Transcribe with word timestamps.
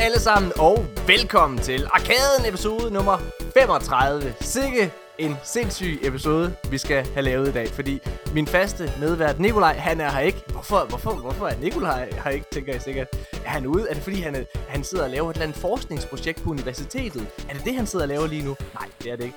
Alle 0.00 0.20
sammen, 0.20 0.52
og 0.58 0.86
velkommen 1.06 1.58
til 1.58 1.86
Arkaden 1.92 2.46
episode 2.48 2.90
nummer 2.90 3.18
35. 3.54 4.34
Sikke 4.40 4.92
en 5.18 5.36
sindssyg 5.44 6.00
episode, 6.02 6.54
vi 6.70 6.78
skal 6.78 7.06
have 7.06 7.22
lavet 7.22 7.48
i 7.48 7.52
dag, 7.52 7.68
fordi 7.68 7.98
min 8.34 8.46
faste 8.46 8.92
medvært 9.00 9.40
Nikolaj, 9.40 9.76
han 9.76 10.00
er 10.00 10.10
her 10.10 10.20
ikke. 10.20 10.42
Hvorfor, 10.52 10.86
hvorfor, 10.88 11.14
hvorfor 11.14 11.46
er 11.46 11.56
Nikolaj 11.60 12.12
her 12.24 12.30
ikke, 12.30 12.46
tænker 12.52 12.72
jeg 12.72 12.82
sikkert. 12.82 13.08
Er 13.44 13.48
han 13.48 13.66
ude? 13.66 13.88
Er 13.90 13.94
det 13.94 14.02
fordi, 14.02 14.20
han, 14.20 14.34
er, 14.34 14.44
han 14.68 14.84
sidder 14.84 15.04
og 15.04 15.10
laver 15.10 15.30
et 15.30 15.34
eller 15.34 15.46
andet 15.46 15.60
forskningsprojekt 15.60 16.42
på 16.42 16.50
universitetet? 16.50 17.26
Er 17.48 17.54
det 17.54 17.64
det, 17.64 17.74
han 17.74 17.86
sidder 17.86 18.04
og 18.04 18.08
laver 18.08 18.26
lige 18.26 18.44
nu? 18.44 18.56
Nej, 18.74 18.88
det 19.02 19.12
er 19.12 19.16
det 19.16 19.24
ikke. 19.24 19.36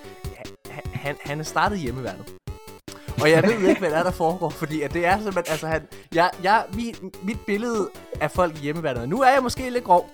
Han, 0.69 0.83
han, 0.93 1.15
han 1.21 1.39
er 1.39 1.43
startet 1.43 1.79
hjemmeværnet. 1.79 2.33
Og 3.21 3.31
jeg 3.31 3.43
ved 3.43 3.69
ikke, 3.69 3.79
hvad 3.79 3.89
der 3.89 3.97
er, 3.97 4.03
der 4.03 4.11
foregår, 4.11 4.49
fordi 4.49 4.81
at 4.81 4.93
det 4.93 5.05
er 5.05 5.15
simpelthen, 5.15 5.45
altså 5.47 5.67
han, 5.67 5.81
jeg, 6.15 6.29
jeg, 6.43 6.63
mit, 6.73 7.23
mit 7.23 7.39
billede 7.47 7.89
af 8.21 8.31
folk 8.31 8.55
i 8.55 8.59
hjemmeværnet, 8.59 9.09
nu 9.09 9.21
er 9.21 9.29
jeg 9.29 9.43
måske 9.43 9.69
lidt 9.69 9.83
grov, 9.83 10.09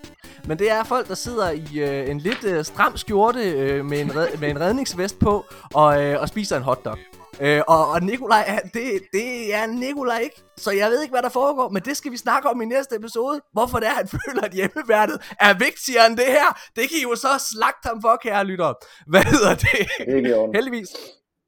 men 0.49 0.59
det 0.59 0.71
er 0.71 0.83
folk, 0.83 1.07
der 1.07 1.15
sidder 1.15 1.49
i 1.51 1.79
øh, 1.79 2.09
en 2.09 2.19
lidt 2.19 2.43
øh, 2.43 2.65
stram 2.65 2.97
skjorte 2.97 3.51
øh, 3.51 3.85
med, 3.85 3.99
en 3.99 4.15
red, 4.15 4.37
med 4.37 4.49
en 4.49 4.59
redningsvest 4.59 5.19
på 5.19 5.45
og, 5.73 6.03
øh, 6.03 6.21
og 6.21 6.27
spiser 6.27 6.57
en 6.57 6.63
hotdog. 6.63 6.97
Øh, 7.41 7.61
og, 7.67 7.89
og 7.89 8.01
Nikolaj, 8.01 8.59
det, 8.73 9.01
det 9.13 9.55
er 9.55 9.65
Nikolaj 9.65 10.19
ikke, 10.19 10.41
så 10.57 10.71
jeg 10.71 10.89
ved 10.89 11.01
ikke, 11.01 11.11
hvad 11.11 11.21
der 11.21 11.29
foregår, 11.29 11.69
men 11.69 11.81
det 11.81 11.97
skal 11.97 12.11
vi 12.11 12.17
snakke 12.17 12.49
om 12.49 12.61
i 12.61 12.65
næste 12.65 12.95
episode. 12.95 13.41
Hvorfor 13.53 13.79
det 13.79 13.87
er, 13.87 13.93
han 13.93 14.07
føler, 14.17 14.41
at 14.41 14.51
hjemmeværnet 14.51 15.35
er 15.39 15.53
vigtigere 15.53 16.07
end 16.07 16.17
det 16.17 16.25
her. 16.25 16.59
Det 16.75 16.89
kan 16.89 16.97
I 16.99 17.01
jo 17.01 17.15
så 17.15 17.47
slagte 17.51 17.87
ham 17.87 18.01
for, 18.01 18.19
kære 18.23 18.45
lytter. 18.45 18.73
Hvad 19.07 19.23
hedder 19.23 19.55
det? 19.55 19.79
det 20.25 20.55
Heldigvis 20.55 20.89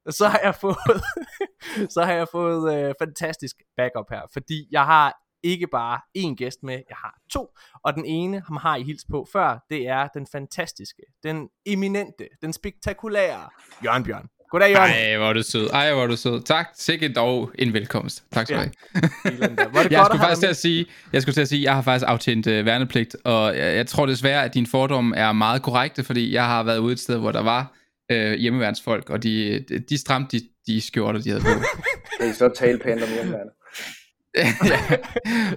så 0.09 0.27
har 0.27 0.39
jeg 0.43 0.55
fået, 0.55 1.01
så 1.95 2.03
har 2.03 2.13
jeg 2.13 2.27
fået 2.31 2.63
øh, 2.75 2.93
fantastisk 3.01 3.55
backup 3.77 4.05
her, 4.09 4.21
fordi 4.33 4.67
jeg 4.71 4.85
har 4.85 5.07
ikke 5.43 5.67
bare 5.67 5.99
én 6.17 6.35
gæst 6.35 6.63
med, 6.63 6.73
jeg 6.73 6.97
har 6.97 7.17
to, 7.31 7.47
og 7.83 7.95
den 7.95 8.05
ene, 8.05 8.43
ham 8.47 8.57
har 8.57 8.75
I 8.75 8.83
hils 8.83 9.05
på 9.11 9.27
før, 9.33 9.65
det 9.69 9.87
er 9.87 10.07
den 10.07 10.27
fantastiske, 10.31 11.01
den 11.23 11.49
eminente, 11.65 12.27
den 12.41 12.53
spektakulære 12.53 13.49
Jørgen 13.85 14.03
Bjørn. 14.03 14.27
Goddag, 14.51 14.71
Jørgen. 14.71 14.91
Ej, 14.91 15.17
hvor 15.17 15.25
er 15.25 15.33
du 15.33 15.43
sød. 15.43 15.69
Ej, 15.73 15.93
hvor 15.93 16.03
er 16.03 16.07
du 16.07 16.15
sød. 16.15 16.41
Tak. 16.41 16.67
Sikkert 16.75 17.15
dog 17.15 17.51
en 17.55 17.73
velkomst. 17.73 18.23
Tak 18.31 18.45
skal 18.45 18.57
du 18.57 18.61
ja. 18.61 18.69
have. 19.23 19.89
jeg 19.91 20.05
skulle 20.05 20.21
faktisk 20.21 20.39
til 20.39 20.47
at 20.47 20.57
sige, 20.57 20.85
jeg 21.13 21.21
skulle 21.21 21.33
til 21.33 21.41
at 21.41 21.47
sige, 21.47 21.63
jeg 21.63 21.75
har 21.75 21.81
faktisk 21.81 22.05
aftjent 22.07 22.47
uh, 22.47 22.65
værnepligt, 22.65 23.15
og 23.23 23.57
jeg, 23.57 23.75
jeg 23.75 23.87
tror 23.87 24.05
desværre, 24.05 24.43
at 24.45 24.53
din 24.53 24.67
fordom 24.67 25.13
er 25.17 25.31
meget 25.31 25.61
korrekte, 25.61 26.03
fordi 26.03 26.33
jeg 26.33 26.45
har 26.45 26.63
været 26.63 26.77
ude 26.77 26.93
et 26.93 26.99
sted, 26.99 27.17
hvor 27.17 27.31
der 27.31 27.43
var 27.43 27.73
øh, 28.11 28.33
hjemmeværnsfolk, 28.33 29.09
og 29.09 29.23
de, 29.23 29.65
de 29.89 29.97
stramte 29.97 30.39
de, 30.39 30.43
de 30.67 30.81
skjorter, 30.81 31.21
de 31.21 31.29
havde 31.29 31.41
på. 31.41 31.49
Det 32.19 32.29
er 32.29 32.33
så 32.33 32.49
tale 32.55 32.79
pænt 32.79 33.03
om 33.03 33.09
hjemmeværnet. 33.09 33.53
ja. 34.37 34.97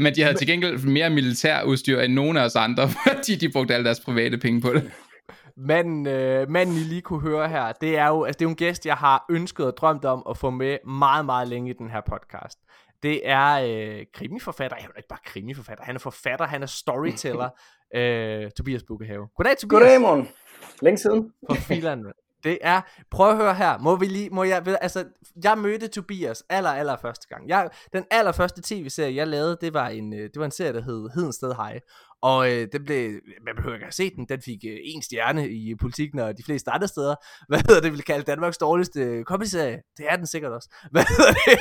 Men 0.01 0.15
de 0.15 0.23
havde 0.23 0.37
til 0.37 0.47
gengæld 0.47 0.87
mere 0.87 1.11
militær 1.11 1.63
udstyr 1.63 2.01
end 2.01 2.13
nogen 2.13 2.37
af 2.37 2.45
os 2.45 2.57
andre, 2.57 2.89
fordi 3.07 3.37
de 3.37 3.53
brugte 3.53 3.75
alle 3.75 3.85
deres 3.85 4.01
private 4.01 4.39
penge 4.39 4.61
på 4.61 4.73
det. 4.73 4.91
Men 5.57 6.07
øh, 6.07 6.51
manden 6.51 6.75
I 6.75 6.79
lige 6.79 7.03
kunne 7.03 7.21
høre 7.21 7.49
her, 7.49 7.73
det 7.73 7.99
er 7.99 8.09
jo 8.09 8.25
altså, 8.25 8.39
det 8.39 8.45
er 8.45 8.47
jo 8.47 8.51
en 8.51 8.57
gæst, 8.57 8.87
jeg 8.87 8.97
har 8.97 9.25
ønsket 9.31 9.67
og 9.67 9.77
drømt 9.77 10.05
om 10.05 10.23
at 10.31 10.37
få 10.37 10.51
med 10.51 10.79
meget, 10.87 11.27
meget 11.27 11.49
længe 11.49 11.71
i 11.71 11.73
den 11.73 11.91
her 11.91 12.01
podcast. 12.01 12.59
Det 13.03 13.21
er 13.25 13.51
øh, 13.51 14.05
krimiforfatter, 14.15 14.77
jeg 14.77 14.85
er 14.85 14.97
ikke 14.97 15.09
bare 15.09 15.19
krimiforfatter, 15.25 15.85
han 15.85 15.95
er 15.95 15.99
forfatter, 15.99 16.47
han 16.47 16.63
er 16.63 16.67
storyteller, 16.67 17.49
øh, 17.97 18.51
Tobias 18.51 18.83
Bukkehave. 18.83 19.29
Goddag 19.37 19.57
Tobias. 19.57 19.81
Goddag 19.81 20.01
morgen. 20.01 20.29
Længe 20.83 20.99
siden. 20.99 21.33
For 21.51 21.55
filan, 21.55 22.05
det 22.45 22.59
er, 22.61 22.81
prøv 23.11 23.31
at 23.31 23.37
høre 23.37 23.55
her, 23.55 23.79
må 23.79 23.97
vi 23.97 24.07
lige, 24.07 24.31
må 24.31 24.45
jeg, 24.45 24.77
altså, 24.81 25.05
jeg 25.45 25.59
mødte 25.59 25.89
Tobias 25.89 26.43
aller, 26.49 26.71
aller 26.71 26.97
første 26.97 27.29
gang. 27.29 27.49
Jeg, 27.49 27.71
den 27.93 28.05
allerførste 28.11 28.63
tv-serie, 28.65 29.15
jeg 29.15 29.29
lavede, 29.29 29.59
det 29.61 29.75
var 29.75 29.89
en, 29.89 30.15
øh, 30.15 30.21
det 30.21 30.37
var 30.37 30.45
en 30.45 30.51
serie, 30.51 30.73
der 30.73 30.83
hed 30.83 31.09
Hedensted 31.15 31.55
Hej. 31.55 31.81
Og 32.23 32.53
øh, 32.53 32.69
den 32.73 32.85
blev, 32.85 33.21
man 33.47 33.57
behøver 33.57 33.75
ikke 33.75 33.87
at 33.87 33.95
se 33.95 34.11
den, 34.11 34.27
den 34.29 34.43
fik 34.43 34.59
øh, 34.69 34.77
en 34.83 35.03
stjerne 35.03 35.49
i 35.49 35.75
politikken 35.75 36.19
og 36.19 36.39
de 36.39 36.43
fleste 36.45 36.71
andre 36.71 36.89
steder. 36.89 37.15
Hvad 37.49 37.59
hedder 37.59 37.81
det, 37.81 37.93
vi 37.93 37.97
vil 37.97 38.05
kalde 38.05 38.25
Danmarks 38.25 38.59
dårligste 38.59 39.01
øh, 39.01 39.25
comedy-serie? 39.25 39.79
Det 39.97 40.07
er 40.09 40.17
den 40.17 40.27
sikkert 40.27 40.53
også. 40.53 40.69
Hvad 40.93 41.05
hedder 41.09 41.33
det? 41.33 41.59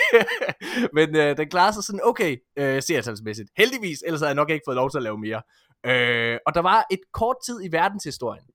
Men 0.98 1.16
øh, 1.16 1.38
den 1.38 1.50
klarer 1.50 1.72
sig 1.72 1.84
sådan 1.84 2.00
okay, 2.04 2.38
øh, 2.58 2.82
serietalsmæssigt. 2.82 3.50
Heldigvis, 3.58 4.00
ellers 4.06 4.22
havde 4.22 4.30
jeg 4.30 4.36
nok 4.36 4.50
ikke 4.50 4.64
fået 4.68 4.76
lov 4.76 4.90
til 4.90 4.98
at 4.98 5.04
lave 5.04 5.18
mere. 5.18 5.42
Øh, 5.86 6.38
og 6.48 6.56
der 6.56 6.62
var 6.62 6.86
et 6.92 7.00
kort 7.14 7.36
tid 7.46 7.58
i 7.64 7.72
verdenshistorien, 7.72 8.46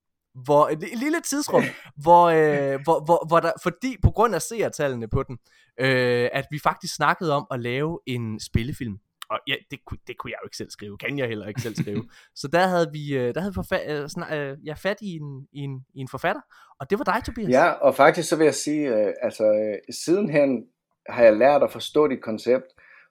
hvor 0.44 0.69
et, 0.69 0.82
et 0.82 0.99
lille 0.99 1.21
tidsrum, 1.21 1.62
hvor, 2.03 2.25
øh, 2.25 2.81
hvor, 2.84 3.04
hvor, 3.04 3.26
hvor 3.28 3.41
der, 3.41 3.53
fordi 3.62 3.97
på 4.03 4.10
grund 4.10 4.34
af 4.34 4.43
seertallene 4.43 5.09
på 5.09 5.22
den, 5.22 5.38
øh, 5.81 6.28
at 6.32 6.44
vi 6.50 6.59
faktisk 6.62 6.94
snakkede 6.94 7.32
om 7.32 7.47
at 7.50 7.60
lave 7.60 7.99
en 8.06 8.41
spillefilm. 8.41 8.98
Og 9.31 9.38
ja, 9.47 9.54
det, 9.71 9.78
kunne, 9.87 9.98
det 10.06 10.19
kunne 10.19 10.31
jeg 10.31 10.38
jo 10.43 10.47
ikke 10.47 10.56
selv 10.56 10.71
skrive, 10.71 10.98
kan 10.98 11.19
jeg 11.19 11.28
heller 11.28 11.47
ikke 11.47 11.60
selv 11.60 11.75
skrive. 11.75 12.09
så 12.41 12.48
der 12.48 12.66
havde 12.66 12.88
vi, 12.93 13.16
øh, 13.16 13.34
der 13.34 13.41
havde 13.41 13.54
vi 13.54 13.60
forfa- 13.60 13.91
øh, 13.91 14.09
snak, 14.09 14.32
øh, 14.32 14.56
ja, 14.66 14.75
fat 14.75 14.97
i 15.03 15.16
en, 15.16 15.47
i, 15.53 15.59
en, 15.59 15.84
i 15.94 16.00
en 16.00 16.09
forfatter, 16.09 16.43
og 16.81 16.91
det 16.91 16.98
var 16.98 17.04
dig, 17.04 17.25
Tobias. 17.25 17.50
Ja, 17.50 17.71
og 17.71 17.94
faktisk 17.94 18.28
så 18.28 18.37
vil 18.37 18.44
jeg 18.44 18.54
sige, 18.54 18.88
øh, 18.88 19.12
altså 19.22 19.44
øh, 19.44 19.94
sidenhen 19.94 20.65
har 21.09 21.22
jeg 21.22 21.37
lært 21.37 21.62
at 21.62 21.72
forstå 21.72 22.09
dit 22.09 22.22
koncept, 22.22 22.66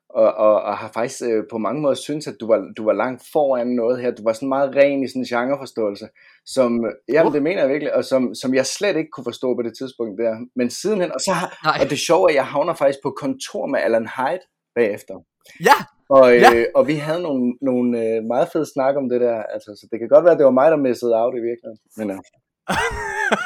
og, 0.10 0.34
og, 0.34 0.62
og 0.62 0.78
har 0.78 0.92
faktisk 0.94 1.22
øh, 1.22 1.44
på 1.52 1.58
mange 1.58 1.82
måder 1.82 1.96
synes 1.96 2.28
at 2.28 2.36
du 2.40 2.48
var, 2.48 2.72
du 2.78 2.86
var 2.86 2.94
langt 2.94 3.24
foran 3.34 3.68
noget 3.68 4.02
her. 4.02 4.12
Du 4.12 4.24
var 4.24 4.34
sådan 4.34 4.50
meget 4.50 4.76
ren 4.76 5.04
i 5.04 5.08
sådan 5.08 5.22
en 5.22 5.26
genreforståelse, 5.26 6.08
som, 6.46 6.86
ja, 7.10 7.28
uh. 7.28 7.34
det 7.34 7.44
mener 7.44 7.62
jeg 7.62 7.70
virkelig, 7.70 7.96
og 7.96 8.06
som, 8.06 8.36
som 8.36 8.54
jeg 8.54 8.66
slet 8.66 8.98
ikke 8.98 9.10
kunne 9.10 9.24
forstå 9.24 9.56
på 9.56 9.62
det 9.62 9.78
tidspunkt 9.78 10.20
der. 10.22 10.36
Men 10.56 10.70
sidenhen, 10.70 11.12
og 11.12 11.20
så 11.20 11.32
har, 11.32 11.80
og 11.84 11.90
det 11.90 12.00
sjove 12.00 12.24
er, 12.24 12.30
at 12.30 12.36
jeg 12.36 12.46
havner 12.46 12.74
faktisk 12.74 13.00
på 13.04 13.10
kontor 13.10 13.66
med 13.68 13.80
Alan 13.80 14.08
Hyde 14.18 14.46
bagefter. 14.76 15.16
Ja, 15.60 15.78
og, 16.10 16.36
øh, 16.36 16.42
ja. 16.42 16.66
og 16.76 16.88
vi 16.88 16.96
havde 16.96 17.22
nogle, 17.22 17.54
nogle 17.62 17.88
øh, 18.04 18.24
meget 18.24 18.48
fede 18.54 18.66
snak 18.74 18.96
om 18.96 19.10
det 19.10 19.22
der, 19.22 19.44
altså, 19.44 19.72
så 19.80 19.88
det 19.92 20.00
kan 20.00 20.10
godt 20.10 20.24
være, 20.24 20.34
at 20.34 20.40
det 20.40 20.46
var 20.46 20.60
mig, 20.62 20.72
der 20.72 20.78
missede 20.78 21.16
out 21.22 21.36
i 21.36 21.46
virkeligheden. 21.50 21.80
Men 21.98 22.08
ja. 22.14 22.18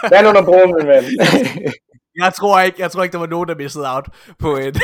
Hvad 0.09 0.17
er 0.19 0.23
nu, 0.25 0.31
der 0.38 0.45
bruger 0.49 0.67
min 0.75 0.88
ven? 0.93 1.03
Jeg 2.16 2.33
tror 2.33 2.59
ikke, 2.59 2.81
jeg 2.81 2.91
tror 2.91 3.03
ikke, 3.03 3.13
der 3.13 3.19
var 3.19 3.33
nogen, 3.35 3.49
der 3.49 3.55
missede 3.55 3.85
out 3.95 4.07
på, 4.39 4.49
et, 4.66 4.77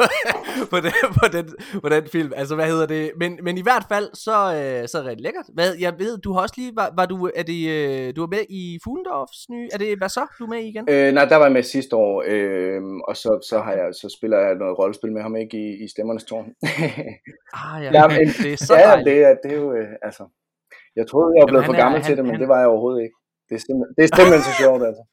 på, 0.72 0.78
den, 0.86 0.92
på, 1.20 1.26
den, 1.32 1.46
på 1.82 1.88
den 1.88 2.04
film. 2.14 2.32
Altså, 2.36 2.54
hvad 2.54 2.66
hedder 2.66 2.86
det? 2.86 3.12
Men, 3.22 3.38
men 3.42 3.58
i 3.58 3.62
hvert 3.62 3.86
fald, 3.92 4.08
så, 4.26 4.36
øh, 4.58 4.88
så 4.88 4.94
er 4.98 5.02
det 5.02 5.10
rigtig 5.10 5.24
lækkert. 5.26 5.48
Hvad, 5.54 5.68
jeg 5.86 5.92
ved, 5.98 6.18
du 6.18 6.32
har 6.32 6.40
også 6.40 6.54
lige, 6.58 6.72
var, 6.76 6.88
var 6.96 7.06
du, 7.06 7.30
er 7.40 7.42
det, 7.42 7.60
øh, 7.76 8.16
du 8.16 8.20
var 8.24 8.30
med 8.36 8.44
i 8.60 8.78
Fuglendorfs 8.84 9.40
nye, 9.52 9.68
er 9.74 9.78
det, 9.78 9.98
hvad 10.00 10.08
så, 10.08 10.24
du 10.38 10.44
er 10.44 10.52
med 10.54 10.60
i 10.64 10.68
igen? 10.72 10.84
Øh, 10.90 11.08
nej, 11.16 11.24
der 11.24 11.36
var 11.36 11.46
jeg 11.48 11.52
med 11.58 11.62
sidste 11.62 11.96
år, 11.96 12.14
øh, 12.32 12.80
og 13.08 13.14
så, 13.22 13.30
så, 13.50 13.56
har 13.66 13.72
jeg, 13.80 13.88
så 14.00 14.06
spiller 14.16 14.38
jeg 14.44 14.54
noget 14.62 14.78
rollespil 14.78 15.12
med 15.12 15.22
ham, 15.22 15.36
ikke 15.36 15.56
i, 15.66 15.68
i 15.84 15.86
Stemmernes 15.92 16.24
Tårn. 16.30 16.46
ah, 17.62 17.76
ja, 17.84 17.90
ja 17.98 18.04
men, 18.14 18.26
det 18.42 18.52
er 18.52 18.60
så 18.68 18.74
ja, 18.86 18.92
det 19.08 19.16
er, 19.26 19.32
det 19.42 19.50
er 19.54 19.58
jo, 19.62 19.68
øh, 19.78 19.88
altså, 20.08 20.24
jeg 20.98 21.04
troede, 21.10 21.30
jeg 21.36 21.42
var 21.42 21.50
blevet 21.52 21.64
Jamen, 21.64 21.74
for 21.74 21.82
gammel 21.82 21.98
er, 22.00 22.04
til 22.04 22.14
han, 22.14 22.18
det, 22.18 22.24
men 22.24 22.34
han, 22.34 22.40
det 22.42 22.48
var 22.52 22.58
jeg 22.62 22.68
overhovedet 22.74 23.00
ikke. 23.06 23.16
Det 23.48 23.54
er 23.58 23.62
simpelthen, 23.66 23.90
det 23.96 24.02
er 24.06 24.10
simpelthen 24.16 24.44
så 24.48 24.54
sjovt, 24.62 24.82
altså. 24.90 25.04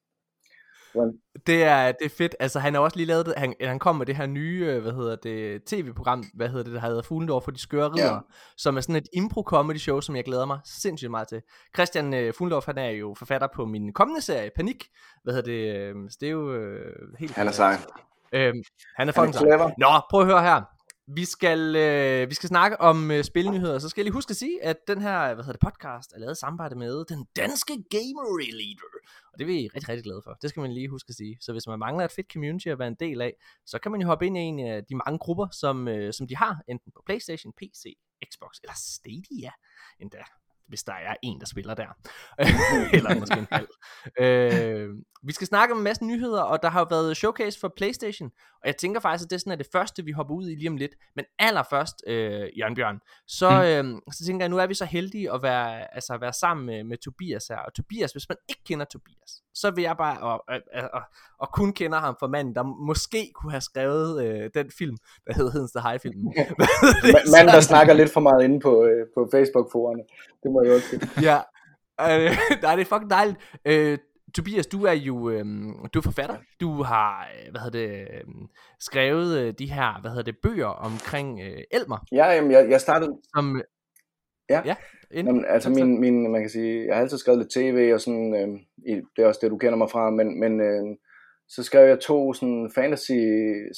Det 1.47 1.63
er, 1.63 1.91
det 1.91 2.06
er 2.06 2.09
fedt. 2.18 2.35
Altså, 2.40 2.59
han 2.59 2.74
har 2.74 2.81
også 2.81 2.97
lige 2.97 3.07
lavet 3.07 3.25
det. 3.25 3.34
Han, 3.38 3.53
han 3.62 3.79
kom 3.79 3.96
med 3.96 4.06
det 4.06 4.16
her 4.16 4.25
nye, 4.25 4.66
øh, 4.66 4.81
hvad 4.81 4.91
hedder 4.91 5.16
det, 5.16 5.63
tv-program, 5.63 6.24
hvad 6.34 6.50
hedder 6.50 6.63
det, 6.63 6.74
der 6.74 6.79
hedder 6.79 7.02
Fuglendorf 7.02 7.44
for 7.44 7.52
de 7.52 7.59
skøre 7.59 7.90
ridder, 7.90 8.13
ja. 8.13 8.19
som 8.57 8.78
er 8.78 8.81
sådan 8.81 8.96
et 8.96 9.07
impro-comedy 9.18 9.78
show, 9.78 10.00
som 10.00 10.16
jeg 10.16 10.24
glæder 10.24 10.46
mig 10.46 10.59
sindssygt 10.66 11.12
meget 11.12 11.28
til. 11.28 11.41
Christian 11.75 12.13
uh, 12.13 12.34
Fuglendorf, 12.38 12.66
han 12.66 12.78
er 12.78 12.90
jo 12.90 13.16
forfatter 13.18 13.47
på 13.56 13.66
min 13.66 13.94
kommende 13.94 14.22
serie, 14.22 14.50
Panik. 14.56 14.85
Hvad 15.24 15.34
hedder 15.34 15.52
det, 15.52 15.75
øh, 15.75 15.96
det 16.19 16.28
er 16.28 16.31
jo 16.31 16.50
uh, 16.50 17.19
helt... 17.19 17.31
Han 17.31 17.47
er 17.47 17.52
sej. 17.52 17.78
Øhm, 18.34 18.63
han 18.97 19.08
er 19.08 19.12
fucking 19.12 19.34
sej. 19.34 19.72
Nå, 19.78 19.88
prøv 20.09 20.22
at 20.22 20.28
høre 20.28 20.41
her. 20.41 20.62
Vi 21.16 21.25
skal, 21.25 21.75
øh, 21.75 22.29
vi 22.29 22.35
skal 22.35 22.49
snakke 22.49 22.81
om 22.81 23.11
øh, 23.11 23.23
spilnyheder, 23.23 23.79
så 23.79 23.89
skal 23.89 24.01
jeg 24.01 24.05
lige 24.05 24.13
huske 24.13 24.31
at 24.31 24.35
sige, 24.35 24.63
at 24.63 24.77
den 24.88 25.01
her 25.01 25.33
hvad 25.33 25.43
hedder 25.43 25.59
det, 25.59 25.67
podcast 25.69 26.13
er 26.13 26.19
lavet 26.19 26.37
i 26.37 26.40
samarbejde 26.40 26.75
med 26.75 27.05
den 27.05 27.28
danske 27.35 27.73
Gamer 27.73 28.40
Leader. 28.40 28.91
Og 29.34 29.40
det 29.40 29.43
er 29.43 29.47
vi 29.47 29.67
rigtig, 29.67 29.90
rigtig 29.90 30.03
glade 30.03 30.22
for. 30.23 30.34
Det 30.41 30.49
skal 30.49 30.61
man 30.61 30.73
lige 30.73 30.90
huske 30.90 31.09
at 31.09 31.16
sige. 31.16 31.37
Så 31.41 31.52
hvis 31.52 31.67
man 31.67 31.79
mangler 31.79 32.05
et 32.05 32.11
fedt 32.11 32.31
community 32.34 32.67
at 32.67 32.79
være 32.79 32.87
en 32.87 32.97
del 32.99 33.22
af, 33.22 33.34
så 33.66 33.79
kan 33.79 33.91
man 33.91 34.02
jo 34.02 34.08
hoppe 34.08 34.25
ind 34.25 34.37
i 34.37 34.41
en 34.41 34.59
af 34.59 34.85
de 34.85 34.96
mange 34.96 35.19
grupper, 35.19 35.47
som, 35.52 35.87
øh, 35.87 36.13
som 36.13 36.28
de 36.28 36.35
har, 36.35 36.61
enten 36.67 36.91
på 36.96 37.02
Playstation, 37.05 37.53
PC, 37.53 37.97
Xbox 38.31 38.52
eller 38.64 38.75
Stadia 38.75 39.52
endda 39.99 40.23
hvis 40.72 40.84
der 40.84 40.94
er 40.94 41.16
en, 41.23 41.40
der 41.40 41.46
spiller 41.46 41.73
der. 41.73 41.88
Eller 42.97 43.20
måske 43.20 43.40
en 43.40 43.47
halv. 43.52 43.68
øh, 44.20 44.90
vi 45.23 45.34
skal 45.34 45.47
snakke 45.47 45.72
om 45.73 45.78
en 45.78 45.84
masse 45.84 46.06
nyheder, 46.06 46.41
og 46.41 46.64
der 46.64 46.70
har 46.70 46.88
været 46.90 47.18
showcase 47.18 47.59
for 47.59 47.73
Playstation, 47.78 48.32
og 48.62 48.68
jeg 48.68 48.78
tænker 48.78 49.00
faktisk, 49.00 49.26
at 49.26 49.29
det 49.29 49.35
er 49.35 49.40
sådan, 49.40 49.53
at 49.53 49.59
det 49.59 49.68
første, 49.72 50.06
vi 50.06 50.12
hopper 50.12 50.35
ud 50.35 50.50
i 50.50 50.56
lige 50.56 50.70
om 50.70 50.78
lidt. 50.78 50.91
Men 51.16 51.26
allerførst, 51.40 51.96
øh, 52.08 52.59
Jørgen 52.59 52.76
Bjørn, 52.76 53.00
så, 53.28 53.50
mm. 53.50 53.96
øh, 53.96 54.02
så 54.12 54.26
tænker 54.26 54.44
jeg, 54.44 54.50
nu 54.50 54.58
er 54.58 54.68
vi 54.68 54.73
så 54.73 54.85
heldige 54.85 55.34
at 55.34 55.44
være, 55.44 55.96
altså, 55.96 56.14
at 56.14 56.22
være 56.22 56.34
sammen 56.34 56.66
med, 56.66 56.84
med 56.84 56.97
Tobias 56.97 57.47
her. 57.47 57.58
Og 57.58 57.74
Tobias, 57.74 58.12
hvis 58.12 58.29
man 58.29 58.38
ikke 58.50 58.62
kender 58.64 58.85
Tobias, 58.85 59.32
så 59.53 59.72
vil 59.72 59.82
jeg 59.82 59.97
bare, 59.97 60.20
og, 60.20 60.44
og, 60.47 60.58
og, 60.94 61.02
og 61.40 61.50
kun 61.53 61.74
kender 61.74 62.00
ham 62.00 62.16
for 62.20 62.28
manden, 62.28 62.56
der 62.56 62.64
måske 62.64 63.32
kunne 63.35 63.52
have 63.52 63.62
skrevet 63.62 64.24
øh, 64.26 64.50
den 64.53 64.72
film, 64.78 64.97
der 65.28 65.34
hedder 65.34 65.52
Hedens 65.52 65.72
the 65.72 65.90
High-filmen. 65.90 66.34
Manden, 67.34 67.53
der 67.56 67.62
snakker 67.62 67.94
lidt 67.94 68.14
for 68.14 68.22
meget 68.22 68.44
inde 68.44 68.59
på, 68.59 68.84
øh, 68.84 69.06
på 69.16 69.29
Facebook-forerne. 69.32 70.03
Det 70.44 70.52
må 70.52 70.60
også 70.69 70.87
sige. 70.87 71.02
ja, 71.29 71.37
øh, 72.02 72.37
nej, 72.63 72.75
det 72.75 72.81
er 72.81 72.85
fucking 72.85 73.09
dejligt. 73.09 73.37
Øh, 73.66 73.97
Tobias, 74.35 74.67
du 74.67 74.85
er 74.85 74.91
jo 74.91 75.29
øh, 75.29 75.46
du 75.93 75.99
er 75.99 76.03
forfatter. 76.03 76.37
Du 76.61 76.84
har 76.84 77.28
øh, 77.35 77.52
hvad 77.52 77.61
hedder 77.61 77.79
det, 77.79 77.99
øh, 78.02 78.23
skrevet 78.79 79.40
øh, 79.40 79.53
de 79.59 79.72
her 79.72 80.02
hvad 80.02 80.11
hedder 80.11 80.31
det, 80.31 80.37
bøger 80.43 80.67
omkring 80.67 81.40
øh, 81.41 81.63
Elmer. 81.72 81.97
Ja, 82.11 82.25
jamen, 82.31 82.52
jeg, 82.52 82.69
jeg 82.69 82.81
startede... 82.81 83.17
Som, 83.35 83.61
Ja. 84.52 84.61
ja 84.66 84.75
Jamen, 85.13 85.46
altså 85.47 85.69
min, 85.69 85.99
min, 85.99 86.31
man 86.31 86.41
kan 86.41 86.49
sige, 86.49 86.85
jeg 86.85 86.96
har 86.96 87.02
altid 87.02 87.17
skrevet 87.17 87.40
lidt 87.40 87.52
tv 87.52 87.91
og 87.93 88.02
sådan, 88.02 88.35
øh, 88.35 88.49
det 89.16 89.23
er 89.23 89.28
også 89.28 89.40
det, 89.43 89.52
du 89.52 89.57
kender 89.57 89.78
mig 89.78 89.90
fra, 89.90 90.09
men, 90.09 90.40
men 90.40 90.61
øh, 90.61 90.84
så 91.49 91.64
skrev 91.64 91.87
jeg 91.87 91.99
to 91.99 92.34
sådan 92.34 92.72
fantasy, 92.75 93.19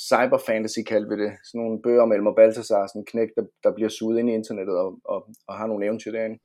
cyber 0.10 0.38
fantasy 0.48 0.80
kaldte 0.88 1.10
vi 1.10 1.24
det, 1.24 1.32
sådan 1.44 1.62
nogle 1.62 1.82
bøger 1.82 2.02
om 2.02 2.12
Elmer 2.12 2.36
Balthasar, 2.36 2.88
sådan 2.88 3.02
en 3.02 3.06
knæk, 3.06 3.30
der, 3.36 3.44
der 3.64 3.72
bliver 3.76 3.90
suget 3.90 4.20
ind 4.20 4.30
i 4.30 4.34
internettet 4.34 4.76
og, 4.78 5.00
og, 5.06 5.28
og 5.48 5.56
har 5.56 5.68
nogle 5.68 5.86
eventyr 5.86 6.12
derinde. 6.12 6.40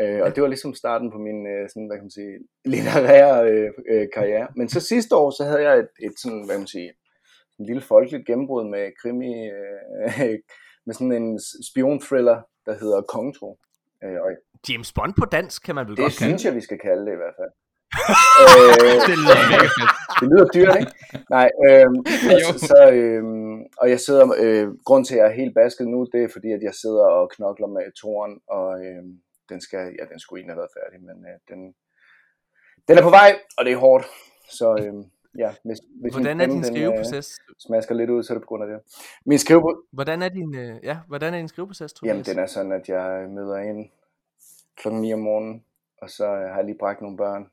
Øh, 0.00 0.20
og 0.22 0.34
det 0.34 0.42
var 0.42 0.48
ligesom 0.48 0.74
starten 0.74 1.10
på 1.10 1.18
min 1.18 1.46
øh, 1.46 1.68
sådan, 1.68 1.86
hvad 1.86 1.96
kan 1.96 2.04
man 2.08 2.18
sige, 2.20 2.34
litterære 2.72 3.50
øh, 3.50 3.70
øh, 3.92 4.06
karriere. 4.14 4.48
Men 4.56 4.68
så 4.68 4.80
sidste 4.80 5.16
år, 5.16 5.30
så 5.30 5.44
havde 5.44 5.62
jeg 5.68 5.78
et, 5.78 5.88
et 6.06 6.14
sådan, 6.22 6.42
hvad 6.44 6.54
kan 6.54 6.60
man 6.60 6.76
sige, 6.76 6.90
en 7.58 7.66
lille 7.66 7.82
folkeligt 7.82 8.26
gennembrud 8.26 8.64
med 8.74 8.84
krimi, 9.02 9.32
øh, 9.56 10.38
med 10.86 10.94
sådan 10.94 11.12
en 11.12 11.40
spion-thriller, 11.68 12.38
der 12.66 12.74
hedder 12.82 13.00
Kongtro. 13.02 13.58
Øh, 14.04 14.18
og 14.24 14.30
James 14.68 14.92
Bond 14.92 15.14
på 15.18 15.24
dansk, 15.24 15.62
kan 15.62 15.74
man 15.74 15.86
vel 15.86 15.96
det 15.96 16.02
godt 16.02 16.10
Det 16.10 16.22
synes 16.28 16.44
jeg, 16.44 16.54
vi 16.54 16.60
skal 16.60 16.78
kalde 16.78 17.06
det 17.06 17.12
i 17.12 17.20
hvert 17.22 17.36
fald. 17.40 17.52
øh, 18.44 18.94
det 19.08 19.16
lyder. 19.24 19.38
Det 20.20 20.26
lyder 20.30 20.46
dyrt, 20.56 20.76
ikke? 20.80 20.92
Nej, 21.36 21.48
øh, 21.66 21.86
og, 22.32 22.40
så, 22.46 22.52
så, 22.70 22.90
øh, 22.98 23.22
og 23.80 23.90
jeg 23.90 24.00
sidder, 24.00 24.24
øh, 24.44 24.66
grund 24.86 25.04
til, 25.04 25.14
at 25.14 25.18
jeg 25.20 25.26
er 25.30 25.40
helt 25.40 25.54
basket 25.54 25.86
nu, 25.88 26.06
det 26.12 26.20
er 26.22 26.28
fordi, 26.32 26.50
at 26.52 26.62
jeg 26.62 26.74
sidder 26.82 27.04
og 27.18 27.30
knokler 27.34 27.66
med 27.66 27.86
toren, 28.02 28.34
og 28.56 28.68
øh, 28.86 29.02
den 29.48 29.60
skal, 29.60 29.96
ja, 29.98 30.04
den 30.12 30.18
skulle 30.18 30.40
egentlig 30.40 30.54
have 30.54 30.62
været 30.62 30.76
færdig, 30.80 30.98
men 31.08 31.16
øh, 31.28 31.38
den, 31.48 31.74
den 32.88 32.98
er 32.98 33.02
på 33.02 33.10
vej, 33.10 33.30
og 33.58 33.64
det 33.64 33.72
er 33.72 33.76
hårdt. 33.76 34.04
Så 34.50 34.76
øh, 34.82 34.94
ja, 35.38 35.54
hvis, 35.64 35.78
hvis 36.00 36.12
hvordan 36.14 36.40
er 36.40 36.46
din 36.46 36.64
skriveproces? 36.64 37.26
Den, 37.26 37.52
øh, 37.52 37.54
smasker 37.58 37.94
lidt 37.94 38.10
ud, 38.10 38.22
så 38.22 38.32
er 38.32 38.34
det 38.34 38.42
på 38.42 38.46
grund 38.46 38.62
af 38.62 38.68
det. 38.68 38.80
Min 39.26 39.38
skriveproces... 39.38 39.80
Hvordan 39.92 40.22
er 40.22 40.28
din, 40.28 40.54
øh, 40.54 40.76
ja, 40.82 40.98
hvordan 41.08 41.34
er 41.34 41.38
din 41.38 41.48
skriveproces, 41.48 41.92
tror 41.92 42.08
Jamen, 42.08 42.24
den 42.24 42.38
er 42.38 42.46
sådan, 42.46 42.72
at 42.72 42.88
jeg 42.88 43.28
møder 43.30 43.56
ind 43.56 43.90
klokken 44.76 45.00
9 45.02 45.12
om 45.12 45.18
morgenen, 45.18 45.64
og 46.02 46.10
så 46.10 46.26
har 46.26 46.56
jeg 46.56 46.64
lige 46.64 46.78
bragt 46.78 47.00
nogle 47.00 47.16
børn, 47.16 47.50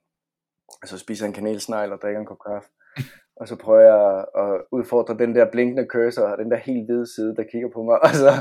og 0.82 0.88
så 0.88 0.98
spiser 0.98 1.26
en 1.26 1.34
kanelsnegl 1.34 1.92
og 1.92 2.02
drikker 2.02 2.20
en 2.20 2.26
kop 2.26 2.40
kaffe. 2.48 2.70
Og 3.42 3.48
så 3.48 3.56
prøver 3.56 3.82
jeg 3.82 4.26
at 4.38 4.62
udfordre 4.72 5.18
den 5.18 5.36
der 5.36 5.52
blinkende 5.52 5.88
cursor, 5.90 6.24
og 6.24 6.38
den 6.38 6.52
der 6.52 6.58
helt 6.58 6.86
hvide 6.86 7.16
side, 7.16 7.36
der 7.36 7.44
kigger 7.44 7.70
på 7.74 7.84
mig. 7.84 8.02
Og 8.06 8.10
så 8.10 8.32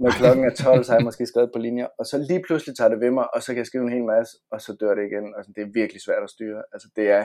når 0.00 0.10
klokken 0.20 0.44
er 0.44 0.54
12, 0.54 0.84
så 0.84 0.92
har 0.92 0.98
jeg 0.98 1.04
måske 1.04 1.26
skrevet 1.26 1.50
på 1.52 1.58
linjer. 1.58 1.88
Og 1.98 2.06
så 2.06 2.18
lige 2.18 2.42
pludselig 2.46 2.76
tager 2.76 2.88
det 2.88 3.00
ved 3.00 3.10
mig, 3.10 3.34
og 3.34 3.42
så 3.42 3.46
kan 3.46 3.58
jeg 3.58 3.66
skrive 3.66 3.84
en 3.84 3.92
hel 3.92 4.04
masse, 4.04 4.32
og 4.50 4.60
så 4.60 4.76
dør 4.80 4.94
det 4.94 5.04
igen. 5.10 5.34
Altså, 5.36 5.52
det 5.56 5.62
er 5.62 5.76
virkelig 5.80 6.02
svært 6.02 6.22
at 6.22 6.30
styre. 6.30 6.62
Altså, 6.72 6.88
det 6.96 7.10
er, 7.10 7.24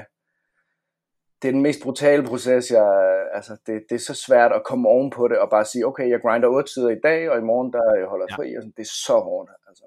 det 1.41 1.47
er 1.47 1.51
den 1.51 1.61
mest 1.61 1.83
brutale 1.83 2.23
proces. 2.23 2.71
Jeg, 2.71 2.89
altså, 3.33 3.53
det, 3.65 3.83
det 3.89 3.95
er 3.95 4.05
så 4.09 4.13
svært 4.27 4.51
at 4.51 4.63
komme 4.63 4.89
oven 4.89 5.09
på 5.09 5.27
det, 5.27 5.37
og 5.39 5.49
bare 5.49 5.65
sige, 5.65 5.87
okay, 5.87 6.09
jeg 6.09 6.21
grinder 6.21 6.49
8 6.49 6.73
sider 6.73 6.89
i 6.89 7.03
dag, 7.03 7.29
og 7.31 7.37
i 7.37 7.47
morgen 7.51 7.73
der 7.73 7.95
jeg 7.99 8.07
holder 8.07 8.27
ja. 8.29 8.35
fri. 8.35 8.47
Altså, 8.55 8.71
det 8.77 8.83
er 8.83 8.93
så 9.07 9.17
hårdt. 9.27 9.49
Altså 9.67 9.85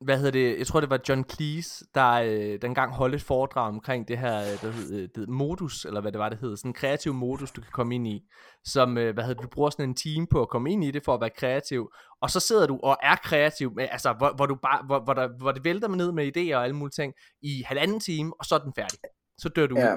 hvad 0.00 0.16
hedder 0.16 0.30
det, 0.30 0.58
jeg 0.58 0.66
tror 0.66 0.80
det 0.80 0.90
var 0.90 1.00
John 1.08 1.24
Cleese, 1.30 1.84
der 1.94 2.12
øh, 2.12 2.62
dengang 2.62 2.92
holdt 2.92 3.14
et 3.14 3.22
foredrag 3.22 3.68
omkring 3.68 4.08
det 4.08 4.18
her, 4.18 4.40
øh, 4.40 4.62
der 4.62 4.70
hed, 4.70 4.92
øh, 4.92 5.08
det, 5.14 5.28
modus, 5.28 5.84
eller 5.84 6.00
hvad 6.00 6.12
det 6.12 6.18
var, 6.18 6.28
det 6.28 6.38
hed, 6.38 6.56
sådan 6.56 6.68
en 6.68 6.74
kreativ 6.74 7.14
modus, 7.14 7.50
du 7.50 7.60
kan 7.60 7.70
komme 7.72 7.94
ind 7.94 8.08
i, 8.08 8.22
som, 8.64 8.98
øh, 8.98 9.14
hvad 9.14 9.24
hedder 9.24 9.42
du 9.42 9.48
bruger 9.48 9.70
sådan 9.70 9.88
en 9.88 9.94
team 9.94 10.26
på 10.26 10.42
at 10.42 10.48
komme 10.48 10.72
ind 10.72 10.84
i 10.84 10.90
det, 10.90 11.04
for 11.04 11.14
at 11.14 11.20
være 11.20 11.30
kreativ, 11.30 11.90
og 12.22 12.30
så 12.30 12.40
sidder 12.40 12.66
du 12.66 12.78
og 12.82 12.96
er 13.02 13.16
kreativ, 13.16 13.74
med, 13.74 13.88
altså, 13.90 14.12
hvor, 14.12 14.32
hvor, 14.36 14.46
du 14.46 14.54
bare, 14.54 14.86
hvor, 14.86 15.00
hvor, 15.00 15.14
der, 15.14 15.28
hvor 15.38 15.52
det 15.52 15.64
vælter 15.64 15.88
ned 15.88 16.12
med 16.12 16.36
idéer 16.36 16.56
og 16.56 16.64
alle 16.64 16.76
mulige 16.76 17.02
ting, 17.02 17.14
i 17.42 17.62
halvanden 17.66 18.00
time, 18.00 18.32
og 18.38 18.44
så 18.44 18.54
er 18.54 18.58
den 18.58 18.72
færdig. 18.76 18.98
Så 19.38 19.48
dør 19.48 19.66
du 19.66 19.78
ja. 19.78 19.96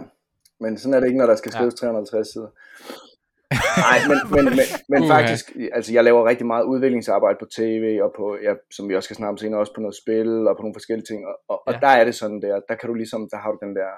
Men 0.60 0.78
sådan 0.78 0.94
er 0.94 1.00
det 1.00 1.08
ikke, 1.08 1.18
når 1.18 1.26
der 1.26 1.36
skal 1.36 1.52
skrives 1.52 1.74
ja. 1.82 1.88
350 1.88 2.28
sider. 2.28 2.48
Nej, 3.78 3.98
men, 4.10 4.18
men, 4.36 4.46
men, 4.58 4.68
men 4.90 5.08
faktisk, 5.08 5.46
altså 5.74 5.94
jeg 5.94 6.04
laver 6.04 6.30
rigtig 6.30 6.48
meget 6.48 6.64
udviklingsarbejde 6.64 7.38
på 7.40 7.46
tv, 7.46 8.00
og 8.04 8.14
på, 8.18 8.38
ja, 8.44 8.54
som 8.72 8.90
vi 8.90 8.96
også 8.96 9.08
skal 9.08 9.16
snakke 9.16 9.32
om 9.32 9.38
senere, 9.38 9.60
også 9.60 9.74
på 9.76 9.82
noget 9.82 9.96
spil, 9.96 10.48
og 10.48 10.56
på 10.56 10.62
nogle 10.62 10.76
forskellige 10.76 11.06
ting, 11.06 11.28
og, 11.28 11.36
og, 11.48 11.64
ja. 11.68 11.74
og 11.74 11.82
der 11.82 11.88
er 11.88 12.04
det 12.04 12.16
sådan 12.16 12.42
der, 12.42 12.60
der 12.70 12.76
kan 12.76 12.90
du 12.90 12.94
ligesom, 12.94 13.30
der 13.32 13.38
har 13.38 13.52
du 13.52 13.58
den 13.66 13.76
der, 13.76 13.92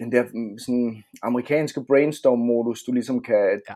den 0.00 0.12
der 0.12 0.22
mm, 0.34 0.58
sådan 0.58 1.04
amerikanske 1.22 1.84
brainstorm-modus, 1.84 2.82
du 2.82 2.92
ligesom 2.92 3.22
kan 3.22 3.60
ja. 3.68 3.74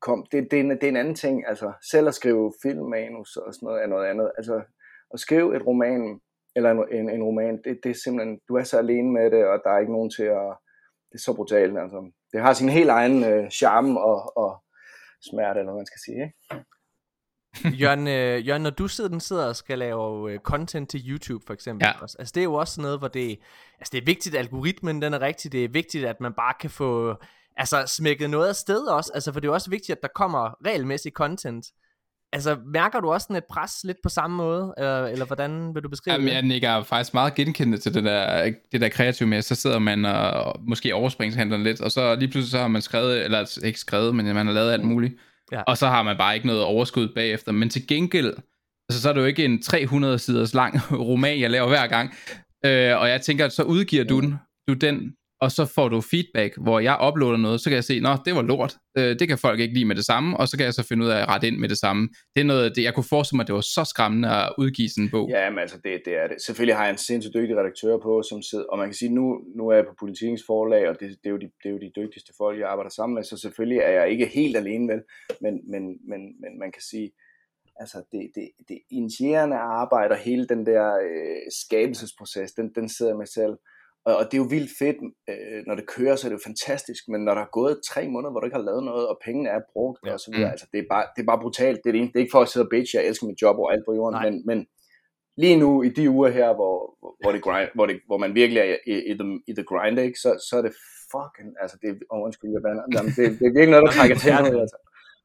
kom, 0.00 0.26
det, 0.32 0.48
det, 0.50 0.56
er 0.56 0.64
en, 0.64 0.70
det 0.70 0.84
er 0.84 0.88
en 0.88 0.96
anden 0.96 1.14
ting, 1.14 1.48
altså 1.48 1.72
selv 1.90 2.08
at 2.08 2.14
skrive 2.14 2.52
filmmanus 2.62 3.36
og 3.36 3.54
sådan 3.54 3.66
noget 3.66 3.82
er 3.82 3.86
noget 3.86 4.06
andet, 4.06 4.30
altså 4.38 4.62
at 5.14 5.20
skrive 5.20 5.56
et 5.56 5.66
roman, 5.66 6.20
eller 6.56 6.70
en, 6.70 6.78
en, 6.92 7.10
en 7.10 7.22
roman, 7.22 7.56
det, 7.64 7.78
det 7.82 7.90
er 7.90 8.00
simpelthen, 8.04 8.40
du 8.48 8.54
er 8.54 8.62
så 8.62 8.78
alene 8.78 9.10
med 9.12 9.30
det, 9.30 9.46
og 9.46 9.60
der 9.64 9.70
er 9.70 9.78
ikke 9.78 9.92
nogen 9.92 10.10
til 10.10 10.22
at, 10.22 10.48
det 11.10 11.18
er 11.18 11.24
så 11.24 11.34
brutalt, 11.34 11.78
altså 11.78 12.10
det 12.36 12.44
har 12.44 12.52
sin 12.52 12.68
helt 12.68 12.90
egen 12.90 13.24
øh, 13.24 13.50
charme 13.50 14.00
og, 14.00 14.36
og 14.36 14.64
smerte, 15.20 15.60
eller 15.60 15.72
hvad 15.72 15.80
man 15.80 15.86
skal 15.86 16.00
sige. 16.04 16.22
Ikke? 16.24 17.76
Jørgen, 17.82 18.06
øh, 18.08 18.48
Jørgen, 18.48 18.62
når 18.62 18.70
du 18.70 18.88
sidder, 18.88 19.10
den 19.10 19.20
sidder 19.20 19.48
og 19.48 19.56
skal 19.56 19.78
lave 19.78 20.32
øh, 20.32 20.38
content 20.38 20.90
til 20.90 21.10
YouTube 21.10 21.44
for 21.46 21.54
eksempel, 21.54 21.86
ja. 21.86 21.92
altså 22.02 22.32
det 22.34 22.40
er 22.40 22.44
jo 22.44 22.54
også 22.54 22.74
sådan 22.74 22.82
noget, 22.82 22.98
hvor 22.98 23.08
det, 23.08 23.38
altså 23.78 23.90
det 23.92 23.98
er 23.98 24.04
vigtigt, 24.04 24.34
at 24.34 24.38
algoritmen 24.38 25.02
den 25.02 25.14
er 25.14 25.20
rigtig, 25.20 25.52
det 25.52 25.64
er 25.64 25.68
vigtigt, 25.68 26.04
at 26.06 26.20
man 26.20 26.32
bare 26.32 26.54
kan 26.60 26.70
få 26.70 27.16
altså 27.56 27.86
smækket 27.86 28.30
noget 28.30 28.48
af 28.48 28.56
sted 28.56 28.86
også, 28.86 29.10
altså 29.14 29.32
for 29.32 29.40
det 29.40 29.46
er 29.46 29.50
jo 29.50 29.54
også 29.54 29.70
vigtigt, 29.70 29.96
at 29.96 30.02
der 30.02 30.08
kommer 30.14 30.54
regelmæssig 30.66 31.12
content, 31.12 31.66
Altså, 32.36 32.56
mærker 32.66 33.00
du 33.00 33.10
også 33.10 33.24
sådan 33.24 33.36
et 33.36 33.44
pres 33.50 33.72
lidt 33.84 33.96
på 34.02 34.08
samme 34.08 34.36
måde, 34.36 34.74
eller, 34.78 35.06
eller 35.06 35.24
hvordan 35.24 35.74
vil 35.74 35.82
du 35.82 35.88
beskrive 35.88 36.12
Jamen, 36.12 36.28
det? 36.28 36.34
Jeg 36.34 36.42
nikker 36.42 36.82
faktisk 36.82 37.14
meget 37.14 37.34
genkendende 37.34 37.78
til 37.78 37.94
det 37.94 38.04
der, 38.04 38.52
det 38.72 38.80
der 38.80 38.88
kreative 38.88 39.28
med, 39.28 39.42
så 39.42 39.54
sidder 39.54 39.78
man 39.78 40.04
og 40.04 40.60
måske 40.68 40.94
overspringshandler 40.94 41.56
lidt, 41.56 41.80
og 41.80 41.90
så 41.90 42.14
lige 42.14 42.28
pludselig 42.28 42.50
så 42.50 42.58
har 42.58 42.68
man 42.68 42.82
skrevet, 42.82 43.24
eller 43.24 43.58
ikke 43.64 43.80
skrevet, 43.80 44.14
men 44.14 44.26
man 44.34 44.46
har 44.46 44.54
lavet 44.54 44.72
alt 44.72 44.84
muligt, 44.84 45.14
ja. 45.52 45.62
og 45.62 45.78
så 45.78 45.86
har 45.86 46.02
man 46.02 46.16
bare 46.16 46.34
ikke 46.34 46.46
noget 46.46 46.62
overskud 46.62 47.08
bagefter. 47.14 47.52
Men 47.52 47.70
til 47.70 47.86
gengæld, 47.86 48.34
altså, 48.88 49.02
så 49.02 49.08
er 49.08 49.12
det 49.12 49.20
jo 49.20 49.26
ikke 49.26 49.44
en 49.44 49.62
300 49.62 50.18
siders 50.18 50.54
lang 50.54 50.80
roman, 51.08 51.40
jeg 51.40 51.50
laver 51.50 51.68
hver 51.68 51.86
gang, 51.86 52.14
øh, 52.66 53.00
og 53.00 53.08
jeg 53.08 53.20
tænker, 53.20 53.44
at 53.44 53.52
så 53.52 53.62
udgiver 53.62 54.04
du 54.04 54.20
den, 54.20 54.34
du 54.68 54.72
den 54.72 55.12
og 55.40 55.50
så 55.50 55.64
får 55.74 55.88
du 55.88 56.00
feedback, 56.00 56.52
hvor 56.62 56.80
jeg 56.80 56.96
uploader 57.08 57.36
noget, 57.36 57.60
så 57.60 57.70
kan 57.70 57.74
jeg 57.74 57.84
se, 57.84 58.00
nå, 58.00 58.08
det 58.24 58.34
var 58.34 58.42
lort, 58.42 58.76
øh, 58.98 59.18
det 59.18 59.28
kan 59.28 59.38
folk 59.38 59.60
ikke 59.60 59.74
lide 59.74 59.84
med 59.84 59.96
det 59.96 60.04
samme, 60.04 60.36
og 60.36 60.48
så 60.48 60.56
kan 60.56 60.66
jeg 60.66 60.74
så 60.74 60.82
finde 60.82 61.04
ud 61.04 61.10
af 61.10 61.18
at 61.22 61.28
rette 61.28 61.46
ind 61.46 61.58
med 61.58 61.68
det 61.68 61.78
samme. 61.78 62.08
Det 62.34 62.40
er 62.40 62.44
noget, 62.44 62.76
det, 62.76 62.82
jeg 62.82 62.94
kunne 62.94 63.10
forestille 63.14 63.36
mig, 63.36 63.44
at 63.44 63.46
det 63.46 63.54
var 63.54 63.60
så 63.76 63.84
skræmmende 63.92 64.28
at 64.28 64.52
udgive 64.58 64.88
sådan 64.88 65.04
en 65.04 65.10
bog. 65.10 65.28
Ja, 65.30 65.50
men 65.50 65.58
altså, 65.58 65.78
det, 65.84 66.02
det 66.04 66.14
er 66.22 66.26
det. 66.28 66.36
Selvfølgelig 66.46 66.76
har 66.76 66.84
jeg 66.84 66.92
en 66.92 66.98
sindssygt 66.98 67.34
dygtig 67.34 67.56
redaktør 67.56 67.98
på, 67.98 68.22
som 68.30 68.42
sidder, 68.42 68.64
og 68.64 68.78
man 68.78 68.88
kan 68.88 68.94
sige, 68.94 69.14
nu, 69.14 69.24
nu 69.56 69.68
er 69.68 69.74
jeg 69.74 69.86
på 69.86 69.94
politikens 70.00 70.42
forlag, 70.46 70.88
og 70.88 70.94
det, 71.00 71.08
det, 71.08 71.26
er 71.26 71.30
jo 71.30 71.36
de, 71.36 71.50
det 71.62 71.68
er 71.68 71.74
jo 71.76 71.78
de 71.78 71.92
dygtigste 71.96 72.32
folk, 72.38 72.60
jeg 72.60 72.68
arbejder 72.68 72.90
sammen 72.90 73.14
med, 73.14 73.24
så 73.24 73.36
selvfølgelig 73.36 73.78
er 73.78 73.90
jeg 73.90 74.10
ikke 74.10 74.26
helt 74.26 74.56
alene, 74.56 74.92
vel, 74.92 75.02
men, 75.40 75.54
men, 75.72 75.82
men, 76.10 76.20
men 76.42 76.52
man 76.62 76.72
kan 76.72 76.82
sige, 76.90 77.10
altså 77.80 77.98
det, 78.12 78.30
det, 78.34 78.48
det 78.68 78.78
initierende 78.90 79.56
arbejde 79.56 80.12
og 80.12 80.18
hele 80.18 80.46
den 80.46 80.66
der 80.66 80.84
øh, 81.08 81.42
skabelsesproces, 81.62 82.52
den, 82.52 82.74
den 82.74 82.88
sidder 82.88 83.12
jeg 83.12 83.18
med 83.18 83.26
selv. 83.26 83.56
Og, 84.06 84.16
og 84.16 84.24
det 84.24 84.34
er 84.34 84.42
jo 84.44 84.48
vildt 84.56 84.72
fedt, 84.78 84.98
øh, 85.30 85.60
når 85.66 85.74
det 85.78 85.86
kører, 85.94 86.16
så 86.16 86.22
er 86.26 86.30
det 86.30 86.38
jo 86.38 86.48
fantastisk, 86.50 87.02
men 87.12 87.20
når 87.26 87.34
der 87.34 87.42
er 87.42 87.56
gået 87.58 87.80
tre 87.90 88.02
måneder, 88.08 88.30
hvor 88.30 88.40
du 88.40 88.46
ikke 88.46 88.60
har 88.60 88.68
lavet 88.70 88.84
noget, 88.90 89.04
og 89.08 89.16
pengene 89.26 89.48
er 89.56 89.60
brugt, 89.72 90.00
ja. 90.06 90.12
og 90.12 90.20
så 90.20 90.28
videre, 90.30 90.48
mm. 90.48 90.54
altså 90.54 90.66
det 90.72 90.78
er, 90.78 90.88
bare, 90.94 91.06
det 91.14 91.20
er 91.22 91.30
bare 91.32 91.44
brutalt. 91.44 91.78
Det 91.82 91.88
er, 91.90 91.96
det, 91.96 92.02
det 92.12 92.16
er 92.16 92.24
ikke 92.24 92.36
for 92.36 92.44
at 92.44 92.48
sidde 92.48 92.66
og 92.66 92.70
bitch, 92.74 92.94
jeg 92.96 93.06
elsker 93.08 93.26
mit 93.26 93.42
job 93.42 93.56
og 93.62 93.72
alt 93.72 93.84
på 93.88 93.94
jorden, 93.98 94.16
men, 94.26 94.34
men 94.50 94.58
lige 95.42 95.56
nu, 95.62 95.70
i 95.82 95.88
de 95.88 96.10
uger 96.10 96.30
her, 96.38 96.48
hvor, 96.58 96.74
hvor, 97.22 97.32
det 97.32 97.42
grind, 97.42 97.70
hvor, 97.74 97.86
det, 97.86 97.96
hvor 98.08 98.18
man 98.24 98.34
virkelig 98.40 98.60
er 98.60 98.76
i, 98.92 98.94
i, 99.10 99.12
the, 99.20 99.26
i 99.50 99.52
the 99.58 99.66
grind, 99.70 99.98
ikke, 99.98 100.18
så, 100.24 100.30
så 100.48 100.54
er 100.60 100.62
det 100.66 100.74
fucking, 101.14 101.50
altså 101.62 101.76
det 101.82 101.88
er, 101.90 101.96
oh, 102.10 102.24
undskyld, 102.26 102.50
jeg 102.56 102.62
bander, 102.66 102.84
Jamen, 102.94 103.12
det, 103.18 103.24
det 103.38 103.46
er 103.50 103.54
virkelig 103.58 103.74
noget, 103.74 103.86
der 103.86 103.92
trækker 103.98 104.16
til 104.22 104.32
noget, 104.32 104.60
altså. 104.64 104.78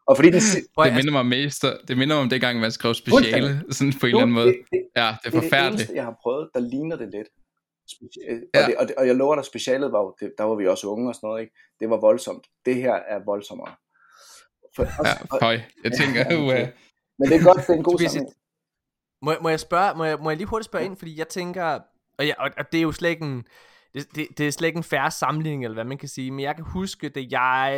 Og 0.10 0.14
fordi 0.18 0.30
den, 0.38 0.42
det 0.86 0.94
minder 1.00 1.16
mig 1.20 1.26
mest, 1.26 1.62
det 1.88 1.96
minder 1.98 2.16
mig 2.16 2.24
om 2.26 2.30
det 2.30 2.42
gang, 2.42 2.56
man 2.60 2.72
skrev 2.72 2.94
speciale, 2.94 3.50
sådan 3.78 3.94
på 4.02 4.06
en 4.06 4.10
eller 4.10 4.22
anden 4.22 4.38
måde. 4.40 4.48
Det, 4.48 4.58
det, 4.72 4.82
ja, 5.02 5.10
det 5.22 5.28
er 5.30 5.42
forfærdeligt. 5.42 5.52
Det 5.52 5.58
er 5.58 5.70
det 5.70 5.74
eneste, 5.74 5.96
jeg 6.00 6.06
har 6.10 6.16
prøvet, 6.24 6.50
der 6.56 6.62
ligner 6.74 6.96
det 7.02 7.10
lidt. 7.18 7.30
Øh, 8.29 8.41
ja. 8.53 8.62
Og, 8.62 8.67
det, 8.67 8.77
og, 8.77 8.88
det, 8.88 8.95
og 8.95 9.07
jeg 9.07 9.15
lover 9.15 9.36
dig, 9.36 9.45
specialet 9.45 9.91
var 9.91 10.15
det, 10.19 10.33
der 10.38 10.43
var 10.43 10.55
vi 10.55 10.67
også 10.67 10.88
unge 10.88 11.10
og 11.10 11.15
sådan 11.15 11.27
noget, 11.27 11.41
ikke? 11.41 11.53
det 11.79 11.89
var 11.89 11.98
voldsomt. 11.98 12.48
Det 12.65 12.75
her 12.75 12.93
er 12.93 13.19
voldsommere. 13.25 13.75
For, 14.75 14.83
også, 15.00 15.17
ja, 15.33 15.45
høj. 15.45 15.60
Jeg 15.83 15.91
tænker, 15.91 16.19
ja, 16.29 16.43
okay. 16.43 16.67
Men 17.19 17.29
det 17.29 17.36
er 17.39 17.43
godt, 17.43 17.57
det 17.57 17.69
er 17.69 17.74
en 17.74 17.83
god 17.83 18.00
sammenhæng. 18.00 18.33
Må, 19.21 19.33
må 19.41 19.50
jeg 19.50 19.60
spørge, 19.60 19.98
må 19.98 20.03
jeg, 20.03 20.17
må 20.19 20.29
jeg 20.29 20.38
lige 20.38 20.48
hurtigt 20.48 20.65
spørge 20.65 20.86
ind, 20.86 20.98
fordi 20.98 21.19
jeg 21.19 21.27
tænker, 21.27 21.79
og, 22.19 22.27
jeg, 22.27 22.36
og, 22.39 22.50
og 22.57 22.71
det 22.71 22.77
er 22.77 22.81
jo 22.81 22.91
slet 22.91 23.10
ikke 23.10 23.25
en, 23.25 23.43
det, 23.93 24.15
det, 24.15 24.27
det 24.38 24.48
er 24.48 24.51
slet 24.51 24.67
ikke 24.67 24.77
en 24.77 24.83
færre 24.83 25.12
sammenligning, 25.12 25.63
eller 25.63 25.74
hvad 25.74 25.83
man 25.83 25.98
kan 25.98 26.10
sige, 26.10 26.31
men 26.31 26.39
jeg 26.39 26.55
kan 26.55 26.65
huske, 26.65 27.10
da 27.10 27.24
jeg, 27.31 27.74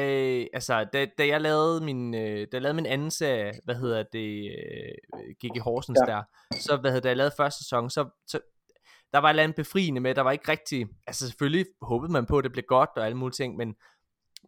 altså, 0.53 0.85
da, 0.93 1.05
da 1.17 1.27
jeg 1.27 1.41
lavede 1.41 1.85
min, 1.85 2.15
øh, 2.15 2.39
da 2.39 2.47
jeg 2.53 2.61
lavede 2.61 2.75
min 2.75 2.85
anden 2.85 3.11
serie, 3.11 3.51
hvad 3.63 3.75
hedder 3.75 4.03
det, 4.13 4.55
gik 5.41 5.51
i 5.55 5.59
Horsens 5.59 5.99
ja. 6.07 6.13
der, 6.13 6.23
så, 6.59 6.77
hvad 6.77 6.91
hedder 6.91 6.99
det, 6.99 7.03
da 7.03 7.09
jeg 7.09 7.17
lavede 7.17 7.33
første 7.37 7.63
sæson, 7.63 7.89
så, 7.89 8.09
så 8.27 8.39
der 9.13 9.19
var 9.19 9.27
et 9.27 9.31
eller 9.31 9.43
andet 9.43 9.55
befriende 9.55 10.01
med, 10.01 10.15
der 10.15 10.21
var 10.21 10.31
ikke 10.31 10.51
rigtig, 10.51 10.87
altså 11.07 11.27
selvfølgelig 11.27 11.65
håbede 11.81 12.11
man 12.11 12.25
på, 12.25 12.37
at 12.37 12.43
det 12.43 12.51
blev 12.51 12.63
godt 12.67 12.89
og 12.95 13.05
alle 13.05 13.17
mulige 13.17 13.33
ting, 13.33 13.57
men, 13.57 13.75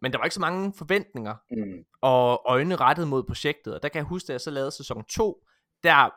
men 0.02 0.12
der 0.12 0.18
var 0.18 0.24
ikke 0.24 0.34
så 0.34 0.40
mange 0.40 0.72
forventninger, 0.78 1.34
mm. 1.50 1.84
og 2.00 2.42
øjne 2.46 2.76
rettet 2.76 3.08
mod 3.08 3.22
projektet, 3.22 3.74
og 3.74 3.82
der 3.82 3.88
kan 3.88 3.98
jeg 3.98 4.06
huske, 4.06 4.26
at 4.26 4.32
jeg 4.32 4.40
så 4.40 4.50
lavede 4.50 4.70
sæson 4.70 5.04
2, 5.04 5.42
der, 5.82 6.10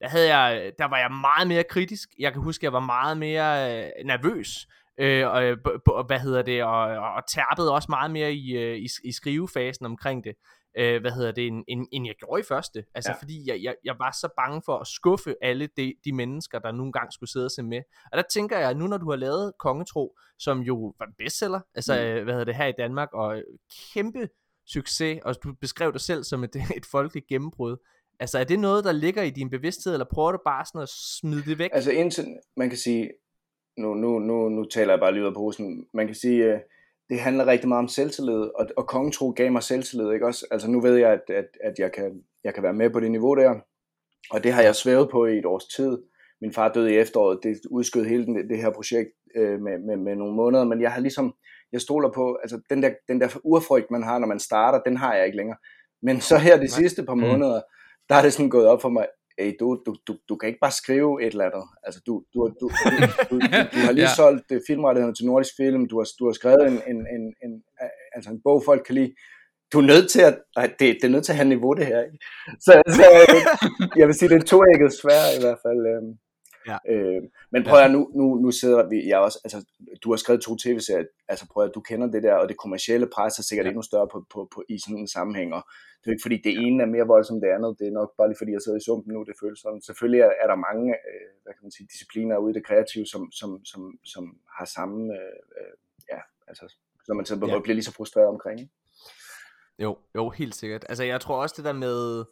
der, 0.00 0.08
havde 0.08 0.36
jeg, 0.36 0.72
der 0.78 0.84
var 0.84 0.98
jeg 0.98 1.10
meget 1.10 1.48
mere 1.48 1.64
kritisk, 1.64 2.08
jeg 2.18 2.32
kan 2.32 2.42
huske, 2.42 2.60
at 2.60 2.64
jeg 2.64 2.72
var 2.72 2.80
meget 2.80 3.18
mere 3.18 3.84
øh, 3.84 3.90
nervøs, 4.04 4.68
øh, 4.98 5.26
og, 5.26 5.56
og, 5.86 6.04
hvad 6.06 6.20
hedder 6.20 6.42
det, 6.42 6.64
og, 6.64 6.80
og 7.16 7.22
tærpede 7.34 7.74
også 7.74 7.86
meget 7.88 8.10
mere 8.10 8.32
i, 8.32 8.56
øh, 8.56 8.76
i, 8.76 8.88
i 9.04 9.12
skrivefasen 9.12 9.86
omkring 9.86 10.24
det, 10.24 10.34
øh, 10.78 11.00
hvad 11.00 11.10
hedder 11.10 11.32
det, 11.32 11.46
end, 11.46 11.64
end, 11.68 11.86
end 11.92 12.06
jeg 12.06 12.14
gjorde 12.14 12.40
i 12.40 12.44
første. 12.48 12.84
Altså, 12.94 13.10
ja. 13.10 13.16
fordi 13.20 13.44
jeg, 13.46 13.62
jeg, 13.62 13.74
jeg 13.84 13.94
var 13.98 14.10
så 14.20 14.28
bange 14.36 14.62
for 14.64 14.78
at 14.78 14.86
skuffe 14.86 15.34
alle 15.42 15.68
de, 15.76 15.94
de 16.04 16.12
mennesker, 16.12 16.58
der 16.58 16.72
nogle 16.72 16.92
gange 16.92 17.12
skulle 17.12 17.30
sidde 17.30 17.46
og 17.46 17.50
se 17.50 17.62
med. 17.62 17.82
Og 18.12 18.18
der 18.18 18.22
tænker 18.32 18.58
jeg, 18.58 18.74
nu 18.74 18.86
når 18.86 18.98
du 18.98 19.10
har 19.10 19.16
lavet 19.16 19.52
Kongetro, 19.58 20.16
som 20.38 20.60
jo 20.60 20.94
var 20.98 21.06
en 21.06 21.12
bestseller, 21.18 21.60
altså, 21.74 21.94
mm. 21.94 22.24
hvad 22.24 22.34
hedder 22.34 22.44
det, 22.44 22.54
her 22.54 22.66
i 22.66 22.72
Danmark, 22.78 23.08
og 23.12 23.42
kæmpe 23.94 24.28
succes, 24.66 25.20
og 25.24 25.34
du 25.42 25.54
beskrev 25.60 25.92
dig 25.92 26.00
selv 26.00 26.24
som 26.24 26.44
et, 26.44 26.56
et 26.78 26.86
folkeligt 26.86 27.26
gennembrud. 27.26 27.76
Altså, 28.20 28.38
er 28.38 28.44
det 28.44 28.58
noget, 28.58 28.84
der 28.84 28.92
ligger 28.92 29.22
i 29.22 29.30
din 29.30 29.50
bevidsthed, 29.50 29.92
eller 29.92 30.06
prøver 30.12 30.32
du 30.32 30.38
bare 30.44 30.64
sådan 30.64 30.80
at 30.80 30.88
smide 31.20 31.42
det 31.42 31.58
væk? 31.58 31.70
Altså, 31.72 31.90
indtil, 31.90 32.26
man 32.56 32.68
kan 32.68 32.78
sige, 32.78 33.10
nu, 33.76 33.94
nu, 33.94 34.18
nu, 34.18 34.48
nu 34.48 34.64
taler 34.64 34.92
jeg 34.92 35.00
bare 35.00 35.12
lige 35.12 35.22
ud 35.22 35.28
af 35.28 35.34
posen, 35.34 35.86
man 35.94 36.06
kan 36.06 36.14
sige, 36.14 36.54
uh, 36.54 36.60
det 37.08 37.20
handler 37.20 37.46
rigtig 37.46 37.68
meget 37.68 37.82
om 37.82 37.88
selvtillid, 37.88 38.40
og, 38.40 38.66
og 38.76 38.86
kongetro 38.86 39.30
gav 39.36 39.52
mig 39.52 39.62
selvtillid, 39.62 40.12
ikke 40.12 40.26
også? 40.26 40.46
Altså, 40.50 40.70
nu 40.70 40.80
ved 40.80 40.96
jeg, 40.96 41.10
at, 41.10 41.34
at, 41.34 41.48
at 41.64 41.78
jeg, 41.78 41.92
kan, 41.92 42.22
jeg 42.44 42.54
kan 42.54 42.62
være 42.62 42.72
med 42.72 42.90
på 42.90 43.00
det 43.00 43.10
niveau 43.10 43.34
der, 43.34 43.54
og 44.30 44.44
det 44.44 44.52
har 44.52 44.62
jeg 44.62 44.74
svævet 44.74 45.10
på 45.10 45.26
i 45.26 45.38
et 45.38 45.46
års 45.46 45.66
tid. 45.66 45.98
Min 46.40 46.52
far 46.52 46.72
døde 46.72 46.92
i 46.92 46.96
efteråret, 46.96 47.38
det 47.42 47.60
udskød 47.70 48.04
hele 48.04 48.26
det, 48.26 48.50
det 48.50 48.58
her 48.58 48.70
projekt 48.70 49.10
øh, 49.36 49.60
med, 49.60 49.78
med, 49.78 49.96
med 49.96 50.16
nogle 50.16 50.34
måneder, 50.34 50.64
men 50.64 50.80
jeg 50.80 50.92
har 50.92 51.00
ligesom, 51.00 51.34
jeg 51.72 51.80
stoler 51.80 52.10
på, 52.12 52.38
altså 52.42 52.60
den 52.70 52.82
der, 52.82 52.90
den 53.08 53.20
der 53.20 53.28
urfrygt, 53.44 53.90
man 53.90 54.02
har, 54.02 54.18
når 54.18 54.26
man 54.26 54.38
starter, 54.38 54.82
den 54.82 54.96
har 54.96 55.14
jeg 55.14 55.26
ikke 55.26 55.36
længere. 55.36 55.58
Men 56.02 56.20
så 56.20 56.38
her 56.38 56.60
de 56.60 56.68
sidste 56.68 57.04
par 57.04 57.14
mm. 57.14 57.20
måneder, 57.20 57.60
der 58.08 58.14
er 58.14 58.22
det 58.22 58.32
sådan 58.32 58.50
gået 58.50 58.66
op 58.66 58.82
for 58.82 58.88
mig, 58.88 59.06
hey, 59.38 59.56
du, 59.60 59.82
du, 59.86 59.94
du, 60.06 60.12
du 60.28 60.36
kan 60.36 60.46
ikke 60.48 60.60
bare 60.60 60.80
skrive 60.82 61.22
et 61.22 61.32
eller 61.32 61.44
andet. 61.44 61.64
Altså, 61.82 62.00
du, 62.06 62.24
du, 62.34 62.38
du, 62.60 62.66
du, 62.84 62.90
du, 62.90 63.06
du, 63.30 63.36
du 63.74 63.78
har 63.86 63.92
lige 63.92 64.08
ja. 64.08 64.14
solgt 64.14 64.52
uh, 64.52 64.58
filmrettighederne 64.66 65.14
til 65.14 65.26
Nordisk 65.26 65.54
Film, 65.56 65.88
du 65.88 65.98
har, 65.98 66.06
du 66.18 66.24
har 66.26 66.32
skrevet 66.32 66.66
en, 66.72 66.78
en, 66.92 66.98
en, 67.14 67.24
en, 67.44 67.52
altså 68.14 68.30
en 68.30 68.40
bog, 68.44 68.62
folk 68.64 68.82
kan 68.86 68.94
lide. 68.94 69.14
Du 69.72 69.78
er 69.78 69.86
nødt 69.92 70.10
til 70.10 70.20
at, 70.20 70.38
nej, 70.56 70.66
det, 70.78 70.86
det 71.00 71.04
er 71.04 71.14
nødt 71.14 71.24
til 71.24 71.32
at 71.32 71.36
have 71.36 71.48
niveau, 71.48 71.72
det 71.74 71.86
her. 71.86 72.00
Ikke? 72.06 72.18
Så, 72.64 72.72
så 72.96 73.04
jeg 73.96 74.06
vil 74.06 74.14
sige, 74.14 74.28
det 74.28 74.42
er 74.42 74.46
toægget 74.46 74.92
svær 75.00 75.22
i 75.38 75.40
hvert 75.44 75.58
fald. 75.64 75.80
Ja. 76.68 76.78
Øh, 76.92 77.22
men 77.52 77.64
prøv 77.64 77.78
at 77.78 77.90
nu, 77.90 78.10
nu, 78.14 78.34
nu 78.44 78.50
sidder 78.50 78.88
vi, 78.88 79.08
jeg 79.08 79.18
også, 79.18 79.38
altså, 79.44 79.58
du 80.02 80.10
har 80.10 80.16
skrevet 80.16 80.42
to 80.42 80.56
tv-serier, 80.56 81.04
altså 81.28 81.46
prøv 81.52 81.64
at 81.64 81.74
du 81.74 81.80
kender 81.80 82.06
det 82.06 82.22
der, 82.22 82.34
og 82.34 82.48
det 82.48 82.56
kommercielle 82.56 83.08
pres 83.14 83.38
er 83.38 83.42
sikkert 83.42 83.66
ja. 83.66 83.70
endnu 83.70 83.82
større 83.82 84.08
på, 84.12 84.26
på, 84.32 84.48
på, 84.54 84.64
i 84.68 84.78
sådan 84.78 84.98
en 84.98 85.08
sammenhæng, 85.08 85.54
og 85.54 85.62
det 86.00 86.06
er 86.06 86.14
ikke 86.14 86.26
fordi 86.26 86.40
det 86.46 86.54
ene 86.64 86.82
er 86.82 86.86
mere 86.94 87.06
voldsomt 87.06 87.36
end 87.36 87.42
det 87.44 87.56
andet, 87.56 87.78
det 87.78 87.86
er 87.86 87.98
nok 88.00 88.10
bare 88.18 88.28
lige 88.28 88.40
fordi 88.40 88.52
jeg 88.52 88.62
sidder 88.62 88.78
i 88.78 88.86
sumpen 88.88 89.12
nu, 89.14 89.22
det 89.22 89.40
føles 89.42 89.60
sådan. 89.60 89.82
Selvfølgelig 89.82 90.20
er, 90.20 90.32
er 90.42 90.46
der 90.52 90.64
mange, 90.68 90.88
øh, 91.08 91.28
hvad 91.42 91.52
kan 91.54 91.64
man 91.66 91.74
sige, 91.76 91.86
discipliner 91.92 92.36
ude 92.42 92.50
i 92.52 92.56
det 92.58 92.66
kreative, 92.68 93.06
som, 93.06 93.22
som, 93.40 93.50
som, 93.70 93.82
som 94.12 94.24
har 94.56 94.66
samme, 94.76 94.98
øh, 95.18 95.42
øh 95.58 95.74
ja, 96.12 96.20
altså, 96.48 96.64
så 97.06 97.14
man 97.14 97.26
så 97.26 97.34
ja. 97.34 97.60
bliver 97.64 97.78
lige 97.78 97.88
så 97.90 97.94
frustreret 97.98 98.28
omkring. 98.28 98.60
Ikke? 98.60 98.72
Jo, 99.78 99.98
jo, 100.14 100.28
helt 100.28 100.54
sikkert. 100.54 100.84
Altså 100.88 101.04
jeg 101.04 101.20
tror 101.20 101.42
også 101.42 101.54
det 101.56 101.64
der 101.64 101.72
med, 101.72 102.24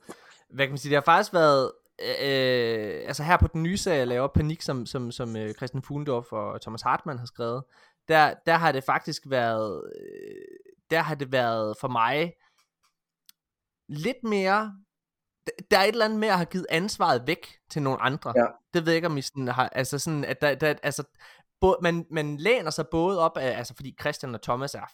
hvad 0.49 0.65
kan 0.67 0.73
man 0.73 0.79
sige, 0.79 0.91
det 0.91 0.97
har 0.97 1.13
faktisk 1.13 1.33
været 1.33 1.73
øh, 2.03 3.03
altså 3.07 3.23
her 3.23 3.37
på 3.37 3.47
den 3.47 3.63
nye 3.63 3.77
serie, 3.77 3.99
jeg 3.99 4.07
laver 4.07 4.29
Panik, 4.29 4.63
som, 4.63 4.87
som, 4.87 5.11
som 5.11 5.37
øh, 5.37 5.55
Christian 5.55 5.83
Fuglendorf 5.83 6.33
og 6.33 6.61
Thomas 6.61 6.83
Hartmann 6.83 7.19
har 7.19 7.27
skrevet, 7.27 7.65
der, 8.09 8.35
der 8.47 8.55
har 8.55 8.73
det 8.73 8.85
faktisk 8.85 9.23
været, 9.27 9.83
øh, 10.01 10.59
der 10.91 11.01
har 11.01 11.15
det 11.15 11.33
været 11.33 11.77
for 11.81 11.89
mig 11.89 12.33
lidt 13.89 14.23
mere, 14.23 14.73
der 15.71 15.79
er 15.79 15.83
et 15.83 15.89
eller 15.89 16.05
andet 16.05 16.21
med 16.21 16.29
at 16.29 16.37
have 16.37 16.47
givet 16.47 16.67
ansvaret 16.71 17.27
væk 17.27 17.59
til 17.71 17.83
nogle 17.83 18.03
andre. 18.03 18.33
Ja. 18.37 18.47
Det 18.75 18.87
ved 18.87 18.93
jeg 18.93 18.97
ikke, 18.97 19.09
om 19.09 19.17
I 19.17 19.23
sådan 19.23 19.49
har, 19.49 19.69
altså 19.69 19.99
sådan, 19.99 20.25
at 20.25 20.41
der, 20.41 20.55
der 20.55 20.75
altså, 20.83 21.05
både, 21.61 21.77
man, 21.83 22.07
man 22.11 22.37
læner 22.37 22.71
sig 22.71 22.85
både 22.91 23.21
op 23.21 23.37
af, 23.37 23.59
altså 23.59 23.75
fordi 23.75 23.97
Christian 24.01 24.35
og 24.35 24.43
Thomas 24.43 24.75
er 24.75 24.87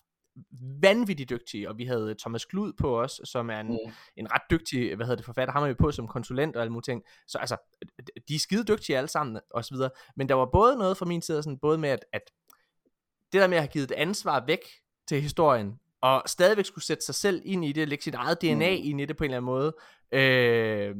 vanvittigt 0.82 1.30
dygtige, 1.30 1.68
og 1.68 1.78
vi 1.78 1.84
havde 1.84 2.14
Thomas 2.20 2.44
Klud 2.44 2.72
på 2.72 3.00
os, 3.00 3.20
som 3.24 3.50
er 3.50 3.60
en, 3.60 3.66
mm. 3.66 3.92
en 4.16 4.32
ret 4.32 4.42
dygtig, 4.50 4.96
hvad 4.96 5.06
hedder 5.06 5.16
det, 5.16 5.24
forfatter, 5.24 5.52
ham 5.52 5.62
er 5.62 5.68
vi 5.68 5.74
på 5.74 5.92
som 5.92 6.08
konsulent 6.08 6.56
og 6.56 6.62
alle 6.62 6.72
mulige 6.72 6.92
ting, 6.92 7.02
så 7.26 7.38
altså, 7.38 7.56
de 8.28 8.34
er 8.34 8.38
skide 8.38 8.64
dygtige 8.64 8.98
alle 8.98 9.08
sammen, 9.08 9.40
og 9.50 9.64
så 9.64 9.74
videre, 9.74 9.90
men 10.16 10.28
der 10.28 10.34
var 10.34 10.48
både 10.52 10.76
noget 10.76 10.96
fra 10.96 11.06
min 11.06 11.22
side, 11.22 11.42
sådan, 11.42 11.58
både 11.58 11.78
med 11.78 11.88
at, 11.88 12.04
at 12.12 12.22
det 13.32 13.40
der 13.40 13.46
med 13.46 13.56
at 13.56 13.62
have 13.62 13.72
givet 13.72 13.90
et 13.90 13.94
ansvar 13.94 14.44
væk 14.46 14.60
til 15.08 15.22
historien, 15.22 15.78
og 16.00 16.22
stadigvæk 16.26 16.64
skulle 16.64 16.84
sætte 16.84 17.04
sig 17.04 17.14
selv 17.14 17.42
ind 17.44 17.64
i 17.64 17.72
det, 17.72 17.88
lægge 17.88 18.04
sit 18.04 18.14
eget 18.14 18.42
DNA 18.42 18.70
mm. 18.70 18.82
ind 18.82 19.00
i 19.00 19.04
det 19.04 19.16
på 19.16 19.24
en 19.24 19.30
eller 19.30 19.36
anden 19.36 19.46
måde, 19.46 19.74
øh, 20.12 20.96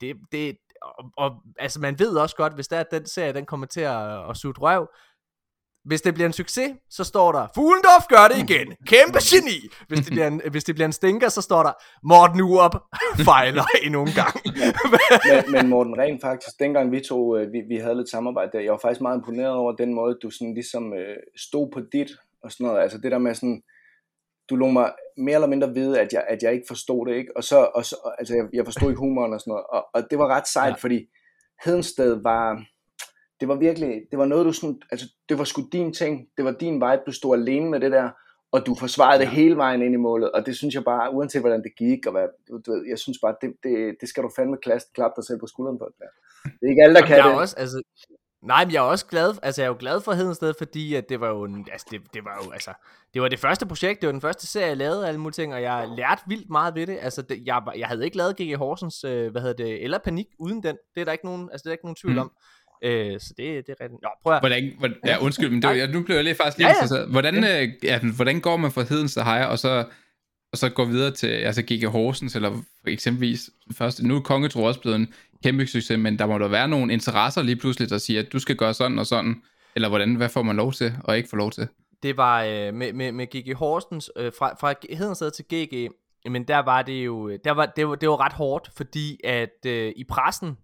det, 0.00 0.16
det, 0.32 0.56
og, 0.82 1.10
og 1.16 1.42
altså 1.58 1.80
man 1.80 1.98
ved 1.98 2.16
også 2.16 2.36
godt, 2.36 2.54
hvis 2.54 2.68
der 2.68 2.76
er 2.76 2.82
den 2.82 3.06
serie, 3.06 3.32
den 3.32 3.46
kommer 3.46 3.66
til 3.66 3.80
at, 3.80 4.30
at 4.30 4.36
suge 4.36 4.54
røv, 4.58 4.88
hvis 5.84 6.02
det 6.02 6.14
bliver 6.14 6.26
en 6.26 6.32
succes, 6.32 6.70
så 6.90 7.04
står 7.04 7.32
der, 7.32 7.46
Fuglendorf 7.54 8.04
gør 8.08 8.28
det 8.28 8.38
igen. 8.50 8.68
Kæmpe 8.86 9.18
geni. 9.30 9.58
Hvis 9.88 9.98
det 9.98 10.10
bliver 10.12 10.26
en, 10.26 10.40
hvis 10.52 10.64
det 10.64 10.74
bliver 10.74 10.86
en 10.86 10.92
stinker, 10.92 11.28
så 11.28 11.42
står 11.42 11.62
der, 11.62 11.72
Morten 12.02 12.40
Urup 12.40 12.76
fejler 13.24 13.64
endnu 13.86 14.00
en 14.00 14.14
gang. 14.22 14.36
men, 15.30 15.52
men 15.52 15.68
Morten, 15.68 15.98
rent 15.98 16.20
faktisk, 16.20 16.60
dengang 16.60 16.92
vi 16.92 17.00
to, 17.00 17.36
øh, 17.36 17.52
vi, 17.52 17.60
vi 17.68 17.76
havde 17.76 17.96
lidt 17.96 18.08
samarbejde 18.08 18.50
der, 18.52 18.60
jeg 18.60 18.72
var 18.72 18.78
faktisk 18.78 19.00
meget 19.00 19.16
imponeret 19.16 19.54
over 19.54 19.72
den 19.72 19.94
måde, 19.94 20.18
du 20.22 20.30
sådan 20.30 20.54
ligesom 20.54 20.94
øh, 20.94 21.16
stod 21.36 21.70
på 21.74 21.80
dit, 21.92 22.10
og 22.42 22.52
sådan 22.52 22.66
noget. 22.66 22.82
Altså 22.82 22.98
det 22.98 23.12
der 23.12 23.18
med 23.18 23.34
sådan, 23.34 23.62
du 24.50 24.56
lå 24.56 24.66
mig 24.66 24.92
mere 25.16 25.34
eller 25.34 25.48
mindre 25.48 25.74
vide, 25.74 26.00
at 26.00 26.12
jeg, 26.12 26.24
at 26.28 26.42
jeg 26.42 26.52
ikke 26.52 26.66
forstod 26.68 27.06
det, 27.06 27.14
ikke? 27.14 27.36
Og 27.36 27.44
så, 27.44 27.58
og 27.74 27.84
så 27.84 27.96
altså 28.18 28.34
jeg, 28.34 28.44
jeg 28.52 28.64
forstod 28.64 28.88
ikke 28.88 28.98
humoren 28.98 29.32
og 29.32 29.40
sådan 29.40 29.50
noget, 29.50 29.64
og, 29.72 29.86
og 29.94 30.10
det 30.10 30.18
var 30.18 30.28
ret 30.28 30.48
sejt, 30.48 30.70
ja. 30.70 30.74
fordi 30.74 31.06
Hedensted 31.64 32.22
var, 32.22 32.64
det 33.40 33.48
var 33.48 33.54
virkelig, 33.54 34.02
det 34.10 34.18
var 34.18 34.24
noget 34.24 34.46
du 34.46 34.52
sådan, 34.52 34.80
altså 34.90 35.06
det 35.28 35.38
var 35.38 35.44
sgu 35.44 35.62
din 35.72 35.92
ting, 35.92 36.28
det 36.36 36.44
var 36.44 36.52
din 36.52 36.74
vibe, 36.74 37.02
du 37.06 37.12
stod 37.12 37.38
alene 37.38 37.70
med 37.70 37.80
det 37.80 37.92
der, 37.92 38.10
og 38.54 38.66
du 38.66 38.74
forsvarede 38.74 39.22
ja. 39.22 39.24
det 39.24 39.36
hele 39.36 39.56
vejen 39.56 39.82
ind 39.82 39.94
i 39.94 40.04
målet, 40.08 40.32
og 40.32 40.46
det 40.46 40.56
synes 40.56 40.74
jeg 40.74 40.84
bare, 40.84 41.14
uanset 41.14 41.40
hvordan 41.40 41.62
det 41.62 41.72
gik, 41.76 42.06
og 42.06 42.12
hvad, 42.12 42.28
du, 42.48 42.60
du 42.66 42.72
ved, 42.72 42.84
jeg 42.88 42.98
synes 42.98 43.18
bare, 43.22 43.34
det, 43.40 43.50
det, 43.62 43.96
det 44.00 44.08
skal 44.08 44.22
du 44.22 44.30
fandme 44.36 44.56
klasse, 44.62 44.88
klappe 44.94 45.14
dig 45.16 45.24
selv 45.24 45.40
på 45.40 45.46
skulderen 45.46 45.78
på. 45.78 45.86
Det, 45.98 46.08
det 46.44 46.66
er 46.66 46.70
ikke 46.70 46.82
alle, 46.82 46.94
der 46.94 47.06
kan 47.06 47.16
jeg 47.16 47.24
det. 47.24 47.34
Også, 47.34 47.56
altså, 47.58 47.82
nej, 48.42 48.64
men 48.64 48.72
jeg 48.74 48.78
er 48.84 48.90
også 48.94 49.06
glad, 49.06 49.34
altså 49.42 49.62
jeg 49.62 49.66
er 49.66 49.72
jo 49.74 49.76
glad 49.78 50.00
for 50.00 50.12
Hedensted, 50.12 50.54
fordi 50.58 50.94
at 50.94 51.08
det 51.08 51.20
var 51.20 51.28
jo, 51.28 51.44
en, 51.44 51.68
altså 51.72 51.86
det, 51.90 52.00
det 52.14 52.24
var 52.24 52.42
jo, 52.44 52.50
altså, 52.50 52.72
det 53.14 53.22
var 53.22 53.28
det 53.28 53.38
første 53.38 53.66
projekt, 53.66 54.00
det 54.00 54.06
var 54.06 54.12
den 54.12 54.20
første 54.20 54.46
serie, 54.46 54.66
jeg 54.66 54.76
lavede, 54.76 55.08
alle 55.08 55.20
mulige 55.20 55.42
ting, 55.42 55.54
og 55.54 55.62
jeg 55.62 55.88
lærte 55.96 56.22
vildt 56.26 56.50
meget 56.50 56.74
ved 56.74 56.86
det, 56.86 56.98
altså 57.00 57.22
det, 57.22 57.42
jeg, 57.46 57.62
jeg 57.76 57.88
havde 57.88 58.04
ikke 58.04 58.16
lavet 58.16 58.36
G.G. 58.36 58.56
Horsens, 58.56 59.04
øh, 59.04 59.30
hvad 59.32 59.42
hedder 59.42 59.64
det, 59.64 59.84
eller 59.84 59.98
Panik 59.98 60.26
uden 60.38 60.62
den, 60.62 60.76
det 60.94 61.00
er 61.00 61.04
der 61.04 61.12
ikke 61.12 61.26
nogen, 61.26 61.48
altså 61.52 61.62
det 61.62 61.66
er 61.66 61.70
der 61.70 61.78
ikke 61.78 61.86
nogen 61.86 61.96
tvivl 62.02 62.14
mm. 62.14 62.20
om. 62.20 62.32
Øh, 62.82 63.20
så 63.20 63.34
det, 63.36 63.66
det 63.66 63.74
er 63.78 63.84
rigtigt. 63.84 64.02
Nå, 64.02 64.08
prøv 64.22 64.32
at... 64.32 64.40
Hvordan, 64.42 64.72
hvordan, 64.78 64.96
ja, 65.06 65.18
undskyld, 65.24 65.50
men 65.50 65.62
det 65.62 65.70
var, 65.70 65.86
nu 65.86 66.02
blev 66.02 66.16
jeg 66.16 66.24
lige 66.24 66.34
faktisk 66.34 66.58
lige 66.58 66.68
ja, 66.68 66.98
ja. 67.00 67.06
Hvordan, 67.06 67.34
ja. 67.44 67.62
Øh, 67.62 67.68
ja, 67.82 67.98
hvordan 67.98 68.40
går 68.40 68.56
man 68.56 68.70
fra 68.70 68.82
Hedens 68.82 69.12
til 69.12 69.22
Hejer, 69.22 69.46
og 69.46 69.58
så, 69.58 69.84
og 70.52 70.58
så 70.58 70.68
går 70.68 70.84
videre 70.84 71.10
til 71.10 71.26
altså 71.26 71.62
G.G. 71.62 71.84
Horsens, 71.84 72.36
eller 72.36 72.50
for 72.50 72.88
eksempelvis 72.88 73.50
først, 73.72 74.02
nu 74.02 74.16
er 74.16 74.20
Kongetro 74.20 74.64
også 74.64 74.80
blevet 74.80 74.96
en 74.96 75.12
kæmpe 75.42 75.66
succes, 75.66 75.98
men 75.98 76.18
der 76.18 76.26
må 76.26 76.38
der 76.38 76.48
være 76.48 76.68
nogle 76.68 76.92
interesser 76.92 77.42
lige 77.42 77.56
pludselig, 77.56 77.90
der 77.90 77.98
siger, 77.98 78.20
at 78.20 78.32
du 78.32 78.38
skal 78.38 78.56
gøre 78.56 78.74
sådan 78.74 78.98
og 78.98 79.06
sådan, 79.06 79.42
eller 79.76 79.88
hvordan, 79.88 80.14
hvad 80.14 80.28
får 80.28 80.42
man 80.42 80.56
lov 80.56 80.72
til, 80.72 80.92
og 81.04 81.16
ikke 81.16 81.28
får 81.28 81.36
lov 81.36 81.50
til? 81.50 81.68
Det 82.02 82.16
var 82.16 82.42
øh, 82.42 82.74
med, 82.74 82.92
med, 82.92 83.12
med 83.12 83.26
G.G. 83.26 83.54
Horsens, 83.54 84.10
øh, 84.16 84.32
fra, 84.38 84.54
fra 84.60 84.74
Hedensted 84.90 85.30
til 85.30 85.44
G.G., 85.54 85.88
men 86.30 86.44
der 86.44 86.58
var 86.58 86.82
det 86.82 87.06
jo, 87.06 87.36
der 87.44 87.50
var, 87.50 87.66
det 87.66 87.88
var, 87.88 87.94
det 87.94 88.08
var 88.08 88.24
ret 88.24 88.32
hårdt, 88.32 88.70
fordi 88.76 89.20
at 89.24 89.66
øh, 89.66 89.92
i 89.96 90.04
pressen, 90.04 90.56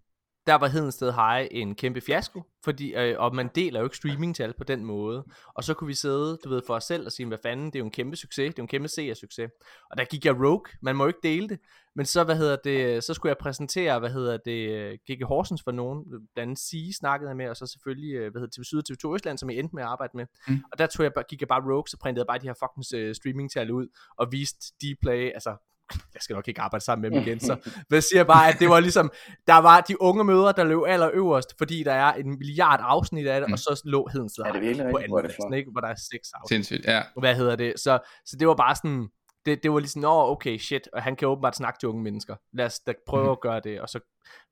der 0.47 0.55
var 0.55 0.69
Hedensted 0.69 1.13
High 1.13 1.49
en 1.51 1.75
kæmpe 1.75 2.01
fiasko, 2.01 2.43
fordi, 2.65 2.95
øh, 2.95 3.15
og 3.19 3.35
man 3.35 3.51
deler 3.55 3.81
jo 3.81 3.87
ikke 3.87 3.97
streamingtal 3.97 4.53
på 4.53 4.65
den 4.65 4.85
måde. 4.85 5.25
Og 5.55 5.65
så 5.65 5.75
kunne 5.75 5.89
vi 5.89 5.95
sidde, 5.95 6.39
du 6.45 6.49
ved, 6.49 6.63
for 6.67 6.75
os 6.75 6.85
selv 6.85 7.07
og 7.07 7.13
sige, 7.13 7.27
hvad 7.27 7.39
fanden, 7.43 7.67
det 7.67 7.75
er 7.75 7.79
jo 7.79 7.85
en 7.85 7.91
kæmpe 7.91 8.17
succes, 8.17 8.47
det 8.47 8.59
er 8.59 8.63
jo 8.63 8.65
en 8.65 8.69
kæmpe 8.69 8.89
seersucces. 8.89 9.51
Og 9.91 9.99
der 9.99 10.05
gik 10.05 10.25
jeg 10.25 10.35
rogue, 10.35 10.65
man 10.83 10.97
må 10.97 11.05
jo 11.05 11.09
ikke 11.09 11.21
dele 11.23 11.49
det. 11.49 11.59
Men 11.95 12.07
så, 12.07 12.25
hvad 12.25 12.37
hedder 12.37 12.57
det, 12.65 13.05
så 13.05 13.15
skulle 13.15 13.31
jeg 13.31 13.39
præsentere, 13.39 13.99
hvad 13.99 14.11
hedder 14.11 14.37
det, 14.37 14.99
G.G. 15.11 15.25
Horsens 15.25 15.63
for 15.63 15.73
nogen, 15.73 16.05
blandt 16.09 16.31
andet 16.39 16.59
Sige 16.59 16.95
snakkede 16.95 17.29
jeg 17.29 17.37
med, 17.37 17.49
og 17.49 17.57
så 17.57 17.67
selvfølgelig, 17.67 18.15
øh, 18.15 18.31
hvad 18.31 18.41
hedder 18.41 18.53
TV 18.57 18.65
Syd 18.65 18.79
og 18.79 18.85
TV2 18.91 19.15
Østland, 19.15 19.39
som 19.39 19.51
jeg 19.51 19.59
endte 19.59 19.75
med 19.75 19.83
at 19.83 19.89
arbejde 19.89 20.17
med. 20.17 20.27
Mm. 20.49 20.59
Og 20.73 20.79
der 20.79 20.87
tog 20.87 21.05
jeg, 21.05 21.13
gik 21.29 21.41
jeg 21.41 21.49
bare 21.49 21.63
rogue, 21.73 21.89
så 21.89 21.97
printede 21.99 22.21
jeg 22.23 22.27
bare 22.27 22.39
de 22.39 22.47
her 22.47 22.55
fucking 22.55 23.09
uh, 23.09 23.15
streamingtal 23.15 23.71
ud, 23.71 23.87
og 24.17 24.33
viste 24.33 24.73
Dplay, 24.83 25.31
altså 25.35 25.70
jeg 26.15 26.23
skal 26.23 26.35
nok 26.35 26.49
ikke 26.49 26.61
arbejde 26.61 26.85
sammen 26.85 27.03
med 27.03 27.11
dem 27.11 27.27
igen, 27.27 27.41
så 27.41 27.57
jeg 27.91 28.03
siger 28.03 28.25
bare, 28.25 28.49
at 28.49 28.57
det 28.59 28.69
var 28.69 28.81
ligesom, 28.81 29.11
der 29.47 29.59
var 29.59 29.81
de 29.81 30.03
unge 30.03 30.25
møder, 30.25 30.53
der 30.53 30.65
løb 30.65 30.79
allerøverst, 30.87 31.55
fordi 31.59 31.83
der 31.83 31.93
er 31.93 32.13
en 32.13 32.31
milliard 32.39 32.81
afsnit 32.83 33.27
af 33.27 33.41
det, 33.41 33.49
mm. 33.49 33.53
og 33.53 33.59
så 33.59 33.83
lå 33.85 34.09
ja, 34.15 34.61
det 34.61 34.81
er 34.81 34.91
på 34.91 34.97
anden 34.97 35.55
ikke? 35.55 35.71
Hvor 35.71 35.81
der 35.81 35.89
er 35.89 35.95
seks 36.13 36.29
afsnit. 36.35 36.49
Sindssygt, 36.49 36.87
ja. 36.87 37.03
Hvad 37.17 37.35
hedder 37.35 37.57
det? 37.57 37.73
Så, 37.77 37.99
så 38.27 38.37
det 38.37 38.49
var 38.49 38.55
bare 38.55 38.75
sådan, 38.75 39.09
det, 39.47 39.63
det 39.63 39.73
var 39.73 39.79
ligesom, 39.79 40.05
åh, 40.05 40.31
okay, 40.31 40.59
shit, 40.59 40.89
og 40.93 41.03
han 41.03 41.17
kan 41.17 41.29
åbenbart 41.29 41.57
snakke 41.57 41.79
til 41.79 41.89
unge 41.89 42.03
mennesker. 42.03 42.37
Lad 42.53 42.67
os 42.67 42.81
da 42.81 42.93
prøve 43.07 43.25
mm. 43.25 43.31
at 43.31 43.41
gøre 43.41 43.61
det. 43.61 43.81
Og 43.81 43.89
så 43.89 44.01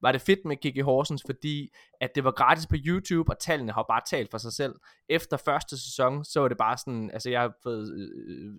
var 0.01 0.13
det 0.13 0.21
fedt 0.21 0.45
med 0.45 0.57
Gigi 0.57 0.81
Horsens, 0.81 1.23
fordi 1.27 1.69
at 2.01 2.11
det 2.15 2.25
var 2.25 2.31
gratis 2.31 2.67
på 2.67 2.77
YouTube, 2.87 3.33
og 3.33 3.39
tallene 3.39 3.73
har 3.73 3.85
bare 3.89 4.01
talt 4.11 4.31
for 4.31 4.39
sig 4.39 4.53
selv. 4.53 4.75
Efter 5.09 5.37
første 5.37 5.79
sæson, 5.79 6.25
så 6.25 6.41
var 6.41 6.49
det 6.49 6.59
bare 6.59 6.79
sådan, 6.79 7.11
altså 7.11 7.31
jeg 7.31 7.41
har 7.41 7.53
fået, 7.63 7.93
øh, 7.99 8.55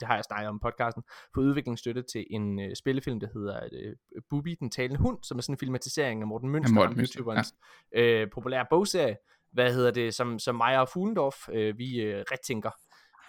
det 0.00 0.08
har 0.08 0.14
jeg 0.14 0.24
snakket 0.24 0.48
om 0.48 0.60
podcasten, 0.60 1.02
fået 1.34 1.44
udviklingsstøtte 1.44 2.02
til 2.12 2.26
en 2.30 2.60
øh, 2.60 2.76
spillefilm, 2.76 3.20
der 3.20 3.28
hedder 3.34 3.60
øh, 3.72 3.94
Bubi, 4.30 4.54
den 4.54 4.70
talende 4.70 5.00
hund, 5.00 5.18
som 5.22 5.38
er 5.38 5.42
sådan 5.42 5.54
en 5.54 5.58
filmatisering 5.58 6.20
af 6.20 6.26
Morten 6.26 6.48
Mønster, 6.48 6.82
ja, 6.82 6.88
Mønster 6.88 7.44
ja. 7.94 8.00
øh, 8.00 8.30
populære 8.30 8.66
bogserie, 8.70 9.16
hvad 9.52 9.74
hedder 9.74 9.90
det, 9.90 10.14
som, 10.14 10.38
som 10.38 10.54
mig 10.54 10.80
og 10.80 10.88
Fuglendorf, 10.88 11.48
øh, 11.52 11.78
vi 11.78 12.00
øh, 12.00 12.24
retænker 12.32 12.70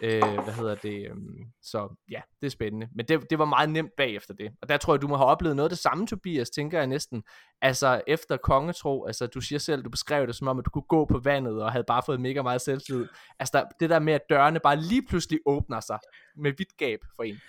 Øh, 0.01 0.43
hvad 0.43 0.53
hedder 0.53 0.75
det? 0.75 1.07
Øhm, 1.09 1.43
så 1.61 1.95
ja, 2.11 2.21
det 2.41 2.47
er 2.47 2.51
spændende. 2.51 2.87
Men 2.95 3.05
det, 3.05 3.29
det 3.29 3.39
var 3.39 3.45
meget 3.45 3.69
nemt 3.69 3.91
bagefter 3.97 4.33
det. 4.33 4.51
Og 4.61 4.69
der 4.69 4.77
tror 4.77 4.93
jeg, 4.93 5.01
du 5.01 5.07
må 5.07 5.17
have 5.17 5.27
oplevet 5.27 5.55
noget 5.55 5.69
af 5.69 5.69
det 5.69 5.79
samme, 5.79 6.07
Tobias, 6.07 6.49
tænker 6.49 6.77
jeg 6.77 6.87
næsten. 6.87 7.23
Altså 7.61 8.01
efter 8.07 8.37
kongetro, 8.37 9.05
altså 9.05 9.27
du 9.27 9.41
siger 9.41 9.59
selv, 9.59 9.83
du 9.83 9.89
beskrev 9.89 10.27
det 10.27 10.35
som 10.35 10.47
om, 10.47 10.59
at 10.59 10.65
du 10.65 10.69
kunne 10.69 10.81
gå 10.89 11.05
på 11.05 11.19
vandet 11.19 11.63
og 11.63 11.71
havde 11.71 11.83
bare 11.87 12.01
fået 12.05 12.21
mega 12.21 12.41
meget 12.41 12.61
selvtillid. 12.61 13.07
Altså 13.39 13.51
der, 13.57 13.63
det 13.79 13.89
der 13.89 13.99
med, 13.99 14.13
at 14.13 14.21
dørene 14.29 14.59
bare 14.59 14.75
lige 14.75 15.05
pludselig 15.09 15.39
åbner 15.45 15.79
sig 15.79 15.99
med 16.35 16.53
vidt 16.57 16.77
gab 16.77 16.99
for 17.15 17.23
en. 17.23 17.39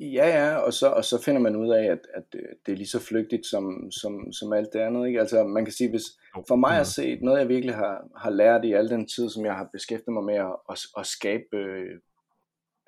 Ja, 0.00 0.26
ja, 0.28 0.56
og 0.56 0.72
så, 0.72 0.88
og 0.88 1.04
så 1.04 1.22
finder 1.22 1.40
man 1.40 1.56
ud 1.56 1.70
af, 1.70 1.84
at, 1.84 1.98
at 2.14 2.24
øh, 2.34 2.42
det 2.66 2.72
er 2.72 2.76
lige 2.76 2.86
så 2.86 3.00
flygtigt 3.00 3.46
som, 3.46 3.90
som, 3.90 4.32
som 4.32 4.52
alt 4.52 4.72
det 4.72 4.78
andet. 4.80 5.06
Ikke? 5.06 5.20
Altså 5.20 5.44
man 5.44 5.64
kan 5.64 5.74
sige, 5.74 5.90
hvis 5.90 6.04
for 6.48 6.56
mig 6.56 6.80
at 6.80 6.86
se, 6.86 7.18
noget 7.22 7.40
jeg 7.40 7.48
virkelig 7.48 7.74
har, 7.74 8.04
har 8.16 8.30
lært 8.30 8.64
i 8.64 8.72
al 8.72 8.90
den 8.90 9.08
tid, 9.08 9.30
som 9.30 9.44
jeg 9.44 9.54
har 9.54 9.68
beskæftiget 9.72 10.12
mig 10.12 10.24
med 10.24 10.34
at, 10.34 10.56
at, 10.70 10.78
at 10.98 11.06
skabe 11.06 11.56
øh, 11.56 12.00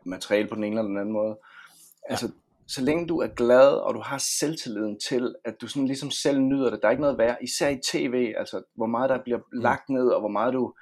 materiale 0.06 0.48
på 0.48 0.54
den 0.54 0.64
ene 0.64 0.74
eller 0.74 0.88
den 0.88 0.98
anden 0.98 1.12
måde. 1.12 1.38
Altså, 2.08 2.30
så 2.68 2.82
længe 2.82 3.06
du 3.06 3.18
er 3.18 3.28
glad, 3.28 3.68
og 3.68 3.94
du 3.94 4.00
har 4.00 4.18
selvtilliden 4.40 5.00
til, 5.08 5.34
at 5.44 5.60
du 5.60 5.66
sådan 5.66 5.86
ligesom 5.86 6.10
selv 6.10 6.40
nyder 6.40 6.70
det, 6.70 6.78
der 6.82 6.88
er 6.88 6.92
ikke 6.92 7.02
noget 7.02 7.18
værd, 7.18 7.38
især 7.42 7.68
i 7.68 7.80
tv, 7.92 8.34
altså 8.36 8.62
hvor 8.74 8.86
meget 8.86 9.10
der 9.10 9.22
bliver 9.22 9.38
lagt 9.52 9.88
ned, 9.88 10.08
og 10.08 10.20
hvor 10.20 10.28
meget 10.28 10.54
du, 10.54 10.74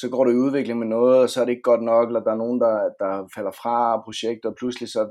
så 0.00 0.08
går 0.08 0.24
du 0.24 0.30
i 0.30 0.42
udvikling 0.46 0.78
med 0.78 0.86
noget, 0.86 1.22
og 1.22 1.28
så 1.30 1.40
er 1.40 1.44
det 1.44 1.52
ikke 1.52 1.70
godt 1.72 1.82
nok, 1.82 2.08
eller 2.08 2.20
der 2.20 2.32
er 2.32 2.42
nogen, 2.44 2.60
der, 2.60 2.74
der 3.02 3.28
falder 3.34 3.50
fra 3.50 4.00
projektet, 4.04 4.44
og 4.44 4.54
pludselig 4.58 4.88
så 4.88 5.02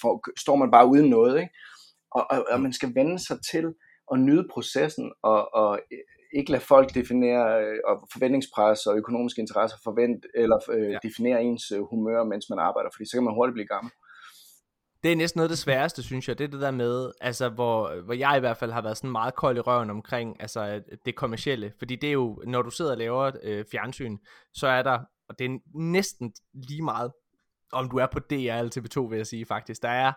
får, 0.00 0.24
står 0.38 0.56
man 0.56 0.70
bare 0.70 0.86
uden 0.86 1.10
noget, 1.10 1.34
ikke? 1.42 1.54
Og, 2.10 2.26
og, 2.30 2.46
og 2.50 2.60
man 2.60 2.72
skal 2.72 2.94
vende 2.94 3.18
sig 3.26 3.38
til 3.50 3.66
at 4.12 4.20
nyde 4.20 4.48
processen, 4.54 5.12
og, 5.22 5.54
og 5.54 5.80
ikke 6.38 6.50
lade 6.50 6.62
folk 6.62 6.94
definere, 6.94 7.62
øh, 7.64 7.78
og 7.88 8.08
forventningspres 8.12 8.86
og 8.86 8.96
økonomiske 8.96 9.40
interesser 9.40 9.78
forvent, 9.84 10.26
eller 10.34 10.58
øh, 10.70 10.82
Ja. 10.82 10.90
ja. 10.90 10.98
definere 11.02 11.42
ens 11.42 11.70
øh, 11.76 11.82
humør, 11.90 12.24
mens 12.24 12.46
man 12.50 12.58
arbejder, 12.58 12.90
fordi 12.92 13.04
så 13.08 13.16
kan 13.16 13.24
man 13.24 13.34
hurtigt 13.34 13.54
blive 13.54 13.72
gammel. 13.74 13.92
Det 15.04 15.12
er 15.12 15.16
næsten 15.16 15.38
noget 15.38 15.48
af 15.48 15.52
det 15.52 15.58
sværeste, 15.58 16.02
synes 16.02 16.28
jeg. 16.28 16.38
Det 16.38 16.44
er 16.44 16.48
det 16.48 16.60
der 16.60 16.70
med, 16.70 17.12
altså, 17.20 17.48
hvor, 17.48 18.02
hvor 18.04 18.14
jeg 18.14 18.36
i 18.36 18.40
hvert 18.40 18.56
fald 18.56 18.72
har 18.72 18.82
været 18.82 18.96
sådan 18.96 19.10
meget 19.10 19.34
kold 19.34 19.56
i 19.56 19.60
røven 19.60 19.90
omkring 19.90 20.36
altså, 20.40 20.82
det 21.04 21.16
kommercielle. 21.16 21.72
Fordi 21.78 21.96
det 21.96 22.08
er 22.08 22.12
jo, 22.12 22.42
når 22.46 22.62
du 22.62 22.70
sidder 22.70 22.90
og 22.90 22.96
laver 22.98 23.30
øh, 23.42 23.64
fjernsyn, 23.70 24.18
så 24.54 24.66
er 24.66 24.82
der, 24.82 24.98
og 25.28 25.38
det 25.38 25.44
er 25.44 25.58
næsten 25.74 26.32
lige 26.68 26.82
meget, 26.82 27.12
om 27.72 27.90
du 27.90 27.96
er 27.96 28.06
på 28.12 28.18
DR 28.18 28.34
eller 28.34 28.78
TV2, 28.78 29.08
vil 29.10 29.16
jeg 29.16 29.26
sige 29.26 29.46
faktisk. 29.46 29.82
Der 29.82 29.88
er, 29.88 30.12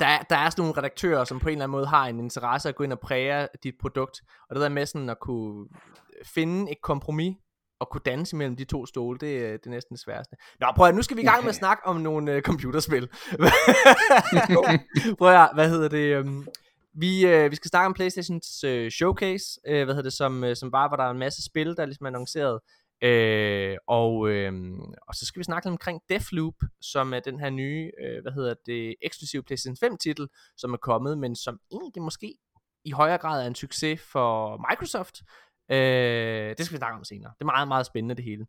der 0.00 0.06
er, 0.06 0.22
der 0.22 0.36
er 0.36 0.50
sådan 0.50 0.62
nogle 0.62 0.78
redaktører, 0.78 1.24
som 1.24 1.38
på 1.38 1.48
en 1.48 1.52
eller 1.52 1.64
anden 1.64 1.72
måde 1.72 1.86
har 1.86 2.06
en 2.06 2.20
interesse 2.20 2.68
at 2.68 2.74
gå 2.74 2.84
ind 2.84 2.92
og 2.92 3.00
præge 3.00 3.48
dit 3.62 3.74
produkt. 3.80 4.20
Og 4.48 4.54
det 4.54 4.62
der 4.62 4.68
med 4.68 4.86
sådan 4.86 5.10
at 5.10 5.20
kunne 5.20 5.68
finde 6.34 6.72
et 6.72 6.82
kompromis, 6.82 7.36
og 7.84 7.90
kunne 7.90 8.00
danse 8.04 8.36
mellem 8.36 8.56
de 8.56 8.64
to 8.64 8.86
stole, 8.86 9.18
det, 9.18 9.46
er- 9.46 9.52
det 9.52 9.66
er 9.66 9.70
næsten 9.70 9.94
det 9.94 10.02
sværeste. 10.02 10.36
Nå, 10.60 10.66
prøv 10.76 10.88
at, 10.88 10.94
nu 10.94 11.02
skal 11.02 11.16
vi 11.16 11.22
i 11.22 11.24
gang 11.24 11.42
med 11.42 11.48
at 11.48 11.54
snakke 11.54 11.86
om 11.86 11.96
nogle 11.96 12.32
øh, 12.32 12.42
computerspil. 12.42 13.08
prøv 15.18 15.28
at, 15.34 15.50
hvad 15.54 15.68
hedder 15.68 15.88
det? 15.88 16.16
øhm, 16.16 16.46
vi, 16.94 17.26
øh, 17.26 17.50
vi 17.50 17.56
skal 17.56 17.68
snakke 17.68 17.86
om 17.86 17.94
Playstations 17.94 18.64
øh, 18.64 18.90
showcase, 18.90 19.60
øh, 19.66 19.84
hvad 19.84 19.94
hedder 19.94 20.02
det, 20.02 20.12
som, 20.12 20.44
øh, 20.44 20.56
som 20.56 20.72
var, 20.72 20.88
hvor 20.88 20.96
der 20.96 21.04
er 21.04 21.10
en 21.10 21.18
masse 21.18 21.44
spil, 21.44 21.76
der 21.76 21.86
ligesom 21.86 22.04
er 22.06 22.10
annonceret. 22.10 22.60
Øh, 23.02 23.76
og, 23.86 24.28
øh, 24.28 24.52
og 25.08 25.14
så 25.14 25.26
skal 25.26 25.40
vi 25.40 25.44
snakke 25.44 25.66
lidt 25.66 25.72
omkring 25.72 26.00
Deathloop, 26.08 26.54
som 26.80 27.14
er 27.14 27.20
den 27.20 27.40
her 27.40 27.50
nye, 27.50 27.90
øh, 28.04 28.22
hvad 28.22 28.32
hedder 28.32 28.54
det, 28.66 28.94
eksklusive 29.02 29.42
PlayStation 29.42 29.76
5 29.76 29.96
titel, 29.98 30.28
som 30.56 30.72
er 30.72 30.76
kommet, 30.76 31.18
men 31.18 31.36
som 31.36 31.58
egentlig 31.72 32.02
måske 32.02 32.34
i 32.84 32.90
højere 32.90 33.18
grad 33.18 33.42
er 33.42 33.46
en 33.46 33.54
succes 33.54 34.00
for 34.12 34.56
Microsoft. 34.70 35.22
Øh, 35.70 36.54
det 36.58 36.66
skal 36.66 36.72
vi 36.72 36.78
snakke 36.78 36.96
om 36.98 37.04
senere. 37.04 37.32
Det 37.38 37.40
er 37.40 37.44
meget, 37.44 37.68
meget 37.68 37.86
spændende 37.86 38.14
det 38.14 38.24
hele. 38.24 38.46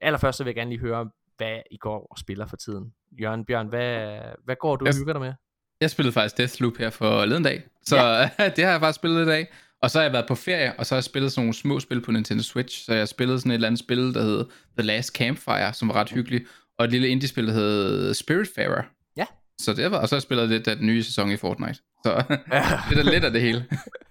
Allerførst 0.00 0.38
så 0.38 0.44
vil 0.44 0.48
jeg 0.50 0.54
gerne 0.54 0.70
lige 0.70 0.80
høre, 0.80 1.10
hvad 1.36 1.58
I 1.70 1.76
går 1.76 2.06
og 2.10 2.18
spiller 2.18 2.46
for 2.46 2.56
tiden. 2.56 2.92
Jørgen 3.20 3.44
Bjørn, 3.44 3.68
hvad, 3.68 4.18
hvad 4.44 4.56
går 4.60 4.76
du 4.76 4.86
og 4.86 4.96
hygger 4.98 5.12
dig 5.12 5.22
med? 5.22 5.32
Jeg 5.80 5.90
spillede 5.90 6.12
faktisk 6.12 6.38
Deathloop 6.38 6.76
her 6.76 6.90
for 6.90 7.24
leden 7.24 7.42
dag, 7.42 7.62
så 7.82 7.96
ja. 7.96 8.48
det 8.56 8.64
har 8.64 8.70
jeg 8.70 8.80
faktisk 8.80 8.96
spillet 8.96 9.22
i 9.26 9.28
dag. 9.28 9.46
Og 9.82 9.90
så 9.90 9.98
har 9.98 10.02
jeg 10.02 10.12
været 10.12 10.24
på 10.28 10.34
ferie, 10.34 10.78
og 10.78 10.86
så 10.86 10.94
har 10.94 10.96
jeg 10.96 11.04
spillet 11.04 11.32
sådan 11.32 11.42
nogle 11.42 11.54
små 11.54 11.80
spil 11.80 12.00
på 12.00 12.12
Nintendo 12.12 12.42
Switch. 12.42 12.84
Så 12.84 12.92
jeg 12.92 13.00
har 13.00 13.06
spillet 13.06 13.40
sådan 13.40 13.50
et 13.50 13.54
eller 13.54 13.68
andet 13.68 13.78
spil, 13.78 14.14
der 14.14 14.22
hedder 14.22 14.44
The 14.78 14.86
Last 14.86 15.14
Campfire, 15.16 15.72
som 15.72 15.88
var 15.88 15.94
ret 15.94 16.10
hyggeligt. 16.10 16.44
Og 16.78 16.84
et 16.84 16.90
lille 16.90 17.08
indie-spil, 17.08 17.46
der 17.46 17.52
hedder 17.52 18.12
Spiritfarer. 18.12 18.82
Ja. 19.16 19.26
Så 19.60 19.72
det 19.72 19.90
var, 19.90 19.98
og 19.98 20.08
så 20.08 20.14
har 20.14 20.18
jeg 20.18 20.22
spillet 20.22 20.48
lidt 20.48 20.68
af 20.68 20.76
den 20.76 20.86
nye 20.86 21.02
sæson 21.02 21.30
i 21.30 21.36
Fortnite. 21.36 21.74
Så 22.04 22.24
det 22.90 22.98
er 22.98 23.10
lidt 23.10 23.24
af 23.24 23.32
det 23.32 23.40
hele. 23.40 23.66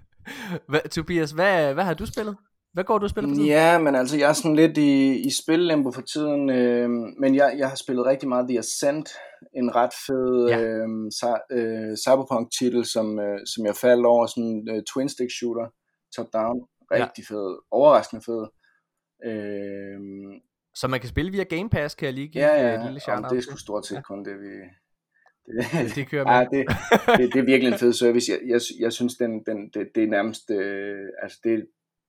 Hvad, 0.70 0.90
Tobias, 0.90 1.32
hvad, 1.32 1.74
hvad 1.74 1.84
har 1.84 1.94
du 1.94 2.06
spillet? 2.06 2.36
Hvad 2.74 2.84
går 2.84 2.98
du 2.98 3.04
og 3.04 3.10
spiller 3.10 3.30
for 3.30 3.36
tiden? 3.36 3.48
Ja, 3.48 3.80
men 3.80 3.96
altså 3.96 4.18
jeg 4.18 4.30
er 4.30 4.34
sådan 4.34 4.56
lidt 4.56 4.78
i, 4.78 5.20
i 5.28 5.30
spillembo 5.44 5.92
for 5.92 6.02
tiden, 6.02 6.50
øh, 6.50 6.90
men 7.20 7.36
jeg, 7.36 7.56
jeg 7.58 7.70
har 7.70 7.76
spillet 7.76 8.06
rigtig 8.06 8.30
meget 8.30 8.48
The 8.50 8.60
Ascent, 8.60 9.10
en 9.56 9.76
ret 9.76 9.94
fed 10.08 10.48
Ja. 10.50 10.60
ja. 10.60 10.68
øh, 11.58 11.90
øh, 11.90 11.98
cyberpunk 11.98 12.52
titel, 12.60 12.86
som, 12.86 13.20
øh, 13.20 13.40
som 13.46 13.66
jeg 13.66 13.76
faldt 13.76 14.06
over, 14.06 14.28
sådan 14.28 14.44
en 14.44 14.70
øh, 14.76 14.84
twin 14.94 15.10
stick 15.10 15.32
shooter, 15.40 15.68
top 16.16 16.28
down, 16.34 16.58
rigtig 16.92 17.24
ja. 17.30 17.34
fed, 17.34 17.58
overraskende 17.72 18.24
fed. 18.26 18.44
Øh, 19.30 20.00
Så 20.76 20.88
man 20.88 21.00
kan 21.00 21.10
spille 21.10 21.32
via 21.32 21.44
Game 21.44 21.70
Pass, 21.70 21.96
kan 21.96 22.06
jeg 22.06 22.14
lige 22.14 22.28
give 22.28 22.46
ja, 22.46 22.74
et 22.74 22.80
ja, 22.80 22.86
lille 22.86 23.00
shout 23.00 23.24
det 23.30 23.38
er 23.38 23.42
sgu 23.42 23.58
stort 23.58 23.86
set 23.86 24.04
kun 24.06 24.26
det, 24.26 24.36
vi... 24.40 24.52
Det, 25.74 25.96
Det 25.96 26.10
kører 26.10 26.26
med. 26.26 26.34
Ja, 26.34 26.46
det, 26.54 26.62
det, 27.20 27.34
det 27.34 27.40
er 27.40 27.46
virkelig 27.46 27.74
en 27.74 27.80
fed 27.80 27.94
service. 27.94 28.32
Jeg, 28.32 28.40
jeg, 28.48 28.62
jeg 28.80 28.94
synes, 28.94 29.16
den, 29.16 29.32
den, 29.46 29.70
det, 29.74 29.88
det 29.96 30.04
er 30.04 30.08
nærmest, 30.08 30.52
øh, 30.52 31.08
altså 31.24 31.40
det, 31.44 31.66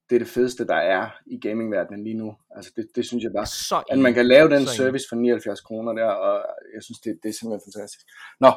det 0.09 0.15
er 0.15 0.19
det 0.19 0.27
fedeste, 0.27 0.67
der 0.67 0.75
er 0.75 1.09
i 1.25 1.39
gamingverdenen 1.39 2.03
lige 2.03 2.17
nu. 2.17 2.35
Altså 2.55 2.71
det, 2.75 2.85
det 2.95 3.05
synes 3.07 3.23
jeg 3.23 3.31
bare. 3.35 3.45
Så 3.45 3.83
At 3.91 3.99
man 3.99 4.13
kan 4.13 4.25
lave 4.25 4.49
den 4.49 4.65
Så 4.65 4.73
service 4.75 5.05
for 5.09 5.15
79 5.15 5.61
kroner 5.61 5.93
der, 5.93 6.05
og 6.27 6.35
jeg 6.75 6.83
synes, 6.83 6.99
det, 6.99 7.19
det 7.23 7.29
er 7.29 7.33
simpelthen 7.33 7.71
fantastisk. 7.73 8.05
Nå, 8.39 8.51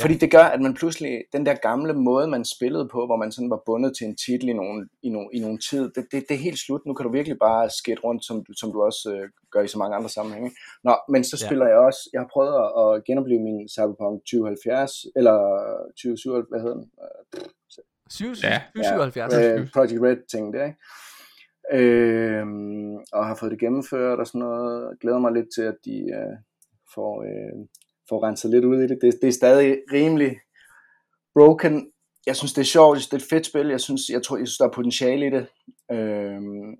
fordi 0.00 0.14
det 0.14 0.30
gør, 0.30 0.44
at 0.54 0.60
man 0.60 0.74
pludselig, 0.74 1.12
den 1.32 1.46
der 1.46 1.54
gamle 1.54 1.92
måde, 1.94 2.26
man 2.28 2.44
spillede 2.44 2.88
på, 2.92 3.06
hvor 3.06 3.16
man 3.16 3.32
sådan 3.32 3.50
var 3.50 3.62
bundet 3.66 3.96
til 3.96 4.06
en 4.06 4.16
titel 4.16 4.48
i 4.48 4.52
nogle, 4.52 4.88
i 5.02 5.08
nogle, 5.08 5.28
i 5.32 5.38
nogle 5.40 5.58
tid, 5.70 5.82
det, 5.94 6.04
det, 6.12 6.24
det 6.28 6.34
er 6.34 6.44
helt 6.48 6.58
slut. 6.66 6.86
Nu 6.86 6.94
kan 6.94 7.04
du 7.06 7.12
virkelig 7.12 7.38
bare 7.38 7.70
skate 7.80 8.00
rundt, 8.04 8.24
som, 8.24 8.36
du- 8.44 8.54
som 8.60 8.72
du 8.72 8.82
også 8.82 9.02
øh, 9.14 9.28
gør 9.52 9.62
i 9.62 9.68
så 9.68 9.78
mange 9.78 9.96
andre 9.96 10.08
sammenhænge. 10.08 10.50
Nå, 10.84 10.94
men 11.08 11.24
så 11.24 11.36
Ja. 11.40 11.46
spiller 11.46 11.66
jeg 11.66 11.76
også, 11.88 12.00
jeg 12.12 12.20
har 12.20 12.30
prøvet 12.32 12.54
at, 12.64 12.70
at 12.82 13.04
genopleve 13.04 13.40
min 13.48 13.68
Cyberpunk 13.68 14.16
2070, 14.20 14.90
eller 15.18 15.36
2077, 15.90 16.46
hvad 16.50 16.60
hedder 16.60 16.76
den? 16.80 16.86
Øh, 18.10 18.34
7, 18.34 18.34
Ja. 18.42 18.60
77. 18.74 19.34
øh, 19.34 19.70
Project 19.72 20.02
Red 20.02 20.16
ting 20.30 20.52
der, 20.54 20.64
ikke? 20.64 20.78
Øhm, 21.72 22.94
og 23.12 23.26
har 23.26 23.34
fået 23.34 23.50
det 23.52 23.60
gennemført 23.60 24.18
og 24.18 24.26
sådan 24.26 24.38
noget. 24.38 24.82
Jeg 24.90 24.96
glæder 25.00 25.18
mig 25.18 25.32
lidt 25.32 25.46
til, 25.54 25.62
at 25.62 25.76
de 25.84 25.96
øh, 26.18 26.36
får, 26.94 27.22
øh, 27.22 27.66
får 28.08 28.26
renset 28.26 28.50
lidt 28.50 28.64
ud 28.64 28.78
i 28.82 28.86
det. 28.86 28.98
det. 29.02 29.18
Det 29.22 29.28
er 29.28 29.32
stadig 29.32 29.78
rimelig 29.92 30.40
broken. 31.34 31.90
Jeg 32.26 32.36
synes, 32.36 32.52
det 32.52 32.60
er 32.60 32.64
sjovt. 32.76 32.94
Jeg 32.96 33.00
synes, 33.00 33.08
det 33.10 33.16
er 33.20 33.24
et 33.24 33.30
fedt 33.30 33.46
spil. 33.46 33.66
Jeg 33.68 33.80
synes, 33.80 34.00
jeg 34.10 34.22
tror, 34.22 34.36
jeg 34.36 34.46
synes 34.48 34.58
der 34.58 34.64
er 34.66 34.72
potentiale 34.72 35.26
i 35.26 35.30
det. 35.30 35.46
Øhm, 35.92 36.76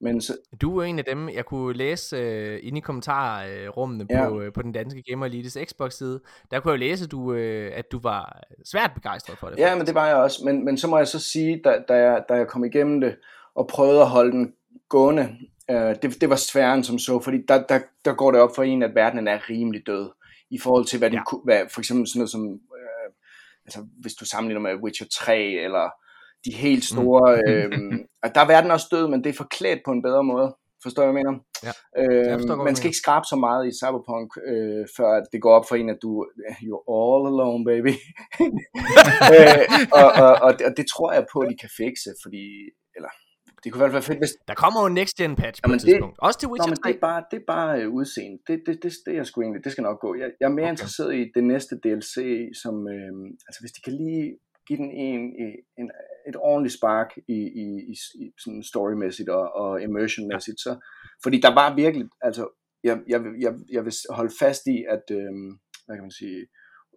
men 0.00 0.20
så, 0.20 0.36
Du 0.60 0.78
er 0.78 0.84
en 0.84 0.98
af 0.98 1.04
dem, 1.04 1.28
jeg 1.28 1.44
kunne 1.46 1.76
læse 1.76 2.16
øh, 2.16 2.58
inde 2.62 2.78
i 2.78 2.80
kommentarrummene 2.80 4.06
Ja. 4.10 4.28
på, 4.28 4.40
øh, 4.40 4.52
på 4.52 4.62
den 4.62 4.72
danske 4.72 5.02
Gamer 5.08 5.26
Elites 5.26 5.58
Xbox-side. 5.70 6.20
Der 6.50 6.60
kunne 6.60 6.72
jeg 6.72 6.76
jo 6.78 6.80
læse, 6.90 7.06
du, 7.08 7.32
øh, 7.34 7.72
at 7.74 7.92
du 7.92 7.98
var 8.02 8.42
svært 8.64 8.90
begejstret 8.94 9.38
for 9.38 9.48
det. 9.48 9.58
Ja, 9.58 9.76
men 9.76 9.86
det 9.86 9.94
var 9.94 10.06
jeg 10.06 10.16
også. 10.16 10.44
Men, 10.44 10.64
men 10.64 10.78
så 10.78 10.88
må 10.88 10.98
jeg 10.98 11.08
så 11.08 11.18
sige, 11.18 11.60
da, 11.64 11.82
da, 11.88 11.94
jeg, 11.94 12.24
da 12.28 12.34
jeg 12.34 12.46
kom 12.48 12.64
igennem 12.64 13.00
det, 13.00 13.16
og 13.54 13.66
prøvede 13.68 14.00
at 14.00 14.08
holde 14.08 14.32
den 14.32 14.52
gående, 14.88 15.36
øh, 15.70 15.76
det, 16.02 16.20
det 16.20 16.30
var 16.30 16.36
sværere 16.36 16.74
end 16.74 16.84
som 16.84 16.98
så, 16.98 17.20
fordi 17.20 17.38
der, 17.48 17.62
der, 17.68 17.80
der 18.04 18.12
går 18.14 18.30
det 18.30 18.40
op 18.40 18.54
for 18.54 18.62
en, 18.62 18.82
at 18.82 18.94
verdenen 18.94 19.28
er 19.28 19.50
rimelig 19.50 19.86
død, 19.86 20.10
i 20.50 20.58
forhold 20.58 20.84
til, 20.84 20.98
hvad, 20.98 21.10
den, 21.10 21.18
Ja. 21.32 21.36
hvad 21.44 21.60
for 21.70 21.80
eksempel 21.80 22.08
sådan 22.08 22.18
noget 22.18 22.30
som, 22.30 22.52
øh, 22.52 23.12
altså 23.66 23.86
hvis 24.00 24.14
du 24.14 24.24
sammenligner 24.24 24.60
med 24.60 24.82
Witcher 24.82 25.06
3, 25.12 25.42
eller 25.42 25.90
de 26.44 26.52
helt 26.52 26.84
store, 26.84 27.26
øh, 27.48 27.72
at 28.24 28.30
der 28.34 28.40
er 28.40 28.46
verden 28.54 28.70
også 28.70 28.86
død, 28.90 29.08
men 29.08 29.24
det 29.24 29.30
er 29.30 29.36
forklædt 29.44 29.80
på 29.84 29.90
en 29.92 30.02
bedre 30.02 30.24
måde. 30.24 30.56
Forstår 30.82 31.02
jeg, 31.02 31.12
hvad 31.12 31.22
jeg 31.22 31.26
mener? 31.30 31.38
Ja. 31.66 31.72
Øh, 32.00 32.38
forstår 32.38 32.54
godt, 32.56 32.64
man 32.70 32.76
skal 32.76 32.88
ikke 32.90 33.02
skrabe 33.04 33.26
så 33.32 33.36
meget 33.46 33.62
i 33.70 33.72
Cyberpunk, 33.80 34.28
øh, 34.50 34.84
før 34.96 35.08
at 35.20 35.26
det 35.32 35.42
går 35.42 35.52
op 35.58 35.66
for 35.68 35.76
en, 35.76 35.88
at 35.94 35.98
du 36.02 36.10
you're 36.66 36.84
all 36.98 37.22
alone, 37.32 37.62
baby. 37.70 37.92
øh, 39.34 39.64
og, 40.00 40.08
og, 40.24 40.32
og, 40.46 40.50
det, 40.58 40.62
og 40.68 40.72
det 40.78 40.86
tror 40.94 41.10
jeg 41.16 41.24
på, 41.32 41.38
at 41.42 41.48
de 41.52 41.56
kan 41.64 41.70
fikse, 41.82 42.10
fordi, 42.24 42.44
eller, 42.96 43.12
det 43.60 43.66
kunne 43.72 43.78
i 43.78 43.82
hvert 43.82 43.94
fald 43.94 44.00
være 44.02 44.10
fedt, 44.12 44.20
hvis... 44.24 44.34
Der 44.50 44.56
kommer 44.62 44.78
jo 44.82 44.86
en 44.92 44.96
next 45.00 45.14
gen 45.20 45.34
patch 45.42 45.58
på 45.58 45.64
Jamen 45.64 45.76
et 45.76 45.82
det- 45.82 45.88
tidspunkt. 45.88 46.16
Også 46.26 46.38
til 46.40 46.48
Witcher 46.52 46.70
men 46.72 46.76
3. 46.76 46.88
det 46.88 46.96
er 46.96 47.00
bare, 47.08 47.20
det 47.30 47.36
er 47.42 47.46
bare 47.56 47.72
øh, 47.80 47.88
udseende. 47.98 48.36
Det, 48.48 48.56
det, 48.66 48.74
det, 48.82 48.92
det 49.06 49.12
er 49.18 49.24
sgu 49.28 49.36
egentlig, 49.42 49.64
det 49.64 49.72
skal 49.72 49.84
nok 49.88 49.98
gå. 50.04 50.10
Jeg, 50.20 50.28
jeg 50.40 50.46
er 50.50 50.54
mere 50.58 50.64
Okay. 50.68 50.74
interesseret 50.74 51.12
i 51.20 51.22
det 51.36 51.44
næste 51.52 51.72
DLC, 51.84 52.14
som, 52.62 52.74
øh, 52.94 53.12
altså 53.48 53.58
hvis 53.62 53.72
de 53.76 53.80
kan 53.86 53.94
lige 54.02 54.26
give 54.68 54.78
den 54.82 54.90
en, 55.06 55.20
en, 55.80 55.88
et 56.28 56.36
ordentligt 56.36 56.74
spark 56.78 57.10
i, 57.28 57.38
i, 57.62 57.66
i, 57.92 57.94
i 58.24 58.32
sådan 58.38 58.62
storymæssigt 58.62 59.28
og, 59.28 59.52
og 59.54 59.82
immersionmæssigt, 59.82 60.60
så, 60.60 60.86
fordi 61.22 61.40
der 61.40 61.54
var 61.54 61.74
virkelig, 61.74 62.06
altså, 62.20 62.48
jeg, 62.84 63.00
jeg, 63.08 63.20
jeg, 63.40 63.54
jeg 63.72 63.84
vil 63.84 63.92
holde 64.10 64.34
fast 64.38 64.66
i, 64.66 64.84
at, 64.88 65.04
øh, 65.10 65.32
hvad 65.86 65.96
kan 65.96 66.02
man 66.02 66.10
sige, 66.10 66.46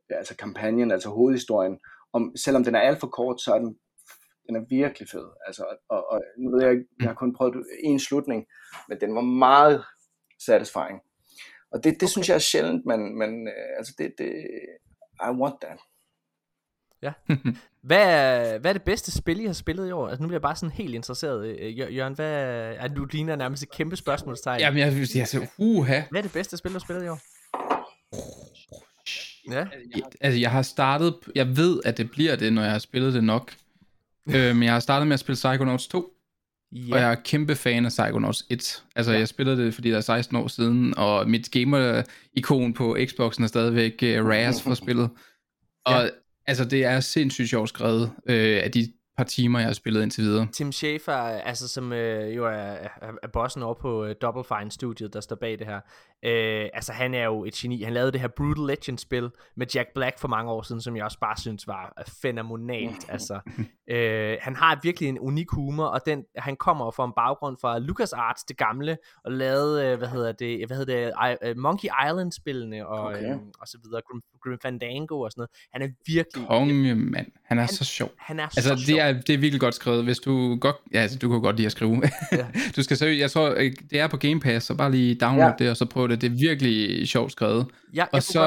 ja, 0.10 0.16
altså 0.16 0.36
kampagnen, 0.36 0.92
altså 0.92 1.10
hovedhistorien, 1.10 1.80
om, 2.14 2.36
selvom 2.36 2.64
den 2.64 2.76
er 2.76 2.80
alt 2.80 3.00
for 3.00 3.08
kort, 3.08 3.42
så 3.42 3.54
er 3.54 3.60
den, 3.60 3.78
den 4.48 4.56
er 4.56 4.66
virkelig 4.70 5.08
fed. 5.10 5.28
Altså, 5.48 5.78
og, 5.90 6.12
og 6.12 6.22
nu 6.38 6.52
ved 6.52 6.66
jeg 6.66 6.76
jeg 7.00 7.08
har 7.08 7.14
kun 7.14 7.36
prøvet 7.36 7.66
en 7.84 8.00
slutning, 8.00 8.46
men 8.90 9.02
den 9.02 9.16
var 9.16 9.22
meget 9.22 9.84
satisfying. 10.46 11.00
Og 11.72 11.84
det, 11.84 11.92
det 11.94 12.04
okay. 12.04 12.08
synes 12.08 12.30
jeg 12.30 12.36
er 12.36 12.50
sjældent, 12.52 12.86
men, 12.86 13.18
men 13.18 13.48
øh, 13.48 13.78
altså 13.78 13.94
det, 13.98 14.14
det, 14.18 14.32
I 15.28 15.30
want 15.42 15.56
that. 15.62 15.80
Ja. 17.04 17.12
Hvad 17.84 18.02
er, 18.02 18.60
hvad 18.60 18.72
er 18.72 18.74
det 18.74 18.82
bedste 18.82 19.12
spil, 19.12 19.40
I 19.40 19.46
har 19.46 19.54
spillet 19.54 19.90
i 19.90 19.92
år? 19.92 20.08
Altså 20.08 20.24
nu 20.24 20.28
bliver 20.28 20.38
jeg 20.38 20.42
bare 20.42 20.56
sådan 20.56 20.72
helt 20.72 20.96
interesseret. 20.96 21.46
Øh, 21.60 21.80
Jørgen, 21.80 22.14
hvad 22.14 22.32
er, 22.80 22.88
du 22.88 23.06
ligner 23.06 23.36
nærmest 23.36 23.64
et 23.64 23.72
kæmpe 23.72 23.96
spørgsmålstegn. 23.96 24.60
Jamen, 24.60 24.80
jeg 24.80 24.96
vil 24.96 25.08
sige, 25.08 25.22
altså, 25.22 25.48
uha. 25.58 26.02
Hvad 26.10 26.20
er 26.20 26.22
det 26.22 26.34
bedste 26.34 26.58
spil, 26.58 26.70
du 26.70 26.74
har 26.74 26.80
spillet 26.80 27.06
i 27.06 27.08
år? 27.08 27.20
Ja. 29.52 29.66
Altså, 30.22 30.40
jeg 30.40 30.52
har 30.52 30.62
startet, 30.62 31.16
jeg 31.36 31.58
ved, 31.58 31.82
at 31.86 31.98
det 31.98 32.12
bliver 32.12 32.36
det, 32.36 32.54
når 32.54 32.62
jeg 32.62 32.72
har 32.72 32.80
spillet 32.80 33.14
det 33.14 33.24
nok. 33.24 33.54
øh, 34.36 34.56
men 34.56 34.64
jeg 34.64 34.74
har 34.74 34.80
startet 34.80 35.08
med 35.08 35.14
at 35.14 35.20
spille 35.20 35.36
Psychonauts 35.36 35.88
2. 35.88 36.10
Ja. 36.72 36.94
Og 36.94 37.00
jeg 37.00 37.12
er 37.12 37.16
kæmpe 37.16 37.56
fan 37.56 37.86
af 37.86 37.90
Psychonauts 37.90 38.46
1. 38.50 38.84
Altså, 38.96 39.12
ja. 39.12 39.20
jeg 39.20 39.28
spillede 39.28 39.66
det, 39.66 39.74
fordi 39.74 39.90
det 39.90 39.98
er 39.98 40.02
16 40.02 40.38
år 40.38 40.48
siden, 40.48 40.98
og 40.98 41.30
mit 41.30 41.52
gamer-ikon 41.52 42.74
på 42.74 42.98
Xboxen 43.06 43.44
er 43.44 43.48
stadigvæk 43.48 43.94
uh, 44.04 44.28
Raz 44.28 44.62
for 44.62 44.74
spillet. 44.74 45.10
Og 45.86 46.04
ja. 46.04 46.10
Altså, 46.48 46.66
det 46.66 46.86
er 46.86 47.00
sindssygt 47.00 47.50
sjovt 47.50 47.70
skrevet 47.70 48.12
øh, 48.30 48.64
af 48.64 48.72
de 48.72 48.94
par 49.18 49.24
timer, 49.24 49.60
jeg 49.60 49.68
har 49.68 49.74
spillet 49.74 50.04
indtil 50.04 50.24
videre. 50.24 50.48
Tim 50.54 50.72
Schafer, 50.72 51.14
altså 51.14 51.68
som 51.68 51.94
øh, 51.94 52.36
jo 52.36 52.46
er, 52.46 52.50
er, 52.52 52.90
er 53.24 53.28
bossen 53.34 53.64
over 53.64 53.74
på 53.74 54.06
øh, 54.06 54.16
Double 54.22 54.44
Fine-studiet, 54.44 55.14
der 55.14 55.22
står 55.22 55.36
bag 55.36 55.60
det 55.60 55.68
her, 55.68 55.80
øh, 56.26 56.70
altså 56.74 56.94
han 56.94 57.14
er 57.14 57.24
jo 57.24 57.46
et 57.46 57.54
geni. 57.54 57.84
Han 57.84 57.94
lavede 57.94 58.12
det 58.12 58.22
her 58.22 58.28
Brutal 58.28 58.66
Legend-spil 58.66 59.30
med 59.56 59.68
Jack 59.76 59.90
Black 59.96 60.20
for 60.20 60.28
mange 60.28 60.52
år 60.52 60.62
siden, 60.62 60.82
som 60.82 60.96
jeg 60.96 61.06
også 61.06 61.20
bare 61.20 61.38
synes 61.38 61.68
var 61.68 62.04
fænomenalt. 62.22 63.10
altså, 63.16 63.40
øh, 63.90 64.38
han 64.42 64.56
har 64.56 64.80
virkelig 64.84 65.10
en 65.10 65.20
unik 65.20 65.50
humor, 65.52 65.86
og 65.86 66.02
den, 66.06 66.24
han 66.38 66.56
kommer 66.56 66.92
fra 66.92 67.06
en 67.06 67.14
baggrund 67.16 67.58
fra 67.62 67.80
LucasArts, 67.80 68.44
det 68.44 68.58
gamle, 68.58 68.98
og 69.26 69.32
lavede, 69.32 69.86
øh, 69.86 69.98
hvad 69.98 70.08
hedder 70.08 70.32
det, 70.32 70.68
hvad 70.68 70.78
hedder 70.78 71.12
det, 71.12 71.48
I, 71.48 71.50
uh, 71.50 71.58
Monkey 71.58 71.90
Island-spillene, 72.08 72.88
og, 72.88 73.06
okay. 73.06 73.32
øh, 73.32 73.38
og 73.60 73.68
så 73.68 73.78
videre, 73.84 74.02
Grim, 74.12 74.22
Grim 74.44 74.60
Fandango 74.62 75.20
og 75.20 75.32
sådan 75.32 75.42
noget. 75.42 75.50
Han 75.74 75.82
er 75.82 75.88
virkelig... 76.08 76.48
Konge, 76.48 76.96
mand. 76.96 77.28
Han 77.44 77.58
er 77.58 77.62
han, 77.62 77.68
så 77.68 77.86
sjov. 77.86 78.10
Han 78.18 78.40
er 78.40 78.44
altså, 78.44 78.62
så 78.62 78.76
det 78.76 78.86
sjov. 78.86 79.00
Er, 79.00 79.12
det 79.14 79.30
er 79.30 79.38
virkelig 79.38 79.60
godt 79.60 79.76
skrevet. 79.76 80.04
Hvis 80.04 80.20
du 80.20 80.58
godt... 80.62 80.76
Ja, 80.94 81.00
altså, 81.00 81.18
du 81.18 81.30
kan 81.30 81.42
godt 81.42 81.56
lide 81.56 81.66
at 81.66 81.72
skrive. 81.72 82.02
Ja. 82.32 82.48
du 82.76 82.84
skal 82.84 82.98
seriøst... 82.98 83.22
Jeg 83.22 83.32
tror, 83.32 83.50
øh, 83.58 83.72
det 83.90 84.00
er 84.00 84.08
på 84.08 84.18
Game 84.18 84.40
Pass, 84.40 84.66
så 84.66 84.76
bare 84.76 84.92
lige 84.92 85.16
download 85.16 85.50
ja. 85.50 85.56
det, 85.60 85.70
og 85.70 85.78
så 85.78 85.86
prøv 85.86 86.08
det. 86.08 86.22
Det 86.22 86.32
er 86.32 86.36
virkelig 86.50 87.08
sjovt 87.08 87.32
skrevet. 87.32 87.68
Ja, 87.94 88.06
og 88.12 88.24
så 88.24 88.40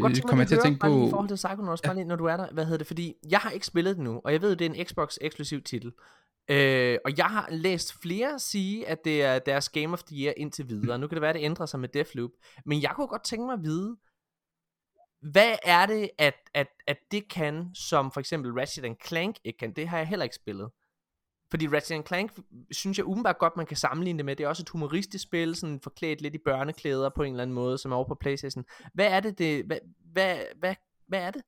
godt, 0.00 0.16
øh, 0.18 0.22
kommer 0.22 0.42
jeg 0.42 0.48
til 0.48 0.56
at 0.56 0.62
tænke 0.62 0.80
på... 0.80 1.06
I 1.06 1.10
forhold 1.10 1.28
til 1.28 1.34
Psychonauts, 1.34 1.82
ja. 1.84 1.92
lige, 1.92 2.04
når 2.04 2.16
du 2.16 2.24
er 2.24 2.36
der, 2.36 2.46
hvad 2.52 2.64
hedder 2.64 2.78
det, 2.78 2.86
fordi 2.86 3.14
jeg 3.30 3.38
har 3.38 3.50
ikke 3.50 3.66
spillet 3.66 3.96
det 3.96 4.04
nu, 4.04 4.20
og 4.24 4.32
jeg 4.32 4.42
ved, 4.42 4.56
det 4.56 4.64
er 4.64 4.70
en 4.70 4.76
Xbox 4.84 5.16
eksklusiv 5.20 5.62
titel. 5.62 5.92
Øh, 6.48 6.98
og 7.04 7.18
jeg 7.18 7.26
har 7.26 7.48
læst 7.50 7.94
flere 8.02 8.38
sige, 8.38 8.88
at 8.88 9.04
det 9.04 9.22
er 9.22 9.38
deres 9.38 9.68
Game 9.68 9.92
of 9.92 10.02
the 10.02 10.24
Year 10.24 10.34
indtil 10.36 10.68
videre. 10.68 10.98
Nu 10.98 11.06
kan 11.06 11.16
det 11.16 11.22
være, 11.22 11.30
at 11.30 11.34
det 11.34 11.44
ændrer 11.44 11.66
sig 11.66 11.80
med 11.80 11.88
Deathloop. 11.88 12.30
Men 12.66 12.82
jeg 12.82 12.92
kunne 12.94 13.06
godt 13.06 13.24
tænke 13.24 13.46
mig 13.46 13.52
at 13.52 13.62
vide, 13.62 13.96
hvad 15.22 15.56
er 15.62 15.86
det, 15.86 16.10
at, 16.18 16.34
at, 16.54 16.66
at 16.86 16.96
det 17.10 17.30
kan, 17.30 17.74
som 17.74 18.12
for 18.12 18.20
eksempel 18.20 18.52
Ratchet 18.52 18.96
Clank 19.06 19.36
ikke 19.44 19.58
kan? 19.58 19.72
Det 19.72 19.88
har 19.88 19.98
jeg 19.98 20.06
heller 20.06 20.24
ikke 20.24 20.36
spillet. 20.36 20.70
Fordi 21.50 21.68
Ratchet 21.68 22.06
Clank 22.08 22.32
synes 22.70 22.98
jeg 22.98 23.06
umiddelbart 23.06 23.38
godt, 23.38 23.56
man 23.56 23.66
kan 23.66 23.76
sammenligne 23.76 24.18
det 24.18 24.24
med. 24.24 24.36
Det 24.36 24.44
er 24.44 24.48
også 24.48 24.62
et 24.62 24.68
humoristisk 24.68 25.24
spil, 25.24 25.54
sådan 25.54 25.80
forklædt 25.80 26.20
lidt 26.20 26.34
i 26.34 26.38
børneklæder 26.44 27.10
på 27.16 27.22
en 27.22 27.32
eller 27.32 27.42
anden 27.42 27.54
måde, 27.54 27.78
som 27.78 27.92
er 27.92 27.96
over 27.96 28.08
på 28.08 28.14
Playstation. 28.14 28.64
Hvad 28.94 29.06
er 29.06 29.20
det, 29.20 29.38
det 29.38 29.64
hvad, 29.64 29.78
hvad, 30.12 30.38
hvad, 30.58 30.74
hvad 31.06 31.20
er 31.20 31.30
det? 31.30 31.42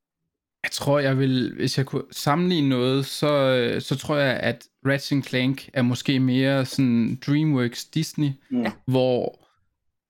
Jeg 0.64 0.70
tror, 0.72 0.98
jeg 0.98 1.18
vil, 1.18 1.52
hvis 1.56 1.78
jeg 1.78 1.86
kunne 1.86 2.02
sammenligne 2.10 2.68
noget, 2.68 3.06
så, 3.06 3.76
så 3.80 3.96
tror 3.96 4.16
jeg, 4.16 4.36
at 4.36 4.64
Ratchet 4.86 5.26
Clank 5.26 5.68
er 5.72 5.82
måske 5.82 6.20
mere 6.20 6.64
sådan 6.64 7.20
DreamWorks 7.26 7.84
Disney, 7.84 8.30
ja. 8.52 8.72
hvor, 8.86 9.46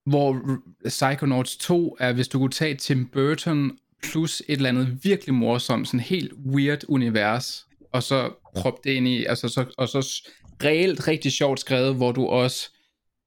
hvor 0.07 0.59
Psychonauts 0.89 1.57
2 1.57 1.97
er, 2.01 2.13
hvis 2.13 2.29
du 2.29 2.39
kunne 2.39 2.51
tage 2.51 2.75
Tim 2.75 3.07
Burton 3.07 3.79
plus 4.03 4.43
et 4.49 4.57
eller 4.57 4.69
andet 4.69 4.99
virkelig 5.03 5.35
morsomt, 5.35 5.87
sådan 5.87 6.01
helt 6.01 6.33
weird 6.47 6.81
univers, 6.89 7.67
og 7.93 8.03
så 8.03 8.31
proppe 8.57 8.81
det 8.85 8.91
ind 8.91 9.09
i, 9.09 9.25
altså 9.25 9.49
så, 9.49 9.65
og 9.79 9.89
så 9.89 10.29
reelt 10.65 11.09
rigtig 11.09 11.33
sjovt 11.33 11.61
skrevet, 11.61 11.95
hvor 11.95 12.13
du 12.13 12.27
også 12.27 12.71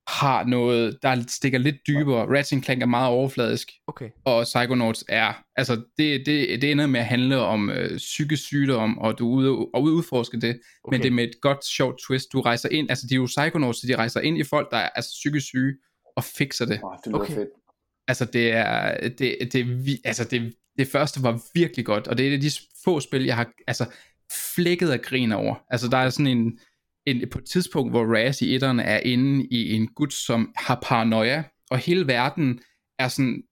har 0.07 0.43
noget, 0.43 0.99
der 1.01 1.23
stikker 1.27 1.59
lidt 1.59 1.75
dybere. 1.87 2.37
Ratchet 2.37 2.65
Clank 2.65 2.81
er 2.81 2.85
meget 2.85 3.09
overfladisk, 3.09 3.71
okay. 3.87 4.09
og 4.25 4.43
Psychonauts 4.43 5.05
er, 5.09 5.43
altså 5.55 5.75
det, 5.97 6.25
det, 6.25 6.61
det 6.61 6.71
ender 6.71 6.87
med 6.87 6.99
at 6.99 7.05
handle 7.05 7.39
om 7.39 7.69
øh, 7.69 7.97
psykisk 7.97 8.43
sygdom, 8.43 8.97
og 8.97 9.19
du 9.19 9.27
ude 9.27 9.49
og 9.51 9.83
udforske 9.83 10.39
det, 10.41 10.59
okay. 10.83 10.95
men 10.95 11.01
det 11.01 11.07
er 11.07 11.13
med 11.13 11.23
et 11.23 11.35
godt, 11.41 11.65
sjovt 11.65 11.99
twist. 12.07 12.33
Du 12.33 12.41
rejser 12.41 12.69
ind, 12.69 12.89
altså 12.89 13.07
de 13.09 13.13
er 13.13 13.17
jo 13.17 13.25
Psychonauts, 13.25 13.81
så 13.81 13.87
de 13.87 13.95
rejser 13.95 14.19
ind 14.19 14.37
i 14.37 14.43
folk, 14.43 14.71
der 14.71 14.77
er 14.77 14.89
altså, 14.89 15.11
psykisk 15.13 15.45
syge, 15.45 15.73
og 16.15 16.23
fikser 16.23 16.65
det. 16.65 16.79
Oh, 16.83 16.91
det 17.03 17.07
lyder 17.07 17.19
okay. 17.19 17.33
fedt. 17.33 17.49
Altså 18.07 18.25
det 18.25 18.51
er, 18.51 19.07
det, 19.09 19.37
det, 19.41 19.53
det, 19.53 19.99
altså 20.05 20.23
det, 20.23 20.53
det 20.77 20.87
første 20.87 21.23
var 21.23 21.41
virkelig 21.53 21.85
godt, 21.85 22.07
og 22.07 22.17
det 22.17 22.23
er 22.25 22.29
et 22.29 22.33
af 22.33 22.41
de 22.41 22.51
få 22.83 22.99
spil, 22.99 23.25
jeg 23.25 23.35
har, 23.35 23.51
altså 23.67 23.85
flækket 24.55 24.89
af 24.89 25.01
grin 25.01 25.31
over. 25.31 25.55
Altså 25.69 25.87
der 25.87 25.97
er 25.97 26.09
sådan 26.09 26.37
en, 26.37 26.59
en 27.07 27.29
på 27.31 27.39
et 27.39 27.45
tidspunkt, 27.45 27.91
hvor 27.91 28.15
Raz 28.15 28.41
i 28.41 28.55
etterne 28.55 28.83
er 28.83 28.99
inde 28.99 29.47
i 29.51 29.73
en 29.73 29.87
gut, 29.87 30.13
som 30.13 30.53
har 30.55 30.79
paranoia, 30.83 31.43
og 31.71 31.77
hele 31.77 32.07
verden 32.07 32.59
er 32.99 33.07
sådan 33.07 33.43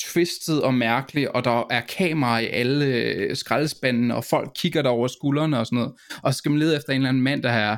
twistet 0.00 0.62
og 0.62 0.74
mærkelig, 0.74 1.36
og 1.36 1.44
der 1.44 1.66
er 1.70 1.80
kameraer 1.80 2.40
i 2.40 2.46
alle 2.46 3.36
skraldespandene, 3.36 4.14
og 4.14 4.24
folk 4.24 4.50
kigger 4.56 4.82
der 4.82 4.90
over 4.90 5.08
skuldrene 5.08 5.58
og 5.58 5.66
sådan 5.66 5.76
noget, 5.76 5.92
og 6.22 6.34
så 6.34 6.38
skal 6.38 6.50
man 6.50 6.58
lede 6.58 6.76
efter 6.76 6.92
en 6.92 6.96
eller 6.96 7.08
anden 7.08 7.22
mand, 7.22 7.42
der 7.42 7.50
er 7.50 7.76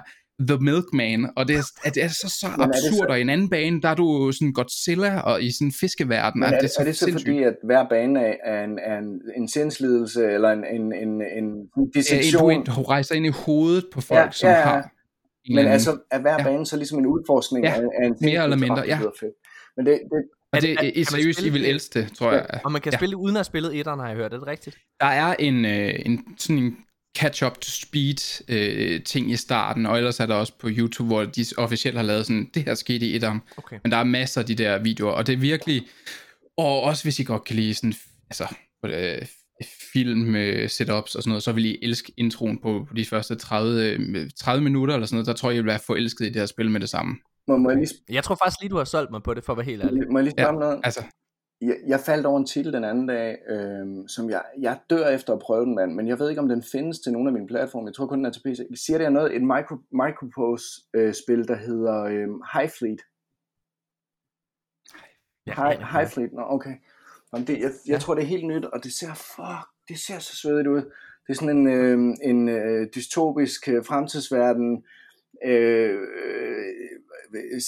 The 0.49 0.59
Milkman, 0.61 1.31
og 1.37 1.49
det 1.49 1.57
er, 1.57 1.91
det 1.95 2.05
er 2.05 2.09
så, 2.09 2.37
så 2.41 2.47
absurd, 2.59 2.93
så... 2.93 3.07
og 3.09 3.19
i 3.19 3.21
en 3.21 3.29
anden 3.29 3.51
bane, 3.51 3.83
der 3.83 3.89
er 3.89 3.95
du 3.95 4.33
sådan 4.33 4.53
Godzilla, 4.53 5.21
og 5.21 5.43
i 5.43 5.51
sådan 5.53 5.69
en 5.69 5.73
fiskeverden. 5.81 6.41
Men 6.41 6.49
er, 6.49 6.57
er, 6.57 6.61
det, 6.61 6.71
så, 6.71 6.77
er 6.81 6.85
det 6.85 6.97
så 6.97 7.05
sindssygt. 7.05 7.29
fordi, 7.29 7.43
at 7.43 7.55
hver 7.65 7.89
bane 7.89 8.21
er 8.45 8.65
en, 8.65 8.79
er 8.79 8.99
en, 8.99 9.21
en 9.37 9.49
sindslidelse, 9.49 10.25
eller 10.25 10.51
en, 10.51 10.65
en, 10.65 10.93
en, 10.93 11.23
en 11.23 11.69
dissektion? 11.95 12.53
Ja, 12.53 12.73
du 12.73 12.83
rejser 12.83 13.15
ind 13.15 13.27
i 13.27 13.33
hovedet 13.47 13.85
på 13.93 14.01
folk, 14.01 14.21
ja, 14.21 14.31
som 14.31 14.49
ja, 14.49 14.57
ja. 14.57 14.65
har... 14.65 14.91
Men 15.49 15.59
anden... 15.59 15.73
altså, 15.73 15.99
er 16.11 16.21
hver 16.21 16.39
bane 16.39 16.59
ja. 16.59 16.65
så 16.65 16.77
ligesom 16.77 16.99
en 16.99 17.07
udforskning 17.07 17.65
ja, 17.65 17.75
af, 17.75 17.83
af 18.03 18.07
en 18.07 18.17
mere 18.21 18.45
eller 18.45 18.57
mindre, 18.57 18.83
ja. 18.87 18.99
Fedt. 18.99 19.35
Men 19.77 19.87
det, 19.87 20.01
det, 20.11 20.23
og 20.53 20.63
det 20.63 21.01
er 21.01 21.05
seriøst, 21.05 21.43
I 21.43 21.49
vil 21.49 21.65
elske 21.65 22.01
det, 22.01 22.17
tror 22.17 22.33
jeg. 22.33 22.61
Og 22.65 22.73
man 22.73 22.81
kan 22.81 22.93
ja. 22.93 22.99
spille 22.99 23.17
uden 23.17 23.37
at 23.37 23.39
have 23.39 23.45
spillet 23.45 23.77
etteren, 23.79 24.01
har 24.01 24.09
jeg 24.09 24.17
hørt. 24.17 24.33
Er 24.33 24.39
det 24.39 24.47
rigtigt? 24.47 24.79
Der 25.01 25.07
er 25.07 25.35
en, 25.39 25.65
øh, 25.65 25.95
en 26.07 26.25
sådan 26.39 26.59
en 26.59 26.77
catch-up 27.19 27.55
to 27.55 27.71
speed 27.71 28.45
øh, 28.49 29.03
ting 29.03 29.31
i 29.31 29.37
starten, 29.37 29.87
og 29.87 29.97
ellers 29.97 30.21
er 30.21 30.27
der 30.27 30.35
også 30.35 30.53
på 30.59 30.69
YouTube, 30.71 31.07
hvor 31.07 31.25
de 31.25 31.45
officielt 31.57 31.97
har 31.97 32.05
lavet 32.05 32.27
sådan, 32.27 32.51
det 32.55 32.65
her 32.65 32.75
skete 32.75 33.07
i 33.07 33.15
etteren. 33.15 33.41
Okay. 33.57 33.79
Men 33.85 33.93
der 33.93 33.99
er 33.99 34.05
masser 34.05 34.41
af 34.41 34.47
de 34.47 34.55
der 34.55 34.79
videoer, 34.79 35.13
og 35.13 35.27
det 35.27 35.33
er 35.33 35.37
virkelig, 35.37 35.87
og 36.57 36.83
også 36.83 37.05
hvis 37.05 37.19
I 37.19 37.25
godt 37.25 37.45
kan 37.45 37.57
lide 37.57 37.75
sådan, 37.75 37.95
altså, 38.31 38.55
øh, 38.85 39.27
film 39.93 40.37
øh, 40.37 40.69
setups 40.69 41.15
og 41.15 41.23
sådan 41.23 41.31
noget, 41.31 41.43
så 41.43 41.53
vil 41.53 41.65
I 41.65 41.79
elske 41.83 42.13
introen 42.17 42.59
på, 42.59 42.85
på 42.89 42.95
de 42.95 43.05
første 43.05 43.35
30, 43.35 44.31
30 44.31 44.65
minutter 44.65 44.95
eller 44.95 45.07
sådan 45.07 45.17
noget, 45.17 45.27
der 45.27 45.33
tror 45.33 45.51
jeg, 45.51 45.57
I 45.57 45.61
vil 45.61 45.67
være 45.67 45.79
forelsket 45.87 46.25
i 46.25 46.29
det 46.29 46.37
her 46.37 46.47
spil 46.47 46.71
med 46.71 46.81
det 46.81 46.89
samme. 46.89 47.17
Må, 47.49 47.57
må 47.57 47.71
jeg, 47.71 47.79
lige... 47.79 47.95
jeg 48.09 48.25
tror 48.25 48.35
faktisk 48.35 48.61
lige, 48.61 48.71
du 48.71 48.77
har 48.77 48.85
solgt 48.85 49.11
mig 49.11 49.23
på 49.23 49.35
det, 49.35 49.45
for 49.45 49.53
at 49.53 49.57
være 49.57 49.67
helt 49.67 49.83
ærlig. 49.83 50.13
Må 50.13 50.19
jeg 50.19 50.25
lige 50.25 50.33
spørge 50.33 50.53
ja, 50.53 50.59
noget? 50.59 50.81
Altså, 50.85 51.05
jeg, 51.61 51.77
jeg 51.87 52.01
faldt 52.01 52.27
over 52.27 52.39
en 52.39 52.47
titel 52.47 52.73
den 52.73 52.85
anden 52.85 53.07
dag, 53.07 53.39
øh, 53.49 53.87
som 54.09 54.31
jeg, 54.31 54.43
jeg 54.61 54.79
dør 54.91 55.09
efter 55.09 55.33
at 55.33 55.39
prøve 55.39 55.65
den, 55.65 55.75
mand, 55.75 55.95
men 55.95 56.09
jeg 56.09 56.19
ved 56.19 56.29
ikke, 56.29 56.41
om 56.41 56.49
den 56.49 56.63
findes 56.63 56.99
til 56.99 57.13
nogle 57.13 57.29
af 57.29 57.33
mine 57.33 57.47
platforme. 57.47 57.87
Jeg 57.87 57.95
tror 57.95 58.07
kun, 58.07 58.19
den 58.19 58.27
er 58.27 58.31
til 58.31 58.43
PC. 58.45 58.61
Siger 58.75 58.99
det 58.99 59.07
er 59.07 59.11
noget, 59.11 59.37
et 59.37 59.43
micro, 59.43 59.77
Micropose-spil, 59.91 61.39
øh, 61.39 61.49
der 61.49 61.57
hedder 61.57 62.03
øh, 62.03 62.29
High 62.53 62.71
Fleet. 62.79 63.01
Ja, 65.47 65.53
High, 65.53 65.81
High 65.93 66.09
Fleet, 66.09 66.33
nå, 66.33 66.43
okay. 66.49 66.75
Jamen 67.33 67.47
det, 67.47 67.53
jeg, 67.53 67.71
jeg 67.87 67.93
ja. 67.93 67.99
tror, 67.99 68.15
det 68.15 68.23
er 68.23 68.27
helt 68.27 68.47
nyt, 68.47 68.65
og 68.65 68.85
det 68.85 68.93
ser, 68.93 69.15
fuck, 69.15 69.67
det 69.89 69.99
ser 69.99 70.19
så 70.19 70.37
svedigt 70.37 70.67
ud. 70.67 70.83
Det 71.27 71.35
er 71.35 71.35
sådan 71.35 71.57
en, 71.57 71.67
øh, 71.69 71.99
en 72.23 72.49
øh, 72.49 72.87
dystopisk 72.95 73.69
øh, 73.69 73.85
fremtidsverden, 73.85 74.85
øh, 75.47 75.99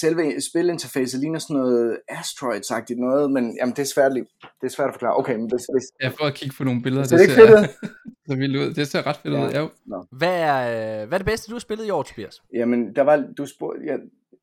selve 0.01 0.41
spilinterfacet 0.41 1.21
ligner 1.21 1.39
sådan 1.39 1.57
noget 1.57 1.99
Asteroid-agtigt 2.11 3.01
noget, 3.01 3.31
men 3.31 3.57
jamen, 3.57 3.75
det 3.77 3.83
er 3.83 3.91
svært, 3.95 4.13
det 4.61 4.67
er 4.67 4.69
svært 4.69 4.89
at 4.89 4.95
forklare. 4.95 5.17
Okay, 5.17 5.35
men 5.35 5.51
det, 5.51 5.61
det, 5.61 5.83
Jeg 6.01 6.13
får 6.19 6.25
at 6.25 6.35
kigge 6.35 6.55
på 6.59 6.65
nogle 6.65 6.83
billeder. 6.83 7.03
Det, 7.03 7.19
det 7.19 7.31
ser, 7.31 7.47
fedt 7.47 7.71
det 8.29 8.39
vildt 8.39 8.57
ud. 8.57 8.75
Det 8.75 8.89
ser 8.89 9.07
ret 9.07 9.17
fedt 9.17 9.35
ja. 9.35 9.47
ud, 9.47 9.53
ja. 9.53 9.67
No. 9.87 10.03
Hvad, 10.11 10.41
er, 10.41 11.07
hvad 11.07 11.17
er 11.17 11.23
det 11.23 11.27
bedste, 11.27 11.51
du 11.51 11.55
har 11.55 11.61
spillet 11.61 11.87
i 11.87 11.91
år, 11.91 12.03
Tobias? 12.03 12.43
Jamen, 12.55 12.95
der 12.97 13.03
var, 13.03 13.25
du 13.39 13.47
spurgte, 13.47 13.87
jeg, 13.87 13.99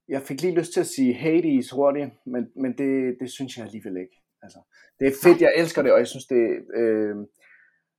jeg 0.09 0.21
fik 0.21 0.41
lige 0.41 0.55
lyst 0.55 0.73
til 0.73 0.79
at 0.79 0.87
sige 0.87 1.13
Hades 1.13 1.71
hurtigt, 1.71 2.09
men, 2.25 2.47
men 2.55 2.71
det, 2.77 3.15
det 3.19 3.31
synes 3.31 3.57
jeg 3.57 3.65
alligevel 3.65 3.97
ikke. 3.97 4.15
Altså, 4.43 4.59
det 4.99 5.07
er 5.07 5.11
fedt, 5.23 5.41
jeg 5.41 5.53
elsker 5.55 5.81
det, 5.81 5.91
og 5.91 5.99
jeg 5.99 6.07
synes, 6.07 6.25
det, 6.25 6.43
øh, 6.75 7.15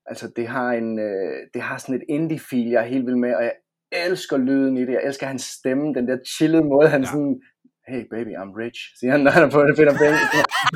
altså, 0.07 0.33
det 0.37 0.46
har 0.48 0.70
en, 0.72 0.98
øh, 0.98 1.46
det 1.55 1.62
har 1.62 1.79
sådan 1.79 1.94
et 1.94 2.05
indie-feel, 2.09 2.70
jeg 2.70 2.83
er 2.83 2.92
helt 2.94 3.07
vild 3.07 3.16
med, 3.16 3.35
og 3.35 3.42
jeg 3.42 3.55
elsker 3.92 4.37
lyden 4.37 4.77
i 4.77 4.81
det, 4.81 4.92
jeg 4.92 5.05
elsker 5.05 5.27
hans 5.27 5.42
stemme, 5.42 5.94
den 5.94 6.09
der 6.09 6.18
chillede 6.37 6.64
måde, 6.64 6.88
han 6.88 7.03
ja. 7.03 7.07
sådan, 7.07 7.40
hey 7.88 8.03
baby, 8.11 8.33
I'm 8.40 8.53
rich, 8.62 8.81
siger 8.98 9.11
han, 9.11 9.20
når 9.20 9.31
han 9.31 9.42
er 9.42 9.51
på 9.51 9.64
det 9.64 9.77
fedt. 9.77 9.88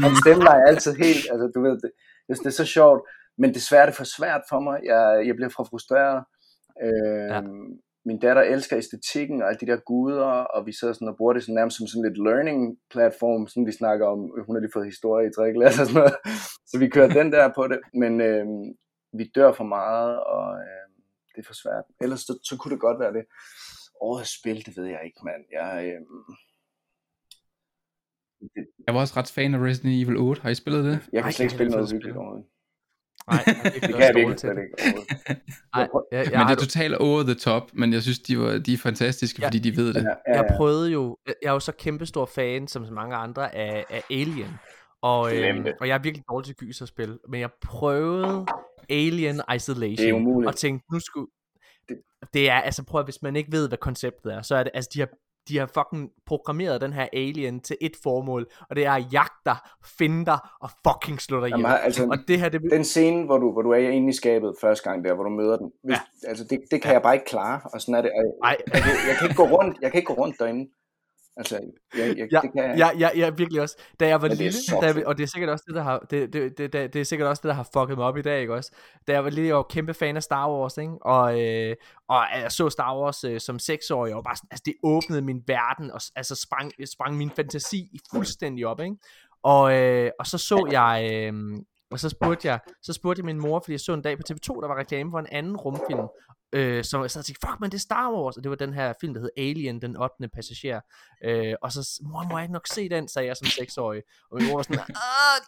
Hans 0.04 0.18
stemme 0.18 0.44
er 0.44 0.66
altid 0.70 0.94
helt, 0.94 1.24
altså 1.32 1.50
du 1.54 1.62
ved, 1.62 1.70
det, 1.70 1.90
det 2.28 2.46
er 2.46 2.50
så 2.50 2.64
sjovt, 2.64 3.00
men 3.38 3.54
desværre 3.54 3.82
er 3.82 3.86
det 3.86 3.94
for 3.94 4.04
svært 4.04 4.42
for 4.48 4.60
mig, 4.60 4.80
jeg, 4.84 5.22
jeg 5.26 5.34
bliver 5.36 5.52
for 5.56 5.64
frustreret. 5.70 6.24
Øh, 6.82 7.28
ja. 7.34 7.40
Min 8.04 8.18
datter 8.18 8.42
elsker 8.42 8.78
æstetikken 8.78 9.42
og 9.42 9.48
alle 9.48 9.60
de 9.60 9.66
der 9.66 9.76
guder, 9.76 10.24
og 10.24 10.66
vi 10.66 10.72
sidder 10.72 10.94
sådan 10.94 11.08
og 11.08 11.16
bruger 11.16 11.32
det 11.32 11.42
sådan 11.42 11.54
nærmest 11.54 11.76
som 11.76 11.86
sådan 11.86 12.04
lidt 12.08 12.24
learning 12.28 12.78
platform, 12.90 13.46
sådan 13.46 13.66
vi 13.66 13.72
snakker 13.72 14.06
om, 14.06 14.18
hun 14.46 14.56
har 14.56 14.60
lige 14.60 14.72
fået 14.72 14.86
historie 14.86 15.28
i 15.28 15.34
tre 15.36 15.52
klasse 15.52 15.82
og 15.82 15.86
sådan 15.86 16.00
noget, 16.00 16.16
så 16.70 16.78
vi 16.78 16.88
kører 16.88 17.08
den 17.08 17.32
der 17.32 17.52
på 17.54 17.68
det, 17.68 17.80
men 17.94 18.20
øh, 18.20 18.46
vi 19.18 19.24
dør 19.34 19.52
for 19.52 19.64
meget, 19.64 20.12
og 20.34 20.46
øh, 20.54 20.86
det 21.32 21.38
er 21.42 21.46
for 21.46 21.54
svært. 21.62 21.84
Ellers 22.00 22.20
så, 22.20 22.38
så 22.48 22.56
kunne 22.56 22.72
det 22.72 22.80
godt 22.80 23.00
være 23.00 23.12
det. 23.12 23.24
Årets 24.00 24.38
spil, 24.38 24.66
det 24.66 24.76
ved 24.76 24.86
jeg 24.86 25.00
ikke, 25.04 25.20
mand. 25.24 25.42
Jeg, 25.52 25.72
øh, 25.92 26.00
det, 28.54 28.66
jeg 28.86 28.94
var 28.94 29.00
også 29.00 29.16
ret 29.16 29.30
fan 29.30 29.54
af 29.54 29.58
Resident 29.58 29.94
Evil 30.02 30.16
8. 30.16 30.42
Har 30.42 30.50
I 30.50 30.54
spillet 30.54 30.84
det? 30.84 30.98
Jeg 31.12 31.22
kan 31.22 31.28
Ej, 31.28 31.30
slet 31.30 31.44
ikke 31.44 31.54
spille 31.54 31.70
noget 31.70 31.92
hyggeligt 31.92 32.16
overhovedet. 32.16 32.46
Nej, 33.30 33.44
det 33.64 33.82
kan 33.82 34.00
jeg 34.00 34.14
virkelig 34.14 34.38
slet 34.40 34.58
ikke. 34.58 35.00
Nej, 35.76 35.88
jeg, 36.12 36.32
jeg 36.32 36.38
men 36.38 36.48
det 36.48 36.52
er 36.52 36.60
totalt 36.60 36.94
over 36.94 37.22
the 37.22 37.34
top, 37.34 37.70
men 37.72 37.92
jeg 37.92 38.02
synes, 38.02 38.18
de, 38.18 38.38
var, 38.38 38.58
de 38.58 38.72
er 38.72 38.78
fantastiske, 38.78 39.42
ja, 39.42 39.46
fordi 39.46 39.58
de 39.58 39.76
ved 39.76 39.94
det. 39.94 40.02
Ja, 40.02 40.08
ja, 40.08 40.14
ja. 40.26 40.42
Jeg 40.42 40.50
prøvede 40.56 40.90
jo, 40.90 41.16
jeg 41.26 41.48
er 41.48 41.52
jo 41.52 41.60
så 41.60 41.72
kæmpestor 41.72 42.26
fan, 42.26 42.68
som 42.68 42.86
så 42.86 42.92
mange 42.92 43.16
andre, 43.16 43.54
af, 43.54 43.84
af 43.90 44.02
Alien. 44.10 44.58
Og, 45.02 45.36
øh, 45.36 45.66
og 45.80 45.88
jeg 45.88 45.94
er 45.94 45.98
virkelig 45.98 46.24
dårlig 46.28 46.46
til 46.46 46.56
gyserspil, 46.56 47.18
men 47.28 47.40
jeg 47.40 47.50
prøvede 47.62 48.46
Alien 48.90 49.40
Isolation. 49.56 49.96
Det 49.96 50.08
er 50.08 50.12
umuligt. 50.12 50.48
Og 50.48 50.56
tænkte, 50.56 50.86
nu 50.92 51.00
skulle... 51.00 51.30
Det, 51.88 51.96
det 52.34 52.50
er, 52.50 52.54
altså 52.54 52.84
prøv 52.84 52.98
at, 52.98 53.06
hvis 53.06 53.22
man 53.22 53.36
ikke 53.36 53.52
ved, 53.52 53.68
hvad 53.68 53.78
konceptet 53.78 54.34
er, 54.34 54.42
så 54.42 54.56
er 54.56 54.62
det, 54.62 54.70
altså 54.74 54.90
de 54.94 54.98
har 55.00 55.08
de 55.48 55.58
har 55.58 55.66
fucking 55.66 56.10
programmeret 56.26 56.80
den 56.80 56.92
her 56.92 57.08
alien 57.12 57.60
til 57.60 57.76
et 57.80 57.96
formål, 58.02 58.46
og 58.70 58.76
det 58.76 58.86
er 58.86 58.92
at 58.92 59.04
jagte 59.12 59.42
dig, 59.46 59.56
finde 59.98 60.26
dig 60.26 60.38
og 60.60 60.70
fucking 60.86 61.20
slå 61.20 61.40
dig 61.40 61.48
ihjel. 61.48 61.66
altså, 61.66 62.04
og 62.04 62.18
det 62.28 62.40
her, 62.40 62.48
det... 62.48 62.60
Den 62.70 62.84
scene, 62.84 63.24
hvor 63.24 63.38
du, 63.38 63.52
hvor 63.52 63.62
du 63.62 63.70
er 63.70 63.78
inde 63.78 64.08
i 64.08 64.12
skabet 64.12 64.54
første 64.60 64.90
gang 64.90 65.04
der, 65.04 65.14
hvor 65.14 65.24
du 65.24 65.30
møder 65.30 65.56
den, 65.56 65.70
hvis, 65.84 65.96
ja. 65.96 66.28
altså 66.28 66.44
det, 66.44 66.58
det 66.70 66.82
kan 66.82 66.90
ja. 66.90 66.92
jeg 66.92 67.02
bare 67.02 67.14
ikke 67.14 67.26
klare, 67.26 67.60
og 67.72 67.80
sådan 67.80 67.94
er 67.94 68.02
det. 68.02 68.10
Jeg, 68.16 68.24
jeg, 68.50 68.56
jeg, 68.74 68.82
jeg, 69.08 69.16
kan 69.18 69.28
ikke 69.28 69.42
gå 69.42 69.48
rundt, 69.56 69.78
jeg 69.82 69.90
kan 69.90 69.98
ikke 69.98 70.14
gå 70.14 70.22
rundt 70.22 70.38
derinde. 70.38 70.70
Altså, 71.36 71.60
jeg, 71.98 72.16
jeg, 72.18 72.28
ja, 72.32 72.40
det 72.40 72.52
kan 72.52 72.64
jeg. 72.64 72.78
Ja, 72.78 72.90
ja, 72.98 73.08
ja, 73.16 73.30
virkelig 73.30 73.62
også. 73.62 73.76
Da 74.00 74.08
jeg 74.08 74.22
var 74.22 74.28
ja, 74.28 74.34
lille, 74.34 74.58
da 74.80 74.86
jeg, 74.86 75.06
og 75.06 75.18
det 75.18 75.22
er 75.22 75.26
sikkert 75.26 75.50
også 75.50 75.64
det, 75.66 75.74
der 75.74 75.82
har, 75.82 75.98
det, 75.98 76.32
det, 76.32 76.58
det, 76.58 76.72
det, 76.72 76.92
det 76.92 77.00
er 77.00 77.04
sikkert 77.04 77.28
også 77.28 77.40
det, 77.40 77.48
der 77.48 77.54
har 77.54 77.68
fucket 77.74 77.98
mig 77.98 78.06
op 78.06 78.16
i 78.16 78.22
dag, 78.22 78.40
ikke 78.40 78.54
også? 78.54 78.72
Da 79.06 79.12
jeg 79.12 79.24
var 79.24 79.30
lille, 79.30 79.48
jeg 79.48 79.56
var 79.56 79.62
kæmpe 79.62 79.94
fan 79.94 80.16
af 80.16 80.22
Star 80.22 80.50
Wars, 80.50 80.78
ikke? 80.78 80.92
Og, 81.02 81.40
øh, 81.40 81.76
og 82.08 82.24
jeg 82.34 82.52
så 82.52 82.70
Star 82.70 82.98
Wars 82.98 83.24
øh, 83.24 83.40
som 83.40 83.58
seksårig, 83.58 84.14
og 84.14 84.24
bare 84.24 84.36
sådan, 84.36 84.48
altså 84.50 84.62
det 84.66 84.74
åbnede 84.82 85.22
min 85.22 85.42
verden, 85.46 85.90
og 85.90 86.00
altså 86.16 86.34
sprang, 86.34 86.72
sprang 86.86 87.16
min 87.16 87.30
fantasi 87.30 87.98
fuldstændig 88.14 88.66
op, 88.66 88.80
ikke? 88.80 88.96
Og, 89.42 89.74
øh, 89.78 90.10
og 90.18 90.26
så 90.26 90.38
så 90.38 90.68
jeg, 90.70 91.10
øh, 91.12 91.32
og 91.90 91.98
så 92.00 92.08
spurgte 92.08 92.48
jeg, 92.48 92.60
så 92.82 92.92
spurgte 92.92 93.20
jeg 93.20 93.26
min 93.26 93.40
mor, 93.40 93.60
fordi 93.60 93.72
jeg 93.72 93.80
så 93.80 93.92
en 93.94 94.02
dag 94.02 94.16
på 94.16 94.22
TV2, 94.30 94.60
der 94.60 94.68
var 94.68 94.78
reklame 94.78 95.10
for 95.10 95.18
en 95.18 95.26
anden 95.30 95.56
rumfilm, 95.56 96.08
øh, 96.52 96.84
så 96.84 97.00
jeg 97.00 97.10
sad 97.10 97.20
og 97.20 97.24
tænkte, 97.24 97.46
fuck 97.46 97.60
man, 97.60 97.70
det 97.70 97.76
er 97.76 97.80
Star 97.80 98.12
Wars, 98.12 98.36
og 98.36 98.42
det 98.42 98.50
var 98.50 98.56
den 98.56 98.74
her 98.74 98.92
film, 99.00 99.14
der 99.14 99.20
hed 99.20 99.30
Alien, 99.36 99.82
den 99.82 99.96
8. 99.96 100.28
passager, 100.28 100.80
øh, 101.24 101.54
og 101.62 101.72
så, 101.72 102.00
mor, 102.02 102.22
må 102.30 102.38
jeg 102.38 102.44
ikke 102.44 102.52
nok 102.52 102.66
se 102.66 102.88
den, 102.88 103.08
sagde 103.08 103.28
jeg 103.28 103.36
som 103.36 103.46
seksårig, 103.46 104.02
og 104.30 104.36
min 104.38 104.46
mor 104.48 104.56
var 104.56 104.62
sådan, 104.62 104.78
åh, 104.80 105.38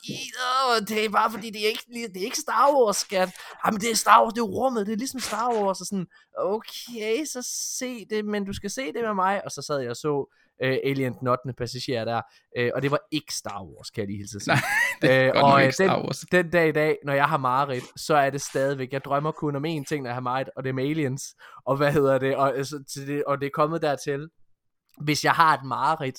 åh, 0.70 0.86
det 0.88 1.04
er 1.04 1.08
bare 1.08 1.30
fordi, 1.30 1.50
det 1.50 1.64
er 1.64 1.68
ikke, 1.68 2.08
det 2.14 2.20
er 2.20 2.24
ikke 2.24 2.36
Star 2.38 2.72
Wars, 2.74 2.96
skat, 2.96 3.28
ah, 3.28 3.32
jamen 3.66 3.80
det 3.80 3.90
er 3.90 3.94
Star 3.94 4.22
Wars, 4.22 4.34
det 4.34 4.40
er 4.40 4.44
rummet, 4.44 4.86
det 4.86 4.92
er 4.92 4.96
ligesom 4.96 5.20
Star 5.20 5.48
Wars, 5.54 5.80
og 5.80 5.86
sådan, 5.86 6.06
okay, 6.38 7.24
så 7.24 7.38
se 7.78 8.04
det, 8.04 8.24
men 8.24 8.44
du 8.44 8.52
skal 8.52 8.70
se 8.70 8.92
det 8.92 9.02
med 9.02 9.14
mig, 9.14 9.44
og 9.44 9.50
så 9.50 9.62
sad 9.62 9.78
jeg 9.80 9.90
og 9.90 9.96
så, 9.96 10.30
uh, 10.64 10.76
Alien 10.84 11.14
den 11.20 11.28
8. 11.28 11.52
passager 11.58 12.04
der, 12.04 12.22
uh, 12.60 12.68
og 12.74 12.82
det 12.82 12.90
var 12.90 13.00
ikke 13.10 13.34
Star 13.34 13.64
Wars, 13.64 13.90
kan 13.90 14.00
jeg 14.00 14.08
lige 14.08 14.16
hilse 14.16 14.36
at 14.36 14.42
sige. 14.42 14.54
Nej, 14.54 15.30
det 15.32 15.36
uh, 15.36 15.44
og 15.44 15.62
ikke 15.62 15.74
Star 15.74 16.02
Wars. 16.02 16.18
Den, 16.18 16.44
den 16.44 16.50
dag 16.50 16.68
i 16.68 16.72
dag, 16.72 16.98
når 17.04 17.12
jeg 17.12 17.28
har 17.28 17.38
mareridt, 17.38 18.00
så 18.00 18.14
er 18.14 18.30
det 18.30 18.40
stadigvæk, 18.40 18.92
jeg 18.92 19.04
drømmer 19.04 19.32
kun 19.32 19.56
om 19.56 19.64
én 19.64 19.84
ting, 19.84 20.02
når 20.02 20.10
jeg 20.10 20.16
har 20.16 20.20
mareridt, 20.20 20.50
og 20.56 20.64
det 20.64 20.68
er 20.70 20.74
med 20.74 20.84
aliens, 20.84 21.22
og 21.66 21.76
hvad 21.76 21.92
hedder 21.92 22.18
det, 22.18 22.36
og, 22.36 22.56
altså, 22.56 22.84
til 22.92 23.06
det, 23.06 23.24
og 23.24 23.40
det 23.40 23.46
er 23.46 23.50
kommet 23.54 23.82
dertil, 23.82 24.28
hvis 25.00 25.24
jeg 25.24 25.32
har 25.32 25.54
et 25.54 25.64
mareridt, 25.64 26.18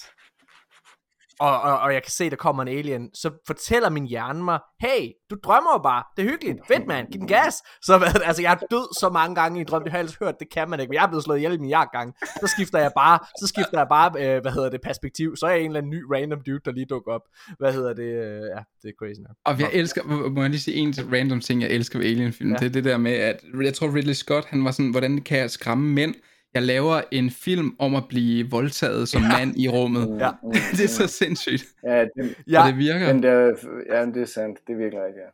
og, 1.40 1.62
og, 1.62 1.80
og 1.80 1.94
jeg 1.94 2.04
kan 2.04 2.12
se, 2.12 2.30
der 2.30 2.36
kommer 2.36 2.64
en 2.64 2.68
alien, 2.68 3.10
så 3.14 3.32
fortæller 3.48 3.90
min 3.90 4.06
hjerne 4.06 4.44
mig, 4.44 4.60
hey, 4.80 5.12
du 5.30 5.36
drømmer 5.44 5.72
jo 5.74 5.82
bare, 5.84 6.04
det 6.18 6.26
er 6.26 6.30
hyggeligt, 6.30 6.58
fedt 6.68 6.88
mand, 6.88 7.08
giv 7.12 7.20
den 7.20 7.28
gas. 7.28 7.56
Så 7.82 7.98
hvad, 7.98 8.22
altså, 8.30 8.42
jeg 8.42 8.52
er 8.52 8.66
død 8.72 9.00
så 9.00 9.10
mange 9.10 9.36
gange 9.36 9.58
i 9.58 9.62
en 9.62 9.68
drøm, 9.68 9.84
det 9.84 9.92
har 9.92 9.98
jeg 9.98 10.04
ellers 10.04 10.16
hørt, 10.16 10.36
det 10.40 10.50
kan 10.50 10.70
man 10.70 10.80
ikke, 10.80 10.90
men 10.90 10.96
jeg 10.96 11.04
er 11.04 11.08
blevet 11.08 11.24
slået 11.24 11.38
ihjel 11.38 11.54
i 11.54 11.58
min 11.58 11.76
gang. 11.92 12.14
Så 12.42 12.48
skifter 12.48 12.80
jeg 12.80 12.92
bare, 12.98 13.20
så 13.40 13.48
skifter 13.48 13.78
jeg 13.80 13.88
bare, 13.90 14.10
øh, 14.20 14.42
hvad 14.42 14.52
hedder 14.52 14.70
det, 14.70 14.82
perspektiv, 14.82 15.36
så 15.36 15.46
er 15.46 15.52
jeg 15.52 15.60
en 15.60 15.66
eller 15.66 15.78
anden 15.78 15.92
ny 15.92 16.02
random 16.14 16.42
dude, 16.46 16.60
der 16.66 16.72
lige 16.72 16.86
dukker 16.86 17.12
op. 17.12 17.22
Hvad 17.60 17.74
hedder 17.74 17.94
det, 17.94 18.10
øh, 18.24 18.42
ja, 18.56 18.62
det 18.82 18.90
er 18.90 18.96
crazy 19.00 19.20
nok. 19.20 19.36
Og 19.46 19.60
jeg 19.60 19.70
elsker, 19.74 20.30
må 20.30 20.42
jeg 20.42 20.50
lige 20.50 20.62
sige 20.62 20.78
en 20.78 20.94
random 21.14 21.40
ting, 21.40 21.62
jeg 21.62 21.70
elsker 21.70 22.00
ved 22.00 22.08
Alien-film, 22.08 22.52
ja. 22.52 22.58
det 22.58 22.66
er 22.66 22.70
det 22.70 22.84
der 22.84 22.98
med, 22.98 23.12
at 23.12 23.40
jeg 23.64 23.74
tror 23.74 23.96
Ridley 23.96 24.14
Scott, 24.14 24.46
han 24.46 24.66
var 24.66 24.72
sådan, 24.72 24.92
hvordan 24.92 25.22
kan 25.22 25.38
jeg 25.40 25.52
skræmme 25.52 25.94
mænd? 25.94 26.16
Jeg 26.56 26.64
laver 26.64 27.02
en 27.12 27.32
film 27.32 27.76
om 27.80 27.96
at 27.96 28.04
blive 28.10 28.50
voldtaget 28.50 29.10
som 29.10 29.22
ja. 29.22 29.38
mand 29.38 29.60
i 29.60 29.70
rummet. 29.70 30.18
Ja. 30.20 30.32
det 30.78 30.84
er 30.84 30.88
så 30.88 31.08
sindssygt. 31.08 31.66
Ja, 31.84 32.02
det, 32.02 32.36
ja. 32.48 32.62
Og 32.62 32.68
det 32.68 32.78
virker. 32.78 33.14
Men 33.14 33.24
det, 33.24 33.58
ja, 33.90 34.06
det 34.06 34.22
er 34.22 34.26
sandt. 34.26 34.60
Det 34.68 34.78
virker 34.78 35.06
ikke, 35.06 35.20
ja. 35.20 35.30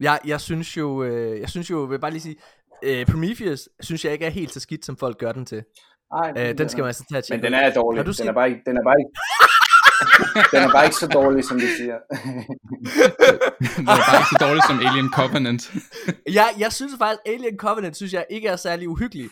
Ja, 0.00 0.16
jeg 0.24 0.40
synes 0.40 0.76
jo, 0.76 1.02
øh, 1.02 1.40
jeg 1.40 1.48
synes 1.48 1.70
jo, 1.70 1.76
vil 1.76 2.00
bare 2.00 2.10
lige 2.10 2.20
sige, 2.20 2.36
øh, 2.84 3.06
Prometheus 3.06 3.68
synes 3.80 4.04
jeg 4.04 4.12
ikke 4.12 4.26
er 4.26 4.30
helt 4.30 4.52
så 4.52 4.60
skidt, 4.60 4.84
som 4.84 4.96
folk 4.96 5.18
gør 5.18 5.32
den 5.32 5.46
til. 5.46 5.64
Ej, 6.22 6.32
øh, 6.36 6.58
den 6.58 6.68
skal 6.68 6.82
man 6.82 6.86
altså 6.88 7.04
tage 7.10 7.18
at 7.18 7.30
Men 7.30 7.42
den 7.42 7.54
er 7.54 7.72
dårlig. 7.72 7.98
Har 7.98 8.04
du 8.04 8.12
den, 8.18 8.28
er 8.28 8.32
bare 8.32 8.48
ikke, 8.50 8.62
den 8.66 8.76
er 8.76 8.82
bare 8.84 8.96
ikke, 9.00 9.12
den 10.56 10.62
er 10.68 10.72
bare 10.72 10.84
ikke 10.84 10.96
så 10.96 11.06
dårlig, 11.06 11.44
som 11.44 11.60
de 11.60 11.68
siger. 11.76 11.98
den 13.76 13.88
er 13.88 14.04
bare 14.10 14.18
ikke 14.20 14.32
så 14.36 14.38
dårlig 14.46 14.62
som 14.68 14.78
Alien 14.86 15.10
Covenant. 15.10 15.72
ja, 16.38 16.44
jeg 16.58 16.72
synes 16.72 16.92
faktisk, 16.98 17.20
Alien 17.26 17.56
Covenant 17.56 17.96
synes 17.96 18.12
jeg 18.12 18.24
ikke 18.30 18.48
er 18.48 18.56
særlig 18.56 18.88
uhyggelig 18.88 19.30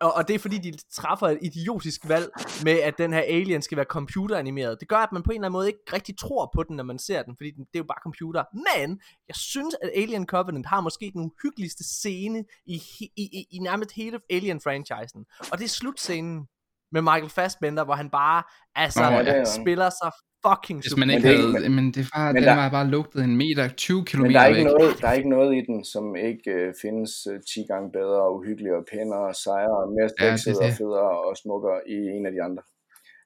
og, 0.00 0.14
og 0.14 0.28
det 0.28 0.34
er 0.34 0.38
fordi, 0.38 0.58
de 0.58 0.72
træffer 0.92 1.26
et 1.26 1.38
idiotisk 1.42 2.08
valg 2.08 2.30
med, 2.64 2.72
at 2.72 2.98
den 2.98 3.12
her 3.12 3.20
alien 3.20 3.62
skal 3.62 3.76
være 3.76 3.86
computeranimeret. 3.86 4.80
Det 4.80 4.88
gør, 4.88 4.96
at 4.96 5.12
man 5.12 5.22
på 5.22 5.30
en 5.30 5.34
eller 5.34 5.46
anden 5.46 5.52
måde 5.58 5.66
ikke 5.66 5.80
rigtig 5.92 6.18
tror 6.18 6.50
på 6.54 6.62
den, 6.62 6.76
når 6.76 6.84
man 6.84 6.98
ser 6.98 7.22
den, 7.22 7.36
fordi 7.36 7.50
det 7.50 7.74
er 7.74 7.78
jo 7.78 7.84
bare 7.84 8.02
computer. 8.02 8.44
Men 8.52 9.00
jeg 9.28 9.36
synes, 9.36 9.76
at 9.82 9.90
Alien 9.94 10.26
Covenant 10.26 10.66
har 10.66 10.80
måske 10.80 11.10
den 11.14 11.20
uhyggeligste 11.20 11.84
scene 11.84 12.44
i, 12.66 12.82
i, 13.00 13.10
i, 13.16 13.46
i 13.50 13.58
nærmest 13.58 13.92
hele 13.92 14.20
Alien-franchisen. 14.30 15.48
Og 15.52 15.58
det 15.58 15.64
er 15.64 15.68
slutscenen 15.68 16.48
med 16.94 17.02
Michael 17.02 17.32
Fassbender, 17.38 17.84
hvor 17.84 17.96
han 18.02 18.10
bare 18.10 18.42
altså, 18.82 19.04
oh, 19.06 19.26
ja, 19.26 19.44
spiller 19.60 19.90
sig 20.00 20.10
fucking 20.46 20.78
Hvis 20.84 20.96
man 21.02 21.10
ikke 21.10 21.26
havde, 21.28 21.52
men, 21.52 21.74
men 21.78 21.86
det 21.96 22.04
var, 22.14 22.26
men 22.26 22.36
den 22.36 22.44
der, 22.44 22.54
var 22.62 22.68
bare 22.78 22.88
lugtet 22.96 23.20
en 23.24 23.36
meter, 23.36 23.68
20 23.68 24.04
km 24.04 24.22
Men 24.22 24.34
der 24.34 24.40
er, 24.40 24.46
ikke 24.46 24.58
væk. 24.58 24.72
noget, 24.72 24.90
der 25.00 25.08
er 25.08 25.16
ikke 25.20 25.32
noget 25.38 25.50
i 25.58 25.60
den, 25.68 25.84
som 25.84 26.04
ikke 26.16 26.50
uh, 26.56 26.72
findes 26.82 27.12
øh, 27.30 27.36
10 27.54 27.64
gange 27.72 27.88
bedre 27.98 28.20
og 28.26 28.30
uhyggeligere 28.36 28.78
og 28.82 28.86
pænere 28.92 29.24
og 29.32 29.36
sejere 29.44 29.76
og 29.82 29.88
mere 29.96 30.10
sexet 30.18 30.56
ja, 30.60 30.66
og 30.66 30.72
federe 30.80 31.10
og 31.26 31.32
smukkere 31.42 31.78
i 31.94 31.96
en 32.16 32.26
af 32.28 32.32
de 32.36 32.40
andre. 32.48 32.62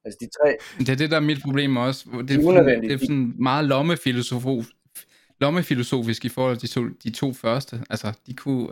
Altså 0.05 0.19
de 0.23 0.29
tre... 0.37 0.49
Det 0.79 0.89
er 0.95 0.99
det, 1.03 1.11
der 1.11 1.17
er 1.23 1.27
mit 1.31 1.43
problem 1.47 1.77
også. 1.77 2.01
Det 2.05 2.19
er, 2.19 2.25
det 2.25 2.75
er, 2.75 2.81
det 2.81 2.93
er 2.93 2.99
sådan 2.99 3.33
meget 3.51 3.65
lommefilosofisk, 3.65 4.71
lommefilosofisk 5.41 6.25
i 6.25 6.29
forhold 6.37 6.57
til 6.57 6.69
de 6.69 6.75
to, 6.75 6.83
de 7.05 7.11
to 7.11 7.33
første. 7.33 7.75
Altså, 7.91 8.09
de 8.27 8.35
kunne 8.35 8.69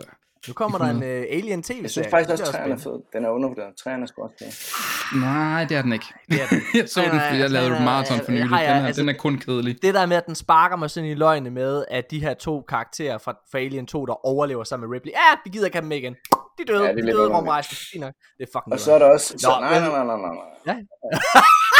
nu 0.47 0.53
kommer 0.53 0.77
der 0.77 0.85
en 0.85 0.97
uh, 0.97 1.37
Alien 1.37 1.63
tv 1.63 1.79
Jeg 1.81 1.91
synes 1.91 2.07
faktisk 2.07 2.31
også, 2.31 2.43
at 2.43 2.49
træerne 2.49 2.73
er 2.73 2.77
fed. 2.77 2.99
Den 3.13 3.25
er 3.25 3.29
undervurderet. 3.29 3.75
Træerne 3.83 4.03
er 4.03 4.07
sgu 4.07 4.21
også 4.21 4.35
fed. 4.39 5.19
Nej, 5.19 5.65
det 5.69 5.77
er 5.77 5.81
den 5.81 5.93
ikke. 5.93 6.05
Det 6.31 6.41
er 6.41 6.47
den. 6.47 6.61
jeg 6.79 6.89
så 6.89 7.01
den, 7.01 7.19
fordi 7.27 7.39
jeg 7.39 7.49
lavede 7.49 7.75
et 7.75 7.83
maraton 7.83 8.19
for 8.25 8.31
nylig. 8.31 8.43
Den, 8.43 8.57
her, 8.57 8.85
altså, 8.85 9.01
den 9.01 9.09
er 9.09 9.13
kun 9.13 9.37
kedelig. 9.37 9.81
Det 9.81 9.93
der 9.93 10.05
med, 10.05 10.17
at 10.17 10.25
den 10.25 10.35
sparker 10.35 10.75
mig 10.75 10.89
sådan 10.89 11.09
i 11.09 11.13
løgne 11.13 11.49
med, 11.49 11.85
at 11.91 12.11
de 12.11 12.19
her 12.19 12.33
to 12.33 12.61
karakterer 12.61 13.17
fra, 13.17 13.33
fra 13.51 13.59
Alien 13.59 13.87
2, 13.87 14.05
der 14.05 14.25
overlever 14.25 14.63
sammen 14.63 14.89
med 14.89 14.95
Ripley. 14.95 15.11
Ja, 15.11 15.37
vi 15.43 15.49
gider 15.49 15.65
ikke 15.65 15.75
have 15.77 15.83
dem 15.83 15.91
igen. 15.91 16.15
De 16.57 16.65
døde. 16.67 16.85
Ja, 16.85 16.93
de 16.93 17.01
døde 17.01 17.37
rumrejse. 17.37 17.75
Det 17.93 18.03
er 18.39 18.45
fucking 18.53 18.73
Og 18.73 18.79
så 18.79 18.93
er 18.93 18.99
der 18.99 19.05
også... 19.05 19.27
Så, 19.37 19.49
Nå, 19.49 19.65
nej, 19.65 19.79
nej, 19.79 19.89
nej, 19.89 20.17
nej, 20.17 20.35
nej. 20.35 20.47
Ja. 20.67 20.75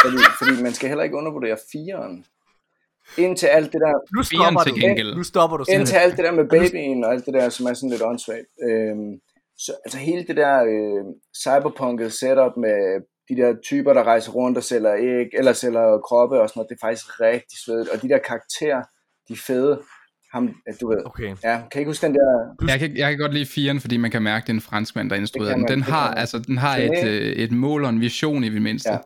fordi, 0.04 0.16
fordi 0.38 0.62
man 0.62 0.72
skal 0.72 0.88
heller 0.88 1.04
ikke 1.04 1.16
undervurdere 1.16 1.56
fireren 1.72 2.24
indtil 3.16 3.46
alt 3.46 3.72
det 3.72 3.80
der... 3.80 4.16
Nu 4.16 4.22
stopper 4.22 4.62
du. 4.64 4.74
Ind, 4.74 5.16
nu 5.16 5.22
stopper 5.22 5.56
du. 5.56 5.64
Indtil 5.68 5.96
alt 5.96 6.16
det 6.16 6.24
der 6.24 6.32
med 6.32 6.48
babyen 6.48 7.04
og 7.04 7.12
alt 7.12 7.26
det 7.26 7.34
der, 7.34 7.48
som 7.48 7.66
er 7.66 7.74
sådan 7.74 7.90
lidt 7.90 8.02
åndssvagt. 8.02 8.48
Øhm, 8.62 9.12
så, 9.58 9.72
altså 9.84 9.98
hele 9.98 10.24
det 10.28 10.36
der 10.36 10.64
øh, 10.64 11.04
cyberpunket 11.44 12.12
setup 12.12 12.56
med 12.56 12.78
de 13.28 13.36
der 13.36 13.54
typer, 13.64 13.92
der 13.92 14.02
rejser 14.02 14.32
rundt 14.32 14.58
og 14.58 14.64
sælger 14.64 14.94
æg, 14.94 15.26
eller 15.32 15.52
sælger 15.52 15.98
kroppe 15.98 16.40
og 16.40 16.48
sådan 16.48 16.58
noget, 16.58 16.68
det 16.70 16.76
er 16.76 16.86
faktisk 16.86 17.20
rigtig 17.20 17.58
svedigt. 17.64 17.88
Og 17.88 18.02
de 18.02 18.08
der 18.08 18.18
karakterer, 18.18 18.82
de 19.28 19.36
fede, 19.36 19.80
ham, 20.32 20.54
du 20.80 20.88
ved, 20.88 21.06
okay. 21.06 21.36
ja, 21.44 21.60
kan 21.70 21.74
I 21.74 21.78
ikke 21.78 21.90
huske 21.90 22.06
den 22.06 22.14
der... 22.14 22.66
Jeg 22.68 22.78
kan, 22.78 22.96
jeg 22.96 23.10
kan 23.10 23.18
godt 23.18 23.34
lide 23.34 23.46
firen, 23.46 23.80
fordi 23.80 23.96
man 23.96 24.10
kan 24.10 24.22
mærke, 24.22 24.42
at 24.42 24.46
det 24.46 24.52
er 24.52 24.54
en 24.54 24.60
franskmand, 24.60 25.10
der 25.10 25.16
instruerer 25.16 25.56
den. 25.56 25.68
Den 25.68 25.82
har, 25.82 26.14
altså, 26.14 26.38
den 26.38 26.58
har 26.58 26.76
et, 26.76 27.08
øh, 27.08 27.32
et 27.32 27.52
mål 27.52 27.84
og 27.84 27.90
en 27.90 28.00
vision 28.00 28.44
i 28.44 28.48
det 28.48 28.62
mindste. 28.62 28.92
Ja. 28.92 28.98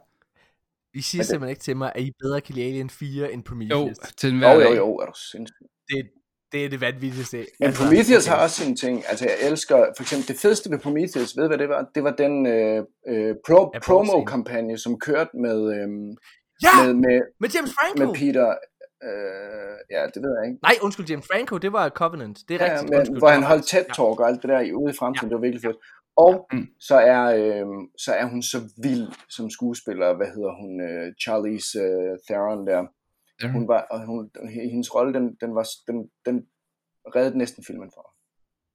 I 0.95 1.01
siger 1.01 1.25
simpelthen 1.25 1.51
ikke 1.51 1.63
til 1.63 1.77
mig, 1.77 1.93
at 1.95 2.03
I 2.03 2.13
bedre 2.21 2.41
kan 2.41 2.55
lide 2.55 2.67
Alien 2.67 2.91
4 2.91 3.33
end 3.33 3.45
Prometheus. 3.45 3.89
Jo, 3.89 3.95
til 4.17 4.39
hver 4.39 4.55
jo, 4.55 4.61
jo, 4.61 4.75
jo, 4.75 4.97
er 4.97 5.07
du 5.07 5.13
sindssygt. 5.31 5.69
Det, 5.89 6.11
det 6.53 6.65
er 6.65 6.69
det 6.69 6.81
vanvittigste. 6.81 7.37
Men 7.37 7.47
altså, 7.61 7.83
Prometheus 7.83 8.27
har 8.27 8.37
også 8.37 8.57
sine 8.63 8.77
ting. 8.77 9.05
Altså, 9.09 9.25
jeg 9.25 9.51
elsker, 9.51 9.77
for 9.97 10.03
eksempel, 10.03 10.29
det 10.29 10.37
fedeste 10.37 10.71
ved 10.71 10.79
Prometheus, 10.79 11.37
ved 11.37 11.47
hvad 11.49 11.59
det 11.59 11.69
var? 11.69 11.87
Det 11.95 12.05
var 12.05 12.11
den 12.11 12.47
øh, 12.47 12.85
øh, 13.09 13.35
pro, 13.47 13.73
promo-kampagne, 13.87 14.79
som 14.79 14.99
kørte 14.99 15.31
med, 15.35 15.59
øh, 15.77 15.89
ja! 16.63 16.75
med, 16.85 16.95
med, 16.95 17.21
med 17.41 17.49
James 17.55 17.73
Franco. 17.79 18.05
Med 18.05 18.15
Peter, 18.15 18.49
øh, 19.09 19.75
ja, 19.95 20.03
det 20.15 20.21
ved 20.25 20.33
jeg 20.39 20.45
ikke. 20.49 20.59
Nej, 20.63 20.75
undskyld, 20.83 21.07
James 21.11 21.27
Franco, 21.33 21.59
det 21.59 21.73
var 21.73 21.89
Covenant. 21.89 22.39
Det 22.49 22.55
er 22.55 22.65
ja, 22.65 22.73
rigtigt. 22.73 22.91
Men, 22.91 22.99
undskyld, 22.99 23.19
hvor 23.19 23.29
han 23.29 23.43
holdt 23.43 23.67
TED 23.67 23.85
Talk 23.97 24.17
og 24.21 24.29
alt 24.29 24.43
det 24.43 24.49
der 24.49 24.73
ude 24.81 24.91
i 24.93 24.97
fremtiden, 25.01 25.29
ja. 25.29 25.31
det 25.31 25.37
var 25.41 25.47
virkelig 25.49 25.63
fedt. 25.69 25.77
Og 26.17 26.47
Mm. 26.53 26.67
så, 26.81 26.95
er, 26.97 27.23
øh, 27.25 27.67
så 27.99 28.13
er 28.13 28.25
hun 28.25 28.43
så 28.43 28.59
vild 28.83 29.07
som 29.31 29.51
skuespiller, 29.51 30.17
hvad 30.17 30.27
hedder 30.27 30.53
hun, 30.63 30.81
øh, 30.81 31.13
Charlize 31.23 31.79
øh, 31.79 32.19
Theron 32.29 32.67
der. 32.67 32.87
Ja. 33.43 33.53
Hun 33.53 33.69
var, 33.69 33.81
og 33.91 34.07
hun, 34.07 34.31
hendes 34.73 34.95
rolle, 34.95 35.15
den, 35.15 35.37
den, 35.41 35.55
var, 35.55 35.67
den, 35.87 36.11
den 36.27 36.47
reddede 37.17 37.39
næsten 37.39 37.65
filmen 37.67 37.91
for. 37.95 38.15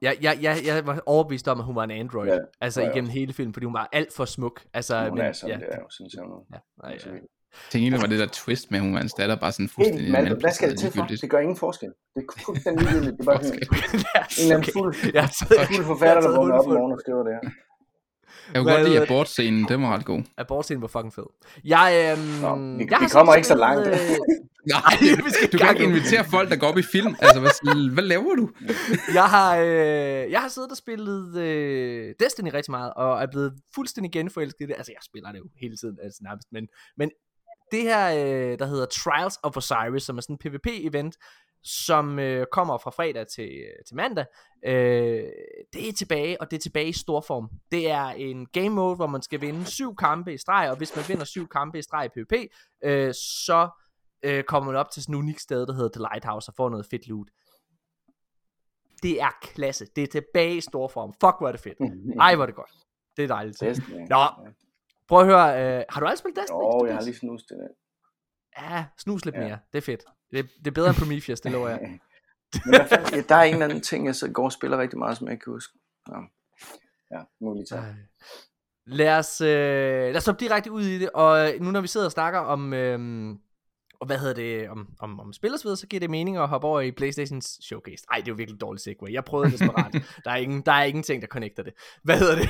Jeg, 0.02 0.18
jeg, 0.22 0.38
jeg, 0.42 0.56
jeg 0.66 0.86
var 0.86 1.04
overbevist 1.06 1.48
om, 1.48 1.60
at 1.60 1.66
hun 1.66 1.76
var 1.76 1.84
en 1.84 1.92
android. 1.92 2.28
Ja, 2.28 2.34
Ja, 2.34 2.40
altså 2.62 2.82
jeg 2.82 2.92
igennem 2.92 3.10
hele 3.12 3.34
filmen, 3.34 3.54
fordi 3.54 3.66
hun 3.66 3.74
var 3.74 3.90
alt 3.92 4.14
for 4.14 4.26
smuk. 4.26 4.66
Altså, 4.74 5.10
Hun 5.10 5.18
men, 5.18 5.28
er 5.28 5.32
sådan, 5.32 5.60
ja, 5.60 5.66
det 5.66 5.74
er 5.76 5.80
jo, 5.80 5.90
synes 5.90 6.14
jeg. 6.14 6.24
Ja, 6.54 6.60
nej, 6.84 6.98
ja. 7.06 7.12
Tænk 7.72 7.82
egentlig 7.82 8.02
var 8.02 8.08
det 8.08 8.20
der 8.20 8.28
twist 8.34 8.72
med, 8.72 8.80
at 8.80 8.86
hun 8.86 8.94
var 8.94 9.00
en 9.02 9.10
datter, 9.18 9.36
bare 9.36 9.52
sådan 9.52 9.64
Helt 9.64 9.74
fuldstændig 9.76 10.12
mand, 10.12 10.42
hvad 10.42 10.52
skal 10.52 10.70
det 10.72 10.80
til 10.80 10.92
for? 10.92 11.04
Det 11.06 11.30
gør 11.30 11.40
ingen 11.40 11.58
forskel. 11.58 11.90
Det 12.16 12.24
er 12.38 12.42
fuldstændig 12.46 12.86
ligegyldigt. 12.86 13.18
Det 13.18 13.28
er 13.28 13.32
bare 13.32 13.44
sådan, 13.44 13.60
en 13.60 14.44
eller 14.44 14.56
anden 14.56 14.72
fuld, 14.74 14.94
fuld 15.76 15.86
forfatter, 15.86 16.22
der 16.22 16.38
vågner 16.38 16.56
op 16.56 16.66
for- 16.66 16.72
morgenen 16.74 16.92
og 16.94 17.00
skriver 17.00 17.24
det 17.24 17.34
her. 17.34 17.50
Jeg 18.54 18.62
kunne 18.64 18.74
godt 18.74 18.90
lide 18.90 19.02
abortscenen, 19.02 19.66
den 19.70 19.82
var 19.82 19.96
ret 19.96 20.06
god. 20.06 20.22
Abortscenen 20.38 20.82
var 20.82 20.88
fucking 20.88 21.14
fed. 21.14 21.24
Jeg, 21.66 22.16
øhm, 22.18 22.28
Nå, 22.42 22.56
vi- 22.78 22.88
jeg 22.92 22.98
vi 23.02 23.08
kommer 23.12 23.36
ikke 23.36 23.48
så 23.48 23.56
langt. 23.56 23.88
øh, 23.88 23.94
Nej, 24.74 24.98
vi 25.26 25.32
skal 25.32 25.48
i 25.48 25.52
du 25.52 25.58
kan 25.58 25.70
ikke 25.70 25.84
invitere 25.84 26.24
folk, 26.26 26.50
der 26.50 26.56
går 26.56 26.68
op 26.68 26.78
i 26.78 26.82
film. 26.82 27.16
Altså, 27.20 27.40
hvad, 27.40 27.92
hvad 27.94 28.04
laver 28.04 28.36
du? 28.36 28.50
jeg 29.14 29.24
har, 29.24 29.58
øh, 29.58 30.32
jeg 30.32 30.40
har 30.42 30.48
siddet 30.50 30.72
og 30.72 30.78
spillet 30.78 31.38
øh, 31.38 32.14
Destiny 32.20 32.50
rigtig 32.54 32.72
meget, 32.72 32.94
og 32.94 33.22
er 33.22 33.28
blevet 33.32 33.54
fuldstændig 33.76 34.12
genforelsket 34.12 34.62
i 34.62 34.68
det. 34.68 34.76
Altså, 34.78 34.92
jeg 34.92 35.02
spiller 35.06 35.32
det 35.32 35.40
jo 35.40 35.46
hele 35.62 35.78
tiden, 35.78 35.98
altså 36.04 36.20
nærmest, 36.24 36.48
men, 36.52 36.68
men 36.98 37.10
det 37.72 37.82
her, 37.82 38.08
øh, 38.14 38.60
der 38.60 38.66
hedder 38.66 38.86
Trials 38.86 39.40
of 39.44 39.58
Osiris, 39.58 40.04
som 40.04 40.18
er 40.18 40.22
sådan 40.22 40.34
en 40.34 40.40
PvP-event, 40.40 41.12
som 41.64 42.20
øh, 42.20 42.46
kommer 42.52 42.78
fra 42.78 42.92
fredag 42.92 43.28
til, 43.28 43.50
til 43.88 43.96
mandag, 43.96 44.26
øh, 44.66 45.24
det 45.74 45.90
er 45.90 45.94
tilbage, 45.98 46.42
og 46.42 46.52
det 46.52 46.58
er 46.58 46.62
tilbage 46.62 46.88
i 46.88 46.94
stor 46.94 47.22
form. 47.22 47.50
Det 47.72 47.90
er 47.90 48.06
en 48.06 48.46
game 48.46 48.70
mode, 48.70 48.96
hvor 48.96 49.08
man 49.08 49.22
skal 49.22 49.42
vinde 49.42 49.66
syv 49.66 49.96
kampe 49.96 50.34
i 50.34 50.38
streg, 50.38 50.70
og 50.70 50.78
hvis 50.78 50.96
man 50.96 51.06
vinder 51.08 51.26
syv 51.26 51.48
kampe 51.48 51.80
i 51.80 51.82
streg 51.82 52.06
i 52.06 52.10
PvP, 52.10 52.34
øh, 52.84 53.14
så 53.14 53.70
øh, 54.24 54.44
kommer 54.44 54.72
man 54.72 54.80
op 54.80 54.92
til 54.92 55.04
sådan 55.04 55.16
en 55.16 55.20
unik 55.20 55.40
sted, 55.40 55.68
der 55.68 55.74
hedder 55.74 55.90
The 55.90 56.08
Lighthouse, 56.12 56.50
og 56.50 56.54
får 56.56 56.70
noget 56.70 56.86
fedt 56.86 57.08
loot. 57.08 57.28
Det 59.04 59.22
er 59.22 59.30
klasse. 59.42 59.86
Det 59.96 60.04
er 60.04 60.08
tilbage 60.08 60.58
i 60.58 60.62
stor 60.62 60.88
form. 60.88 61.14
Fuck, 61.14 61.36
hvor 61.40 61.48
er 61.48 61.52
det 61.52 61.62
fedt. 61.62 61.78
Ej, 62.22 62.36
hvor 62.36 62.44
er 62.44 62.46
det 62.46 62.56
godt. 62.56 62.72
Det 63.18 63.24
er 63.24 63.28
dejligt. 63.28 63.62
Nå, 64.10 64.50
Prøv 65.08 65.20
at 65.20 65.26
høre, 65.26 65.78
øh, 65.78 65.84
har 65.90 66.00
du 66.00 66.06
aldrig 66.06 66.18
spillet 66.18 66.38
Destiny? 66.42 66.58
Jo, 66.58 66.86
jeg 66.86 66.96
har 66.96 67.02
lige 67.02 67.16
snust 67.16 67.50
det. 67.50 67.58
Ja, 68.58 68.86
snus 68.98 69.26
lidt 69.26 69.36
Ja. 69.36 69.42
mere. 69.42 69.60
Det 69.72 69.78
er 69.78 69.82
fedt. 69.82 70.04
Det, 70.32 70.50
det 70.60 70.68
er 70.68 70.72
bedre 70.72 70.90
end 70.90 70.98
Prometheus, 70.98 71.40
det 71.40 71.52
lover 71.52 71.70
jeg. 71.70 71.80
Men 72.66 72.82
fanden, 72.90 73.14
ja, 73.16 73.22
der 73.30 73.36
er 73.36 73.44
en 73.44 73.54
eller 73.54 73.66
anden 73.66 73.82
ting, 73.82 74.06
jeg 74.06 74.16
så 74.16 74.32
går 74.32 74.44
og 74.44 74.52
spiller 74.52 74.78
rigtig 74.78 75.00
meget, 75.00 75.18
som 75.18 75.28
jeg 75.28 75.32
ikke 75.34 75.44
kan 75.44 75.54
huske. 75.54 75.74
Ja, 76.10 76.18
ja 77.18 77.22
muligt. 77.42 77.72
Ej. 77.72 77.84
Lad 78.86 79.18
os, 79.18 79.42
øh, 79.42 79.48
lad 79.48 80.16
os 80.16 80.26
hoppe 80.26 80.40
direkte 80.46 80.72
ud 80.72 80.84
i 80.84 81.00
det, 81.00 81.10
og 81.10 81.52
nu 81.60 81.72
når 81.72 81.82
vi 81.82 81.88
sidder 81.88 82.06
og 82.06 82.12
snakker 82.12 82.40
om, 82.40 82.74
øh, 82.74 83.30
og 84.00 84.08
hvad 84.08 84.18
hedder 84.18 84.34
det, 84.34 84.70
om, 84.70 84.88
om, 85.00 85.20
om 85.20 85.34
spil 85.34 85.54
og 85.54 85.78
så 85.78 85.88
giver 85.90 86.00
det 86.00 86.10
mening 86.10 86.38
at 86.38 86.48
hoppe 86.48 86.68
over 86.68 86.82
i 86.82 86.92
Playstations 86.92 87.66
showcase. 87.66 88.06
Ej, 88.12 88.18
det 88.18 88.28
er 88.28 88.32
jo 88.32 88.36
virkelig 88.36 88.62
dårligt 88.62 88.84
segway. 88.84 89.12
Jeg 89.12 89.26
prøvede 89.26 89.52
det 89.52 89.60
desperat. 89.60 89.94
der, 90.26 90.32
er 90.32 90.36
ingen, 90.36 90.62
der 90.62 90.72
er 90.72 90.84
ingenting, 90.84 91.22
der 91.22 91.28
connecter 91.28 91.64
det. 91.64 91.74
Hvad 92.04 92.20
hedder 92.20 92.36
det? 92.36 92.50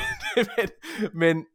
men 1.24 1.46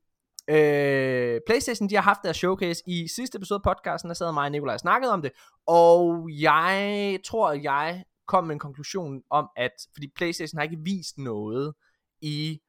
øh, 0.50 1.40
Playstation, 1.46 1.88
de 1.88 1.94
har 1.94 2.02
haft 2.02 2.20
deres 2.24 2.36
showcase 2.36 2.82
i 2.86 3.08
sidste 3.08 3.36
episode 3.36 3.60
af 3.64 3.74
podcasten, 3.74 4.08
der 4.08 4.14
sad 4.14 4.32
mig 4.32 4.44
og 4.44 4.50
Nikolaj 4.50 4.74
og 4.74 4.80
snakkede 4.80 5.12
om 5.12 5.22
det, 5.22 5.32
og 5.66 6.28
jeg 6.30 7.18
tror, 7.24 7.48
at 7.50 7.62
jeg 7.62 8.04
kom 8.28 8.44
med 8.44 8.52
en 8.52 8.58
konklusion 8.58 9.22
om, 9.30 9.48
at, 9.56 9.72
fordi 9.92 10.12
Playstation 10.16 10.58
har 10.58 10.62
ikke 10.62 10.82
vist 10.84 11.18
noget 11.18 11.74
i 12.20 12.60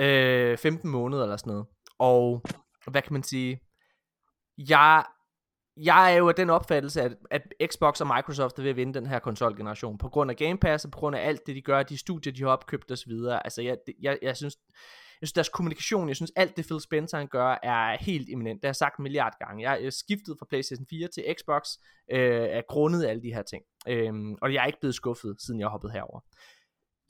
øh, 0.00 0.58
15 0.58 0.90
måneder 0.90 1.22
eller 1.22 1.36
sådan 1.36 1.50
noget. 1.50 1.66
Og 1.98 2.42
hvad 2.90 3.02
kan 3.02 3.12
man 3.12 3.22
sige? 3.22 3.60
Jeg, 4.58 5.04
jeg 5.76 6.12
er 6.12 6.16
jo 6.16 6.28
af 6.28 6.34
den 6.34 6.50
opfattelse, 6.50 7.02
at, 7.02 7.16
at 7.30 7.42
Xbox 7.66 8.00
og 8.00 8.06
Microsoft 8.06 8.58
er 8.58 8.62
ved 8.62 8.70
at 8.70 8.76
vinde 8.76 8.94
den 8.94 9.06
her 9.06 9.18
konsolgeneration. 9.18 9.98
På 9.98 10.08
grund 10.08 10.30
af 10.30 10.36
Game 10.36 10.58
Pass, 10.58 10.84
og 10.84 10.90
på 10.90 10.98
grund 10.98 11.16
af 11.16 11.28
alt 11.28 11.46
det, 11.46 11.56
de 11.56 11.62
gør, 11.62 11.82
de 11.82 11.98
studier, 11.98 12.32
de 12.32 12.42
har 12.42 12.50
opkøbt 12.50 12.90
osv. 12.90 13.12
Altså, 13.44 13.62
jeg, 13.62 13.76
jeg, 14.00 14.18
jeg 14.22 14.36
synes... 14.36 14.56
Jeg 15.20 15.28
synes, 15.28 15.32
deres 15.32 15.48
kommunikation, 15.48 16.08
jeg 16.08 16.16
synes, 16.16 16.32
alt 16.36 16.56
det 16.56 16.66
Phil 16.66 16.80
Spencer 16.80 17.18
han 17.18 17.26
gør, 17.26 17.58
er 17.62 17.96
helt 18.00 18.28
eminent. 18.30 18.62
Det 18.62 18.66
har 18.66 18.68
jeg 18.68 18.76
sagt 18.76 18.98
en 18.98 19.02
milliard 19.02 19.32
gange. 19.38 19.70
Jeg 19.70 19.80
øh, 19.80 19.86
er 19.86 19.90
skiftet 19.90 20.36
fra 20.38 20.46
PlayStation 20.48 20.86
4 20.90 21.08
til 21.08 21.34
Xbox, 21.38 21.62
øh, 22.12 22.48
er 22.58 22.62
grundet 22.68 23.02
af 23.02 23.10
alle 23.10 23.22
de 23.22 23.34
her 23.34 23.42
ting. 23.42 23.62
Øh, 23.88 24.12
og 24.42 24.54
jeg 24.54 24.62
er 24.62 24.66
ikke 24.66 24.80
blevet 24.80 24.94
skuffet, 24.94 25.36
siden 25.42 25.60
jeg 25.60 25.68
hoppede 25.68 25.92
herover. 25.92 26.20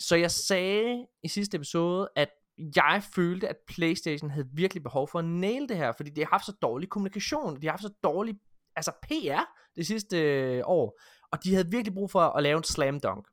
Så 0.00 0.16
jeg 0.16 0.30
sagde 0.30 1.06
i 1.22 1.28
sidste 1.28 1.56
episode, 1.56 2.08
at 2.16 2.30
jeg 2.76 3.02
følte, 3.14 3.48
at 3.48 3.56
PlayStation 3.68 4.30
havde 4.30 4.48
virkelig 4.52 4.82
behov 4.82 5.08
for 5.08 5.18
at 5.18 5.24
nail 5.24 5.68
det 5.68 5.76
her, 5.76 5.92
fordi 5.92 6.10
de 6.10 6.20
har 6.20 6.28
haft 6.28 6.46
så 6.46 6.52
dårlig 6.62 6.88
kommunikation, 6.88 7.60
de 7.62 7.66
har 7.66 7.72
haft 7.72 7.82
så 7.82 7.92
dårlig 8.02 8.34
altså 8.76 8.92
PR 9.02 9.42
det 9.76 9.86
sidste 9.86 10.22
øh, 10.22 10.62
år, 10.64 11.00
og 11.32 11.44
de 11.44 11.54
havde 11.54 11.70
virkelig 11.70 11.94
brug 11.94 12.10
for 12.10 12.20
at 12.20 12.42
lave 12.42 12.56
en 12.56 12.64
slam 12.64 13.00
dunk. 13.00 13.28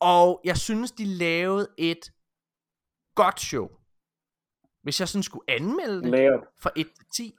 Og 0.00 0.40
jeg 0.44 0.56
synes, 0.56 0.92
de 0.92 1.04
lavede 1.04 1.68
et 1.78 2.12
godt 3.22 3.40
show. 3.40 3.68
Hvis 4.82 5.00
jeg 5.00 5.08
sådan 5.08 5.22
skulle 5.22 5.50
anmelde 5.50 6.02
det 6.02 6.10
Layup. 6.10 6.40
fra 6.62 6.70
1 6.76 6.86
til 6.86 7.06
10, 7.14 7.34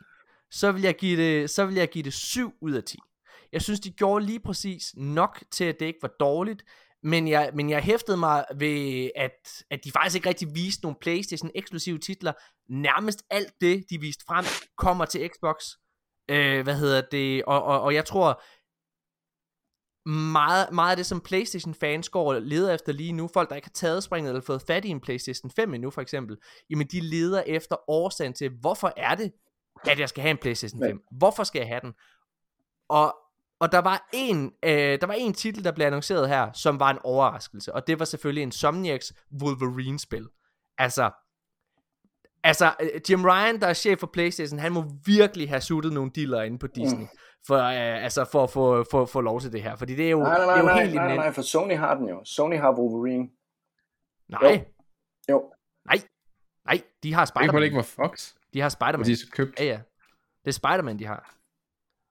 så 0.52 0.72
vil 0.72 0.82
jeg 0.82 0.96
give 0.96 1.18
det, 1.24 1.50
så 1.50 1.66
vil 1.66 1.76
jeg 1.76 1.90
give 1.90 2.04
det 2.04 2.14
7 2.14 2.54
ud 2.62 2.72
af 2.72 2.84
10. 2.84 2.98
Jeg 3.52 3.62
synes, 3.62 3.80
de 3.80 3.92
gjorde 3.92 4.26
lige 4.26 4.40
præcis 4.40 4.94
nok 4.98 5.44
til, 5.52 5.64
at 5.64 5.80
det 5.80 5.86
ikke 5.86 6.00
var 6.02 6.16
dårligt, 6.20 6.64
men 7.04 7.28
jeg, 7.28 7.52
men 7.54 7.70
jeg 7.70 7.82
hæftede 7.82 8.18
mig 8.18 8.46
ved, 8.56 9.10
at, 9.16 9.64
at 9.72 9.80
de 9.84 9.92
faktisk 9.92 10.16
ikke 10.16 10.30
rigtig 10.30 10.48
viste 10.56 10.84
nogle 10.84 10.98
Playstation 11.02 11.52
eksklusive 11.56 11.98
titler. 11.98 12.34
Nærmest 12.70 13.24
alt 13.30 13.54
det, 13.62 13.86
de 13.90 14.00
viste 14.00 14.24
frem, 14.28 14.46
kommer 14.78 15.06
til 15.06 15.30
Xbox. 15.36 15.56
Øh, 16.30 16.64
hvad 16.64 16.76
hedder 16.76 17.02
det? 17.12 17.44
Og, 17.44 17.64
og, 17.64 17.82
og 17.82 17.94
jeg 17.94 18.06
tror, 18.06 18.42
meget, 20.10 20.72
meget 20.72 20.92
af 20.92 20.98
det, 20.98 21.06
som 21.06 21.22
Playstation 21.22 21.74
fans 21.74 22.10
går 22.10 22.34
og 22.34 22.42
leder 22.42 22.74
efter 22.74 22.94
lige 22.94 23.12
nu, 23.12 23.30
folk 23.34 23.50
der 23.50 23.56
ikke 23.56 23.66
har 23.66 23.74
taget 23.74 24.04
springet 24.04 24.30
eller 24.30 24.42
fået 24.42 24.62
fat 24.62 24.86
i 24.86 24.90
en 24.90 25.00
Playstation 25.00 25.52
5 25.56 25.74
endnu 25.74 25.90
for 25.90 26.02
eksempel, 26.02 26.38
jamen 26.70 26.88
de 26.88 27.00
leder 27.00 27.44
efter 27.48 27.76
årsagen 27.90 28.34
til, 28.34 28.52
hvorfor 28.62 28.94
er 28.98 29.16
det, 29.16 29.32
at 29.88 30.00
jeg 30.00 30.10
skal 30.10 30.22
have 30.22 30.32
en 30.32 30.38
Playstation 30.38 30.82
5? 30.84 31.02
Hvorfor 31.12 31.44
skal 31.44 31.60
jeg 31.60 31.68
have 31.68 31.82
den? 31.82 31.94
Og, 32.90 33.16
og 33.60 33.72
der 33.72 33.80
var 33.80 34.10
en, 34.14 34.52
øh, 34.64 35.02
der 35.02 35.06
var 35.06 35.14
en 35.14 35.34
titel, 35.34 35.64
der 35.64 35.72
blev 35.72 35.86
annonceret 35.86 36.30
her, 36.30 36.52
som 36.52 36.80
var 36.80 36.90
en 36.90 37.00
overraskelse, 37.04 37.74
og 37.74 37.88
det 37.88 38.00
var 38.00 38.06
selvfølgelig 38.06 38.42
Insomniacs 38.42 39.14
Wolverine-spil. 39.42 40.28
Altså, 40.78 41.12
altså 42.44 42.74
øh, 42.82 43.02
Jim 43.10 43.26
Ryan, 43.26 43.60
der 43.62 43.68
er 43.68 43.74
chef 43.74 44.00
for 44.00 44.08
Playstation, 44.14 44.60
han 44.60 44.72
må 44.72 44.84
virkelig 45.06 45.50
have 45.50 45.62
suttet 45.62 45.94
nogle 45.94 46.12
dealer 46.16 46.42
inde 46.42 46.60
på 46.60 46.68
Disney, 46.68 47.02
mm. 47.02 47.08
for, 47.48 47.56
øh, 47.58 48.04
altså 48.04 48.26
for 48.32 48.44
at 48.44 48.50
få, 48.50 48.86
få, 48.92 49.06
få 49.06 49.22
lov 49.22 49.42
til 49.42 49.52
det 49.52 49.64
her, 49.64 49.76
fordi 49.76 49.96
det 49.96 50.06
er 50.06 50.10
jo, 50.10 50.20
Nej, 50.20 50.30
nej, 50.30 50.38
det 50.40 50.48
nej, 50.48 50.56
er 50.56 50.60
jo 50.60 50.66
nej, 50.66 50.82
helt 50.84 50.96
nej, 50.96 51.04
eminent. 51.06 51.20
nej, 51.26 51.32
for 51.34 51.42
Sony 51.42 51.76
har 51.76 51.96
den 51.96 52.10
jo. 52.10 52.22
Sony 52.26 52.58
har 52.58 52.72
Wolverine. 52.80 53.30
Nej, 54.30 54.66
Jo. 55.30 55.52
nej, 55.86 56.00
nej, 56.66 56.82
de 57.04 57.14
har 57.14 57.22
Ikke 57.26 57.34
hvor 57.34 57.42
det 57.42 57.50
Spider-Man. 57.50 57.64
ikke 57.64 57.76
var 57.76 57.82
Fox, 58.08 58.34
De 58.54 58.62
har 58.62 58.70
Spider-Man. 58.70 59.06
de 59.06 59.12
er 59.12 59.18
købt. 59.32 59.60
Ja, 59.60 59.66
ja. 59.66 59.80
Det 60.44 60.48
er 60.48 60.52
Spider-Man, 60.52 61.00
de 61.00 61.06
har. 61.06 61.36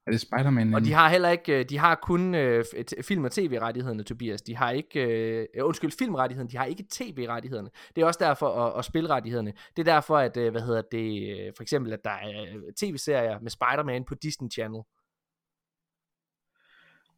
Er 0.09 0.13
det 0.13 0.21
Spider-Man? 0.21 0.75
Og 0.75 0.85
de 0.85 0.93
har 0.93 1.09
heller 1.09 1.29
ikke, 1.29 1.59
øh, 1.59 1.65
de 1.65 1.79
har 1.79 1.95
kun 1.95 2.35
øh, 2.35 2.65
film- 3.03 3.25
og 3.25 3.33
tv-rettighederne, 3.33 4.03
Tobias. 4.03 4.43
De 4.43 4.57
har 4.57 4.71
ikke, 4.71 5.05
øh, 5.05 5.47
øh, 5.55 5.65
undskyld, 5.65 5.91
filmrettighederne, 5.99 6.51
de 6.51 6.57
har 6.57 6.65
ikke 6.65 6.85
tv-rettighederne. 6.91 7.71
Det 7.97 8.03
er 8.03 8.07
også 8.07 8.19
derfor, 8.23 8.47
og, 8.47 8.73
og 8.73 8.85
spilrettighederne. 8.85 9.53
Det 9.77 9.89
er 9.89 9.93
derfor, 9.95 10.17
at, 10.17 10.37
øh, 10.37 10.51
hvad 10.51 10.61
hedder 10.61 10.83
det, 10.93 11.39
øh, 11.39 11.53
for 11.57 11.63
eksempel, 11.63 11.93
at 11.93 12.05
der 12.05 12.11
er 12.11 12.43
øh, 12.43 12.73
tv-serier 12.77 13.39
med 13.41 13.51
Spider-Man 13.51 14.05
på 14.05 14.15
Disney 14.15 14.51
Channel. 14.51 14.83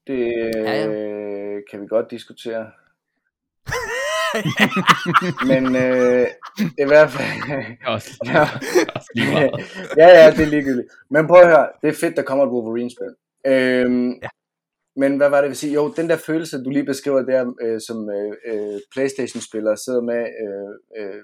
Det 0.06 0.18
Ja, 0.54 0.72
ja. 0.72 0.88
øh, 0.88 1.62
kan 1.70 1.80
vi 1.80 1.86
godt 1.86 2.10
diskutere. 2.10 2.70
Men 5.50 5.76
øh, 5.76 6.26
i 6.78 6.84
hvert 6.84 7.10
fald... 7.10 7.64
Også, 7.86 8.10
Ja. 8.26 8.42
også 8.94 9.10
lige 9.14 9.32
meget. 9.32 9.50
ja, 9.96 10.08
ja, 10.08 10.30
det 10.30 10.40
er 10.40 10.46
ligegyldigt. 10.46 10.88
Men 11.10 11.26
prøv 11.26 11.40
at 11.40 11.46
høre, 11.48 11.68
det 11.82 11.88
er 11.88 11.94
fedt, 12.00 12.16
der 12.16 12.22
kommer 12.22 12.44
et 12.44 12.50
Wolverine-spil. 12.50 13.14
Øhm, 13.46 14.10
Ja. 14.22 14.28
Men 14.96 15.16
hvad 15.16 15.28
var 15.28 15.36
det, 15.36 15.42
jeg 15.42 15.48
vil 15.50 15.56
sige? 15.56 15.74
Jo, 15.74 15.92
den 15.96 16.08
der 16.08 16.16
følelse, 16.16 16.64
du 16.64 16.70
lige 16.70 16.84
beskriver 16.84 17.22
der, 17.22 17.52
øh, 17.62 17.80
som 17.86 18.10
øh, 18.10 18.32
øh, 18.46 18.80
Playstation-spiller 18.92 19.74
sidder 19.74 20.00
med, 20.02 20.22
øh, 20.44 21.04
øh, 21.04 21.20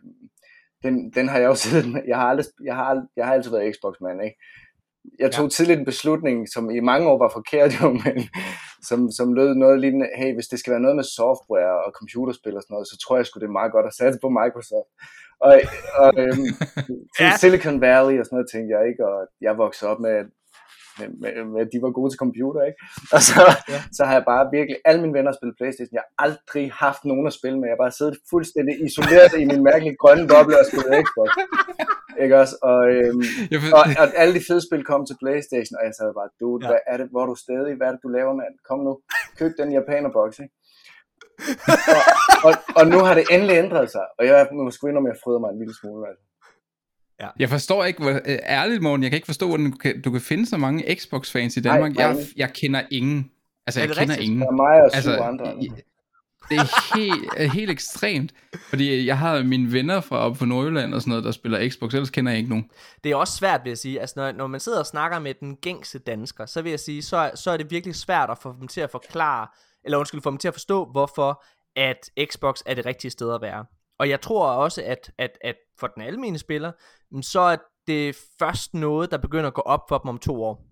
den, 0.82 1.10
den 1.10 1.28
har 1.28 1.38
jeg 1.38 1.46
jo 1.46 1.54
siddet 1.64 2.02
Jeg 2.06 2.16
har, 2.16 2.28
aldrig, 2.28 2.46
jeg 2.64 2.74
har, 2.74 2.84
aldrig, 2.84 3.08
jeg 3.16 3.26
har 3.26 3.34
altid 3.34 3.50
været 3.50 3.76
Xbox-mand, 3.76 4.24
ikke? 4.24 4.36
Jeg 5.18 5.32
tog 5.32 5.44
ja. 5.44 5.48
tidligt 5.48 5.78
en 5.78 5.90
beslutning, 5.92 6.48
som 6.54 6.70
i 6.70 6.80
mange 6.80 7.08
år 7.10 7.18
var 7.18 7.30
forkert 7.38 7.70
jo, 7.80 7.86
men 8.04 8.16
som, 8.88 9.10
som 9.18 9.32
lød 9.38 9.54
noget 9.54 9.80
lignende, 9.80 10.08
hey, 10.18 10.34
hvis 10.34 10.48
det 10.48 10.58
skal 10.58 10.70
være 10.70 10.84
noget 10.86 10.96
med 10.96 11.04
software 11.04 11.76
og 11.84 11.90
computerspil 11.98 12.56
og 12.56 12.62
sådan 12.62 12.74
noget, 12.74 12.88
så 12.88 12.96
tror 12.98 13.16
jeg 13.16 13.26
sgu, 13.26 13.40
det 13.40 13.46
er 13.46 13.60
meget 13.60 13.72
godt 13.72 13.86
at 13.86 13.96
satse 14.00 14.18
på 14.22 14.28
Microsoft. 14.38 14.90
Og, 15.46 15.52
og 16.02 16.10
øhm, 16.22 16.48
Ja. 17.20 17.30
Silicon 17.40 17.80
Valley 17.80 18.16
og 18.18 18.24
sådan 18.24 18.36
noget 18.36 18.50
tænkte 18.52 18.74
jeg 18.76 18.82
ikke, 18.90 19.02
og 19.10 19.18
jeg 19.40 19.58
voksede 19.64 19.90
op 19.92 20.00
med, 20.00 20.12
at 20.22 20.26
med, 20.98 21.08
med, 21.22 21.32
med, 21.52 21.60
at 21.64 21.70
de 21.72 21.78
var 21.84 21.92
gode 21.98 22.10
til 22.12 22.22
computer, 22.24 22.62
ikke? 22.68 22.78
Og 23.14 23.20
så, 23.28 23.40
ja. 23.72 23.80
så 23.96 24.02
har 24.06 24.14
jeg 24.18 24.24
bare 24.32 24.44
virkelig, 24.56 24.76
alle 24.88 25.00
mine 25.02 25.14
venner 25.18 25.32
spillet 25.32 25.58
Playstation, 25.60 25.96
jeg 25.98 26.04
har 26.04 26.12
aldrig 26.26 26.64
haft 26.84 27.02
nogen 27.10 27.26
at 27.30 27.36
spille 27.38 27.56
med, 27.58 27.66
jeg 27.68 27.76
har 27.76 27.84
bare 27.86 27.98
siddet 27.98 28.16
fuldstændig 28.32 28.74
isoleret 28.86 29.32
i 29.42 29.44
min 29.50 29.62
mærkelige 29.68 29.96
grønne 30.02 30.26
boble 30.32 30.56
og 30.62 30.66
spillet 30.70 30.92
Xbox. 31.06 31.28
Ikke 32.22 32.34
også? 32.42 32.56
Og, 32.70 32.80
øhm, 32.94 33.22
og, 33.78 33.84
og, 34.00 34.06
alle 34.20 34.34
de 34.38 34.42
fede 34.48 34.62
spil 34.66 34.82
kom 34.90 35.02
til 35.06 35.16
Playstation, 35.22 35.78
og 35.78 35.84
jeg 35.88 35.94
sad 35.98 36.10
bare, 36.20 36.30
dude, 36.40 36.60
ja. 36.62 36.68
hvad 36.70 36.80
er 36.92 36.96
det, 37.00 37.06
hvor 37.12 37.22
er 37.22 37.28
du 37.32 37.36
stadig, 37.46 37.72
hvad 37.76 37.86
er 37.88 37.92
det, 37.94 38.04
du 38.06 38.10
laver, 38.18 38.34
mand? 38.40 38.54
Kom 38.68 38.80
nu, 38.86 38.92
køb 39.38 39.52
den 39.60 39.68
japanerbox, 39.76 40.30
ikke? 40.44 40.54
og, 41.94 42.02
og, 42.46 42.52
og, 42.78 42.84
nu 42.92 42.98
har 43.06 43.14
det 43.18 43.24
endelig 43.34 43.56
ændret 43.64 43.90
sig, 43.90 44.06
og 44.18 44.26
jeg 44.26 44.48
må 44.52 44.70
sgu 44.70 44.86
indrømme, 44.86 45.12
jeg 45.14 45.22
fryder 45.24 45.40
mig 45.42 45.50
en 45.50 45.58
lille 45.62 45.74
smule. 45.80 46.08
Altså. 46.10 46.24
Ja. 47.20 47.28
Jeg 47.38 47.48
forstår 47.48 47.84
ikke, 47.84 48.02
hvor, 48.02 48.10
øh, 48.10 48.38
ærligt 48.42 48.82
morgen, 48.82 49.02
jeg 49.02 49.10
kan 49.10 49.16
ikke 49.16 49.26
forstå, 49.26 49.48
hvordan 49.48 49.70
du 49.70 49.76
kan, 49.76 50.02
du 50.02 50.10
kan 50.10 50.20
finde 50.20 50.46
så 50.46 50.56
mange 50.56 50.96
Xbox-fans 50.96 51.56
i 51.56 51.60
Danmark. 51.60 51.94
Nej, 51.94 52.06
jeg, 52.06 52.26
jeg 52.36 52.52
kender 52.52 52.82
ingen. 52.90 53.30
Altså, 53.66 53.80
jeg 53.80 53.88
kender 53.88 54.00
rigtigt? 54.00 54.20
ingen. 54.20 54.40
Der 54.40 54.46
er 54.46 54.52
mig 54.52 54.82
og 54.82 54.90
altså, 54.94 55.16
andre. 55.16 55.54
Det 56.50 56.58
er 56.58 56.96
helt, 56.96 57.52
helt 57.58 57.70
ekstremt, 57.70 58.32
fordi 58.68 59.06
jeg 59.06 59.18
har 59.18 59.42
mine 59.42 59.72
venner 59.72 60.00
fra 60.00 60.16
op 60.16 60.36
på 60.36 60.44
Nordjylland 60.44 60.94
og 60.94 61.00
sådan 61.00 61.10
noget, 61.10 61.24
der 61.24 61.30
spiller 61.30 61.68
Xbox, 61.68 61.94
ellers 61.94 62.10
kender 62.10 62.32
jeg 62.32 62.38
ikke 62.38 62.50
nogen. 62.50 62.70
Det 63.04 63.12
er 63.12 63.16
også 63.16 63.36
svært, 63.36 63.60
vil 63.64 63.70
jeg 63.70 63.78
sige. 63.78 64.00
Altså, 64.00 64.14
når, 64.16 64.32
når 64.32 64.46
man 64.46 64.60
sidder 64.60 64.78
og 64.78 64.86
snakker 64.86 65.18
med 65.18 65.34
den 65.34 65.56
gængse 65.56 65.98
dansker, 65.98 66.46
så 66.46 66.62
vil 66.62 66.70
jeg 66.70 66.80
sige, 66.80 67.02
så, 67.02 67.30
så 67.34 67.50
er 67.50 67.56
det 67.56 67.70
virkelig 67.70 67.94
svært 67.94 68.30
at 68.30 68.38
få 68.38 68.54
dem 68.60 68.68
til 68.68 68.80
at 68.80 68.90
forklare, 68.90 69.46
eller 69.84 69.98
undskyld, 69.98 70.22
få 70.22 70.30
dem 70.30 70.38
til 70.38 70.48
at 70.48 70.54
forstå, 70.54 70.84
hvorfor 70.84 71.44
at 71.76 72.10
Xbox 72.30 72.60
er 72.66 72.74
det 72.74 72.86
rigtige 72.86 73.10
sted 73.10 73.34
at 73.34 73.40
være. 73.40 73.64
Og 73.98 74.08
jeg 74.08 74.20
tror 74.20 74.46
også, 74.46 74.82
at, 74.84 75.10
at, 75.18 75.38
at 75.40 75.56
for 75.80 75.86
den 75.86 76.02
almindelige 76.02 76.38
spiller, 76.38 76.72
mm, 77.10 77.22
så 77.22 77.40
er 77.40 77.56
det 77.86 78.16
først 78.38 78.74
noget, 78.74 79.10
der 79.10 79.18
begynder 79.18 79.46
at 79.46 79.54
gå 79.54 79.62
op 79.62 79.80
for 79.88 79.98
dem 79.98 80.08
om 80.08 80.18
to 80.18 80.44
år. 80.44 80.62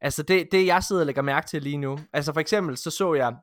Altså 0.00 0.22
det, 0.22 0.48
det 0.52 0.66
jeg 0.66 0.82
sidder 0.82 1.02
og 1.02 1.06
lægger 1.06 1.22
mærke 1.22 1.46
til 1.46 1.62
lige 1.62 1.76
nu. 1.76 1.98
Altså 2.12 2.32
for 2.32 2.40
eksempel, 2.40 2.76
så 2.76 2.90
så 2.90 3.14
jeg, 3.14 3.34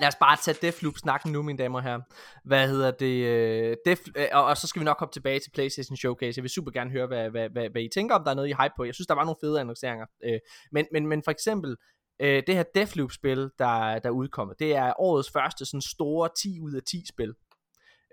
lad 0.00 0.08
os 0.08 0.16
bare 0.20 0.36
tage 0.36 0.58
Deathloop-snakken 0.62 1.32
nu, 1.32 1.42
mine 1.42 1.58
damer 1.58 1.78
og 1.78 1.82
herrer. 1.82 2.00
Hvad 2.44 2.68
hedder 2.68 2.90
det? 2.90 3.24
Øh, 3.26 3.76
Def, 3.86 3.98
øh, 4.16 4.26
og, 4.32 4.44
og 4.44 4.56
så 4.56 4.66
skal 4.66 4.80
vi 4.80 4.84
nok 4.84 4.96
komme 4.96 5.12
tilbage 5.12 5.40
til 5.40 5.50
PlayStation 5.50 5.96
Showcase. 5.96 6.38
Jeg 6.38 6.42
vil 6.42 6.50
super 6.50 6.70
gerne 6.70 6.90
høre, 6.90 7.06
hvad, 7.06 7.30
hvad, 7.30 7.48
hvad, 7.48 7.70
hvad 7.70 7.82
I 7.82 7.88
tænker, 7.94 8.14
om 8.14 8.24
der 8.24 8.30
er 8.30 8.34
noget, 8.34 8.48
I 8.48 8.52
hype 8.62 8.74
på. 8.76 8.84
Jeg 8.84 8.94
synes, 8.94 9.06
der 9.06 9.14
var 9.14 9.24
nogle 9.24 9.36
fede 9.40 9.60
annonceringer. 9.60 10.06
Øh, 10.24 10.38
men, 10.72 10.86
men, 10.92 11.06
men 11.06 11.22
for 11.22 11.30
eksempel, 11.30 11.76
det 12.20 12.54
her 12.54 12.64
Deathloop-spil, 12.74 13.38
der, 13.58 13.98
der 13.98 14.08
er 14.08 14.10
udkommet, 14.10 14.58
det 14.58 14.76
er 14.76 15.00
årets 15.00 15.30
første 15.30 15.64
sådan 15.64 15.80
store 15.80 16.28
10 16.42 16.60
ud 16.60 16.74
af 16.74 16.82
10 16.82 17.02
spil. 17.08 17.34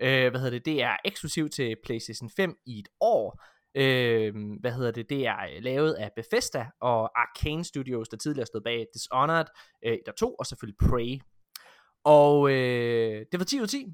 Øh, 0.02 0.30
hvad 0.30 0.40
hedder 0.40 0.50
det? 0.50 0.64
Det 0.64 0.82
er 0.82 0.96
eksklusivt 1.04 1.52
til 1.52 1.76
PlayStation 1.84 2.30
5 2.36 2.56
i 2.66 2.78
et 2.78 2.88
år. 3.00 3.42
Øh, 3.76 4.34
hvad 4.60 4.72
hedder 4.72 4.90
det? 4.90 5.10
Det 5.10 5.26
er 5.26 5.36
øh, 5.36 5.62
lavet 5.62 5.92
af 5.92 6.10
Bethesda 6.16 6.66
og 6.80 7.20
Arcane 7.20 7.64
Studios, 7.64 8.08
der 8.08 8.16
tidligere 8.16 8.46
stod 8.46 8.60
bag 8.60 8.86
Dishonored, 8.94 9.46
øh, 9.86 9.98
der 10.06 10.12
2 10.12 10.34
og 10.34 10.46
selvfølgelig 10.46 10.78
Prey. 10.88 11.20
Og 12.04 12.50
øh, 12.50 13.26
det 13.32 13.40
var 13.40 13.44
10 13.44 13.56
ud 13.58 13.62
af 13.62 13.68
10. 13.68 13.86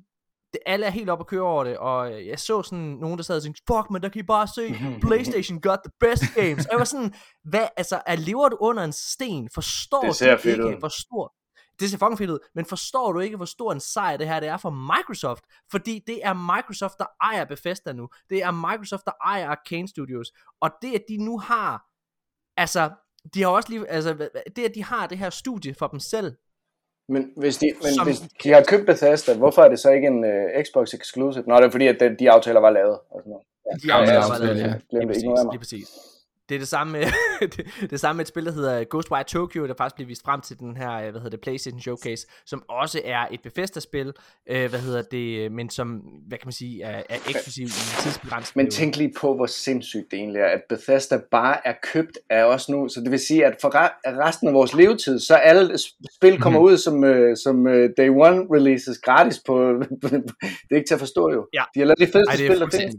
Det, 0.53 0.61
alle 0.66 0.86
er 0.86 0.90
helt 0.90 1.11
op 1.11 1.20
at 1.20 1.26
køre 1.26 1.42
over 1.42 1.64
det, 1.64 1.78
og 1.78 2.26
jeg 2.26 2.38
så 2.38 2.62
sådan 2.62 2.78
nogen, 2.78 3.16
der 3.18 3.24
sad 3.24 3.36
og 3.36 3.42
tænkte, 3.42 3.62
fuck, 3.70 3.90
men 3.90 4.03
der 4.03 4.09
kan 4.09 4.20
I 4.20 4.22
bare 4.22 4.48
se, 4.48 4.74
Playstation 5.07 5.61
got 5.61 5.78
the 5.84 5.92
best 6.01 6.24
games. 6.34 6.66
Og 6.66 6.70
jeg 6.72 6.78
var 6.78 6.84
sådan, 6.84 7.14
hvad, 7.44 7.68
altså, 7.76 8.03
er, 8.07 8.16
lever 8.16 8.48
du 8.48 8.57
under 8.61 8.84
en 8.84 8.92
sten? 8.92 9.48
Forstår 9.55 10.03
det 10.03 10.16
ser 10.16 10.57
du 10.57 10.68
ikke, 10.68 10.78
hvor 10.78 10.94
stor, 11.05 11.34
det 11.80 11.90
ser 11.90 11.98
fucking 11.98 12.18
fedt 12.18 12.30
ud, 12.30 12.38
men 12.54 12.64
forstår 12.64 13.12
du 13.12 13.20
ikke, 13.20 13.36
hvor 13.36 13.46
stor 13.46 13.72
en 13.72 13.80
sejr 13.80 14.16
det 14.16 14.28
her 14.28 14.40
det 14.40 14.48
er 14.48 14.56
for 14.56 14.70
Microsoft? 14.70 15.44
Fordi 15.70 16.04
det 16.06 16.18
er 16.24 16.56
Microsoft, 16.56 16.98
der 16.98 17.06
ejer 17.22 17.44
Bethesda 17.44 17.92
nu. 17.92 18.08
Det 18.30 18.42
er 18.42 18.50
Microsoft, 18.50 19.04
der 19.04 19.12
ejer 19.24 19.48
Arcane 19.48 19.88
Studios. 19.88 20.32
Og 20.60 20.70
det, 20.82 20.94
at 20.94 21.04
de 21.08 21.16
nu 21.16 21.38
har, 21.38 21.86
altså, 22.56 22.90
de 23.34 23.42
har 23.42 23.48
også 23.48 23.68
lige, 23.68 23.88
altså, 23.88 24.28
det 24.56 24.64
at 24.64 24.74
de 24.74 24.84
har 24.84 25.06
det 25.06 25.18
her 25.18 25.30
studie 25.30 25.74
for 25.74 25.86
dem 25.86 26.00
selv, 26.00 26.32
men 27.14 27.32
hvis 27.36 27.56
de, 27.58 27.66
men 27.82 27.92
som, 27.94 28.06
hvis 28.06 28.20
de 28.42 28.48
har 28.52 28.64
købt 28.68 28.86
Bethesda, 28.86 29.36
hvorfor 29.36 29.62
er 29.62 29.68
det 29.68 29.78
så 29.78 29.90
ikke 29.90 30.06
en 30.06 30.24
uh, 30.24 30.64
Xbox 30.64 30.94
exclusive? 30.94 31.44
Nå, 31.46 31.56
det 31.56 31.64
er 31.64 31.70
fordi, 31.70 31.86
at 31.86 32.00
de, 32.00 32.16
de 32.18 32.30
aftaler 32.30 32.60
var 32.60 32.70
lavet. 32.70 32.98
Og 33.10 33.20
sådan 33.20 33.30
noget. 33.30 33.44
Ja, 33.66 33.72
de 33.82 33.92
aftaler 33.92 34.28
var 34.28 34.38
lavet, 34.38 34.58
ja. 34.58 34.74
Lige 34.90 35.06
præcis, 35.06 35.22
lige 35.22 35.58
præcis. 35.58 35.88
Det 36.51 36.57
er 36.57 36.59
det 36.59 36.68
samme 36.68 36.92
med, 36.92 37.07
det, 37.57 37.90
det 37.90 38.01
samme 38.01 38.16
med 38.16 38.24
et 38.24 38.28
spil, 38.28 38.46
der 38.46 38.53
hedder 38.53 38.84
Ghostwire 38.90 39.24
Tokyo, 39.24 39.66
der 39.66 39.74
faktisk 39.78 39.94
bliver 39.94 40.09
vist 40.09 40.24
frem 40.24 40.40
til 40.40 40.59
den 40.59 40.76
her, 40.76 41.01
hvad 41.01 41.20
hedder 41.20 41.30
det, 41.30 41.40
PlayStation 41.40 41.80
Showcase, 41.80 42.26
som 42.46 42.62
også 42.68 43.01
er 43.05 43.26
et 43.30 43.42
Bethesda-spil, 43.42 44.12
øh, 44.51 44.70
hvad 44.70 44.80
hedder 44.80 45.03
det, 45.03 45.53
men 45.53 45.70
som, 45.70 45.88
hvad 46.28 46.38
kan 46.38 46.46
man 46.46 46.53
sige, 46.53 46.82
er, 46.82 47.03
er 47.09 47.16
eksklusiv 47.28 47.66
i 47.66 48.03
tidsbegrænset. 48.03 48.57
Men 48.57 48.70
tænk 48.70 48.96
lige 48.96 49.12
på, 49.20 49.34
hvor 49.34 49.46
sindssygt 49.46 50.11
det 50.11 50.18
egentlig 50.18 50.40
er, 50.40 50.46
at 50.46 50.62
Bethesda 50.68 51.20
bare 51.30 51.66
er 51.66 51.74
købt 51.92 52.18
af 52.30 52.44
os 52.44 52.68
nu, 52.68 52.88
så 52.88 53.01
det 53.01 53.11
vil 53.11 53.18
sige, 53.18 53.46
at 53.46 53.57
for 53.61 53.70
resten 54.26 54.48
af 54.48 54.55
vores 54.55 54.74
levetid, 54.74 55.18
så 55.18 55.34
alle 55.34 55.78
spil 56.16 56.40
kommer 56.40 56.61
mm. 56.61 56.66
ud 56.66 56.76
som, 56.76 57.05
uh, 57.05 57.36
som 57.44 57.66
uh, 57.66 57.72
day 57.96 58.09
one 58.09 58.57
releases 58.57 58.98
gratis 58.98 59.38
på, 59.46 59.72
det 60.03 60.70
er 60.70 60.76
ikke 60.76 60.88
til 60.88 60.94
at 60.94 61.01
forstå 61.01 61.32
jo. 61.32 61.46
Ja. 61.53 61.62
De 61.74 61.80
har 61.80 61.86
lavet 61.86 61.98
de 61.98 62.07
fedeste 62.07 62.30
Ej, 62.30 62.36
det 62.36 62.46
spil, 62.46 62.61
der 62.61 62.68
findes. 62.70 62.96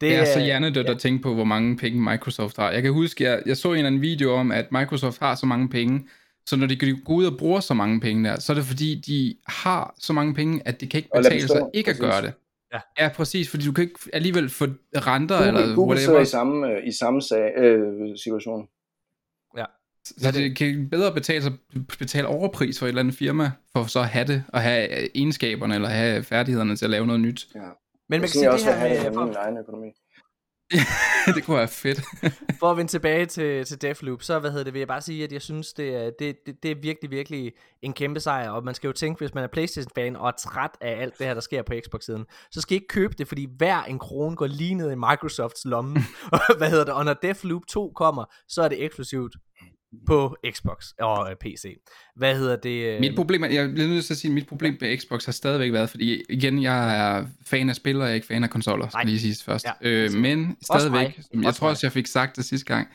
Det, 0.00 0.10
det 0.10 0.18
er 0.18 0.24
så 0.24 0.40
hjernedødt 0.40 0.86
ja. 0.86 0.92
at 0.92 0.98
tænke 0.98 1.22
på, 1.22 1.34
hvor 1.34 1.44
mange 1.44 1.76
penge 1.76 2.00
Microsoft 2.00 2.56
har. 2.56 2.70
Jeg 2.70 2.82
kan 2.82 2.92
huske, 2.92 3.24
jeg, 3.24 3.42
jeg 3.46 3.56
så 3.56 3.68
en 3.68 3.76
eller 3.76 3.86
anden 3.86 4.02
video 4.02 4.32
om, 4.32 4.52
at 4.52 4.72
Microsoft 4.72 5.18
har 5.18 5.34
så 5.34 5.46
mange 5.46 5.68
penge, 5.68 6.08
så 6.46 6.56
når 6.56 6.66
de 6.66 6.76
går 6.76 7.14
ud 7.14 7.26
og 7.26 7.38
bruger 7.38 7.60
så 7.60 7.74
mange 7.74 8.00
penge 8.00 8.28
der, 8.28 8.40
så 8.40 8.52
er 8.52 8.54
det 8.54 8.64
fordi, 8.64 9.02
de 9.06 9.36
har 9.46 9.94
så 9.98 10.12
mange 10.12 10.34
penge, 10.34 10.62
at 10.64 10.80
det 10.80 10.90
kan 10.90 10.98
ikke 10.98 11.10
betale 11.16 11.48
sig 11.48 11.70
ikke 11.74 11.90
præcis. 11.90 12.02
at 12.02 12.10
gøre 12.10 12.22
det. 12.22 12.32
Ja. 12.72 12.80
ja, 12.98 13.08
præcis, 13.08 13.50
fordi 13.50 13.64
du 13.64 13.72
kan 13.72 13.84
ikke 13.84 13.98
alligevel 14.12 14.48
få 14.48 14.64
renter 14.96 15.36
Google, 15.36 15.48
eller 15.48 15.74
Google 15.74 15.96
whatever. 15.96 16.20
i 16.20 16.24
samme, 16.24 16.68
øh, 16.68 16.88
i 16.88 16.92
samme 16.92 17.22
sag, 17.22 17.52
øh, 17.58 18.18
situation. 18.24 18.68
Ja. 19.56 19.64
Så 20.04 20.30
det 20.30 20.56
kan 20.56 20.88
bedre 20.90 21.14
betale 21.14 21.42
sig 21.42 21.52
betale 21.98 22.26
overpris 22.26 22.78
for 22.78 22.86
et 22.86 22.88
eller 22.88 23.00
andet 23.00 23.14
firma, 23.14 23.50
for 23.72 23.84
så 23.84 24.00
at 24.00 24.08
have 24.08 24.26
det, 24.26 24.44
og 24.48 24.60
have 24.60 25.16
egenskaberne, 25.16 25.74
eller 25.74 25.88
have 25.88 26.22
færdighederne 26.22 26.76
til 26.76 26.84
at 26.84 26.90
lave 26.90 27.06
noget 27.06 27.20
nyt. 27.20 27.46
Ja. 27.54 27.60
Men 28.08 28.20
man 28.20 28.20
kan 28.20 28.28
sige, 28.28 28.52
det 28.52 28.64
her 28.64 29.02
med... 29.04 29.14
For... 29.14 29.24
min 29.24 29.34
egen 29.36 29.56
økonomi. 29.56 29.92
det 31.34 31.44
kunne 31.44 31.56
være 31.56 31.68
fedt. 31.68 32.00
for 32.60 32.70
at 32.70 32.76
vende 32.76 32.90
tilbage 32.90 33.26
til, 33.26 33.64
til 33.64 33.82
Deathloop, 33.82 34.22
så 34.22 34.38
hvad 34.38 34.50
hedder 34.50 34.64
det, 34.64 34.72
vil 34.72 34.78
jeg 34.78 34.88
bare 34.88 35.00
sige, 35.00 35.24
at 35.24 35.32
jeg 35.32 35.42
synes, 35.42 35.72
det 35.72 35.94
er, 35.94 36.10
det, 36.18 36.36
det, 36.46 36.62
det 36.62 36.70
er 36.70 36.74
virkelig, 36.82 37.10
virkelig 37.10 37.52
en 37.82 37.92
kæmpe 37.92 38.20
sejr, 38.20 38.50
og 38.50 38.64
man 38.64 38.74
skal 38.74 38.88
jo 38.88 38.92
tænke, 38.92 39.18
hvis 39.18 39.34
man 39.34 39.44
er 39.44 39.48
Playstation-fan 39.48 40.16
og 40.16 40.28
er 40.28 40.32
træt 40.32 40.70
af 40.80 41.00
alt 41.02 41.18
det 41.18 41.26
her, 41.26 41.34
der 41.34 41.40
sker 41.40 41.62
på 41.62 41.72
Xbox-siden, 41.84 42.26
så 42.50 42.60
skal 42.60 42.74
I 42.74 42.76
ikke 42.76 42.88
købe 42.88 43.14
det, 43.18 43.28
fordi 43.28 43.46
hver 43.56 43.82
en 43.82 43.98
krone 43.98 44.36
går 44.36 44.46
lige 44.46 44.74
ned 44.74 44.90
i 44.90 44.94
Microsofts 44.94 45.64
lomme. 45.64 46.00
hvad 46.58 46.70
hedder 46.70 46.84
det, 46.84 46.94
og 46.94 47.04
når 47.04 47.14
Deathloop 47.14 47.62
2 47.68 47.92
kommer, 47.96 48.24
så 48.48 48.62
er 48.62 48.68
det 48.68 48.84
eksklusivt 48.84 49.34
på 50.06 50.36
Xbox 50.50 50.92
og 51.00 51.30
øh, 51.30 51.36
PC. 51.36 51.76
Hvad 52.16 52.36
hedder 52.38 52.56
det? 52.56 52.94
Øh... 52.94 53.00
Mit 53.00 53.16
problem, 53.16 53.44
er, 53.44 53.48
jeg 53.48 53.70
bliver 53.72 53.88
nødt 53.88 54.04
til 54.04 54.14
at 54.14 54.18
sige, 54.18 54.30
at 54.30 54.34
mit 54.34 54.46
problem 54.46 54.76
med 54.80 54.98
Xbox 54.98 55.24
har 55.24 55.32
stadigvæk 55.32 55.72
været, 55.72 55.90
fordi 55.90 56.22
igen, 56.28 56.62
jeg 56.62 56.98
er 56.98 57.26
fan 57.46 57.68
af 57.68 57.76
spil, 57.76 57.96
og 57.96 58.02
jeg 58.02 58.10
er 58.10 58.14
ikke 58.14 58.26
fan 58.26 58.44
af 58.44 58.50
konsoller, 58.50 58.88
skal 58.88 59.06
lige 59.06 59.20
sige 59.20 59.44
først. 59.44 59.64
Ja, 59.64 59.88
øh, 59.88 60.12
men 60.12 60.56
stadigvæk, 60.62 61.20
som 61.32 61.42
jeg 61.42 61.54
tror 61.54 61.68
også, 61.68 61.86
jeg 61.86 61.92
fik 61.92 62.06
sagt 62.06 62.36
det 62.36 62.44
sidste 62.44 62.66
gang, 62.66 62.88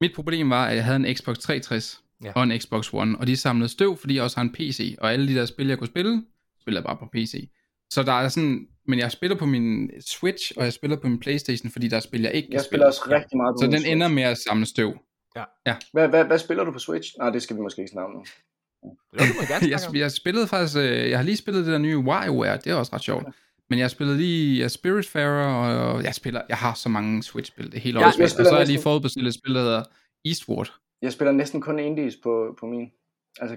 mit 0.00 0.12
problem 0.14 0.50
var, 0.50 0.66
at 0.66 0.76
jeg 0.76 0.84
havde 0.84 0.96
en 0.96 1.16
Xbox 1.16 1.38
360 1.38 2.00
ja. 2.24 2.32
og 2.34 2.42
en 2.42 2.60
Xbox 2.60 2.92
One, 2.92 3.18
og 3.18 3.26
de 3.26 3.36
samlede 3.36 3.68
støv, 3.68 3.96
fordi 3.96 4.14
jeg 4.14 4.22
også 4.22 4.36
har 4.36 4.42
en 4.42 4.52
PC, 4.52 4.96
og 5.00 5.12
alle 5.12 5.28
de 5.28 5.34
der 5.34 5.46
spil, 5.46 5.66
jeg 5.66 5.78
kunne 5.78 5.86
spille, 5.86 6.22
spiller 6.60 6.80
jeg 6.80 6.84
bare 6.84 6.96
på 6.96 7.08
PC. 7.12 7.50
Så 7.90 8.02
der 8.02 8.12
er 8.12 8.28
sådan, 8.28 8.66
men 8.88 8.98
jeg 8.98 9.12
spiller 9.12 9.36
på 9.36 9.46
min 9.46 9.90
Switch, 10.06 10.52
og 10.56 10.64
jeg 10.64 10.72
spiller 10.72 10.96
på 10.96 11.08
min 11.08 11.20
Playstation, 11.20 11.70
fordi 11.70 11.88
der 11.88 12.00
spiller 12.00 12.28
jeg 12.28 12.36
ikke 12.36 12.48
Jeg 12.52 12.60
spiller 12.60 12.86
også 12.86 13.00
rigtig 13.10 13.36
meget 13.36 13.54
på 13.54 13.58
Så 13.58 13.66
den 13.66 13.72
Switch. 13.72 13.90
ender 13.90 14.08
med 14.08 14.22
at 14.22 14.38
samle 14.38 14.66
støv. 14.66 14.98
Ja. 15.36 15.44
ja. 15.66 15.76
Hvad, 15.92 16.08
hvad, 16.08 16.24
hvad 16.24 16.38
spiller 16.38 16.64
du 16.64 16.72
på 16.72 16.78
Switch? 16.78 17.18
Nej, 17.18 17.30
det 17.30 17.42
skal 17.42 17.56
vi 17.56 17.60
måske 17.60 17.80
ikke 17.80 17.92
snakke 17.92 18.14
om. 18.14 18.24
jeg, 19.70 19.80
jeg 19.94 20.12
spillede 20.12 20.46
faktisk, 20.46 20.78
øh, 20.78 21.10
jeg 21.10 21.18
har 21.18 21.24
lige 21.24 21.36
spillet 21.36 21.66
det 21.66 21.72
der 21.72 21.78
nye 21.78 21.98
WarioWare, 21.98 22.56
det 22.56 22.66
er 22.66 22.74
også 22.74 22.92
ret 22.94 23.02
sjovt. 23.02 23.24
Men 23.70 23.78
jeg 23.78 23.90
spillede 23.90 24.18
lige 24.18 24.62
ja, 24.62 24.68
Spiritfarer, 24.68 25.54
og 25.54 26.04
jeg 26.04 26.14
spiller, 26.14 26.42
jeg 26.48 26.56
har 26.56 26.74
så 26.74 26.88
mange 26.88 27.22
Switch-spil, 27.22 27.66
det 27.66 27.74
er 27.74 27.80
helt 27.80 27.98
ja, 27.98 28.06
Og 28.06 28.12
så 28.12 28.50
har 28.50 28.58
jeg 28.58 28.66
lige 28.66 28.82
forudbestilt 28.82 29.28
et 29.28 29.34
spil, 29.34 29.54
der 29.54 29.60
hedder 29.60 29.84
Eastward. 30.24 30.72
Jeg 31.02 31.12
spiller 31.12 31.32
næsten 31.32 31.60
kun 31.60 31.78
indies 31.78 32.16
på, 32.22 32.56
på 32.60 32.66
min. 32.66 32.92
Altså, 33.40 33.56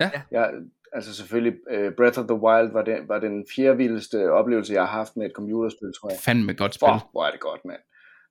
ja. 0.00 0.10
Jeg, 0.30 0.52
altså 0.92 1.14
selvfølgelig, 1.14 1.58
uh, 1.70 1.92
Breath 1.96 2.18
of 2.18 2.26
the 2.26 2.34
Wild 2.34 2.72
var 2.72 2.82
den, 2.82 3.08
var 3.08 3.18
den 3.18 3.46
fjerde 3.56 3.76
vildeste 3.76 4.32
oplevelse, 4.32 4.72
jeg 4.72 4.82
har 4.82 4.98
haft 4.98 5.16
med 5.16 5.26
et 5.26 5.32
computerspil, 5.32 5.92
tror 6.00 6.10
jeg. 6.10 6.18
Fandme 6.18 6.54
godt 6.54 6.74
spil. 6.74 6.88
Fuck, 6.92 7.04
hvor 7.12 7.26
er 7.26 7.30
det 7.30 7.40
godt, 7.40 7.64
mand. 7.64 7.80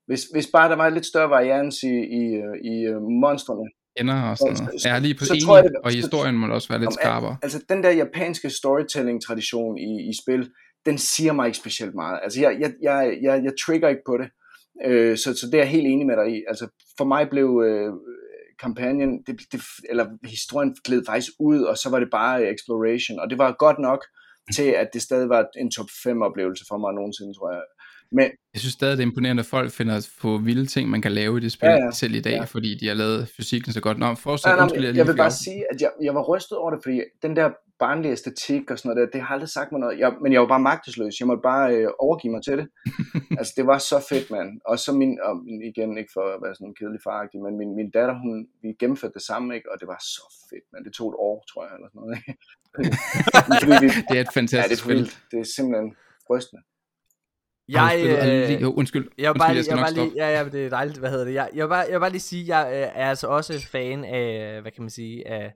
Hvis, 0.08 0.24
hvis 0.34 0.48
bare 0.54 0.70
der 0.70 0.76
var 0.76 0.90
lidt 0.90 1.06
større 1.06 1.30
varians 1.30 1.76
i, 1.84 1.96
i, 2.20 2.24
i 2.72 2.90
uh, 2.90 3.02
monstrene. 3.02 3.70
Ender 3.98 4.22
og 4.22 4.38
sådan 4.38 4.58
noget. 4.64 4.86
Ja, 4.86 5.00
lige 5.00 5.16
på 5.16 5.26
så, 5.26 5.42
tror 5.46 5.58
jeg, 5.58 5.64
det, 5.64 5.72
og 5.84 5.92
historien 5.92 6.36
må 6.38 6.48
også 6.48 6.70
være 6.70 6.80
lidt 6.80 6.94
skarpere. 6.94 7.38
Altså 7.44 7.60
den 7.70 7.84
der 7.84 7.90
japanske 7.90 8.50
storytelling-tradition 8.50 9.78
i, 9.78 10.10
i 10.10 10.14
spil, 10.24 10.52
den 10.86 10.98
siger 10.98 11.34
mig 11.34 11.46
ikke 11.46 11.58
specielt 11.58 11.96
meget. 11.96 12.20
Altså 12.24 12.42
jeg, 12.42 12.58
jeg, 12.60 12.74
jeg, 12.82 13.18
jeg, 13.22 13.44
jeg 13.44 13.54
trigger 13.66 13.90
ikke 13.90 14.02
på 14.06 14.18
det. 14.18 14.30
Øh, 14.86 15.18
så, 15.18 15.24
så 15.24 15.46
det 15.46 15.54
er 15.54 15.58
jeg 15.58 15.70
helt 15.70 15.88
enig 15.88 16.06
med 16.06 16.16
dig 16.16 16.38
i. 16.38 16.44
Altså 16.48 16.68
for 16.98 17.06
mig 17.06 17.30
blev 17.30 17.64
øh, 17.66 17.94
kampagnen, 18.60 19.24
det, 19.28 19.36
det, 19.52 19.62
eller 19.90 20.06
historien 20.36 20.76
gled 20.86 21.02
faktisk 21.06 21.32
ud, 21.40 21.62
og 21.62 21.78
så 21.78 21.90
var 21.90 22.00
det 22.00 22.10
bare 22.12 22.54
exploration, 22.54 23.20
og 23.20 23.30
det 23.30 23.38
var 23.38 23.56
godt 23.66 23.80
nok 23.80 24.02
til, 24.56 24.70
at 24.82 24.90
det 24.94 25.02
stadig 25.02 25.30
var 25.30 25.46
en 25.58 25.72
top 25.72 25.90
5 26.04 26.22
oplevelse 26.22 26.66
for 26.70 26.78
mig 26.78 26.94
nogensinde, 26.94 27.34
tror 27.34 27.52
jeg. 27.52 27.64
Men, 28.12 28.28
jeg 28.54 28.60
synes 28.62 28.74
stadig, 28.74 28.98
det 28.98 29.04
er 29.04 29.08
imponerende, 29.08 29.42
at 29.42 29.46
folk 29.46 29.72
finder 29.72 30.08
på 30.22 30.38
vilde 30.38 30.66
ting, 30.66 30.90
man 30.90 31.02
kan 31.02 31.12
lave 31.12 31.38
i 31.38 31.42
det 31.42 31.52
spil, 31.52 31.70
ja, 31.70 31.86
ja. 31.86 31.92
selv 31.92 32.16
i 32.16 32.22
dag, 32.22 32.32
ja. 32.32 32.44
fordi 32.44 32.78
de 32.80 32.88
har 32.88 32.96
lavet 32.96 33.28
fysikken 33.38 33.74
så 33.74 33.82
godt. 33.82 34.00
Nå, 34.00 34.16
fortsæt, 34.16 34.50
ja, 34.50 34.56
nej, 34.56 34.64
undskyld, 34.64 34.86
jeg, 34.86 34.96
jeg 34.96 35.08
vil 35.08 35.18
bare 35.18 35.32
sige, 35.32 35.66
at 35.72 35.82
jeg, 35.82 35.92
jeg 36.04 36.16
var 36.16 36.22
rystet 36.22 36.58
over 36.58 36.72
det, 36.72 36.80
fordi 36.84 37.02
den 37.22 37.36
der 37.36 37.50
barnlige 37.84 38.12
æstetik 38.12 38.72
og 38.72 38.76
sådan 38.80 38.88
noget 38.90 39.00
der, 39.02 39.12
det 39.16 39.22
har 39.26 39.34
aldrig 39.36 39.50
sagt 39.50 39.72
mig 39.72 39.80
noget. 39.82 40.00
Jeg, 40.00 40.10
men 40.24 40.30
jeg 40.34 40.42
var 40.42 40.48
bare 40.48 40.68
magtesløs. 40.72 41.20
Jeg 41.20 41.28
måtte 41.28 41.42
bare 41.52 41.66
øh, 41.76 41.88
overgive 42.06 42.34
mig 42.36 42.44
til 42.44 42.58
det. 42.60 42.68
altså, 43.40 43.54
det 43.58 43.66
var 43.72 43.78
så 43.92 43.98
fedt, 44.10 44.28
mand. 44.36 44.50
Og 44.70 44.76
så 44.84 44.90
min, 45.02 45.14
og 45.28 45.34
igen, 45.70 45.98
ikke 46.02 46.12
for 46.18 46.26
at 46.36 46.40
være 46.44 46.56
sådan 46.56 46.68
en 46.68 46.78
kedelig 46.80 47.02
faragtig, 47.08 47.40
men 47.46 47.54
min, 47.60 47.72
min 47.80 47.90
datter, 47.98 48.16
hun, 48.24 48.36
vi 48.64 48.70
gennemførte 48.82 49.16
det 49.20 49.26
samme, 49.32 49.48
ikke? 49.58 49.68
og 49.72 49.76
det 49.80 49.88
var 49.94 50.00
så 50.16 50.24
fedt, 50.50 50.66
mand. 50.72 50.82
Det 50.86 50.94
tog 50.98 51.08
et 51.12 51.18
år, 51.28 51.38
tror 51.50 51.62
jeg, 51.66 51.74
eller 51.78 51.90
sådan 51.90 52.02
noget. 52.04 52.18
Ikke? 52.20 52.34
det 54.10 54.16
er 54.20 54.24
et 54.28 54.34
fantastisk 54.40 54.82
ja, 54.88 54.94
det 54.94 55.02
er 55.02 55.06
spil. 55.06 55.30
Det 55.32 55.38
er 55.44 55.48
simpelthen 55.58 55.90
rystende. 56.30 56.62
Jeg, 57.70 58.02
øh, 58.06 58.62
jo, 58.62 58.74
undskyld. 58.74 59.10
Jeg 59.18 59.34
vil 59.34 59.40
bare, 59.40 59.56
undskyld, 59.56 59.78
jeg, 59.78 59.88
jeg 59.88 59.96
bare 59.96 60.06
lige, 60.06 60.12
ja, 60.16 60.40
ja, 60.40 60.50
det 60.50 60.66
er 60.66 60.70
dejligt, 60.70 60.98
hvad 60.98 61.10
hedder 61.10 61.26
det. 61.26 61.34
Jeg, 61.34 61.50
jeg, 61.56 61.70
bare, 61.70 61.86
jeg 61.90 62.00
bare 62.00 62.10
lige 62.10 62.22
sige, 62.22 62.58
jeg 62.58 62.68
øh, 62.74 63.02
er 63.02 63.10
altså 63.10 63.28
også 63.28 63.68
fan 63.72 64.04
af, 64.04 64.62
hvad 64.62 64.72
kan 64.72 64.84
man 64.84 64.90
sige, 64.90 65.28
af 65.28 65.54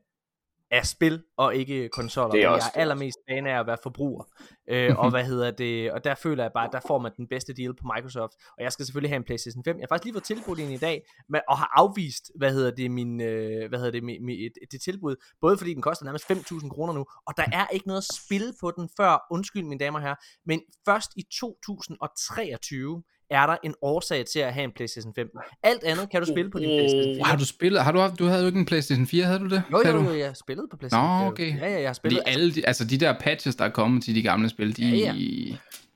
af 0.75 0.85
spil 0.85 1.23
og 1.37 1.55
ikke 1.55 1.89
konsoller. 1.89 2.31
Det 2.31 2.43
er 2.43 2.47
også, 2.47 2.67
jeg 2.73 2.79
er 2.79 2.81
allermest 2.81 3.17
fan 3.29 3.47
af 3.47 3.59
at 3.59 3.67
være 3.67 3.77
forbruger. 3.83 4.23
Øh, 4.69 4.99
og 4.99 5.09
hvad 5.13 5.23
hedder 5.23 5.51
det? 5.51 5.91
Og 5.91 6.03
der 6.03 6.15
føler 6.15 6.43
jeg 6.43 6.51
bare, 6.53 6.67
at 6.67 6.73
der 6.73 6.79
får 6.87 6.99
man 6.99 7.11
den 7.17 7.27
bedste 7.27 7.53
deal 7.53 7.73
på 7.73 7.83
Microsoft. 7.95 8.33
Og 8.57 8.63
jeg 8.63 8.71
skal 8.71 8.85
selvfølgelig 8.85 9.11
have 9.11 9.17
en 9.17 9.23
PlayStation 9.23 9.63
5. 9.63 9.77
Jeg 9.77 9.83
har 9.83 9.87
faktisk 9.87 10.05
lige 10.05 10.13
fået 10.13 10.23
tilbudt 10.23 10.59
en 10.59 10.71
i 10.71 10.77
dag, 10.77 11.01
men, 11.29 11.41
og 11.49 11.57
har 11.57 11.71
afvist, 11.75 12.31
hvad 12.35 12.53
hedder 12.53 12.71
det, 12.71 12.91
min, 12.91 13.21
øh, 13.21 13.69
hvad 13.69 13.79
hedder 13.79 13.91
det, 13.91 14.03
min, 14.03 14.25
min, 14.25 14.39
et, 14.39 14.71
det 14.71 14.81
tilbud. 14.81 15.15
Både 15.41 15.57
fordi 15.57 15.73
den 15.73 15.81
koster 15.81 16.05
nærmest 16.05 16.31
5.000 16.31 16.69
kroner 16.69 16.93
nu, 16.93 17.05
og 17.27 17.33
der 17.37 17.45
er 17.51 17.67
ikke 17.67 17.87
noget 17.87 18.01
at 18.01 18.15
spille 18.15 18.53
på 18.61 18.71
den 18.71 18.89
før, 18.97 19.27
undskyld 19.31 19.63
mine 19.63 19.79
damer 19.79 19.99
og 19.99 20.03
herrer, 20.03 20.15
men 20.45 20.61
først 20.85 21.11
i 21.15 21.23
2023 21.31 23.03
er 23.29 23.45
der 23.45 23.57
en 23.63 23.75
årsag 23.81 24.25
til 24.25 24.39
at 24.39 24.53
have 24.53 24.63
en 24.63 24.71
PlayStation 24.75 25.13
5. 25.15 25.29
Alt 25.63 25.83
andet 25.83 26.09
kan 26.09 26.21
du 26.21 26.27
spille 26.27 26.51
på 26.51 26.59
din 26.59 26.67
PlayStation 26.67 27.15
4. 27.15 27.23
Har 27.25 27.37
du 27.37 27.45
spillet? 27.45 27.83
Har 27.83 27.91
du 27.91 27.99
haft, 27.99 28.19
du 28.19 28.25
havde 28.25 28.41
jo 28.41 28.47
ikke 28.47 28.59
en 28.59 28.65
PlayStation 28.65 29.07
4, 29.07 29.25
havde 29.25 29.39
du 29.39 29.47
det? 29.47 29.63
Jo, 29.71 29.81
jo, 29.85 30.03
jo, 30.03 30.13
jeg 30.17 30.27
har 30.27 30.33
spillet 30.33 30.65
på 30.71 30.77
PlayStation 30.77 31.07
4. 31.07 31.21
Nå, 31.21 31.27
okay. 31.27 31.59
Ja, 31.59 31.69
ja, 31.69 31.79
jeg 31.79 31.89
har 31.89 31.93
spillet. 31.93 32.19
Fordi 32.19 32.31
alle 32.33 32.55
de, 32.55 32.67
altså 32.67 32.85
de 32.85 32.97
der 32.97 33.13
patches, 33.19 33.55
der 33.55 33.65
er 33.65 33.69
kommet 33.69 34.03
til 34.03 34.15
de 34.15 34.21
gamle 34.21 34.49
spil, 34.49 34.77
de... 34.77 34.85
Ja, 34.85 34.95
ja. 34.95 35.13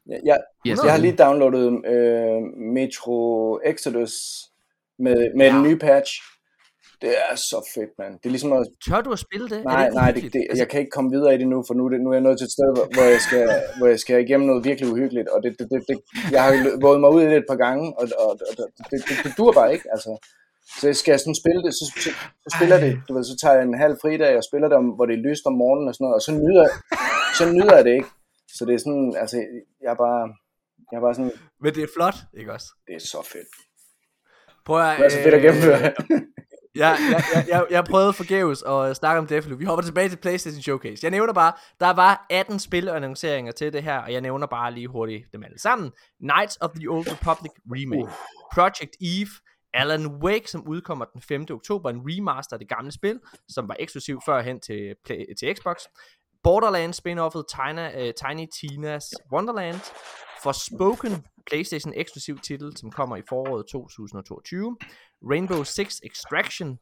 Ja, 0.09 0.15
jeg, 0.25 0.39
yes, 0.67 0.79
jeg 0.83 0.91
har 0.91 0.99
lige 0.99 1.15
downloadet 1.15 1.85
øh, 1.85 2.41
Metro 2.73 3.59
Exodus 3.65 4.45
med, 4.99 5.35
med 5.35 5.45
ja. 5.45 5.53
den 5.53 5.63
nye 5.63 5.77
patch. 5.77 6.21
Det 7.01 7.13
er 7.29 7.35
så 7.35 7.71
fedt, 7.75 7.91
mand. 7.99 8.13
Det 8.19 8.25
er 8.25 8.29
ligesom 8.29 8.53
at... 8.53 8.67
Tør 8.87 9.01
du 9.01 9.11
at 9.11 9.19
spille 9.19 9.49
det? 9.49 9.63
Nej, 9.63 9.85
det 9.85 9.93
nej, 9.93 10.11
det, 10.11 10.33
det, 10.33 10.41
altså... 10.49 10.61
jeg 10.61 10.69
kan 10.69 10.79
ikke 10.79 10.95
komme 10.97 11.11
videre 11.11 11.35
i 11.35 11.37
det 11.37 11.47
nu, 11.47 11.63
for 11.67 11.73
nu, 11.73 11.83
det, 11.91 12.01
nu 12.01 12.09
er 12.09 12.13
jeg 12.13 12.21
nået 12.27 12.37
til 12.37 12.45
et 12.45 12.55
sted, 12.57 12.69
hvor 12.95 13.05
jeg 13.15 13.21
skal, 13.27 13.43
hvor 13.77 13.87
jeg 13.87 13.99
skal 13.99 14.23
igennem 14.25 14.47
noget 14.47 14.65
virkelig 14.69 14.91
uhyggeligt, 14.93 15.27
og 15.33 15.43
det, 15.43 15.51
det, 15.59 15.67
det, 15.71 15.79
det, 15.89 15.97
jeg 16.31 16.43
har 16.43 16.51
våget 16.81 16.99
mig 17.01 17.09
ud 17.15 17.21
i 17.21 17.25
det 17.25 17.37
et 17.37 17.49
par 17.49 17.55
gange, 17.65 17.85
og, 17.99 18.05
og, 18.23 18.29
og 18.49 18.53
det, 18.57 18.65
det, 18.91 18.97
det, 19.07 19.15
det 19.23 19.33
dur 19.37 19.51
bare 19.51 19.73
ikke, 19.73 19.87
altså. 19.91 20.11
Så 20.81 20.93
skal 20.93 21.11
jeg 21.11 21.19
sådan 21.19 21.41
spille 21.43 21.61
det, 21.65 21.73
så, 21.73 21.85
så, 22.03 22.09
så 22.43 22.49
spiller 22.57 22.77
det, 22.85 23.01
du 23.07 23.13
ved, 23.15 23.23
så 23.23 23.35
tager 23.41 23.55
jeg 23.55 23.63
en 23.63 23.81
halv 23.85 23.95
fridag 24.01 24.37
og 24.37 24.43
spiller 24.49 24.67
det, 24.67 24.77
om, 24.77 24.85
hvor 24.85 25.05
det 25.05 25.15
er 25.15 25.27
lyst 25.29 25.45
om 25.45 25.53
morgenen 25.53 25.87
og 25.87 25.93
sådan 25.95 26.03
noget, 26.05 26.15
og 26.19 26.21
så 26.21 26.31
nyder, 26.43 26.67
så 27.39 27.43
nyder 27.55 27.75
jeg 27.75 27.85
det 27.85 27.93
ikke. 27.99 28.09
Så 28.55 28.65
det 28.65 28.73
er 28.75 28.81
sådan, 28.85 29.15
altså, 29.23 29.37
jeg 29.83 29.91
er 29.95 29.99
bare, 30.05 30.23
jeg 30.91 30.97
er 30.97 31.01
bare 31.01 31.15
sådan... 31.15 31.31
Men 31.63 31.75
det 31.75 31.83
er 31.83 31.91
flot, 31.95 32.17
ikke 32.39 32.53
også? 32.53 32.67
Det 32.87 32.95
er 32.95 32.99
så 32.99 33.21
fedt. 33.33 33.51
Prøv 34.65 34.77
at... 34.81 34.97
Det 34.97 35.05
er 35.05 35.09
så 35.09 35.21
fedt 35.23 35.35
at 35.35 35.41
gennemføre. 35.41 35.93
Ja, 36.79 36.89
jeg, 36.89 37.23
jeg, 37.33 37.45
jeg, 37.47 37.65
jeg 37.69 37.83
prøvede 37.83 38.13
forgæves 38.13 38.63
at 38.63 38.95
snakke 38.95 39.19
om 39.19 39.27
Deathloop. 39.27 39.59
Vi 39.59 39.65
hopper 39.65 39.83
tilbage 39.83 40.09
til 40.09 40.17
PlayStation 40.17 40.61
Showcase. 40.61 40.99
Jeg 41.03 41.11
nævner 41.11 41.33
bare, 41.33 41.53
der 41.79 41.89
var 41.89 42.25
18 42.29 42.59
spilannonceringer 42.59 43.51
til 43.51 43.73
det 43.73 43.83
her, 43.83 43.97
og 43.97 44.13
jeg 44.13 44.21
nævner 44.21 44.47
bare 44.47 44.73
lige 44.73 44.87
hurtigt 44.87 45.25
dem 45.33 45.43
alle 45.43 45.59
sammen. 45.59 45.91
Knights 46.19 46.57
of 46.61 46.69
the 46.75 46.89
Old 46.89 47.11
Republic 47.11 47.51
Remake, 47.71 48.03
uh. 48.03 48.09
Project 48.53 48.95
Eve, 49.01 49.29
Alan 49.73 50.07
Wake, 50.07 50.49
som 50.49 50.67
udkommer 50.67 51.05
den 51.05 51.21
5. 51.21 51.45
oktober, 51.51 51.89
en 51.89 52.01
remaster 52.05 52.53
af 52.53 52.59
det 52.59 52.69
gamle 52.69 52.91
spil, 52.91 53.19
som 53.49 53.67
var 53.67 53.75
eksklusiv 53.79 54.21
førhen 54.25 54.59
til, 54.59 54.95
play, 55.05 55.25
til 55.39 55.55
Xbox. 55.55 55.77
Borderlands 56.43 56.97
spin-offet 56.97 57.43
Tiny, 57.55 58.07
uh, 58.07 58.13
Tiny 58.21 58.47
Tina's 58.55 59.11
Wonderland, 59.31 59.79
Forspoken 60.43 61.25
PlayStation 61.49 61.93
eksklusiv 61.95 62.39
titel, 62.39 62.77
som 62.77 62.91
kommer 62.91 63.15
i 63.17 63.21
foråret 63.29 63.65
2022. 63.71 64.77
Rainbow 65.23 65.63
Six 65.63 65.99
Extraction, 66.03 66.79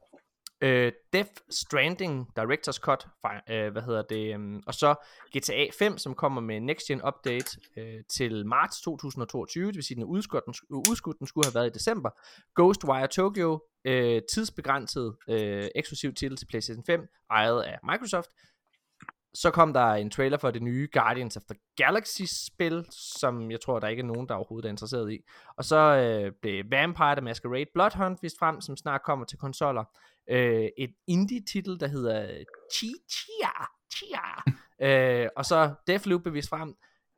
øh, 0.62 0.92
Death 1.14 1.32
Stranding 1.50 2.28
Director's 2.40 2.80
Cut, 2.80 3.08
øh, 3.50 3.72
hvad 3.72 3.82
hedder 3.82 4.02
det, 4.02 4.40
øh, 4.40 4.62
og 4.68 4.74
så 4.74 4.96
GTA 5.38 5.66
5, 5.80 5.98
som 5.98 6.16
kommer 6.16 6.42
med 6.42 6.60
Next 6.60 6.88
Gen 6.88 7.02
Update 7.08 7.60
øh, 7.78 8.04
til 8.10 8.46
marts 8.46 8.82
2022, 8.82 9.68
det 9.68 9.76
vil 9.76 9.84
sige, 9.84 9.96
den 9.96 10.04
er 10.04 10.08
udskudt, 10.08 10.46
den, 10.46 10.54
udskudt, 10.90 11.20
den 11.20 11.28
skulle 11.28 11.46
have 11.46 11.56
været 11.56 11.68
i 11.68 11.74
december. 11.74 12.10
Ghostwire 12.56 13.08
Tokyo, 13.08 13.60
øh, 13.86 14.22
tidsbegrænset 14.34 15.16
øh, 15.30 15.68
eksklusiv 15.76 16.14
titel 16.14 16.38
til 16.38 16.46
PlayStation 16.46 16.86
5, 16.86 17.08
ejet 17.32 17.62
af 17.62 17.78
Microsoft. 17.84 18.30
Så 19.42 19.52
kom 19.52 19.74
der 19.74 19.94
en 19.94 20.10
trailer 20.10 20.38
for 20.38 20.52
det 20.52 20.62
nye 20.62 20.88
Guardians 20.94 21.38
of 21.38 21.44
the 21.44 21.60
Galaxy 21.76 22.22
spil, 22.22 22.86
som 22.92 23.52
jeg 23.52 23.62
tror, 23.62 23.80
der 23.80 23.88
ikke 23.88 24.02
er 24.02 24.06
nogen, 24.06 24.30
der 24.30 24.36
overhovedet 24.36 24.68
er 24.68 24.72
interesseret 24.72 25.12
i. 25.12 25.20
Og 25.58 25.66
så 25.66 25.78
øh, 25.78 26.32
blev 26.42 26.64
Vampire 26.72 27.16
the 27.16 27.22
Masquerade 27.22 27.66
Bloodhunt 27.74 28.24
vist 28.24 28.40
frem, 28.40 28.62
som 28.62 28.78
snart 28.78 29.04
kommer 29.04 29.26
til 29.26 29.38
konsoller. 29.38 29.84
Øh, 30.30 30.68
et 30.78 30.94
indie-titel, 31.08 31.80
der 31.80 31.88
hedder 31.88 32.44
Chi 32.74 32.94
Chia. 33.10 33.66
Chia. 33.94 34.44
øh, 35.24 35.30
og 35.36 35.46
så 35.46 35.74
Deathloop 35.88 36.22
blev 36.22 36.34
vist 36.34 36.50
frem. 36.50 36.76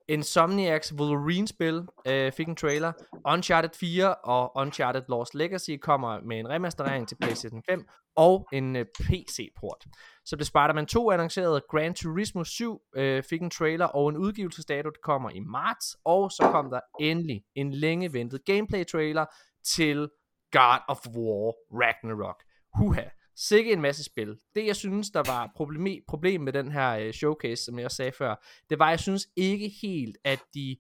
Insomniacs 0.10 0.94
Wolverine-spil 0.94 1.88
øh, 2.08 2.32
fik 2.32 2.48
en 2.48 2.56
trailer. 2.56 2.92
Uncharted 3.26 3.70
4 3.80 4.16
og 4.16 4.52
Uncharted 4.56 5.02
Lost 5.10 5.36
Legacy 5.36 5.72
kommer 5.82 6.22
med 6.22 6.40
en 6.40 6.50
remasterering 6.50 7.08
til 7.08 7.18
PlayStation 7.22 7.64
5 7.70 7.88
og 8.16 8.48
en 8.54 8.76
øh, 8.76 8.86
PC-port. 8.86 9.86
Så 10.26 10.38
blev 10.38 10.46
Spider-Man 10.46 10.86
2 10.86 11.12
annonceret. 11.12 11.64
Gran 11.70 11.94
Turismo 11.94 12.44
7 12.44 12.82
øh, 12.96 13.24
fik 13.24 13.42
en 13.42 13.50
trailer 13.50 13.86
og 13.86 14.10
en 14.10 14.18
udgivelsesdato, 14.18 14.90
der 14.90 15.00
kommer 15.04 15.30
i 15.30 15.40
marts. 15.40 15.98
Og 16.06 16.32
så 16.32 16.50
kom 16.52 16.70
der 16.70 16.80
endelig 17.00 17.44
en 17.56 17.74
længe 17.74 18.14
ventet 18.14 18.46
gameplay-trailer 18.46 19.26
til 19.64 20.10
God 20.52 20.80
of 20.88 21.08
War 21.08 21.54
Ragnarok. 21.72 22.44
Huha. 22.78 23.04
Sikke 23.42 23.74
en 23.74 23.82
masse 23.82 24.04
spil. 24.04 24.38
Det 24.56 24.66
jeg 24.66 24.76
synes, 24.76 25.10
der 25.10 25.24
var 25.26 25.52
problem, 25.56 26.04
problem 26.08 26.42
med 26.42 26.54
den 26.54 26.72
her 26.72 26.98
øh, 26.98 27.14
showcase, 27.14 27.64
som 27.64 27.78
jeg 27.78 27.86
også 27.86 27.98
sagde 27.98 28.12
før, 28.12 28.36
det 28.70 28.80
var, 28.80 28.90
jeg 28.90 29.00
synes 29.00 29.28
ikke 29.36 29.72
helt, 29.82 30.18
at 30.24 30.40
de 30.54 30.78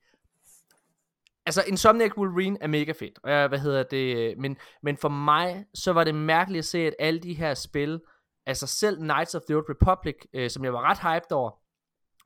altså 1.45 1.63
Insomniac 1.67 2.17
Wolverine 2.17 2.57
er 2.61 2.67
mega 2.67 2.91
fedt, 2.91 3.19
og 3.23 3.31
jeg, 3.31 3.47
hvad 3.47 3.59
hedder 3.59 3.83
det, 3.83 4.17
øh, 4.17 4.37
men, 4.37 4.57
men 4.83 4.97
for 4.97 5.09
mig, 5.09 5.65
så 5.73 5.93
var 5.93 6.03
det 6.03 6.15
mærkeligt 6.15 6.59
at 6.59 6.65
se, 6.65 6.79
at 6.79 6.95
alle 6.99 7.19
de 7.19 7.33
her 7.33 7.53
spil, 7.53 8.01
altså 8.45 8.67
selv 8.67 8.97
Knights 8.97 9.35
of 9.35 9.41
the 9.47 9.55
Old 9.55 9.65
Republic, 9.69 10.15
øh, 10.33 10.49
som 10.49 10.63
jeg 10.63 10.73
var 10.73 10.81
ret 10.81 10.99
hyped 10.99 11.31
over, 11.31 11.51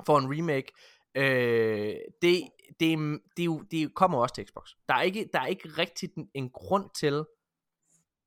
for 0.05 0.17
en 0.17 0.39
remake, 0.39 0.71
øh, 1.15 1.95
det, 2.21 2.43
det, 2.79 3.19
det, 3.37 3.71
det 3.71 3.93
kommer 3.93 4.17
også 4.17 4.35
til 4.35 4.45
Xbox. 4.45 4.69
Der 4.89 4.95
er 4.95 5.01
ikke, 5.01 5.29
der 5.33 5.39
er 5.39 5.45
ikke 5.45 5.69
rigtig 5.69 6.09
en, 6.17 6.29
en 6.33 6.49
grund 6.49 6.89
til, 6.95 7.25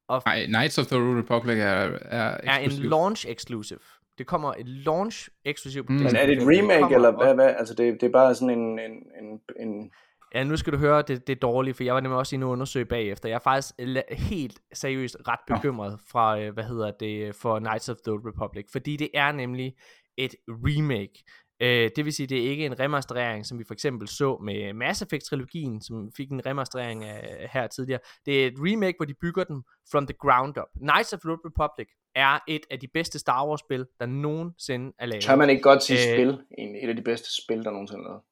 og 0.08 0.22
Nej, 0.26 0.46
Knights 0.46 0.78
of 0.78 0.86
the 0.86 0.96
Old 0.96 1.18
Republic 1.18 1.58
er, 1.58 1.98
er, 2.02 2.38
er 2.42 2.58
en 2.58 2.70
launch 2.70 3.26
exclusive. 3.28 3.78
Det 4.18 4.26
kommer 4.26 4.54
et 4.58 4.68
launch 4.68 5.28
exclusive 5.44 5.84
mm. 5.88 5.94
Men 5.94 6.16
er 6.16 6.26
det 6.26 6.36
et 6.36 6.42
remake, 6.42 6.94
eller 6.94 7.10
hvad, 7.10 7.34
hvad? 7.34 7.54
Altså 7.58 7.74
det, 7.74 8.00
det 8.00 8.06
er 8.06 8.12
bare 8.12 8.34
sådan 8.34 8.58
en, 8.58 8.78
en, 8.78 8.92
en, 9.22 9.40
en... 9.60 9.90
Ja, 10.34 10.44
nu 10.44 10.56
skal 10.56 10.72
du 10.72 10.78
høre, 10.78 11.02
det, 11.02 11.26
det 11.26 11.32
er 11.32 11.40
dårligt, 11.40 11.76
for 11.76 11.84
jeg 11.84 11.94
var 11.94 12.00
nemlig 12.00 12.18
også 12.18 12.34
i 12.34 12.36
en 12.36 12.42
undersøge 12.42 12.84
bagefter. 12.84 13.28
Jeg 13.28 13.34
er 13.34 13.38
faktisk 13.38 13.74
helt 14.10 14.60
seriøst 14.74 15.16
ret 15.28 15.40
bekymret 15.46 16.00
fra, 16.10 16.40
øh, 16.40 16.54
hvad 16.54 16.64
hedder 16.64 16.90
det, 17.00 17.34
for 17.34 17.58
Knights 17.58 17.88
of 17.88 17.96
the 18.04 18.12
Old 18.12 18.22
Republic, 18.26 18.66
fordi 18.72 18.96
det 18.96 19.10
er 19.14 19.32
nemlig 19.32 19.74
et 20.18 20.34
remake. 20.48 21.24
Øh, 21.60 21.90
det 21.96 22.04
vil 22.04 22.12
sige, 22.12 22.26
det 22.26 22.46
er 22.46 22.50
ikke 22.50 22.66
en 22.66 22.80
remasterering, 22.80 23.46
som 23.46 23.58
vi 23.58 23.64
for 23.64 23.74
eksempel 23.74 24.08
så 24.08 24.38
med 24.44 24.72
Mass 24.72 25.02
Effect-trilogien, 25.02 25.80
som 25.80 26.12
fik 26.16 26.30
en 26.30 26.46
remasterering 26.46 27.04
af, 27.04 27.48
her 27.52 27.66
tidligere. 27.66 28.00
Det 28.26 28.42
er 28.42 28.46
et 28.46 28.54
remake, 28.56 28.94
hvor 28.98 29.06
de 29.06 29.14
bygger 29.14 29.44
den 29.44 29.62
from 29.90 30.06
the 30.06 30.14
ground 30.20 30.58
up. 30.58 30.68
Knights 30.80 31.12
of 31.12 31.20
the 31.20 31.30
Old 31.30 31.40
Republic 31.44 31.88
er 32.14 32.38
et 32.48 32.62
af 32.70 32.80
de 32.80 32.88
bedste 32.94 33.18
Star 33.18 33.46
Wars-spil, 33.46 33.86
der 34.00 34.06
nogensinde 34.06 34.92
er 34.98 35.06
lavet. 35.06 35.24
Tør 35.24 35.36
man 35.36 35.50
ikke 35.50 35.62
godt 35.62 35.82
sige 35.82 36.12
øh, 36.12 36.16
spil? 36.16 36.40
En, 36.58 36.76
et 36.76 36.88
af 36.88 36.96
de 36.96 37.02
bedste 37.02 37.42
spil, 37.44 37.64
der 37.64 37.70
nogensinde 37.70 38.00
er 38.04 38.08
lavet. 38.08 38.22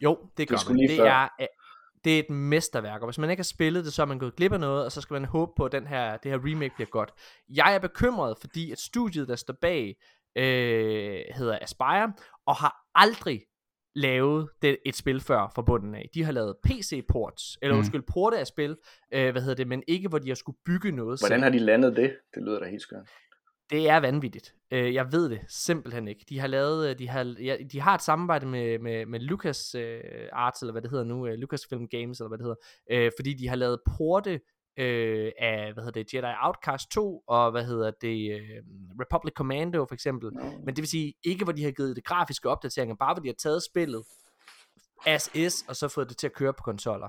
Jo, 0.00 0.18
det 0.36 0.48
gør 0.48 0.56
det 0.56 0.68
man. 0.68 0.76
Det 0.78 0.98
er, 0.98 1.28
det 2.04 2.14
er 2.14 2.18
et 2.18 2.30
mesterværk, 2.30 3.00
og 3.00 3.06
hvis 3.06 3.18
man 3.18 3.30
ikke 3.30 3.40
har 3.40 3.44
spillet 3.44 3.84
det, 3.84 3.92
så 3.92 4.02
er 4.02 4.06
man 4.06 4.18
gået 4.18 4.36
glip 4.36 4.52
af 4.52 4.60
noget, 4.60 4.84
og 4.84 4.92
så 4.92 5.00
skal 5.00 5.14
man 5.14 5.24
håbe 5.24 5.52
på, 5.56 5.64
at 5.64 5.72
den 5.72 5.86
her, 5.86 6.16
det 6.16 6.30
her 6.30 6.38
remake 6.38 6.74
bliver 6.74 6.88
godt. 6.88 7.12
Jeg 7.48 7.74
er 7.74 7.78
bekymret, 7.78 8.36
fordi 8.40 8.72
at 8.72 8.78
studiet, 8.78 9.28
der 9.28 9.36
står 9.36 9.54
bag 9.60 9.96
øh, 10.36 11.20
hedder 11.34 11.58
Aspire, 11.62 12.12
og 12.46 12.56
har 12.56 12.76
aldrig 12.94 13.40
lavet 13.94 14.48
det, 14.62 14.78
et 14.86 14.96
spil 14.96 15.20
før 15.20 15.52
fra 15.54 15.62
bunden 15.62 15.94
af. 15.94 16.10
De 16.14 16.24
har 16.24 16.32
lavet 16.32 16.56
PC-ports, 16.64 17.58
eller 17.62 17.74
mm. 17.74 17.78
undskyld, 17.78 18.02
porte 18.02 18.38
af 18.38 18.46
spil, 18.46 18.76
øh, 19.14 19.30
hvad 19.30 19.42
hedder 19.42 19.54
det, 19.54 19.68
men 19.68 19.82
ikke 19.88 20.08
hvor 20.08 20.18
de 20.18 20.28
har 20.28 20.34
skulle 20.34 20.58
bygge 20.66 20.92
noget 20.92 21.20
Hvordan 21.20 21.36
selv. 21.36 21.42
har 21.42 21.50
de 21.50 21.58
landet 21.58 21.96
det? 21.96 22.16
Det 22.34 22.42
lyder 22.42 22.58
da 22.58 22.68
helt 22.68 22.82
skørt. 22.82 23.08
Det 23.70 23.88
er 23.88 23.96
vanvittigt. 23.96 24.54
Øh, 24.70 24.94
jeg 24.94 25.12
ved 25.12 25.30
det 25.30 25.40
simpelthen 25.48 26.08
ikke. 26.08 26.24
De 26.28 26.38
har 26.38 26.46
lavet, 26.46 26.90
øh, 26.90 26.98
de 26.98 27.08
har, 27.08 27.34
ja, 27.42 27.56
de 27.72 27.80
har 27.80 27.94
et 27.94 28.02
samarbejde 28.02 28.46
med, 28.46 28.78
med, 28.78 29.06
med 29.06 29.20
Lucas 29.20 29.74
øh, 29.74 30.00
Arts, 30.32 30.62
eller 30.62 30.72
hvad 30.72 30.82
det 30.82 30.90
hedder 30.90 31.04
nu, 31.04 31.26
øh, 31.26 31.34
Lucasfilm 31.34 31.88
Games, 31.88 32.20
eller 32.20 32.28
hvad 32.28 32.38
det 32.38 32.44
hedder, 32.44 32.60
øh, 32.90 33.12
fordi 33.18 33.34
de 33.34 33.48
har 33.48 33.56
lavet 33.56 33.78
porte 33.96 34.40
øh, 34.76 35.32
af, 35.38 35.72
hvad 35.72 35.84
hedder 35.84 36.02
det, 36.02 36.14
Jedi 36.14 36.34
Outcast 36.42 36.90
2, 36.90 37.24
og 37.26 37.50
hvad 37.50 37.64
hedder 37.64 37.90
det, 38.00 38.32
øh, 38.32 38.62
Republic 39.00 39.34
Commando 39.34 39.84
for 39.84 39.94
eksempel. 39.94 40.32
Men 40.34 40.66
det 40.66 40.78
vil 40.78 40.88
sige, 40.88 41.14
ikke 41.24 41.44
hvor 41.44 41.52
de 41.52 41.64
har 41.64 41.70
givet 41.70 41.96
det 41.96 42.04
grafiske 42.04 42.48
opdateringer, 42.48 42.94
bare 42.94 43.14
hvor 43.14 43.22
de 43.22 43.28
har 43.28 43.34
taget 43.34 43.62
spillet 43.62 44.04
as 45.06 45.30
is, 45.34 45.64
og 45.68 45.76
så 45.76 45.88
fået 45.88 46.08
det 46.08 46.16
til 46.16 46.26
at 46.26 46.32
køre 46.32 46.52
på 46.52 46.62
konsoller. 46.62 47.08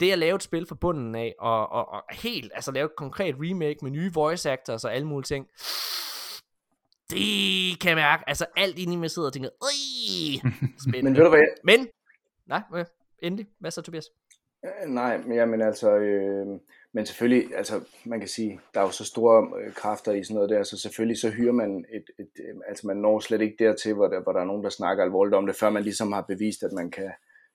Det 0.00 0.12
at 0.12 0.18
lave 0.18 0.36
et 0.36 0.42
spil 0.42 0.66
fra 0.66 0.74
bunden 0.74 1.14
af, 1.14 1.34
og, 1.38 1.72
og, 1.72 1.88
og 1.88 2.02
helt, 2.12 2.52
altså 2.54 2.72
lave 2.72 2.84
et 2.84 2.96
konkret 2.96 3.34
remake 3.38 3.78
med 3.82 3.90
nye 3.90 4.12
voice 4.12 4.50
actors 4.50 4.84
og 4.84 4.94
alle 4.94 5.06
mulige 5.06 5.26
ting, 5.26 5.46
det 7.10 7.80
kan 7.80 7.88
jeg 7.88 7.96
mærke, 7.96 8.24
altså 8.26 8.46
alt 8.56 8.78
inde 8.78 8.92
i 8.92 8.96
mig 8.96 9.10
sidder 9.10 9.28
og 9.28 9.32
tænker, 9.32 9.48
spændende. 10.82 11.10
Men 11.10 11.16
ved 11.16 11.24
du 11.24 11.30
hvad, 11.30 11.40
Men, 11.64 11.88
nej, 12.46 12.62
endelig, 13.18 13.46
hvad 13.58 13.70
så 13.70 13.82
Tobias? 13.82 14.04
Øh, 14.64 14.90
Nej, 14.90 15.18
men 15.18 15.36
jamen 15.36 15.62
altså, 15.62 15.96
øh, 15.96 16.46
men 16.94 17.06
selvfølgelig, 17.06 17.56
altså 17.56 17.80
man 18.04 18.20
kan 18.20 18.28
sige, 18.28 18.60
der 18.74 18.80
er 18.80 18.84
jo 18.84 18.90
så 18.90 19.04
store 19.04 19.50
øh, 19.60 19.74
kræfter 19.74 20.12
i 20.12 20.24
sådan 20.24 20.34
noget 20.34 20.50
der, 20.50 20.62
så 20.62 20.78
selvfølgelig 20.78 21.18
så 21.18 21.30
hyrer 21.30 21.52
man 21.52 21.84
et, 21.92 22.04
et 22.18 22.30
øh, 22.40 22.54
altså 22.68 22.86
man 22.86 22.96
når 22.96 23.20
slet 23.20 23.40
ikke 23.40 23.64
dertil, 23.64 23.94
hvor 23.94 24.08
der, 24.08 24.20
hvor 24.22 24.32
der 24.32 24.40
er 24.40 24.44
nogen, 24.44 24.64
der 24.64 24.70
snakker 24.70 25.04
alvorligt 25.04 25.34
om 25.34 25.46
det, 25.46 25.56
før 25.56 25.70
man 25.70 25.82
ligesom 25.82 26.12
har 26.12 26.24
bevist, 26.28 26.62
at 26.62 26.72
man 26.72 26.90
kan, 26.90 27.10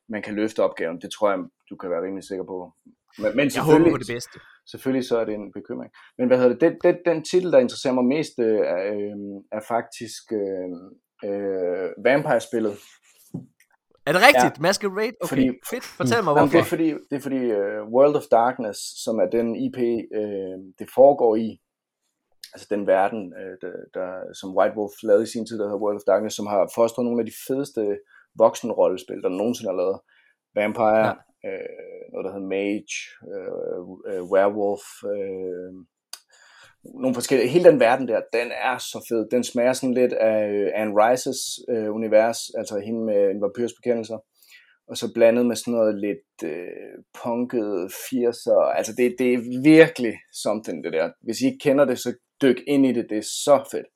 man 0.09 0.21
kan 0.21 0.35
løfte 0.35 0.63
opgaven. 0.63 1.01
Det 1.01 1.11
tror 1.11 1.29
jeg, 1.29 1.39
du 1.69 1.75
kan 1.75 1.89
være 1.89 2.03
rimelig 2.03 2.23
sikker 2.23 2.43
på. 2.43 2.73
Men, 3.19 3.35
men 3.35 3.51
Jeg 3.55 3.63
håber 3.63 3.89
på 3.91 3.97
det 3.97 4.07
bedste. 4.13 4.39
selvfølgelig 4.71 5.07
så 5.07 5.17
er 5.17 5.25
det 5.25 5.33
en 5.33 5.51
bekymring. 5.51 5.91
Men 6.17 6.27
hvad 6.27 6.37
hedder 6.37 6.53
det, 6.53 6.61
den, 6.61 6.73
den, 6.83 6.95
den 7.05 7.23
titel, 7.23 7.51
der 7.51 7.59
interesserer 7.59 7.93
mig 7.93 8.05
mest, 8.05 8.39
øh, 8.39 8.59
er, 8.59 8.93
øh, 8.93 9.15
er 9.51 9.63
faktisk 9.67 10.23
øh, 10.31 10.69
øh, 11.29 11.89
Vampire-spillet. 12.05 12.75
Er 14.07 14.11
det 14.15 14.21
rigtigt? 14.27 14.55
Ja. 14.57 14.61
Masquerade? 14.67 15.15
Okay, 15.23 15.29
Fordi- 15.33 15.51
fedt. 15.71 15.85
Fortæl 15.99 16.23
mig 16.23 16.33
hvorfor. 16.33 16.53
det 16.55 16.59
er 16.65 16.69
fordi, 16.73 16.89
det 17.09 17.15
er 17.19 17.23
fordi 17.27 17.41
uh, 17.59 17.81
World 17.95 18.15
of 18.19 18.27
Darkness, 18.39 18.79
som 19.03 19.15
er 19.23 19.27
den 19.37 19.47
IP, 19.65 19.79
uh, 20.21 20.55
det 20.79 20.87
foregår 20.99 21.31
i, 21.45 21.47
altså 22.53 22.67
den 22.73 22.87
verden, 22.87 23.21
uh, 23.41 23.53
der, 23.63 23.73
der, 23.97 24.09
som 24.39 24.55
White 24.57 24.75
Wolf 24.77 24.95
lavede 25.03 25.23
i 25.27 25.31
sin 25.33 25.45
tid, 25.45 25.57
der 25.59 25.65
hedder 25.65 25.83
World 25.83 25.99
of 25.99 26.07
Darkness, 26.11 26.35
som 26.35 26.47
har 26.53 26.71
fostret 26.79 27.05
nogle 27.05 27.21
af 27.21 27.25
de 27.29 27.35
fedeste 27.47 27.81
voksenrollespil, 28.43 29.21
der 29.25 29.29
nogensinde 29.39 29.69
har 29.71 29.77
lavet. 29.81 29.99
Vampire, 30.59 31.07
ja. 31.07 31.13
uh, 31.47 32.03
noget 32.11 32.23
der 32.25 32.33
hedder 32.33 32.51
Mage, 32.57 32.95
uh, 33.33 33.79
uh, 34.11 34.23
Werewolf, 34.33 34.85
uh, 35.13 35.71
nogle 37.01 37.13
forskellige, 37.13 37.49
hele 37.49 37.69
den 37.71 37.79
verden 37.79 38.07
der, 38.07 38.21
den 38.33 38.47
er 38.69 38.77
så 38.77 39.05
fed. 39.09 39.27
Den 39.31 39.43
smager 39.43 39.73
sådan 39.73 39.93
lidt 39.93 40.13
af 40.13 40.49
øh, 40.49 40.67
Anne 40.75 40.93
Rice's 41.03 41.41
øh, 41.73 41.93
univers, 41.95 42.39
altså 42.57 42.79
hende 42.85 43.01
med 43.05 43.19
en 43.31 43.41
vampyrs 43.41 43.73
bekendelser, 43.73 44.17
og 44.89 44.97
så 44.97 45.05
blandet 45.15 45.45
med 45.45 45.55
sådan 45.55 45.73
noget 45.73 45.95
lidt 46.05 46.51
øh, 46.51 46.95
punket 47.23 47.69
80'er. 48.07 48.77
Altså 48.77 48.93
det, 48.97 49.15
det 49.19 49.33
er 49.33 49.39
virkelig 49.63 50.13
something 50.43 50.83
det 50.83 50.93
der. 50.93 51.09
Hvis 51.25 51.41
I 51.41 51.45
ikke 51.45 51.63
kender 51.67 51.85
det, 51.85 51.99
så 51.99 52.13
dyk 52.41 52.59
ind 52.67 52.85
i 52.85 52.91
det, 52.93 53.05
det 53.09 53.17
er 53.17 53.27
så 53.45 53.55
fedt. 53.71 53.87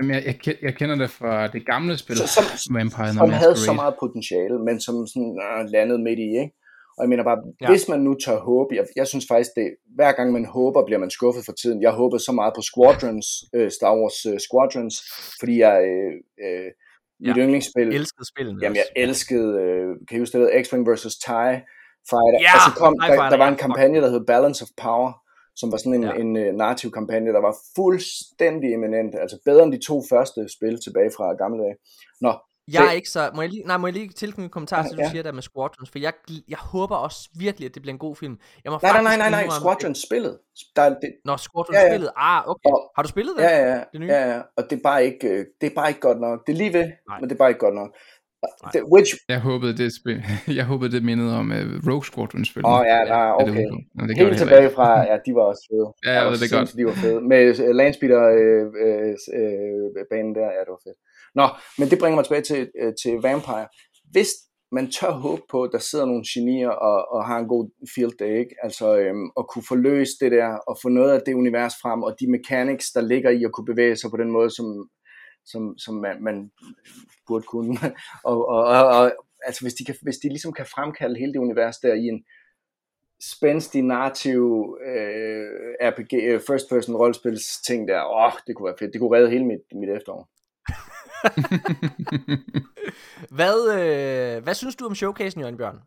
Jamen, 0.00 0.14
jeg, 0.14 0.22
jeg, 0.46 0.56
jeg 0.62 0.74
kender 0.80 0.96
det 0.96 1.10
fra 1.10 1.46
det 1.54 1.66
gamle 1.66 1.96
spil, 2.02 2.16
Så- 2.16 2.26
som- 2.64 2.74
Vampire 2.76 3.12
Som 3.12 3.30
havde 3.30 3.42
så 3.56 3.60
Masquerade. 3.60 3.76
meget 3.82 3.94
potentiale, 4.04 4.56
men 4.68 4.76
som 4.86 4.94
sådan 5.12 5.32
øh, 5.46 5.60
landede 5.74 6.00
midt 6.06 6.18
i, 6.18 6.28
ikke? 6.42 6.54
Og 6.96 7.02
jeg 7.02 7.08
mener 7.08 7.24
bare, 7.24 7.38
Ja. 7.60 7.68
hvis 7.70 7.88
man 7.88 8.00
nu 8.00 8.14
tør 8.14 8.38
håbe, 8.38 8.74
jeg, 8.74 8.84
jeg 8.96 9.06
synes 9.06 9.24
faktisk, 9.30 9.50
det, 9.56 9.68
hver 9.94 10.12
gang 10.12 10.32
man 10.32 10.44
håber, 10.44 10.84
bliver 10.86 10.98
man 10.98 11.10
skuffet 11.10 11.44
for 11.44 11.52
tiden. 11.52 11.82
Jeg 11.82 11.92
håbede 11.92 12.20
så 12.24 12.32
meget 12.32 12.52
på 12.56 12.62
Squadrons, 12.62 13.26
øh, 13.54 13.70
Star 13.70 13.94
Wars 13.98 14.26
øh, 14.30 14.38
Squadrons, 14.46 14.94
fordi 15.40 15.58
jeg, 15.58 15.76
øh, 15.90 16.12
øh, 16.44 16.70
mit 17.20 17.36
Ja. 17.36 17.42
yndlingsspil, 17.42 17.88
elskede 17.88 18.28
spillene 18.32 18.58
Jamen, 18.62 18.76
jeg 18.76 18.86
elskede, 18.96 19.50
øh, 19.62 19.88
kan 20.08 20.16
I 20.16 20.18
huske 20.20 20.38
det, 20.38 20.50
X-Wing 20.64 20.84
vs. 20.90 21.16
TIE 21.26 21.56
Fighter, 22.10 22.38
Ja, 22.46 22.52
og 22.56 22.60
så 22.66 22.72
kom, 22.82 22.92
der, 23.00 23.30
der 23.30 23.36
var 23.44 23.48
en 23.48 23.56
kampagne, 23.66 24.00
der 24.00 24.10
hed 24.10 24.26
Balance 24.26 24.62
of 24.64 24.68
Power, 24.82 25.12
som 25.60 25.72
var 25.72 25.78
sådan 25.78 25.94
en, 25.94 26.02
ja. 26.04 26.12
en 26.12 26.30
uh, 26.36 26.54
narrativ 26.62 26.90
kampagne, 26.90 27.32
der 27.32 27.40
var 27.40 27.54
fuldstændig 27.76 28.74
eminent, 28.74 29.14
altså 29.22 29.36
bedre 29.44 29.62
end 29.64 29.72
de 29.72 29.86
to 29.86 30.02
første 30.10 30.40
spil 30.56 30.78
tilbage 30.84 31.10
fra 31.16 31.34
gamle 31.42 31.62
dage. 31.64 31.76
Nå, 32.20 32.32
Jeg 32.72 32.84
er 32.84 32.88
det- 32.88 32.96
ikke 32.96 33.10
så... 33.10 33.30
Må 33.34 33.40
jeg 33.42 33.50
lige, 33.50 33.62
nej, 33.66 33.76
må 33.76 33.86
jeg 33.86 33.94
lige 33.94 34.08
tilknytte 34.08 34.44
en 34.44 34.50
kommentar 34.50 34.82
til, 34.82 34.90
det, 34.90 34.98
du 34.98 35.02
Ja. 35.02 35.10
siger 35.10 35.22
der 35.22 35.32
med 35.32 35.42
Squadrons? 35.42 35.90
For 35.90 35.98
jeg, 35.98 36.12
jeg 36.48 36.58
håber 36.58 36.96
også 36.96 37.28
virkelig, 37.38 37.66
at 37.68 37.74
det 37.74 37.82
bliver 37.82 37.92
en 37.94 37.98
god 37.98 38.16
film. 38.16 38.38
Jeg 38.64 38.72
må 38.72 38.78
nej, 38.82 38.92
nej, 38.92 39.02
nej, 39.02 39.16
nej, 39.16 39.30
nej, 39.30 39.42
indrømme- 39.42 39.60
Squadron 39.60 39.94
spillet. 39.94 40.38
Der, 40.76 40.82
er 40.82 40.88
det, 40.88 41.10
Nå, 41.24 41.36
Squadrons 41.36 41.76
Ja, 41.76 41.82
ja. 41.82 41.90
spillet. 41.92 42.10
Ah, 42.16 42.40
okay. 42.52 42.70
Og- 42.70 42.92
Har 42.96 43.02
du 43.02 43.08
spillet 43.08 43.32
det? 43.36 43.42
ja, 43.42 43.52
ja, 43.58 43.66
ja, 43.74 43.80
det 43.92 44.00
nye? 44.00 44.06
ja, 44.06 44.22
ja, 44.32 44.40
og 44.56 44.62
det 44.70 44.76
er 44.78 44.82
bare 44.90 45.04
ikke, 45.04 45.28
øh, 45.28 45.44
det 45.60 45.66
er 45.70 45.74
bare 45.80 45.88
ikke 45.88 46.00
godt 46.08 46.20
nok. 46.20 46.46
Det 46.46 46.52
er 46.52 46.56
lige 46.56 46.72
ved, 46.78 46.86
Nej. 47.08 47.20
men 47.20 47.24
det 47.28 47.34
er 47.36 47.38
bare 47.38 47.50
ikke 47.50 47.64
godt 47.68 47.74
nok. 47.82 47.90
Nej. 48.62 48.70
Det, 48.74 48.80
which, 48.94 49.10
Jeg 49.34 49.40
håbede, 49.48 49.72
det, 49.82 49.88
spil, 50.00 50.18
jeg 50.58 50.64
håbede, 50.70 50.90
det 50.96 51.02
mindede 51.10 51.32
om 51.42 51.46
uh, 51.50 51.88
Rogue 51.90 52.04
Squadron 52.10 52.44
spil. 52.44 52.62
åh 52.66 52.72
oh, 52.78 52.82
ja, 52.92 52.98
nej, 53.04 53.28
Er 53.28 53.38
det 53.38 53.50
okay. 53.50 53.64
ude 53.64 53.70
på? 53.72 53.78
Nå, 53.94 54.00
det 54.06 54.16
Helt 54.18 54.30
det 54.30 54.38
tilbage 54.44 54.70
fra, 54.76 54.88
ja, 55.10 55.16
de 55.26 55.30
var 55.38 55.44
også 55.52 55.64
fede. 55.70 55.86
Ja, 56.06 56.12
jeg 56.16 56.24
var 56.26 56.30
ved 56.34 56.38
det 56.44 56.50
godt. 56.50 56.58
sindssygt, 56.58 56.78
De 56.80 56.84
var 56.90 56.96
fede. 57.04 57.20
Med 57.32 57.42
uh, 57.68 57.74
Landspeeder 57.80 58.24
øh, 58.40 58.64
øh, 58.84 59.12
øh, 59.40 60.04
banen 60.12 60.32
der, 60.38 60.46
ja, 60.56 60.60
det 60.66 60.72
var 60.76 60.82
fedt. 60.88 60.98
Nå, 61.38 61.46
men 61.78 61.90
det 61.90 61.98
bringer 61.98 62.16
mig 62.16 62.24
tilbage 62.24 62.42
til, 62.42 62.70
øh, 62.80 62.92
til 63.02 63.12
Vampire. 63.12 63.68
Hvis 64.10 64.30
man 64.72 64.90
tør 64.90 65.10
håbe 65.10 65.42
på, 65.50 65.62
at 65.62 65.70
der 65.72 65.78
sidder 65.78 66.06
nogle 66.06 66.24
genier 66.34 66.68
og, 66.68 67.08
og 67.14 67.26
har 67.26 67.38
en 67.38 67.48
god 67.48 67.70
field 67.94 68.18
day, 68.18 68.38
ikke? 68.38 68.54
altså 68.62 68.96
øhm, 68.98 69.30
at 69.38 69.48
kunne 69.48 69.64
få 69.68 69.74
løst 69.74 70.20
det 70.20 70.32
der, 70.32 70.48
og 70.68 70.78
få 70.82 70.88
noget 70.88 71.12
af 71.12 71.22
det 71.26 71.34
univers 71.34 71.74
frem, 71.82 72.02
og 72.02 72.16
de 72.20 72.30
mechanics, 72.30 72.92
der 72.92 73.00
ligger 73.00 73.30
i 73.30 73.44
at 73.44 73.52
kunne 73.52 73.64
bevæge 73.64 73.96
sig 73.96 74.10
på 74.10 74.16
den 74.16 74.30
måde, 74.30 74.50
som, 74.50 74.90
som, 75.44 75.78
som 75.78 75.94
man, 75.94 76.22
man 76.22 76.50
burde 77.26 77.44
kunne. 77.44 77.78
og, 78.30 78.48
og, 78.48 78.64
og, 78.64 78.86
og 78.86 79.12
altså 79.46 79.60
hvis 79.64 79.74
de, 79.74 79.84
kan, 79.84 79.94
hvis 80.02 80.18
de 80.18 80.28
ligesom 80.28 80.52
kan 80.52 80.66
fremkalde 80.66 81.18
hele 81.18 81.32
det 81.32 81.38
univers 81.38 81.76
der 81.78 81.94
i 81.94 82.04
en 82.06 82.24
spændstig, 83.20 83.82
narrativ 83.82 84.40
øh, 84.86 85.48
RPG, 85.80 86.12
øh, 86.14 86.40
first 86.40 86.68
person 86.68 86.96
rollespils 86.96 87.62
ting 87.66 87.88
der, 87.88 88.00
åh, 88.04 88.32
det 88.46 88.56
kunne 88.56 88.66
være 88.66 88.78
fedt. 88.78 88.92
Det 88.92 89.00
kunne 89.00 89.16
redde 89.16 89.30
hele 89.30 89.44
mit, 89.44 89.60
mit 89.80 89.90
efterår. 89.96 90.28
Hvad, 93.36 93.72
øh, 93.72 94.42
hvad 94.42 94.54
synes 94.54 94.76
du 94.76 94.86
om 94.86 94.94
showcasen, 94.94 95.40
Jørgen 95.40 95.56
Bjørn? 95.56 95.78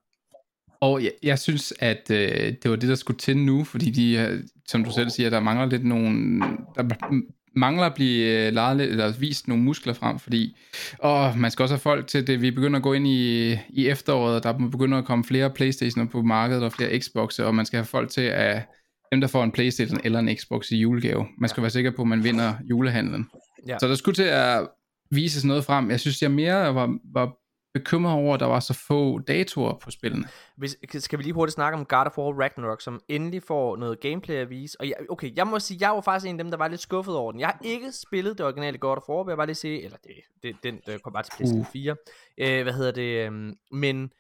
Og 0.82 1.04
jeg, 1.04 1.12
jeg 1.24 1.40
synes, 1.40 1.74
at 1.80 2.12
øh, 2.12 2.54
det 2.64 2.72
var 2.72 2.76
det, 2.76 2.90
der 2.90 2.96
skulle 2.96 3.20
til 3.20 3.38
nu, 3.38 3.64
fordi 3.64 3.90
de, 3.90 4.14
øh, 4.14 4.44
som 4.68 4.84
du 4.84 4.92
selv 4.92 5.10
siger, 5.10 5.30
der 5.30 5.40
mangler 5.40 5.66
lidt 5.66 5.86
nogle... 5.86 6.40
Der 6.76 7.14
mangler 7.56 7.84
at 7.84 7.94
blive 7.94 8.48
øh, 8.48 8.54
leget 8.54 8.78
lidt, 8.78 8.90
eller 8.90 9.14
vist 9.20 9.48
nogle 9.48 9.64
muskler 9.64 9.94
frem, 9.94 10.20
fordi 10.20 10.58
åh, 11.04 11.38
man 11.38 11.52
skal 11.52 11.64
også 11.64 11.76
have 11.76 11.80
folk 11.80 12.08
til 12.08 12.28
det. 12.28 12.42
Vi 12.42 12.52
begynder 12.52 12.78
at 12.78 12.84
gå 12.84 12.94
ind 12.94 13.08
i, 13.08 13.52
i 13.70 13.88
efteråret, 13.88 14.36
og 14.36 14.44
der 14.44 14.70
begynder 14.72 14.98
at 14.98 15.06
komme 15.06 15.24
flere 15.24 15.50
Playstationer 15.50 16.10
på 16.10 16.22
markedet, 16.22 16.64
og 16.64 16.74
flere 16.74 16.90
Xbox'er, 16.90 17.44
og 17.44 17.56
man 17.56 17.66
skal 17.66 17.78
have 17.78 17.86
folk 17.86 18.10
til 18.10 18.22
at 18.22 18.64
dem, 19.12 19.22
der 19.22 19.28
får 19.28 19.44
en 19.44 19.52
Playstation 19.52 20.00
eller 20.04 20.20
en 20.20 20.38
Xbox 20.38 20.72
i 20.72 20.78
julegave. 20.78 21.28
Man 21.38 21.50
skal 21.50 21.64
være 21.64 21.70
sikker 21.70 21.92
på, 21.92 22.02
at 22.02 22.08
man 22.08 22.24
vinder 22.24 22.54
julehandlen. 22.70 23.30
Ja. 23.68 23.78
Så 23.80 23.88
der 23.88 23.96
skulle 23.96 24.16
til 24.16 24.24
at 24.24 24.68
vises 25.12 25.46
noget 25.46 25.66
frem. 25.66 25.92
Jeg 25.92 26.00
synes, 26.00 26.22
jeg 26.22 26.32
mere 26.32 26.76
var, 26.76 26.98
var 27.14 27.36
bekymret 27.74 28.14
over, 28.14 28.34
at 28.34 28.40
der 28.40 28.46
var 28.46 28.60
så 28.60 28.74
få 28.74 29.20
datoer 29.20 29.80
på 29.80 29.92
spillene. 29.92 30.28
Hvis, 30.58 30.78
skal 30.94 31.20
vi 31.20 31.24
lige 31.24 31.34
hurtigt 31.34 31.54
snakke 31.54 31.78
om 31.78 31.86
God 31.86 32.06
of 32.06 32.18
War 32.18 32.42
Ragnarok, 32.42 32.82
som 32.82 33.00
endelig 33.08 33.44
får 33.44 33.78
noget 33.78 34.00
gameplay 34.00 34.36
at 34.36 34.50
vise. 34.50 34.82
Og 34.82 34.88
jeg, 34.88 34.96
okay, 35.10 35.36
jeg 35.36 35.48
må 35.48 35.60
sige, 35.60 35.78
jeg 35.82 35.96
var 35.96 36.02
faktisk 36.02 36.30
en 36.30 36.40
af 36.40 36.44
dem, 36.44 36.52
der 36.52 36.58
var 36.58 36.68
lidt 36.68 36.82
skuffet 36.82 37.16
over 37.16 37.32
den. 37.32 37.40
Jeg 37.40 37.48
har 37.48 37.60
ikke 37.62 37.92
spillet 37.92 38.38
det 38.38 38.46
originale 38.46 38.78
God 38.78 38.98
of 38.98 39.10
War, 39.10 39.24
vil 39.24 39.32
jeg 39.32 39.38
bare 39.38 39.48
lige 39.48 39.56
sige. 39.56 39.84
Eller 39.84 39.98
det, 40.04 40.14
det 40.44 40.56
den 40.64 40.80
der 40.86 40.98
kom 40.98 41.14
bare 41.14 41.24
til 41.24 41.32
PlayStation 41.36 41.62
Uh. 41.62 41.72
4. 41.74 41.96
Øh, 42.38 42.64
hvad 42.64 42.74
hedder 42.74 42.92
det? 42.92 43.26
øhm, 43.26 43.54
men 43.72 44.12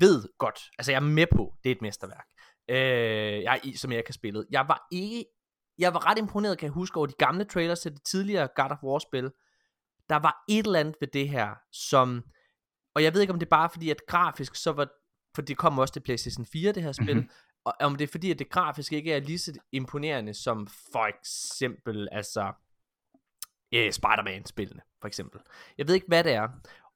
ved 0.00 0.24
godt, 0.38 0.60
altså 0.78 0.92
jeg 0.92 0.96
er 0.96 1.04
med 1.04 1.26
på, 1.32 1.54
det 1.64 1.70
er 1.70 1.74
et 1.74 1.82
mesterværk. 1.82 2.26
Øh, 2.70 3.42
jeg, 3.42 3.60
som 3.76 3.92
jeg 3.92 4.04
kan 4.04 4.14
spille. 4.14 4.44
Jeg 4.50 4.64
var 4.68 4.86
ikke, 4.92 5.24
jeg 5.78 5.94
var 5.94 6.10
ret 6.10 6.18
imponeret, 6.18 6.58
kan 6.58 6.66
jeg 6.66 6.72
huske, 6.72 6.96
over 6.96 7.06
de 7.06 7.14
gamle 7.18 7.44
trailers 7.44 7.80
til 7.80 7.92
det 7.92 8.02
tidligere 8.02 8.48
God 8.56 8.70
of 8.70 8.82
War 8.82 8.98
spil. 8.98 9.30
Der 10.08 10.16
var 10.16 10.44
et 10.48 10.66
eller 10.66 10.80
andet 10.80 10.96
ved 11.00 11.08
det 11.08 11.28
her, 11.28 11.54
som, 11.72 12.24
og 12.94 13.02
jeg 13.02 13.14
ved 13.14 13.20
ikke 13.20 13.32
om 13.32 13.38
det 13.38 13.46
er 13.46 13.50
bare 13.50 13.70
fordi, 13.70 13.90
at 13.90 14.00
grafisk, 14.08 14.54
så 14.54 14.72
var, 14.72 14.88
for 15.34 15.42
det 15.42 15.58
kom 15.58 15.78
også 15.78 15.92
til 15.94 16.00
PlayStation 16.00 16.46
4, 16.46 16.72
det 16.72 16.82
her 16.82 16.92
spil, 16.92 17.06
Mhm. 17.06 17.16
mm-hmm. 17.16 17.30
og 17.64 17.74
om 17.80 17.96
det 17.96 18.04
er 18.04 18.10
fordi, 18.12 18.30
at 18.30 18.38
det 18.38 18.50
grafisk 18.50 18.92
ikke 18.92 19.12
er 19.12 19.20
lige 19.20 19.38
så 19.38 19.52
imponerende, 19.72 20.34
som 20.34 20.66
for 20.92 21.06
eksempel, 21.06 22.08
altså, 22.12 22.52
øh, 23.74 23.92
Spider-Man-spillene, 23.92 24.80
for 25.00 25.08
eksempel. 25.08 25.40
Jeg 25.78 25.88
ved 25.88 25.94
ikke, 25.94 26.06
hvad 26.08 26.24
det 26.24 26.32
er. 26.32 26.48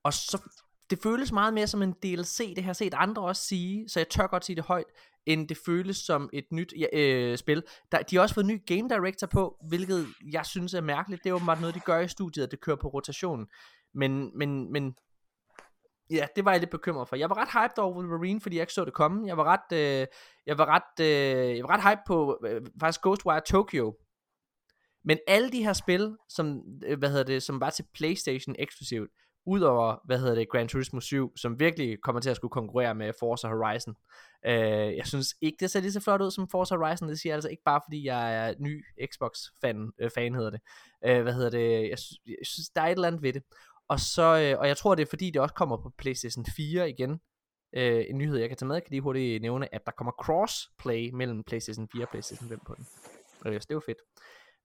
Og 0.03 0.13
så, 0.13 0.43
det 0.91 0.99
føles 1.03 1.33
meget 1.33 1.55
mere 1.55 1.67
som 1.67 1.83
en 1.83 1.93
DLC, 1.93 2.55
det 2.55 2.65
har 2.65 2.69
jeg 2.69 2.77
set 2.77 2.95
andre 2.97 3.23
også 3.23 3.43
sige, 3.43 3.89
så 3.89 4.01
jeg 4.01 4.09
tør 4.09 4.27
godt 4.27 4.45
sige 4.45 4.57
det 4.57 4.65
højt, 4.65 4.87
end 5.27 5.49
det 5.49 5.59
føles 5.67 5.97
som 5.97 6.31
et 6.33 6.45
nyt 6.53 6.75
ja, 6.79 6.87
øh, 6.99 7.39
spil. 7.39 7.63
Der, 7.93 8.03
de 8.03 8.17
har 8.17 8.23
også 8.23 8.35
fået 8.35 8.47
ny 8.47 8.67
game 8.67 8.89
director 8.89 9.27
på, 9.27 9.57
hvilket 9.69 10.07
jeg 10.33 10.47
synes 10.47 10.75
er 10.75 10.81
mærkeligt. 10.81 11.25
Det 11.25 11.31
er 11.31 11.35
åbenbart 11.35 11.61
noget, 11.61 11.75
de 11.75 11.81
gør 11.81 12.01
i 12.01 12.09
studiet, 12.09 12.45
at 12.45 12.51
det 12.51 12.61
kører 12.61 12.77
på 12.77 12.89
rotationen. 12.89 13.47
Men, 13.95 14.39
men, 14.39 14.73
men 14.73 14.95
ja, 16.11 16.27
det 16.37 16.45
var 16.45 16.51
jeg 16.51 16.61
lidt 16.61 16.71
bekymret 16.71 17.09
for. 17.09 17.17
Jeg 17.17 17.31
var 17.31 17.37
ret 17.39 17.49
hyped 17.53 17.79
over 17.79 17.95
Wolverine, 17.95 18.41
fordi 18.41 18.57
jeg 18.57 18.63
ikke 18.63 18.73
så 18.73 18.85
det 18.85 18.95
komme. 18.95 19.27
Jeg 19.27 19.37
var 19.37 19.45
ret, 19.45 19.77
øh, 19.79 20.07
jeg 20.47 20.59
var 20.59 20.67
ret, 20.67 21.05
øh, 21.05 21.57
jeg 21.57 21.65
var 21.65 21.77
ret 21.77 21.83
hyped 21.83 22.03
på 22.07 22.39
øh, 22.47 22.63
faktisk 22.81 23.03
Ghostwire 23.03 23.41
Tokyo. 23.41 23.97
Men 25.05 25.19
alle 25.27 25.51
de 25.51 25.65
her 25.65 25.73
spil, 25.73 26.17
som, 26.29 26.61
øh, 26.87 26.99
hvad 26.99 27.11
hedder 27.11 27.25
det, 27.25 27.43
som 27.43 27.61
var 27.61 27.71
til 27.71 27.85
Playstation 27.95 28.57
eksklusivt, 28.59 29.11
udover, 29.47 29.97
hvad 30.05 30.19
hedder 30.19 30.35
det, 30.35 30.49
Gran 30.49 30.69
Turismo 30.69 31.01
7, 31.01 31.37
som 31.37 31.61
virkelig 31.61 32.01
kommer 32.03 32.21
til 32.21 32.31
at 32.31 32.37
skulle 32.37 32.53
konkurrere 32.53 32.95
med 32.95 33.13
Forza 33.21 33.49
Horizon. 33.49 33.95
Øh, 34.47 34.97
jeg 34.97 35.07
synes 35.07 35.35
ikke, 35.41 35.57
det 35.61 35.71
ser 35.71 35.81
lige 35.81 35.93
så 35.93 36.01
flot 36.01 36.21
ud 36.21 36.31
som 36.31 36.49
Forza 36.49 36.77
Horizon, 36.77 37.09
det 37.09 37.21
siger 37.21 37.31
jeg 37.31 37.37
altså 37.37 37.49
ikke 37.49 37.63
bare, 37.65 37.81
fordi 37.87 38.05
jeg 38.05 38.49
er 38.49 38.55
ny 38.59 38.85
Xbox-fan, 39.13 39.93
øh, 39.99 40.11
fan 40.15 40.35
hedder 40.35 40.51
det. 40.51 40.61
Øh, 41.05 41.23
hvad 41.23 41.33
hedder 41.33 41.51
det, 41.51 41.91
jeg, 41.91 41.99
synes, 41.99 42.19
jeg 42.27 42.37
synes, 42.43 42.69
der 42.69 42.81
er 42.83 42.87
et 42.87 42.93
eller 42.93 43.09
andet 43.09 43.23
ved 43.23 43.33
det. 43.33 43.43
Og, 43.89 44.01
så, 44.01 44.23
øh, 44.23 44.59
og 44.61 44.69
jeg 44.69 44.77
tror, 44.77 44.95
det 44.95 45.03
er 45.03 45.11
fordi, 45.11 45.31
det 45.31 45.43
også 45.43 45.55
kommer 45.55 45.77
på 45.77 45.93
PlayStation 45.99 46.47
4 46.57 46.91
igen. 46.91 47.21
Øh, 47.77 48.05
en 48.09 48.19
nyhed, 48.19 48.39
jeg 48.39 48.49
kan 48.49 48.59
tage 48.59 48.67
med, 48.67 48.77
jeg 48.77 48.83
kan 48.83 48.91
lige 48.91 49.01
hurtigt 49.01 49.43
nævne, 49.43 49.75
at 49.75 49.87
der 49.87 49.93
kommer 49.93 50.13
crossplay 50.13 51.11
mellem 51.11 51.45
PlayStation 51.45 51.89
4 51.93 52.05
og 52.05 52.09
PlayStation 52.09 52.49
5 52.49 52.61
på 52.67 52.75
den. 52.75 52.87
Øh, 53.47 53.61
så 53.61 53.67
det 53.69 53.71
er 53.71 53.75
jo 53.75 53.83
fedt. 53.87 53.99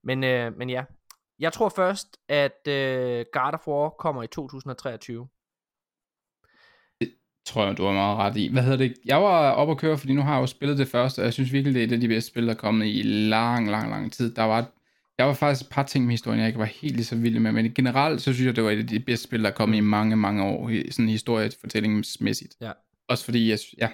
Men, 0.02 0.24
øh, 0.24 0.56
men 0.56 0.70
ja, 0.70 0.84
jeg 1.38 1.52
tror 1.52 1.68
først, 1.68 2.16
at 2.28 2.68
øh, 2.68 3.24
God 3.32 3.52
of 3.52 3.68
War 3.68 3.88
kommer 3.88 4.22
i 4.22 4.26
2023. 4.26 5.28
Det 7.00 7.12
tror 7.46 7.66
jeg, 7.66 7.76
du 7.76 7.84
har 7.84 7.92
meget 7.92 8.16
ret 8.16 8.36
i. 8.36 8.52
Hvad 8.52 8.62
hedder 8.62 8.76
det? 8.76 8.94
Jeg 9.04 9.22
var 9.22 9.50
oppe 9.50 9.72
at 9.72 9.78
køre, 9.78 9.98
fordi 9.98 10.12
nu 10.12 10.22
har 10.22 10.34
jeg 10.34 10.40
jo 10.40 10.46
spillet 10.46 10.78
det 10.78 10.88
første, 10.88 11.20
og 11.20 11.24
jeg 11.24 11.32
synes 11.32 11.52
virkelig, 11.52 11.74
det 11.74 11.82
er 11.82 11.86
det 11.86 12.02
de 12.02 12.08
bedste 12.08 12.30
spil, 12.30 12.46
der 12.46 12.54
er 12.54 12.58
kommet 12.58 12.86
i 12.86 13.02
lang, 13.02 13.70
lang, 13.70 13.90
lang 13.90 14.12
tid. 14.12 14.34
Der 14.34 14.42
var, 14.42 14.70
der 15.18 15.24
var 15.24 15.34
faktisk 15.34 15.66
et 15.66 15.74
par 15.74 15.82
ting 15.82 16.04
med 16.04 16.12
historien, 16.12 16.40
jeg 16.40 16.46
ikke 16.46 16.58
var 16.58 16.64
helt 16.64 16.96
lige 16.96 17.04
så 17.04 17.16
vild 17.16 17.38
med, 17.38 17.52
men 17.52 17.74
generelt, 17.74 18.22
så 18.22 18.32
synes 18.32 18.46
jeg, 18.46 18.56
det 18.56 18.64
var 18.64 18.70
et 18.70 18.78
af 18.78 18.86
de 18.86 19.00
bedste 19.00 19.24
spil, 19.24 19.42
der 19.42 19.50
er 19.50 19.54
kommet 19.54 19.76
i 19.76 19.80
mange, 19.80 20.16
mange 20.16 20.44
år, 20.44 20.90
sådan 20.90 21.08
historiefortællingsmæssigt. 21.08 22.56
Ja. 22.60 22.72
Også 23.08 23.24
fordi, 23.24 23.50
jeg, 23.50 23.58
ja, 23.78 23.88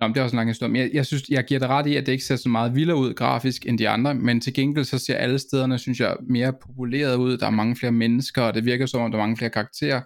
Nå, 0.00 0.06
men 0.06 0.14
det 0.14 0.20
er 0.20 0.24
også 0.24 0.34
en 0.34 0.36
lang 0.36 0.50
historie, 0.50 0.72
men 0.72 0.82
jeg, 0.82 0.90
jeg 0.92 1.06
synes, 1.06 1.22
jeg 1.28 1.44
giver 1.44 1.60
det 1.60 1.68
ret 1.68 1.86
i, 1.86 1.96
at 1.96 2.06
det 2.06 2.12
ikke 2.12 2.24
ser 2.24 2.36
så 2.36 2.48
meget 2.48 2.74
vildere 2.74 2.96
ud 2.96 3.14
grafisk 3.14 3.66
end 3.66 3.78
de 3.78 3.88
andre, 3.88 4.14
men 4.14 4.40
til 4.40 4.54
gengæld 4.54 4.84
så 4.84 4.98
ser 4.98 5.16
alle 5.16 5.38
stederne, 5.38 5.78
synes 5.78 6.00
jeg, 6.00 6.16
mere 6.28 6.52
populeret 6.66 7.16
ud, 7.16 7.38
der 7.38 7.46
er 7.46 7.50
mange 7.50 7.76
flere 7.76 7.92
mennesker, 7.92 8.42
og 8.42 8.54
det 8.54 8.64
virker 8.64 8.86
som 8.86 9.00
om, 9.00 9.10
der 9.10 9.18
er 9.18 9.22
mange 9.22 9.36
flere 9.36 9.50
karakterer. 9.50 10.00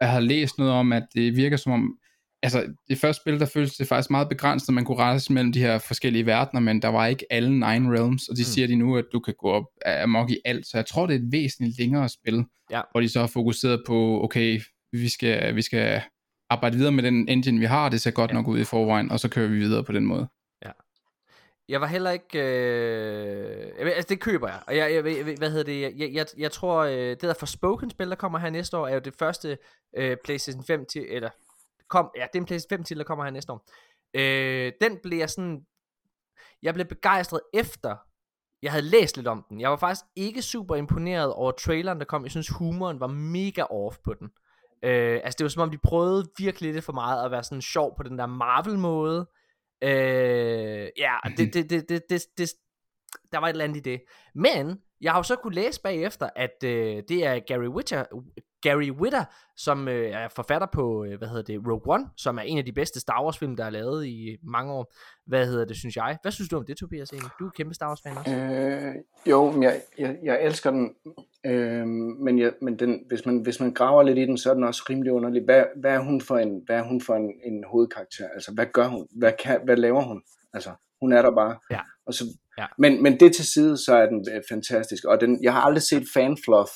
Jeg 0.00 0.10
har 0.10 0.20
læst 0.20 0.58
noget 0.58 0.72
om, 0.72 0.92
at 0.92 1.06
det 1.14 1.36
virker 1.36 1.56
som 1.56 1.72
om, 1.72 1.94
altså 2.42 2.64
det 2.88 2.98
første 2.98 3.22
spil, 3.22 3.40
der 3.40 3.46
føltes 3.46 3.76
det 3.76 3.86
faktisk 3.86 4.10
meget 4.10 4.28
begrænset, 4.28 4.74
man 4.74 4.84
kunne 4.84 4.98
rejse 4.98 5.32
mellem 5.32 5.52
de 5.52 5.60
her 5.60 5.78
forskellige 5.78 6.26
verdener, 6.26 6.60
men 6.60 6.82
der 6.82 6.88
var 6.88 7.06
ikke 7.06 7.26
alle 7.30 7.50
nine 7.50 7.98
realms, 7.98 8.28
og 8.28 8.36
de 8.36 8.40
mm. 8.40 8.44
siger 8.44 8.66
de 8.66 8.76
nu, 8.76 8.96
at 8.96 9.04
du 9.12 9.20
kan 9.20 9.34
gå 9.38 9.48
op 9.48 9.64
amok 9.86 10.30
i 10.30 10.38
alt, 10.44 10.66
så 10.66 10.78
jeg 10.78 10.86
tror, 10.86 11.06
det 11.06 11.14
er 11.14 11.18
et 11.18 11.32
væsentligt 11.32 11.78
længere 11.78 12.08
spil, 12.08 12.44
ja. 12.70 12.80
hvor 12.90 13.00
de 13.00 13.08
så 13.08 13.20
har 13.20 13.26
fokuseret 13.26 13.82
på, 13.86 14.24
okay, 14.24 14.60
vi 14.92 15.08
skal, 15.08 15.56
vi 15.56 15.62
skal 15.62 16.02
arbejde 16.50 16.76
videre 16.76 16.92
med 16.92 17.02
den 17.02 17.28
engine, 17.28 17.58
vi 17.58 17.64
har, 17.64 17.88
det 17.88 18.00
ser 18.00 18.10
godt 18.10 18.30
ja. 18.30 18.34
nok 18.34 18.46
ud 18.48 18.58
i 18.58 18.64
forvejen, 18.64 19.10
og 19.10 19.20
så 19.20 19.28
kører 19.28 19.48
vi 19.48 19.58
videre 19.58 19.84
på 19.84 19.92
den 19.92 20.06
måde. 20.06 20.28
Ja. 20.64 20.70
Jeg 21.68 21.80
var 21.80 21.86
heller 21.86 22.10
ikke... 22.10 22.38
Øh... 22.38 23.72
Altså, 23.78 24.06
det 24.08 24.20
køber 24.20 24.48
jeg. 24.48 24.62
Og 24.66 24.76
jeg, 24.76 24.94
jeg, 24.94 25.06
jeg 25.06 25.34
hvad 25.38 25.50
hedder 25.50 25.64
det? 25.64 25.80
Jeg, 25.80 26.10
jeg, 26.12 26.26
jeg 26.38 26.52
tror, 26.52 26.82
øh, 26.82 26.92
det 26.92 27.22
der 27.22 27.34
Forspoken 27.34 27.90
spil, 27.90 28.10
der 28.10 28.16
kommer 28.16 28.38
her 28.38 28.50
næste 28.50 28.76
år, 28.76 28.88
er 28.88 28.94
jo 28.94 29.00
det 29.00 29.14
første 29.14 29.58
øh, 29.96 30.16
PlayStation 30.24 30.64
5 30.64 30.86
til... 30.86 31.06
Eller, 31.08 31.30
kom, 31.88 32.10
ja, 32.16 32.26
det 32.32 32.38
er 32.38 32.42
en 32.42 32.46
PlayStation 32.46 32.78
5 32.78 32.84
til, 32.84 32.98
der 32.98 33.04
kommer 33.04 33.24
her 33.24 33.30
næste 33.30 33.52
år. 33.52 33.66
Øh, 34.14 34.72
den 34.80 34.98
blev 35.02 35.18
jeg 35.18 35.30
sådan... 35.30 35.60
Jeg 36.62 36.74
blev 36.74 36.86
begejstret 36.86 37.40
efter, 37.54 37.96
jeg 38.62 38.72
havde 38.72 38.86
læst 38.86 39.16
lidt 39.16 39.28
om 39.28 39.44
den. 39.48 39.60
Jeg 39.60 39.70
var 39.70 39.76
faktisk 39.76 40.04
ikke 40.16 40.42
super 40.42 40.76
imponeret 40.76 41.32
over 41.32 41.50
traileren, 41.52 41.98
der 41.98 42.04
kom. 42.04 42.22
Jeg 42.22 42.30
synes, 42.30 42.48
humoren 42.48 43.00
var 43.00 43.06
mega 43.06 43.62
off 43.62 43.96
på 44.04 44.14
den. 44.14 44.30
Øh, 44.82 45.20
altså 45.24 45.36
det 45.38 45.44
var 45.44 45.48
som 45.48 45.62
om 45.62 45.70
de 45.70 45.78
prøvede 45.78 46.30
virkelig 46.38 46.72
lidt 46.72 46.84
for 46.84 46.92
meget 46.92 47.24
at 47.24 47.30
være 47.30 47.42
sådan 47.42 47.62
sjov 47.62 47.96
på 47.96 48.02
den 48.02 48.18
der 48.18 48.26
Marvel 48.26 48.78
måde. 48.78 49.28
Øh, 49.82 50.88
ja, 50.98 51.14
det, 51.36 51.54
det, 51.54 51.70
det, 51.70 51.88
det, 51.88 52.02
det, 52.10 52.22
det, 52.38 52.50
der 53.32 53.38
var 53.38 53.46
et 53.46 53.50
eller 53.50 53.64
andet 53.64 53.76
i 53.76 53.80
det. 53.80 54.02
Men 54.34 54.80
jeg 55.00 55.12
har 55.12 55.18
jo 55.18 55.22
så 55.22 55.36
kunne 55.36 55.54
læse 55.54 55.80
bagefter, 55.82 56.30
at 56.36 56.64
øh, 56.64 57.02
det 57.08 57.26
er 57.26 57.38
Gary 57.38 57.68
Whitta, 57.68 58.04
Gary 58.66 58.90
Whitta, 58.90 59.24
som 59.56 59.88
øh, 59.88 60.10
er 60.10 60.28
forfatter 60.28 60.66
på, 60.72 61.04
øh, 61.04 61.18
hvad 61.18 61.28
hedder 61.28 61.42
det, 61.42 61.60
Rogue 61.66 61.94
One, 61.94 62.04
som 62.16 62.38
er 62.38 62.42
en 62.42 62.58
af 62.58 62.64
de 62.64 62.72
bedste 62.72 63.00
Star 63.00 63.24
Wars 63.24 63.38
film, 63.38 63.56
der 63.56 63.64
er 63.64 63.70
lavet 63.70 64.06
i 64.06 64.36
mange 64.42 64.72
år. 64.72 64.94
Hvad 65.26 65.46
hedder 65.46 65.64
det, 65.64 65.76
synes 65.76 65.96
jeg. 65.96 66.18
Hvad 66.22 66.32
synes 66.32 66.48
du 66.48 66.56
om 66.56 66.64
det, 66.66 66.76
Tobias? 66.76 67.10
Egentlig? 67.10 67.30
Du 67.38 67.46
er 67.46 67.50
kæmpe 67.50 67.74
Star 67.74 67.88
Wars 67.88 68.00
fan 68.02 68.18
også. 68.18 68.34
Øh, 68.34 68.94
jo, 69.30 69.62
jeg, 69.62 69.80
jeg, 69.98 70.16
jeg 70.22 70.44
elsker 70.44 70.70
den, 70.70 70.94
øh, 71.46 71.86
men, 71.86 72.38
jeg, 72.38 72.52
men 72.62 72.78
den, 72.78 73.00
hvis, 73.08 73.26
man, 73.26 73.38
hvis 73.38 73.60
man 73.60 73.74
graver 73.74 74.02
lidt 74.02 74.18
i 74.18 74.22
den, 74.22 74.38
så 74.38 74.50
er 74.50 74.54
den 74.54 74.64
også 74.64 74.82
rimelig 74.90 75.12
underlig. 75.12 75.44
Hvad, 75.44 75.64
hvad 75.76 75.92
er 75.92 76.00
hun 76.00 76.20
for 76.20 76.38
en, 76.38 76.62
hvad 76.66 76.76
er 76.76 76.82
hun 76.82 77.00
for 77.00 77.14
en, 77.14 77.32
en 77.44 77.64
hovedkarakter? 77.64 78.28
Altså, 78.34 78.52
hvad 78.54 78.66
gør 78.72 78.86
hun? 78.86 79.06
Hvad, 79.18 79.32
kan, 79.44 79.60
hvad 79.64 79.76
laver 79.76 80.02
hun? 80.02 80.22
Altså, 80.54 80.70
hun 81.00 81.12
er 81.12 81.22
der 81.22 81.30
bare. 81.30 81.56
Ja. 81.70 81.80
Og 82.06 82.14
så, 82.14 82.24
ja. 82.58 82.66
men, 82.78 83.02
men 83.02 83.20
det 83.20 83.34
til 83.34 83.52
side, 83.52 83.76
så 83.76 83.94
er 83.94 84.06
den 84.06 84.26
øh, 84.34 84.42
fantastisk. 84.48 85.04
Og 85.04 85.20
den, 85.20 85.42
jeg 85.42 85.52
har 85.52 85.60
aldrig 85.60 85.82
set 85.82 86.04
fanfluff 86.14 86.70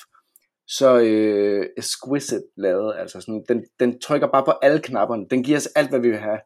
så 0.79 0.99
øh, 1.01 1.67
exquisite 1.79 2.43
lavet. 2.57 2.95
Altså 2.99 3.21
sådan, 3.21 3.45
den, 3.49 3.65
den 3.81 4.01
trykker 4.01 4.29
bare 4.33 4.45
på 4.45 4.51
alle 4.63 4.81
knapperne. 4.81 5.27
Den 5.31 5.43
giver 5.43 5.59
os 5.59 5.67
alt, 5.67 5.91
hvad 5.91 6.01
vi 6.01 6.09
vil 6.09 6.19
have. 6.19 6.39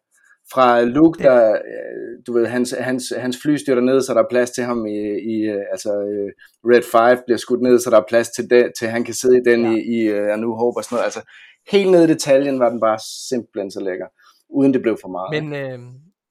Fra 0.52 0.82
Luke, 0.82 1.22
der, 1.22 1.52
øh, 1.52 2.24
du 2.26 2.32
ved, 2.32 2.46
hans, 2.46 2.74
hans, 2.80 3.12
hans 3.16 3.38
fly 3.42 3.56
styrter 3.56 3.82
ned, 3.82 4.00
så 4.00 4.14
der 4.14 4.22
er 4.22 4.28
plads 4.30 4.50
til 4.50 4.64
ham 4.64 4.86
i, 4.86 4.98
i 5.34 5.36
øh, 5.54 5.62
altså 5.70 5.90
øh, 5.90 6.30
Red 6.70 6.82
5 7.16 7.22
bliver 7.26 7.38
skudt 7.38 7.62
ned, 7.62 7.78
så 7.78 7.90
der 7.90 7.96
er 7.96 8.08
plads 8.08 8.28
til, 8.28 8.50
det, 8.50 8.72
til 8.78 8.88
han 8.88 9.04
kan 9.04 9.14
sidde 9.14 9.36
i 9.36 9.50
den 9.50 9.60
ja. 9.64 9.70
i, 9.70 9.80
i 9.96 9.98
uh, 10.12 10.40
New 10.40 10.54
Hope 10.60 10.78
og 10.78 10.84
sådan 10.84 10.94
noget. 10.96 11.04
Altså, 11.04 11.22
helt 11.70 11.90
ned 11.90 12.04
i 12.04 12.12
detaljen 12.12 12.60
var 12.60 12.70
den 12.70 12.80
bare 12.80 12.98
simpelthen 13.28 13.70
så 13.70 13.80
lækker, 13.80 14.06
uden 14.50 14.74
det 14.74 14.82
blev 14.82 14.96
for 15.00 15.08
meget. 15.08 15.30
Men, 15.36 15.54
øh, 15.62 15.78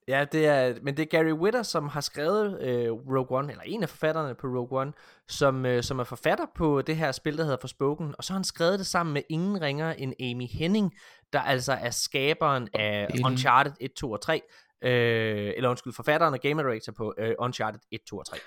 Ja, 0.07 0.25
det 0.31 0.45
er, 0.45 0.73
men 0.81 0.97
det 0.97 1.03
er 1.03 1.17
Gary 1.17 1.31
Whitta, 1.31 1.63
som 1.63 1.87
har 1.87 2.01
skrevet 2.01 2.61
øh, 2.61 2.91
Rogue 2.91 3.37
One, 3.37 3.51
eller 3.51 3.63
en 3.65 3.83
af 3.83 3.89
forfatterne 3.89 4.35
på 4.35 4.47
Rogue 4.47 4.81
One, 4.81 4.93
som, 5.27 5.65
øh, 5.65 5.83
som 5.83 5.99
er 5.99 6.03
forfatter 6.03 6.45
på 6.55 6.81
det 6.81 6.95
her 6.95 7.11
spil, 7.11 7.37
der 7.37 7.43
hedder 7.43 7.57
Forspoken, 7.61 8.15
og 8.17 8.23
så 8.23 8.33
har 8.33 8.37
han 8.37 8.43
skrevet 8.43 8.79
det 8.79 8.87
sammen 8.87 9.13
med 9.13 9.21
ingen 9.29 9.61
ringer 9.61 9.91
end 9.91 10.13
Amy 10.19 10.47
Henning, 10.51 10.93
der 11.33 11.39
altså 11.39 11.73
er 11.73 11.89
skaberen 11.89 12.67
af 12.73 13.07
Uncharted 13.25 13.71
1, 13.81 13.91
2 13.93 14.11
og 14.11 14.21
3, 14.21 14.41
øh, 14.83 15.53
eller 15.57 15.69
undskyld, 15.69 15.93
forfatteren 15.93 16.33
og 16.33 16.39
game 16.39 16.63
director 16.63 16.93
på 16.93 17.13
øh, 17.17 17.31
Uncharted 17.39 17.79
1, 17.91 17.99
2 18.09 18.17
og 18.17 18.25
3. 18.25 18.37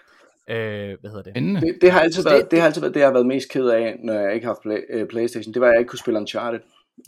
Øh, 0.48 0.96
hvad 1.00 1.10
hedder 1.10 1.22
det? 1.22 1.34
Det, 1.34 1.78
det, 1.80 1.90
har 1.90 2.00
altid 2.00 2.22
været, 2.22 2.42
det, 2.42 2.50
det 2.50 2.58
har 2.58 2.66
altid 2.66 2.80
været 2.80 2.94
det, 2.94 3.00
jeg 3.00 3.06
har 3.06 3.12
været 3.12 3.26
mest 3.26 3.50
ked 3.50 3.68
af, 3.68 3.96
når 4.04 4.14
jeg 4.14 4.34
ikke 4.34 4.46
har 4.46 4.54
haft 4.54 4.62
play, 4.62 5.02
uh, 5.02 5.08
Playstation. 5.08 5.54
Det 5.54 5.60
var, 5.60 5.66
at 5.66 5.72
jeg 5.72 5.80
ikke 5.80 5.88
kunne 5.88 5.98
spille 5.98 6.20
Uncharted. 6.20 6.60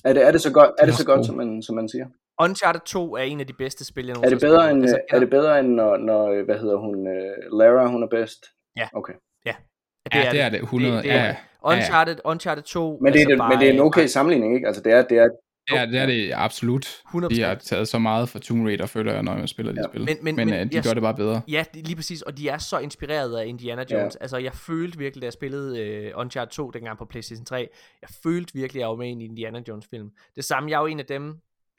Er 0.05 0.12
det, 0.12 0.26
er 0.26 0.32
det 0.32 0.40
så 0.40 0.53
godt, 0.53 0.70
er 0.78 0.86
det 0.86 0.94
så 0.94 1.07
godt 1.07 1.26
som, 1.26 1.36
man, 1.36 1.62
som 1.62 1.74
man 1.76 1.88
siger? 1.88 2.07
Uncharted 2.41 2.80
2 2.80 3.16
er 3.16 3.22
en 3.22 3.41
af 3.41 3.47
de 3.47 3.53
bedste 3.53 3.84
spil, 3.84 4.07
jeg 4.07 4.16
er 4.24 4.28
det 4.28 4.41
bedre 4.41 4.70
end, 4.70 4.82
altså, 4.82 5.01
er 5.11 5.18
det 5.18 5.30
bedre 5.30 5.61
end 5.61 5.68
når, 5.68 5.97
når, 5.97 6.45
hvad 6.45 6.59
hedder 6.59 6.76
hun, 6.76 6.95
uh, 6.95 7.59
Lara, 7.59 7.86
hun 7.86 8.03
er 8.03 8.07
bedst? 8.07 8.47
Ja. 8.76 8.89
Okay. 8.93 9.12
Ja, 9.47 9.55
det 10.05 10.14
ja, 10.14 10.24
er 10.26 10.30
det. 10.30 10.41
er 10.41 10.49
det. 10.49 10.62
100, 10.62 10.97
det, 10.97 11.05
det 11.05 11.12
er, 11.12 11.24
ja. 11.24 11.36
Uncharted, 11.62 12.16
Uncharted 12.24 12.62
2 12.62 12.99
men 13.03 13.12
det, 13.12 13.22
er, 13.22 13.26
altså 13.26 13.43
det, 13.43 13.49
men 13.49 13.59
det 13.61 13.68
er 13.68 13.72
en 13.72 13.80
okay 13.80 14.07
sammenligning, 14.07 14.55
ikke? 14.55 14.66
Altså 14.66 14.82
det 14.82 14.93
er, 14.93 15.03
det 15.03 15.18
er 15.18 15.28
Ja, 15.72 15.86
det 15.86 15.99
er 15.99 16.07
det 16.07 16.32
absolut. 16.34 16.86
100%. 16.86 17.28
De 17.28 17.43
har 17.43 17.55
taget 17.55 17.89
så 17.89 17.99
meget 17.99 18.28
fra 18.28 18.39
Tomb 18.39 18.66
Raider, 18.66 18.86
føler 18.86 19.12
jeg, 19.12 19.22
når 19.22 19.36
jeg 19.36 19.49
spiller 19.49 19.72
de 19.72 19.80
ja. 19.80 19.89
spil. 19.89 20.05
Men, 20.05 20.16
men, 20.22 20.36
men, 20.36 20.51
men 20.51 20.61
uh, 20.61 20.70
de 20.70 20.76
jeg, 20.76 20.84
gør 20.84 20.95
det 20.95 21.03
bare 21.03 21.14
bedre. 21.14 21.41
Ja, 21.49 21.64
lige 21.74 21.97
præcis. 21.97 22.22
Og 22.22 22.39
de 22.39 22.49
er 22.49 22.59
så 22.59 22.78
inspireret 22.78 23.36
af 23.39 23.47
Indiana 23.47 23.84
Jones. 23.91 24.14
Ja. 24.14 24.20
Altså, 24.20 24.36
jeg 24.36 24.53
følte 24.53 24.99
virkelig, 24.99 25.22
da 25.22 25.26
jeg 25.26 25.32
spillede 25.32 26.11
uh, 26.14 26.20
Uncharted 26.20 26.53
2 26.53 26.70
dengang 26.70 26.99
på 26.99 27.05
PlayStation 27.05 27.45
3, 27.45 27.68
jeg 28.03 28.09
følte 28.22 28.55
virkelig, 28.55 28.80
at 28.80 28.82
jeg 28.82 28.89
var 28.89 28.97
med 28.97 29.09
i 29.09 29.11
en 29.11 29.20
Indiana 29.20 29.62
Jones 29.68 29.86
film. 29.91 30.11
Det 30.36 30.45
samme, 30.45 30.70
jeg 30.70 30.76
er 30.76 30.80
jo 30.80 30.86
en 30.86 31.01
af 31.01 31.07
dem, 31.07 31.36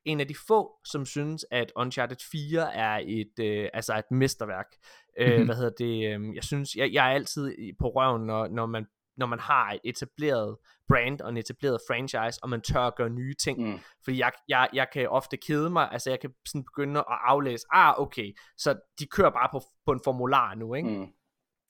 en 0.10 0.20
af 0.20 0.28
de 0.28 0.36
få, 0.48 0.72
som 0.86 1.06
synes, 1.06 1.46
at 1.52 1.72
Uncharted 1.76 2.18
4 2.32 2.76
er 2.76 3.00
et, 3.06 3.40
øh, 3.40 3.70
altså 3.74 3.98
et 3.98 4.12
mesterværk. 4.12 4.68
Mm-hmm. 4.72 5.32
Øh, 5.32 5.38
mhm. 5.38 5.46
hvad 5.46 5.56
hedder 5.56 5.72
det? 5.78 6.16
Øh, 6.16 6.36
jeg 6.36 6.44
synes, 6.44 6.76
jeg, 6.76 6.94
jeg 6.94 7.08
er 7.08 7.16
altid 7.16 7.56
på 7.80 7.90
røven, 7.90 8.26
når, 8.26 8.48
når 8.48 8.66
man 8.66 8.86
når 9.20 9.26
man 9.26 9.40
har 9.40 9.72
et 9.72 9.80
etableret 9.84 10.58
brand 10.88 11.22
og 11.22 11.30
en 11.30 11.38
etableret 11.38 11.80
franchise, 11.88 12.40
og 12.44 12.50
man 12.50 12.62
tør 12.62 12.82
at 12.82 12.96
gøre 12.96 13.10
nye 13.10 13.34
ting. 13.34 13.68
Mm. 13.68 13.80
Fordi 14.04 14.20
jeg, 14.20 14.32
jeg, 14.48 14.70
jeg 14.74 14.88
kan 14.94 15.10
ofte 15.10 15.38
kede 15.38 15.70
mig, 15.70 15.90
altså 15.92 16.10
jeg 16.10 16.20
kan 16.20 16.34
sådan 16.46 16.64
begynde 16.64 17.00
at 17.00 17.06
aflæse, 17.10 17.66
ah 17.72 18.00
okay, 18.00 18.34
så 18.58 18.80
de 19.00 19.06
kører 19.08 19.30
bare 19.30 19.50
på, 19.52 19.62
på 19.86 19.92
en 19.92 20.02
formular 20.04 20.56
nu, 20.56 20.74
ikke? 20.74 20.90
Mm. 20.90 21.08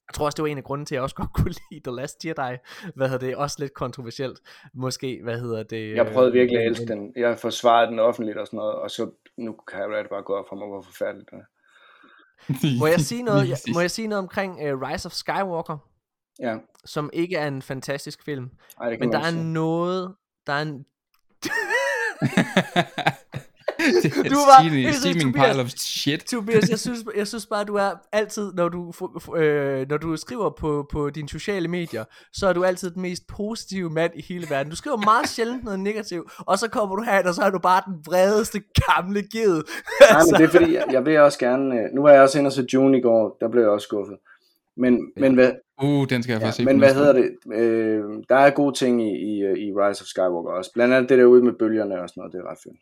Jeg 0.09 0.13
tror 0.13 0.25
også, 0.25 0.35
det 0.35 0.43
var 0.43 0.47
en 0.47 0.57
af 0.57 0.63
grunden 0.63 0.85
til, 0.85 0.95
at 0.95 0.97
jeg 0.97 1.03
også 1.03 1.15
godt 1.15 1.33
kunne 1.33 1.53
lide 1.71 1.83
The 1.83 1.95
Last 1.95 2.25
Jedi. 2.25 2.57
Hvad 2.95 3.09
hedder 3.09 3.27
det? 3.27 3.35
Også 3.35 3.55
lidt 3.59 3.73
kontroversielt. 3.73 4.39
Måske, 4.73 5.19
hvad 5.23 5.39
hedder 5.39 5.63
det? 5.63 5.95
Jeg 5.95 6.11
prøvede 6.13 6.31
virkelig 6.31 6.61
at 6.61 6.67
elske 6.67 6.85
den. 6.85 7.13
Jeg 7.15 7.39
forsvarede 7.39 7.91
den 7.91 7.99
offentligt 7.99 8.37
og 8.37 8.47
sådan 8.47 8.57
noget, 8.57 8.75
og 8.75 8.91
så 8.91 9.11
nu 9.37 9.55
kan 9.67 9.79
jeg 9.79 10.05
bare 10.09 10.23
gå 10.23 10.33
op 10.33 10.45
for 10.49 10.55
mig, 10.55 10.67
hvor 10.67 10.81
forfærdeligt 10.81 11.29
det 11.31 11.39
er. 11.39 12.79
må 12.79 12.87
jeg 12.87 12.99
sige 12.99 13.23
noget, 13.23 13.49
jeg, 13.49 13.57
må 13.73 13.79
jeg 13.79 13.91
sige 13.91 14.07
noget 14.07 14.19
omkring 14.19 14.53
uh, 14.53 14.81
Rise 14.81 15.05
of 15.05 15.11
Skywalker? 15.11 15.77
Ja. 16.39 16.57
Som 16.85 17.09
ikke 17.13 17.35
er 17.35 17.47
en 17.47 17.61
fantastisk 17.61 18.25
film. 18.25 18.49
Ej, 18.81 18.97
men 18.99 19.11
der 19.11 19.19
er 19.19 19.31
sige. 19.31 19.53
noget, 19.53 20.15
der 20.47 20.53
er 20.53 20.61
en... 20.61 20.85
du 24.33 24.35
var 24.35 24.63
steaming, 24.63 24.93
steaming 24.93 25.33
pile 25.33 25.61
of 25.61 25.69
shit. 25.69 26.19
Tobias, 26.19 26.69
jeg 26.69 26.79
synes, 26.85 26.99
jeg 27.15 27.27
synes 27.27 27.45
bare, 27.45 27.63
du 27.63 27.75
er 27.75 27.91
altid, 28.11 28.53
når 28.53 28.69
du, 28.69 28.93
øh, 29.35 29.89
når 29.89 29.97
du 29.97 30.17
skriver 30.17 30.49
på, 30.49 30.87
på 30.91 31.09
dine 31.09 31.29
sociale 31.29 31.67
medier, 31.67 32.03
så 32.33 32.47
er 32.47 32.53
du 32.53 32.63
altid 32.63 32.91
den 32.91 33.01
mest 33.01 33.27
positive 33.27 33.89
mand 33.89 34.11
i 34.15 34.21
hele 34.21 34.47
verden. 34.49 34.69
Du 34.69 34.75
skriver 34.75 34.97
meget 34.97 35.29
sjældent 35.35 35.63
noget 35.63 35.79
negativt, 35.79 36.31
og 36.37 36.59
så 36.59 36.67
kommer 36.67 36.95
du 36.95 37.01
her, 37.01 37.27
og 37.27 37.35
så 37.35 37.41
er 37.41 37.49
du 37.49 37.59
bare 37.59 37.81
den 37.85 37.95
vredeste 38.05 38.61
gamle 38.87 39.21
ged. 39.21 39.61
Nej, 40.11 40.21
men 40.25 40.33
det 40.33 40.43
er 40.43 40.59
fordi, 40.59 40.73
jeg, 40.73 40.85
jeg 40.91 41.05
vil 41.05 41.19
også 41.19 41.39
gerne, 41.39 41.75
øh, 41.75 41.85
nu 41.93 42.01
var 42.01 42.11
jeg 42.11 42.21
også 42.21 42.37
inde 42.37 42.47
og 42.47 42.51
så 42.51 42.65
June 42.73 42.97
i 42.97 43.01
går, 43.01 43.37
der 43.39 43.47
blev 43.47 43.61
jeg 43.61 43.71
også 43.71 43.85
skuffet. 43.85 44.17
Men, 44.77 45.11
men 45.17 45.33
hvad, 45.33 45.51
Uh, 45.83 46.05
den 46.09 46.23
skal 46.23 46.33
jeg 46.33 46.41
ja, 46.41 46.45
faktisk 46.45 46.57
se. 46.57 46.65
men 46.65 46.79
hvad 46.79 46.93
hedder 46.93 47.13
det? 47.13 47.29
Øh, 47.53 48.03
der 48.29 48.35
er 48.35 48.49
gode 48.49 48.75
ting 48.75 49.01
i, 49.01 49.11
i, 49.11 49.33
i 49.67 49.73
Rise 49.73 50.01
of 50.01 50.05
Skywalker 50.05 50.51
også. 50.51 50.71
Blandt 50.73 50.93
andet 50.93 51.09
det 51.09 51.17
der 51.17 51.25
ude 51.25 51.43
med 51.43 51.53
bølgerne 51.53 52.01
og 52.01 52.09
sådan 52.09 52.21
noget, 52.21 52.33
det 52.33 52.39
er 52.39 52.51
ret 52.51 52.57
fedt. 52.63 52.75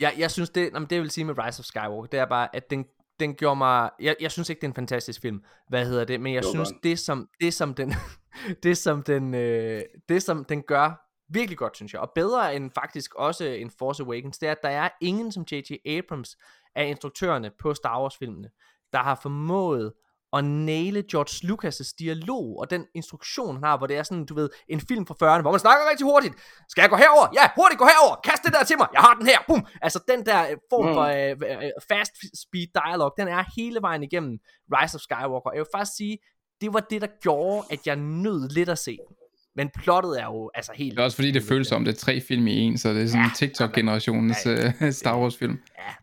Jeg, 0.00 0.14
jeg 0.18 0.30
synes, 0.30 0.50
det, 0.50 0.70
jamen, 0.74 0.88
det 0.90 0.96
jeg 0.96 1.02
vil 1.02 1.10
sige 1.10 1.24
med 1.24 1.34
Rise 1.38 1.60
of 1.60 1.64
Skywalker, 1.64 2.06
det 2.06 2.20
er 2.20 2.26
bare, 2.26 2.56
at 2.56 2.70
den, 2.70 2.84
den 3.20 3.34
gjorde 3.34 3.56
mig... 3.56 3.90
Jeg, 4.00 4.16
jeg 4.20 4.30
synes 4.30 4.48
ikke, 4.48 4.60
det 4.60 4.66
er 4.66 4.70
en 4.70 4.74
fantastisk 4.74 5.20
film. 5.20 5.42
Hvad 5.68 5.86
hedder 5.86 6.04
det? 6.04 6.20
Men 6.20 6.34
jeg 6.34 6.42
Det 6.42 6.50
synes, 6.50 6.72
godt. 6.72 6.82
det 6.82 6.98
som, 6.98 7.28
det 7.40 7.54
som 7.54 7.74
den... 7.74 7.94
det 8.62 8.78
som 8.78 9.02
den... 9.02 9.34
Øh, 9.34 9.82
det 10.08 10.22
som 10.22 10.44
den 10.44 10.62
gør 10.62 11.06
virkelig 11.32 11.58
godt, 11.58 11.76
synes 11.76 11.92
jeg. 11.92 12.00
Og 12.00 12.12
bedre 12.14 12.56
end 12.56 12.70
faktisk 12.74 13.14
også 13.14 13.44
en 13.44 13.70
Force 13.78 14.02
Awakens, 14.02 14.38
det 14.38 14.46
er, 14.46 14.52
at 14.52 14.62
der 14.62 14.68
er 14.68 14.88
ingen 15.00 15.32
som 15.32 15.44
J.J. 15.52 15.72
Abrams 15.86 16.36
af 16.74 16.88
instruktørerne 16.88 17.50
på 17.58 17.74
Star 17.74 18.00
Wars 18.00 18.16
filmene, 18.16 18.50
der 18.92 18.98
har 18.98 19.18
formået 19.22 19.92
at 20.36 20.44
næle 20.44 21.02
George 21.10 21.34
Lucas' 21.48 21.94
dialog 21.98 22.58
og 22.60 22.70
den 22.70 22.86
instruktion 22.94 23.54
han 23.56 23.64
har, 23.64 23.78
hvor 23.78 23.86
det 23.86 23.96
er 23.96 24.02
sådan, 24.02 24.24
du 24.26 24.34
ved, 24.34 24.48
en 24.68 24.80
film 24.88 25.06
fra 25.06 25.14
40'erne, 25.14 25.40
hvor 25.42 25.50
man 25.50 25.60
snakker 25.60 25.90
rigtig 25.90 26.04
hurtigt. 26.04 26.34
Skal 26.68 26.82
jeg 26.82 26.90
gå 26.90 26.96
herover? 26.96 27.26
Ja, 27.38 27.44
hurtigt 27.56 27.78
gå 27.78 27.84
herover. 27.92 28.16
Kast 28.24 28.42
det 28.44 28.52
der 28.52 28.64
til 28.64 28.76
mig. 28.78 28.88
Jeg 28.92 29.00
har 29.00 29.14
den 29.14 29.26
her. 29.26 29.38
Bum. 29.48 29.66
Altså 29.82 30.00
den 30.08 30.26
der 30.26 30.40
øh, 30.50 30.56
form 30.72 30.86
Mm. 30.86 30.94
for 30.94 31.02
øh, 31.02 31.64
øh, 31.64 31.70
fast 31.88 32.12
speed 32.42 32.66
dialog, 32.84 33.14
den 33.18 33.28
er 33.28 33.44
hele 33.56 33.78
vejen 33.82 34.02
igennem 34.02 34.38
Rise 34.74 34.94
of 34.94 35.00
Skywalker. 35.00 35.50
Jeg 35.54 35.58
vil 35.60 35.66
faktisk 35.76 35.96
sige, 35.96 36.18
det 36.60 36.72
var 36.74 36.80
det, 36.90 37.00
der 37.00 37.08
gjorde, 37.22 37.66
at 37.70 37.86
jeg 37.86 37.96
nød 37.96 38.48
lidt 38.48 38.68
at 38.68 38.78
se 38.78 38.90
den. 38.90 39.16
Men 39.56 39.70
plottet 39.82 40.20
er 40.20 40.24
jo 40.24 40.50
altså 40.54 40.72
helt... 40.74 40.92
Det 40.96 41.00
er 41.00 41.04
også 41.04 41.14
fordi, 41.16 41.30
det 41.30 41.42
føles 41.42 41.66
som, 41.68 41.84
det 41.84 41.92
er 41.94 41.98
tre 41.98 42.20
film 42.20 42.46
i 42.46 42.58
en, 42.58 42.78
så 42.78 42.88
det 42.94 43.02
er 43.02 43.06
sådan 43.06 43.20
en 43.20 43.26
Ja, 43.26 43.32
TikTok-generationens 43.36 44.46
uh, 44.46 44.90
Star 44.90 45.18
Wars-film. 45.20 45.58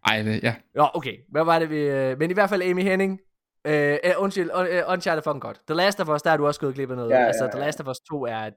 Ej, 0.08 0.22
det, 0.22 0.44
ja. 0.44 0.56
Nå, 0.76 0.90
okay. 0.94 1.14
Hvad 1.32 1.44
var 1.44 1.60
det, 1.60 1.70
vi... 1.70 1.78
Øh, 1.78 2.20
men 2.20 2.30
i 2.32 2.34
hvert 2.34 2.50
fald 2.50 2.62
Amy 2.62 2.84
Henning. 2.84 3.20
Øh, 3.66 3.98
øh, 4.04 4.12
undskyld, 4.18 4.50
un, 4.60 4.68
øh, 4.68 4.84
Uncharted 4.88 5.18
er 5.18 5.22
fucking 5.22 5.42
godt. 5.42 5.62
The 5.68 5.76
Last 5.76 6.00
of 6.00 6.10
Us, 6.10 6.22
der 6.22 6.32
er 6.32 6.38
du 6.38 6.48
også 6.48 6.60
gået 6.60 6.76
glip 6.76 6.90
af 6.92 6.96
noget. 6.96 7.10
Ja, 7.12 7.20
ja, 7.20 7.26
altså, 7.26 7.44
ja. 7.44 7.50
The 7.50 7.60
Last 7.60 7.82
of 7.82 7.88
Us 7.88 8.00
2 8.00 8.24
er 8.26 8.38
et, 8.38 8.54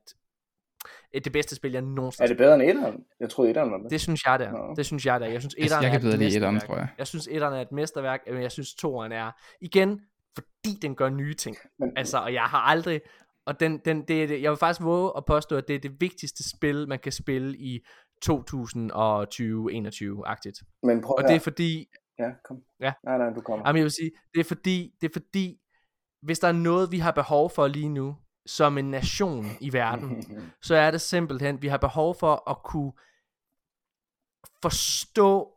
et 1.13 1.25
det 1.25 1.33
bedste 1.33 1.57
spil, 1.57 1.71
jeg 1.73 1.79
Er 1.79 1.83
nogensinde 1.83 2.29
det 2.29 2.37
bedre 2.37 2.55
end 2.55 2.63
etteren? 2.63 3.05
Jeg 3.21 3.31
troede, 3.31 3.51
etteren 3.51 3.71
var 3.73 3.79
med. 3.79 3.91
Det 3.91 4.01
synes 4.01 4.25
jeg, 4.27 4.39
det 4.39 4.47
er. 4.47 4.53
Nå. 4.53 4.75
Det 4.77 4.87
synes 4.87 5.07
jeg, 5.07 5.21
det 5.21 5.29
er. 5.29 5.33
Jeg 5.33 5.41
synes, 5.41 5.55
Altså, 5.55 5.65
etteren 5.67 5.83
jeg 5.83 5.89
er 5.89 5.93
kan 5.93 6.01
et 6.01 6.05
bedre 6.13 6.17
lide 6.17 6.37
etteren, 6.37 6.55
mesterværk. 6.55 6.79
tror 6.79 6.87
jeg. 6.87 6.95
Jeg 6.99 7.07
synes, 7.07 7.29
etteren 7.31 7.55
er 7.55 7.61
et 7.61 7.73
mesterværk, 7.73 8.21
men 8.33 8.43
jeg 8.43 8.53
synes, 8.53 8.75
toeren 8.75 9.13
er, 9.13 9.31
igen, 9.61 10.01
fordi 10.35 10.79
den 10.83 10.95
gør 10.95 11.09
nye 11.09 11.35
ting. 11.35 11.57
Men, 11.79 11.93
Altså, 11.97 12.19
og 12.19 12.35
jeg 12.35 12.43
har 12.43 12.59
aldrig, 12.59 13.01
og 13.47 13.61
den, 13.61 13.79
den, 13.85 14.03
det, 14.09 14.23
er 14.23 14.27
det, 14.27 14.43
jeg 14.43 14.51
vil 14.51 14.59
faktisk 14.59 14.83
våge 14.85 15.13
at 15.17 15.25
påstå, 15.25 15.57
at 15.57 15.69
det 15.69 15.75
er 15.75 15.79
det 15.81 16.01
vigtigste 16.01 16.51
spil, 16.57 16.89
man 16.89 16.99
kan 16.99 17.13
spille 17.13 17.57
i 17.59 17.81
2020-21-agtigt. 18.27 20.63
men 20.83 21.01
prøv 21.03 21.15
Og 21.19 21.25
det 21.29 21.37
er 21.37 21.41
fordi, 21.41 21.87
Ja, 22.21 22.31
kom. 22.45 22.62
Ja. 22.81 22.93
Nej, 23.05 23.18
nej, 23.18 23.31
du 23.31 23.41
kommer. 23.41 23.68
Jamen 23.68 23.77
jeg 23.77 23.85
vil 23.85 23.91
sige, 23.91 24.11
det 24.35 24.41
er 24.41 24.45
fordi, 24.45 24.95
det 25.01 25.09
er 25.09 25.12
fordi, 25.12 25.61
hvis 26.23 26.39
der 26.39 26.49
er 26.49 26.53
noget, 26.53 26.93
vi 26.93 26.99
har 26.99 27.11
behov 27.11 27.51
for 27.51 27.66
lige 27.66 27.89
nu, 27.89 28.16
som 28.47 28.79
en 28.79 28.91
nation 28.91 29.47
i 29.61 29.73
verden, 29.73 30.25
så 30.62 30.75
er 30.75 30.91
det 30.91 31.01
simpelthen, 31.01 31.62
vi 31.62 31.68
har 31.68 31.79
behov 31.79 32.14
for 32.14 32.51
at 32.51 32.62
kunne 32.62 32.93
forstå, 34.62 35.57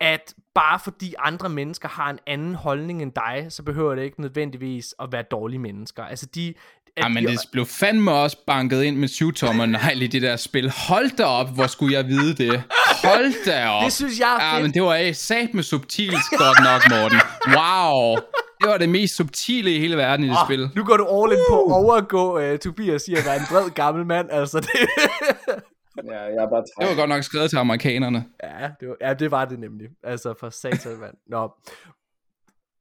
at 0.00 0.34
bare 0.54 0.80
fordi 0.80 1.14
andre 1.18 1.48
mennesker 1.48 1.88
har 1.88 2.10
en 2.10 2.18
anden 2.26 2.54
holdning 2.54 3.02
end 3.02 3.12
dig, 3.12 3.46
så 3.48 3.62
behøver 3.62 3.94
det 3.94 4.02
ikke 4.02 4.20
nødvendigvis 4.20 4.94
at 4.98 5.12
være 5.12 5.22
dårlige 5.22 5.58
mennesker. 5.58 6.04
Altså 6.04 6.26
de... 6.26 6.54
at 6.96 7.02
Ja, 7.02 7.08
men 7.08 7.24
de- 7.24 7.30
det 7.32 7.38
blev 7.52 7.66
fandme 7.66 8.12
også 8.12 8.36
banket 8.46 8.82
ind 8.82 8.96
med 8.96 9.08
syvtommer 9.08 9.66
negl 9.66 10.02
i 10.02 10.06
det 10.06 10.22
der 10.22 10.36
spil. 10.36 10.70
Hold 10.88 11.16
da 11.16 11.24
op, 11.24 11.54
hvor 11.54 11.66
skulle 11.66 11.94
jeg 11.96 12.06
vide 12.08 12.34
det. 12.34 12.62
Hold 13.04 13.44
da 13.44 13.68
op. 13.68 13.84
Det 13.84 13.92
synes 13.92 14.18
jeg 14.20 14.36
er 14.40 14.44
Ja, 14.44 14.54
fedt. 14.54 14.62
men 14.62 14.74
det 14.74 14.82
var 14.82 15.12
sat 15.12 15.54
med 15.54 15.62
subtilt 15.62 16.16
godt 16.30 16.58
nok, 16.64 16.82
Morten. 16.90 17.18
Wow. 17.56 18.16
Det 18.60 18.70
var 18.70 18.78
det 18.78 18.88
mest 18.88 19.16
subtile 19.16 19.74
i 19.76 19.78
hele 19.78 19.96
verden 19.96 20.24
i 20.24 20.28
det 20.28 20.36
Åh, 20.36 20.46
spil. 20.46 20.70
Nu 20.76 20.84
går 20.84 20.96
du 20.96 21.06
all 21.06 21.32
in 21.32 21.38
på 21.50 21.64
at 21.64 21.72
overgå 21.72 22.52
uh, 22.52 22.58
Tobias 22.58 23.08
i 23.08 23.14
at 23.14 23.24
være 23.24 23.36
en 23.36 23.42
bred 23.50 23.70
gammel 23.70 24.06
mand. 24.06 24.28
Altså 24.30 24.60
det... 24.60 24.70
Ja, 26.04 26.20
jeg 26.22 26.42
er 26.44 26.48
bare 26.50 26.60
Det 26.62 26.70
træt. 26.78 26.88
var 26.88 26.94
godt 26.94 27.08
nok 27.08 27.22
skrevet 27.24 27.50
til 27.50 27.56
amerikanerne. 27.56 28.24
Ja, 28.42 28.68
det 28.80 28.88
var, 28.88 28.96
ja, 29.00 29.14
det 29.14 29.30
var 29.30 29.44
det 29.44 29.58
nemlig. 29.58 29.86
Altså, 30.04 30.34
for 30.40 30.50
satan, 30.50 30.96
mand. 31.00 31.14
Nå. 31.30 31.50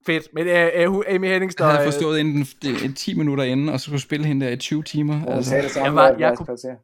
Fedt. 0.06 0.28
Men 0.34 0.48
uh, 0.88 0.96
uh, 0.96 1.04
Amy 1.08 1.28
Henning 1.28 1.52
står... 1.52 1.66
Jeg 1.66 1.74
havde 1.74 1.88
øh, 1.88 1.94
forstået 1.94 2.20
inden 2.20 2.48
det, 2.62 2.98
10 2.98 3.18
minutter 3.18 3.44
inden, 3.44 3.70
og 3.70 3.80
så 3.80 3.84
skulle 3.86 4.02
spille 4.02 4.26
hende 4.26 4.46
der 4.46 4.52
i 4.52 4.58
20 4.58 4.84
timer. 4.84 5.14
Hun 5.14 5.28
Altså. 5.28 5.56
det 5.56 5.72
samme, 5.72 5.86
Jeg 5.86 5.96
var- 5.96 6.08
jeg, 6.10 6.20
jeg 6.20 6.38
kunne-. 6.38 6.78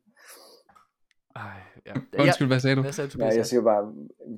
Ej, 1.35 1.41
ja. 1.85 2.21
Undskyld, 2.23 2.47
hvad 2.47 2.59
sagde 2.59 2.75
du? 2.75 2.81
Hvad 2.81 2.91
sagde 2.91 3.09
du, 3.09 3.17
Ja, 3.19 3.35
jeg 3.35 3.45
siger 3.45 3.61
bare, 3.61 3.91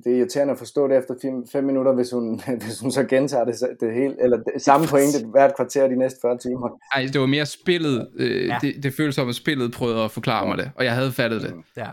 det 0.04 0.12
er 0.12 0.16
irriterende 0.18 0.52
at 0.52 0.58
forstå 0.58 0.88
det 0.88 0.96
efter 0.96 1.14
5 1.52 1.64
minutter, 1.64 1.92
hvis 1.94 2.10
hun, 2.10 2.40
hvis 2.64 2.80
hun 2.80 2.92
så 2.92 3.04
gentager 3.04 3.44
det, 3.44 3.54
det 3.80 3.94
hele, 3.94 4.16
eller 4.22 4.36
det, 4.36 4.62
samme 4.62 4.86
pointe 4.86 5.18
hvert 5.30 5.56
kvarter 5.56 5.88
de 5.88 5.96
næste 5.96 6.18
40 6.22 6.38
timer. 6.38 6.68
Ej, 6.94 7.08
det 7.12 7.20
var 7.20 7.26
mere 7.26 7.46
spillet. 7.46 8.08
Øh, 8.16 8.46
Ja. 8.46 8.52
ja. 8.52 8.58
det, 8.62 8.82
det 8.82 8.94
føltes 8.94 9.14
som, 9.14 9.28
at 9.28 9.34
spillet 9.34 9.72
prøvede 9.72 10.04
at 10.04 10.10
forklare 10.10 10.46
mig 10.48 10.58
det, 10.58 10.70
og 10.76 10.84
jeg 10.84 10.94
havde 10.94 11.12
fattet 11.12 11.42
det. 11.42 11.54
Ja. 11.76 11.90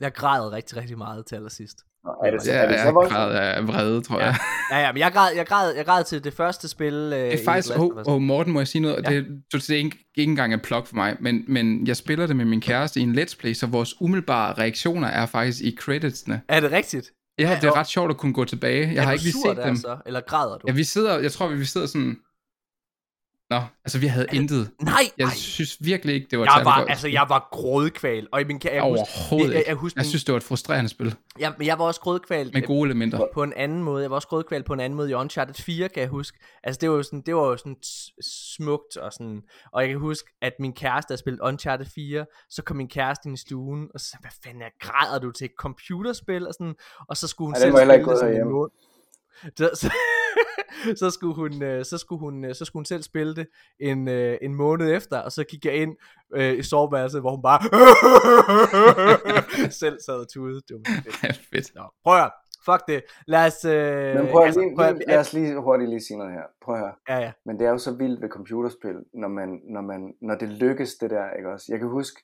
Jeg 0.00 0.12
græd 0.12 0.52
rigtig, 0.52 0.76
rigtig 0.76 0.98
meget 0.98 1.26
til 1.26 1.36
allersidst. 1.36 1.76
Er 2.24 2.30
det, 2.30 2.46
Ja, 2.46 2.52
er 2.52 2.68
det 2.68 2.78
så 2.78 2.84
jeg 2.84 2.94
voldsomt? 2.94 3.16
græd 3.16 3.34
af 3.34 3.68
vrede, 3.68 4.02
tror 4.02 4.20
jeg. 4.20 4.34
Ja, 4.72 4.78
ja, 4.78 4.92
men 4.92 5.00
jeg 5.00 5.12
græd, 5.12 5.28
jeg 5.36 5.46
græd, 5.46 5.74
jeg 5.76 5.86
græd 5.86 6.04
til 6.04 6.24
det 6.24 6.32
første 6.34 6.68
spil. 6.68 6.94
Øh, 6.94 7.10
Det 7.10 7.40
er 7.40 7.44
faktisk, 7.44 7.78
oh, 7.78 7.90
oh, 8.06 8.20
Morten, 8.22 8.52
må 8.52 8.60
jeg 8.60 8.68
sige 8.68 8.82
noget? 8.82 9.04
Ja. 9.04 9.10
Ja. 9.12 9.16
Det, 9.16 9.26
det 9.52 9.70
er 9.70 9.76
ikke, 9.76 9.98
ikke 10.16 10.30
engang 10.30 10.54
et 10.54 10.62
plug 10.62 10.86
for 10.86 10.94
mig, 10.96 11.16
men, 11.20 11.44
men 11.48 11.86
jeg 11.86 11.96
spiller 11.96 12.26
det 12.26 12.36
med 12.36 12.44
min 12.44 12.60
kæreste 12.60 13.00
i 13.00 13.02
en 13.02 13.18
let's 13.18 13.36
play, 13.40 13.54
så 13.54 13.66
vores 13.66 14.00
umiddelbare 14.00 14.52
reaktioner 14.52 15.08
er 15.08 15.26
faktisk 15.26 15.60
i 15.62 15.76
creditsene. 15.80 16.40
Er 16.48 16.60
det 16.60 16.72
rigtigt? 16.72 17.10
Ja, 17.38 17.58
det 17.60 17.66
er 17.68 17.76
ret 17.76 17.86
sjovt 17.88 18.10
at 18.10 18.16
kunne 18.16 18.32
gå 18.32 18.44
tilbage. 18.44 18.88
Jeg 18.88 18.96
er 18.96 19.00
har 19.02 19.10
du 19.10 19.12
ikke 19.12 19.24
lige 19.24 19.32
sur 19.32 19.50
set 19.50 19.56
der, 19.56 19.66
dem. 19.66 19.76
Så, 19.76 19.96
eller 20.06 20.20
græder 20.20 20.52
du? 20.58 20.64
Ja, 20.68 20.72
vi 20.72 20.84
sidder, 20.84 21.18
jeg 21.18 21.32
tror, 21.32 21.48
vi 21.48 21.64
sidder 21.64 21.86
sådan... 21.86 22.16
Nå, 23.50 23.60
altså 23.84 23.98
vi 23.98 24.06
havde 24.06 24.26
intet. 24.32 24.70
Nej, 24.82 24.92
Jeg 25.18 25.24
ej. 25.24 25.34
synes 25.34 25.76
virkelig 25.80 26.14
ikke, 26.14 26.26
det 26.30 26.38
var 26.38 26.44
Jeg 26.56 26.64
var, 26.64 26.78
godt. 26.78 26.90
altså, 26.90 27.08
jeg 27.08 27.26
var 27.28 27.48
grådkval. 27.52 28.28
Og 28.32 28.40
i 28.40 28.44
min, 28.44 28.60
jeg, 28.64 28.82
Overhovedet 28.82 29.48
jeg, 29.48 29.54
jeg, 29.58 29.64
jeg, 29.66 29.74
husker, 29.74 30.00
Jeg 30.00 30.06
synes, 30.06 30.24
det 30.24 30.32
var 30.32 30.36
et 30.36 30.42
frustrerende 30.42 30.88
spil, 30.90 31.14
Ja, 31.38 31.52
men 31.58 31.66
jeg 31.66 31.78
var 31.78 31.84
også 31.84 32.00
grødkval 32.00 32.50
med 32.54 32.62
gode 32.62 32.86
elementer. 32.88 33.26
på 33.34 33.42
en 33.42 33.52
anden 33.56 33.82
måde. 33.82 34.02
Jeg 34.02 34.10
var 34.10 34.14
også 34.16 34.28
grødkval 34.28 34.62
på 34.62 34.72
en 34.72 34.80
anden 34.80 34.96
måde 34.96 35.10
i 35.10 35.14
Uncharted 35.14 35.54
4, 35.54 35.88
kan 35.88 36.00
jeg 36.00 36.08
huske. 36.08 36.38
Altså, 36.64 36.78
det 36.80 36.90
var 36.90 36.96
jo 36.96 37.02
sådan, 37.02 37.22
det 37.26 37.36
var 37.36 37.46
jo 37.46 37.56
sådan 37.56 37.76
smukt 38.56 38.96
og 38.96 39.12
sådan. 39.12 39.42
Og 39.72 39.82
jeg 39.82 39.88
kan 39.90 39.98
huske, 39.98 40.30
at 40.42 40.52
min 40.60 40.72
kæreste 40.72 41.10
havde 41.10 41.18
spillet 41.20 41.40
Uncharted 41.40 41.86
4, 41.94 42.26
så 42.50 42.62
kom 42.62 42.76
min 42.76 42.88
kæreste 42.88 43.28
ind 43.28 43.38
i 43.38 43.40
stuen, 43.40 43.88
og 43.94 44.00
så 44.00 44.06
sagde, 44.10 44.20
hvad 44.22 44.30
fanden 44.44 44.62
er, 44.62 44.68
græder 44.80 45.18
du 45.20 45.30
til 45.30 45.44
et 45.44 45.52
computerspil? 45.58 46.46
Og, 46.48 46.54
sådan, 46.54 46.74
og 47.08 47.16
så 47.16 47.28
skulle 47.28 47.46
hun 47.46 47.54
Ja, 47.54 47.60
selv 47.60 47.72
må 47.72 47.78
heller 47.78 47.94
ikke 47.94 48.04
spille 48.04 48.18
det 48.20 48.26
derhjemme. 48.26 48.52
måned. 48.52 48.70
Så, 49.76 49.90
så, 51.00 51.10
skulle 51.10 51.34
hun, 51.34 51.62
øh, 51.62 51.84
så, 51.84 51.98
skulle 51.98 52.20
hun, 52.20 52.44
øh, 52.44 52.54
så 52.54 52.64
skulle 52.64 52.80
hun 52.80 52.84
selv 52.84 53.02
spille 53.02 53.34
det 53.36 53.46
en, 53.80 54.08
øh, 54.08 54.38
en 54.42 54.54
måned 54.54 54.92
efter, 54.96 55.18
og 55.18 55.32
så 55.32 55.44
gik 55.44 55.64
jeg 55.64 55.74
ind 55.74 55.96
øh, 56.34 56.58
i 56.58 56.62
soveværelset, 56.62 57.20
hvor 57.20 57.30
hun 57.30 57.42
bare 57.42 57.60
selv 59.82 59.98
sad 60.06 60.14
og 60.14 60.28
tudede. 60.28 60.60
Det 60.68 60.76
var 60.76 61.32
fedt. 61.52 61.74
Nå, 61.74 61.82
prøv 62.04 62.16
at. 62.18 62.30
Fuck 62.64 62.82
det. 62.88 63.02
Lad 63.26 63.46
os... 63.46 63.64
Øh, 63.64 64.14
Men 64.14 64.26
prøv 64.32 64.40
at, 64.42 64.46
altså, 64.46 64.60
lige, 64.60 64.76
prøv 64.76 64.86
at- 64.86 64.94
lige, 64.96 65.08
lad 65.08 65.18
os 65.18 65.32
lige 65.32 65.60
hurtigt 65.60 65.90
lige 65.90 66.00
sige 66.00 66.18
noget 66.18 66.32
her. 66.32 66.42
Prøv 66.64 66.74
at 66.74 66.80
høre. 66.80 66.94
Ja, 67.08 67.18
ja. 67.18 67.32
Men 67.46 67.58
det 67.58 67.66
er 67.66 67.70
jo 67.70 67.78
så 67.78 67.92
vildt 67.96 68.22
ved 68.22 68.28
computerspil, 68.28 68.96
når, 69.14 69.28
man, 69.28 69.60
når, 69.74 69.80
man, 69.80 70.14
når 70.22 70.34
det 70.34 70.48
lykkes 70.48 70.94
det 70.94 71.10
der, 71.10 71.30
ikke 71.38 71.50
også? 71.52 71.66
Jeg 71.68 71.78
kan 71.78 71.88
huske, 71.88 72.22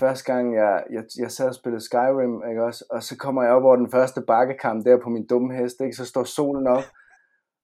første 0.00 0.32
gang 0.32 0.54
jeg, 0.54 0.84
jeg, 0.92 1.04
jeg 1.18 1.30
sad 1.30 1.48
og 1.48 1.54
spillede 1.54 1.84
Skyrim, 1.84 2.42
ikke 2.50 2.62
også? 2.64 2.84
Og 2.90 3.02
så 3.02 3.16
kommer 3.16 3.42
jeg 3.42 3.52
op 3.52 3.62
over 3.64 3.76
den 3.76 3.90
første 3.90 4.20
bakkekamp 4.26 4.84
der 4.84 4.96
på 5.02 5.08
min 5.08 5.26
dumme 5.26 5.54
hest, 5.56 5.80
ikke? 5.80 5.96
Så 5.96 6.04
står 6.04 6.24
solen 6.24 6.66
op, 6.66 6.84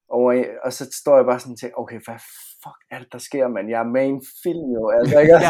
over, 0.09 0.45
og 0.65 0.73
så 0.73 0.91
står 0.93 1.17
jeg 1.17 1.25
bare 1.27 1.41
sådan 1.41 1.57
til, 1.57 1.71
okay, 1.77 2.01
hvad 2.05 2.19
fuck 2.63 2.79
er 2.91 2.99
det, 2.99 3.09
der 3.13 3.19
sker, 3.19 3.49
mand? 3.49 3.69
Jeg 3.71 3.81
er 3.81 3.85
med 3.97 4.05
i 4.07 4.09
en 4.09 4.23
film 4.43 4.73
jo, 4.75 4.91
altså, 4.91 5.19
ikke? 5.21 5.33
Ja, 5.35 5.41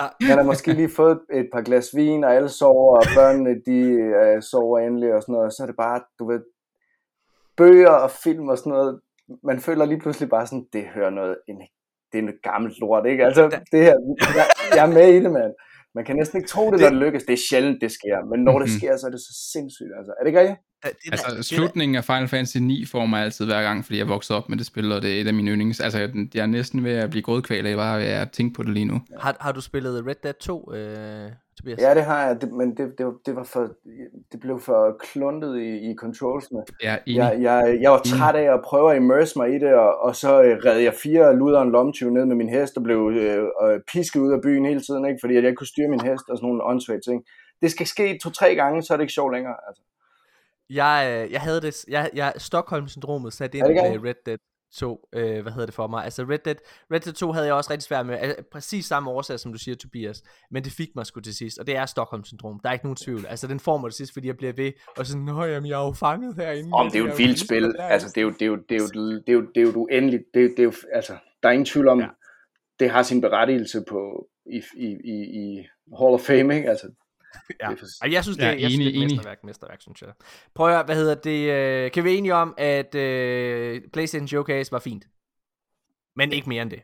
ja. 0.00 0.28
Man 0.28 0.36
har 0.38 0.42
måske 0.44 0.72
lige 0.72 0.88
fået 0.96 1.20
et 1.32 1.48
par 1.52 1.62
glas 1.62 1.90
vin, 1.96 2.24
og 2.24 2.34
alle 2.34 2.48
sover, 2.48 2.96
og 2.96 3.04
børnene, 3.16 3.54
de 3.66 3.78
øh, 4.20 4.42
sover 4.42 4.78
endelig, 4.78 5.14
og 5.14 5.22
sådan 5.22 5.32
noget, 5.32 5.46
og 5.46 5.52
så 5.52 5.62
er 5.62 5.66
det 5.66 5.76
bare, 5.76 6.00
du 6.18 6.30
ved, 6.30 6.40
bøger 7.56 7.90
og 7.90 8.10
film 8.10 8.48
og 8.48 8.58
sådan 8.58 8.70
noget, 8.72 9.00
man 9.42 9.60
føler 9.60 9.84
lige 9.84 10.00
pludselig 10.00 10.28
bare 10.28 10.46
sådan, 10.46 10.66
det 10.72 10.84
hører 10.94 11.10
noget, 11.10 11.36
en, 11.48 11.56
det 12.12 12.18
er 12.18 12.22
noget 12.22 12.42
gammelt 12.42 12.78
lort, 12.80 13.06
ikke? 13.06 13.24
Altså, 13.24 13.42
det 13.72 13.80
her, 13.84 13.94
jeg, 14.38 14.46
jeg 14.76 14.82
er 14.88 14.92
med 14.98 15.08
i 15.14 15.20
det, 15.24 15.32
mand. 15.32 15.52
Man 15.94 16.04
kan 16.04 16.16
næsten 16.16 16.38
ikke 16.38 16.48
tro 16.48 16.70
det, 16.70 16.80
når 16.80 16.88
det 16.88 16.98
lykkes. 16.98 17.22
Det 17.24 17.32
er 17.32 17.42
sjældent, 17.50 17.80
det 17.80 17.90
sker. 17.92 18.24
Men 18.30 18.40
når 18.44 18.58
det 18.58 18.68
Mhm. 18.68 18.78
sker, 18.78 18.96
så 18.96 19.06
er 19.06 19.10
det 19.10 19.20
så 19.20 19.32
sindssygt, 19.52 19.92
altså. 19.98 20.12
Er 20.18 20.20
det 20.22 20.28
ikke 20.30 20.40
rigtigt? 20.40 20.60
Det, 20.84 20.92
det, 21.04 21.12
Altså, 21.12 21.26
det, 21.30 21.36
det, 21.36 21.44
slutningen 21.44 21.96
af 21.96 22.04
Final 22.04 22.28
Fantasy 22.28 22.56
9 22.58 22.84
får 22.86 23.06
mig 23.06 23.22
altid 23.22 23.44
hver 23.46 23.62
gang, 23.62 23.84
fordi 23.84 23.98
jeg 23.98 24.08
voksede 24.08 24.36
op 24.38 24.48
med 24.48 24.58
det 24.58 24.66
spil, 24.66 24.92
og 24.92 25.02
det 25.02 25.16
er 25.16 25.20
et 25.20 25.26
af 25.28 25.34
mine 25.34 25.50
yndlings. 25.50 25.80
Altså, 25.80 25.98
jeg 26.34 26.42
er 26.42 26.46
næsten 26.46 26.84
ved 26.84 26.92
at 26.92 27.10
blive 27.10 27.22
grådkval 27.22 27.66
af, 27.66 27.76
bare 27.76 27.98
ved 27.98 28.06
at 28.06 28.30
tænke 28.30 28.54
på 28.54 28.62
det 28.62 28.70
lige 28.74 28.84
nu. 28.84 29.00
har, 29.20 29.36
har 29.40 29.52
du 29.52 29.60
spillet 29.60 30.06
Red 30.06 30.14
Dead 30.22 30.34
2, 30.34 30.72
øh, 30.74 31.30
Tobias? 31.58 31.78
Ja, 31.80 31.94
det 31.94 32.04
har 32.04 32.26
jeg, 32.26 32.40
det, 32.40 32.52
men 32.52 32.76
det, 32.76 32.98
det, 32.98 33.06
var- 33.06 33.14
det, 33.26 33.36
var 33.36 33.44
for, 33.44 33.68
det 34.32 34.40
blev 34.40 34.60
for 34.60 34.96
kluntet 35.12 35.58
i, 35.60 35.90
i 35.90 35.94
controlsene. 35.98 36.60
Jeg 36.82 37.00
enig. 37.06 37.18
Jeg, 37.18 37.36
jeg, 37.42 37.78
jeg 37.80 37.90
var 37.90 37.98
træt 38.04 38.34
af 38.34 38.54
at 38.54 38.60
prøve 38.64 38.90
at 38.90 38.96
immerse 38.96 39.38
mig 39.38 39.48
i 39.54 39.58
det, 39.58 39.74
og, 39.74 39.98
og 40.02 40.16
så 40.16 40.42
øh, 40.42 40.56
redde 40.64 40.84
jeg 40.84 40.94
fire 41.02 41.36
luder 41.36 41.60
en 41.62 41.70
lomtyv 41.72 42.10
ned 42.10 42.24
med 42.24 42.36
min 42.36 42.48
hest, 42.48 42.76
og 42.76 42.82
blev 42.82 43.10
øh, 43.16 43.42
øh, 43.64 43.80
pisket 43.92 44.20
ud 44.20 44.32
af 44.32 44.40
byen 44.42 44.64
hele 44.66 44.80
tiden, 44.80 45.04
ikke? 45.04 45.18
fordi 45.22 45.36
at 45.36 45.42
jeg 45.42 45.48
ikke 45.50 45.56
kunne 45.56 45.66
styre 45.74 45.88
min 45.88 46.00
hest 46.00 46.24
og 46.30 46.36
sådan 46.38 46.46
nogle 46.48 46.64
åndssvage 46.64 47.00
ting. 47.08 47.24
Det 47.62 47.70
skal 47.70 47.86
ske 47.86 48.18
to-tre 48.22 48.54
gange, 48.54 48.82
så 48.82 48.92
er 48.92 48.96
det 48.96 49.02
ikke 49.04 49.12
sjovt 49.12 49.34
længere. 49.34 49.56
Altså. 49.68 49.82
Jeg, 50.70 51.24
øh, 51.24 51.32
jeg 51.32 51.40
havde 51.40 51.60
det, 51.60 51.84
jeg, 51.88 52.10
jeg 52.14 52.32
Stockholm-syndromet 52.36 53.32
sat 53.32 53.54
ind 53.54 53.66
med? 53.66 54.04
Red 54.04 54.14
Dead 54.26 54.38
2, 54.74 55.08
øh, 55.14 55.42
hvad 55.42 55.52
hedder 55.52 55.66
det 55.66 55.74
for 55.74 55.86
mig? 55.86 56.04
Altså 56.04 56.22
Red 56.22 56.38
Dead, 56.38 56.54
Red 56.92 57.00
Dead 57.00 57.14
2 57.14 57.32
havde 57.32 57.46
jeg 57.46 57.54
også 57.54 57.70
rigtig 57.70 57.82
svært 57.82 58.06
med, 58.06 58.18
altså, 58.18 58.44
præcis 58.52 58.86
samme 58.86 59.10
årsag, 59.10 59.40
som 59.40 59.52
du 59.52 59.58
siger, 59.58 59.74
Tobias, 59.74 60.22
men 60.50 60.64
det 60.64 60.72
fik 60.72 60.88
mig 60.94 61.06
sgu 61.06 61.20
til 61.20 61.34
sidst, 61.34 61.58
og 61.58 61.66
det 61.66 61.76
er 61.76 61.86
Stockholm-syndrom, 61.86 62.60
der 62.62 62.68
er 62.68 62.72
ikke 62.72 62.84
nogen 62.84 62.96
tvivl, 62.96 63.26
altså 63.26 63.46
den 63.46 63.60
får 63.60 63.76
mig 63.78 63.90
til 63.90 63.96
sidst, 63.96 64.12
fordi 64.12 64.26
jeg 64.26 64.36
bliver 64.36 64.52
ved, 64.52 64.72
og 64.96 65.06
sådan, 65.06 65.22
nå 65.22 65.44
jamen, 65.44 65.68
jeg 65.68 65.80
er 65.82 65.86
jo 65.86 65.92
fanget 65.92 66.34
herinde. 66.36 66.70
Om 66.72 66.90
det 66.90 66.94
er 66.94 67.04
jo 67.04 67.06
et 67.06 67.18
vildt 67.18 67.40
spil, 67.40 67.74
altså 67.78 68.08
det 68.08 68.18
er 68.18 68.22
jo, 68.22 68.30
det 68.30 68.42
er 68.42 68.46
jo, 68.46 68.56
det 68.56 68.74
er 68.74 68.80
jo, 68.80 68.86
det 69.26 69.28
er 69.28 69.32
jo, 69.32 69.40
det 69.54 69.56
er 69.56 69.62
jo 69.62 69.72
uendeligt, 69.74 70.22
det 70.34 70.50
det 70.50 70.58
er 70.58 70.64
jo, 70.64 70.72
altså, 70.92 71.12
der 71.42 71.48
er 71.48 71.52
ingen 71.52 71.66
tvivl 71.66 71.88
om, 71.88 72.00
ja. 72.00 72.08
det 72.80 72.90
har 72.90 73.02
sin 73.02 73.20
berettigelse 73.20 73.84
på, 73.88 74.28
i, 74.46 74.62
i, 74.76 74.86
i, 74.86 75.16
i 75.40 75.66
Hall 75.98 76.14
of 76.14 76.20
Fame, 76.20 76.56
ikke? 76.56 76.70
Altså, 76.70 76.88
ja. 77.60 77.70
For... 77.70 78.06
Jeg 78.08 78.22
synes, 78.22 78.36
det, 78.36 78.44
ja, 78.44 78.60
jeg 78.60 78.70
synes, 78.70 78.92
det 78.92 79.00
er 79.00 79.02
et 79.02 79.10
mesterværk, 79.10 79.44
mesterværk, 79.44 79.80
synes 79.80 80.02
jeg. 80.02 80.12
Prøv 80.54 80.66
at 80.66 80.74
høre, 80.74 80.84
hvad 80.84 80.96
hedder 80.96 81.14
det? 81.14 81.50
Øh, 81.50 81.90
kan 81.90 82.04
vi 82.04 82.16
enige 82.16 82.34
om, 82.34 82.54
at 82.58 82.86
uh, 82.94 83.90
PlayStation 83.92 84.28
Showcase 84.28 84.72
var 84.72 84.78
fint? 84.78 85.04
Men 86.16 86.32
ikke 86.32 86.48
mere 86.48 86.62
end 86.62 86.70
det. 86.70 86.82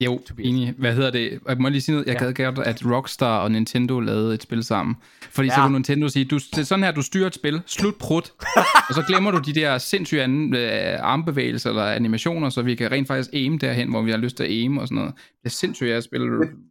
Jo, 0.00 0.18
Tobias. 0.18 0.48
enig. 0.48 0.74
Hvad 0.78 0.94
hedder 0.94 1.10
det? 1.10 1.40
Jeg 1.48 1.56
må 1.58 1.68
lige 1.68 1.80
sige 1.80 1.94
noget. 1.94 2.06
Jeg 2.06 2.20
ja. 2.20 2.24
gad 2.24 2.54
godt, 2.54 2.66
at 2.66 2.82
Rockstar 2.86 3.38
og 3.38 3.50
Nintendo 3.50 4.00
lavede 4.00 4.34
et 4.34 4.42
spil 4.42 4.64
sammen. 4.64 4.96
Fordi 5.30 5.48
ja. 5.48 5.54
så 5.54 5.60
kunne 5.60 5.72
Nintendo 5.72 6.08
sige, 6.08 6.24
du, 6.24 6.36
det 6.36 6.58
er 6.58 6.62
sådan 6.62 6.84
her, 6.84 6.92
du 6.92 7.02
styrer 7.02 7.26
et 7.26 7.34
spil, 7.34 7.62
slut 7.66 7.94
prut, 7.94 8.32
og 8.88 8.94
så 8.94 9.04
glemmer 9.08 9.30
du 9.30 9.38
de 9.38 9.54
der 9.54 9.78
sindssyge 9.78 10.22
anden, 10.22 10.54
øh, 10.54 10.98
armbevægelser 11.00 11.70
eller 11.70 11.84
animationer, 11.84 12.48
så 12.50 12.62
vi 12.62 12.74
kan 12.74 12.92
rent 12.92 13.08
faktisk 13.08 13.30
aim 13.32 13.58
derhen, 13.58 13.90
hvor 13.90 14.02
vi 14.02 14.10
har 14.10 14.18
lyst 14.18 14.36
til 14.36 14.44
at 14.44 14.50
aim 14.50 14.78
og 14.78 14.88
sådan 14.88 14.96
noget. 14.96 15.14
Det 15.14 15.44
er 15.44 15.50
sindssygt 15.50 15.92
at 15.92 16.04
spille 16.04 16.26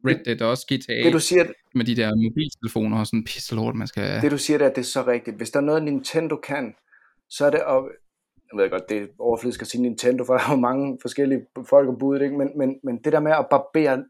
Red 0.08 0.18
Dead 0.26 0.42
og 0.42 0.50
også 0.50 0.66
GTA 0.66 1.04
det, 1.04 1.14
du 1.14 1.20
siger, 1.20 1.46
med 1.76 1.86
de 1.86 1.96
der 1.96 2.16
mobiltelefoner 2.16 3.00
og 3.00 3.08
sådan 3.08 3.24
pisselort, 3.24 3.76
man 3.76 3.88
skal... 3.88 4.22
Det 4.22 4.32
du 4.32 4.38
siger, 4.38 4.58
det 4.58 4.66
er, 4.66 4.70
det 4.70 4.78
er 4.78 4.86
så 4.86 5.08
rigtigt. 5.08 5.38
Hvis 5.38 5.50
der 5.50 5.60
er 5.60 5.64
noget, 5.64 5.84
Nintendo 5.84 6.36
kan, 6.36 6.74
så 7.30 7.46
er 7.46 7.50
det 7.50 7.62
at 7.68 7.84
jeg 8.54 8.64
ved 8.64 8.70
godt, 8.70 8.90
det 8.90 8.98
er 8.98 9.08
overfladisk 9.20 9.62
at 9.62 9.68
sige 9.68 9.82
Nintendo, 9.82 10.26
for 10.26 10.34
der 10.34 10.44
er 10.44 10.52
jo 10.52 10.60
mange 10.60 10.98
forskellige 11.02 11.42
folk 11.70 11.90
og 11.90 11.98
bud, 12.00 12.22
ikke? 12.22 12.38
Men, 12.38 12.50
men, 12.58 12.76
men 12.84 12.98
det 13.04 13.14
der 13.14 13.20
med 13.20 13.32
at 13.32 13.48
barbere 13.50 14.04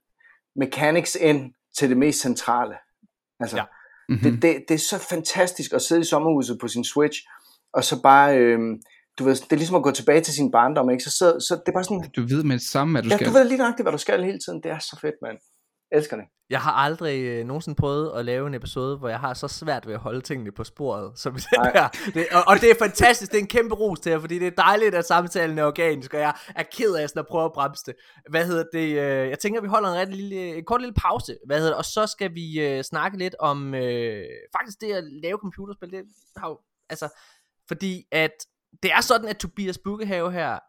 mechanics 0.56 1.16
ind 1.16 1.54
til 1.78 1.90
det 1.90 1.98
mest 1.98 2.22
centrale, 2.22 2.76
altså, 3.40 3.58
ja. 3.58 3.64
mm-hmm. 4.10 4.24
det, 4.24 4.42
det, 4.42 4.66
det 4.68 4.74
er 4.74 4.80
så 4.80 4.98
fantastisk 5.10 5.74
at 5.74 5.82
sidde 5.82 6.02
i 6.02 6.04
sommerhuset 6.04 6.60
på 6.60 6.68
sin 6.68 6.84
Switch, 6.84 7.20
og 7.74 7.84
så 7.84 8.02
bare, 8.02 8.38
øh, 8.38 8.60
du 9.20 9.24
ved, 9.24 9.36
det 9.36 9.52
er 9.52 9.56
ligesom 9.56 9.76
at 9.76 9.84
gå 9.84 9.92
tilbage 9.92 10.22
til 10.22 10.34
sin 10.34 10.52
barndom, 10.52 10.90
ikke? 10.90 11.04
Så, 11.04 11.12
så, 11.12 11.46
så 11.48 11.56
det 11.56 11.68
er 11.68 11.74
bare 11.74 11.84
sådan... 11.84 12.12
Du 12.16 12.22
ved 12.22 12.44
med 12.44 12.56
det 12.56 12.68
samme, 12.68 12.94
hvad 12.94 13.04
du 13.04 13.10
ja, 13.10 13.16
skal. 13.16 13.28
du 13.28 13.34
ved 13.34 13.44
lige 13.48 13.58
nøjagtigt, 13.58 13.86
hvad 13.86 13.92
du 13.92 13.98
skal 13.98 14.24
hele 14.24 14.40
tiden. 14.40 14.64
Det 14.64 14.72
er 14.72 14.80
så 14.80 14.98
fedt, 15.02 15.16
mand 15.22 15.38
elsker 15.96 16.18
det. 16.18 16.26
Jeg 16.50 16.62
har 16.62 16.72
aldrig 16.72 17.24
øh, 17.24 17.46
nogensinde 17.46 17.76
prøvet 17.76 18.20
at 18.20 18.26
lave 18.26 18.48
en 18.48 18.54
episode, 18.54 18.98
hvor 18.98 19.10
jeg 19.10 19.20
har 19.20 19.34
så 19.34 19.48
svært 19.48 19.88
ved 19.88 19.93
at 19.93 20.00
holde 20.00 20.22
tingene 20.22 20.52
på 20.52 20.64
sporet, 20.64 21.20
som 21.20 21.34
den 21.34 21.41
her. 21.74 21.89
Det, 22.14 22.28
og, 22.32 22.43
og 22.48 22.62
det 22.62 22.72
er 22.72 22.76
fantastisk, 22.80 23.32
det 23.32 23.38
er 23.38 23.41
en 23.41 23.48
kæmpe 23.48 23.76
ros 23.76 24.00
til 24.00 24.10
jer, 24.10 24.20
fordi 24.20 24.39
det 24.39 24.48
er 24.48 24.52
dejligt, 24.52 24.96
at 24.96 25.06
samtalen 25.06 25.58
er 25.58 25.64
organisk, 25.64 26.14
og 26.14 26.20
jeg 26.20 26.34
er 26.56 26.64
ked 26.64 26.96
af 26.96 27.10
sådan 27.10 27.20
at 27.20 27.28
prøve 27.28 27.46
at 27.46 27.54
bremse 27.54 27.86
det. 27.86 27.96
Hvad 28.30 28.46
hedder 28.46 28.64
det? 28.74 28.89
Øh, 28.89 29.30
jeg 29.30 29.39
tænker, 29.39 29.62
vi 29.62 29.68
holder 29.68 29.89
en, 29.89 29.98
rigtig 29.98 30.16
lille, 30.16 30.58
en 30.58 30.66
kort 30.66 30.82
lille 30.82 30.93
pause, 30.93 31.38
hvad 31.46 31.58
hedder 31.58 31.72
det? 31.72 31.78
og 31.78 31.86
så 31.86 32.08
skal 32.08 32.34
vi 32.34 32.60
øh, 32.60 32.84
snakke 32.84 33.18
lidt 33.18 33.36
om, 33.39 33.76
øh, 33.76 34.24
faktisk 34.58 34.82
det 34.82 34.93
at 34.93 35.04
lave 35.24 35.38
computerspil, 35.38 35.91
det 35.91 36.04
har 36.38 36.48
jo, 36.48 36.60
altså, 36.89 37.20
fordi 37.68 38.04
at 38.12 38.32
det 38.84 38.91
er 38.91 39.02
sådan, 39.02 39.28
at 39.28 39.38
Tobias 39.38 39.78
Bukkehave 39.78 40.32
her 40.32 40.60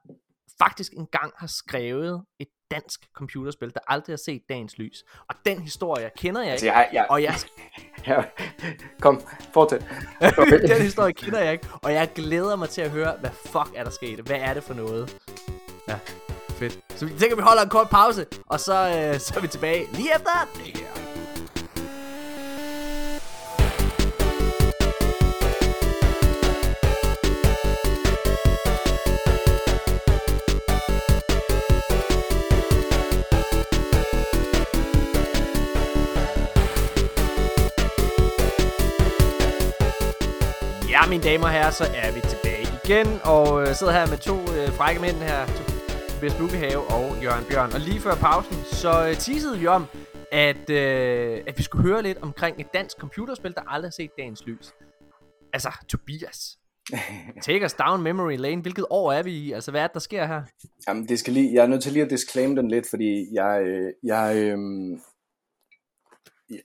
faktisk 0.58 0.92
engang 0.92 1.32
har 1.36 1.46
skrevet 1.46 2.24
et 2.38 2.48
dansk 2.70 3.08
computerspil, 3.14 3.74
der 3.74 3.80
aldrig 3.88 4.12
har 4.12 4.18
set 4.24 4.42
dagens 4.48 4.78
lys. 4.78 5.04
Og 5.28 5.34
den 5.46 5.62
historie 5.62 6.10
kender 6.16 6.42
jeg 6.42 6.50
altså, 6.50 6.66
ikke. 6.66 6.76
Altså, 6.76 6.90
jeg, 6.92 6.94
jeg, 6.94 7.06
og 7.10 7.22
jeg... 7.22 7.34
ja, 8.06 8.22
kom, 9.00 9.22
fortsæt. 9.52 9.86
den 10.72 10.82
historie 10.82 11.12
kender 11.12 11.40
jeg 11.40 11.52
ikke, 11.52 11.68
og 11.82 11.92
jeg 11.92 12.10
glæder 12.14 12.56
mig 12.56 12.68
til 12.68 12.82
at 12.82 12.90
høre, 12.90 13.16
hvad 13.20 13.30
fuck 13.30 13.70
er 13.76 13.84
der 13.84 13.90
sket? 13.90 14.20
Hvad 14.20 14.36
er 14.36 14.54
det 14.54 14.62
for 14.62 14.74
noget? 14.74 15.18
Ja, 15.88 15.98
fedt. 16.50 16.80
Så 16.96 17.06
vi 17.06 17.18
tænker, 17.18 17.36
vi 17.36 17.42
holder 17.42 17.62
en 17.62 17.68
kort 17.68 17.88
pause, 17.90 18.26
og 18.46 18.60
så, 18.60 18.74
øh, 18.74 19.20
så 19.20 19.34
er 19.36 19.40
vi 19.40 19.48
tilbage 19.48 19.86
lige 19.92 20.14
efter 20.14 20.30
det 20.54 20.95
mine 41.08 41.22
damer 41.22 41.44
og 41.44 41.52
herrer, 41.52 41.70
så 41.70 41.84
er 41.84 42.12
vi 42.14 42.20
tilbage 42.20 42.66
igen, 42.84 43.06
og 43.24 43.62
øh, 43.62 43.74
sidder 43.74 43.92
her 43.92 44.06
med 44.06 44.18
to 44.18 44.36
øh, 44.56 44.68
frække 44.78 45.00
mænd 45.00 45.16
her, 45.16 45.46
Tobias 46.10 46.34
Bukkehave 46.34 46.82
og 46.96 47.22
Jørgen 47.22 47.44
Bjørn. 47.50 47.72
Og 47.72 47.80
lige 47.80 48.00
før 48.00 48.14
pausen, 48.14 48.56
så 48.64 49.06
øh, 49.08 49.14
teasede 49.14 49.58
vi 49.58 49.66
om, 49.66 49.84
at, 50.32 50.70
øh, 50.70 51.42
at 51.46 51.58
vi 51.58 51.62
skulle 51.62 51.88
høre 51.88 52.02
lidt 52.02 52.18
omkring 52.18 52.60
et 52.60 52.66
dansk 52.74 52.96
computerspil, 52.98 53.54
der 53.54 53.60
aldrig 53.66 53.88
har 53.88 53.92
set 53.92 54.10
dagens 54.18 54.46
lys. 54.46 54.74
Altså, 55.52 55.70
Tobias, 55.88 56.58
Take 57.46 57.64
us 57.64 57.72
down 57.72 58.02
memory 58.02 58.36
lane. 58.36 58.62
Hvilket 58.62 58.86
år 58.90 59.12
er 59.12 59.22
vi 59.22 59.32
i? 59.32 59.52
Altså, 59.52 59.70
hvad 59.70 59.80
er 59.80 59.86
det, 59.86 59.94
der 59.94 60.00
sker 60.00 60.26
her? 60.26 60.42
Jamen, 60.88 61.08
det 61.08 61.18
skal 61.18 61.32
lige, 61.32 61.54
jeg 61.54 61.62
er 61.62 61.66
nødt 61.66 61.82
til 61.82 61.92
lige 61.92 62.04
at 62.04 62.10
disclaim 62.10 62.56
den 62.56 62.68
lidt, 62.68 62.90
fordi 62.90 63.34
jeg, 63.34 63.62
øh, 63.66 63.92
jeg, 64.02 64.36
øh, 64.36 64.58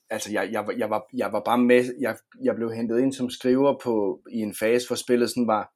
altså 0.09 0.31
jeg, 0.31 0.49
jeg, 0.51 0.65
jeg, 0.77 0.89
var, 0.89 1.05
jeg 1.13 1.33
var 1.33 1.39
bare 1.39 1.57
med, 1.57 1.95
jeg, 1.99 2.15
jeg 2.43 2.55
blev 2.55 2.71
hentet 2.71 2.99
ind 2.99 3.13
som 3.13 3.29
skriver 3.29 3.79
på, 3.83 4.21
i 4.31 4.37
en 4.37 4.55
fase, 4.59 4.87
hvor 4.87 4.95
spillet 4.95 5.29
sådan 5.29 5.47
var, 5.47 5.71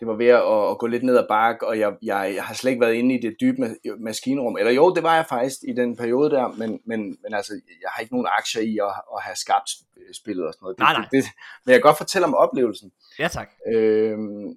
det 0.00 0.08
var 0.08 0.16
ved 0.16 0.26
at, 0.26 0.70
at 0.70 0.78
gå 0.78 0.86
lidt 0.86 1.02
ned 1.02 1.16
ad 1.16 1.26
bakke, 1.28 1.66
og 1.66 1.78
jeg, 1.78 1.92
jeg, 2.02 2.32
jeg 2.34 2.44
har 2.44 2.54
slet 2.54 2.70
ikke 2.70 2.80
været 2.80 2.94
inde 2.94 3.14
i 3.14 3.20
det 3.20 3.36
dybe 3.40 3.76
maskinrum. 3.98 4.56
Eller 4.56 4.72
jo, 4.72 4.94
det 4.94 5.02
var 5.02 5.14
jeg 5.14 5.26
faktisk 5.28 5.56
i 5.68 5.72
den 5.72 5.96
periode 5.96 6.30
der, 6.30 6.48
men, 6.48 6.80
men, 6.86 7.00
men 7.22 7.34
altså, 7.34 7.52
jeg 7.82 7.90
har 7.92 8.00
ikke 8.00 8.14
nogen 8.14 8.28
aktier 8.38 8.62
i 8.62 8.78
at, 8.78 8.94
at 9.16 9.22
have 9.22 9.36
skabt 9.36 9.70
spillet 10.14 10.46
og 10.46 10.52
sådan 10.52 10.64
noget. 10.64 10.78
Nej, 10.78 10.92
nej. 10.92 11.08
Det, 11.12 11.24
det, 11.24 11.32
men 11.64 11.72
jeg 11.72 11.74
kan 11.74 11.88
godt 11.88 11.96
fortælle 11.96 12.26
om 12.26 12.34
oplevelsen. 12.34 12.92
Ja, 13.18 13.28
tak. 13.28 13.50
Øhm, 13.74 14.56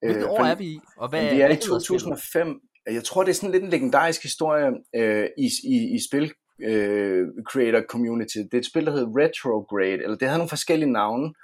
Hvilket 0.00 0.22
øh, 0.22 0.30
år 0.30 0.44
er 0.44 0.54
vi 0.54 0.64
i? 0.64 0.80
Og 0.96 1.08
hvad, 1.08 1.34
vi 1.34 1.40
er 1.40 1.48
i 1.48 1.56
2005. 1.56 2.60
Jeg 2.90 3.04
tror, 3.04 3.22
det 3.22 3.30
er 3.30 3.34
sådan 3.34 3.50
lidt 3.50 3.64
en 3.64 3.70
legendarisk 3.70 4.22
historie 4.22 4.70
øh, 4.94 5.28
i, 5.38 5.50
i, 5.64 5.94
i 5.94 5.98
spil 6.08 6.32
øh, 6.62 7.28
creator 7.50 7.82
community. 7.88 8.38
Det 8.38 8.54
er 8.54 8.58
et 8.58 8.66
spil, 8.66 8.86
der 8.86 8.92
hedder 8.92 9.16
Retrograde, 9.16 10.02
eller 10.02 10.16
det 10.16 10.28
havde 10.28 10.38
nogle 10.38 10.48
forskellige 10.48 10.92
navne. 10.92 11.34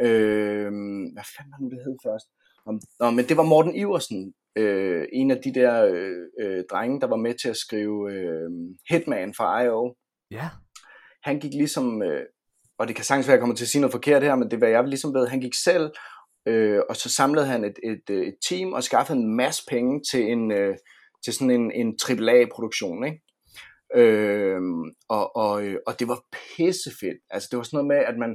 Øh, 0.00 0.70
hvad 1.14 1.26
fanden 1.36 1.52
var 1.52 1.60
nu 1.60 1.68
det 1.70 1.84
hed 1.84 1.96
først? 2.06 2.26
Nå, 3.00 3.10
men 3.10 3.24
det 3.28 3.36
var 3.36 3.42
Morten 3.42 3.74
Iversen, 3.74 4.34
øh, 4.56 5.06
en 5.12 5.30
af 5.30 5.40
de 5.44 5.54
der 5.54 5.84
øh, 5.84 6.26
øh, 6.40 6.64
drenge, 6.70 7.00
der 7.00 7.06
var 7.06 7.16
med 7.16 7.34
til 7.34 7.48
at 7.48 7.56
skrive 7.56 8.12
øh, 8.12 8.50
Hitman 8.90 9.34
for 9.34 9.60
I.O. 9.60 9.94
Ja. 10.30 10.48
Han 11.22 11.40
gik 11.40 11.52
ligesom, 11.54 12.02
øh, 12.02 12.24
og 12.78 12.88
det 12.88 12.96
kan 12.96 13.04
sagtens 13.04 13.26
være, 13.26 13.34
at 13.34 13.38
jeg 13.38 13.40
kommer 13.40 13.56
til 13.56 13.64
at 13.64 13.68
sige 13.68 13.80
noget 13.80 13.92
forkert 13.92 14.22
her, 14.22 14.34
men 14.34 14.50
det 14.50 14.60
var 14.60 14.66
jeg 14.66 14.84
ligesom 14.84 15.14
ved, 15.14 15.26
han 15.26 15.40
gik 15.40 15.54
selv, 15.64 15.90
øh, 16.46 16.80
og 16.88 16.96
så 16.96 17.08
samlede 17.08 17.46
han 17.46 17.64
et, 17.64 17.78
et, 17.82 18.10
et 18.10 18.34
team 18.48 18.72
og 18.72 18.82
skaffede 18.82 19.18
en 19.18 19.36
masse 19.36 19.62
penge 19.68 20.00
til 20.10 20.22
en 20.32 20.52
øh, 20.52 20.76
til 21.24 21.32
sådan 21.32 21.50
en, 21.50 21.70
en 21.72 21.98
AAA-produktion, 22.08 23.04
ikke? 23.04 23.22
Øh, 23.94 24.60
og, 25.08 25.36
og, 25.36 25.64
øh, 25.64 25.76
og 25.86 25.92
det 25.98 26.08
var 26.08 26.20
pissefedt. 26.32 27.20
Altså 27.30 27.48
det 27.50 27.56
var 27.56 27.62
sådan 27.62 27.76
noget 27.76 27.92
med, 27.94 28.00
at 28.10 28.16
man 28.24 28.32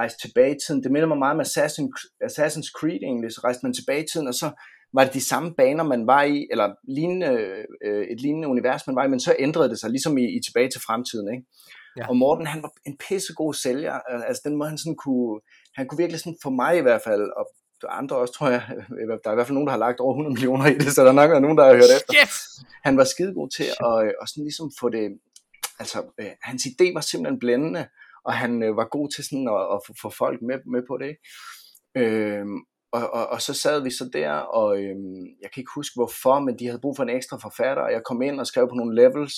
rejste 0.00 0.18
tilbage 0.28 0.54
i 0.54 0.58
tiden. 0.66 0.82
Det 0.82 0.92
minder 0.92 1.08
mig 1.08 1.18
meget 1.18 1.36
om 1.36 1.44
Assassin's, 1.46 1.98
Assassin's 2.28 2.70
Creed 2.78 3.02
egentlig. 3.08 3.32
Så 3.32 3.40
rejste 3.44 3.64
man 3.66 3.74
tilbage 3.74 4.02
i 4.02 4.06
tiden, 4.12 4.28
og 4.28 4.34
så 4.34 4.48
var 4.96 5.04
det 5.04 5.14
de 5.14 5.28
samme 5.32 5.54
baner, 5.60 5.84
man 5.84 6.06
var 6.06 6.22
i, 6.22 6.46
eller 6.52 6.66
lignende, 6.98 7.32
øh, 7.86 8.04
et 8.12 8.20
lignende 8.20 8.48
univers, 8.48 8.86
man 8.86 8.96
var 8.96 9.04
i, 9.04 9.08
men 9.08 9.20
så 9.20 9.36
ændrede 9.38 9.68
det 9.68 9.78
sig, 9.80 9.90
ligesom 9.90 10.18
i, 10.18 10.26
i 10.36 10.38
tilbage 10.46 10.70
til 10.70 10.80
fremtiden. 10.86 11.28
Ikke? 11.34 11.44
Ja. 11.98 12.08
Og 12.08 12.16
Morten, 12.16 12.46
han 12.46 12.62
var 12.62 12.72
en 12.86 12.96
pissegod 13.08 13.54
sælger. 13.54 13.94
Altså 14.28 14.42
den 14.44 14.56
måde, 14.56 14.68
han 14.68 14.78
sådan 14.78 15.00
kunne, 15.04 15.40
han 15.76 15.86
kunne 15.86 16.02
virkelig 16.02 16.20
sådan, 16.20 16.42
for 16.42 16.50
mig 16.50 16.72
i 16.78 16.84
hvert 16.86 17.02
fald, 17.08 17.24
og 17.38 17.44
andre 17.88 18.16
også, 18.16 18.34
tror 18.34 18.48
jeg, 18.48 18.62
der 19.24 19.28
er 19.28 19.32
i 19.32 19.34
hvert 19.34 19.46
fald 19.46 19.54
nogen, 19.54 19.66
der 19.66 19.70
har 19.70 19.78
lagt 19.78 20.00
over 20.00 20.12
100 20.12 20.34
millioner 20.34 20.66
i 20.66 20.78
det, 20.78 20.92
så 20.92 21.02
der 21.02 21.08
er 21.08 21.12
nok 21.12 21.42
nogen, 21.42 21.58
der 21.58 21.64
har 21.64 21.74
hørt 21.74 21.92
efter. 21.96 22.14
Yes! 22.22 22.34
Han 22.84 22.96
var 22.96 23.04
skidegod 23.04 23.48
til 23.56 23.64
at, 23.64 24.14
at 24.22 24.28
sådan 24.28 24.44
ligesom 24.44 24.70
få 24.80 24.88
det, 24.88 25.18
altså 25.78 25.98
øh, 26.20 26.30
hans 26.42 26.62
idé 26.66 26.94
var 26.94 27.00
simpelthen 27.00 27.38
blændende, 27.38 27.88
og 28.24 28.32
han 28.34 28.62
øh, 28.62 28.76
var 28.76 28.88
god 28.96 29.08
til 29.14 29.24
sådan 29.24 29.48
at, 29.48 29.62
at 29.74 29.80
få 30.02 30.10
folk 30.10 30.42
med, 30.42 30.58
med 30.74 30.82
på 30.90 30.96
det. 31.04 31.12
Øhm, 31.96 32.58
og, 32.92 33.14
og, 33.14 33.26
og 33.26 33.42
så 33.42 33.54
sad 33.54 33.82
vi 33.82 33.90
så 33.90 34.10
der, 34.12 34.32
og 34.32 34.78
øhm, 34.78 35.24
jeg 35.42 35.50
kan 35.50 35.60
ikke 35.60 35.74
huske 35.74 35.94
hvorfor, 35.96 36.38
men 36.40 36.58
de 36.58 36.66
havde 36.66 36.80
brug 36.80 36.96
for 36.96 37.02
en 37.02 37.16
ekstra 37.16 37.38
forfatter, 37.42 37.82
og 37.82 37.92
jeg 37.92 38.02
kom 38.08 38.22
ind 38.22 38.40
og 38.40 38.46
skrev 38.46 38.68
på 38.68 38.74
nogle 38.74 38.94
levels, 39.02 39.34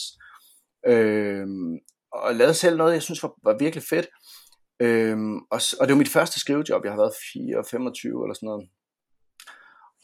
øhm, 0.87 1.79
og 2.13 2.35
lavede 2.35 2.55
selv 2.55 2.77
noget, 2.77 2.93
jeg 2.93 3.03
synes 3.03 3.23
var, 3.23 3.33
var 3.45 3.59
virkelig 3.59 3.85
fedt. 3.91 4.07
Øhm, 4.81 5.37
og, 5.37 5.61
og 5.81 5.87
det 5.87 5.93
var 5.95 5.99
mit 5.99 6.09
første 6.09 6.41
skrivejob, 6.41 6.85
jeg 6.85 6.93
har 6.93 6.99
været 6.99 7.15
4, 7.33 7.65
25 7.71 8.25
eller 8.25 8.35
sådan 8.35 8.47
noget. 8.47 8.69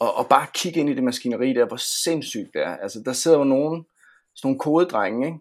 Og, 0.00 0.14
og 0.14 0.28
bare 0.28 0.46
kigge 0.54 0.80
ind 0.80 0.90
i 0.90 0.94
det 0.94 1.04
maskineri 1.04 1.52
der, 1.52 1.66
hvor 1.66 1.76
sindssygt 2.04 2.50
det 2.54 2.62
er. 2.62 2.76
Altså 2.76 3.02
der 3.04 3.12
sidder 3.12 3.38
jo 3.38 3.44
nogen, 3.44 3.86
sådan 4.34 4.48
nogle 4.48 4.58
kodedrenge, 4.58 5.26
ikke? 5.26 5.38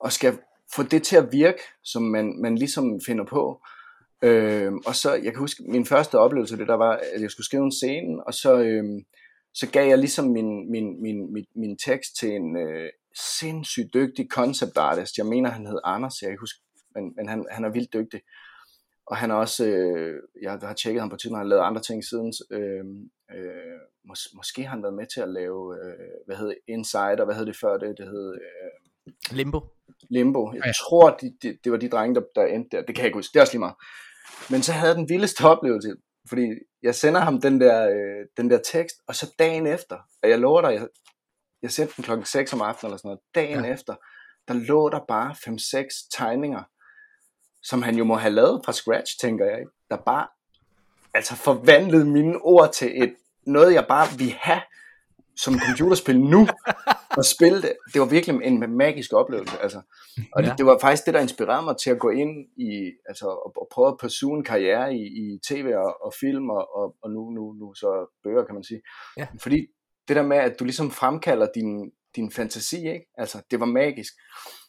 og 0.00 0.12
skal 0.12 0.38
få 0.74 0.82
det 0.82 1.02
til 1.02 1.16
at 1.16 1.32
virke, 1.32 1.62
som 1.84 2.02
man, 2.02 2.40
man 2.42 2.58
ligesom 2.58 3.00
finder 3.06 3.24
på. 3.24 3.60
Øhm, 4.22 4.78
og 4.86 4.94
så, 4.94 5.14
jeg 5.14 5.32
kan 5.32 5.38
huske, 5.38 5.62
min 5.68 5.86
første 5.86 6.18
oplevelse 6.18 6.58
det 6.58 6.68
der 6.68 6.74
var, 6.74 7.00
at 7.14 7.20
jeg 7.22 7.30
skulle 7.30 7.46
skrive 7.46 7.64
en 7.64 7.72
scene, 7.72 8.26
og 8.26 8.34
så, 8.34 8.58
øhm, 8.58 9.04
så 9.54 9.70
gav 9.70 9.88
jeg 9.88 9.98
ligesom 9.98 10.24
min, 10.24 10.70
min, 10.70 11.02
min, 11.02 11.32
min, 11.32 11.46
min 11.56 11.76
tekst 11.76 12.16
til 12.20 12.30
en 12.30 12.56
øh, 12.56 12.90
sindssygt 13.38 13.94
dygtig 13.94 14.26
concept 14.30 14.76
artist. 14.76 15.18
Jeg 15.18 15.26
mener, 15.26 15.50
han 15.50 15.66
hed 15.66 15.78
Anders, 15.84 16.22
jeg 16.22 16.30
kan 16.30 16.38
huske, 16.40 16.60
men, 16.94 17.12
men 17.16 17.28
han, 17.28 17.46
han 17.50 17.64
er 17.64 17.68
vildt 17.68 17.92
dygtig. 17.92 18.20
Og 19.10 19.16
han 19.16 19.30
er 19.30 19.34
også, 19.34 19.66
øh, 19.66 20.22
jeg 20.42 20.52
har 20.62 20.74
tjekket 20.74 21.00
ham 21.00 21.10
på 21.10 21.16
tiden, 21.16 21.36
han 21.36 21.44
har 21.44 21.48
lavet 21.48 21.62
andre 21.62 21.82
ting 21.82 22.04
siden. 22.04 22.32
Øh, 22.50 22.84
øh, 23.36 23.78
mås, 24.08 24.28
måske 24.34 24.62
har 24.62 24.70
han 24.70 24.82
været 24.82 24.94
med 24.94 25.06
til 25.14 25.20
at 25.20 25.28
lave, 25.28 25.76
øh, 25.84 26.14
hvad 26.26 26.36
hedder 26.36 26.54
Inside, 26.68 27.18
og 27.20 27.24
hvad 27.24 27.34
hed 27.34 27.46
det 27.46 27.56
før 27.56 27.78
det? 27.78 27.98
Det 27.98 28.06
hed... 28.06 28.34
Øh, 28.34 29.36
Limbo. 29.36 29.60
Limbo. 30.10 30.52
Jeg 30.54 30.62
ja. 30.66 30.72
tror, 30.72 31.10
det 31.10 31.36
de, 31.42 31.58
de 31.64 31.70
var 31.70 31.76
de 31.76 31.88
drenge, 31.88 32.14
der, 32.14 32.22
der 32.34 32.44
endte 32.46 32.76
der. 32.76 32.82
Det 32.82 32.94
kan 32.94 33.02
jeg 33.02 33.06
ikke 33.06 33.18
huske. 33.18 33.32
Det 33.32 33.38
er 33.38 33.42
også 33.42 33.52
lige 33.52 33.66
meget. 33.66 33.76
Men 34.50 34.62
så 34.62 34.72
havde 34.72 34.88
jeg 34.88 34.96
den 34.96 35.08
vildeste 35.08 35.44
oplevelse, 35.52 35.94
fordi 36.28 36.46
jeg 36.82 36.94
sender 36.94 37.20
ham 37.20 37.40
den 37.40 37.60
der, 37.60 37.88
øh, 37.88 38.26
den 38.36 38.50
der 38.50 38.58
tekst, 38.72 38.96
og 39.08 39.14
så 39.14 39.34
dagen 39.38 39.66
efter, 39.66 39.96
og 40.22 40.28
jeg 40.28 40.38
lover 40.38 40.60
dig, 40.60 40.72
jeg, 40.72 40.88
jeg 41.62 41.70
sendte 41.70 41.94
den 41.96 42.04
klokken 42.04 42.26
6 42.26 42.52
om 42.52 42.60
aftenen 42.60 42.88
eller 42.88 42.98
sådan 42.98 43.08
noget, 43.08 43.20
dagen 43.34 43.64
ja. 43.64 43.72
efter, 43.72 43.94
der 44.48 44.54
lå 44.54 44.88
der 44.88 45.00
bare 45.08 45.30
5-6 45.32 46.08
tegninger, 46.18 46.62
som 47.62 47.82
han 47.82 47.96
jo 47.96 48.04
må 48.04 48.14
have 48.14 48.34
lavet 48.34 48.62
fra 48.64 48.72
scratch, 48.72 49.20
tænker 49.20 49.44
jeg, 49.44 49.58
ikke? 49.58 49.70
der 49.90 49.96
bare 49.96 50.26
altså 51.14 51.36
forvandlede 51.36 52.04
mine 52.04 52.38
ord 52.42 52.72
til 52.72 53.02
et, 53.02 53.14
noget, 53.46 53.74
jeg 53.74 53.86
bare 53.88 54.18
vil 54.18 54.34
have 54.40 54.60
som 55.36 55.58
computerspil 55.58 56.20
nu, 56.20 56.46
og 57.18 57.24
spille 57.24 57.62
det. 57.62 57.72
Det 57.92 58.00
var 58.00 58.06
virkelig 58.06 58.40
en 58.44 58.76
magisk 58.76 59.12
oplevelse. 59.12 59.58
Altså. 59.62 59.80
Og 60.32 60.42
ja. 60.42 60.48
det, 60.48 60.58
det, 60.58 60.66
var 60.66 60.78
faktisk 60.80 61.06
det, 61.06 61.14
der 61.14 61.20
inspirerede 61.20 61.64
mig 61.64 61.76
til 61.76 61.90
at 61.90 61.98
gå 61.98 62.10
ind 62.10 62.46
i, 62.56 62.92
altså, 63.08 63.26
og, 63.26 63.52
og 63.56 63.68
prøve 63.72 63.88
at 63.88 63.98
pursue 64.00 64.36
en 64.36 64.44
karriere 64.44 64.94
i, 64.94 65.02
i 65.02 65.38
tv 65.48 65.72
og, 65.76 66.04
og 66.04 66.12
film, 66.20 66.50
og, 66.50 66.76
og, 66.76 66.96
og 67.02 67.10
nu, 67.10 67.30
nu, 67.30 67.52
nu 67.52 67.74
så 67.74 68.18
bøger, 68.22 68.44
kan 68.44 68.54
man 68.54 68.64
sige. 68.64 68.80
Ja. 69.16 69.26
Fordi 69.42 69.66
det 70.08 70.16
der 70.16 70.22
med, 70.22 70.36
at 70.36 70.56
du 70.58 70.64
ligesom 70.64 70.90
fremkalder 70.90 71.48
din, 71.54 71.92
din 72.16 72.32
fantasi, 72.32 72.76
ikke? 72.76 73.06
Altså, 73.18 73.42
det 73.50 73.60
var 73.60 73.66
magisk. 73.66 74.12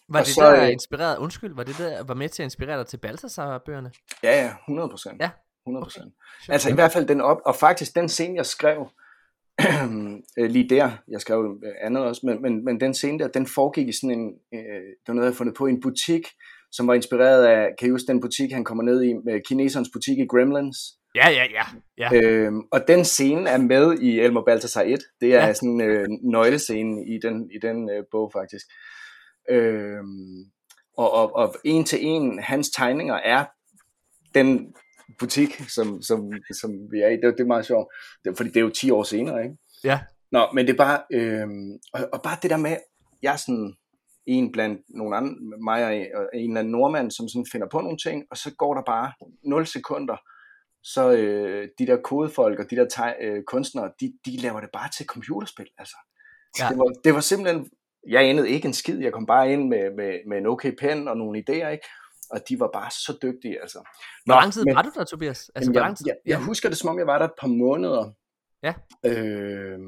Var 0.10 0.20
og 0.20 0.26
det 0.26 0.34
så, 0.34 0.41
der 0.41 0.64
øh, 0.64 0.72
inspireret, 0.72 1.18
undskyld, 1.18 1.55
var 1.55 1.64
det 1.64 1.78
der 1.78 2.03
var 2.03 2.14
med 2.14 2.30
til 2.30 2.43
at 2.43 2.45
inspirere 2.45 2.78
dig 2.78 2.88
til 2.88 2.97
Balthasar-bøgerne? 2.97 3.91
Ja, 4.24 4.41
ja, 4.43 4.53
100 4.68 4.89
procent. 4.89 5.22
Ja. 5.22 5.30
100 5.68 5.86
procent. 5.86 6.05
Okay. 6.05 6.53
Altså 6.53 6.70
i 6.70 6.74
hvert 6.74 6.91
fald 6.91 7.07
den 7.07 7.22
op, 7.22 7.41
og 7.45 7.55
faktisk 7.55 7.95
den 7.95 8.10
scene, 8.10 8.36
jeg 8.36 8.45
skrev, 8.45 8.89
øh, 10.39 10.49
lige 10.49 10.70
der, 10.70 10.91
jeg 11.07 11.22
skrev 11.22 11.62
andet 11.82 12.03
også, 12.03 12.22
men, 12.26 12.41
men, 12.41 12.66
men 12.66 12.80
den 12.80 12.93
scene 12.93 13.20
der, 13.20 13.28
den 13.28 13.47
foregik 13.47 13.88
i 13.88 13.91
sådan 13.91 14.20
en, 14.20 14.34
øh, 14.53 14.60
det 14.60 15.07
var 15.07 15.14
noget, 15.14 15.30
jeg 15.30 15.36
fundet 15.36 15.55
på, 15.55 15.66
en 15.66 15.82
butik, 15.82 16.28
som 16.72 16.88
var 16.88 16.93
inspireret 16.93 17.45
af, 17.45 17.70
kan 17.80 17.88
I 17.88 17.91
huske 17.91 18.07
den 18.07 18.22
butik, 18.22 18.51
han 18.51 18.64
kommer 18.64 18.84
ned 18.84 19.03
i, 19.03 19.14
med 19.14 19.41
kinesernes 19.47 19.89
butik 19.93 20.18
i 20.18 20.28
Gremlins? 20.28 20.78
Ja, 21.16 21.30
ja, 21.30 21.45
ja. 21.51 21.66
ja. 21.97 22.22
Øhm, 22.22 22.62
og 22.72 22.88
den 22.88 23.05
scene 23.05 23.49
er 23.49 23.57
med 23.57 23.99
i 23.99 24.20
Elmer 24.20 24.43
Balthasar 24.45 24.82
1. 24.82 24.99
Det 25.22 25.36
er 25.36 25.47
ja. 25.47 25.53
sådan 25.53 25.70
en 25.70 25.82
øh, 25.82 26.07
nøglescene 26.24 27.05
i 27.05 27.20
den, 27.24 27.51
i 27.51 27.60
den 27.62 27.89
øh, 27.89 28.03
bog 28.12 28.32
faktisk. 28.34 28.66
Øhm, 29.50 30.52
og, 30.97 31.12
og, 31.12 31.36
og 31.36 31.56
en 31.64 31.84
til 31.86 32.06
en, 32.06 32.39
hans 32.39 32.70
tegninger 32.70 33.16
er 33.16 33.45
den 34.34 34.76
butik, 35.20 35.62
som, 35.76 36.02
som, 36.02 36.32
som 36.62 36.72
vi 36.91 37.00
er 37.00 37.08
i. 37.08 37.16
Det, 37.16 37.24
det 37.24 37.39
er 37.39 37.45
meget 37.45 37.66
sjovt, 37.66 37.93
det, 38.26 38.38
fordi 38.38 38.50
det 38.50 38.58
er 38.58 38.62
jo 38.62 38.70
10 38.70 38.91
år 38.91 39.04
senere, 39.04 39.43
ikke? 39.43 39.58
Ja. 39.84 40.00
Nå, 40.32 40.47
men 40.54 40.68
det 40.68 40.74
er 40.74 40.78
bare, 40.78 41.02
øhm, 41.14 41.72
og, 41.93 42.10
og 42.14 42.22
bare 42.22 42.38
det 42.41 42.50
der 42.50 42.58
med, 42.58 42.78
jeg 43.22 43.34
er 43.34 43.38
sådan 43.38 43.74
en 44.26 44.52
blandt 44.52 44.82
nogle 44.89 45.18
andre, 45.18 45.36
mig 45.64 45.86
og 45.86 45.95
en, 45.95 46.08
og 46.16 46.30
en 46.34 46.50
eller 46.50 46.60
anden 46.60 46.72
nordmand, 46.72 47.12
som 47.12 47.28
sådan 47.28 47.45
finder 47.52 47.68
på 47.72 47.82
nogle 47.82 47.97
ting, 47.97 48.26
og 48.32 48.38
så 48.38 48.56
går 48.56 48.74
der 48.74 48.82
bare 48.82 49.12
0 49.43 49.68
sekunder, 49.68 50.18
så 50.84 51.12
øh, 51.12 51.68
de 51.80 51.88
der 51.88 51.97
kodefolk 52.02 52.60
og 52.60 52.66
de 52.70 52.76
der 52.76 52.88
teg, 52.88 53.16
øh, 53.22 53.43
kunstnere, 53.43 53.91
de, 54.00 54.14
de 54.26 54.38
laver 54.38 54.60
det 54.60 54.70
bare 54.74 54.89
til 54.97 55.06
computerspil, 55.06 55.68
altså. 55.78 55.97
Ja. 56.60 56.70
Det, 56.70 56.78
var, 56.78 56.86
det 57.04 57.14
var 57.14 57.20
simpelthen, 57.20 57.70
jeg 58.08 58.30
anede 58.30 58.50
ikke 58.50 58.66
en 58.66 58.74
skid, 58.74 59.00
jeg 59.00 59.14
kom 59.14 59.26
bare 59.26 59.54
ind 59.54 59.70
med, 59.70 59.95
med, 59.95 60.20
med 60.28 60.38
en 60.38 60.47
okay 60.47 60.72
pen 60.80 61.08
og 61.08 61.18
nogle 61.18 61.39
idéer, 61.39 61.68
ikke? 61.68 61.88
og 62.30 62.39
de 62.50 62.60
var 62.60 62.70
bare 62.74 62.91
så 62.91 63.18
dygtige. 63.22 63.62
Altså. 63.62 63.78
Nå, 64.26 64.34
hvor 64.34 64.41
lang 64.41 64.54
tid 64.54 64.66
men, 64.66 64.76
var 64.76 64.82
du 64.82 64.91
der, 64.95 65.04
Tobias? 65.04 65.52
Altså, 65.56 65.72
jeg, 65.74 65.82
lang 65.82 65.97
tid? 65.97 66.06
Jeg, 66.08 66.16
jeg 66.26 66.43
husker 66.43 66.70
det, 66.70 66.78
som 66.78 66.89
om 66.89 67.00
jeg 67.00 67.08
var 67.08 67.18
der 67.18 67.26
et 67.26 67.39
par 67.41 67.47
måneder. 67.47 68.12
Ja. 68.64 68.74
Øh, 69.06 69.80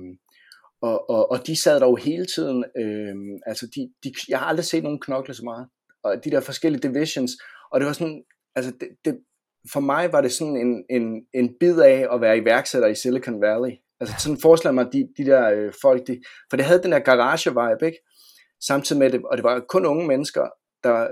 og, 0.82 1.10
og, 1.10 1.32
og 1.32 1.48
de 1.48 1.62
sad 1.62 1.80
der 1.80 1.88
jo 1.88 1.96
hele 1.96 2.26
tiden. 2.26 2.64
Øh, 2.78 3.16
altså, 3.46 3.68
de, 3.76 3.94
de, 4.04 4.14
jeg 4.30 4.40
har 4.40 4.46
aldrig 4.46 4.66
set 4.66 4.84
nogen 4.84 5.00
knokle 5.00 5.34
så 5.34 5.44
meget. 5.44 5.68
Og 6.04 6.24
de 6.24 6.32
der 6.32 6.42
forskellige 6.42 6.90
divisions. 6.90 7.32
Og 7.72 7.80
det 7.80 7.88
var 7.88 7.94
sådan, 7.94 8.24
altså, 8.56 8.72
det, 8.80 8.88
det, 9.06 9.20
for 9.74 9.80
mig 9.80 10.14
var 10.14 10.22
det 10.22 10.32
sådan 10.32 10.58
en, 10.58 10.86
en, 10.90 11.26
en 11.34 11.56
bid 11.60 11.80
af 11.80 12.08
at 12.14 12.22
være 12.22 12.38
iværksætter 12.38 12.88
i 12.88 12.96
Silicon 12.96 13.42
Valley. 13.42 13.72
Altså 14.02 14.16
sådan 14.20 14.38
forestiller 14.42 14.72
mig 14.72 14.86
de, 14.94 15.08
de 15.18 15.26
der 15.26 15.52
øh, 15.52 15.74
folk, 15.82 16.08
de, 16.08 16.22
for 16.50 16.58
det 16.58 16.66
havde 16.66 16.84
den 16.84 16.92
der 16.92 17.00
garage-vibe, 17.00 17.86
ikke? 17.86 17.98
Samtidig 18.68 19.00
med 19.00 19.10
det, 19.12 19.22
og 19.32 19.38
det 19.38 19.44
var 19.44 19.60
kun 19.70 19.86
unge 19.86 20.08
mennesker, 20.08 20.48
der 20.84 21.08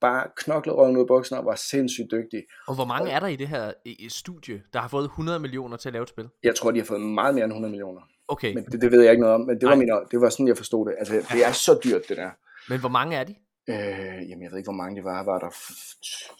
bare 0.00 0.26
knoklede 0.36 0.76
røven 0.76 0.96
ud 0.96 1.00
af 1.00 1.06
buksen 1.06 1.36
og 1.36 1.44
var 1.44 1.54
sindssygt 1.54 2.10
dygtige. 2.10 2.42
Og 2.66 2.74
hvor 2.74 2.84
mange 2.84 3.10
er 3.10 3.20
der 3.20 3.26
i 3.26 3.36
det 3.36 3.48
her 3.48 3.72
i 3.84 4.08
studie, 4.08 4.62
der 4.72 4.80
har 4.80 4.88
fået 4.88 5.04
100 5.04 5.38
millioner 5.38 5.76
til 5.76 5.88
at 5.88 5.92
lave 5.92 6.02
et 6.02 6.08
spil? 6.08 6.28
Jeg 6.42 6.54
tror, 6.54 6.70
de 6.70 6.78
har 6.78 6.84
fået 6.86 7.00
meget 7.00 7.34
mere 7.34 7.44
end 7.44 7.52
100 7.52 7.70
millioner. 7.70 8.00
Okay. 8.28 8.54
Men 8.54 8.64
det, 8.64 8.80
det 8.82 8.92
ved 8.92 9.02
jeg 9.02 9.10
ikke 9.10 9.20
noget 9.20 9.34
om, 9.34 9.40
men 9.40 9.60
det 9.60 9.68
var, 9.68 9.74
min, 9.74 9.90
det 10.10 10.20
var 10.20 10.28
sådan, 10.28 10.48
jeg 10.48 10.56
forstod 10.56 10.86
det. 10.86 10.94
Altså, 10.98 11.14
det 11.32 11.46
er 11.46 11.52
så 11.66 11.80
dyrt, 11.84 12.08
det 12.08 12.16
der. 12.16 12.30
Men 12.68 12.80
hvor 12.80 12.88
mange 12.88 13.16
er 13.16 13.24
de? 13.24 13.34
Øh, 13.70 14.20
jamen, 14.28 14.42
jeg 14.42 14.50
ved 14.50 14.58
ikke, 14.58 14.70
hvor 14.72 14.82
mange 14.82 14.96
det 14.96 15.04
var. 15.04 15.24
Var 15.24 15.38
der 15.38 15.52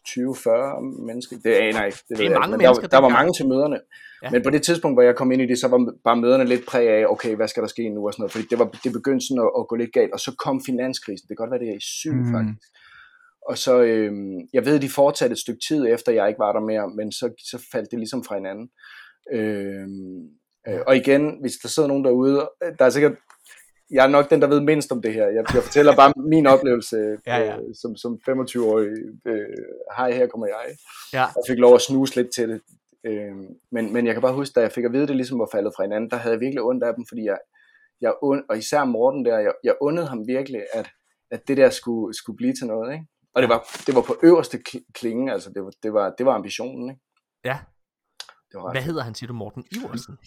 20-40 0.08 1.06
mennesker? 1.06 1.36
Det 1.44 1.54
aner 1.54 1.78
jeg 1.78 1.86
ikke. 1.86 1.98
Det, 2.08 2.18
det 2.18 2.26
er 2.26 2.38
mange 2.38 2.54
ikke. 2.54 2.62
mennesker. 2.62 2.86
Der, 2.88 2.96
der 2.96 3.02
var 3.06 3.08
mange 3.18 3.32
til 3.38 3.48
møderne. 3.48 3.80
Ja. 4.22 4.30
Men 4.30 4.42
på 4.42 4.50
det 4.50 4.62
tidspunkt, 4.62 4.94
hvor 4.96 5.02
jeg 5.02 5.16
kom 5.16 5.32
ind 5.32 5.42
i 5.42 5.46
det, 5.46 5.58
så 5.58 5.68
var 5.68 5.92
bare 6.04 6.16
møderne 6.16 6.44
lidt 6.44 6.66
præg 6.66 6.88
af, 6.88 7.06
okay, 7.06 7.36
hvad 7.36 7.48
skal 7.48 7.62
der 7.62 7.68
ske 7.68 7.88
nu 7.88 8.06
og 8.06 8.12
sådan 8.12 8.20
noget. 8.22 8.32
Fordi 8.32 8.46
det, 8.50 8.58
var, 8.58 8.68
det 8.84 8.92
begyndte 8.92 9.26
sådan 9.26 9.42
at, 9.46 9.50
at 9.58 9.68
gå 9.68 9.74
lidt 9.76 9.92
galt. 9.92 10.12
Og 10.12 10.20
så 10.20 10.30
kom 10.44 10.56
finanskrisen. 10.66 11.28
Det 11.28 11.36
kan 11.36 11.42
godt 11.42 11.50
være, 11.50 11.60
det 11.60 11.70
er 11.70 11.76
i 11.76 11.90
syv 12.00 12.12
mm. 12.12 12.32
faktisk. 12.34 12.68
Og 13.48 13.58
så, 13.58 13.82
øh, 13.82 14.12
jeg 14.52 14.64
ved, 14.66 14.80
de 14.80 14.88
fortsatte 14.88 15.32
et 15.32 15.38
stykke 15.44 15.60
tid 15.68 15.86
efter, 15.94 16.12
jeg 16.12 16.28
ikke 16.28 16.44
var 16.46 16.52
der 16.52 16.60
mere, 16.60 16.90
men 16.98 17.12
så, 17.12 17.26
så 17.50 17.66
faldt 17.72 17.90
det 17.90 17.98
ligesom 17.98 18.24
fra 18.24 18.34
hinanden. 18.34 18.68
Øh, 19.32 19.86
øh, 20.68 20.80
og 20.86 20.96
igen, 20.96 21.40
hvis 21.40 21.52
der 21.62 21.68
sidder 21.68 21.88
nogen 21.88 22.04
derude, 22.04 22.48
der 22.78 22.84
er 22.84 22.90
sikkert, 22.90 23.16
jeg 23.90 24.04
er 24.04 24.08
nok 24.08 24.30
den, 24.30 24.42
der 24.42 24.48
ved 24.48 24.60
mindst 24.60 24.92
om 24.92 25.02
det 25.02 25.14
her. 25.14 25.26
Jeg, 25.26 25.44
jeg 25.54 25.62
fortæller 25.62 25.96
bare 25.96 26.12
min 26.34 26.46
oplevelse 26.46 26.96
ja, 27.26 27.38
ja. 27.38 27.56
Øh, 27.56 27.74
som, 27.80 27.96
som 27.96 28.20
25-årig. 28.28 28.88
Øh, 29.26 29.46
hej, 29.96 30.12
her 30.12 30.26
kommer 30.26 30.46
jeg. 30.46 30.76
Ja. 31.12 31.20
Jeg 31.20 31.44
fik 31.48 31.58
lov 31.58 31.74
at 31.74 31.80
snuse 31.80 32.16
lidt 32.16 32.34
til 32.34 32.48
det. 32.48 32.60
Øh, 33.04 33.34
men, 33.72 33.92
men 33.92 34.06
jeg 34.06 34.14
kan 34.14 34.22
bare 34.22 34.34
huske, 34.34 34.52
da 34.54 34.60
jeg 34.60 34.72
fik 34.72 34.84
at 34.84 34.92
vide, 34.92 35.06
det 35.06 35.16
ligesom 35.16 35.38
var 35.38 35.48
faldet 35.52 35.72
fra 35.76 35.82
hinanden, 35.82 36.10
der 36.10 36.16
havde 36.16 36.32
jeg 36.34 36.40
virkelig 36.40 36.62
ondt 36.62 36.84
af 36.84 36.94
dem, 36.94 37.04
fordi 37.08 37.24
jeg, 37.24 37.38
jeg 38.00 38.14
und, 38.22 38.42
og 38.48 38.58
især 38.58 38.84
Morten 38.84 39.24
der, 39.24 39.38
jeg, 39.38 39.52
jeg 39.64 39.74
undede 39.80 40.06
ham 40.06 40.26
virkelig, 40.26 40.62
at, 40.74 40.90
at 41.30 41.48
det 41.48 41.56
der 41.56 41.70
skulle, 41.70 42.14
skulle 42.14 42.36
blive 42.36 42.52
til 42.52 42.66
noget. 42.66 42.92
Ikke? 42.92 43.06
Og 43.34 43.42
det 43.42 43.48
var, 43.48 43.68
det 43.86 43.94
var 43.94 44.02
på 44.02 44.16
øverste 44.22 44.58
klinge, 44.94 45.32
altså 45.32 45.50
det 45.50 45.64
var, 45.64 45.72
det 45.82 45.92
var, 45.92 46.14
det 46.18 46.26
var 46.26 46.34
ambitionen, 46.34 46.90
ikke? 46.90 47.02
Ja. 47.44 47.58
Det 48.52 48.60
var 48.60 48.72
Hvad 48.72 48.82
hedder 48.82 49.02
han, 49.02 49.14
siger 49.14 49.28
du, 49.28 49.34
Morten 49.34 49.64
Iversen? 49.72 50.18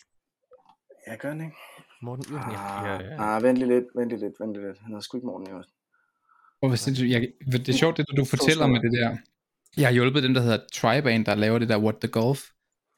Jeg 1.07 1.17
gør 1.17 1.33
det 1.33 1.41
ikke. 1.41 1.57
Morten 2.03 2.25
Iversen, 2.29 2.51
ah, 2.51 2.87
ja, 2.87 2.93
ja. 3.09 3.35
Ah, 3.35 3.43
vent 3.43 3.57
lige 3.57 3.67
lidt, 3.67 3.85
vent 3.95 4.09
lige 4.09 4.19
lidt, 4.19 4.35
vent 4.39 4.53
lige 4.53 4.67
lidt. 4.67 4.77
Han 4.79 4.87
hedder 4.87 5.01
sgu 5.01 5.17
ikke 5.17 5.27
Morten 5.27 5.47
Iversen. 5.47 5.73
Og 6.61 6.69
hvis 6.69 6.81
det, 6.81 7.09
jeg, 7.09 7.27
det 7.51 7.69
er 7.69 7.73
sjovt, 7.73 7.97
det 7.97 8.05
du 8.17 8.25
fortæller 8.35 8.67
med 8.67 8.79
det 8.79 8.91
der. 8.99 9.17
Jeg 9.77 9.87
har 9.87 9.93
hjulpet 9.93 10.23
dem, 10.23 10.33
der 10.33 10.41
hedder 10.41 10.59
Tribane, 10.73 11.25
der 11.25 11.35
laver 11.35 11.59
det 11.59 11.69
der 11.69 11.77
What 11.77 11.95
the 11.95 12.07
Golf. 12.07 12.41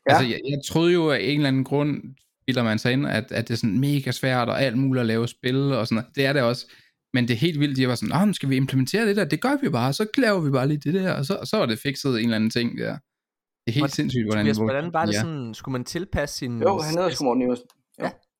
Ja. 0.09 0.13
Altså, 0.13 0.25
jeg, 0.31 0.39
jeg 0.49 0.59
troede 0.67 0.93
jo 0.93 1.11
af 1.11 1.19
en 1.21 1.35
eller 1.35 1.47
anden 1.47 1.63
grund, 1.63 2.01
bilder 2.47 2.63
man 2.63 2.79
sig 2.79 2.93
ind, 2.93 3.07
at, 3.07 3.31
at 3.31 3.47
det 3.47 3.53
er 3.53 3.57
sådan 3.57 3.79
mega 3.79 4.11
svært 4.11 4.49
og 4.49 4.61
alt 4.61 4.77
muligt 4.77 5.01
at 5.01 5.05
lave 5.05 5.27
spil 5.27 5.73
og 5.73 5.87
sådan 5.87 5.95
noget. 5.95 6.15
Det 6.15 6.25
er 6.25 6.33
det 6.33 6.41
også. 6.41 6.65
Men 7.13 7.27
det 7.27 7.33
er 7.33 7.37
helt 7.37 7.59
vildt, 7.59 7.77
de 7.77 7.87
var 7.87 7.95
sådan, 7.95 8.33
skal 8.33 8.49
vi 8.49 8.55
implementere 8.55 9.07
det 9.07 9.15
der? 9.15 9.25
Det 9.25 9.41
gør 9.41 9.57
vi 9.61 9.69
bare, 9.69 9.93
så 9.93 10.07
laver 10.17 10.39
vi 10.39 10.51
bare 10.51 10.67
lige 10.67 10.77
det 10.77 10.93
der, 10.93 11.13
og 11.13 11.25
så, 11.25 11.35
og 11.35 11.47
så 11.47 11.57
var 11.57 11.65
det 11.65 11.79
fikset 11.79 12.11
en 12.11 12.23
eller 12.23 12.35
anden 12.35 12.49
ting 12.49 12.77
der. 12.77 12.97
Det 13.65 13.71
er 13.71 13.71
helt 13.71 13.81
hvordan, 13.81 13.89
sindssygt, 13.89 14.25
hvordan 14.25 14.45
Tobias, 14.45 14.57
hvordan 14.57 14.93
var 14.93 15.05
det 15.05 15.13
ja. 15.13 15.19
sådan, 15.19 15.53
skulle 15.53 15.73
man 15.73 15.83
tilpasse 15.83 16.37
sin... 16.37 16.61
Jo, 16.61 16.79
han 16.79 16.95
hedder 16.97 17.09
sgu 17.09 17.23
Morten. 17.23 17.57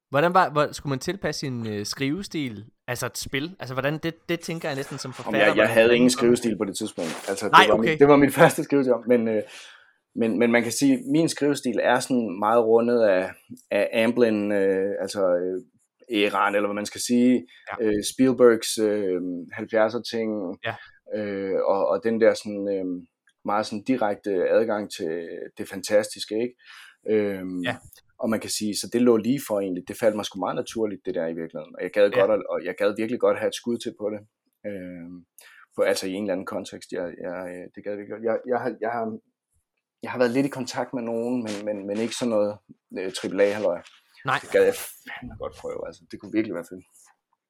Hvordan 0.10 0.34
var, 0.34 0.50
hvor, 0.50 0.72
skulle 0.72 0.90
man 0.90 1.00
tilpasse 1.00 1.40
sin 1.40 1.68
øh, 1.68 1.86
skrivestil, 1.86 2.66
altså 2.88 3.06
et 3.06 3.18
spil? 3.18 3.56
Altså 3.60 3.76
hvordan, 3.76 3.98
det, 3.98 4.30
det 4.30 4.40
tænker 4.40 4.70
jeg 4.70 4.76
næsten 4.76 4.98
som 4.98 5.14
forfatter. 5.14 5.48
Jeg, 5.48 5.58
jeg 5.58 5.70
havde 5.70 5.96
ingen 5.96 6.10
skrivestil 6.10 6.58
på 6.58 6.66
det 6.66 6.78
tidspunkt. 6.78 7.26
Altså, 7.28 7.50
Nej, 7.50 7.62
det, 7.62 7.70
var 7.70 7.78
okay. 7.78 7.90
mit, 7.90 8.00
det 8.00 8.08
var 8.08 8.16
mit 8.16 8.34
første 8.34 8.64
skrivestil, 8.64 8.94
men, 9.08 9.28
øh, 9.28 9.44
men, 10.16 10.40
men 10.40 10.52
man 10.52 10.64
kan 10.64 10.72
sige, 10.72 10.94
at 10.94 11.00
min 11.12 11.30
skrivestil 11.30 11.80
er 11.84 12.00
sådan 12.00 12.40
meget 12.40 12.66
rundet 12.66 13.02
af, 13.02 13.32
af 13.72 14.04
Amblin, 14.04 14.52
øh, 14.52 14.92
altså 15.02 15.22
øh, 15.28 15.62
æraen, 16.12 16.56
eller 16.56 16.68
hvad 16.68 16.76
man 16.76 16.86
skal 16.86 17.02
sige, 17.02 17.48
ja. 17.72 17.86
øh, 17.86 18.04
Spielbergs 18.14 18.78
øh, 18.78 19.22
70'er 19.54 20.02
ting, 20.12 20.58
ja. 20.66 20.76
øh, 21.16 21.56
og, 21.68 21.88
og 21.88 22.02
den 22.04 22.22
der 22.22 22.34
sådan, 22.34 22.68
øh, 22.76 22.86
meget 23.46 23.66
sådan 23.66 23.84
direkte 23.84 24.50
adgang 24.50 24.92
til 24.92 25.30
det 25.58 25.70
fantastiske, 25.70 26.36
ikke? 26.42 26.56
Øh, 27.10 27.44
ja. 27.64 27.76
Og 28.20 28.30
man 28.30 28.40
kan 28.40 28.50
sige, 28.50 28.76
så 28.76 28.90
det 28.94 29.02
lå 29.02 29.18
lige 29.18 29.42
for 29.48 29.60
egentlig, 29.60 29.84
det 29.88 29.98
faldt 29.98 30.16
mig 30.16 30.26
sgu 30.26 30.40
meget 30.40 30.56
naturligt, 30.56 31.06
det 31.06 31.16
der 31.16 31.28
i 31.28 31.36
virkeligheden, 31.42 31.76
og 31.78 31.84
jeg 31.84 31.92
gad, 31.92 32.10
ja. 32.10 32.20
godt, 32.20 32.46
og 32.50 32.66
jeg 32.66 32.76
gad 32.78 32.96
virkelig 32.98 33.20
godt 33.20 33.40
have 33.40 33.48
et 33.48 33.56
skud 33.56 33.78
til 33.78 33.94
på 34.00 34.10
det, 34.10 34.22
øh, 34.68 35.08
på, 35.76 35.82
altså 35.82 36.08
i 36.08 36.12
en 36.12 36.24
eller 36.24 36.34
anden 36.34 36.46
kontekst, 36.46 36.92
jeg, 36.92 37.06
jeg, 37.26 37.38
øh, 37.54 37.66
det 37.76 37.84
gad 37.84 37.96
virkelig 37.96 38.24
jeg, 38.24 38.38
jeg, 38.48 38.60
har, 38.60 38.76
jeg, 38.82 38.92
har, 38.92 39.18
jeg 40.04 40.12
har 40.12 40.20
været 40.20 40.32
lidt 40.32 40.46
i 40.46 40.50
kontakt 40.60 40.94
med 40.94 41.04
nogen, 41.04 41.36
men, 41.44 41.66
men, 41.66 41.88
men 41.88 41.98
ikke 41.98 42.16
sådan 42.16 42.30
noget 42.30 42.58
øh, 43.00 43.12
AAA-halløj. 43.24 43.82
Nej. 44.26 44.40
Det 44.42 44.52
gad 44.52 44.64
jeg 44.64 44.76
fandme 44.76 45.36
godt 45.40 45.56
prøve, 45.62 45.88
altså. 45.88 46.02
Det 46.12 46.20
kunne 46.20 46.32
virkelig 46.32 46.56
være 46.56 46.70
fedt. 46.72 46.86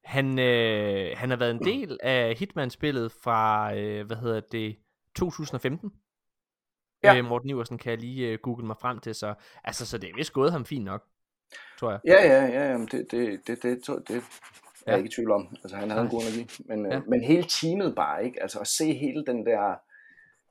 Han, 0.06 0.40
øh, 0.40 1.18
han 1.18 1.30
har 1.30 1.38
været 1.38 1.52
en 1.52 1.64
del 1.64 1.98
af 2.04 2.36
Hitman-spillet 2.36 3.12
fra, 3.12 3.76
øh, 3.76 4.06
hvad 4.06 4.18
hedder 4.18 4.42
det, 4.52 4.76
2015. 5.16 5.92
Ja. 7.14 7.18
Øh, 7.18 7.26
Morten 7.26 7.50
Iversen 7.50 7.78
kan 7.78 7.90
jeg 7.90 8.00
lige 8.00 8.28
øh, 8.32 8.40
google 8.40 8.66
mig 8.68 8.76
frem 8.82 9.00
til, 9.00 9.16
så, 9.16 9.34
altså, 9.64 9.86
så 9.86 9.98
det 9.98 10.10
er 10.10 10.14
vist 10.16 10.34
gået 10.34 10.52
ham 10.52 10.66
fint 10.66 10.86
nok, 10.86 11.04
tror 11.80 11.92
jeg. 11.92 12.00
Ja, 12.06 12.28
ja, 12.28 12.46
ja, 12.46 12.72
ja 12.72 12.78
men 12.78 12.88
det, 12.92 13.12
det, 13.12 13.48
det, 13.48 13.64
det, 13.64 13.88
det, 13.88 14.08
det 14.08 14.16
er 14.18 14.22
Ja. 14.88 14.92
jeg 14.92 14.98
ikke 15.00 15.08
i 15.08 15.16
tvivl 15.16 15.32
om. 15.32 15.48
Altså, 15.64 15.78
han 15.78 15.90
havde 15.90 16.04
en 16.04 16.10
god 16.10 16.22
energi. 16.22 16.64
Men, 16.66 16.86
Ja. 16.86 16.94
ja. 16.96 17.02
men 17.08 17.24
hele 17.24 17.44
teamet 17.44 17.96
bare, 17.96 18.26
ikke? 18.26 18.42
Altså, 18.42 18.60
at 18.60 18.68
se 18.68 18.94
hele 18.94 19.26
den 19.26 19.46
der 19.46 19.76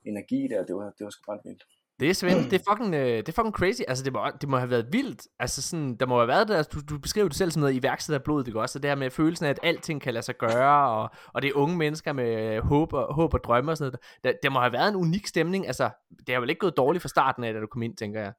energi 0.05 0.49
der, 0.51 0.65
det 0.67 0.75
var, 0.75 0.85
det 0.99 1.05
var 1.05 1.11
sgu 1.11 1.33
ret 1.33 1.41
vildt. 1.45 1.65
Det 2.01 2.11
er 2.11 2.15
Svend, 2.15 2.51
det 2.51 2.61
er 2.61 2.65
fucking, 2.71 2.95
øh, 2.95 3.17
det 3.17 3.29
er 3.29 3.33
fucking 3.33 3.55
crazy. 3.55 3.81
Altså, 3.89 4.05
det 4.05 4.13
må, 4.13 4.21
det 4.41 4.49
må 4.49 4.57
have 4.57 4.71
været 4.71 4.87
vildt. 4.93 5.27
Altså, 5.39 5.63
sådan, 5.63 5.97
der 5.97 6.07
må 6.07 6.17
have 6.19 6.29
været 6.29 6.49
der, 6.49 6.63
du, 6.63 6.81
du 6.89 6.99
beskriver 6.99 7.29
det 7.29 7.37
selv 7.37 7.51
som 7.51 7.61
noget 7.61 7.75
iværksætterblod, 7.75 8.45
det 8.45 8.55
også? 8.55 8.73
Så 8.73 8.79
det 8.79 8.91
her 8.91 8.95
med 8.95 9.11
følelsen 9.11 9.47
af, 9.47 9.51
at 9.51 9.61
alting 9.63 10.01
kan 10.01 10.15
lade 10.15 10.25
sig 10.25 10.35
gøre, 10.39 10.89
og, 10.99 11.11
og 11.35 11.43
det 11.43 11.49
er 11.49 11.55
unge 11.55 11.77
mennesker 11.77 12.13
med 12.13 12.57
øh, 12.57 12.65
håb 12.65 12.93
og, 12.93 13.15
håb 13.15 13.35
og 13.35 13.45
drømme 13.45 13.73
og 13.73 13.77
sådan 13.77 13.93
noget. 13.93 14.25
Der, 14.25 14.33
der 14.43 14.51
må 14.51 14.61
have 14.61 14.73
været 14.73 14.89
en 14.89 14.97
unik 14.97 15.27
stemning. 15.27 15.67
Altså, 15.67 15.91
det 16.27 16.35
har 16.35 16.41
vel 16.41 16.51
ikke 16.51 16.61
gået 16.61 16.77
dårligt 16.77 17.03
fra 17.03 17.09
starten 17.09 17.45
af, 17.45 17.53
da 17.53 17.61
du 17.61 17.67
kom 17.67 17.83
ind, 17.83 17.97
tænker 17.97 18.21
jeg. 18.21 18.33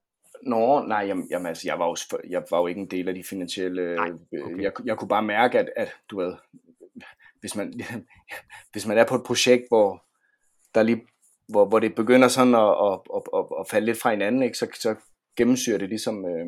Nå, 0.44 0.86
nej, 0.88 1.06
jamen, 1.08 1.28
jamen 1.32 1.48
altså, 1.48 1.68
jeg 1.68 1.80
var, 1.80 1.86
jo, 1.86 2.20
jeg 2.30 2.44
var 2.52 2.60
jo 2.60 2.68
ikke 2.68 2.82
en 2.82 2.92
del 2.92 3.08
af 3.08 3.16
de 3.16 3.24
finansielle... 3.24 3.96
Nej, 3.96 4.10
øh, 4.34 4.46
okay. 4.46 4.64
jeg, 4.64 4.72
jeg 4.86 4.98
kunne 4.98 5.08
bare 5.08 5.24
mærke, 5.24 5.60
at, 5.60 5.70
at 5.76 5.92
du 6.10 6.18
ved, 6.18 6.34
hvis 7.40 7.56
man, 7.56 7.74
hvis 8.72 8.88
man 8.88 8.98
er 8.98 9.06
på 9.06 9.16
et 9.16 9.24
projekt, 9.26 9.64
hvor 9.68 10.04
der 10.76 10.84
lige, 10.84 11.02
hvor, 11.48 11.66
hvor 11.66 11.80
det 11.80 11.96
begynder 11.96 12.28
sådan 12.28 12.56
at, 12.56 12.72
at, 12.88 13.00
at, 13.16 13.22
at, 13.38 13.46
at 13.60 13.68
falde 13.72 13.86
lidt 13.86 14.02
fra 14.02 14.12
hinanden, 14.12 14.44
ikke, 14.44 14.58
så, 14.58 14.68
så 14.80 14.96
gennemsyrer 15.38 15.78
det 15.78 15.90
ligesom... 15.90 16.26
Øh, 16.26 16.48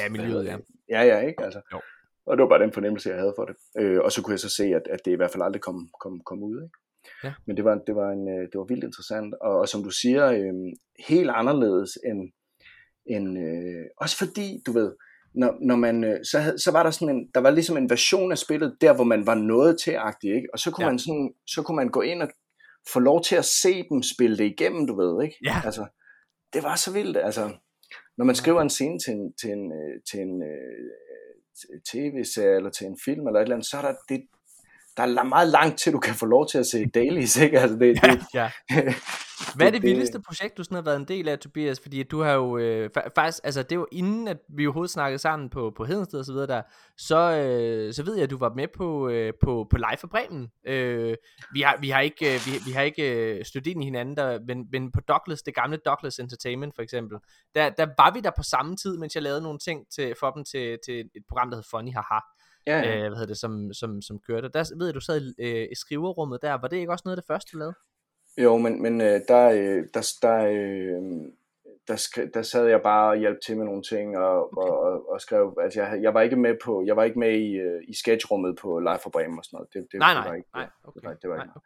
Ja, 0.00 0.08
miljøet, 0.10 0.44
ja. 0.46 0.56
Ja, 0.88 1.02
ja, 1.02 1.18
ikke? 1.20 1.44
Altså. 1.44 1.60
Jo. 1.72 1.80
Og 2.26 2.36
det 2.36 2.42
var 2.42 2.48
bare 2.48 2.62
den 2.62 2.72
fornemmelse, 2.72 3.08
jeg 3.10 3.18
havde 3.18 3.34
for 3.38 3.44
det. 3.44 3.56
Øh, 3.78 4.00
og 4.04 4.12
så 4.12 4.22
kunne 4.22 4.32
jeg 4.32 4.40
så 4.40 4.48
se, 4.48 4.64
at, 4.64 4.82
at 4.90 5.00
det 5.04 5.12
i 5.12 5.14
hvert 5.14 5.30
fald 5.30 5.42
aldrig 5.42 5.62
kom, 5.62 5.88
kom, 6.00 6.20
kom 6.26 6.42
ud. 6.42 6.62
Ikke? 6.62 6.76
Ja. 7.24 7.32
Men 7.46 7.56
det 7.56 7.64
var, 7.64 7.74
det, 7.86 7.94
var 7.96 8.10
en, 8.10 8.28
øh, 8.28 8.42
det 8.50 8.58
var 8.58 8.64
vildt 8.64 8.84
interessant. 8.84 9.34
Og, 9.40 9.58
og 9.58 9.68
som 9.68 9.82
du 9.82 9.90
siger, 9.90 10.26
øh, 10.26 10.54
helt 11.08 11.30
anderledes 11.30 11.90
end... 12.04 12.32
end 13.06 13.38
øh, 13.38 13.84
også 13.96 14.18
fordi, 14.18 14.62
du 14.66 14.72
ved, 14.72 14.92
når, 15.34 15.56
når 15.60 15.76
man, 15.76 16.04
øh, 16.04 16.24
så, 16.24 16.38
havde, 16.38 16.58
så 16.58 16.72
var 16.72 16.82
der 16.82 16.90
sådan 16.90 17.16
en, 17.16 17.30
der 17.34 17.40
var 17.40 17.50
ligesom 17.50 17.76
en 17.76 17.90
version 17.90 18.32
af 18.32 18.38
spillet, 18.38 18.76
der 18.80 18.92
hvor 18.94 19.04
man 19.04 19.26
var 19.26 19.34
nået 19.34 19.80
til 19.80 19.90
agtig, 19.90 20.30
ikke? 20.34 20.48
Og 20.52 20.58
så 20.58 20.70
kunne, 20.70 20.84
Ja. 20.84 20.90
man 20.90 20.98
sådan, 20.98 21.34
så 21.46 21.62
kunne 21.62 21.76
man 21.76 21.88
gå 21.88 22.00
ind 22.00 22.22
og 22.22 22.28
få 22.92 23.00
lov 23.00 23.22
til 23.24 23.36
at 23.36 23.44
se 23.44 23.88
dem 23.90 24.02
spille 24.02 24.38
det 24.38 24.44
igennem, 24.44 24.86
du 24.86 24.96
ved, 24.96 25.24
ikke? 25.24 25.36
Ja. 25.44 25.62
Altså, 25.64 25.86
det 26.52 26.62
var 26.62 26.76
så 26.76 26.92
vildt, 26.92 27.16
altså. 27.16 27.50
Når 28.18 28.24
man 28.24 28.34
skriver 28.34 28.60
en 28.62 28.70
scene 28.70 28.98
til 28.98 29.12
en, 29.12 29.32
til 29.40 29.50
en, 29.50 29.72
øh, 29.72 30.00
til 30.10 30.20
en 30.20 30.42
øh, 30.42 30.90
t- 31.58 31.82
tv-serie 31.90 32.56
eller 32.56 32.70
til 32.70 32.86
en 32.86 32.98
film 33.04 33.26
eller 33.26 33.40
et 33.40 33.44
eller 33.44 33.56
andet, 33.56 33.70
så 33.70 33.76
er 33.76 33.82
der, 33.82 33.94
det, 34.08 34.20
der 34.96 35.02
er 35.02 35.22
meget 35.22 35.48
langt 35.48 35.78
til, 35.78 35.92
du 35.92 35.98
kan 35.98 36.14
få 36.14 36.26
lov 36.26 36.48
til 36.48 36.58
at 36.58 36.66
se 36.66 36.86
dailies, 36.86 37.36
ikke? 37.36 37.60
Altså, 37.60 37.76
det, 37.76 38.02
det, 38.02 38.20
ja. 38.34 38.50
Hvad 39.56 39.66
er 39.66 39.70
det 39.70 39.82
det- 39.82 39.88
vildeste 39.90 40.20
projekt, 40.20 40.56
du 40.58 40.64
sådan 40.64 40.74
har 40.74 40.82
været 40.82 40.96
en 40.96 41.04
del 41.04 41.28
af, 41.28 41.38
Tobias? 41.38 41.80
Fordi 41.80 42.02
du 42.02 42.20
har 42.22 42.32
jo 42.32 42.58
øh, 42.58 42.90
fa- 42.98 43.08
faktisk, 43.16 43.40
altså 43.44 43.62
det 43.62 43.78
var 43.78 43.86
inden, 43.92 44.28
at 44.28 44.36
vi 44.48 44.66
overhovedet 44.66 44.90
snakkede 44.90 45.18
sammen 45.18 45.50
på, 45.50 45.72
på 45.76 45.84
Hedensted 45.84 46.18
og 46.18 46.24
så 46.24 46.32
videre 46.32 46.46
der, 46.46 46.62
så, 46.96 47.16
øh, 47.16 47.94
så 47.94 48.02
ved 48.02 48.14
jeg, 48.14 48.22
at 48.24 48.30
du 48.30 48.38
var 48.38 48.52
med 48.54 48.68
på, 48.76 49.08
øh, 49.08 49.32
på, 49.42 49.66
på 49.70 49.76
Live 49.76 49.96
for 49.98 50.06
Bremen. 50.06 50.48
Øh, 50.66 51.16
vi, 51.52 51.60
har, 51.60 51.76
vi 51.80 51.90
har 51.90 52.00
ikke, 52.00 52.34
øh, 52.34 52.40
vi, 52.46 52.50
vi 52.66 52.72
har 52.72 52.82
ikke 52.82 53.34
øh, 53.38 53.44
stødt 53.44 53.66
ind 53.66 53.82
i 53.82 53.84
hinanden, 53.84 54.16
der, 54.16 54.38
men, 54.46 54.66
men 54.72 54.92
på 54.92 55.00
Douglas, 55.00 55.42
det 55.42 55.54
gamle 55.54 55.76
Douglas 55.76 56.18
Entertainment 56.18 56.74
for 56.74 56.82
eksempel, 56.82 57.18
der, 57.54 57.70
der 57.70 57.86
var 57.98 58.12
vi 58.14 58.20
der 58.20 58.30
på 58.36 58.42
samme 58.42 58.76
tid, 58.76 58.96
mens 58.98 59.14
jeg 59.14 59.22
lavede 59.22 59.42
nogle 59.42 59.58
ting 59.58 59.86
til, 59.94 60.14
for 60.20 60.30
dem 60.30 60.44
til, 60.44 60.78
til 60.86 61.00
et 61.00 61.22
program, 61.28 61.50
der 61.50 61.56
hed 61.56 61.64
Funny 61.70 61.92
Haha, 61.92 62.20
ja, 62.66 62.78
øh, 62.80 62.86
ja. 62.86 62.98
hvad 63.08 63.10
hedder 63.18 63.26
det, 63.26 63.38
som, 63.38 63.72
som, 63.72 64.02
som 64.02 64.18
kørte. 64.26 64.48
Der 64.48 64.70
ved 64.78 64.86
jeg, 64.86 64.94
du 64.94 65.00
sad 65.00 65.20
i, 65.38 65.42
øh, 65.42 65.68
skriverummet 65.74 66.38
der, 66.42 66.52
var 66.54 66.68
det 66.68 66.76
ikke 66.76 66.92
også 66.92 67.02
noget 67.06 67.16
af 67.16 67.22
det 67.22 67.26
første, 67.26 67.50
du 67.52 67.58
lavede? 67.58 67.74
Jo, 68.38 68.56
men, 68.56 68.82
men 68.82 69.00
øh, 69.00 69.20
der, 69.28 69.50
øh, 69.50 69.84
der, 69.94 70.12
der, 70.22 70.46
øh, 70.46 71.02
der, 71.88 71.96
skri- 71.96 72.30
der 72.34 72.42
sad 72.42 72.66
jeg 72.66 72.82
bare 72.82 73.10
og 73.10 73.16
hjalp 73.16 73.38
til 73.46 73.56
med 73.56 73.64
nogle 73.64 73.82
ting 73.82 74.18
og, 74.18 74.58
og, 74.58 74.80
og, 74.80 75.10
og 75.10 75.20
skrev, 75.20 75.56
altså 75.62 75.82
jeg, 75.82 76.02
jeg 76.02 76.14
var 76.14 76.20
ikke 76.20 76.36
med 76.36 76.54
på, 76.64 76.82
jeg 76.86 76.96
var 76.96 77.04
ikke 77.04 77.18
med 77.18 77.32
i, 77.38 77.60
i 77.88 77.94
sketchrummet 77.94 78.58
på 78.62 78.78
Live 78.78 78.98
for 79.02 79.10
Bremen 79.10 79.38
og 79.38 79.44
sådan 79.44 79.56
noget. 79.56 79.68
Det, 79.74 79.86
det, 79.92 79.98
Nej, 79.98 80.14
det 80.14 80.20
nej, 80.20 80.28
var 80.28 80.34
ikke, 80.34 80.48
nej, 80.54 80.66
okay. 80.84 81.00
det 81.00 81.08
var, 81.08 81.14
det 81.14 81.30
var 81.30 81.36
nej. 81.36 81.44
ikke. 81.44 81.60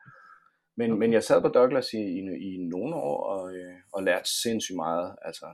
Men, 0.76 0.98
men 0.98 1.12
jeg 1.12 1.22
sad 1.24 1.40
på 1.42 1.48
Douglas 1.48 1.92
i, 1.92 1.98
i, 1.98 2.54
i 2.54 2.58
nogle 2.58 2.94
år 2.94 3.24
og, 3.24 3.52
og 3.92 4.02
lærte 4.02 4.42
sindssygt 4.42 4.76
meget. 4.76 5.16
Altså, 5.22 5.46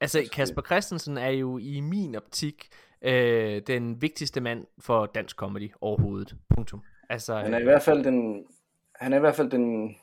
Altså, 0.00 0.18
Altså, 0.18 0.32
Kasper 0.34 0.62
Christensen 0.62 1.18
er 1.18 1.28
jo 1.30 1.58
i 1.58 1.80
min 1.80 2.14
optik 2.14 2.68
øh, 3.02 3.62
den 3.66 4.02
vigtigste 4.02 4.40
mand 4.40 4.66
for 4.78 5.06
dansk 5.06 5.36
comedy 5.36 5.70
overhovedet. 5.80 6.34
Punktum. 6.54 6.82
Altså, 7.10 7.34
han 7.34 7.54
er 7.54 7.58
i 7.58 7.64
hvert 7.64 7.82
fald 7.82 8.04
den, 8.04 8.46
han 8.94 9.12
er 9.12 9.16
i 9.16 9.20
hvert 9.20 9.34
fald 9.34 9.50
den 9.50 9.96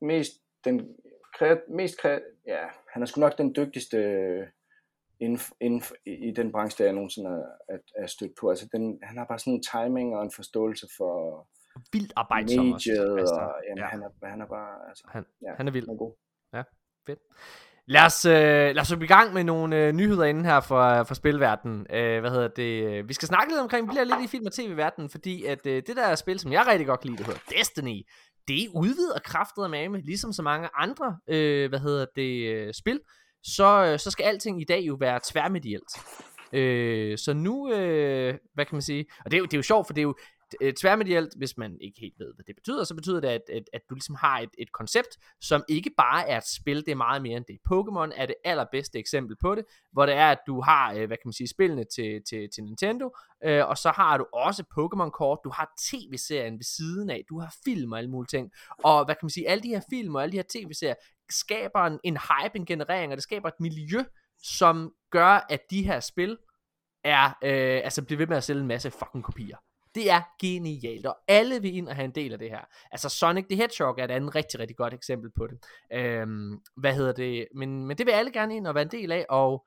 mest, 0.00 0.32
den 0.64 0.96
kreat, 1.38 1.60
mest 1.68 2.00
kreat, 2.00 2.22
ja, 2.46 2.66
han 2.92 3.02
er 3.02 3.06
sgu 3.06 3.20
nok 3.20 3.38
den 3.38 3.54
dygtigste 3.56 3.96
øh, 3.96 4.46
inden, 5.20 5.40
inden, 5.60 5.82
i 6.06 6.32
den 6.36 6.52
branche, 6.52 6.78
der 6.78 6.84
jeg 6.84 6.94
nogensinde 6.94 7.30
er, 7.30 7.74
er, 7.74 7.78
er 8.02 8.06
stødt 8.06 8.32
på. 8.40 8.50
Altså, 8.50 8.68
den, 8.72 8.98
han 9.02 9.18
har 9.18 9.24
bare 9.24 9.38
sådan 9.38 9.52
en 9.52 9.62
timing 9.62 10.16
og 10.16 10.22
en 10.22 10.32
forståelse 10.36 10.86
for 10.96 11.46
vildt 11.92 12.12
arbejdsom 12.16 12.72
også. 12.72 12.90
mediet, 12.90 13.18
Altså, 13.18 13.34
og 13.34 13.54
jamen, 13.68 13.78
ja. 13.78 13.84
ja. 13.84 13.88
han, 13.88 14.02
er, 14.02 14.28
han 14.28 14.40
er 14.40 14.46
bare, 14.46 14.88
altså, 14.88 15.04
Han, 15.12 15.24
ja, 15.42 15.54
han 15.56 15.68
er 15.68 15.72
vild. 15.72 15.86
han 15.86 15.94
er 15.94 15.98
god. 15.98 16.14
Fedt. 17.06 17.18
Lad 17.88 18.04
os, 18.04 18.24
øh, 18.24 18.74
lad 18.74 18.80
os 18.80 18.90
i 18.90 19.06
gang 19.06 19.34
med 19.34 19.44
nogle 19.44 19.76
øh, 19.76 19.92
nyheder 19.92 20.24
inden 20.24 20.44
her 20.44 20.60
for, 20.60 21.02
for 21.02 21.14
spilverdenen. 21.14 21.86
Øh, 21.90 22.20
hvad 22.20 22.30
hedder 22.30 22.48
det? 22.48 23.08
Vi 23.08 23.14
skal 23.14 23.28
snakke 23.28 23.52
lidt 23.52 23.60
omkring, 23.60 23.86
vi 23.86 23.90
bliver 23.90 24.04
lidt 24.04 24.24
i 24.24 24.26
film- 24.26 24.46
og 24.46 24.52
tv-verdenen, 24.52 25.10
fordi 25.10 25.44
at 25.44 25.66
øh, 25.66 25.82
det 25.86 25.96
der 25.96 26.14
spil, 26.14 26.38
som 26.38 26.52
jeg 26.52 26.66
rigtig 26.66 26.86
godt 26.86 27.00
kan 27.00 27.10
lide, 27.10 27.18
det 27.18 27.26
hedder 27.26 27.40
Destiny, 27.58 28.06
det 28.48 28.68
udvider 28.74 29.18
kraftet 29.24 29.62
af 29.62 29.70
mame, 29.70 30.00
ligesom 30.00 30.32
så 30.32 30.42
mange 30.42 30.68
andre, 30.74 31.18
øh, 31.28 31.68
hvad 31.68 31.78
hedder 31.78 32.06
det, 32.16 32.46
øh, 32.46 32.74
spil, 32.74 33.00
så, 33.42 33.84
øh, 33.84 33.98
så 33.98 34.10
skal 34.10 34.24
alting 34.24 34.60
i 34.60 34.64
dag 34.64 34.80
jo 34.80 34.94
være 34.94 35.20
tværmedielt. 35.24 35.90
Øh, 36.52 37.18
så 37.18 37.32
nu, 37.32 37.72
øh, 37.72 38.34
hvad 38.54 38.64
kan 38.64 38.74
man 38.74 38.82
sige, 38.82 39.06
og 39.24 39.30
det 39.30 39.36
er, 39.36 39.38
jo, 39.38 39.44
det 39.44 39.54
er 39.54 39.58
jo 39.58 39.62
sjovt, 39.62 39.86
for 39.86 39.94
det 39.94 40.00
er 40.00 40.02
jo 40.02 40.14
Øh, 40.60 40.74
tværmedielt, 40.74 41.34
hvis 41.36 41.56
man 41.56 41.78
ikke 41.80 42.00
helt 42.00 42.18
ved, 42.18 42.34
hvad 42.34 42.44
det 42.44 42.54
betyder, 42.56 42.84
så 42.84 42.94
betyder 42.94 43.20
det, 43.20 43.28
at, 43.28 43.42
at, 43.52 43.62
at 43.72 43.80
du 43.90 43.94
ligesom 43.94 44.14
har 44.14 44.38
et, 44.38 44.50
et 44.58 44.72
koncept, 44.72 45.08
som 45.40 45.64
ikke 45.68 45.90
bare 45.96 46.28
er 46.28 46.38
et 46.38 46.48
spil, 46.48 46.76
det 46.76 46.88
er 46.88 46.94
meget 46.94 47.22
mere 47.22 47.36
end 47.36 47.44
det. 47.44 47.58
Pokémon 47.72 48.20
er 48.20 48.26
det 48.26 48.34
allerbedste 48.44 48.98
eksempel 48.98 49.36
på 49.36 49.54
det, 49.54 49.64
hvor 49.92 50.06
det 50.06 50.14
er, 50.14 50.30
at 50.30 50.38
du 50.46 50.60
har, 50.60 50.92
øh, 50.92 51.06
hvad 51.06 51.16
kan 51.16 51.22
man 51.24 51.32
sige, 51.32 51.48
spillene 51.48 51.84
til, 51.84 52.22
til, 52.28 52.48
til 52.54 52.64
Nintendo, 52.64 53.10
øh, 53.44 53.68
og 53.68 53.78
så 53.78 53.90
har 53.90 54.18
du 54.18 54.26
også 54.32 54.62
Pokémon-kort, 54.62 55.38
du 55.44 55.50
har 55.50 55.72
tv-serien 55.90 56.54
ved 56.54 56.64
siden 56.76 57.10
af, 57.10 57.24
du 57.28 57.40
har 57.40 57.54
film 57.64 57.92
og 57.92 57.98
alle 57.98 58.10
mulige 58.10 58.38
ting, 58.38 58.50
og 58.84 59.04
hvad 59.04 59.14
kan 59.14 59.24
man 59.24 59.30
sige, 59.30 59.48
alle 59.48 59.62
de 59.62 59.68
her 59.68 59.82
film 59.90 60.14
og 60.14 60.22
alle 60.22 60.32
de 60.32 60.36
her 60.36 60.44
tv-serier, 60.48 60.94
skaber 61.30 61.80
en, 61.80 61.98
en 62.04 62.16
hype, 62.16 62.56
en 62.56 62.66
generering, 62.66 63.12
og 63.12 63.16
det 63.16 63.22
skaber 63.22 63.48
et 63.48 63.60
miljø, 63.60 64.04
som 64.42 64.92
gør, 65.10 65.46
at 65.50 65.60
de 65.70 65.82
her 65.82 66.00
spil 66.00 66.38
er, 67.04 67.26
øh, 67.26 67.80
altså 67.84 68.02
bliver 68.02 68.18
ved 68.18 68.26
med 68.26 68.36
at 68.36 68.44
sælge 68.44 68.60
en 68.60 68.66
masse 68.66 68.90
fucking 68.90 69.24
kopier. 69.24 69.56
Det 69.96 70.10
er 70.10 70.20
genialt, 70.40 71.06
og 71.06 71.16
alle 71.28 71.62
vil 71.62 71.76
ind 71.76 71.88
og 71.88 71.94
have 71.94 72.04
en 72.04 72.10
del 72.10 72.32
af 72.32 72.38
det 72.38 72.50
her. 72.50 72.60
Altså 72.92 73.08
Sonic 73.08 73.44
the 73.50 73.56
Hedgehog 73.56 73.98
er 73.98 74.04
et 74.04 74.10
andet 74.10 74.34
rigtig, 74.34 74.60
rigtig 74.60 74.76
godt 74.76 74.94
eksempel 74.94 75.30
på 75.30 75.46
det. 75.46 75.58
Øhm, 75.92 76.58
hvad 76.76 76.94
hedder 76.94 77.12
det? 77.12 77.46
Men, 77.54 77.86
men 77.86 77.98
det 77.98 78.06
vil 78.06 78.12
alle 78.12 78.32
gerne 78.32 78.56
ind 78.56 78.66
og 78.66 78.74
være 78.74 78.84
en 78.84 78.90
del 78.90 79.12
af, 79.12 79.26
og 79.28 79.66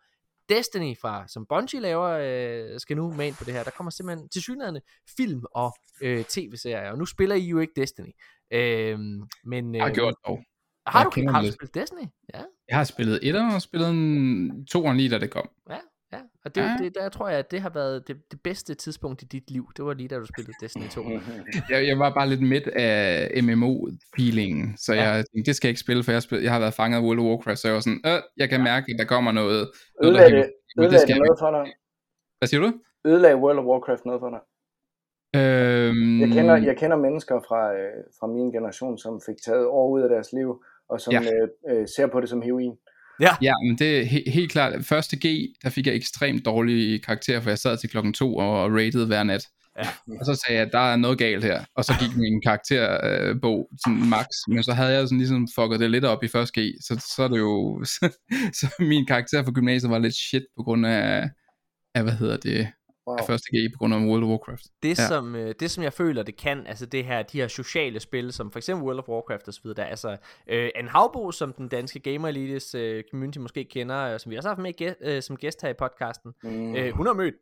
Destiny 0.49 0.97
fra, 0.97 1.27
som 1.27 1.45
Bungie 1.45 1.79
laver, 1.79 2.09
øh, 2.09 2.79
skal 2.79 2.97
nu 2.97 3.13
med 3.13 3.27
ind 3.27 3.35
på 3.35 3.43
det 3.43 3.53
her. 3.53 3.63
Der 3.63 3.71
kommer 3.71 3.91
simpelthen 3.91 4.29
til 4.29 4.41
synligheden 4.41 4.81
film 5.17 5.43
og 5.51 5.73
øh, 6.01 6.23
tv-serier, 6.23 6.91
og 6.91 6.97
nu 6.97 7.05
spiller 7.05 7.35
I 7.35 7.45
jo 7.45 7.59
ikke 7.59 7.73
Destiny. 7.75 8.11
Øhm, 8.51 9.23
men, 9.43 9.75
øh, 9.75 9.77
Jeg 9.77 9.85
har 9.85 9.93
gjort 9.93 10.15
dog. 10.27 10.43
Har 10.87 10.99
Jeg 10.99 11.25
du, 11.25 11.31
har 11.31 11.41
du 11.41 11.51
spillet 11.51 11.75
Destiny? 11.75 12.07
Ja. 12.33 12.41
Jeg 12.69 12.77
har 12.77 12.83
spillet 12.83 13.19
etteren 13.21 13.55
og 13.55 13.61
spillet 13.61 13.89
en 13.89 14.65
toeren 14.65 14.97
lige 14.97 15.09
da 15.09 15.19
det 15.19 15.31
kom. 15.31 15.49
Ja, 15.69 15.79
og 16.45 16.55
det, 16.55 16.61
Ja. 16.61 16.67
ja. 16.67 16.77
det, 16.83 16.95
der 16.95 17.09
tror 17.09 17.29
jeg, 17.29 17.39
at 17.39 17.51
det 17.51 17.61
har 17.61 17.69
været 17.69 18.07
det, 18.07 18.17
det 18.31 18.39
bedste 18.43 18.73
tidspunkt 18.75 19.21
i 19.21 19.25
dit 19.25 19.51
liv. 19.51 19.65
Det 19.77 19.85
var 19.85 19.93
lige 19.93 20.07
da 20.07 20.15
du 20.15 20.25
spillede 20.25 20.53
Destiny 20.61 20.87
2. 20.87 21.01
Jeg, 21.69 21.87
jeg 21.87 21.99
var 21.99 22.13
bare 22.13 22.29
lidt 22.29 22.41
midt 22.41 22.67
af 22.67 23.31
MMO-feelingen, 23.43 24.77
så 24.77 24.93
Ja. 24.93 25.03
jeg 25.09 25.25
tænkte, 25.33 25.49
det 25.49 25.55
skal 25.55 25.67
jeg 25.67 25.71
ikke 25.71 25.79
spille, 25.79 26.03
for 26.03 26.11
jeg, 26.11 26.21
spil, 26.21 26.41
jeg 26.41 26.51
har 26.51 26.59
været 26.59 26.73
fanget 26.73 26.97
af 26.97 27.03
World 27.03 27.19
of 27.19 27.25
Warcraft, 27.25 27.59
så 27.59 27.67
jeg 27.67 27.75
var 27.75 27.81
sådan, 27.81 28.01
øh, 28.05 28.21
jeg 28.37 28.49
kan 28.49 28.63
mærke, 28.63 28.85
at 28.93 28.99
der 28.99 29.05
kommer 29.05 29.31
noget. 29.31 29.51
noget 29.51 29.69
der 30.01 30.09
Ødelagde 30.09 30.35
det, 30.37 30.51
men 30.77 30.89
det 30.91 30.99
skal 31.01 31.15
det 31.15 31.21
noget 31.27 31.39
for 31.39 31.51
dig? 31.51 31.73
Hvad 32.37 32.47
siger 32.47 32.61
du? 32.61 32.71
Ødelagde 33.05 33.35
World 33.37 33.59
of 33.59 33.65
Warcraft 33.65 34.05
noget 34.05 34.19
for 34.19 34.29
dig? 34.29 34.39
Øhm, 35.39 36.19
Jeg 36.21 36.29
kender, 36.37 36.55
jeg 36.57 36.77
kender 36.77 36.97
mennesker 36.97 37.39
fra, 37.47 37.73
øh, 37.73 38.03
fra 38.19 38.27
min 38.27 38.51
generation, 38.51 38.97
som 38.97 39.21
fik 39.25 39.35
taget 39.45 39.65
år 39.67 39.89
ud 39.89 40.01
af 40.01 40.09
deres 40.09 40.33
liv, 40.33 40.63
og 40.89 41.01
som 41.01 41.13
Ja. 41.13 41.19
øh, 41.21 41.47
øh, 41.81 41.87
ser 41.95 42.07
på 42.07 42.21
det 42.21 42.29
som 42.29 42.41
heroin. 42.41 42.75
Ja, 43.41 43.53
men 43.67 43.77
det 43.77 43.99
er 43.99 44.03
he- 44.03 44.31
helt 44.31 44.51
klart. 44.51 44.85
Første 44.85 45.17
G, 45.27 45.45
der 45.63 45.69
fik 45.69 45.87
jeg 45.87 45.95
ekstremt 45.95 46.45
dårlige 46.45 46.99
karakterer, 46.99 47.41
for 47.41 47.49
jeg 47.49 47.57
sad 47.59 47.77
til 47.77 47.89
klokken 47.89 48.13
to 48.13 48.35
og 48.35 48.71
rated 48.71 49.05
hver 49.05 49.23
nat. 49.23 49.47
Ja. 49.77 49.89
Og 50.19 50.25
så 50.25 50.41
sagde 50.45 50.59
jeg, 50.59 50.67
at 50.67 50.73
der 50.73 50.79
er 50.93 50.95
noget 50.95 51.17
galt 51.17 51.43
her. 51.43 51.63
Og 51.75 51.85
så 51.85 51.93
gik 51.99 52.17
min 52.17 52.41
karakterbog 52.41 53.69
sådan 53.85 54.09
max. 54.09 54.27
Men 54.47 54.63
så 54.63 54.73
havde 54.73 54.93
jeg 54.93 55.07
sådan 55.07 55.17
ligesom 55.17 55.47
fucket 55.55 55.79
det 55.79 55.91
lidt 55.91 56.05
op 56.05 56.23
i 56.23 56.27
første 56.27 56.61
G. 56.61 56.73
Så, 56.81 57.13
så 57.15 57.23
er 57.23 57.27
det 57.27 57.37
jo... 57.39 57.83
Så, 57.85 58.17
så 58.59 58.67
min 58.79 59.05
karakter 59.05 59.43
for 59.43 59.51
gymnasiet 59.51 59.91
var 59.91 59.99
lidt 59.99 60.15
shit 60.15 60.43
på 60.57 60.63
grund 60.63 60.85
af 60.85 61.29
af 61.95 62.03
hvad 62.03 62.13
hedder 62.13 62.37
det, 62.37 62.67
Wow. 63.09 63.17
af 63.17 63.25
første 63.25 63.47
G 63.57 63.73
på 63.73 63.77
grund 63.77 63.93
af 63.93 63.99
World 63.99 64.23
of 64.23 64.29
Warcraft. 64.29 64.63
Det, 64.83 64.89
Ja. 64.99 65.07
som, 65.07 65.35
øh, 65.35 65.55
det 65.59 65.71
som 65.71 65.83
jeg 65.83 65.93
føler 65.93 66.23
det 66.23 66.37
kan, 66.37 66.67
altså 66.67 66.85
det 66.85 67.05
her, 67.05 67.21
de 67.23 67.37
her 67.41 67.47
sociale 67.47 67.99
spil, 67.99 68.33
som 68.33 68.51
for 68.51 68.59
eksempel 68.59 68.83
World 68.85 68.99
of 68.99 69.07
Warcraft 69.09 69.47
og 69.47 69.53
så 69.53 69.59
videre, 69.63 69.75
der 69.75 69.83
er 69.83 69.87
altså 69.89 70.17
øh, 70.47 70.69
en 70.79 70.87
havbo, 70.87 71.31
som 71.31 71.53
den 71.53 71.67
danske 71.67 71.99
Gamer 71.99 72.27
Elites 72.27 72.75
øh, 72.75 73.03
community 73.11 73.37
måske 73.39 73.63
kender, 73.65 74.13
øh, 74.13 74.19
som 74.19 74.29
vi 74.31 74.35
også 74.37 74.49
har 74.49 74.55
haft 74.55 74.61
med 74.63 74.73
gæ- 74.81 75.09
øh, 75.09 75.21
som 75.21 75.37
gæst 75.37 75.61
her 75.61 75.69
i 75.69 75.73
podcasten. 75.73 76.31
Mm. 76.43 76.75
Øh, 76.75 76.91
hun 76.95 77.05
har 77.05 77.13
mødt, 77.13 77.35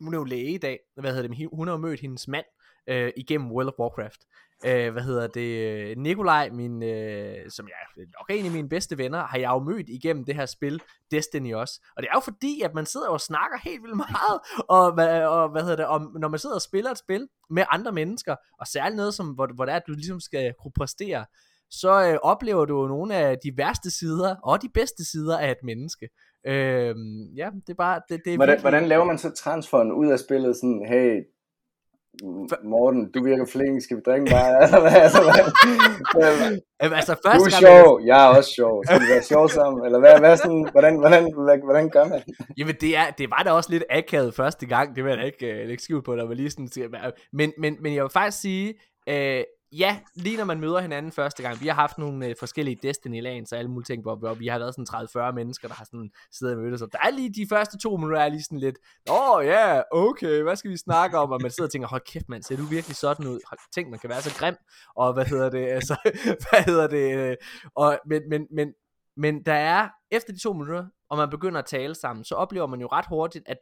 hun 0.00 0.14
er 0.14 0.18
jo 0.18 0.24
læge 0.24 0.50
i 0.54 0.58
dag, 0.58 0.78
hvad 1.00 1.14
hedder 1.14 1.28
det, 1.28 1.48
hun 1.52 1.68
har 1.68 1.76
mødt 1.76 2.00
hendes 2.00 2.28
mand 2.28 2.44
øh, 2.88 3.12
igennem 3.16 3.50
World 3.52 3.68
of 3.68 3.74
Warcraft. 3.78 4.20
Øh, 4.66 4.92
hvad 4.92 5.02
hedder 5.02 5.26
det, 5.26 5.98
Nikolaj, 5.98 6.50
min, 6.52 6.82
øh, 6.82 7.50
som 7.50 7.68
jeg 7.68 8.04
nok 8.18 8.30
er 8.30 8.34
en 8.34 8.44
af 8.46 8.50
mine 8.52 8.68
bedste 8.68 8.98
venner, 8.98 9.18
har 9.26 9.38
jeg 9.38 9.48
jo 9.50 9.58
mødt 9.58 9.88
igennem 9.88 10.24
det 10.24 10.34
her 10.34 10.46
spil, 10.46 10.82
Destiny 11.10 11.54
også. 11.54 11.80
Og 11.96 12.02
det 12.02 12.08
er 12.12 12.16
jo 12.16 12.20
fordi, 12.20 12.60
at 12.64 12.74
man 12.74 12.86
sidder 12.86 13.08
og 13.08 13.20
snakker 13.20 13.58
helt 13.64 13.82
vildt 13.82 13.96
meget, 13.96 14.40
og, 14.78 14.92
hvad- 14.94 15.24
og 15.26 15.48
hvad 15.50 15.62
hedder 15.62 15.76
det, 15.76 15.86
om, 15.86 16.16
når 16.20 16.28
man 16.28 16.38
sidder 16.38 16.54
og 16.54 16.62
spiller 16.62 16.90
et 16.90 16.98
spil 16.98 17.28
med 17.50 17.64
andre 17.70 17.92
mennesker, 17.92 18.36
og 18.60 18.66
særligt 18.66 18.96
noget, 18.96 19.14
som, 19.14 19.26
hvor, 19.28 19.48
hvor 19.54 19.64
det 19.64 19.72
er, 19.72 19.76
at 19.76 19.82
du 19.88 19.92
ligesom 19.92 20.20
skal 20.20 20.54
kunne 20.62 20.72
præstere, 20.78 21.24
så 21.70 22.10
øh, 22.12 22.18
oplever 22.22 22.64
du 22.64 22.80
jo 22.82 22.88
nogle 22.88 23.14
af 23.14 23.38
de 23.44 23.52
værste 23.56 23.90
sider, 23.90 24.36
og 24.44 24.62
de 24.62 24.68
bedste 24.74 25.04
sider 25.10 25.38
af 25.38 25.50
et 25.50 25.62
menneske. 25.64 26.08
Øh, 26.46 26.94
ja, 27.36 27.50
det 27.66 27.70
er 27.70 27.74
bare, 27.74 28.00
det, 28.08 28.20
det 28.24 28.32
er 28.32 28.36
Hvordan, 28.36 28.52
virkelig- 28.52 28.62
hvordan 28.70 28.88
laver 28.88 29.04
man 29.04 29.18
så 29.18 29.30
transferen 29.30 29.92
ud 29.92 30.06
af 30.06 30.18
spillet? 30.18 30.56
Sådan, 30.56 30.86
hey, 30.88 31.22
Morten, 32.64 33.10
du 33.12 33.24
virker 33.24 33.46
flink, 33.46 33.82
skal 33.82 33.96
vi 33.96 34.02
drikke 34.06 34.26
bare? 34.30 34.52
Altså, 34.62 34.80
hvad? 34.80 35.44
Jamen, 36.82 36.96
altså, 36.96 37.14
Du 37.14 37.20
første 37.24 37.46
er 37.46 37.50
gang, 37.50 37.62
jeg- 37.62 37.84
sjov, 37.84 38.00
jeg 38.06 38.24
er 38.24 38.28
også 38.36 38.50
sjov. 38.50 38.84
Skal 38.84 39.00
vi 39.00 39.06
være 39.14 39.22
sjov 39.22 39.48
sammen? 39.48 39.84
Eller 39.86 39.98
hvad, 39.98 40.18
hvad 40.18 40.36
sådan, 40.36 40.68
hvordan, 40.72 40.98
hvordan, 40.98 41.32
hvordan, 41.34 41.60
hvordan 41.64 41.90
gør 41.90 42.04
man? 42.04 42.22
Jamen, 42.58 42.74
det, 42.80 42.96
er, 42.96 43.10
det 43.18 43.30
var 43.30 43.42
da 43.44 43.50
også 43.50 43.70
lidt 43.72 43.84
akavet 43.90 44.34
første 44.34 44.66
gang, 44.66 44.96
det 44.96 45.04
vil 45.04 45.10
jeg 45.10 45.18
da 45.18 45.22
ikke 45.24 45.46
øh, 45.46 45.66
lægge 45.68 45.82
skjul 45.82 46.02
på, 46.02 46.16
der 46.16 46.26
var 46.26 46.34
lige 46.34 46.50
sådan, 46.50 46.68
men, 47.32 47.52
men, 47.58 47.76
men 47.82 47.94
jeg 47.94 48.02
vil 48.02 48.10
faktisk 48.12 48.40
sige, 48.40 48.74
øh, 49.08 49.42
ja, 49.72 50.00
lige 50.14 50.36
når 50.36 50.44
man 50.44 50.60
møder 50.60 50.80
hinanden 50.80 51.12
første 51.12 51.42
gang, 51.42 51.60
vi 51.60 51.66
har 51.66 51.74
haft 51.74 51.98
nogle 51.98 52.26
øh, 52.26 52.34
forskellige 52.38 52.78
destiny 52.82 53.22
lanes 53.22 53.52
og 53.52 53.58
alle 53.58 53.70
mulige 53.70 53.84
ting, 53.84 54.02
hvor, 54.02 54.16
hvor 54.16 54.34
vi 54.34 54.46
har 54.46 54.58
været 54.58 54.74
sådan 54.74 55.30
30-40 55.30 55.34
mennesker, 55.34 55.68
der 55.68 55.74
har 55.74 55.84
sådan 55.84 56.10
siddet 56.32 56.56
og 56.56 56.62
mødtes, 56.62 56.82
og 56.82 56.88
der 56.92 56.98
er 57.04 57.10
lige 57.10 57.32
de 57.34 57.46
første 57.48 57.78
to 57.78 57.96
minutter, 57.96 58.20
er 58.20 58.28
lige 58.28 58.42
sådan 58.42 58.58
lidt, 58.58 58.78
åh 59.10 59.44
ja, 59.44 59.74
yeah, 59.74 59.82
okay, 59.92 60.42
hvad 60.42 60.56
skal 60.56 60.70
vi 60.70 60.76
snakke 60.76 61.18
om, 61.18 61.30
og 61.30 61.38
man 61.42 61.50
sidder 61.50 61.68
og 61.68 61.72
tænker, 61.72 61.88
hold 61.88 62.02
kæft 62.06 62.28
mand, 62.28 62.42
ser 62.42 62.56
du 62.56 62.62
virkelig 62.62 62.96
sådan 62.96 63.26
ud, 63.26 63.40
hold, 63.48 63.60
tænk, 63.74 63.90
man 63.90 63.98
kan 63.98 64.10
være 64.10 64.22
så 64.22 64.38
grim, 64.38 64.56
og 64.96 65.12
hvad 65.12 65.24
hedder 65.24 65.50
det, 65.50 65.68
altså, 65.68 65.96
hvad 66.50 66.62
hedder 66.64 66.86
det, 66.86 67.16
øh, 67.16 67.36
og, 67.74 67.98
men, 68.06 68.22
men, 68.28 68.46
men, 68.50 68.72
men 69.16 69.42
der 69.44 69.54
er, 69.54 69.88
efter 70.10 70.32
de 70.32 70.38
to 70.38 70.52
minutter, 70.52 70.86
og 71.10 71.16
man 71.16 71.30
begynder 71.30 71.58
at 71.58 71.66
tale 71.66 71.94
sammen, 71.94 72.24
så 72.24 72.34
oplever 72.34 72.66
man 72.66 72.80
jo 72.80 72.86
ret 72.92 73.06
hurtigt, 73.08 73.44
at 73.48 73.58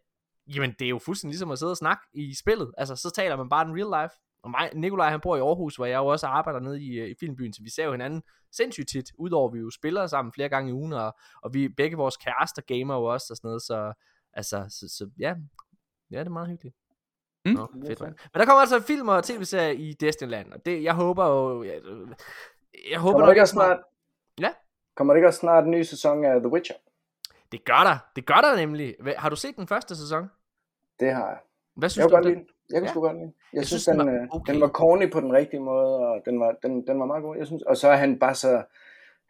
jamen, 0.55 0.75
det 0.79 0.85
er 0.85 0.89
jo 0.89 0.99
fuldstændig 0.99 1.33
ligesom 1.33 1.51
at 1.51 1.59
sidde 1.59 1.73
og 1.73 1.77
snakke 1.77 2.03
i 2.15 2.35
spillet. 2.35 2.73
Altså, 2.79 2.97
så 2.97 3.11
taler 3.11 3.37
man 3.37 3.49
bare 3.49 3.65
den 3.65 3.75
real 3.77 4.03
life. 4.03 4.15
Og 4.47 4.51
mig, 4.51 4.71
Nikolaj, 4.75 5.11
han 5.11 5.21
bor 5.21 5.37
i 5.37 5.41
Aarhus, 5.41 5.77
hvor 5.77 5.87
jeg 5.87 5.99
jo 5.99 6.07
også 6.07 6.27
arbejder 6.27 6.61
nede 6.61 6.83
i, 6.83 6.99
øh, 6.99 7.09
i 7.09 7.15
filmbyen, 7.21 7.53
så 7.53 7.63
vi 7.63 7.71
ser 7.71 7.85
jo 7.85 7.91
hinanden 7.91 8.23
sindssygt 8.53 8.89
tit, 8.89 9.13
udover 9.19 9.51
vi 9.51 9.59
jo 9.59 9.71
spiller 9.71 10.07
sammen 10.07 10.33
flere 10.33 10.49
gange 10.49 10.71
i 10.71 10.73
ugen, 10.73 10.93
og, 10.93 11.17
og 11.43 11.55
vi 11.55 11.69
begge 11.69 11.97
vores 11.97 12.17
kærester 12.17 12.63
gamer 12.63 12.95
jo 12.95 13.05
også 13.05 13.27
og 13.31 13.37
sådan 13.37 13.49
noget, 13.49 13.63
så 13.63 13.93
altså, 14.33 14.67
så, 14.69 14.89
så 14.97 15.11
ja, 15.19 15.35
ja, 16.11 16.19
det 16.19 16.27
er 16.27 16.31
meget 16.31 16.49
hyggeligt. 16.49 16.77
Mm. 17.45 17.53
Nå, 17.53 17.67
fedt, 17.87 18.01
mand. 18.01 18.15
Men 18.33 18.41
der 18.41 18.45
kommer 18.45 18.61
altså 18.61 18.81
film 18.81 19.09
og 19.09 19.25
tv-serier 19.25 19.71
i 19.71 19.93
Destinyland, 19.93 20.53
og 20.53 20.67
det, 20.67 20.83
jeg 20.83 20.95
håber 20.95 21.27
jo, 21.27 21.63
jeg, 21.63 21.81
jeg 22.91 23.01
håber 23.01 23.13
Kommer 23.13 23.21
der 23.21 23.27
nok 23.27 23.37
ikke 23.37 23.47
snart, 23.47 23.79
Ja. 24.41 24.53
kommer 24.97 25.13
der 25.13 25.17
ikke 25.17 25.29
også 25.29 25.41
snart 25.41 25.65
en 25.65 25.71
ny 25.71 25.83
sæson 25.83 26.25
af 26.25 26.41
The 26.41 26.49
Witcher? 26.49 26.77
Det 27.53 27.65
gør 27.65 27.83
der, 27.85 27.99
det 28.17 28.27
gør 28.27 28.41
der 28.41 28.57
nemlig. 28.57 28.97
Har 29.17 29.29
du 29.29 29.37
set 29.37 29.57
den 29.57 29.67
første 29.67 29.97
sæson? 29.97 30.31
Det 31.01 31.15
har 31.15 31.29
jeg. 31.29 31.39
Hvad 31.77 31.87
Jeg 31.87 31.91
synes 31.91 32.07
kunne 32.13 32.23
du 32.23 32.29
om 32.29 32.35
den? 32.35 32.47
Jeg 32.73 32.79
kunne 32.81 32.87
Ja. 32.89 32.93
sgu 32.93 33.01
godt 33.01 33.17
lide. 33.17 33.33
Jeg, 33.53 33.59
Jeg 33.59 33.67
synes, 33.67 33.83
synes, 33.83 33.97
den 33.99 34.07
den, 34.07 34.15
var 34.17 34.23
øh, 34.23 34.29
okay. 34.37 34.53
den 34.53 34.61
var 34.61 34.69
corny 34.69 35.11
på 35.13 35.21
den 35.21 35.33
rigtige 35.33 35.61
måde, 35.61 35.97
og 36.09 36.23
den 36.27 36.41
var, 36.41 36.55
den, 36.63 36.87
den 36.87 37.01
var 37.01 37.07
meget 37.07 37.23
god. 37.23 37.37
Jeg 37.37 37.47
synes, 37.47 37.63
og 37.63 37.77
så 37.77 37.89
er 37.89 37.97
han 37.97 38.19
bare 38.19 38.35
så, 38.35 38.63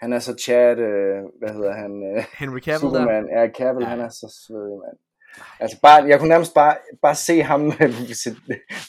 han 0.00 0.12
er 0.12 0.18
så 0.18 0.34
chat, 0.44 0.78
øh, 0.78 1.18
hvad 1.38 1.48
hedder 1.56 1.72
han, 1.72 1.92
øh, 2.16 2.24
Henry 2.38 2.58
Cavill 2.60 2.66
der. 2.66 2.78
Superman, 2.78 3.28
ja, 3.36 3.48
Cavill, 3.58 3.84
Ja. 3.84 3.88
han 3.88 4.00
er 4.00 4.08
så 4.08 4.26
svedig, 4.46 4.78
mand. 4.84 4.96
Altså 5.60 5.80
bare, 5.82 6.04
jeg 6.10 6.18
kunne 6.18 6.28
nærmest 6.28 6.54
bare, 6.54 6.76
bare 7.02 7.14
se 7.14 7.42
ham 7.42 7.60
med, 7.78 7.88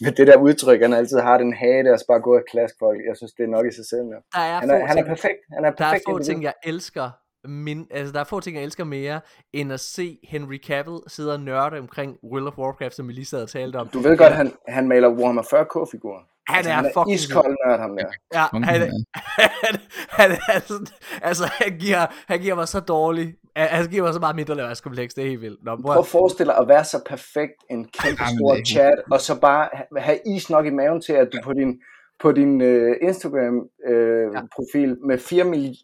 med 0.01 0.11
det 0.11 0.27
der 0.27 0.37
udtryk, 0.37 0.81
han 0.81 0.93
altid 0.93 1.19
har 1.19 1.37
den 1.37 1.53
hate, 1.53 1.93
og 1.93 1.99
så 1.99 2.05
bare 2.07 2.19
gå 2.21 2.35
og 2.35 2.43
klask 2.51 2.75
folk. 2.79 2.99
Jeg 3.09 3.17
synes, 3.17 3.33
det 3.33 3.43
er 3.43 3.47
nok 3.47 3.65
i 3.65 3.71
sig 3.71 3.85
selv. 3.85 4.05
Ja. 4.15 4.19
Der 4.39 4.45
er, 4.45 4.59
Han, 4.59 4.69
er, 4.69 4.85
han 4.85 4.97
er 4.97 5.05
perfekt. 5.05 5.39
Han 5.55 5.65
er 5.65 5.71
der 5.71 5.85
er 5.85 5.89
perfekt. 5.91 6.03
få 6.09 6.19
ting, 6.19 6.43
jeg 6.43 6.53
elsker 6.63 7.09
min, 7.45 7.87
altså 7.91 8.13
der 8.13 8.19
er 8.19 8.23
få 8.23 8.39
ting, 8.39 8.55
jeg 8.55 8.63
elsker 8.63 8.83
mere, 8.83 9.21
end 9.53 9.73
at 9.73 9.79
se 9.79 10.19
Henry 10.23 10.57
Cavill 10.57 10.97
sidde 11.07 11.33
og 11.33 11.39
nørde 11.39 11.79
omkring 11.79 12.17
World 12.23 12.47
of 12.47 12.57
Warcraft, 12.57 12.95
som 12.95 13.07
vi 13.07 13.13
lige 13.13 13.25
sad 13.25 13.41
og 13.41 13.49
talte 13.49 13.77
om. 13.77 13.87
Du 13.87 13.99
ved 13.99 14.17
godt, 14.17 14.33
han, 14.33 14.53
han 14.67 14.87
maler 14.87 15.09
Warhammer 15.09 15.43
40k-figurer. 15.43 16.21
Han 16.49 16.65
er 16.65 16.69
han 16.69 16.85
er 16.85 16.91
fucking 16.93 17.13
iskold 17.13 17.55
nørd, 17.65 17.79
ham 17.79 17.97
der. 17.97 18.07
Ja, 18.33 18.45
han, 18.53 18.81
han, 19.13 19.79
han, 20.09 20.31
er 20.31 20.59
sådan, 20.59 20.87
altså 21.21 21.45
han 21.53 21.77
giver, 21.77 22.05
han 22.27 22.39
giver 22.39 22.55
mig 22.55 22.67
så 22.67 22.79
dårlig, 22.79 23.35
han 23.55 23.87
giver 23.87 24.03
mig 24.03 24.13
så 24.13 24.19
meget 24.19 24.35
mindre 24.35 24.75
kompleks, 24.83 25.13
det 25.13 25.23
er 25.23 25.27
helt 25.27 25.41
vildt. 25.41 25.63
Nå, 25.63 25.75
Prøv 25.75 25.81
bror, 25.81 25.93
at 25.93 26.07
forestille 26.07 26.51
dig 26.51 26.59
at 26.59 26.67
være 26.67 26.85
så 26.85 27.01
perfekt 27.05 27.53
en 27.69 27.87
kæmpe 27.99 28.23
stor 28.37 28.57
chat, 28.65 28.95
og 29.11 29.21
så 29.21 29.39
bare 29.39 29.69
ha- 29.73 29.99
have 29.99 30.19
is 30.25 30.49
nok 30.49 30.65
i 30.65 30.69
maven 30.69 31.01
til, 31.01 31.13
at 31.13 31.27
du 31.33 31.37
på 31.43 31.53
din, 31.53 31.81
på 32.19 32.31
din 32.31 32.61
uh, 32.61 32.91
Instagram-profil 33.01 34.29
uh, 34.29 34.35
Ja. 34.35 34.41
profil 34.55 34.97
med 35.07 35.17
4 35.17 35.43
mil- 35.43 35.75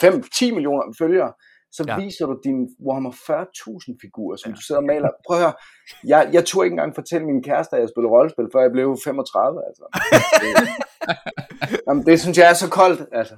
5, 0.00 0.22
10 0.22 0.50
millioner 0.50 0.94
følgere, 0.98 1.32
så 1.72 1.84
Ja. 1.88 2.00
viser 2.00 2.26
du 2.26 2.40
din 2.44 2.68
Warhammer 2.86 3.10
40.000 3.12 3.96
figurer, 4.02 4.36
som 4.36 4.50
ja. 4.50 4.54
du 4.56 4.60
sidder 4.62 4.80
og 4.80 4.86
maler. 4.86 5.10
Prøv 5.26 5.36
at 5.36 5.42
høre, 5.42 5.54
jeg, 6.06 6.30
jeg 6.32 6.44
turde 6.44 6.66
ikke 6.66 6.74
engang 6.74 6.94
fortælle 6.94 7.26
min 7.26 7.42
kæreste, 7.42 7.76
at 7.76 7.80
jeg 7.82 7.88
spillede 7.88 8.10
rollespil, 8.12 8.44
før 8.52 8.60
jeg 8.60 8.72
blev 8.72 8.96
35. 9.04 9.60
Altså. 9.68 9.84
Jamen, 11.88 12.06
det 12.06 12.20
synes 12.20 12.38
jeg 12.38 12.50
er 12.50 12.54
så 12.54 12.70
koldt. 12.70 13.00
Altså. 13.12 13.34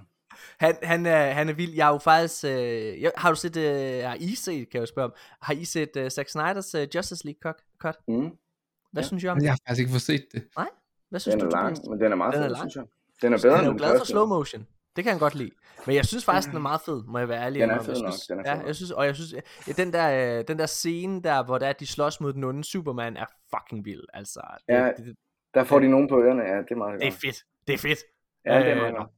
han, 0.61 0.75
han, 0.83 1.07
er, 1.07 1.31
han 1.33 1.49
er 1.49 1.53
vild. 1.53 1.75
Jeg 1.75 1.87
har 1.87 1.93
jo 1.93 1.99
faktisk, 1.99 2.45
øh, 2.45 3.03
jeg, 3.03 3.13
har 3.17 3.29
du 3.31 3.37
set, 3.37 3.57
øh, 3.57 4.03
har 4.05 4.17
I 4.21 4.35
set, 4.35 4.55
kan 4.71 4.75
jeg 4.75 4.81
jo 4.81 4.87
spørge 4.87 5.05
om, 5.07 5.13
har 5.43 5.55
I 5.55 5.65
set 5.65 5.97
øh, 5.97 6.11
Zack 6.11 6.29
Snyder's 6.29 6.79
øh, 6.79 6.89
Justice 6.95 7.25
League 7.25 7.53
cut? 7.83 7.97
Mm. 8.09 8.31
Hvad 8.93 9.03
Ja. 9.03 9.07
synes 9.07 9.25
I 9.25 9.29
om 9.29 9.37
Jeg 9.37 9.43
det? 9.43 9.51
har 9.51 9.59
faktisk 9.69 9.81
ikke 9.81 9.91
fået 9.91 10.03
set 10.03 10.25
det. 10.33 10.43
Hvad 11.11 11.21
synes 11.21 11.35
Den 11.35 11.43
er 11.45 11.51
du, 11.51 11.57
lang, 11.57 11.77
men 11.91 12.01
den 12.01 12.13
er 12.13 12.17
meget 12.17 12.35
Den 12.35 12.43
er 12.43 12.47
fed, 12.47 12.53
lang. 12.55 12.71
synes 12.71 12.77
jeg. 12.77 12.85
Den 13.23 13.33
er 13.33 13.39
bedre 13.43 13.55
er 13.55 13.59
end 13.59 13.65
jo 13.67 13.71
den 13.71 13.79
glad 13.79 13.99
for 13.99 14.05
slow 14.05 14.27
motion. 14.27 14.67
Det 14.97 15.05
kan 15.05 15.13
han 15.13 15.19
godt 15.21 15.35
lide. 15.35 15.51
Men 15.87 15.97
jeg 15.97 16.05
synes 16.07 16.25
faktisk, 16.25 16.49
den 16.49 16.57
er 16.57 16.61
meget 16.61 16.81
fed, 16.81 17.03
må 17.07 17.19
jeg 17.19 17.29
være 17.29 17.43
ærlig. 17.45 17.61
Den 17.63 17.71
er 17.71 17.83
fed 17.83 17.93
jeg 17.95 18.03
nok, 18.03 18.13
synes, 18.13 18.27
den 18.27 18.39
er 18.39 18.43
fed 18.55 18.61
ja, 18.61 18.67
jeg 18.67 18.77
synes, 18.77 18.91
og 18.91 19.07
jeg 19.07 19.15
synes, 19.15 19.35
ja, 19.69 19.73
den, 19.73 19.93
der, 19.93 20.39
øh, 20.39 20.45
den 20.49 20.59
der 20.59 20.67
scene 20.67 21.23
der, 21.23 21.45
hvor 21.45 21.59
der 21.59 21.67
er, 21.67 21.73
de 21.73 21.87
slås 21.87 22.21
mod 22.21 22.33
den 22.33 22.45
onde 22.45 22.65
Superman, 22.65 23.17
er 23.17 23.25
fucking 23.55 23.85
vild. 23.85 24.03
Altså, 24.15 24.41
det, 24.69 24.75
Ja, 24.75 24.85
det, 24.87 25.07
det, 25.07 25.17
Der 25.55 25.65
får 25.65 25.79
de 25.79 25.89
nogen 25.89 26.09
på 26.09 26.23
ørerne, 26.23 26.43
ja, 26.43 26.57
det 26.59 26.71
er 26.71 26.75
meget 26.77 27.01
det 27.01 27.07
er 27.07 27.11
godt. 27.11 27.21
fedt. 27.21 27.43
Det 27.67 27.75
er 27.75 27.79
fedt. 27.79 27.99
Ja, 28.47 28.59
det 28.59 28.67
er 28.67 28.71
Øh, 28.75 28.77
meget 28.81 28.97
godt. 28.97 29.11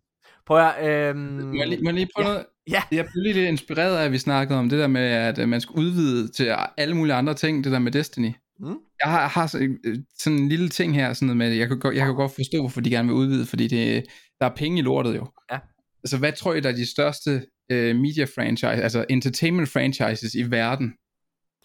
Prøv 0.46 0.58
at, 0.58 1.08
øhm, 1.08 1.18
Må 1.18 1.54
jeg 1.54 1.68
lige, 1.68 1.82
må 1.82 1.88
jeg 1.90 1.94
lige 1.94 2.08
prøve 2.16 2.26
ja. 2.28 2.32
noget? 2.32 2.46
Ja. 2.70 2.82
Jeg 2.92 3.04
blev 3.04 3.22
lige 3.22 3.32
lidt 3.34 3.48
inspireret 3.48 3.96
af, 3.98 4.04
at 4.04 4.12
vi 4.12 4.18
snakkede 4.18 4.58
om 4.58 4.68
det 4.68 4.78
der 4.78 4.86
med, 4.86 5.00
at 5.02 5.38
øh, 5.38 5.48
man 5.48 5.60
skulle 5.60 5.86
udvide 5.86 6.28
til 6.28 6.54
alle 6.76 6.94
mulige 6.96 7.14
andre 7.14 7.34
ting, 7.34 7.64
det 7.64 7.72
der 7.72 7.78
med 7.78 7.92
Destiny. 7.92 8.32
Mm. 8.60 8.78
Jeg 9.04 9.10
har, 9.12 9.28
har 9.28 9.46
så- 9.46 9.58
øh, 9.84 9.98
sådan 10.18 10.38
en 10.38 10.48
lille 10.48 10.68
ting 10.68 10.94
her, 10.94 11.12
sådan 11.12 11.26
noget 11.26 11.36
med, 11.36 11.48
jeg 11.58 11.68
kan, 11.68 11.78
godt, 11.78 11.96
jeg 11.96 12.06
kan 12.06 12.14
godt 12.14 12.32
forstå, 12.34 12.60
hvorfor 12.60 12.80
de 12.80 12.90
gerne 12.90 13.08
vil 13.08 13.14
udvide, 13.16 13.46
fordi 13.46 13.68
det, 13.68 14.04
der 14.40 14.46
er 14.46 14.54
penge 14.56 14.78
i 14.78 14.82
lortet 14.82 15.16
jo. 15.16 15.26
Ja. 15.52 15.58
Altså, 16.04 16.18
hvad 16.18 16.32
tror 16.32 16.54
I, 16.54 16.60
der 16.60 16.68
er 16.68 16.76
de 16.76 16.90
største 16.90 17.42
øh, 17.70 17.96
media 17.96 18.24
franchise, 18.24 18.82
altså 18.82 19.04
entertainment 19.10 19.68
franchises 19.68 20.34
i 20.34 20.42
verden? 20.50 20.92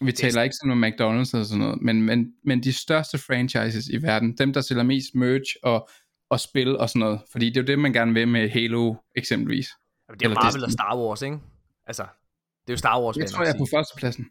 Vi 0.02 0.12
taler 0.12 0.42
ikke 0.42 0.56
sådan 0.62 0.78
med 0.78 0.88
McDonald's 0.88 1.38
og 1.38 1.44
sådan 1.46 1.58
noget, 1.58 1.82
men, 1.82 2.02
men, 2.02 2.32
men 2.44 2.62
de 2.62 2.72
største 2.72 3.18
franchises 3.18 3.88
i 3.88 4.02
verden, 4.02 4.36
dem 4.38 4.52
der 4.52 4.60
sælger 4.60 4.82
mest 4.82 5.14
merch 5.14 5.56
og, 5.62 5.88
og 6.30 6.40
spil 6.40 6.76
og 6.78 6.88
sådan 6.88 7.00
noget, 7.00 7.20
fordi 7.32 7.46
det 7.48 7.56
er 7.56 7.60
jo 7.60 7.66
det, 7.66 7.78
man 7.78 7.92
gerne 7.92 8.14
vil 8.14 8.28
med 8.28 8.48
Halo 8.50 8.94
eksempelvis. 9.16 9.68
Jamen, 10.08 10.18
det 10.18 10.24
er 10.26 10.28
jo 10.28 10.32
Eller 10.32 10.44
Marvel 10.44 10.64
og. 10.64 10.72
Star 10.72 10.98
Wars, 10.98 11.22
ikke? 11.22 11.38
Altså, 11.86 12.02
det 12.02 12.68
er 12.68 12.72
jo 12.72 12.76
Star 12.76 13.02
Wars, 13.02 13.16
Jeg 13.16 13.30
tror, 13.30 13.44
jeg 13.44 13.52
er 13.54 13.58
på 13.58 13.66
førstepladsen. 13.70 14.26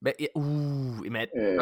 Hvad, 0.00 0.12
ja, 0.20 0.26
uh, 0.34 1.04
jamen, 1.04 1.26
Øh, 1.38 1.58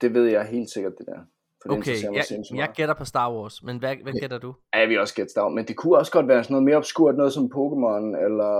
det 0.00 0.14
ved 0.14 0.26
jeg 0.26 0.46
helt 0.46 0.70
sikkert, 0.70 0.92
det 0.98 1.06
der. 1.06 1.20
For 1.62 1.68
det 1.68 1.78
okay, 1.78 2.02
jeg, 2.02 2.24
jeg 2.54 2.70
gætter 2.74 2.94
på 2.94 3.04
Star 3.04 3.32
Wars, 3.34 3.62
men 3.62 3.78
hvad, 3.78 3.96
hvad 4.02 4.12
gætter 4.12 4.38
du? 4.38 4.54
Ja, 4.74 4.86
vi 4.86 4.96
også 4.98 5.14
gætte 5.14 5.30
Star 5.30 5.42
Wars, 5.42 5.54
men 5.54 5.64
det 5.64 5.76
kunne 5.76 5.98
også 5.98 6.12
godt 6.12 6.28
være 6.28 6.44
sådan 6.44 6.54
noget 6.54 6.64
mere 6.64 6.76
obskurt, 6.76 7.16
noget 7.16 7.32
som 7.32 7.44
Pokémon, 7.44 8.24
eller 8.24 8.52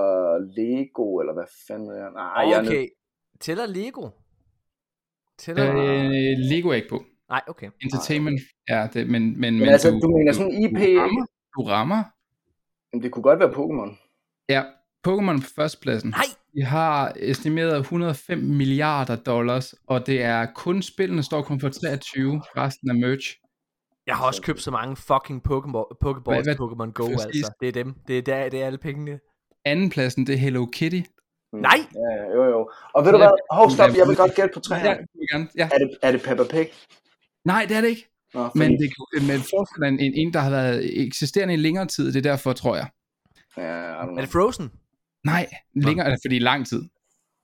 Lego, 0.56 1.20
eller 1.20 1.32
hvad 1.32 1.44
fanden 1.68 1.96
jeg. 1.96 2.10
Nej, 2.12 2.48
jeg 2.48 2.58
er 2.58 2.62
nødt 2.62 2.72
Okay, 2.72 2.88
tæller 3.40 3.66
Lego? 3.66 4.08
Tæller... 5.38 5.70
Øh, 5.70 6.36
Lego 6.50 6.68
er 6.68 6.74
ikke 6.74 6.88
på. 6.88 7.02
Nej, 7.28 7.42
okay. 7.46 7.70
Entertainment 7.82 8.40
er 8.68 8.86
det, 8.86 9.10
men... 9.10 9.40
Men, 9.40 9.58
Men 9.58 9.68
altså, 9.68 9.90
du 9.90 10.16
mener 10.16 10.32
sådan 10.32 10.52
IP? 10.64 10.78
Du 10.78 11.00
rammer, 11.00 11.26
du 11.56 11.62
rammer. 11.62 12.02
Jamen, 12.92 13.02
det 13.02 13.12
kunne 13.12 13.22
godt 13.22 13.40
være 13.40 13.50
Pokémon. 13.50 13.90
Ja, 14.48 14.62
Pokémon 15.08 15.40
på 15.40 15.48
førstepladsen. 15.56 16.10
Nej! 16.10 16.39
De 16.54 16.62
har 16.64 17.12
estimeret 17.16 17.76
105 17.78 18.38
milliarder 18.38 19.16
dollars, 19.16 19.74
og 19.86 20.06
det 20.06 20.22
er 20.22 20.46
kun 20.54 20.82
spillene, 20.82 21.22
står 21.22 21.42
kun 21.42 21.60
for 21.60 21.68
23, 21.68 22.42
resten 22.56 22.90
er 22.90 22.94
merch. 22.94 23.36
Jeg 24.06 24.16
har 24.16 24.26
også 24.26 24.42
købt 24.42 24.62
så 24.62 24.70
mange 24.70 24.96
fucking 24.96 25.42
Pokemon, 25.42 25.84
Pokeballs 26.00 26.46
Hvad- 26.46 26.54
Pokémon 26.60 26.92
Go, 26.92 27.04
præcis. 27.06 27.24
altså. 27.26 27.52
Det 27.60 27.68
er 27.68 27.72
dem. 27.72 27.94
Det 28.08 28.18
er, 28.18 28.22
der, 28.22 28.48
det 28.48 28.62
er 28.62 28.66
alle 28.66 28.78
pengene. 28.78 29.18
Anden 29.64 29.90
pladsen, 29.90 30.26
det 30.26 30.32
er 30.32 30.38
Hello 30.38 30.66
Kitty. 30.66 31.00
Mm. 31.52 31.58
Nej! 31.58 31.78
Ja, 31.94 32.36
jo, 32.36 32.44
jo. 32.44 32.70
Og 32.94 33.04
ved 33.04 33.12
du 33.12 33.18
hvad? 33.18 33.30
Hov, 33.52 33.70
stop, 33.70 33.90
jeg 33.96 34.08
vil 34.08 34.16
godt 34.16 34.34
gætte 34.34 34.50
på 34.54 34.60
jeg 34.70 35.06
gerne. 35.32 35.48
ja. 35.56 35.68
Er 35.72 35.78
det, 35.78 35.90
er 36.02 36.12
det 36.12 36.22
Peppa 36.22 36.44
Pig? 36.50 36.68
Nej, 37.44 37.66
det 37.68 37.76
er 37.76 37.80
det 37.80 37.88
ikke. 37.88 38.06
Nå, 38.34 38.44
fordi, 38.44 38.58
Men 38.58 38.70
det 38.72 38.90
men 39.28 39.40
forestiller 39.40 39.88
en, 39.88 40.00
en, 40.00 40.12
en, 40.14 40.32
der 40.32 40.40
har 40.40 40.50
været 40.50 41.06
eksisterende 41.06 41.54
i 41.54 41.56
længere 41.56 41.86
tid, 41.86 42.06
det 42.12 42.16
er 42.26 42.30
derfor, 42.30 42.52
tror 42.52 42.76
jeg. 42.76 42.88
Ja. 43.56 43.62
Er 43.62 44.20
det 44.20 44.28
Frozen? 44.28 44.70
Nej, 45.24 45.46
længere, 45.74 46.10
Nå. 46.10 46.16
fordi 46.24 46.38
lang 46.38 46.66
tid. 46.66 46.82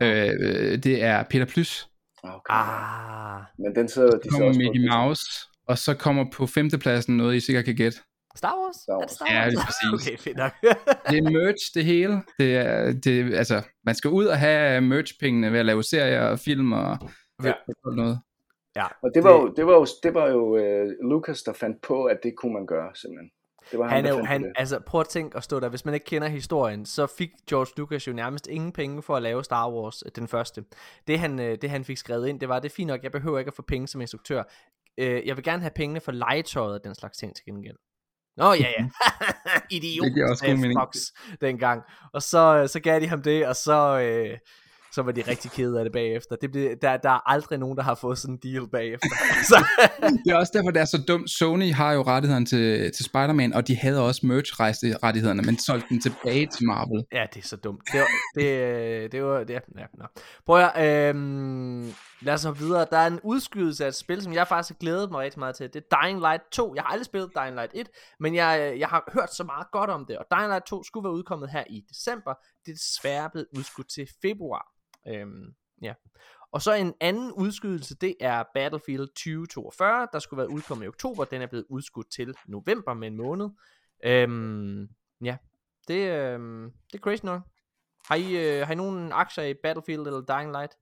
Øh, 0.03 0.79
det 0.83 1.03
er 1.03 1.23
Peter 1.31 1.45
Plys. 1.47 1.89
Okay. 2.23 2.55
Ah. 2.55 3.41
Men 3.59 3.75
den 3.75 3.89
sidder 3.89 4.19
de 4.19 4.31
Så 4.31 4.45
også 4.45 4.59
Mickey. 4.59 4.89
Mouse, 4.91 5.23
og 5.69 5.79
så 5.79 5.95
kommer 5.95 6.25
på 6.33 6.47
femtepladsen 6.47 7.17
noget, 7.17 7.37
I 7.37 7.41
sikkert 7.41 7.65
kan 7.65 7.75
gætte. 7.77 7.99
Star 8.37 8.55
Wars? 8.63 8.77
Star 8.77 8.95
Er 8.95 8.99
Wars. 8.99 9.11
det 9.11 9.17
Star 9.17 9.27
Ja, 9.33 9.41
Wars? 9.41 9.53
det 9.53 9.59
er 9.59 9.65
præcis. 9.65 10.09
Okay, 10.09 10.19
fedt 10.19 10.37
nok. 10.37 10.53
Det 11.11 11.19
er 11.19 11.31
merch, 11.31 11.75
det 11.75 11.85
hele. 11.85 12.23
Det 12.39 12.57
er, 12.57 12.93
det, 12.93 13.35
altså, 13.35 13.63
man 13.85 13.95
skal 13.95 14.11
ud 14.11 14.25
og 14.25 14.39
have 14.39 14.81
merch-pengene 14.81 15.53
ved 15.53 15.59
at 15.59 15.67
lave 15.67 15.83
serier 15.83 16.23
og 16.23 16.39
film 16.39 16.73
og, 16.73 16.99
Ja. 17.45 17.53
noget. 17.97 18.19
ja, 18.77 18.87
Og 19.03 19.11
det 19.15 19.25
var 19.25 19.33
jo, 19.33 19.55
det 19.57 19.67
var 19.67 19.73
jo, 19.73 19.87
det 20.03 20.15
var 20.15 20.27
jo 20.27 20.57
uh, 20.57 21.11
Lucas, 21.11 21.43
der 21.43 21.53
fandt 21.53 21.83
på, 21.83 22.05
at 22.05 22.19
det 22.23 22.33
kunne 22.37 22.53
man 22.53 22.67
gøre, 22.67 22.91
simpelthen. 22.95 23.31
Det 23.71 23.79
var 23.79 23.89
han 23.89 24.05
der 24.05 24.13
er 24.13 24.19
jo, 24.19 24.25
han, 24.25 24.53
altså 24.57 24.81
prøv 24.87 25.01
at 25.01 25.09
tænke 25.09 25.37
og 25.37 25.43
stå 25.43 25.61
der, 25.61 25.69
hvis 25.69 25.85
man 25.85 25.95
ikke 25.95 26.07
kender 26.07 26.29
historien, 26.29 26.87
så 26.87 27.07
fik 27.07 27.31
George 27.51 27.73
Lucas 27.77 28.09
jo 28.09 28.13
nærmest 28.13 28.47
ingen 28.47 28.73
penge 28.73 29.03
for 29.03 29.17
at 29.17 29.23
lave 29.23 29.45
Star 29.45 29.71
Wars, 29.71 30.03
øh, 30.07 30.13
den 30.17 30.29
første. 30.29 30.65
Det 31.07 31.19
han, 31.19 31.41
øh, 31.41 31.59
det 31.63 31.71
han 31.71 31.85
fik 31.85 31.97
skrevet 31.97 32.29
ind, 32.29 32.41
det 32.41 32.49
var, 32.49 32.59
det 32.59 32.71
er 32.71 32.75
fint 32.75 32.89
nok, 32.89 33.03
jeg 33.03 33.13
behøver 33.13 33.39
ikke 33.39 33.49
at 33.49 33.55
få 33.55 33.63
penge 33.63 33.89
som 33.89 34.01
instruktør. 34.01 34.43
Øh, 34.99 35.27
Jeg 35.27 35.37
vil 35.37 35.45
gerne 35.45 35.63
have 35.63 35.73
pengene 35.77 36.01
for 36.01 36.13
legetøjet 36.13 36.75
og 36.75 36.85
den 36.85 36.95
slags 36.95 37.19
ting 37.19 37.37
til 37.37 37.45
gengæld. 37.45 37.77
Nå 38.37 38.53
ja 38.53 38.69
ja, 38.79 38.89
idiot, 39.71 40.05
Det 40.07 40.15
giver 40.15 40.31
også 40.31 40.47
god 40.47 40.57
mening. 40.57 40.81
Fox 40.81 40.97
dengang. 41.41 41.83
Og 42.13 42.23
så, 42.23 42.67
så 42.73 42.81
gav 42.81 43.01
de 43.01 43.09
ham 43.09 43.23
det, 43.23 43.47
og 43.47 43.57
så, 43.57 44.01
øh, 44.01 44.39
så 44.93 45.03
var 45.03 45.13
de 45.13 45.23
rigtig 45.29 45.51
kede 45.51 45.79
af 45.79 45.85
det 45.85 45.93
bagefter. 45.93 46.37
Det 46.37 46.53
blev, 46.53 46.71
der, 46.83 46.97
der 46.97 47.11
er 47.11 47.31
aldrig 47.31 47.59
nogen, 47.59 47.77
der 47.77 47.83
har 47.83 47.95
fået 47.95 48.19
sådan 48.19 48.35
en 48.35 48.53
deal 48.53 48.69
bagefter. 48.69 49.09
så, 49.51 49.65
Det 50.25 50.33
er 50.33 50.37
også 50.37 50.53
derfor, 50.55 50.71
det 50.71 50.81
er 50.81 50.85
så 50.85 51.03
dumt. 51.09 51.31
Sony 51.31 51.73
har 51.73 51.93
jo 51.93 52.03
rettighederne 52.03 52.47
til, 52.47 52.93
til 52.93 53.05
Spider-Man, 53.05 53.53
og 53.53 53.69
de 53.69 53.77
havde 53.77 54.07
også 54.07 54.27
merch-rettighederne, 54.27 55.43
men 55.43 55.59
solgte 55.59 55.89
den 55.89 56.01
tilbage 56.01 56.47
til 56.47 56.67
Marvel. 56.67 57.05
Ja, 57.13 57.27
det 57.35 57.45
er 57.45 57.49
så 57.49 57.57
dumt. 57.57 57.81
Det 57.93 58.01
var, 58.01 58.07
det, 58.41 59.13
det 59.13 59.25
var, 59.25 59.45
det, 59.45 59.55
ja, 59.55 59.85
nå. 59.99 60.07
Prøv 60.47 60.61
at 60.75 61.09
øhm, 61.09 61.95
lad 62.21 62.35
os 62.35 62.45
hoppe 62.45 62.61
videre. 62.61 62.87
Der 62.91 62.97
er 62.99 63.07
en 63.07 63.21
udskydelse 63.23 63.85
af 63.85 63.89
et 63.89 63.95
spil, 63.95 64.23
som 64.23 64.33
jeg 64.33 64.49
faktisk 64.49 64.75
har 64.75 64.79
glædet 64.79 65.11
mig 65.11 65.21
rigtig 65.21 65.39
meget 65.39 65.57
til. 65.57 65.75
Det 65.75 65.85
er 65.91 66.03
Dying 66.03 66.19
Light 66.19 66.43
2. 66.53 66.75
Jeg 66.75 66.83
har 66.83 66.91
aldrig 66.91 67.07
spillet 67.07 67.31
Dying 67.35 67.55
Light 67.55 67.73
1, 67.75 67.89
men 68.21 68.35
jeg, 68.35 68.71
øh, 68.73 68.79
jeg 68.81 68.89
har 68.89 69.11
hørt 69.13 69.35
så 69.35 69.45
meget 69.45 69.71
godt 69.71 69.91
om 69.91 70.07
det. 70.07 70.19
Og 70.19 70.25
Dying 70.31 70.49
Light 70.49 70.67
2 70.67 70.83
skulle 70.83 71.05
være 71.05 71.13
udkommet 71.13 71.51
her 71.51 71.65
i 71.71 71.85
december. 71.89 72.35
Det 72.67 72.73
er 72.73 72.77
desværre 72.77 73.31
blevet 73.31 73.47
udskudt 73.57 73.89
til 73.89 74.09
februar. 74.23 74.73
Øhm, 75.09 75.55
ja. 75.83 75.95
Og 76.53 76.63
så 76.63 76.73
en 76.73 76.95
anden 77.01 77.33
udskydelse, 77.33 77.97
det 77.97 78.15
er 78.21 78.45
Battlefield 78.55 79.07
2042, 79.07 80.09
der 80.13 80.19
skulle 80.19 80.39
være 80.39 80.51
udkommet 80.51 80.85
i 80.85 80.89
oktober. 80.89 81.25
Den 81.25 81.43
er 81.43 81.47
blevet 81.47 81.67
udskudt 81.69 82.11
til 82.11 82.35
november 82.47 82.95
med 82.95 83.09
en 83.09 83.17
måned. 83.17 83.49
Øhm, 84.05 84.89
ja, 85.25 85.37
det, 85.89 86.11
øhm, 86.11 86.71
det 86.93 86.99
er 86.99 87.03
crazy 87.03 87.25
nok. 87.25 87.43
Har 88.09 88.15
I, 88.15 88.37
øh, 88.37 88.67
har 88.67 88.73
I 88.73 88.77
nogen 88.77 89.13
aktier 89.13 89.45
i 89.45 89.55
Battlefield 89.63 90.07
eller 90.07 90.21
Dying 90.21 90.51
Light? 90.53 90.77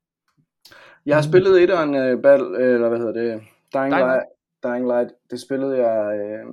Jeg 1.06 1.16
har 1.16 1.22
spillet 1.22 1.62
et 1.62 1.70
af 1.70 1.82
en 1.82 1.94
uh, 2.16 2.22
battle, 2.22 2.58
eller 2.74 2.88
hvad 2.88 2.98
hedder 2.98 3.12
det, 3.12 3.42
Dying, 3.74 3.92
Dying 3.92 4.06
Light, 4.06 4.24
Dying 4.64 4.86
Light. 4.86 5.12
Det 5.30 5.40
spillede 5.40 5.86
jeg 5.86 6.18
øh, 6.18 6.46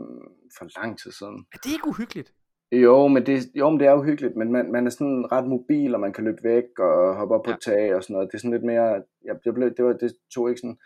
for 0.57 0.79
lang 0.81 0.99
tid 0.99 1.11
siden. 1.11 1.45
Er 1.53 1.57
det 1.57 1.71
ikke 1.71 1.87
uhyggeligt? 1.87 2.33
Jo, 2.71 3.07
men 3.07 3.25
det, 3.25 3.43
jo, 3.55 3.69
men 3.69 3.79
det 3.79 3.87
er 3.87 3.93
uhyggeligt, 3.95 4.35
men 4.35 4.51
man, 4.51 4.71
man 4.71 4.85
er 4.85 4.89
sådan 4.89 5.31
ret 5.31 5.47
mobil, 5.47 5.93
og 5.93 5.99
man 5.99 6.13
kan 6.13 6.23
løbe 6.23 6.43
væk 6.43 6.79
og 6.79 7.15
hoppe 7.15 7.35
op 7.35 7.43
på 7.43 7.49
Ja. 7.51 7.57
ja. 7.71 7.71
tag 7.77 7.95
og 7.95 8.03
sådan 8.03 8.13
noget. 8.13 8.27
Det 8.31 8.33
er 8.33 8.39
sådan 8.39 8.51
lidt 8.51 8.63
mere, 8.63 8.83
jeg, 8.83 9.35
jeg 9.45 9.53
blev, 9.53 9.75
det, 9.77 9.85
var, 9.85 9.93
det 9.93 10.13
tog 10.35 10.49
ikke 10.49 10.61
sådan, 10.61 10.77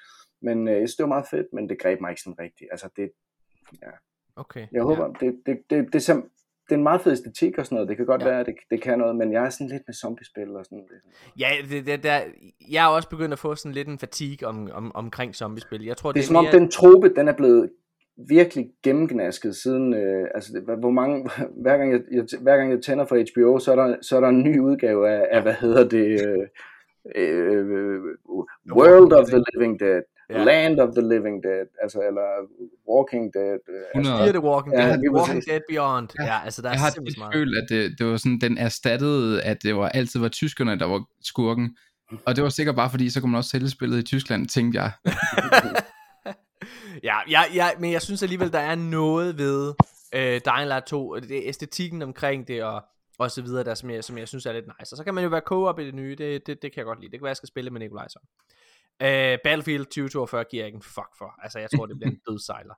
men 0.41 0.67
øh, 0.67 0.73
jeg 0.73 0.89
synes, 0.89 0.95
det 0.95 1.03
var 1.03 1.07
meget 1.15 1.25
fedt, 1.31 1.47
men 1.53 1.69
det 1.69 1.79
greb 1.81 2.01
mig 2.01 2.09
ikke 2.09 2.21
sådan 2.21 2.39
rigtigt. 2.39 2.67
Altså, 2.71 2.89
det, 2.95 3.11
Okay. 4.35 4.67
jeg 4.71 4.83
håber, 4.83 5.13
det, 5.13 5.41
det, 5.45 5.59
det, 5.69 5.93
det, 5.93 6.09
er 6.09 6.13
sim- 6.13 6.44
det 6.65 6.71
er 6.71 6.75
en 6.77 6.83
meget 6.83 7.01
fed 7.01 7.11
æstetik 7.11 7.57
og 7.57 7.65
sådan 7.65 7.75
noget. 7.75 7.89
Det 7.89 7.97
kan 7.97 8.05
godt 8.05 8.21
Ja. 8.21 8.27
være, 8.27 8.39
at 8.39 8.45
det, 8.45 8.55
det 8.69 8.81
kan 8.81 8.99
noget, 8.99 9.15
men 9.15 9.33
jeg 9.33 9.45
er 9.45 9.49
sådan 9.49 9.67
lidt 9.67 9.83
med 9.87 9.93
zombiespil 9.93 10.49
og 10.55 10.65
sådan 10.65 10.77
noget. 10.77 10.91
Ja, 11.39 11.49
det, 11.69 11.85
det, 11.85 12.03
der, 12.03 12.19
jeg 12.71 12.85
er 12.85 12.89
også 12.89 13.09
begyndt 13.09 13.33
at 13.33 13.39
få 13.39 13.55
sådan 13.55 13.73
lidt 13.75 13.87
en 13.87 13.99
fatigue 13.99 14.47
om, 14.47 14.69
om, 14.73 14.95
omkring 14.95 15.35
zombiespil. 15.35 15.85
Jeg 15.85 15.97
tror, 15.97 16.11
Det 16.11 16.19
er 16.19 16.21
det 16.21 16.27
som 16.27 16.35
om, 16.35 16.43
mere... 16.43 16.53
den 16.53 16.71
trope, 16.71 17.13
den 17.15 17.27
er 17.27 17.33
blevet 17.33 17.69
virkelig 18.29 18.69
gennemgnasket 18.83 19.55
siden, 19.55 19.93
øh, 19.93 20.27
altså 20.35 20.75
hvor 20.79 20.89
mange, 20.91 21.29
hver 21.63 21.77
gang 21.77 21.91
jeg, 21.91 22.01
jeg, 22.11 22.23
hver 22.41 22.57
gang 22.57 22.71
jeg 22.71 22.81
tænder 22.81 23.05
for 23.05 23.15
HBO, 23.15 23.59
så 23.59 23.71
er 23.71 23.75
der, 23.75 23.95
så 24.01 24.15
er 24.15 24.19
der 24.21 24.27
en 24.27 24.43
ny 24.43 24.59
udgave 24.59 25.09
af, 25.09 25.27
af 25.31 25.41
hvad 25.41 25.53
hedder 25.53 25.89
det, 25.89 26.21
øh, 26.27 26.47
øh, 27.15 28.01
World 28.75 29.13
of 29.13 29.27
the 29.27 29.43
Living 29.53 29.79
Dead, 29.79 30.01
Ja. 30.29 30.37
ja. 30.37 30.43
Land 30.43 30.79
of 30.79 30.89
the 30.97 31.07
Living 31.13 31.43
Dead, 31.43 31.67
altså, 31.83 31.99
eller 32.09 32.27
Walking 32.93 33.33
Dead. 33.33 33.59
Øh, 33.69 33.75
altså, 33.95 34.11
100. 34.11 34.17
Fear 34.23 34.31
the 34.39 34.43
Walking 34.49 34.75
Ja, 34.75 34.87
Dead, 34.87 34.97
lige 34.97 35.11
Walking. 35.11 35.45
Dead 35.45 35.61
Beyond. 35.69 36.09
Ja, 36.19 36.23
Ja. 36.25 36.37
altså 36.45 36.61
der 36.61 36.69
er 36.69 36.73
Jeg 36.73 36.79
har 36.81 36.89
simpelthen 36.89 37.23
tit 37.23 37.33
følt, 37.33 37.57
at 37.61 37.65
det, 37.69 37.99
det 37.99 38.05
var 38.07 38.17
sådan, 38.17 38.39
den 38.41 38.57
erstattede, 38.57 39.41
at 39.43 39.63
det 39.63 39.75
var 39.75 39.89
altid 39.89 40.19
var 40.19 40.27
tyskerne, 40.27 40.79
der 40.79 40.85
var 40.85 41.03
skurken. 41.21 41.77
Og 42.25 42.35
det 42.35 42.43
var 42.43 42.49
sikkert 42.49 42.75
bare 42.75 42.89
fordi, 42.89 43.09
så 43.09 43.21
kunne 43.21 43.31
man 43.31 43.37
også 43.37 43.49
sælge 43.49 43.69
spillet 43.69 43.97
i 43.99 44.03
Tyskland, 44.03 44.47
tænkte 44.47 44.81
jeg. 44.81 44.91
ja, 47.03 47.15
ja, 47.29 47.41
ja, 47.53 47.67
men 47.79 47.91
jeg 47.91 48.01
synes 48.01 48.23
alligevel, 48.23 48.51
der 48.51 48.59
er 48.59 48.75
noget 48.75 49.37
ved 49.37 49.73
øh, 50.15 50.41
Dying 50.45 50.67
Light 50.67 50.85
2, 50.85 51.09
og 51.09 51.21
det 51.21 51.37
er 51.37 51.41
æstetikken 51.45 52.01
omkring 52.01 52.47
det, 52.47 52.63
og, 52.63 52.83
og 53.19 53.31
så 53.31 53.41
videre, 53.41 53.63
der, 53.63 53.73
som, 53.73 53.89
jeg, 53.89 54.03
som 54.03 54.17
jeg 54.17 54.27
synes 54.27 54.45
er 54.45 54.53
lidt 54.53 54.65
nice. 54.65 54.93
Og 54.93 54.97
så 54.97 55.03
kan 55.03 55.13
man 55.13 55.23
jo 55.23 55.29
være 55.29 55.41
co-op 55.45 55.79
i 55.79 55.85
det 55.85 55.95
nye, 55.95 56.15
det, 56.15 56.47
det, 56.47 56.61
det 56.61 56.71
kan 56.71 56.77
jeg 56.77 56.85
godt 56.85 56.99
lide. 56.99 57.11
Det 57.11 57.19
kan 57.19 57.23
være, 57.23 57.29
jeg 57.29 57.37
skal 57.37 57.47
spille 57.47 57.69
med 57.71 57.79
Nikolaj 57.79 58.07
så. 58.07 58.19
Øh, 59.01 59.37
Battlefield 59.43 59.85
2042 59.85 60.43
giver 60.43 60.61
jeg 60.63 60.67
ikke 60.67 60.75
en 60.75 60.81
fuck 60.81 61.17
for. 61.17 61.33
Altså, 61.43 61.59
jeg 61.59 61.69
tror, 61.75 61.85
det 61.85 61.97
bliver 61.97 62.11
en 62.11 62.19
dødsejler. 62.29 62.73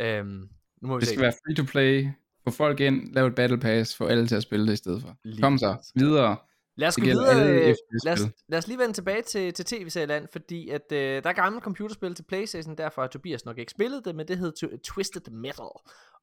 Øhm, 0.00 0.48
nu 0.82 0.88
må 0.88 0.94
vi 0.96 1.00
Det 1.00 1.08
se. 1.08 1.14
skal 1.14 1.22
være 1.22 1.32
free 1.32 1.54
to 1.54 1.62
play. 1.70 2.08
Få 2.44 2.50
folk 2.50 2.80
ind, 2.80 3.14
lave 3.14 3.26
et 3.28 3.34
battle 3.34 3.58
pass, 3.60 3.96
få 3.96 4.06
alle 4.06 4.26
til 4.26 4.36
at 4.36 4.42
spille 4.42 4.66
det 4.66 4.72
i 4.72 4.76
stedet 4.76 5.02
for. 5.02 5.16
Lige 5.24 5.42
Kom 5.42 5.58
så, 5.58 5.92
videre. 5.94 6.36
Lad 6.76 6.88
os 6.88 7.00
videre. 7.00 7.68
øh. 7.68 7.74
Lad 8.04 8.12
os, 8.12 8.20
lad 8.48 8.58
os 8.58 8.66
lige 8.68 8.78
vende 8.78 8.92
tilbage 8.92 9.22
til, 9.22 9.52
til 9.54 9.64
tv-serieland, 9.64 10.28
fordi 10.32 10.68
at, 10.68 10.92
øh, 10.92 11.22
der 11.22 11.28
er 11.30 11.32
gamle 11.32 11.60
computerspil 11.60 12.14
til 12.14 12.22
Playstation, 12.22 12.74
derfor 12.78 13.02
har 13.02 13.08
Tobias 13.08 13.44
nok 13.44 13.58
ikke 13.58 13.70
spillet 13.72 14.04
det, 14.04 14.14
men 14.14 14.28
det 14.28 14.38
hedder 14.38 14.66
Tw- 14.66 14.80
Twisted 14.84 15.30
Metal. 15.30 15.66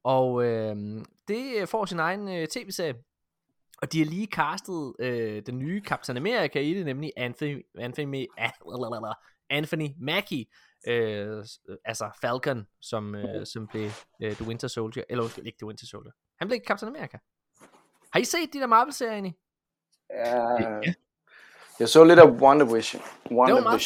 Og 0.03 0.43
øh, 0.45 0.75
det 1.27 1.69
får 1.69 1.85
sin 1.85 1.99
egen 1.99 2.27
øh, 2.27 2.47
tv-serie. 2.47 2.95
Og 3.81 3.93
de 3.93 3.99
har 3.99 4.05
lige 4.05 4.27
castet 4.27 4.93
øh, 4.99 5.41
den 5.45 5.59
nye 5.59 5.81
Captain 5.85 6.17
America 6.17 6.59
i 6.59 6.73
det, 6.73 6.85
nemlig 6.85 7.11
Anthony, 7.17 7.65
Anthony, 7.79 8.25
Anthony 9.53 9.87
Mackie, 10.01 10.45
øh, 10.87 11.45
altså 11.85 12.09
Falcon, 12.21 12.65
som, 12.81 13.15
øh, 13.15 13.45
som 13.45 13.67
blev 13.67 13.89
øh, 14.23 14.31
The 14.35 14.45
Winter 14.47 14.67
Soldier, 14.67 15.03
eller 15.09 15.23
undskyld, 15.23 15.45
ikke 15.45 15.57
The 15.61 15.67
Winter 15.67 15.85
Soldier. 15.85 16.11
Han 16.39 16.47
blev 16.47 16.59
Captain 16.67 16.95
America. 16.95 17.17
Har 18.13 18.19
I 18.19 18.23
set 18.25 18.53
de 18.53 18.59
der 18.59 18.67
Marvel-serier 18.67 19.13
egentlig? 19.13 19.35
ja, 20.09 20.81
jeg 21.79 21.89
så 21.89 22.03
lidt 22.03 22.19
af 22.19 22.25
Wonder 22.29 22.75
Vision. 22.75 23.01
Wonder 23.31 23.55
Det 23.55 23.63
var 23.63 23.69
meget 23.69 23.81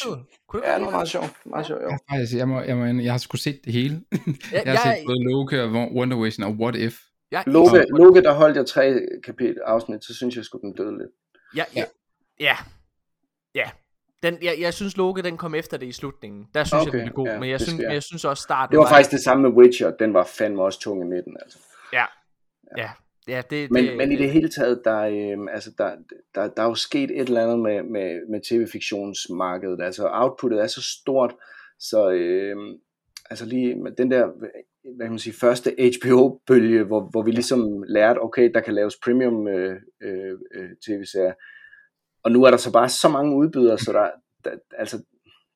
du 0.54 0.62
Ja, 0.64 0.76
det 0.76 0.86
var 0.86 0.92
meget 0.92 1.10
sjovt. 1.10 1.34
Meget 1.46 1.66
sjovt, 1.66 1.82
jo. 1.84 1.90
Jeg, 1.90 2.00
faktisk, 2.12 2.34
jeg, 2.38 2.48
må, 2.48 2.62
jeg, 2.62 2.78
må, 2.78 2.86
jeg 2.86 3.14
har 3.14 3.18
sgu 3.18 3.38
set 3.38 3.62
det 3.66 3.74
hele. 3.74 3.96
Ja, 4.52 4.62
jeg 4.66 4.80
har 4.80 4.90
jeg- 4.90 4.98
set 4.98 5.06
både 5.06 5.24
Loki 5.32 5.56
og 5.60 5.70
Wonder 5.98 6.24
Vision 6.24 6.44
og 6.48 6.52
What 6.54 6.76
If. 6.76 7.00
Jeg, 7.32 7.44
Loke, 7.48 7.86
Loke, 7.90 8.22
der 8.22 8.34
holdt 8.34 8.58
jeg 8.58 8.66
tre 8.66 9.00
kapitel 9.24 9.62
afsnit, 9.66 10.04
så 10.06 10.16
synes 10.16 10.36
jeg 10.36 10.46
skulle 10.46 10.62
den 10.62 10.74
døde 10.76 10.98
lidt. 10.98 11.10
Ja, 11.56 11.64
ja. 11.76 11.84
Ja. 12.40 12.56
Ja. 13.56 13.70
Den, 14.24 14.38
jeg, 14.44 14.56
jeg 14.60 14.74
synes 14.74 14.98
Loke, 14.98 15.22
den 15.22 15.38
kom 15.38 15.56
efter 15.56 15.78
det 15.78 15.86
i 15.86 15.92
slutningen. 15.92 16.48
Der 16.54 16.64
synes 16.64 16.88
okay, 16.88 16.94
jeg, 16.94 17.00
den 17.00 17.08
er 17.08 17.14
god. 17.14 17.28
ja, 17.28 17.40
men 17.40 17.50
jeg 17.50 17.62
synes, 17.62 17.82
jeg. 17.82 17.94
jeg 17.94 18.04
synes 18.04 18.26
også 18.26 18.44
starten 18.44 18.72
Det 18.72 18.80
var 18.80 18.90
faktisk 18.90 19.12
det 19.12 19.24
samme 19.24 19.50
med 19.50 19.58
Witcher, 19.58 19.92
den 19.92 20.14
var 20.14 20.24
fandme 20.38 20.64
også 20.64 20.80
tung 20.80 21.02
i 21.02 21.06
midten, 21.06 21.38
altså. 21.42 21.60
Ja. 21.94 22.06
Ja. 22.78 22.90
Ja, 23.28 23.42
det, 23.50 23.72
Men, 23.72 23.86
det, 23.86 23.98
men 23.98 24.12
i 24.12 24.16
det 24.16 24.32
hele 24.32 24.50
taget, 24.50 24.82
der, 24.84 25.00
øh, 25.00 25.54
altså, 25.54 25.72
der, 25.78 25.92
der, 26.36 26.48
der 26.48 26.64
er 26.64 26.68
jo 26.68 26.76
sket 26.76 27.12
et 27.12 27.28
eller 27.28 27.44
andet 27.44 27.60
med, 27.60 27.84
med, 27.84 28.20
med 28.30 28.42
tv-fiktionsmarkedet. 28.42 29.82
Altså 29.82 30.10
outputtet 30.12 30.62
er 30.62 30.68
så 30.68 30.82
stort, 30.82 31.36
så 31.80 32.10
øh, 32.10 32.56
altså 33.30 33.46
lige 33.46 33.76
den 33.98 34.12
der, 34.12 34.28
hvad 34.96 35.06
kan 35.06 35.12
man 35.12 35.20
sige, 35.20 35.34
første 35.34 35.76
HBO-bølge, 36.02 36.84
hvor, 36.84 37.10
hvor 37.12 37.22
vi 37.22 37.32
ligesom 37.32 37.84
lærte, 37.88 38.20
okay, 38.20 38.52
der 38.54 38.60
kan 38.60 38.74
laves 38.74 38.96
premium 39.04 39.48
øh, 39.48 39.76
øh, 40.02 40.34
øh, 40.56 40.70
tv-serier. 40.86 41.34
Og 42.28 42.32
nu 42.32 42.44
er 42.44 42.52
der 42.52 42.58
så 42.58 42.72
bare 42.72 42.90
så 42.90 43.10
mange 43.10 43.36
udbydere, 43.36 43.78
så 43.78 43.94
der, 43.94 44.10
der 44.46 44.58
altså, 44.78 44.98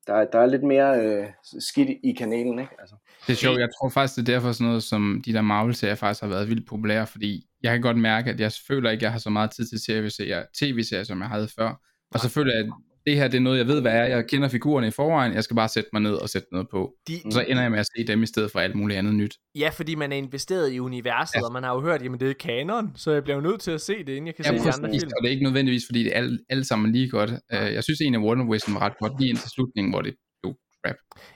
der, 0.07 0.25
der 0.25 0.39
er 0.39 0.45
lidt 0.45 0.63
mere 0.63 1.05
øh, 1.05 1.27
skidt 1.59 1.89
i, 2.03 2.13
kanalen, 2.17 2.59
ikke? 2.59 2.75
Altså. 2.79 2.95
Det 3.27 3.33
er 3.33 3.37
sjovt, 3.37 3.59
jeg 3.59 3.69
tror 3.79 3.89
faktisk, 3.89 4.15
det 4.15 4.29
er 4.29 4.33
derfor 4.33 4.51
sådan 4.51 4.67
noget 4.67 4.83
som 4.83 5.21
de 5.25 5.33
der 5.33 5.41
Marvel-serier 5.41 5.95
faktisk 5.95 6.21
har 6.21 6.27
været 6.27 6.49
vildt 6.49 6.67
populære, 6.67 7.07
fordi 7.07 7.45
jeg 7.63 7.71
kan 7.71 7.81
godt 7.81 7.97
mærke, 7.97 8.29
at 8.29 8.39
jeg 8.39 8.51
føler 8.67 8.89
ikke, 8.89 8.99
at 8.99 9.03
jeg 9.03 9.11
har 9.11 9.19
så 9.19 9.29
meget 9.29 9.51
tid 9.51 9.65
til 9.65 9.79
tv-serier, 9.87 10.43
tv-serier 10.59 11.03
som 11.03 11.19
jeg 11.21 11.27
havde 11.27 11.47
før. 11.59 11.81
Og 12.13 12.19
så 12.19 12.29
føler 12.29 12.53
jeg, 12.53 12.65
at 12.65 12.73
det 13.05 13.15
her 13.15 13.27
det 13.27 13.37
er 13.37 13.41
noget, 13.41 13.57
jeg 13.57 13.67
ved, 13.67 13.81
hvad 13.81 13.91
er. 13.91 14.03
Jeg 14.05 14.27
kender 14.27 14.47
figurerne 14.47 14.87
i 14.87 14.91
forvejen, 14.91 15.33
jeg 15.33 15.43
skal 15.43 15.55
bare 15.55 15.67
sætte 15.69 15.89
mig 15.93 16.01
ned 16.01 16.13
og 16.13 16.29
sætte 16.29 16.47
noget 16.51 16.67
på. 16.71 16.93
De, 17.07 17.13
Og 17.25 17.31
så 17.31 17.41
ender 17.47 17.61
jeg 17.61 17.71
med 17.71 17.79
at 17.79 17.87
se 17.97 18.07
dem 18.07 18.23
i 18.23 18.25
stedet 18.25 18.51
for 18.51 18.59
alt 18.59 18.75
muligt 18.75 18.97
andet 18.99 19.15
nyt. 19.15 19.35
ja, 19.55 19.69
fordi 19.69 19.95
man 19.95 20.11
er 20.11 20.15
investeret 20.15 20.71
i 20.71 20.79
universet, 20.79 21.35
Ja. 21.35 21.45
og 21.45 21.53
man 21.53 21.63
har 21.63 21.73
jo 21.75 21.81
hørt, 21.81 22.03
jamen 22.03 22.19
det 22.19 22.29
er 22.29 22.33
kanon, 22.33 22.91
så 22.95 23.11
jeg 23.11 23.23
bliver 23.23 23.41
nødt 23.41 23.61
til 23.61 23.71
at 23.71 23.81
se 23.81 23.93
det, 23.99 24.09
inden 24.09 24.27
jeg 24.27 24.35
kan 24.35 24.45
Ja, 24.45 24.49
se 24.57 24.63
de 24.63 24.73
andre 24.73 24.89
film. 24.89 25.11
og 25.17 25.21
det 25.23 25.27
er 25.27 25.31
ikke 25.31 25.43
nødvendigvis, 25.43 25.83
fordi 25.87 26.03
det 26.03 26.11
er 26.13 26.17
alle, 26.17 26.39
alle 26.49 26.65
sammen 26.65 26.91
lige 26.91 27.09
godt. 27.09 27.29
Uh, 27.31 27.37
jeg 27.73 27.83
synes, 27.83 28.01
en 28.01 28.15
af 28.15 28.19
Wonder 28.19 28.43
Woman 28.45 28.59
var 28.67 28.79
ret 28.81 28.97
godt, 28.99 29.19
lige 29.19 29.29
indtil 29.29 29.49
slutningen, 29.49 29.93
hvor 29.93 30.01
det 30.01 30.15
blev 30.43 30.53
crap. 30.85 30.95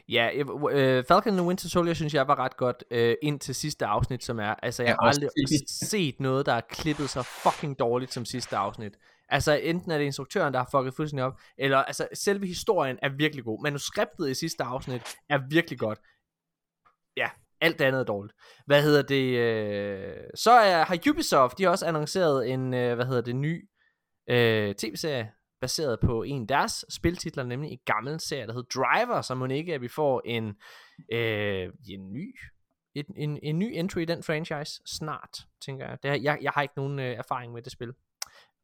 Ja, 0.10 0.30
øh, 0.72 1.04
Falcon 1.08 1.30
and 1.32 1.38
the 1.38 1.48
Winter 1.48 1.70
Soldier 1.70 1.94
synes 1.94 2.14
jeg 2.14 2.28
var 2.28 2.40
ret 2.40 2.58
godt 2.58 2.84
øh, 2.92 3.16
ind 3.24 3.40
til 3.40 3.56
sidste 3.56 3.86
afsnit, 3.86 4.24
som 4.24 4.40
er, 4.40 4.54
altså 4.64 4.84
jeg 4.84 4.90
Ja, 4.90 4.96
har 5.02 5.08
aldrig 5.10 5.30
set 5.82 6.16
noget, 6.20 6.46
der 6.46 6.54
er 6.54 6.62
klippet 6.72 7.10
så 7.10 7.22
fucking 7.44 7.80
dårligt 7.80 8.14
som 8.14 8.26
sidste 8.26 8.56
afsnit. 8.58 8.94
Altså 9.30 9.53
enten 9.53 9.91
er 9.91 9.97
det 9.97 10.06
instruktøren, 10.06 10.53
der 10.53 10.60
har 10.60 10.68
fucket 10.72 10.93
fuldstændig 10.93 11.26
op, 11.26 11.39
eller 11.57 11.77
altså 11.77 12.07
selve 12.14 12.47
historien 12.47 12.99
er 13.02 13.10
virkelig 13.10 13.43
god. 13.43 13.64
Manuskriptet 13.64 14.30
i 14.30 14.34
sidste 14.34 14.64
afsnit 14.64 15.02
er 15.30 15.39
virkelig 15.49 15.80
godt. 15.80 15.99
Ja, 17.18 17.30
alt 17.61 17.81
andet 17.81 17.99
er 17.99 18.03
dårligt. 18.03 18.35
Hvad 18.65 18.84
hedder 18.84 19.02
det? 19.02 19.38
Øh, 19.38 20.23
så 20.35 20.52
er, 20.52 20.85
har 20.85 20.99
Ubisoft, 21.10 21.57
de 21.57 21.64
har 21.64 21.69
også 21.69 21.85
annonceret 21.85 22.49
en, 22.49 22.73
øh, 22.73 22.95
hvad 22.95 23.06
hedder 23.06 23.22
det, 23.22 23.35
ny 23.35 23.69
øh, 24.30 24.76
tv-serie, 24.76 25.31
baseret 25.61 25.99
på 25.99 26.23
en 26.23 26.41
af 26.41 26.47
deres 26.47 26.85
spiltitler, 26.89 27.43
nemlig 27.43 27.72
en 27.72 27.80
gammel 27.85 28.19
serie, 28.19 28.47
der 28.47 28.53
hedder 28.53 28.81
Driver, 28.81 29.22
så 29.22 29.35
må 29.35 29.45
ikke, 29.45 29.73
at 29.73 29.81
vi 29.81 29.88
får 29.88 30.22
en, 30.26 30.56
øh, 31.11 31.69
en 31.89 32.14
ny 32.14 32.35
en, 32.95 33.06
en, 33.18 33.39
en 33.43 33.60
ny 33.60 33.72
entry 33.73 33.99
i 33.99 34.06
den 34.06 34.23
franchise 34.23 34.81
snart, 34.85 35.47
tænker 35.65 35.88
jeg. 35.88 35.97
Det 36.03 36.11
er, 36.11 36.15
jeg, 36.15 36.38
jeg 36.41 36.52
har 36.52 36.61
ikke 36.61 36.73
nogen 36.77 36.99
øh, 36.99 37.06
erfaring 37.18 37.53
med 37.53 37.61
det 37.61 37.72
spil. 37.72 37.93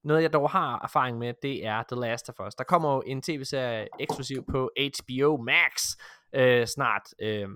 Noget 0.04 0.22
jeg 0.22 0.34
dog 0.34 0.50
har 0.50 0.80
erfaring 0.84 1.18
med, 1.18 1.34
det 1.42 1.66
er 1.66 1.84
The 1.92 2.02
Last 2.02 2.30
of 2.30 2.48
Us. 2.48 2.56
Der 2.56 2.64
kommer 2.64 2.94
jo 2.94 3.04
en 3.06 3.22
tv-serie 3.22 3.88
eksklusiv 4.00 4.46
på 4.52 4.72
HBO 4.78 5.38
Max 5.38 5.98
øh, 6.36 6.68
snart. 6.68 7.02
Øh, 7.22 7.48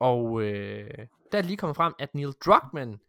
og 0.00 0.42
øh, 0.42 0.90
der 1.32 1.38
er 1.38 1.42
lige 1.42 1.56
kommet 1.56 1.76
frem, 1.76 1.94
at 1.98 2.14
Neil 2.14 2.32
Druckmann, 2.44 3.00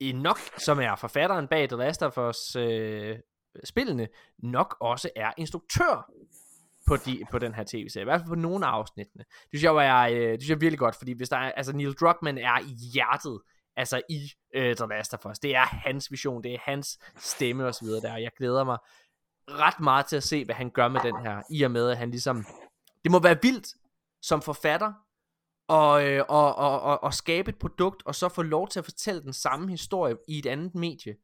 i 0.00 0.12
nok, 0.12 0.38
som 0.58 0.80
er 0.80 0.96
forfatteren 0.96 1.48
bag 1.48 1.68
The 1.68 1.78
Last 1.78 2.02
of 2.02 2.18
Us 2.18 2.56
øh, 2.56 3.18
spillene, 3.64 4.08
nok 4.38 4.76
også 4.80 5.10
er 5.16 5.32
instruktør 5.36 6.10
på, 6.86 6.96
de, 6.96 7.24
på 7.30 7.38
den 7.38 7.54
her 7.54 7.64
tv-serie. 7.66 8.02
I 8.02 8.04
hvert 8.04 8.20
fald 8.20 8.28
på 8.28 8.34
nogle 8.34 8.66
af 8.66 8.70
afsnittene. 8.70 9.24
Det 9.24 9.48
synes 9.48 9.62
jeg, 9.62 9.74
var, 9.74 10.06
øh, 10.06 10.16
det 10.16 10.40
synes 10.40 10.48
jeg 10.48 10.54
er 10.54 10.58
virkelig 10.58 10.78
godt, 10.78 10.96
fordi 10.96 11.12
hvis 11.12 11.28
der 11.28 11.36
er, 11.36 11.52
altså 11.52 11.76
Neil 11.76 11.92
Druckmann 11.92 12.38
er 12.38 12.58
i 12.58 12.74
hjertet, 12.92 13.40
altså 13.76 14.02
i 14.10 14.30
øh, 14.54 14.76
The 14.76 14.86
Last 14.86 15.14
of 15.14 15.26
Us. 15.26 15.38
Det 15.38 15.54
er 15.56 15.64
hans 15.64 16.10
vision, 16.10 16.42
det 16.44 16.54
er 16.54 16.58
hans 16.62 16.98
stemme 17.16 17.66
og 17.66 17.74
så 17.74 17.84
videre 17.84 18.00
der, 18.00 18.12
og 18.12 18.22
jeg 18.22 18.30
glæder 18.36 18.64
mig 18.64 18.78
ret 19.48 19.80
meget 19.80 20.06
til 20.06 20.16
at 20.16 20.22
se, 20.22 20.44
hvad 20.44 20.54
han 20.54 20.70
gør 20.70 20.88
med 20.88 21.00
den 21.00 21.16
her, 21.20 21.42
i 21.50 21.62
og 21.62 21.70
med, 21.70 21.90
at 21.90 21.96
han 21.96 22.10
ligesom, 22.10 22.44
det 23.04 23.10
må 23.12 23.18
være 23.18 23.38
vildt 23.42 23.74
som 24.22 24.42
forfatter, 24.42 24.92
og, 25.68 26.06
øh, 26.08 26.24
og, 26.28 26.54
og, 26.56 26.80
og, 26.80 27.02
og 27.02 27.14
skabe 27.14 27.48
et 27.48 27.58
produkt, 27.58 28.02
og 28.06 28.14
så 28.14 28.28
få 28.28 28.42
lov 28.42 28.68
til 28.68 28.78
at 28.78 28.84
fortælle 28.84 29.22
den 29.22 29.32
samme 29.32 29.70
historie 29.70 30.16
i 30.28 30.38
et 30.38 30.46
andet 30.46 30.74
medie, 30.74 31.16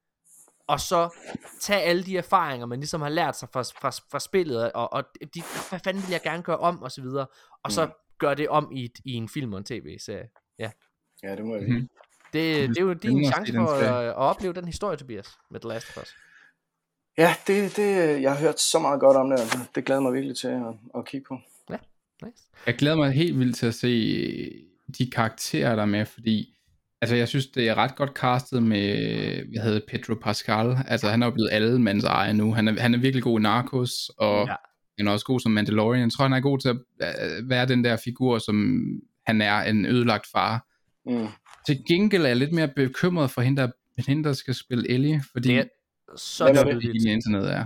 og 0.68 0.80
så 0.80 1.14
tage 1.60 1.80
alle 1.82 2.04
de 2.04 2.16
erfaringer, 2.18 2.66
man 2.66 2.78
ligesom 2.80 3.00
har 3.00 3.08
lært 3.08 3.36
sig 3.36 3.48
fra, 3.52 3.62
fra, 3.62 3.90
fra 4.10 4.18
spillet, 4.20 4.72
og, 4.72 4.92
og 4.92 5.04
de, 5.34 5.42
hvad 5.70 5.80
fanden 5.84 6.02
vil 6.02 6.10
jeg 6.10 6.22
gerne 6.22 6.42
gøre 6.42 6.58
om, 6.58 6.82
og 6.82 6.92
så 6.92 7.02
videre, 7.02 7.26
og 7.62 7.72
så 7.72 7.86
Mm. 7.86 7.92
gøre 8.18 8.34
det 8.34 8.48
om 8.48 8.72
i, 8.72 8.84
et, 8.84 8.98
i 9.04 9.12
en 9.12 9.28
film 9.28 9.52
og 9.52 9.58
en 9.58 9.64
tv-serie. 9.64 10.28
Ja, 11.22 11.36
det 11.36 11.44
må 11.44 11.54
jeg 11.54 11.62
Mhm. 11.68 11.88
Det, 12.36 12.68
det 12.68 12.78
er 12.78 12.82
jo 12.82 12.92
din 12.92 13.24
chance 13.24 13.52
for 13.52 13.66
at, 13.66 14.04
at 14.04 14.14
opleve 14.14 14.52
den 14.52 14.64
historie, 14.64 14.96
Tobias, 14.96 15.28
med 15.50 15.60
The 15.60 15.68
Last 15.68 15.86
of 15.96 16.02
Us. 16.02 16.08
Ja, 17.18 17.34
det, 17.46 17.76
det, 17.76 18.22
jeg 18.22 18.32
har 18.32 18.40
hørt 18.40 18.60
så 18.60 18.78
meget 18.78 19.00
godt 19.00 19.16
om 19.16 19.30
det, 19.30 19.40
altså. 19.40 19.58
det 19.74 19.84
glæder 19.84 20.00
mig 20.00 20.12
virkelig 20.12 20.36
til 20.36 20.48
at, 20.48 20.62
at 20.98 21.04
kigge 21.06 21.26
på. 21.28 21.38
Nice. 22.24 22.42
Jeg 22.66 22.74
glæder 22.74 22.96
mig 22.96 23.12
helt 23.12 23.38
vildt 23.38 23.56
til 23.56 23.66
at 23.66 23.74
se 23.74 23.90
de 24.98 25.10
karakterer, 25.10 25.74
der 25.76 25.82
er 25.82 25.86
med, 25.86 26.06
fordi 26.06 26.54
altså, 27.00 27.16
jeg 27.16 27.28
synes, 27.28 27.46
det 27.46 27.68
er 27.68 27.74
ret 27.74 27.96
godt 27.96 28.10
castet 28.10 28.62
med, 28.62 28.88
hvad 29.52 29.62
hedder 29.64 29.80
Pedro 29.88 30.14
Pascal. 30.14 30.76
Altså, 30.88 31.08
han 31.08 31.22
er 31.22 31.26
jo 31.26 31.30
blevet 31.32 31.48
alle 31.52 31.78
mands 31.82 32.04
eje 32.04 32.32
nu. 32.34 32.54
Han 32.54 32.68
er, 32.68 32.80
han 32.80 32.94
er 32.94 32.98
virkelig 32.98 33.22
god 33.22 33.40
i 33.40 33.42
Narcos, 33.42 33.92
og 34.18 34.34
Ja. 34.46 34.50
ja. 34.50 34.56
han 34.98 35.08
er 35.08 35.12
også 35.12 35.26
god 35.26 35.40
som 35.40 35.52
Mandalorian. 35.52 36.02
Jeg 36.02 36.12
tror, 36.12 36.24
han 36.24 36.32
er 36.32 36.40
god 36.40 36.58
til 36.58 36.68
at 36.68 36.76
øh, 37.02 37.50
være 37.50 37.66
den 37.66 37.84
der 37.84 37.96
figur, 38.04 38.38
som 38.38 38.86
han 39.26 39.40
er 39.40 39.60
en 39.62 39.86
ødelagt 39.86 40.26
far. 40.32 40.66
Mm. 41.06 41.26
Til 41.66 41.78
gengæld 41.88 42.22
er 42.22 42.26
jeg 42.26 42.36
lidt 42.36 42.52
mere 42.52 42.68
bekymret 42.68 43.30
for 43.30 43.40
hende, 43.40 43.62
der, 43.62 43.70
hende, 44.08 44.24
der 44.24 44.32
skal 44.32 44.54
spille 44.54 44.90
Ellie, 44.90 45.22
fordi 45.32 45.48
Det 45.48 45.58
er 45.58 45.64
så 46.16 46.44
Hvem 46.44 46.56
er 46.56 46.64
det? 46.64 46.72
det 46.74 46.82
tydeligt. 46.82 47.04
i 47.04 47.10
internet 47.12 47.52
er. 47.52 47.64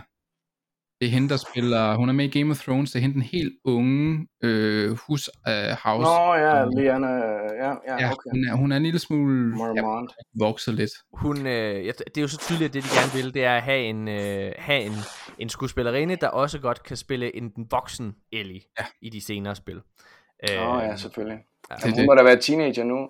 Det 1.00 1.06
er 1.06 1.10
hende, 1.10 1.28
der 1.28 1.36
spiller, 1.36 1.94
hun 1.96 2.08
er 2.08 2.12
med 2.12 2.24
i 2.34 2.38
Game 2.38 2.50
of 2.50 2.60
Thrones, 2.62 2.90
det 2.92 2.98
er 2.98 3.00
hende 3.00 3.14
den 3.14 3.22
helt 3.22 3.52
unge 3.64 4.26
øh, 4.42 4.90
hus, 5.08 5.30
øh, 5.48 5.52
house. 5.84 6.02
Nå 6.02 6.34
ja. 6.34 6.64
Liana, 6.64 7.06
ja, 7.06 7.68
ja, 7.68 7.96
Ja, 8.00 8.10
okay. 8.12 8.30
hun, 8.30 8.44
er, 8.48 8.54
hun 8.56 8.72
er 8.72 8.76
en 8.76 8.82
lille 8.82 8.98
smule 8.98 9.56
ja, 9.76 10.00
vokset 10.38 10.74
lidt. 10.74 10.90
Hun, 11.12 11.46
øh, 11.46 11.84
det 11.84 12.16
er 12.16 12.20
jo 12.20 12.28
så 12.28 12.38
tydeligt, 12.38 12.68
at 12.68 12.74
det 12.74 12.82
de 12.84 12.88
gerne 12.88 13.22
vil, 13.24 13.34
det 13.34 13.44
er 13.44 13.56
at 13.56 13.62
have 13.62 13.80
en, 13.84 14.08
øh, 14.08 14.52
have 14.58 14.82
en, 14.82 14.92
en 15.38 15.48
skuespillerinde, 15.48 16.16
der 16.16 16.28
også 16.28 16.58
godt 16.58 16.82
kan 16.82 16.96
spille 16.96 17.36
en 17.36 17.50
den 17.50 17.66
voksen 17.70 18.14
Ellie 18.32 18.60
Ja. 18.80 18.84
i 19.02 19.10
de 19.10 19.20
senere 19.24 19.54
spil. 19.56 19.76
Åh 19.76 20.56
Øh, 20.56 20.68
oh, 20.76 20.82
ja, 20.82 20.96
selvfølgelig. 20.96 21.38
ja. 21.70 21.74
Jamen, 21.84 21.96
hun 21.98 22.06
må 22.06 22.14
da 22.14 22.22
være 22.22 22.36
teenager 22.40 22.84
nu. 22.84 23.08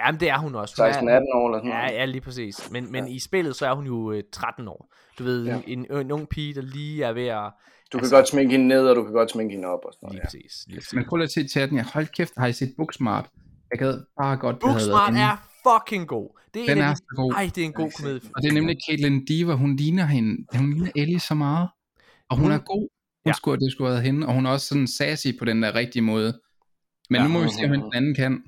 Jamen, 0.00 0.20
det 0.20 0.28
er 0.30 0.38
hun 0.38 0.54
også. 0.54 0.82
Hun 1.00 1.08
16-18 1.08 1.10
er, 1.10 1.20
år 1.34 1.46
eller 1.48 1.58
sådan 1.58 1.70
ja, 1.70 1.76
noget. 1.78 1.92
ja, 1.94 2.04
lige 2.04 2.20
præcis. 2.20 2.70
Men, 2.70 2.92
men 2.92 3.08
i 3.08 3.18
spillet, 3.18 3.56
så 3.56 3.66
er 3.66 3.74
hun 3.74 3.86
jo 3.86 4.12
øh, 4.12 4.22
13 4.32 4.68
år. 4.68 4.92
Du 5.18 5.24
ved, 5.24 5.44
Ja. 5.46 5.54
ja. 5.54 5.60
en, 5.66 5.86
en 5.96 6.12
ung 6.12 6.28
pige, 6.28 6.54
der 6.54 6.62
lige 6.62 7.04
er 7.04 7.12
ved 7.12 7.26
at... 7.26 7.50
Du 7.92 7.98
kan 7.98 8.04
altså- 8.04 8.16
godt 8.16 8.28
sminke 8.28 8.52
hende 8.52 8.68
ned, 8.68 8.88
og 8.88 8.96
du 8.96 9.02
kan 9.04 9.12
godt 9.12 9.30
sminke 9.30 9.52
hende 9.54 9.68
op 9.68 9.78
og 9.84 9.92
sådan 9.92 10.08
Lige 10.08 10.16
noget. 10.18 10.34
Ja. 10.34 10.38
præcis. 10.38 10.64
Lige 10.66 10.76
præcis. 10.78 10.94
Men 10.94 11.04
prøv 11.08 11.16
lige 11.16 11.24
at 11.24 11.30
se 11.32 11.48
chatten. 11.48 11.76
Jeg 11.76 11.84
hold 11.94 12.06
kæft, 12.06 12.32
har 12.36 12.46
I 12.46 12.52
set 12.52 12.74
Booksmart? 12.76 13.26
Jeg 13.70 13.78
gad 13.78 14.00
bare 14.22 14.36
godt, 14.36 14.58
Booksmart 14.60 15.14
er 15.16 15.48
fucking 15.68 16.08
god. 16.08 16.40
Det 16.54 16.62
er 16.62 16.66
Den 16.66 16.78
en 16.78 16.84
er 16.84 16.94
så 16.94 17.02
god. 17.16 17.32
Ej, 17.32 17.50
det 17.54 17.58
er 17.58 17.64
en 17.66 17.72
god 17.72 17.90
komedie. 17.96 18.30
Og 18.36 18.42
det 18.42 18.48
er 18.48 18.52
nemlig 18.54 18.76
Caitlyn 18.88 19.24
Diva. 19.24 19.52
Hun 19.54 19.76
ligner 19.76 20.04
hende. 20.06 20.46
Hun 20.58 20.72
ligner 20.72 20.90
Ellie 20.96 21.20
så 21.20 21.34
meget. 21.34 21.68
Og 22.30 22.36
hun 22.36 22.44
Hun- 22.44 22.52
er 22.52 22.58
god. 22.58 22.80
Hun 22.80 22.88
Ja. 23.26 23.30
ja. 23.30 23.32
skulle, 23.32 23.60
det 23.64 23.72
skulle 23.72 23.90
have 23.90 24.02
hende. 24.02 24.26
Og 24.26 24.34
hun 24.34 24.46
er 24.46 24.50
også 24.50 24.66
sådan 24.66 24.86
sassy 24.86 25.26
på 25.38 25.44
den 25.44 25.62
der 25.62 25.74
rigtige 25.74 26.02
måde. 26.02 26.40
Men 27.10 27.20
Ja. 27.20 27.26
nu 27.26 27.32
må 27.32 27.42
vi 27.42 27.48
se, 27.48 27.64
om 27.64 27.70
den 27.70 27.92
anden 27.94 28.14
kan. 28.14 28.42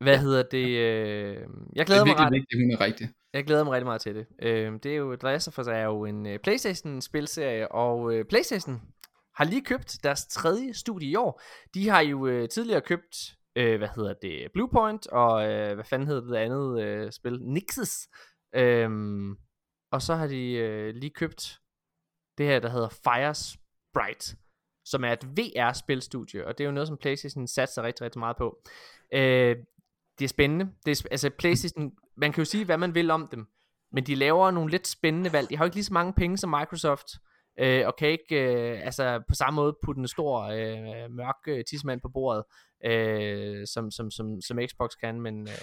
Hvad 0.00 0.18
hedder 0.18 0.42
det? 0.42 0.66
Øh... 0.68 1.34
Jeg 1.34 1.44
Det 1.74 1.80
er 1.80 1.84
glæder 1.84 2.04
mig 2.04 2.08
virkelig 2.10 2.26
ret. 2.26 2.32
vigtigt, 2.32 2.62
hun 2.62 2.70
er 2.70 2.80
rigtig. 2.80 3.08
Jeg 3.32 3.44
glæder 3.44 3.64
mig 3.64 3.72
rigtig 3.72 3.86
meget 3.86 4.00
til 4.00 4.14
det. 4.14 4.26
Øh, 4.42 4.72
det 4.82 4.92
er 4.92 4.96
jo, 4.96 5.16
Last 5.22 5.48
of 5.48 5.58
Us 5.58 5.66
er 5.66 5.82
jo 5.84 6.04
en 6.04 6.26
øh, 6.26 6.38
Playstation-spilserie, 6.38 7.72
og 7.72 8.12
øh, 8.14 8.24
Playstation 8.24 8.80
har 9.34 9.44
lige 9.44 9.64
købt 9.64 9.96
deres 10.02 10.26
tredje 10.26 10.74
studie 10.74 11.08
i 11.08 11.14
år. 11.16 11.42
De 11.74 11.88
har 11.88 12.00
jo 12.00 12.26
øh, 12.26 12.48
tidligere 12.48 12.80
købt, 12.80 13.16
øh, 13.56 13.78
hvad 13.78 13.88
hedder 13.96 14.14
det, 14.22 14.48
Bluepoint, 14.54 15.06
og 15.06 15.50
øh, 15.52 15.74
hvad 15.74 15.84
fanden 15.84 16.08
hedder 16.08 16.20
det 16.30 16.36
andet 16.36 16.82
øh, 16.82 17.12
spil? 17.12 17.38
Nixes. 17.42 18.08
Øhm, 18.54 19.36
og 19.92 20.02
så 20.02 20.14
har 20.14 20.26
de 20.26 20.52
øh, 20.52 20.94
lige 20.94 21.10
købt 21.10 21.58
det 22.38 22.46
her, 22.46 22.58
der 22.60 22.68
hedder 22.68 22.88
Fire 22.88 23.34
Sprite, 23.34 24.36
som 24.84 25.04
er 25.04 25.12
et 25.12 25.24
VR-spilstudie, 25.38 26.46
og 26.46 26.58
det 26.58 26.64
er 26.64 26.68
jo 26.68 26.72
noget, 26.74 26.88
som 26.88 26.96
Playstation 26.96 27.46
satser 27.46 27.82
rigtig, 27.82 28.04
rigtig 28.04 28.18
meget 28.18 28.36
på. 28.36 28.62
Øh, 29.14 29.56
det 30.18 30.24
er 30.24 30.28
spændende. 30.28 30.68
Det 30.86 31.00
er, 31.00 31.08
altså 31.10 31.30
Playstation, 31.38 31.92
man 32.16 32.32
kan 32.32 32.40
jo 32.40 32.44
sige, 32.44 32.64
hvad 32.64 32.78
man 32.78 32.94
vil 32.94 33.10
om 33.10 33.28
dem, 33.30 33.46
men 33.92 34.04
de 34.04 34.14
laver 34.14 34.50
nogle 34.50 34.70
lidt 34.70 34.88
spændende 34.88 35.32
valg. 35.32 35.50
De 35.50 35.56
har 35.56 35.64
jo 35.64 35.66
ikke 35.66 35.76
lige 35.76 35.84
så 35.84 35.92
mange 35.92 36.12
penge 36.12 36.38
som 36.38 36.50
Microsoft, 36.50 37.06
øh, 37.60 37.86
og 37.86 37.96
kan 37.98 38.08
ikke 38.08 38.34
øh, 38.34 38.80
altså 38.84 39.22
på 39.28 39.34
samme 39.34 39.56
måde 39.56 39.76
putte 39.84 40.00
en 40.00 40.08
stor 40.08 40.42
øh, 40.42 41.10
mørk 41.10 41.36
øh, 41.48 41.64
tidsmand 41.70 42.00
på 42.00 42.08
bordet, 42.14 42.44
øh, 42.84 43.66
som, 43.66 43.90
som, 43.90 44.10
som, 44.10 44.40
som 44.40 44.58
Xbox 44.70 44.90
kan, 45.02 45.20
men, 45.20 45.48
øh, 45.48 45.54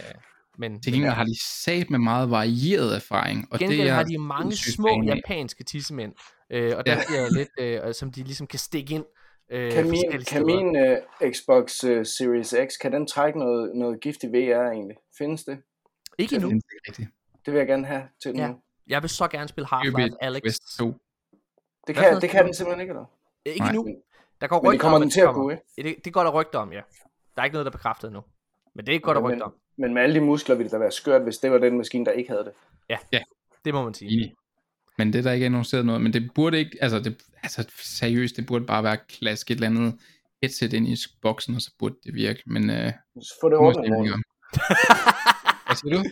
men 0.57 0.81
Til 0.81 0.93
gengæld 0.93 1.13
har 1.13 1.23
de 1.23 1.35
sat 1.63 1.89
med 1.89 1.99
meget 1.99 2.29
varieret 2.29 2.95
erfaring. 2.95 3.47
Og 3.51 3.59
gengæld 3.59 3.79
det 3.81 3.89
er 3.89 3.93
har 3.93 4.03
de 4.03 4.17
mange 4.17 4.55
små 4.55 5.03
japanske 5.03 5.63
tissemænd, 5.63 6.13
øh, 6.51 6.77
og 6.77 6.85
der 6.85 6.91
Ja. 6.91 7.21
jeg 7.21 7.31
lidt, 7.31 7.49
øh, 7.59 7.93
som 7.93 8.11
de 8.11 8.23
ligesom 8.23 8.47
kan 8.47 8.59
stikke 8.59 8.93
ind. 8.93 9.05
Øh, 9.49 9.71
Kan 9.71 9.89
min, 9.89 10.03
kan 10.27 10.45
min 10.45 10.67
uh, 10.77 11.31
Xbox 11.31 11.83
uh, 11.83 12.05
Series 12.05 12.55
X, 12.67 12.73
kan 12.81 12.91
den 12.93 13.07
trække 13.07 13.39
noget, 13.39 13.75
noget 13.75 13.99
giftig 14.01 14.29
VR 14.31 14.71
egentlig? 14.71 14.97
Findes 15.17 15.43
det? 15.43 15.57
Ikke 16.17 16.35
Det 16.35 16.43
endnu. 16.43 16.49
ikke 16.57 16.67
rigtigt. 16.87 17.09
Det 17.45 17.53
vil 17.53 17.57
jeg 17.57 17.67
gerne 17.67 17.85
have 17.85 18.03
til 18.23 18.35
Ja. 18.35 18.47
nu. 18.47 18.55
Jeg 18.87 19.01
vil 19.01 19.09
så 19.09 19.27
gerne 19.27 19.47
spille 19.47 19.67
Half-Life 19.67 20.15
Alex. 20.21 20.41
Quest 20.43 20.77
2. 20.77 20.93
Det 21.87 21.95
kan, 21.95 22.21
det 22.21 22.29
kan 22.29 22.45
den 22.45 22.53
simpelthen 22.53 22.81
ikke, 22.81 22.91
eller? 22.91 23.05
Ikke 23.45 23.65
endnu. 23.65 23.87
Der 24.41 24.47
går 24.47 24.55
Men 24.61 24.65
det 24.65 24.73
rygter 24.73 24.81
kommer 24.81 24.95
om, 24.95 25.01
den 25.01 25.07
at 25.07 25.13
til 25.13 25.21
at 25.21 25.33
kunne, 25.33 25.53
ikke? 25.77 25.95
Det, 25.95 26.05
det 26.05 26.13
går 26.13 26.23
der 26.23 26.31
rygter 26.31 26.59
om, 26.59 26.73
ja. 26.73 26.81
Der 27.35 27.41
er 27.41 27.43
ikke 27.45 27.53
noget, 27.53 27.65
der 27.65 27.69
er 27.71 27.77
bekræftet 27.77 28.07
endnu. 28.07 28.23
Men 28.75 28.85
det 28.85 28.95
er 28.95 28.99
godt 28.99 29.15
der 29.15 29.21
Men- 29.21 29.31
rygter 29.31 29.45
om. 29.45 29.53
Men 29.77 29.93
med 29.93 30.01
alle 30.01 30.15
de 30.15 30.21
muskler 30.25 30.55
ville 30.55 30.65
det 30.67 30.71
da 30.71 30.77
være 30.77 30.91
skørt, 30.91 31.21
hvis 31.21 31.37
det 31.37 31.51
var 31.51 31.57
den 31.57 31.77
maskine, 31.77 32.05
der 32.05 32.11
ikke 32.11 32.29
havde 32.29 32.43
det. 32.43 32.53
Det 33.65 33.73
må 33.73 33.83
man 33.83 33.93
sige. 33.93 34.11
Enig. 34.11 34.35
Men 34.97 35.13
det 35.13 35.19
er 35.19 35.23
der 35.23 35.31
ikke 35.31 35.45
annonceret 35.45 35.85
noget. 35.85 36.01
Men 36.01 36.13
det 36.13 36.31
burde 36.35 36.59
ikke, 36.59 36.77
altså, 36.81 36.99
det, 36.99 37.21
altså 37.43 37.65
seriøst, 37.83 38.35
det 38.35 38.45
burde 38.45 38.65
bare 38.65 38.83
være 38.83 38.97
klask 39.09 39.51
et 39.51 39.55
eller 39.55 39.67
andet 39.67 39.93
headset 40.41 40.73
ind 40.73 40.87
i 40.87 40.95
boksen, 41.21 41.55
og 41.55 41.61
så 41.61 41.71
burde 41.79 41.95
det 42.03 42.13
virke. 42.13 42.43
Men 42.45 42.69
øh, 42.69 42.91
Så 43.21 43.33
få 43.41 43.49
det 43.49 43.57
ordnet, 43.57 43.91
Morten. 43.91 44.23
Hvad 45.67 45.75
siger 45.75 45.97
du? 45.97 46.03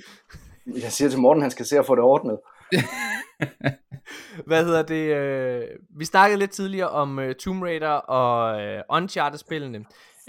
Jeg 0.82 0.91
siger 0.91 1.10
til 1.10 1.20
Morten, 1.20 1.41
han 1.41 1.52
skal 1.52 1.66
se 1.66 1.80
at 1.80 1.86
få 1.86 1.95
det 1.95 2.03
ordnet. 2.03 2.40
Hvad 4.48 4.66
hedder 4.66 4.84
det? 4.84 5.16
Øh, 5.16 5.68
vi 5.98 6.06
snakkede 6.06 6.40
lidt 6.40 6.52
tidligere 6.52 6.90
om 6.90 7.18
uh, 7.18 7.32
Tomb 7.40 7.64
Raider 7.64 7.90
og 7.90 8.62
uh, 8.64 8.98
Uncharted-spillene. 8.98 9.80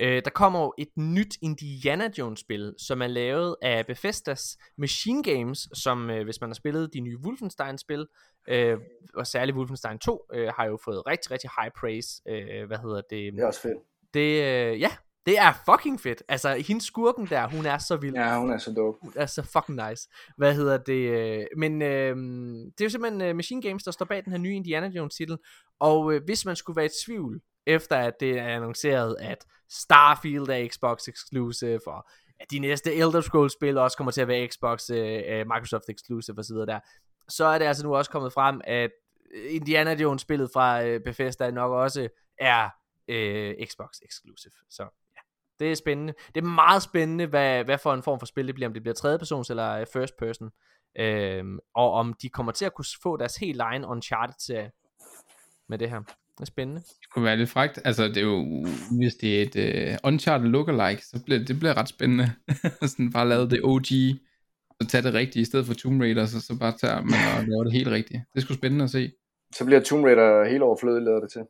Uh, 0.03 0.05
der 0.24 0.31
kommer 0.35 0.61
jo 0.61 0.74
et 0.79 0.89
nyt 0.97 1.37
Indiana 1.43 2.11
Jones-spil, 2.19 2.74
som 2.79 3.03
er 3.03 3.07
lavet 3.07 3.57
af 3.62 3.87
Bethesdas 3.87 4.57
Machine 4.79 5.23
Games, 5.23 5.69
som 5.74 6.11
uh, 6.11 6.23
hvis 6.24 6.41
man 6.41 6.51
har 6.51 6.55
spillet 6.55 6.91
de 6.93 7.01
nye 7.01 7.19
Wolfenstein-spil, 7.24 8.07
uh, 8.51 8.81
og 9.14 9.27
særligt 9.27 9.56
Wolfenstein 9.56 9.98
2, 9.98 10.27
uh, 10.35 10.40
har 10.56 10.64
jo 10.66 10.78
fået 10.85 11.06
rigtig, 11.06 11.31
rigtig 11.31 11.51
high 11.60 11.73
praise. 11.81 12.23
Uh, 12.27 12.66
hvad 12.66 12.78
hedder 12.78 13.01
det? 13.10 13.32
Det 13.32 13.40
er 13.40 13.47
også 13.47 13.60
fedt. 13.60 13.78
Det, 14.14 14.40
uh, 14.73 14.81
ja, 14.81 14.90
det 15.27 15.39
er 15.39 15.52
fucking 15.64 16.01
fedt. 16.01 16.23
Altså, 16.28 16.64
hendes 16.66 16.85
skurken 16.85 17.27
der, 17.27 17.48
hun 17.48 17.66
er 17.66 17.78
så 17.78 17.97
vild. 17.97 18.14
Ja, 18.14 18.39
hun 18.39 18.51
er 18.51 18.59
så 18.59 18.73
dope. 18.73 18.98
Hun 19.02 19.12
er 19.16 19.27
så 19.27 19.43
fucking 19.43 19.89
nice. 19.89 20.09
Hvad 20.36 20.55
hedder 20.55 20.78
det? 20.78 21.10
øh, 21.10 21.47
Men 21.56 21.82
øh, 21.82 22.16
det 22.64 22.81
er 22.81 22.85
jo 22.85 22.89
simpelthen 22.89 23.23
øh, 23.23 23.36
Machine 23.36 23.62
Games, 23.62 23.85
der 23.85 23.90
står 23.90 24.05
bag 24.05 24.24
den 24.24 24.32
her 24.32 24.39
nye 24.39 24.55
Indiana 24.55 24.86
Jones 24.86 25.14
titel. 25.14 25.39
Og 25.81 26.12
øh, 26.12 26.24
hvis 26.24 26.44
man 26.47 26.56
skulle 26.56 26.77
være 26.77 26.86
i 26.86 27.05
tvivl, 27.06 27.40
efter 27.66 27.97
at 27.97 28.14
det 28.20 28.39
er 28.39 28.47
annonceret, 28.47 29.16
at 29.20 29.47
Starfield 29.70 30.48
er 30.48 30.69
Xbox 30.69 31.09
exclusive, 31.09 31.89
og 31.89 32.05
at 32.40 32.51
de 32.51 32.59
næste 32.59 32.94
Elder 32.94 33.20
Scrolls 33.20 33.52
spil 33.52 33.78
også 33.78 33.97
kommer 33.97 34.10
til 34.10 34.20
at 34.20 34.28
være 34.28 34.48
Xbox, 34.48 34.90
øh, 34.90 35.23
øh 35.28 35.47
Microsoft 35.47 35.89
exclusive 35.89 36.39
osv. 36.39 36.56
der, 36.56 36.81
så 37.36 37.44
er 37.44 37.59
det 37.59 37.64
altså 37.64 37.86
nu 37.86 37.96
også 37.96 38.10
kommet 38.10 38.32
frem, 38.32 38.60
at 38.64 38.90
øh, 39.34 39.54
Indiana 39.54 39.94
Jones 39.94 40.22
spillet 40.22 40.50
fra 40.52 40.84
øh, 40.84 41.00
Bethesda 41.00 41.50
nok 41.50 41.72
også 41.72 42.09
er 42.38 42.68
øh, 43.09 43.54
Xbox 43.66 43.88
exclusive. 44.02 44.52
Så 44.70 44.82
ja, 44.82 45.20
det 45.59 45.70
er 45.70 45.74
spændende. 45.74 46.14
Det 46.34 46.40
er 46.40 46.46
meget 46.46 46.82
spændende, 46.82 47.26
hvad, 47.26 47.64
hvad 47.64 47.78
for 47.78 47.94
en 47.94 48.02
form 48.02 48.18
for 48.18 48.26
spil 48.26 48.46
det 48.46 48.54
bliver. 48.54 48.68
Om 48.68 48.74
det 48.74 48.82
bliver 48.82 48.94
tredje 48.94 49.18
persons 49.18 49.50
eller 49.50 49.70
øh, 49.70 49.86
first 49.92 50.16
person. 50.16 50.50
Øh, 50.98 51.44
og 51.74 51.92
om 51.92 52.14
de 52.22 52.28
kommer 52.28 52.52
til 52.52 52.64
at 52.64 52.74
kunne 52.74 52.84
få 53.02 53.16
deres 53.16 53.36
helt 53.36 53.60
egen 53.60 53.84
Uncharted-serie 53.84 54.70
med 55.68 55.78
det 55.78 55.90
her. 55.90 55.98
Det 56.38 56.40
er 56.40 56.44
spændende. 56.44 56.80
Det 56.80 57.10
kunne 57.10 57.24
være 57.24 57.36
lidt 57.36 57.50
frægt. 57.50 57.78
Altså, 57.84 58.09
det 58.09 58.16
er 58.16 58.20
jo, 58.20 58.66
hvis 58.98 59.14
det 59.14 59.38
er 59.38 59.42
et 59.42 59.92
uh, 59.92 60.09
Uncharted 60.09 60.46
lookalike, 60.46 61.06
så 61.06 61.22
bliver 61.24 61.44
det 61.44 61.59
bliver 61.59 61.76
ret 61.76 61.88
spændende. 61.88 62.32
sådan 62.88 63.12
bare 63.12 63.28
lavet 63.28 63.50
det 63.50 63.60
OG, 63.62 63.86
så 64.81 64.89
tage 64.89 65.03
det 65.03 65.15
rigtige, 65.15 65.43
i 65.43 65.44
stedet 65.44 65.66
for 65.66 65.74
Tomb 65.74 66.01
Raider, 66.01 66.27
så, 66.27 66.40
så 66.40 66.59
bare 66.59 66.73
tager 66.81 67.01
man 67.01 67.39
og 67.39 67.44
laver 67.49 67.65
det 67.65 67.73
helt 67.73 67.89
rigtigt. 67.89 68.20
Det 68.32 68.40
er 68.40 68.44
sgu 68.44 68.55
spændende 68.55 68.85
at 68.85 68.90
se. 68.90 69.12
Så 69.55 69.65
bliver 69.65 69.81
Tomb 69.81 70.05
Raider 70.05 70.51
helt 70.51 70.62
overflødig, 70.62 71.03
lader 71.03 71.20
det 71.20 71.32
til. 71.32 71.43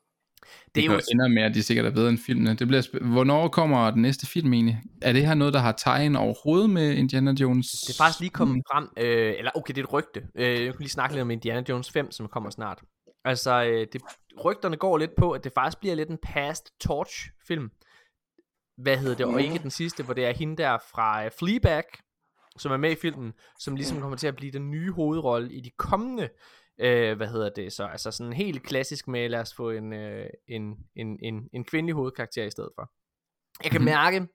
Det, 0.74 0.74
det 0.74 0.84
jo... 0.86 1.00
ender 1.12 1.28
med, 1.28 1.42
at 1.42 1.54
de 1.54 1.62
sikkert 1.62 1.86
er 1.86 1.90
bedre 1.90 2.08
end 2.08 2.18
filmene. 2.18 2.54
Det 2.54 2.66
bliver 2.66 2.82
sp- 2.82 3.04
Hvornår 3.12 3.48
kommer 3.48 3.90
den 3.90 4.02
næste 4.02 4.26
film 4.26 4.52
egentlig? 4.52 4.80
Er 5.02 5.12
det 5.12 5.26
her 5.26 5.34
noget, 5.34 5.54
der 5.54 5.60
har 5.60 5.72
tegn 5.72 6.16
overhovedet 6.16 6.70
med 6.70 6.94
Indiana 6.94 7.34
Jones? 7.40 7.70
Det 7.70 7.94
er 7.94 8.04
faktisk 8.04 8.20
lige 8.20 8.30
kommet 8.30 8.62
frem, 8.72 8.88
øh, 8.96 9.34
eller 9.38 9.50
okay, 9.54 9.74
det 9.74 9.80
er 9.80 9.84
et 9.84 9.92
rygte. 9.92 10.22
Øh, 10.34 10.64
jeg 10.64 10.72
kan 10.72 10.74
lige 10.78 10.88
snakke 10.88 11.14
lidt 11.14 11.22
om 11.22 11.30
Indiana 11.30 11.64
Jones 11.68 11.90
5, 11.90 12.10
som 12.10 12.28
kommer 12.28 12.50
snart. 12.50 12.82
Altså, 13.24 13.64
øh, 13.64 13.86
det, 13.92 14.02
rygterne 14.44 14.76
går 14.76 14.98
lidt 14.98 15.14
på, 15.16 15.30
at 15.30 15.44
det 15.44 15.52
faktisk 15.52 15.80
bliver 15.80 15.94
lidt 15.94 16.08
en 16.08 16.18
past 16.22 16.70
torch 16.80 17.30
film. 17.48 17.70
Hvad 18.76 18.96
hedder 18.96 19.16
det? 19.16 19.26
Og 19.26 19.42
ikke 19.42 19.58
den 19.58 19.70
sidste, 19.70 20.02
hvor 20.02 20.14
det 20.14 20.26
er 20.26 20.32
hende 20.32 20.56
der 20.56 20.78
fra 20.92 21.26
uh, 21.26 21.30
Fleabag, 21.38 21.82
som 22.58 22.72
er 22.72 22.76
med 22.76 22.90
i 22.90 22.94
filmen, 22.94 23.32
som 23.58 23.76
ligesom 23.76 24.00
kommer 24.00 24.16
til 24.16 24.26
at 24.26 24.36
blive 24.36 24.52
den 24.52 24.70
nye 24.70 24.92
hovedrolle 24.92 25.52
i 25.52 25.60
de 25.60 25.70
kommende 25.70 26.28
Øh, 26.80 27.16
hvad 27.16 27.28
hedder 27.28 27.48
det 27.48 27.72
så? 27.72 27.84
Altså 27.84 28.10
sådan 28.10 28.32
helt 28.32 28.62
klassisk 28.62 29.08
med, 29.08 29.28
lad 29.28 29.40
os 29.40 29.54
få 29.54 29.70
en, 29.70 29.92
øh, 29.92 30.26
en, 30.48 30.76
en, 30.96 31.18
en, 31.22 31.48
en 31.52 31.64
kvindelig 31.64 31.94
hovedkarakter 31.94 32.44
i 32.44 32.50
stedet 32.50 32.70
for. 32.74 32.90
Jeg 33.64 33.70
kan 33.70 33.80
mm-hmm. 33.80 33.94
mærke, 33.94 34.28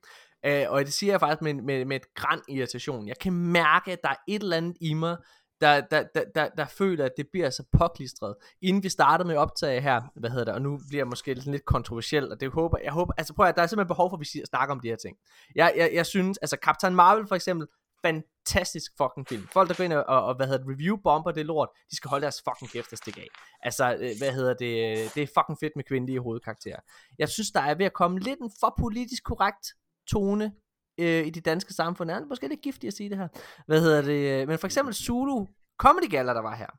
øh, 0.46 0.72
og 0.72 0.80
det 0.80 0.92
siger 0.92 1.12
jeg 1.12 1.20
faktisk 1.20 1.42
med, 1.42 1.54
med, 1.54 1.84
med 1.84 1.96
et 1.96 2.14
græn 2.14 2.40
irritation, 2.48 3.08
jeg 3.08 3.18
kan 3.18 3.32
mærke, 3.32 3.92
at 3.92 3.98
der 4.02 4.08
er 4.08 4.16
et 4.28 4.42
eller 4.42 4.56
andet 4.56 4.76
i 4.80 4.94
mig, 4.94 5.16
der, 5.60 5.80
der, 5.80 6.04
der, 6.14 6.24
der, 6.34 6.48
der 6.48 6.66
føler, 6.66 7.04
at 7.04 7.12
det 7.16 7.26
bliver 7.32 7.50
så 7.50 7.64
påklistret. 7.78 8.34
Inden 8.62 8.82
vi 8.82 8.88
startede 8.88 9.26
med 9.26 9.34
at 9.34 9.40
optage 9.40 9.80
her, 9.80 10.02
hvad 10.16 10.30
hedder 10.30 10.44
det, 10.44 10.54
og 10.54 10.62
nu 10.62 10.80
bliver 10.88 11.00
jeg 11.00 11.08
måske 11.08 11.34
lidt, 11.34 11.46
lidt 11.46 11.64
kontroversiel, 11.64 12.32
og 12.32 12.40
det 12.40 12.50
håber, 12.50 12.78
jeg 12.84 12.92
håber, 12.92 13.12
altså 13.18 13.34
prøv 13.34 13.46
at 13.46 13.56
der 13.56 13.62
er 13.62 13.66
simpelthen 13.66 13.88
behov 13.88 14.10
for, 14.10 14.16
at 14.16 14.20
vi 14.20 14.44
snakker 14.50 14.74
om 14.74 14.80
de 14.80 14.88
her 14.88 14.96
ting. 14.96 15.16
Jeg, 15.54 15.72
jeg, 15.76 15.90
jeg 15.92 16.06
synes, 16.06 16.38
altså 16.38 16.56
Captain 16.62 16.94
Marvel 16.94 17.26
for 17.28 17.34
eksempel, 17.34 17.66
fantastisk 18.04 18.92
fucking 18.96 19.28
film. 19.28 19.48
Folk, 19.52 19.68
der 19.68 19.74
går 19.74 19.84
ind 19.84 19.92
og, 19.92 20.04
og, 20.04 20.24
og 20.24 20.36
hvad 20.36 20.46
hedder 20.46 20.64
det, 20.64 20.68
review 20.74 20.96
bomber 20.96 21.30
det 21.30 21.46
lort, 21.46 21.68
de 21.90 21.96
skal 21.96 22.08
holde 22.08 22.22
deres 22.22 22.42
fucking 22.48 22.70
kæft 22.70 22.92
og 22.92 22.98
stikke 22.98 23.20
af. 23.20 23.26
Altså, 23.62 23.94
øh, 23.94 24.10
hvad 24.18 24.32
hedder 24.32 24.54
det, 24.54 24.74
øh, 24.90 25.10
det 25.14 25.22
er 25.22 25.26
fucking 25.26 25.58
fedt 25.60 25.72
med 25.76 25.84
kvindelige 25.84 26.20
hovedkarakterer. 26.20 26.80
Jeg 27.18 27.28
synes, 27.28 27.50
der 27.50 27.60
er 27.60 27.74
ved 27.74 27.86
at 27.86 27.92
komme 27.92 28.18
lidt 28.18 28.40
en 28.40 28.50
for 28.60 28.74
politisk 28.78 29.24
korrekt 29.24 29.66
tone 30.06 30.52
øh, 30.98 31.26
i 31.26 31.30
det 31.30 31.44
danske 31.44 31.74
samfund. 31.74 32.10
Er 32.10 32.18
det 32.18 32.28
måske 32.28 32.48
lidt 32.48 32.62
giftigt 32.62 32.90
at 32.90 32.96
sige 32.96 33.10
det 33.10 33.18
her. 33.18 33.28
Hvad 33.66 33.80
hedder 33.80 34.02
det, 34.02 34.40
øh, 34.40 34.48
men 34.48 34.58
for 34.58 34.66
eksempel 34.66 34.94
Zulu 34.94 35.46
Comedy 35.78 36.10
Gala, 36.10 36.34
der 36.34 36.42
var 36.42 36.56
her. 36.56 36.70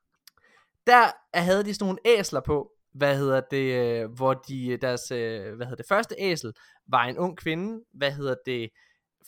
Der 0.88 1.12
havde 1.34 1.64
de 1.64 1.74
sådan 1.74 1.86
nogle 1.86 2.00
æsler 2.06 2.42
på, 2.42 2.72
hvad 2.94 3.18
hedder 3.18 3.42
det, 3.52 4.08
hvor 4.10 4.34
de, 4.34 4.78
deres, 4.78 5.08
hvad 5.08 5.66
hedder 5.66 5.76
det, 5.76 5.86
første 5.90 6.16
æsel 6.18 6.54
var 6.88 7.04
en 7.04 7.18
ung 7.18 7.38
kvinde, 7.38 7.84
hvad 7.94 8.12
hedder 8.12 8.36
det, 8.46 8.70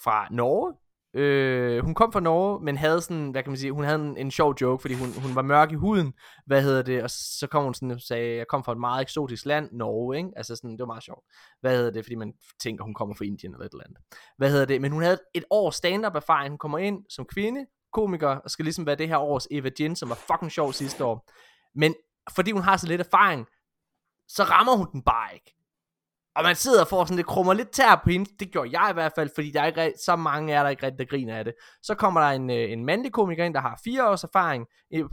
fra 0.04 0.28
Norge, 0.32 0.74
Øh, 1.14 1.84
hun 1.84 1.94
kom 1.94 2.12
fra 2.12 2.20
Norge, 2.20 2.64
men 2.64 2.78
havde 2.78 3.02
sådan, 3.02 3.32
hvad 3.32 3.44
kan 3.44 3.52
man 3.52 3.58
sige, 3.58 3.72
hun 3.72 3.84
havde 3.84 4.00
en, 4.00 4.18
en 4.18 4.32
sjov 4.32 4.56
joke, 4.62 4.82
fordi 4.82 4.94
hun, 4.94 5.10
hun 5.22 5.36
var 5.36 5.42
mørk 5.42 5.72
i 5.72 5.76
huden, 5.76 6.14
hvad 6.46 6.62
hedder 6.62 6.82
det, 6.82 7.04
og 7.04 7.10
så 7.10 7.48
kom 7.52 7.64
hun 7.64 7.74
sådan 7.74 7.92
og 7.92 8.02
sagde, 8.02 8.36
jeg 8.38 8.48
kom 8.48 8.64
fra 8.64 8.72
et 8.72 8.78
meget 8.78 9.02
eksotisk 9.02 9.46
land, 9.46 9.70
Norge, 9.72 10.18
ikke? 10.18 10.30
Altså 10.36 10.56
sådan, 10.56 10.72
det 10.72 10.80
var 10.80 10.86
meget 10.86 11.04
sjovt. 11.04 11.26
Hvad 11.62 11.78
hedder 11.78 11.92
det, 11.92 12.06
fordi 12.06 12.16
man 12.16 12.34
tænker, 12.64 12.84
hun 12.84 12.94
kommer 12.94 13.16
fra 13.16 13.26
Indien 13.26 13.54
eller 13.54 13.66
et 13.66 13.72
eller 13.72 13.84
andet. 13.84 13.98
Hvad 14.38 14.52
hedder 14.52 14.66
det, 14.66 14.82
men 14.82 14.92
hun 14.92 15.04
havde 15.04 15.18
et 15.34 15.44
år 15.50 15.72
stand-up 15.72 16.16
erfaring, 16.16 16.52
hun 16.52 16.58
kommer 16.58 16.78
ind 16.78 17.06
som 17.10 17.26
kvinde, 17.26 17.66
komiker, 17.94 18.30
og 18.30 18.50
skal 18.50 18.66
ligesom 18.66 18.86
være 18.86 18.96
det 18.96 19.08
her 19.08 19.18
års 19.18 19.48
Eva 19.52 19.70
Jin, 19.80 19.96
som 19.96 20.10
var 20.10 20.16
fucking 20.16 20.52
sjov 20.52 20.74
sidste 20.74 21.06
år. 21.06 21.30
Men 21.76 21.96
fordi 22.36 22.52
hun 22.52 22.62
har 22.62 22.78
så 22.78 22.88
lidt 22.88 23.02
erfaring, 23.02 23.48
så 24.28 24.44
rammer 24.44 24.76
hun 24.76 24.88
den 24.92 25.02
bare 25.04 25.34
ikke. 25.34 25.56
Og 26.36 26.44
man 26.44 26.56
sidder 26.56 26.82
og 26.82 26.88
får 26.88 27.06
sådan 27.06 27.16
lidt 27.16 27.28
krummer 27.28 27.54
lidt 27.54 27.72
tær 27.72 28.02
på 28.04 28.10
hende. 28.10 28.30
Det 28.40 28.52
gjorde 28.52 28.80
jeg 28.80 28.88
i 28.92 28.94
hvert 28.94 29.12
fald, 29.16 29.30
fordi 29.36 29.52
der 29.52 29.62
er 29.62 29.66
ikke 29.66 29.94
så 30.06 30.16
mange 30.16 30.54
er 30.54 30.64
der 30.64 30.70
ikke 30.70 30.86
rigtig, 30.86 31.00
der 31.00 31.06
griner 31.06 31.38
af 31.38 31.46
det. 31.46 31.54
Så 31.82 31.96
kommer 31.96 32.22
der 32.22 32.28
en, 32.28 32.50
øh, 32.50 32.72
en 32.72 32.86
mandlig 32.86 33.12
komiker 33.12 33.44
ind, 33.44 33.54
der 33.54 33.60
har 33.60 33.80
fire 33.84 34.10
års 34.10 34.24
erfaring 34.24 34.68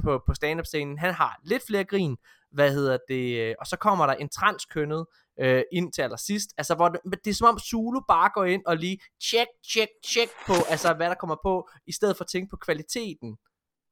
på, 0.05 0.23
på 0.27 0.35
stand-up 0.35 0.67
scenen. 0.67 0.99
Han 0.99 1.15
har 1.15 1.41
lidt 1.45 1.63
flere 1.67 1.85
grin. 1.85 2.17
Hvad 2.53 2.73
hedder 2.73 2.99
det? 3.09 3.39
Øh, 3.41 3.55
og 3.61 3.67
så 3.67 3.77
kommer 3.77 4.07
der 4.07 4.15
en 4.15 4.29
transkønnet 4.29 5.07
øh, 5.41 5.63
ind 5.73 5.93
til 5.93 6.03
allersidst. 6.03 6.51
Altså, 6.59 6.75
hvor 6.75 6.89
det, 6.89 7.01
det 7.25 7.31
er 7.31 7.35
som 7.35 7.49
om 7.49 7.59
Zulu 7.59 8.01
bare 8.09 8.31
går 8.35 8.45
ind 8.45 8.63
og 8.67 8.77
lige 8.77 8.99
check, 9.23 9.49
check, 9.71 9.91
check 10.07 10.31
på, 10.47 10.53
altså 10.69 10.95
hvad 10.95 11.09
der 11.09 11.15
kommer 11.15 11.37
på, 11.43 11.69
i 11.87 11.93
stedet 11.93 12.17
for 12.17 12.25
at 12.25 12.29
tænke 12.29 12.51
på 12.51 12.57
kvaliteten 12.57 13.37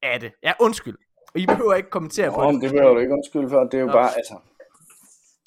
af 0.03 0.21
det. 0.21 0.33
Ja, 0.43 0.53
undskyld. 0.61 0.97
Og 1.35 1.41
I 1.41 1.47
behøver 1.47 1.75
ikke 1.75 1.91
kommentere 1.91 2.31
på 2.31 2.43
det. 2.43 2.63
det 2.63 2.71
behøver 2.71 2.95
du 2.95 3.01
ikke 3.01 3.13
undskyld 3.13 3.51
for. 3.51 3.65
Det 3.65 3.75
er 3.75 3.79
jo 3.79 3.87
Nå. 3.87 3.93
bare, 3.93 4.17
altså, 4.17 4.35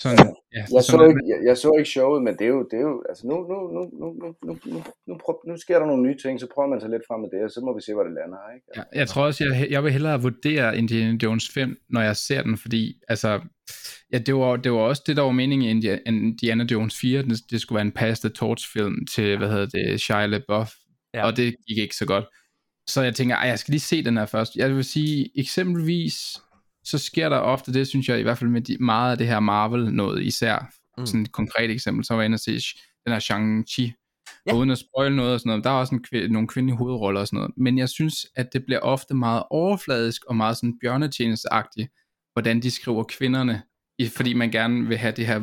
sådan, 0.01 0.35
ja, 0.55 0.63
jeg, 0.75 0.83
så 0.83 1.05
ikke, 1.09 1.21
jeg, 1.31 1.39
jeg, 1.47 1.57
så 1.57 1.71
ikke 1.79 1.89
showet, 1.89 2.23
men 2.23 2.33
det 2.37 2.45
er 2.45 2.53
jo, 2.57 2.67
det 2.71 2.77
er 2.79 2.85
jo 2.91 3.03
altså 3.09 3.27
nu, 3.27 3.35
nu, 3.51 3.57
nu, 3.75 3.81
nu, 4.01 4.07
nu, 4.21 4.27
nu, 4.45 4.53
nu, 4.73 4.83
nu, 5.07 5.17
prøv, 5.23 5.35
nu 5.47 5.57
sker 5.57 5.79
der 5.79 5.85
nogle 5.85 6.03
nye 6.03 6.17
ting, 6.23 6.39
så 6.39 6.47
prøver 6.53 6.69
man 6.69 6.81
sig 6.81 6.89
lidt 6.89 7.07
frem 7.07 7.19
med 7.21 7.29
det, 7.33 7.41
og 7.45 7.51
så 7.51 7.59
må 7.65 7.75
vi 7.75 7.81
se, 7.81 7.93
hvor 7.93 8.03
det 8.03 8.13
lander. 8.13 8.41
Ikke? 8.55 8.65
Ja, 8.75 8.83
jeg 8.99 9.07
tror 9.07 9.23
også, 9.25 9.43
jeg, 9.43 9.67
jeg 9.69 9.83
vil 9.83 9.91
hellere 9.91 10.21
vurdere 10.21 10.77
Indiana 10.77 11.17
Jones 11.23 11.49
5, 11.49 11.77
når 11.89 12.01
jeg 12.01 12.15
ser 12.15 12.41
den, 12.43 12.57
fordi 12.57 12.83
altså, 13.07 13.39
ja, 14.13 14.17
det, 14.17 14.35
var, 14.35 14.55
det 14.55 14.71
var 14.71 14.79
også 14.79 15.03
det, 15.07 15.17
der 15.17 15.23
var 15.23 15.31
meningen 15.31 15.83
i 15.83 15.89
Indiana 16.05 16.63
Jones 16.71 16.95
4, 17.01 17.21
det, 17.21 17.39
det 17.51 17.61
skulle 17.61 17.77
være 17.77 17.85
en 17.85 17.99
past 18.01 18.21
the 18.21 18.29
torch 18.29 18.73
film 18.73 18.95
til, 19.15 19.37
hvad 19.37 19.49
hedder 19.49 19.65
det, 19.65 20.01
Shia 20.01 20.25
LaBeouf, 20.25 20.71
ja. 21.13 21.25
og 21.25 21.37
det 21.37 21.55
gik 21.67 21.77
ikke 21.77 21.95
så 21.95 22.05
godt. 22.05 22.25
Så 22.87 23.01
jeg 23.01 23.15
tænker, 23.15 23.45
jeg 23.45 23.59
skal 23.59 23.71
lige 23.71 23.81
se 23.81 24.03
den 24.03 24.17
her 24.17 24.25
først. 24.25 24.55
Jeg 24.55 24.75
vil 24.75 24.83
sige, 24.83 25.29
eksempelvis 25.39 26.15
så 26.89 26.97
sker 26.97 27.29
der 27.29 27.37
ofte 27.37 27.73
det, 27.73 27.87
synes 27.87 28.09
jeg 28.09 28.19
i 28.19 28.23
hvert 28.23 28.37
fald 28.37 28.49
med 28.49 28.61
de, 28.61 28.77
meget 28.79 29.11
af 29.11 29.17
det 29.17 29.27
her 29.27 29.39
Marvel 29.39 29.93
noget, 29.93 30.23
især 30.23 30.73
mm. 30.97 31.05
sådan 31.05 31.21
et 31.21 31.31
konkret 31.31 31.71
eksempel, 31.71 32.05
så 32.05 32.13
var 32.13 32.21
jeg 32.21 32.25
inde 32.25 32.35
og 32.35 32.39
se 32.39 32.51
den 33.05 33.13
her 33.13 33.19
Shang-Chi, 33.19 33.91
ja. 34.47 34.55
uden 34.55 34.69
at 34.69 34.77
spoil 34.77 35.15
noget 35.15 35.33
og 35.33 35.39
sådan 35.39 35.49
noget, 35.49 35.63
der 35.63 35.69
er 35.69 35.73
også 35.73 35.95
en, 35.95 36.05
kv- 36.07 36.27
nogle 36.27 36.47
kvindelige 36.47 36.77
hovedroller 36.77 37.21
og 37.21 37.27
sådan 37.27 37.37
noget, 37.37 37.51
men 37.57 37.77
jeg 37.77 37.89
synes, 37.89 38.15
at 38.35 38.53
det 38.53 38.65
bliver 38.65 38.79
ofte 38.79 39.13
meget 39.13 39.43
overfladisk 39.49 40.25
og 40.25 40.35
meget 40.35 40.57
sådan 40.57 40.79
bjørnetjenesteagtigt, 40.81 41.89
hvordan 42.33 42.61
de 42.61 42.71
skriver 42.71 43.03
kvinderne, 43.03 43.61
fordi 44.15 44.33
man 44.33 44.51
gerne 44.51 44.87
vil 44.87 44.97
have 44.97 45.13
det 45.17 45.27
her 45.27 45.41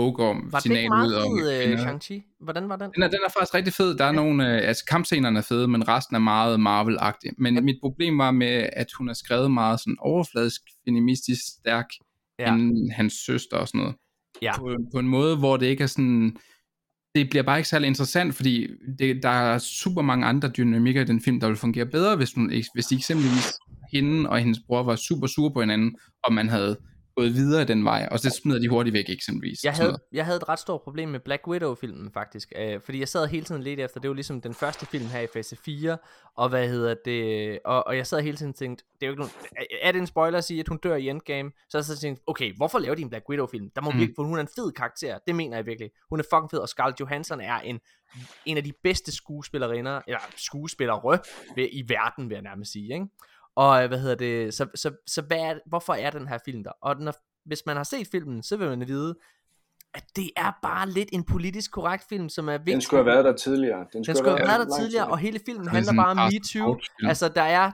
Bogorm 0.00 0.52
var 0.52 0.60
signal 0.60 0.90
ud 1.06 1.12
om 1.12 1.38
øh, 1.38 1.78
Shang-Chi? 1.82 2.36
Hvordan 2.40 2.68
var 2.68 2.76
den? 2.76 2.90
Den 2.94 3.02
er, 3.02 3.08
den 3.08 3.18
er 3.26 3.30
faktisk 3.30 3.54
rigtig 3.54 3.72
fed. 3.72 3.98
Der 3.98 4.04
er 4.04 4.12
nogle, 4.12 4.46
øh, 4.48 4.68
altså 4.68 4.84
kampscenerne 4.84 5.38
er 5.38 5.42
fede, 5.42 5.68
men 5.68 5.88
resten 5.88 6.16
er 6.16 6.20
meget 6.20 6.60
Marvel-agtig. 6.60 7.30
Men 7.38 7.54
ja. 7.54 7.60
mit 7.60 7.76
problem 7.82 8.18
var 8.18 8.30
med, 8.30 8.68
at 8.72 8.86
hun 8.98 9.08
er 9.08 9.12
skrevet 9.14 9.50
meget 9.50 9.80
sådan 9.80 9.96
overfladisk, 9.98 10.60
feministisk 10.84 11.42
stærk, 11.60 11.86
ja. 12.38 12.54
end 12.54 12.90
hans 12.90 13.12
søster 13.12 13.56
og 13.56 13.68
sådan 13.68 13.78
noget. 13.78 13.94
Ja. 14.42 14.58
På, 14.58 14.76
på 14.92 14.98
en 14.98 15.08
måde, 15.08 15.36
hvor 15.36 15.56
det 15.56 15.66
ikke 15.66 15.82
er 15.82 15.86
sådan, 15.86 16.36
det 17.14 17.30
bliver 17.30 17.42
bare 17.42 17.58
ikke 17.58 17.68
særlig 17.68 17.86
interessant, 17.86 18.34
fordi 18.34 18.68
det, 18.98 19.22
der 19.22 19.28
er 19.28 19.58
super 19.58 20.02
mange 20.02 20.26
andre 20.26 20.48
dynamikker 20.48 21.02
i 21.02 21.04
den 21.04 21.20
film, 21.22 21.40
der 21.40 21.46
vil 21.46 21.56
fungere 21.56 21.86
bedre, 21.86 22.16
hvis, 22.16 22.34
hun, 22.34 22.52
hvis 22.74 22.86
de 22.86 22.94
eksempelvis 22.94 23.52
hende 23.92 24.30
og 24.30 24.38
hendes 24.38 24.60
bror 24.66 24.82
var 24.82 24.96
super 24.96 25.26
sure 25.26 25.52
på 25.52 25.60
hinanden, 25.60 25.96
og 26.24 26.32
man 26.32 26.48
havde 26.48 26.76
gået 27.20 27.34
videre 27.34 27.64
den 27.64 27.84
vej, 27.84 28.08
og 28.10 28.18
så 28.18 28.30
smider 28.42 28.60
de 28.60 28.68
hurtigt 28.68 28.94
væk 28.94 29.04
eksempelvis. 29.08 29.64
Jeg 29.64 29.72
havde, 29.72 29.98
jeg 30.12 30.24
havde 30.24 30.36
et 30.36 30.48
ret 30.48 30.58
stort 30.58 30.80
problem 30.82 31.08
med 31.08 31.20
Black 31.20 31.46
Widow-filmen 31.48 32.10
faktisk, 32.12 32.52
øh, 32.56 32.80
fordi 32.80 32.98
jeg 32.98 33.08
sad 33.08 33.26
hele 33.26 33.44
tiden 33.44 33.62
lidt 33.62 33.80
efter, 33.80 34.00
det 34.00 34.10
var 34.10 34.14
ligesom 34.14 34.40
den 34.40 34.54
første 34.54 34.86
film 34.86 35.06
her 35.06 35.20
i 35.20 35.26
fase 35.32 35.56
4, 35.56 35.98
og 36.36 36.48
hvad 36.48 36.68
hedder 36.68 36.94
det, 37.04 37.58
og, 37.64 37.86
og 37.86 37.96
jeg 37.96 38.06
sad 38.06 38.20
hele 38.20 38.36
tiden 38.36 38.50
og 38.50 38.54
tænkte, 38.54 38.84
det 38.94 39.02
er 39.02 39.06
jo 39.06 39.12
ikke 39.12 39.20
nogen, 39.20 39.32
er 39.82 39.92
det 39.92 39.98
en 39.98 40.06
spoiler 40.06 40.38
at 40.38 40.44
sige, 40.44 40.60
at 40.60 40.68
hun 40.68 40.78
dør 40.78 40.96
i 40.96 41.08
Endgame? 41.08 41.50
Så 41.68 41.78
jeg 41.78 41.84
så 41.84 41.98
tænkte, 41.98 42.22
okay, 42.26 42.56
hvorfor 42.56 42.78
laver 42.78 42.94
de 42.94 43.02
en 43.02 43.10
Black 43.10 43.28
Widow-film? 43.28 43.70
Der 43.74 43.80
må 43.80 43.90
mm. 43.90 43.98
virkelig, 43.98 44.14
for 44.16 44.22
hun 44.22 44.38
er 44.38 44.42
en 44.42 44.48
fed 44.56 44.72
karakter, 44.72 45.18
det 45.26 45.34
mener 45.34 45.56
jeg 45.56 45.66
virkelig. 45.66 45.90
Hun 46.10 46.20
er 46.20 46.24
fucking 46.30 46.50
fed, 46.50 46.58
og 46.58 46.68
Scarlett 46.68 47.00
Johansson 47.00 47.40
er 47.40 47.58
en, 47.60 47.80
en 48.46 48.56
af 48.56 48.64
de 48.64 48.72
bedste 48.82 49.12
skuespillerinder, 49.12 50.00
eller 50.06 50.20
skuespillere 50.36 51.18
i 51.56 51.84
verden, 51.88 52.28
vil 52.28 52.34
jeg 52.34 52.42
nærmest 52.42 52.72
sige, 52.72 52.94
ikke? 52.94 53.06
Og 53.60 53.82
øh, 53.82 53.88
hvad 53.88 53.98
hedder 53.98 54.14
det, 54.14 54.54
så, 54.54 54.66
så, 54.74 54.90
så 55.06 55.22
hvad 55.22 55.38
er, 55.38 55.54
hvorfor 55.66 55.94
er 55.94 56.10
den 56.10 56.28
her 56.28 56.38
film 56.44 56.64
der? 56.64 56.70
Og 56.82 57.00
når, 57.00 57.14
hvis 57.44 57.62
man 57.66 57.76
har 57.76 57.84
set 57.84 58.08
filmen, 58.12 58.42
så 58.42 58.56
vil 58.56 58.68
man 58.68 58.88
vide, 58.88 59.14
at 59.94 60.04
det 60.16 60.30
er 60.36 60.52
bare 60.62 60.90
lidt 60.90 61.08
en 61.12 61.24
politisk 61.24 61.72
korrekt 61.72 62.04
film, 62.08 62.28
som 62.28 62.48
er 62.48 62.58
vigtig. 62.58 62.72
Den 62.72 62.80
skulle 62.80 63.04
have 63.04 63.12
været 63.14 63.24
der 63.24 63.36
tidligere. 63.36 63.78
Den 63.78 63.86
skulle, 63.88 64.06
den 64.06 64.16
skulle 64.16 64.38
have 64.38 64.48
været 64.48 64.68
der 64.68 64.76
tidligere, 64.78 65.06
og 65.06 65.18
hele 65.18 65.40
filmen 65.46 65.68
handler 65.68 65.92
bare 65.92 66.10
om 66.10 66.16
MeToo. 66.32 66.78
Altså, 67.08 67.28
der 67.28 67.42
er 67.42 67.70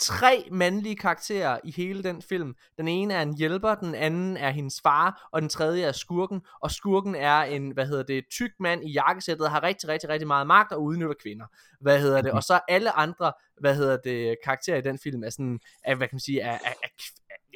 tre 0.00 0.48
mandlige 0.52 0.96
karakterer 0.96 1.58
i 1.64 1.70
hele 1.70 2.02
den 2.02 2.22
film. 2.22 2.54
Den 2.78 2.88
ene 2.88 3.14
er 3.14 3.22
en 3.22 3.36
hjælper, 3.36 3.74
den 3.74 3.94
anden 3.94 4.36
er 4.36 4.50
hendes 4.50 4.80
far, 4.80 5.28
og 5.32 5.40
den 5.40 5.48
tredje 5.48 5.82
er 5.82 5.92
skurken. 5.92 6.40
Og 6.60 6.70
skurken 6.70 7.14
er 7.14 7.42
en, 7.42 7.70
hvad 7.70 7.86
hedder 7.86 8.02
det, 8.02 8.24
tyk 8.30 8.50
mand 8.60 8.84
i 8.84 8.92
jakkesættet, 8.92 9.50
har 9.50 9.62
rigtig, 9.62 9.88
rigtig, 9.88 10.08
rigtig 10.08 10.26
meget 10.26 10.46
magt 10.46 10.72
og 10.72 10.82
udnytter 10.82 11.14
kvinder. 11.22 11.46
Hvad 11.80 12.00
hedder 12.00 12.22
det? 12.22 12.32
Og 12.32 12.42
så 12.42 12.60
alle 12.68 12.92
andre, 12.92 13.32
hvad 13.60 13.76
hedder 13.76 13.96
det, 13.96 14.36
karakterer 14.44 14.76
i 14.78 14.80
den 14.80 14.98
film 14.98 15.24
er 15.24 15.30
sådan, 15.30 15.60
er, 15.84 15.94
hvad 15.94 16.08
kan 16.08 16.14
man 16.14 16.20
sige, 16.20 16.40
er, 16.40 16.52
er, 16.52 16.72
er, 16.82 16.88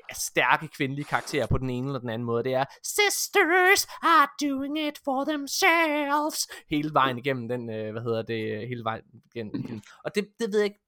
er 0.08 0.14
stærke 0.14 0.68
kvindelige 0.68 1.04
karakterer 1.04 1.46
på 1.46 1.58
den 1.58 1.70
ene 1.70 1.86
eller 1.86 2.00
den 2.00 2.08
anden 2.08 2.26
måde. 2.26 2.44
Det 2.44 2.54
er, 2.54 2.64
sisters 2.82 3.86
are 4.02 4.28
doing 4.42 4.78
it 4.78 4.98
for 5.04 5.24
themselves. 5.24 6.48
Hele 6.70 6.90
vejen 6.92 7.18
igennem 7.18 7.48
den, 7.48 7.70
øh, 7.70 7.92
hvad 7.92 8.02
hedder 8.02 8.22
det, 8.22 8.68
hele 8.68 8.84
vejen 8.84 9.02
igennem. 9.34 9.82
Og 10.04 10.14
det, 10.14 10.28
det 10.38 10.52
ved 10.52 10.58
jeg 10.58 10.64
ikke, 10.64 10.83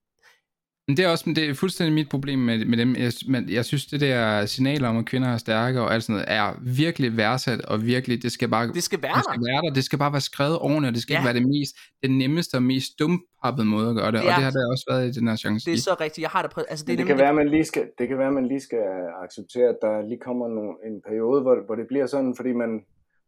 men 0.89 0.97
det 0.97 1.05
er 1.05 1.09
også 1.09 1.25
men 1.27 1.37
det 1.37 1.51
er 1.51 1.55
fuldstændig 1.55 1.95
mit 1.95 2.09
problem 2.09 2.39
med, 2.39 2.65
med 2.65 2.79
dem. 2.79 2.97
Jeg, 2.97 3.13
men 3.29 3.51
jeg 3.51 3.65
synes, 3.65 3.87
det 3.87 4.01
der 4.01 4.47
signaler 4.47 4.89
om, 4.89 4.97
at 4.97 5.07
kvinder 5.07 5.29
er 5.29 5.37
stærke 5.37 5.81
og 5.81 5.95
alt 5.95 6.05
sådan 6.05 6.15
noget, 6.15 6.27
er 6.29 6.55
virkelig 6.63 7.17
værdsat, 7.17 7.61
og 7.61 7.87
virkelig, 7.87 8.23
det 8.23 8.33
skal 8.33 8.49
bare 8.49 8.69
det 8.69 8.83
skal 8.83 9.03
være, 9.03 9.15
det 9.15 9.25
skal 9.25 9.41
være 9.49 9.63
der. 9.63 9.75
Det 9.75 9.85
skal 9.85 9.99
bare 9.99 10.13
være 10.13 10.21
skrevet 10.21 10.59
ordentligt, 10.59 10.89
og 10.89 10.95
det 10.95 11.03
skal 11.03 11.13
ja. 11.13 11.19
ikke 11.19 11.27
være 11.27 11.39
det 11.41 11.49
mest, 11.49 11.77
den 12.03 12.19
nemmeste 12.19 12.55
og 12.55 12.63
mest 12.63 12.99
dumpappede 12.99 13.67
måde 13.67 13.89
at 13.91 13.97
gøre 13.97 14.13
det, 14.13 14.19
er, 14.19 14.23
og 14.23 14.37
det 14.37 14.45
har 14.45 14.51
der 14.51 14.71
også 14.71 14.85
været 14.91 15.09
i 15.09 15.13
den 15.21 15.29
her 15.29 15.37
chance. 15.37 15.71
Det 15.71 15.77
er 15.77 15.83
så 15.83 15.97
rigtigt, 16.01 16.23
jeg 16.23 16.31
har 16.31 16.43
det 16.43 16.51
prøvet. 16.51 16.67
Altså, 16.71 16.85
det, 16.85 16.91
det, 16.91 16.99
det, 16.99 17.07
kan 17.07 17.19
være, 17.19 17.35
man 17.35 17.49
lige 17.49 17.65
skal, 17.65 17.85
det 17.99 18.09
kan 18.09 18.19
være, 18.19 18.33
man 18.33 18.47
lige 18.49 18.61
skal 18.61 18.85
acceptere, 19.25 19.69
at 19.69 19.79
der 19.83 20.09
lige 20.09 20.21
kommer 20.29 20.49
nogle, 20.49 20.73
en 20.89 21.03
periode, 21.09 21.43
hvor, 21.43 21.57
hvor 21.67 21.75
det 21.75 21.87
bliver 21.89 22.07
sådan, 22.07 22.35
fordi 22.37 22.53
man, 22.53 22.71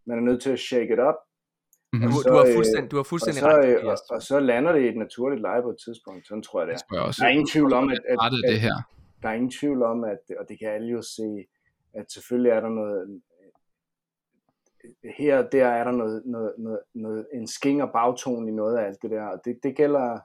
man 0.07 0.19
er 0.19 0.23
nødt 0.23 0.43
til 0.43 0.51
at 0.51 0.59
shake 0.59 0.93
it 0.95 1.01
up, 1.09 1.19
Mm-hmm. 1.93 2.11
Du, 2.11 2.23
du 2.29 2.35
har 2.35 2.47
fuldstændig, 2.55 2.91
du 2.91 2.97
har 2.97 3.03
fuldstændig 3.03 3.43
og 3.45 3.51
så, 3.51 3.59
ret. 3.59 3.85
Og, 3.85 3.99
og, 4.11 4.23
så 4.23 4.41
lander 4.41 4.73
det 4.73 4.81
i 4.81 4.89
et 4.89 4.97
naturligt 4.97 5.41
leje 5.41 5.63
på 5.63 5.71
et 5.71 5.79
tidspunkt. 5.85 6.27
Sådan 6.29 6.43
tror 6.43 6.61
jeg 6.61 6.67
det 6.69 6.75
er. 6.75 6.79
Jeg 6.93 7.03
også. 7.03 7.21
Der 7.21 7.27
er 7.27 7.31
ingen 7.31 7.47
tvivl 7.47 7.73
om, 7.73 7.89
at, 7.89 8.01
at, 8.09 8.19
at, 8.25 8.51
det 8.53 8.61
her. 8.61 8.77
der 9.23 9.29
er 9.29 9.33
ingen 9.33 9.51
tvivl 9.51 9.83
om, 9.83 10.05
at, 10.05 10.19
og 10.41 10.49
det 10.49 10.59
kan 10.59 10.69
alle 10.69 10.89
jo 10.89 11.03
se, 11.03 11.47
at 11.95 12.13
selvfølgelig 12.13 12.51
er 12.51 12.61
der 12.61 12.69
noget, 12.69 13.21
her 15.19 15.39
og 15.39 15.53
der 15.53 15.67
er 15.67 15.85
der 15.85 15.93
noget, 15.93 16.23
noget, 16.27 16.53
noget, 16.59 16.81
noget 16.95 17.27
en 17.35 17.47
skinger 17.47 17.87
bagtone 17.87 18.49
i 18.49 18.55
noget 18.55 18.79
af 18.79 18.87
alt 18.87 19.03
det 19.03 19.11
der, 19.11 19.25
og 19.25 19.41
det, 19.45 19.59
det 19.63 19.77
gælder, 19.77 20.19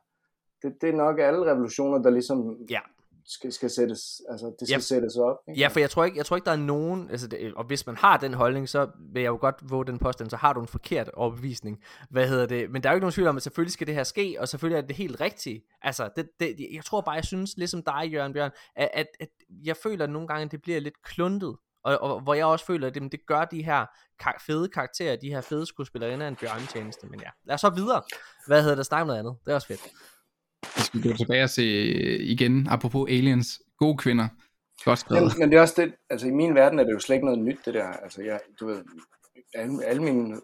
det, 0.61 0.73
det 0.81 0.90
er 0.90 0.94
nok 0.94 1.19
alle 1.19 1.52
revolutioner, 1.52 1.98
der 1.98 2.10
ligesom 2.10 2.57
ja 2.69 2.80
skal, 3.25 3.51
skal 3.53 3.69
sættes, 3.69 4.21
altså 4.29 4.45
det 4.59 4.67
skal 4.67 4.75
ja. 4.75 4.79
sættes 4.79 5.15
op. 5.15 5.37
Ikke? 5.49 5.61
Ja, 5.61 5.67
for 5.67 5.79
jeg 5.79 5.89
tror 5.89 6.05
ikke, 6.05 6.17
jeg 6.17 6.25
tror 6.25 6.35
ikke 6.35 6.45
der 6.45 6.51
er 6.51 6.55
nogen, 6.55 7.09
altså 7.09 7.27
det, 7.27 7.53
og 7.53 7.63
hvis 7.63 7.85
man 7.85 7.97
har 7.97 8.17
den 8.17 8.33
holdning, 8.33 8.69
så 8.69 8.89
vil 9.13 9.21
jeg 9.21 9.29
jo 9.29 9.37
godt 9.41 9.55
våge 9.61 9.85
den 9.85 9.99
påstand, 9.99 10.29
så 10.29 10.37
har 10.37 10.53
du 10.53 10.61
en 10.61 10.67
forkert 10.67 11.09
overbevisning. 11.09 11.83
Hvad 12.09 12.27
hedder 12.27 12.45
det? 12.45 12.71
Men 12.71 12.83
der 12.83 12.89
er 12.89 12.93
jo 12.93 12.95
ikke 12.95 13.03
nogen 13.03 13.13
tvivl 13.13 13.27
om, 13.27 13.37
at 13.37 13.43
selvfølgelig 13.43 13.73
skal 13.73 13.87
det 13.87 13.95
her 13.95 14.03
ske, 14.03 14.35
og 14.39 14.47
selvfølgelig 14.47 14.83
er 14.83 14.87
det 14.87 14.95
helt 14.95 15.21
rigtigt. 15.21 15.63
Altså, 15.81 16.09
det, 16.15 16.29
det, 16.39 16.67
jeg 16.73 16.85
tror 16.85 17.01
bare, 17.01 17.15
jeg 17.15 17.25
synes, 17.25 17.57
ligesom 17.57 17.83
dig, 17.83 18.09
Jørgen 18.11 18.33
Bjørn, 18.33 18.51
at, 18.75 18.89
at, 18.93 19.07
at 19.19 19.29
jeg 19.65 19.77
føler 19.77 20.03
at 20.03 20.09
nogle 20.09 20.27
gange, 20.27 20.45
at 20.45 20.51
det 20.51 20.61
bliver 20.61 20.79
lidt 20.79 21.03
kluntet. 21.03 21.55
Og, 21.83 22.01
og 22.01 22.21
hvor 22.21 22.33
jeg 22.33 22.45
også 22.45 22.65
føler, 22.65 22.87
at 22.87 22.95
det, 22.95 23.11
det 23.11 23.19
gør 23.27 23.45
de 23.45 23.63
her 23.63 23.85
kar- 24.19 24.43
fede 24.45 24.67
karakterer, 24.67 25.15
de 25.15 25.29
her 25.29 25.41
fede 25.41 25.65
skuespillerinder 25.65 26.27
en 26.27 26.35
bjørnetjeneste. 26.35 27.07
Men 27.07 27.19
ja, 27.19 27.29
lad 27.45 27.53
os 27.53 27.61
så 27.61 27.69
videre. 27.69 28.01
Hvad 28.47 28.61
hedder 28.61 28.75
det? 28.75 28.85
Snak 28.85 29.07
noget 29.07 29.19
andet. 29.19 29.35
Det 29.45 29.51
er 29.51 29.55
også 29.55 29.67
fedt. 29.67 29.81
Vi 30.77 30.81
skal 30.81 31.02
gå 31.02 31.18
tilbage 31.18 31.44
og 31.44 31.49
se 31.49 31.61
øh, 31.61 32.19
igen, 32.19 32.68
apropos 32.69 33.10
aliens, 33.10 33.61
gode 33.77 33.98
kvinder. 33.98 34.27
Godt 34.85 34.99
skrevet. 34.99 35.23
Men, 35.23 35.40
men 35.40 35.52
det 35.52 35.57
er 35.57 35.61
også 35.61 35.81
det, 35.81 35.94
altså 36.10 36.27
i 36.27 36.31
min 36.31 36.56
verden 36.56 36.80
er 36.80 36.84
det 36.84 36.91
jo 36.91 36.99
slet 36.99 37.15
ikke 37.15 37.26
noget 37.26 37.40
nyt, 37.40 37.60
det 37.65 37.73
der. 37.73 37.88
Altså 37.88 38.22
jeg, 38.22 38.40
du 38.60 38.68
ved, 38.68 38.84
alle, 39.53 39.85
alle 39.85 40.03
mine, 40.03 40.41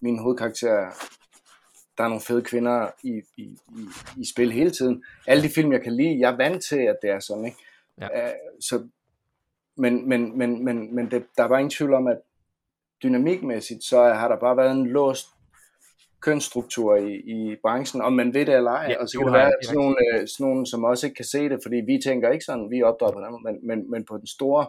mine 0.00 0.22
hovedkarakterer, 0.22 0.90
der 1.98 2.04
er 2.04 2.08
nogle 2.08 2.20
fede 2.20 2.42
kvinder 2.42 2.90
i, 3.02 3.22
i, 3.36 3.42
i, 3.78 3.86
i 4.16 4.26
spil 4.26 4.52
hele 4.52 4.70
tiden. 4.70 5.04
Alle 5.26 5.42
de 5.42 5.48
film, 5.48 5.72
jeg 5.72 5.82
kan 5.82 5.96
lide, 5.96 6.20
jeg 6.20 6.32
er 6.32 6.36
vant 6.36 6.64
til, 6.64 6.76
at 6.76 6.96
det 7.02 7.10
er 7.10 7.20
sådan, 7.20 7.44
ikke? 7.44 7.58
Ja. 8.00 8.26
Uh, 8.26 8.32
så, 8.60 8.88
men 9.76 10.08
men, 10.08 10.38
men, 10.38 10.64
men, 10.64 10.94
men 10.94 11.10
det, 11.10 11.24
der 11.36 11.44
er 11.44 11.48
bare 11.48 11.60
ingen 11.60 11.70
tvivl 11.70 11.94
om, 11.94 12.06
at 12.06 12.18
dynamikmæssigt, 13.02 13.84
så 13.84 14.02
har 14.02 14.28
der 14.28 14.36
bare 14.36 14.56
været 14.56 14.72
en 14.72 14.86
låst 14.86 15.26
kønsstruktur 16.22 16.96
i, 16.96 17.12
i 17.36 17.56
branchen, 17.62 18.02
om 18.02 18.12
man 18.12 18.34
ved 18.34 18.46
det 18.46 18.54
eller 18.54 18.70
ej. 18.70 18.86
Ja, 18.90 19.00
og 19.00 19.08
så 19.08 19.18
kan 19.18 19.26
det 19.26 19.34
være 19.34 19.52
sådan 19.62 19.78
nogle, 19.80 19.96
øh, 20.06 20.28
sådan 20.28 20.46
nogle, 20.46 20.66
som 20.66 20.84
også 20.84 21.06
ikke 21.06 21.16
kan 21.16 21.24
se 21.24 21.48
det, 21.48 21.58
fordi 21.64 21.76
vi 21.76 22.00
tænker 22.04 22.30
ikke 22.30 22.44
sådan, 22.44 22.70
vi 22.70 22.78
er 22.78 22.84
opdraget 22.84 23.14
på 23.14 23.20
den, 23.20 23.42
men, 23.46 23.54
men, 23.68 23.90
men 23.90 24.04
på 24.10 24.16
den 24.16 24.26
store, 24.26 24.66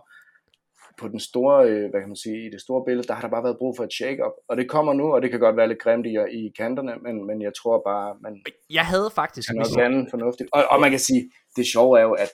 på 0.99 1.07
den 1.07 1.19
store, 1.19 1.57
øh, 1.69 1.89
hvad 1.89 1.99
kan 2.01 2.09
man 2.13 2.23
sige, 2.25 2.39
i 2.47 2.49
det 2.53 2.61
store 2.61 2.83
billede, 2.87 3.07
der 3.07 3.13
har 3.13 3.21
der 3.21 3.29
bare 3.35 3.43
været 3.43 3.57
brug 3.61 3.73
for 3.77 3.83
et 3.83 3.93
shake-up. 3.93 4.35
Og 4.49 4.57
det 4.57 4.69
kommer 4.69 4.93
nu, 4.93 5.13
og 5.13 5.21
det 5.21 5.29
kan 5.31 5.39
godt 5.39 5.57
være 5.57 5.67
lidt 5.67 5.81
grimt 5.81 6.05
i, 6.05 6.13
i 6.39 6.41
kanterne, 6.57 6.93
men, 7.05 7.27
men 7.27 7.41
jeg 7.41 7.53
tror 7.59 7.81
bare, 7.91 8.15
man 8.21 8.33
jeg 8.69 8.85
havde 8.85 9.09
faktisk 9.15 9.49
kan 9.49 9.59
også 9.59 9.79
lande 9.79 10.07
fornuftigt. 10.09 10.49
Og, 10.53 10.63
og 10.69 10.81
man 10.81 10.89
kan 10.89 10.99
sige, 10.99 11.31
det 11.55 11.65
sjove 11.65 11.99
er 11.99 12.03
jo, 12.03 12.13
at 12.13 12.31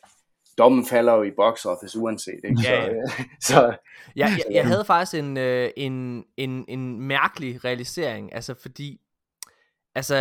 dommen 0.58 0.86
falder 0.86 1.14
jo 1.14 1.24
i 1.24 1.32
box 1.32 1.66
office 1.66 2.00
uanset. 2.00 2.42
Ikke? 2.44 2.62
Ja, 2.64 2.84
ja. 2.84 2.92
Så, 3.42 3.54
så, 3.54 3.76
ja, 4.16 4.28
jeg, 4.38 4.46
jeg 4.52 4.66
havde 4.72 4.86
faktisk 4.86 5.24
en, 5.24 5.38
øh, 5.38 5.70
en, 5.78 6.24
en, 6.38 6.66
en 6.68 7.02
mærkelig 7.02 7.66
realisering, 7.66 8.36
altså 8.36 8.54
fordi 8.62 9.02
altså, 9.98 10.16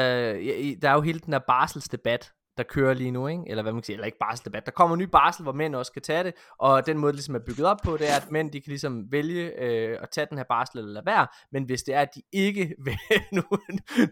der 0.82 0.90
er 0.90 0.94
jo 0.94 1.00
hele 1.00 1.20
den 1.20 1.32
her 1.32 1.40
barselsdebat, 1.48 2.32
der 2.56 2.62
kører 2.62 2.94
lige 2.94 3.10
nu, 3.10 3.26
ikke? 3.26 3.42
eller 3.46 3.62
hvad 3.62 3.72
man 3.72 3.82
kan 3.82 3.84
sige, 3.86 3.94
eller 3.94 4.06
ikke 4.06 4.18
barselsdebat, 4.18 4.66
der 4.66 4.72
kommer 4.72 4.96
en 4.96 4.98
ny 4.98 5.08
barsel, 5.12 5.42
hvor 5.42 5.52
mænd 5.52 5.74
også 5.74 5.92
kan 5.92 6.02
tage 6.02 6.24
det, 6.24 6.34
og 6.58 6.86
den 6.86 6.98
måde, 6.98 7.12
det 7.12 7.16
ligesom 7.16 7.34
er 7.34 7.38
bygget 7.46 7.66
op 7.66 7.76
på, 7.84 7.96
det 7.96 8.10
er, 8.10 8.16
at 8.16 8.30
mænd, 8.30 8.50
de 8.50 8.60
kan 8.60 8.70
ligesom 8.70 9.12
vælge 9.12 9.62
øh, 9.62 9.98
at 10.02 10.10
tage 10.10 10.26
den 10.30 10.38
her 10.38 10.44
barsel 10.48 10.78
eller 10.78 10.92
lade 10.92 11.06
være, 11.06 11.26
men 11.52 11.64
hvis 11.64 11.82
det 11.82 11.94
er, 11.94 12.00
at 12.00 12.08
de 12.14 12.22
ikke 12.32 12.74
vil, 12.84 12.98
nu, 13.32 13.42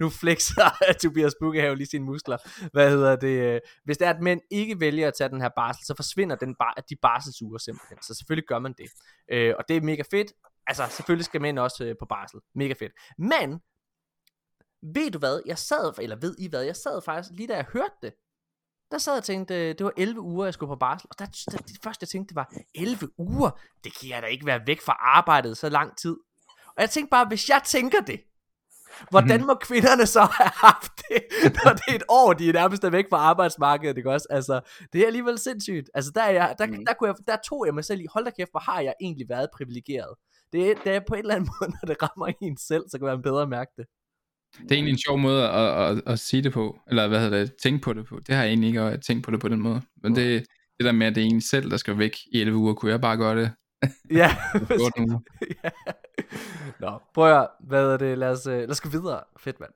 nu 0.01 0.11
flexer 0.11 0.95
Tobias 1.03 1.35
Bukkehave 1.41 1.77
lige 1.77 1.87
sine 1.87 2.05
muskler, 2.05 2.37
hvad 2.73 2.91
hedder 2.91 3.17
det, 3.17 3.55
øh, 3.55 3.61
hvis 3.85 3.99
det 3.99 4.07
er, 4.07 4.11
at 4.11 4.21
mænd 4.21 4.41
ikke 4.51 4.81
vælger 4.81 5.09
at 5.09 5.15
tage 5.19 5.31
den 5.31 5.41
her 5.41 5.51
barsel, 5.57 5.85
så 5.87 5.95
forsvinder 5.97 6.37
den 6.37 6.55
bar, 6.55 6.85
de 6.91 6.97
barselsuger 7.03 7.59
simpelthen, 7.59 7.99
så 8.03 8.15
selvfølgelig 8.15 8.49
gør 8.49 8.59
man 8.59 8.75
det, 8.79 8.87
øh, 9.33 9.55
og 9.59 9.65
det 9.69 9.77
er 9.77 9.81
mega 9.81 10.03
fedt, 10.11 10.33
altså 10.67 10.87
selvfølgelig 10.91 11.25
skal 11.25 11.41
mænd 11.41 11.59
også 11.59 11.85
øh, 11.85 11.95
på 12.01 12.07
barsel, 12.07 12.41
mega 12.55 12.75
fedt, 12.81 12.93
men 13.19 13.61
ved 14.95 15.11
du 15.11 15.19
hvad, 15.19 15.43
jeg 15.47 15.59
sad, 15.59 15.93
eller 15.99 16.17
ved 16.17 16.35
I 16.39 16.49
hvad, 16.49 16.63
jeg 16.63 16.77
sad 16.77 17.03
faktisk, 17.03 17.31
lige 17.33 17.47
da 17.47 17.57
jeg 17.57 17.67
hørte 17.73 17.95
det, 18.03 18.13
der 18.91 18.99
sad 18.99 19.13
jeg 19.13 19.19
og 19.19 19.25
tænkte, 19.25 19.73
det 19.73 19.85
var 19.85 19.93
11 19.97 20.21
uger, 20.21 20.45
jeg 20.45 20.55
skulle 20.55 20.71
på 20.71 20.77
barsel, 20.77 21.09
og 21.11 21.19
der, 21.19 21.27
der, 21.51 21.59
det 21.59 21.79
første 21.85 22.03
jeg 22.03 22.09
tænkte, 22.09 22.29
det 22.29 22.37
var, 22.37 22.53
11 22.75 23.09
uger, 23.19 23.51
det 23.85 23.99
kan 23.99 24.09
jeg 24.09 24.23
da 24.23 24.27
ikke 24.27 24.47
være 24.47 24.67
væk 24.67 24.81
fra 24.81 24.97
arbejdet 25.01 25.57
så 25.57 25.69
lang 25.69 25.97
tid. 25.97 26.17
Og 26.67 26.81
jeg 26.81 26.91
tænkte 26.91 27.11
bare, 27.11 27.29
hvis 27.29 27.49
jeg 27.49 27.63
tænker 27.65 28.01
det, 28.01 28.21
hvordan 29.11 29.41
mhm. 29.41 29.47
må 29.47 29.55
kvinderne 29.55 30.07
så 30.07 30.21
have 30.21 30.51
haft 30.55 30.93
det, 30.97 31.23
når 31.65 31.73
det 31.73 31.83
er 31.89 31.95
et 31.95 32.03
år, 32.09 32.33
de 32.33 32.49
er 32.49 32.53
nærmest 32.53 32.85
er 32.85 32.91
væk 32.91 33.05
fra 33.11 33.17
arbejdsmarkedet, 33.17 33.97
ikke 33.97 34.11
også? 34.11 34.27
Altså, 34.31 34.61
det 34.93 35.01
er 35.01 35.07
alligevel 35.07 35.39
sindssygt. 35.39 35.91
Altså, 35.95 36.11
der, 36.15 36.23
er 36.23 36.31
jeg, 36.31 36.55
der, 36.59 36.67
mhm. 36.67 36.87
der, 36.87 36.95
kunne 36.95 37.09
jeg, 37.09 37.17
der 37.27 37.37
tog 37.37 37.67
jeg 37.67 37.75
mig 37.75 37.85
selv 37.85 38.01
i, 38.01 38.07
hold 38.15 38.25
da 38.25 38.31
kæft, 38.31 38.51
hvor 38.51 38.61
har 38.61 38.81
jeg 38.81 38.95
egentlig 39.01 39.29
været 39.29 39.49
privilegeret. 39.55 40.15
Det 40.53 40.71
er, 40.71 40.75
det 40.85 40.95
er 40.95 41.01
på 41.09 41.15
en 41.15 41.21
eller 41.21 41.35
anden 41.35 41.51
måde, 41.61 41.71
når 41.71 41.95
det 41.95 42.03
rammer 42.03 42.33
en 42.41 42.57
selv, 42.57 42.85
så 42.91 42.99
kan 42.99 43.07
man 43.07 43.23
bedre 43.23 43.47
mærke 43.47 43.73
det. 43.77 43.87
Det 44.63 44.71
er 44.71 44.75
egentlig 44.75 44.93
en 44.93 44.99
sjov 44.99 45.19
måde 45.19 45.49
at, 45.49 45.91
at, 45.91 46.03
at 46.07 46.19
sige 46.19 46.43
det 46.43 46.53
på, 46.53 46.81
eller 46.89 47.09
hvad 47.09 47.21
hedder 47.21 47.39
det, 47.39 47.53
tænke 47.63 47.81
på 47.83 47.93
det 47.93 48.07
på. 48.07 48.21
Det 48.27 48.35
har 48.35 48.43
jeg 48.43 48.51
egentlig 48.51 48.69
ikke 48.69 48.99
tænkt 49.07 49.25
på 49.25 49.31
det 49.31 49.41
på 49.41 49.49
den 49.49 49.61
måde. 49.61 49.83
Men 50.03 50.17
det, 50.17 50.47
det 50.79 50.87
der 50.87 50.93
med, 50.93 51.07
at 51.07 51.15
det 51.15 51.23
er 51.23 51.27
en 51.27 51.41
selv, 51.41 51.71
der 51.71 51.77
skal 51.77 51.99
væk 51.99 52.17
i 52.33 52.41
11 52.41 52.59
uger, 52.59 52.75
kunne 52.75 52.93
jeg 52.93 53.01
bare 53.01 53.17
gøre 53.17 53.41
det. 53.41 53.53
ja. 54.11 54.37
ja. 55.65 55.71
Nå, 56.81 57.01
prøv 57.15 57.41
at 57.41 57.49
hvad 57.61 57.93
er 57.93 57.97
det, 57.97 58.19
lad 58.19 58.31
os, 58.31 58.47
øh, 58.47 58.59
lad 58.59 58.71
os 58.71 58.81
gå 58.81 58.89
videre. 58.89 59.21
Fedt, 59.39 59.61
mand. 59.61 59.73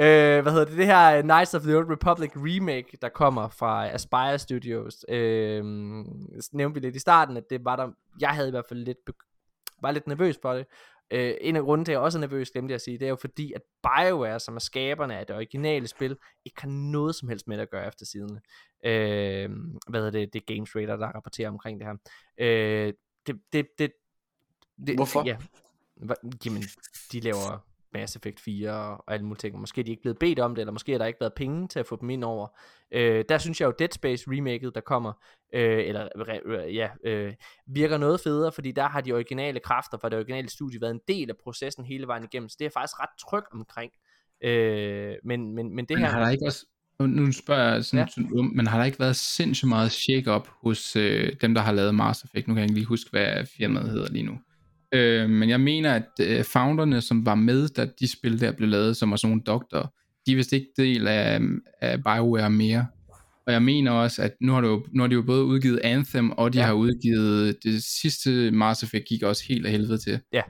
øh, 0.00 0.42
hvad 0.42 0.52
hedder 0.52 0.64
det, 0.64 0.76
det 0.76 0.86
her 0.86 1.22
Knights 1.22 1.54
of 1.54 1.62
the 1.62 1.76
Old 1.76 1.90
Republic 1.90 2.30
remake, 2.36 2.98
der 3.02 3.08
kommer 3.08 3.48
fra 3.48 3.88
Aspire 3.88 4.38
Studios. 4.38 5.04
Øh, 5.08 5.64
nævnte 6.52 6.74
vi 6.74 6.80
lidt 6.80 6.96
i 6.96 6.98
starten, 6.98 7.36
at 7.36 7.44
det 7.50 7.64
var 7.64 7.76
der, 7.76 7.88
jeg 8.20 8.30
havde 8.30 8.48
i 8.48 8.50
hvert 8.50 8.66
fald 8.68 8.84
lidt, 8.84 8.98
var 9.82 9.90
lidt 9.90 10.06
nervøs 10.06 10.38
for 10.42 10.52
det, 10.52 10.66
øh, 11.10 11.34
en 11.40 11.56
af 11.56 11.62
grunden 11.62 11.84
til, 11.84 11.92
at 11.92 11.94
jeg 11.94 12.00
også 12.00 12.18
er 12.18 12.20
nervøs, 12.20 12.50
glemte 12.50 12.72
jeg 12.72 12.74
at 12.74 12.80
sige, 12.80 12.98
det 12.98 13.04
er 13.04 13.10
jo 13.10 13.16
fordi, 13.16 13.52
at 13.52 13.62
BioWare, 13.82 14.40
som 14.40 14.56
er 14.56 14.60
skaberne 14.60 15.18
af 15.18 15.26
det 15.26 15.36
originale 15.36 15.86
spil, 15.88 16.16
ikke 16.44 16.60
har 16.60 16.68
noget 16.68 17.14
som 17.14 17.28
helst 17.28 17.48
med 17.48 17.58
at 17.58 17.70
gøre 17.70 17.88
efter 17.88 18.06
siden. 18.06 18.40
Øh, 18.84 19.50
hvad 19.88 20.06
er 20.06 20.10
det, 20.10 20.32
det 20.32 20.42
er 20.42 20.54
Games 20.54 20.76
Radar, 20.76 20.96
der 20.96 21.06
rapporterer 21.06 21.48
omkring 21.48 21.80
det 21.80 21.86
her. 21.86 21.94
Øh, 22.38 22.92
det, 23.26 23.40
det, 23.52 23.66
det, 23.78 23.92
det, 24.86 24.94
Hvorfor? 24.94 25.26
Ja, 25.26 25.36
Hva- 26.02 26.30
jamen, 26.44 26.62
de 27.12 27.20
laver 27.20 27.69
Mass 27.94 28.16
Effect 28.16 28.40
4 28.40 28.70
og 28.72 29.12
alle 29.12 29.26
mulige 29.26 29.38
ting. 29.38 29.60
Måske 29.60 29.80
er 29.80 29.84
de 29.84 29.90
ikke 29.90 30.02
blevet 30.02 30.18
bedt 30.18 30.38
om 30.38 30.54
det, 30.54 30.62
eller 30.62 30.72
måske 30.72 30.92
har 30.92 30.98
der 30.98 31.06
ikke 31.06 31.20
været 31.20 31.32
penge 31.36 31.68
til 31.68 31.78
at 31.78 31.86
få 31.86 31.98
dem 32.00 32.10
ind 32.10 32.24
over. 32.24 32.48
Øh, 32.92 33.24
der 33.28 33.38
synes 33.38 33.60
jeg 33.60 33.66
jo, 33.66 33.72
Dead 33.78 33.88
Space 33.92 34.24
remaket, 34.28 34.74
der 34.74 34.80
kommer, 34.80 35.12
øh, 35.54 35.84
eller 35.86 36.04
re- 36.16 36.46
re- 36.46 36.72
ja, 36.72 36.88
øh, 37.04 37.34
virker 37.66 37.98
noget 37.98 38.20
federe, 38.20 38.52
fordi 38.52 38.72
der 38.72 38.88
har 38.88 39.00
de 39.00 39.12
originale 39.12 39.60
kræfter 39.60 39.98
fra 39.98 40.08
det 40.08 40.18
originale 40.18 40.48
studie 40.50 40.80
været 40.80 40.90
en 40.94 41.00
del 41.08 41.30
af 41.30 41.36
processen 41.42 41.84
hele 41.84 42.06
vejen 42.06 42.24
igennem. 42.24 42.48
Så 42.48 42.56
det 42.58 42.64
er 42.64 42.66
jeg 42.68 42.72
faktisk 42.72 43.00
ret 43.00 43.10
tryg 43.20 43.44
omkring. 43.52 43.92
Øh, 44.44 45.14
men, 45.24 45.54
men, 45.54 45.74
men 45.76 45.84
det 45.84 45.94
Men 45.96 46.04
her... 46.04 46.10
har 46.12 46.20
der 46.24 46.30
ikke 46.30 46.46
også, 46.46 46.66
nu- 47.00 47.32
spørger 47.32 47.72
jeg 47.74 47.84
sådan, 47.84 48.08
Ja. 48.18 48.22
ja. 48.36 48.42
men 48.54 48.66
har 48.66 48.78
der 48.78 48.84
ikke 48.84 48.98
været 48.98 49.16
sindssygt 49.16 49.68
meget 49.68 49.92
shake-up 49.92 50.48
hos 50.62 50.96
øh, 50.96 51.32
dem, 51.40 51.54
der 51.54 51.60
har 51.60 51.72
lavet 51.72 51.94
Mass 51.94 52.24
Effect? 52.24 52.48
Nu 52.48 52.54
kan 52.54 52.58
jeg 52.60 52.64
ikke 52.64 52.74
lige 52.74 52.86
huske, 52.86 53.10
hvad 53.10 53.46
firmaet 53.46 53.90
hedder 53.90 54.12
lige 54.12 54.22
nu. 54.26 54.38
Øh, 54.92 55.30
men 55.30 55.48
jeg 55.48 55.60
mener, 55.60 55.94
at 55.94 56.06
øh, 56.20 56.44
founderne, 56.44 57.00
som 57.00 57.26
var 57.26 57.34
med, 57.34 57.68
da 57.68 57.86
de 58.00 58.12
spil 58.12 58.40
der 58.40 58.52
blev 58.52 58.68
lavet, 58.68 58.96
som 58.96 59.10
var 59.10 59.16
sådan 59.16 59.28
nogle 59.30 59.42
doktorer, 59.46 59.86
de 60.26 60.32
er 60.32 60.36
vist 60.36 60.52
ikke 60.52 60.66
del 60.76 61.08
af, 61.08 61.40
af 61.80 62.02
BioWare 62.02 62.50
mere. 62.50 62.86
Og 63.46 63.52
jeg 63.52 63.62
mener 63.62 63.90
også, 63.90 64.22
at 64.22 64.32
nu 64.40 64.52
har, 64.52 64.62
jo, 64.62 64.86
nu 64.92 65.02
har 65.02 65.08
de 65.08 65.14
jo 65.14 65.22
både 65.22 65.44
udgivet 65.44 65.80
Anthem, 65.84 66.30
og 66.30 66.52
de 66.52 66.58
Ja. 66.58 66.62
ja. 66.62 66.66
har 66.66 66.74
udgivet 66.74 67.56
det 67.64 67.82
sidste 67.84 68.50
Mass 68.50 68.82
Effect 68.82 69.04
gik 69.04 69.22
også 69.22 69.44
helt 69.48 69.66
af 69.66 69.72
helvede 69.72 69.98
til. 69.98 70.20
Ja. 70.32 70.42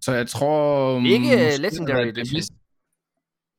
Så 0.00 0.12
jeg 0.12 0.26
tror... 0.28 1.00
Ikke 1.06 1.18
måske 1.20 1.36
det 1.52 1.60
Legendary 1.60 2.06
Edition. 2.06 2.24
bevidst- 2.40 2.62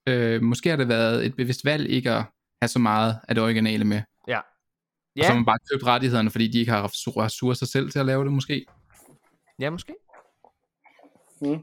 Øh, 0.09 0.41
måske 0.43 0.69
har 0.69 0.77
det 0.77 0.87
været 0.87 1.25
et 1.25 1.35
bevidst 1.35 1.65
valg 1.65 1.89
ikke 1.89 2.11
at 2.11 2.23
have 2.61 2.67
så 2.67 2.79
meget 2.79 3.15
af 3.27 3.35
det 3.35 3.43
originale 3.43 3.85
med. 3.85 4.01
Ja. 4.27 4.37
Og 4.37 4.43
så 5.17 5.23
har 5.23 5.31
Ja, 5.33 5.35
man 5.35 5.45
bare 5.45 5.57
købt 5.71 5.83
rettighederne, 5.83 6.29
fordi 6.29 6.47
de 6.47 6.59
ikke 6.59 6.71
har 6.71 6.89
ressourcer 7.23 7.65
selv 7.65 7.91
til 7.91 7.99
at 7.99 8.05
lave 8.05 8.23
det 8.23 8.31
måske. 8.33 8.65
ja 9.59 9.69
måske. 9.69 9.93
Mm. 11.41 11.57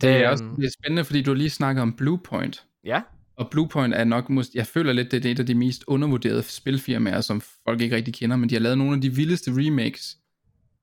Det 0.00 0.10
er 0.10 0.22
Øhm. 0.22 0.30
også 0.32 0.44
det 0.56 0.64
er 0.64 0.70
spændende, 0.82 1.04
fordi 1.04 1.22
du 1.22 1.34
lige 1.34 1.50
snakker 1.50 1.82
om 1.82 1.92
Bluepoint. 1.92 2.64
Ja, 2.84 3.02
Og 3.36 3.50
Bluepoint 3.50 3.94
er 3.94 4.04
nok, 4.04 4.30
jeg 4.54 4.66
føler 4.66 4.92
lidt, 4.92 5.10
det 5.10 5.26
er 5.26 5.30
et 5.30 5.38
af 5.40 5.46
de 5.46 5.54
mest 5.54 5.84
undervurderede 5.86 6.42
spilfirmaer, 6.42 7.20
som 7.20 7.40
folk 7.68 7.80
ikke 7.80 7.96
rigtig 7.96 8.14
kender, 8.14 8.36
men 8.36 8.48
de 8.50 8.54
har 8.54 8.60
lavet 8.60 8.78
nogle 8.78 8.94
af 8.94 9.00
de 9.00 9.14
vildeste 9.14 9.50
remakes. 9.54 10.16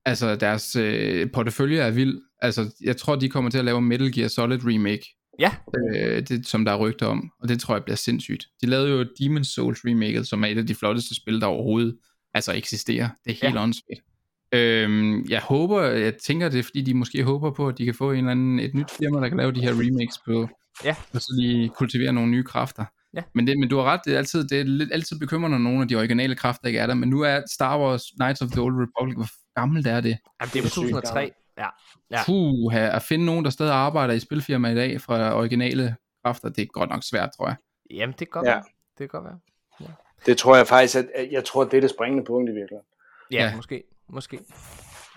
Altså 0.06 0.36
deres 0.36 0.76
øh, 0.76 1.32
portefølje 1.32 1.80
er 1.80 1.91
vild. 1.91 2.22
Altså 2.41 2.76
jeg 2.82 2.98
tror, 2.98 3.15
de 3.15 3.30
kommer 3.30 3.52
til 3.52 3.57
at 3.57 3.65
lave 3.65 3.82
Metal 3.82 4.14
Gear 4.14 4.28
Solid 4.28 4.60
remake, 4.65 5.06
ja, 5.40 5.52
øh, 5.95 6.28
det, 6.28 6.48
som 6.48 6.65
der 6.65 6.72
er 6.72 6.78
rygter 6.78 7.06
om, 7.06 7.32
og 7.41 7.49
det 7.49 7.60
tror 7.60 7.76
jeg 7.76 7.84
bliver 7.84 7.95
sindssygt. 7.95 8.45
De 8.61 8.65
lavede 8.68 8.90
jo 8.90 9.03
Demon's 9.03 9.44
Souls 9.53 9.80
remaket, 9.86 10.28
som 10.28 10.44
er 10.44 10.48
et 10.48 10.57
af 10.57 10.68
de 10.68 10.76
flotteste 10.76 11.15
spil, 11.15 11.41
der 11.41 11.48
overhovedet 11.48 11.98
altså 12.34 12.53
eksisterer. 12.53 13.10
Det 13.26 13.32
er 13.32 13.38
helt 13.45 13.56
ja. 13.56 13.61
åndssvagt. 13.64 14.02
Øhm, 14.53 15.25
jeg 15.30 15.41
håber, 15.41 15.81
jeg 15.81 16.13
tænker 16.17 16.49
det, 16.49 16.59
er, 16.59 16.63
fordi 16.63 16.81
de 16.81 16.93
måske 16.93 17.23
håber 17.23 17.51
på, 17.51 17.67
at 17.67 17.77
de 17.77 17.85
kan 17.85 17.93
få 17.93 18.11
en 18.11 18.17
eller 18.17 18.31
anden, 18.31 18.59
et 18.59 18.73
nyt 18.73 18.91
firma, 18.91 19.19
der 19.21 19.27
kan 19.27 19.38
lave 19.38 19.51
de 19.51 19.61
her 19.61 19.71
remakes 19.71 20.17
på, 20.25 20.47
Ja. 20.85 20.95
og 21.13 21.21
så 21.21 21.34
lige 21.39 21.69
kultivere 21.69 22.13
nogle 22.13 22.31
nye 22.31 22.43
kræfter. 22.43 22.85
Ja. 23.13 23.21
Men, 23.35 23.47
det, 23.47 23.59
men 23.59 23.69
du 23.69 23.77
har 23.77 23.84
ret, 23.84 23.99
det 24.05 24.13
er, 24.13 24.17
altid, 24.17 24.47
det 24.47 24.59
er 24.59 24.63
lidt, 24.63 24.89
altid 24.93 25.19
bekymrende, 25.19 25.57
når 25.59 25.63
nogle 25.63 25.81
af 25.81 25.88
de 25.88 25.95
originale 25.95 26.35
kræfter 26.35 26.67
ikke 26.67 26.80
er 26.80 26.88
der, 26.88 26.93
men 26.93 27.09
nu 27.09 27.21
er 27.21 27.41
Star 27.51 27.80
Wars 27.80 28.03
Knights 28.19 28.41
of 28.41 28.49
the 28.51 28.61
Old 28.61 28.75
Republic, 28.75 29.15
hvor 29.15 29.59
gammelt 29.59 29.88
er 29.88 30.01
det? 30.01 30.17
Jamen, 30.41 30.49
det 30.53 30.55
er 30.59 30.61
fra 30.61 30.69
sygt 30.69 30.75
2003. 30.75 31.13
gammelt. 31.19 31.34
Ja, 31.57 31.67
Ja. 32.11 32.19
Puh, 32.25 32.75
at 32.95 33.01
finde 33.01 33.25
nogen, 33.25 33.45
der 33.45 33.51
stadig 33.51 33.73
arbejder 33.73 34.13
i 34.13 34.19
spilfirma 34.19 34.71
i 34.71 34.75
dag 34.75 35.01
fra 35.01 35.35
originale 35.38 35.95
kræfter, 36.25 36.49
det 36.49 36.61
er 36.61 36.65
godt 36.65 36.89
nok 36.89 37.03
svært, 37.03 37.30
tror 37.38 37.47
jeg. 37.47 37.55
jamen 37.91 38.11
det 38.11 38.17
kan 38.17 38.27
godt 38.31 38.45
Ja. 38.47 38.51
være. 38.53 38.63
Det 38.97 38.97
kan 38.97 39.07
godt 39.07 39.23
være. 39.23 39.39
Det 40.25 40.38
tror 40.38 40.55
jeg 40.55 40.67
faktisk, 40.67 40.95
at 41.15 41.27
jeg 41.31 41.43
tror, 41.45 41.63
det 41.63 41.73
er 41.77 41.81
det 41.81 41.89
springende 41.89 42.23
punkt 42.27 42.49
i 42.49 42.53
virkeligheden. 42.53 42.88
Ja, 43.31 43.38
ja. 43.43 43.49
Ja. 43.49 43.55
måske. 43.55 43.84
Måske. 44.14 44.40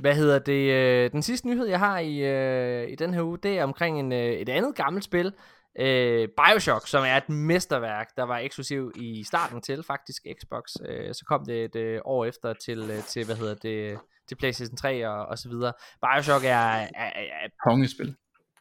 Hvad 0.01 0.15
hedder 0.15 0.39
det? 0.39 0.73
Øh, 0.73 1.11
den 1.13 1.23
sidste 1.23 1.49
nyhed, 1.49 1.67
jeg 1.67 1.79
har 1.79 1.99
i, 1.99 2.19
øh, 2.19 2.89
i 2.89 2.95
den 2.95 3.15
her 3.15 3.23
uge, 3.23 3.39
det 3.43 3.59
er 3.59 3.65
omkring 3.65 4.01
en, 4.01 4.13
øh, 4.13 4.19
et 4.33 4.49
andet 4.49 4.75
gammelt 4.75 5.05
spil. 5.05 5.33
Øh, 5.81 6.29
Bioshock, 6.29 6.89
som 6.89 7.05
er 7.05 7.17
et 7.17 7.29
mesterværk, 7.29 8.09
der 8.17 8.23
var 8.23 8.39
eksklusiv 8.39 8.93
i 8.95 9.25
starten 9.25 9.61
til 9.63 9.83
faktisk 9.83 10.23
Xbox. 10.41 10.63
Øh, 10.89 11.15
så 11.15 11.25
kom 11.29 11.45
det 11.47 11.65
et 11.65 11.77
øh, 11.77 12.01
år 12.05 12.25
efter 12.25 12.53
til, 12.65 12.91
øh, 12.91 13.03
til, 13.03 13.27
hvad 13.27 13.37
hedder 13.37 13.55
det, 13.55 13.99
til 14.29 14.35
PlayStation 14.37 14.77
3 14.77 15.09
og, 15.09 15.27
og 15.27 15.39
så 15.39 15.49
videre. 15.49 15.73
Bioshock 16.03 16.45
er, 16.45 16.49
er, 16.49 16.87
er, 16.95 17.11
er 17.45 17.49
Kongespil. 17.69 18.15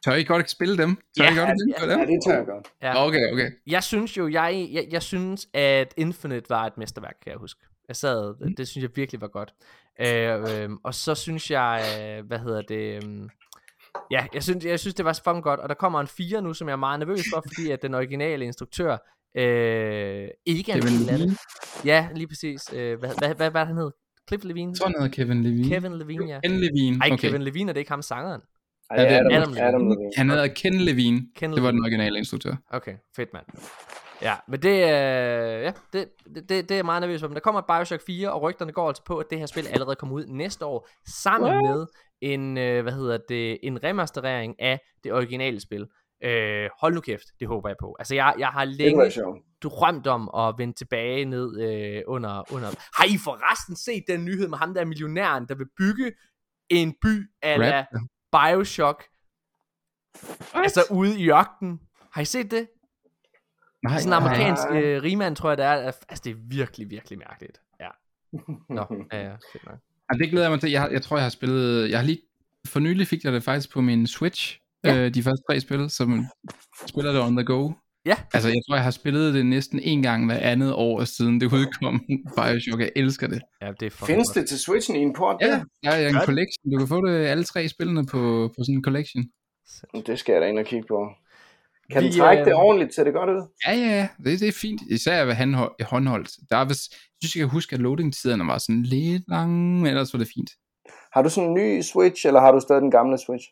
Tør 0.04 0.14
I 0.14 0.24
godt 0.24 0.50
spille 0.50 0.78
dem? 0.78 0.96
Tør 1.18 1.24
Ja, 1.24 1.32
I 1.32 1.36
godt 1.36 1.48
ja, 1.48 1.52
gennemføre 1.52 1.90
Ja, 1.90 1.98
dem? 1.98 2.06
det 2.06 2.18
tager 2.26 2.36
jeg 2.38 2.46
godt. 2.46 2.68
ja. 2.82 3.06
Okay, 3.06 3.32
okay. 3.32 3.50
Jeg 3.66 3.82
synes 3.82 4.16
jo, 4.16 4.28
jeg, 4.28 4.68
jeg, 4.72 4.86
jeg 4.90 5.02
synes, 5.02 5.46
at 5.54 5.94
Infinite 5.96 6.50
var 6.50 6.66
et 6.66 6.78
mesterværk, 6.78 7.14
kan 7.22 7.30
jeg 7.32 7.38
huske. 7.38 7.60
Jeg 7.88 7.96
sad, 7.96 8.34
Mm. 8.40 8.48
det, 8.48 8.58
det 8.58 8.68
synes 8.68 8.82
jeg 8.82 8.90
virkelig 8.94 9.20
var 9.20 9.28
godt. 9.28 9.54
Øh, 10.00 10.62
øh, 10.64 10.70
og 10.84 10.94
så 10.94 11.14
synes 11.14 11.50
jeg, 11.50 11.84
øh, 12.18 12.26
hvad 12.26 12.38
hedder 12.38 12.62
det, 12.62 13.04
øh, 13.04 13.28
ja, 14.10 14.26
jeg 14.34 14.42
synes, 14.42 14.64
jeg 14.64 14.80
synes, 14.80 14.94
det 14.94 15.04
var 15.04 15.20
fucking 15.24 15.42
godt. 15.42 15.60
Og 15.60 15.68
der 15.68 15.74
kommer 15.74 16.00
en 16.00 16.06
4 16.06 16.42
nu, 16.42 16.54
som 16.54 16.68
jeg 16.68 16.72
er 16.72 16.76
meget 16.76 16.98
nervøs 16.98 17.22
for, 17.34 17.44
fordi 17.46 17.70
at 17.70 17.82
den 17.82 17.94
originale 17.94 18.44
instruktør 18.44 18.96
øh, 19.36 20.28
ikke 20.46 20.72
er 20.72 20.76
en 20.76 20.82
Kevin 20.82 21.08
af 21.08 21.08
det. 21.08 21.18
Levine. 21.18 21.36
Ja, 21.84 22.08
lige 22.14 22.28
præcis. 22.28 22.72
Øh, 22.74 22.98
hvad, 22.98 23.10
hvad, 23.18 23.34
hvad, 23.34 23.50
hvad 23.50 23.60
er 23.60 23.64
det, 23.64 23.74
han 23.74 23.76
hed? 23.76 23.90
Cliff 24.28 24.44
Levine? 24.44 24.70
Jeg 24.70 24.78
tror, 24.78 24.86
han 24.86 24.94
hedder 24.98 25.08
Kevin 25.14 25.42
Levine. 25.42 25.68
Kevin 25.68 25.98
Levine, 25.98 26.26
ja. 26.26 26.40
Ken 26.40 26.60
Levine. 26.60 26.98
Ej, 27.02 27.08
okay. 27.12 27.28
Kevin 27.28 27.42
Levine, 27.42 27.68
er 27.70 27.72
det 27.72 27.80
ikke 27.80 27.90
ham 27.90 28.02
sangeren? 28.02 28.40
Ej, 28.90 28.96
Ja, 29.02 29.04
det 29.08 29.12
er 29.12 29.18
Adam, 29.20 29.32
Adam 29.32 29.48
Levine. 29.50 29.66
Adam 29.68 29.80
Levine. 29.88 30.10
Han 30.16 30.30
hedder 30.30 30.46
Ken 30.46 30.74
Levine. 30.74 31.26
Ken 31.36 31.52
Det 31.52 31.62
var 31.62 31.70
den 31.70 31.76
Levine. 31.76 31.82
originale 31.84 32.18
instruktør. 32.18 32.54
Okay, 32.70 32.94
fedt 33.16 33.32
mand. 33.32 33.46
Ja, 34.22 34.36
men 34.48 34.62
det, 34.62 34.68
øh, 34.68 35.62
ja, 35.62 35.72
det, 35.92 36.08
det, 36.34 36.48
det, 36.48 36.70
er 36.70 36.74
jeg 36.74 36.84
meget 36.84 37.00
nervøs 37.00 37.20
for. 37.20 37.28
Men 37.28 37.34
der 37.34 37.40
kommer 37.40 37.60
Bioshock 37.60 38.02
4, 38.06 38.32
og 38.32 38.42
rygterne 38.42 38.72
går 38.72 38.88
altså 38.88 39.04
på, 39.04 39.18
at 39.18 39.26
det 39.30 39.38
her 39.38 39.46
spil 39.46 39.66
allerede 39.66 39.96
kommer 39.96 40.14
ud 40.14 40.26
næste 40.26 40.64
år, 40.66 40.88
sammen 41.06 41.50
What? 41.50 41.62
med 41.62 41.86
en, 42.20 42.58
øh, 42.58 42.82
hvad 42.82 42.92
hedder 42.92 43.18
det, 43.28 43.58
en 43.62 43.84
remasterering 43.84 44.60
af 44.60 44.80
det 45.04 45.12
originale 45.12 45.60
spil. 45.60 45.86
Øh, 46.24 46.70
hold 46.80 46.94
nu 46.94 47.00
kæft, 47.00 47.24
det 47.40 47.48
håber 47.48 47.68
jeg 47.68 47.76
på. 47.80 47.96
Altså, 47.98 48.14
jeg, 48.14 48.34
jeg 48.38 48.48
har 48.48 48.64
længe 48.64 49.12
drømt 49.62 50.06
om 50.06 50.30
at 50.36 50.54
vende 50.58 50.74
tilbage 50.74 51.24
ned 51.24 51.60
øh, 51.60 52.02
under, 52.06 52.52
under... 52.52 52.68
Har 52.98 53.04
I 53.04 53.18
forresten 53.24 53.76
set 53.76 54.04
den 54.08 54.24
nyhed 54.24 54.48
med 54.48 54.58
ham 54.58 54.74
der 54.74 54.84
millionæren, 54.84 55.48
der 55.48 55.54
vil 55.54 55.66
bygge 55.78 56.12
en 56.70 56.94
by 57.02 57.30
af. 57.42 57.58
Bioshock, 58.32 59.04
altså 60.54 60.84
ude 60.90 61.20
i 61.20 61.30
ørkenen? 61.30 61.80
Har 62.12 62.20
I 62.20 62.24
set 62.24 62.50
det? 62.50 62.68
Nej, 63.82 63.98
Sådan 64.00 64.12
en 64.12 64.22
nej. 64.22 64.28
amerikansk 64.28 64.62
øh, 64.72 65.02
rigmand, 65.02 65.36
tror 65.36 65.50
jeg, 65.50 65.58
det 65.58 65.64
er. 65.64 65.70
Altså, 65.72 66.22
det 66.24 66.30
er 66.30 66.36
virkelig, 66.48 66.90
virkelig 66.90 67.18
mærkeligt. 67.18 67.60
Ja. 67.80 67.88
Nå, 68.74 69.06
ja, 69.12 69.22
ja. 69.22 69.36
Ej, 70.10 70.16
det 70.18 70.30
glæder 70.30 70.44
jeg 70.44 70.50
mig 70.50 70.60
til. 70.60 70.70
Jeg, 70.70 70.88
jeg 70.92 71.02
tror, 71.02 71.16
jeg 71.16 71.24
har 71.24 71.30
spillet... 71.30 71.90
Jeg 71.90 71.98
har 71.98 72.06
lige... 72.06 72.18
For 72.66 72.80
nylig 72.80 73.06
fik 73.06 73.24
jeg 73.24 73.32
det 73.32 73.42
faktisk 73.42 73.72
på 73.72 73.80
min 73.80 74.06
Switch. 74.06 74.60
Ja. 74.84 74.94
Ja. 74.94 75.04
Øh, 75.04 75.14
de 75.14 75.22
første 75.22 75.42
tre 75.50 75.60
spil, 75.60 75.90
som 75.90 76.26
spiller 76.86 77.12
det 77.12 77.22
on 77.22 77.36
the 77.36 77.44
go. 77.44 77.72
Ja. 78.06 78.16
Altså, 78.34 78.48
jeg 78.48 78.62
tror, 78.68 78.74
jeg 78.74 78.84
har 78.84 78.90
spillet 78.90 79.34
det 79.34 79.46
næsten 79.46 79.80
en 79.82 80.02
gang 80.02 80.26
hver 80.26 80.38
andet 80.38 80.72
år 80.74 81.04
siden 81.04 81.40
det 81.40 81.52
udkom. 81.52 82.00
Bioshock, 82.36 82.80
jeg 82.80 82.92
elsker 82.96 83.26
det. 83.26 83.42
Ja, 83.62 83.72
det 83.80 83.86
er 83.86 83.90
Findes 84.06 84.28
godt. 84.28 84.34
det 84.34 84.48
til 84.48 84.58
Switchen 84.58 84.96
i 84.96 85.00
en 85.00 85.14
port? 85.14 85.36
Ja, 85.40 85.62
der 85.84 85.90
er 85.90 86.08
en 86.08 86.14
collection. 86.14 86.72
Du 86.72 86.78
kan 86.78 86.88
få 86.88 87.06
det 87.06 87.26
alle 87.26 87.44
tre 87.44 87.68
spillene 87.68 88.06
på, 88.06 88.50
på 88.58 88.64
sådan 88.64 88.74
en 88.74 88.84
collection. 88.84 89.24
Det 90.06 90.18
skal 90.18 90.32
jeg 90.32 90.42
da 90.42 90.46
ind 90.46 90.58
og 90.58 90.64
kigge 90.64 90.86
på. 90.88 91.08
Kan 91.92 92.02
Vi, 92.02 92.08
den 92.08 92.18
trække 92.18 92.40
øh, 92.40 92.46
det 92.46 92.54
ordentligt? 92.54 92.94
Ser 92.94 93.04
det 93.04 93.12
godt 93.12 93.30
ud? 93.30 93.48
Ja, 93.66 93.72
ja, 93.74 94.08
det, 94.24 94.40
det 94.40 94.48
er 94.48 94.52
fint. 94.52 94.80
Især 94.90 95.24
ved 95.24 95.34
håndhold- 95.34 95.84
håndholdt. 95.84 96.30
Der 96.50 96.56
er 96.56 96.64
vist, 96.64 96.92
jeg 96.92 96.98
synes, 97.28 97.36
jeg 97.36 97.40
kan 97.40 97.48
huske, 97.48 97.74
at 97.74 97.80
loading-tiderne 97.80 98.46
var 98.46 98.58
sådan 98.58 98.82
lidt 98.82 99.22
lange, 99.28 99.76
men 99.82 99.86
ellers 99.86 100.12
var 100.12 100.18
det 100.18 100.28
fint. 100.34 100.50
Har 101.12 101.22
du 101.22 101.28
sådan 101.30 101.48
en 101.50 101.54
ny 101.54 101.82
Switch, 101.82 102.26
eller 102.26 102.40
har 102.40 102.52
du 102.52 102.60
stadig 102.60 102.82
den 102.82 102.90
gamle 102.90 103.18
Switch? 103.18 103.46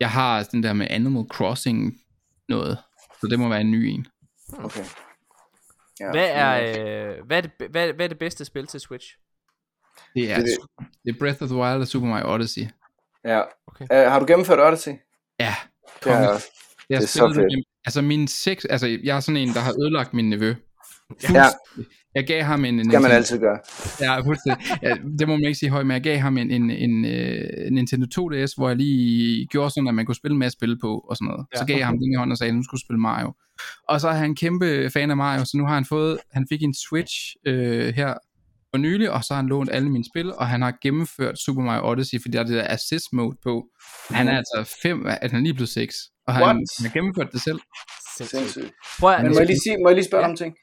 Jeg 0.00 0.10
har 0.10 0.42
den 0.42 0.62
der 0.62 0.72
med 0.72 0.86
Animal 0.90 1.24
Crossing 1.30 1.94
noget, 2.48 2.78
så 3.20 3.26
det 3.30 3.38
må 3.38 3.48
være 3.48 3.60
en 3.60 3.70
ny 3.70 3.84
en. 3.84 4.06
Okay. 4.58 4.84
Ja, 6.00 6.10
Hvad 6.10 6.28
er, 6.30 6.60
øh, 7.18 7.26
hvad, 7.26 7.36
er 7.36 7.40
det, 7.40 7.50
hvad, 7.70 7.92
hvad 7.92 8.04
er 8.04 8.08
det 8.08 8.18
bedste 8.18 8.44
spil 8.44 8.66
til 8.66 8.80
Switch? 8.80 9.06
Det 10.14 10.30
er, 10.32 10.36
Det- 10.36 10.46
det 11.04 11.14
er 11.14 11.18
Breath 11.18 11.42
of 11.42 11.48
the 11.48 11.56
Wild 11.58 11.80
og 11.80 11.86
Super 11.88 12.06
Mario 12.08 12.34
Odyssey. 12.34 12.62
Ja. 13.24 13.42
Okay. 13.66 13.84
Uh, 13.90 14.12
har 14.12 14.18
du 14.20 14.26
gennemført 14.26 14.60
Odyssey? 14.60 14.92
Ja, 15.40 15.54
Det 16.04 16.12
har 16.12 16.20
jeg 16.20 16.30
også. 16.30 16.46
Jeg 16.90 16.96
det 17.00 17.04
er 17.04 17.08
så 17.08 17.32
fedt. 17.34 17.50
det- 17.50 17.64
Altså 17.86 18.02
min 18.02 18.28
seks, 18.28 18.64
altså 18.64 18.98
jeg 19.04 19.16
er 19.16 19.20
sådan 19.20 19.36
en, 19.36 19.48
der 19.48 19.60
har 19.60 19.72
ødelagt 19.80 20.14
min 20.14 20.30
nevø. 20.30 20.54
Ja, 21.32 21.44
Jeg 22.14 22.26
gav 22.26 22.42
ham 22.42 22.64
en... 22.64 22.78
det 22.78 22.86
skal 22.86 23.02
man 23.02 23.10
altid 23.10 23.38
gøre. 23.38 23.58
Ja, 24.00 24.20
fuldstændig. 24.20 24.66
Ja, 24.82 24.94
det 25.18 25.28
må 25.28 25.36
man 25.36 25.44
ikke 25.44 25.58
sige 25.58 25.70
højt, 25.70 25.86
men 25.86 25.94
jeg 25.94 26.02
gav 26.02 26.18
ham 26.18 26.38
en, 26.38 26.50
en, 26.50 26.70
en, 26.70 27.04
uh, 27.04 27.72
Nintendo 27.72 28.06
2DS, 28.20 28.52
hvor 28.56 28.68
jeg 28.68 28.76
lige 28.76 29.46
gjorde 29.46 29.70
sådan, 29.70 29.88
at 29.88 29.94
man 29.94 30.06
kunne 30.06 30.14
spille 30.14 30.36
med 30.36 30.46
at 30.46 30.52
spille 30.52 30.78
på 30.80 30.98
og 31.10 31.16
sådan 31.16 31.26
noget. 31.28 31.46
Ja. 31.54 31.58
Så 31.58 31.64
gav 31.66 31.76
jeg 31.76 31.86
ham 31.86 31.98
den 31.98 32.12
i 32.12 32.14
hånden 32.16 32.32
og 32.32 32.38
sagde, 32.38 32.48
at 32.50 32.54
nu 32.56 32.62
skulle 32.62 32.78
du 32.78 32.84
spille 32.86 33.00
Mario. 33.00 33.32
Og 33.88 34.00
så 34.00 34.08
er 34.08 34.12
han 34.14 34.34
kæmpe 34.34 34.90
fan 34.90 35.10
af 35.10 35.16
Mario, 35.16 35.44
så 35.44 35.52
nu 35.56 35.66
har 35.66 35.74
han 35.74 35.84
fået, 35.84 36.18
han 36.32 36.46
fik 36.50 36.62
en 36.62 36.74
Switch 36.88 37.14
øh, 37.46 37.94
her 37.94 38.14
for 38.70 38.78
nylig, 38.78 39.10
og 39.10 39.24
så 39.24 39.34
har 39.34 39.40
han 39.42 39.48
lånt 39.48 39.70
alle 39.72 39.88
mine 39.90 40.04
spil, 40.14 40.32
og 40.32 40.46
han 40.48 40.62
har 40.62 40.74
gennemført 40.82 41.38
Super 41.38 41.62
Mario 41.62 41.90
Odyssey, 41.90 42.18
fordi 42.22 42.32
der 42.36 42.40
er 42.42 42.46
det 42.46 42.54
der 42.56 42.68
assist 42.68 43.06
mode 43.12 43.36
på. 43.42 43.66
Han 44.10 44.28
er 44.28 44.36
altså 44.36 44.78
fem, 44.82 45.06
at 45.06 45.30
han 45.30 45.40
er 45.40 45.42
lige 45.44 45.54
blevet 45.54 45.68
seks, 45.68 45.94
og 46.26 46.34
han, 46.34 46.42
What? 46.42 46.56
han 46.56 46.86
har 46.86 46.92
gennemført 46.92 47.32
det 47.32 47.40
selv. 47.40 47.60
Sindssygt. 48.16 48.72
Prøv 49.00 49.10
at, 49.10 49.22
Men 49.22 49.32
må 49.32 49.38
jeg 49.38 49.46
lige, 49.46 49.60
sige, 49.60 49.76
må 49.82 49.88
jeg 49.88 49.96
lige 49.96 50.04
spørge 50.04 50.20
Ja. 50.20 50.26
ja. 50.26 50.28
om 50.28 50.30
en 50.30 50.36
ting? 50.36 50.56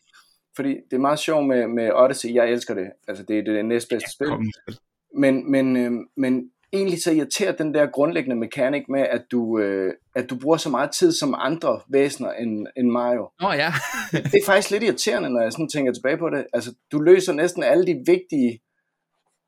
Fordi 0.56 0.70
det 0.70 0.96
er 0.96 1.00
meget 1.00 1.20
sjovt 1.20 1.48
med, 1.48 1.68
med 1.68 1.92
Odyssey. 1.94 2.34
Jeg 2.34 2.50
elsker 2.50 2.74
det. 2.74 2.88
Altså, 3.08 3.24
det 3.28 3.40
er 3.40 3.44
det 3.44 3.66
næstbedste 3.66 4.12
spil. 4.12 4.28
Kongens 4.28 4.58
spil. 4.64 4.78
Men, 5.18 5.52
men, 5.52 5.78
øh, 5.78 5.92
men 6.18 6.50
egentlig 6.74 7.04
så 7.04 7.12
irriterer 7.12 7.52
den 7.52 7.74
der 7.74 7.86
grundlæggende 7.86 8.36
mekanik 8.36 8.84
med, 8.90 9.02
at 9.02 9.24
du, 9.32 9.60
øh, 9.60 9.94
at 10.16 10.30
du 10.30 10.40
bruger 10.40 10.58
så 10.58 10.70
meget 10.70 10.92
tid 10.92 11.12
som 11.12 11.36
andre 11.38 11.82
væsener 11.90 12.32
end, 12.32 12.68
end 12.78 12.90
Mario. 12.90 13.30
Nå 13.42 13.52
ja, 13.52 13.74
Det 14.12 14.36
er 14.42 14.46
faktisk 14.46 14.72
lidt 14.72 14.84
irriterende, 14.84 15.30
når 15.30 15.42
jeg 15.42 15.52
sådan 15.52 15.70
tænker 15.70 15.94
tilbage 15.94 16.18
på 16.18 16.30
det. 16.30 16.46
Altså, 16.54 16.76
du 16.92 17.00
løser 17.00 17.34
næsten 17.34 17.64
alle 17.64 17.86
de 17.86 18.04
vigtige 18.06 18.60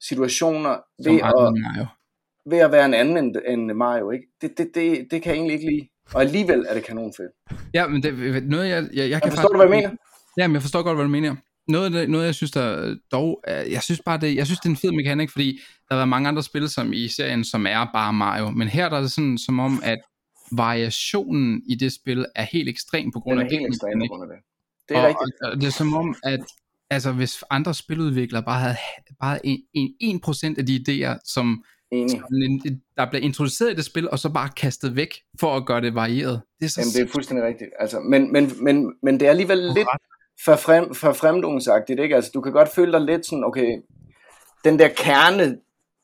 situationer 0.10 0.76
som 1.04 1.14
ved 1.14 1.20
at, 1.22 1.32
Mario. 1.34 1.86
ved 2.46 2.58
at 2.58 2.72
være 2.72 2.86
en 2.86 2.94
anden 2.94 3.18
end, 3.18 3.36
end 3.48 3.72
Mario. 3.74 4.12
Ikke? 4.12 4.26
Det, 4.42 4.58
det, 4.58 4.72
det, 4.76 5.08
det 5.12 5.22
kan 5.22 5.30
jeg 5.32 5.38
egentlig 5.38 5.54
ikke 5.54 5.72
lide. 5.72 5.88
Og 6.14 6.22
alligevel 6.22 6.65
er 6.69 6.73
det 6.73 6.84
kanonfedt. 6.84 7.32
Ja, 7.73 7.88
men 7.88 8.03
det, 8.03 8.44
noget 8.44 8.69
jeg, 8.69 8.88
jeg, 8.94 9.10
jeg 9.10 9.22
kan 9.22 9.32
forstår 9.32 9.49
du, 9.49 9.56
hvad 9.57 9.65
jeg 9.65 9.76
mener? 9.76 9.90
Ja, 10.38 10.48
men 10.48 10.53
jeg 10.53 10.61
forstår 10.61 10.84
godt, 10.84 10.98
hvad 10.98 11.06
du 11.06 11.10
mener. 11.10 11.36
Noget 11.68 11.86
af 11.86 11.91
det, 11.91 12.10
noget 12.10 12.26
jeg 12.26 12.36
synes 12.36 12.52
der 12.52 12.95
dog, 13.11 13.41
er- 13.48 13.61
jeg 13.61 13.84
synes 13.84 14.02
bare 14.06 14.18
det, 14.18 14.36
jeg 14.36 14.45
synes 14.45 14.60
det 14.60 14.65
er 14.65 14.69
en 14.69 14.77
fed 14.77 14.91
mekanik, 14.91 15.30
fordi 15.32 15.60
der 15.90 15.95
har 15.95 15.98
været 15.98 16.10
mange 16.10 16.27
andre 16.30 16.44
spil 16.44 16.69
som 16.69 16.94
i 16.94 17.07
serien, 17.07 17.44
som 17.45 17.65
er 17.68 17.88
bare 17.94 18.14
Mario, 18.14 18.49
men 18.49 18.68
her 18.68 18.90
der 18.90 18.98
er 18.98 19.02
det 19.02 19.11
sådan 19.11 19.38
som 19.38 19.60
om, 19.60 19.82
at 19.84 19.98
variationen 20.52 21.61
i 21.69 21.76
det 21.76 21.94
spil 21.94 22.26
er 22.36 22.45
helt 22.52 22.69
ekstrem 22.69 23.11
på 23.11 23.19
grund 23.19 23.40
Den 23.40 23.45
af 23.48 23.49
er 23.52 23.52
helt 23.52 23.61
den 23.61 23.68
ekstrem 23.73 23.99
på 23.99 24.06
grund 24.15 24.32
af 24.32 24.38
det. 24.38 24.44
Det 24.90 24.98
er 24.98 25.02
og, 25.02 25.07
rigtigt. 25.07 25.41
Og 25.52 25.61
det 25.61 25.68
er 25.68 25.72
som 25.72 25.94
om, 25.94 26.15
at 26.23 26.40
altså, 26.90 27.11
hvis 27.11 27.44
andre 27.49 27.73
spiludviklere 27.73 28.44
bare 28.44 28.60
havde 28.60 28.76
bare 29.19 29.45
en, 29.45 29.60
en, 29.73 30.22
1% 30.26 30.56
af 30.57 30.65
de 30.65 30.76
idéer, 30.88 31.18
som 31.26 31.64
Enig. 31.96 32.80
der 32.98 33.10
bliver 33.10 33.24
introduceret 33.24 33.72
i 33.72 33.76
det 33.76 33.86
spil, 33.86 34.10
og 34.10 34.20
så 34.20 34.30
bare 34.30 34.50
kastet 34.58 34.96
væk 34.96 35.10
for 35.40 35.56
at 35.56 35.66
gøre 35.66 35.82
det 35.82 35.96
varieret. 35.96 36.42
Det 36.60 36.66
er 36.66 36.70
så 36.70 36.82
Jamen, 36.82 36.94
det 36.94 37.10
er 37.10 37.12
fuldstændig 37.12 37.46
rigtigt. 37.46 37.70
Altså, 37.80 38.00
men, 38.00 38.32
men, 38.32 38.52
men, 38.62 38.94
men 39.04 39.20
det 39.20 39.26
er 39.26 39.30
alligevel 39.30 39.58
lidt 39.58 39.88
for, 40.46 40.56
frem, 40.56 40.94
for 40.94 41.14
fremdungsagtigt, 41.14 42.00
ikke? 42.00 42.16
Altså, 42.16 42.32
du 42.34 42.42
kan 42.42 42.52
godt 42.52 42.70
føle 42.70 42.92
dig 42.92 43.02
lidt 43.02 43.26
sådan, 43.26 43.44
okay, 43.44 43.82
den 44.64 44.80
der 44.80 44.88
kerne 44.88 45.58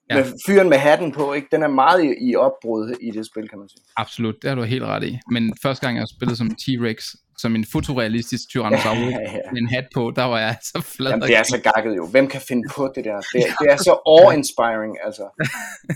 Ja. 0.10 0.16
med 0.16 0.26
fyren 0.48 0.70
med 0.70 0.78
hatten 0.78 1.12
på, 1.12 1.34
ikke? 1.34 1.48
den 1.52 1.64
er 1.64 1.68
meget 1.68 2.04
i, 2.04 2.30
i 2.30 2.36
opbrud 2.36 2.96
i 3.02 3.12
det 3.12 3.26
spil, 3.26 3.50
kan 3.50 3.60
man 3.60 3.70
sige. 3.70 3.82
Absolut, 3.98 4.36
det 4.42 4.50
har 4.50 4.56
du 4.56 4.64
helt 4.64 4.84
ret 4.84 5.04
i. 5.04 5.20
Men 5.32 5.54
første 5.64 5.86
gang 5.86 5.98
jeg 5.98 6.08
spillede 6.08 6.38
som 6.38 6.48
T-Rex, 6.62 7.16
som 7.42 7.56
en 7.56 7.66
fotorealistisk 7.76 8.44
Tyrannosaurus 8.52 9.00
Ja, 9.12 9.20
ja, 9.20 9.32
ja. 9.32 9.52
med 9.54 9.62
en 9.62 9.70
hat 9.76 9.86
på, 9.98 10.02
der 10.16 10.24
var 10.24 10.40
jeg 10.40 10.56
så 10.72 10.82
flad. 10.96 11.12
Jamen, 11.12 11.28
det 11.30 11.38
er 11.38 11.44
så 11.44 11.60
gakket 11.70 11.94
jo. 12.00 12.04
Hvem 12.14 12.28
kan 12.34 12.42
finde 12.50 12.64
på 12.76 12.84
det 12.96 13.04
der? 13.06 13.18
Det, 13.34 13.42
er- 13.48 13.56
det 13.62 13.68
er 13.74 13.78
så 13.90 13.94
awe-inspiring, 14.16 14.94
altså. 15.08 15.26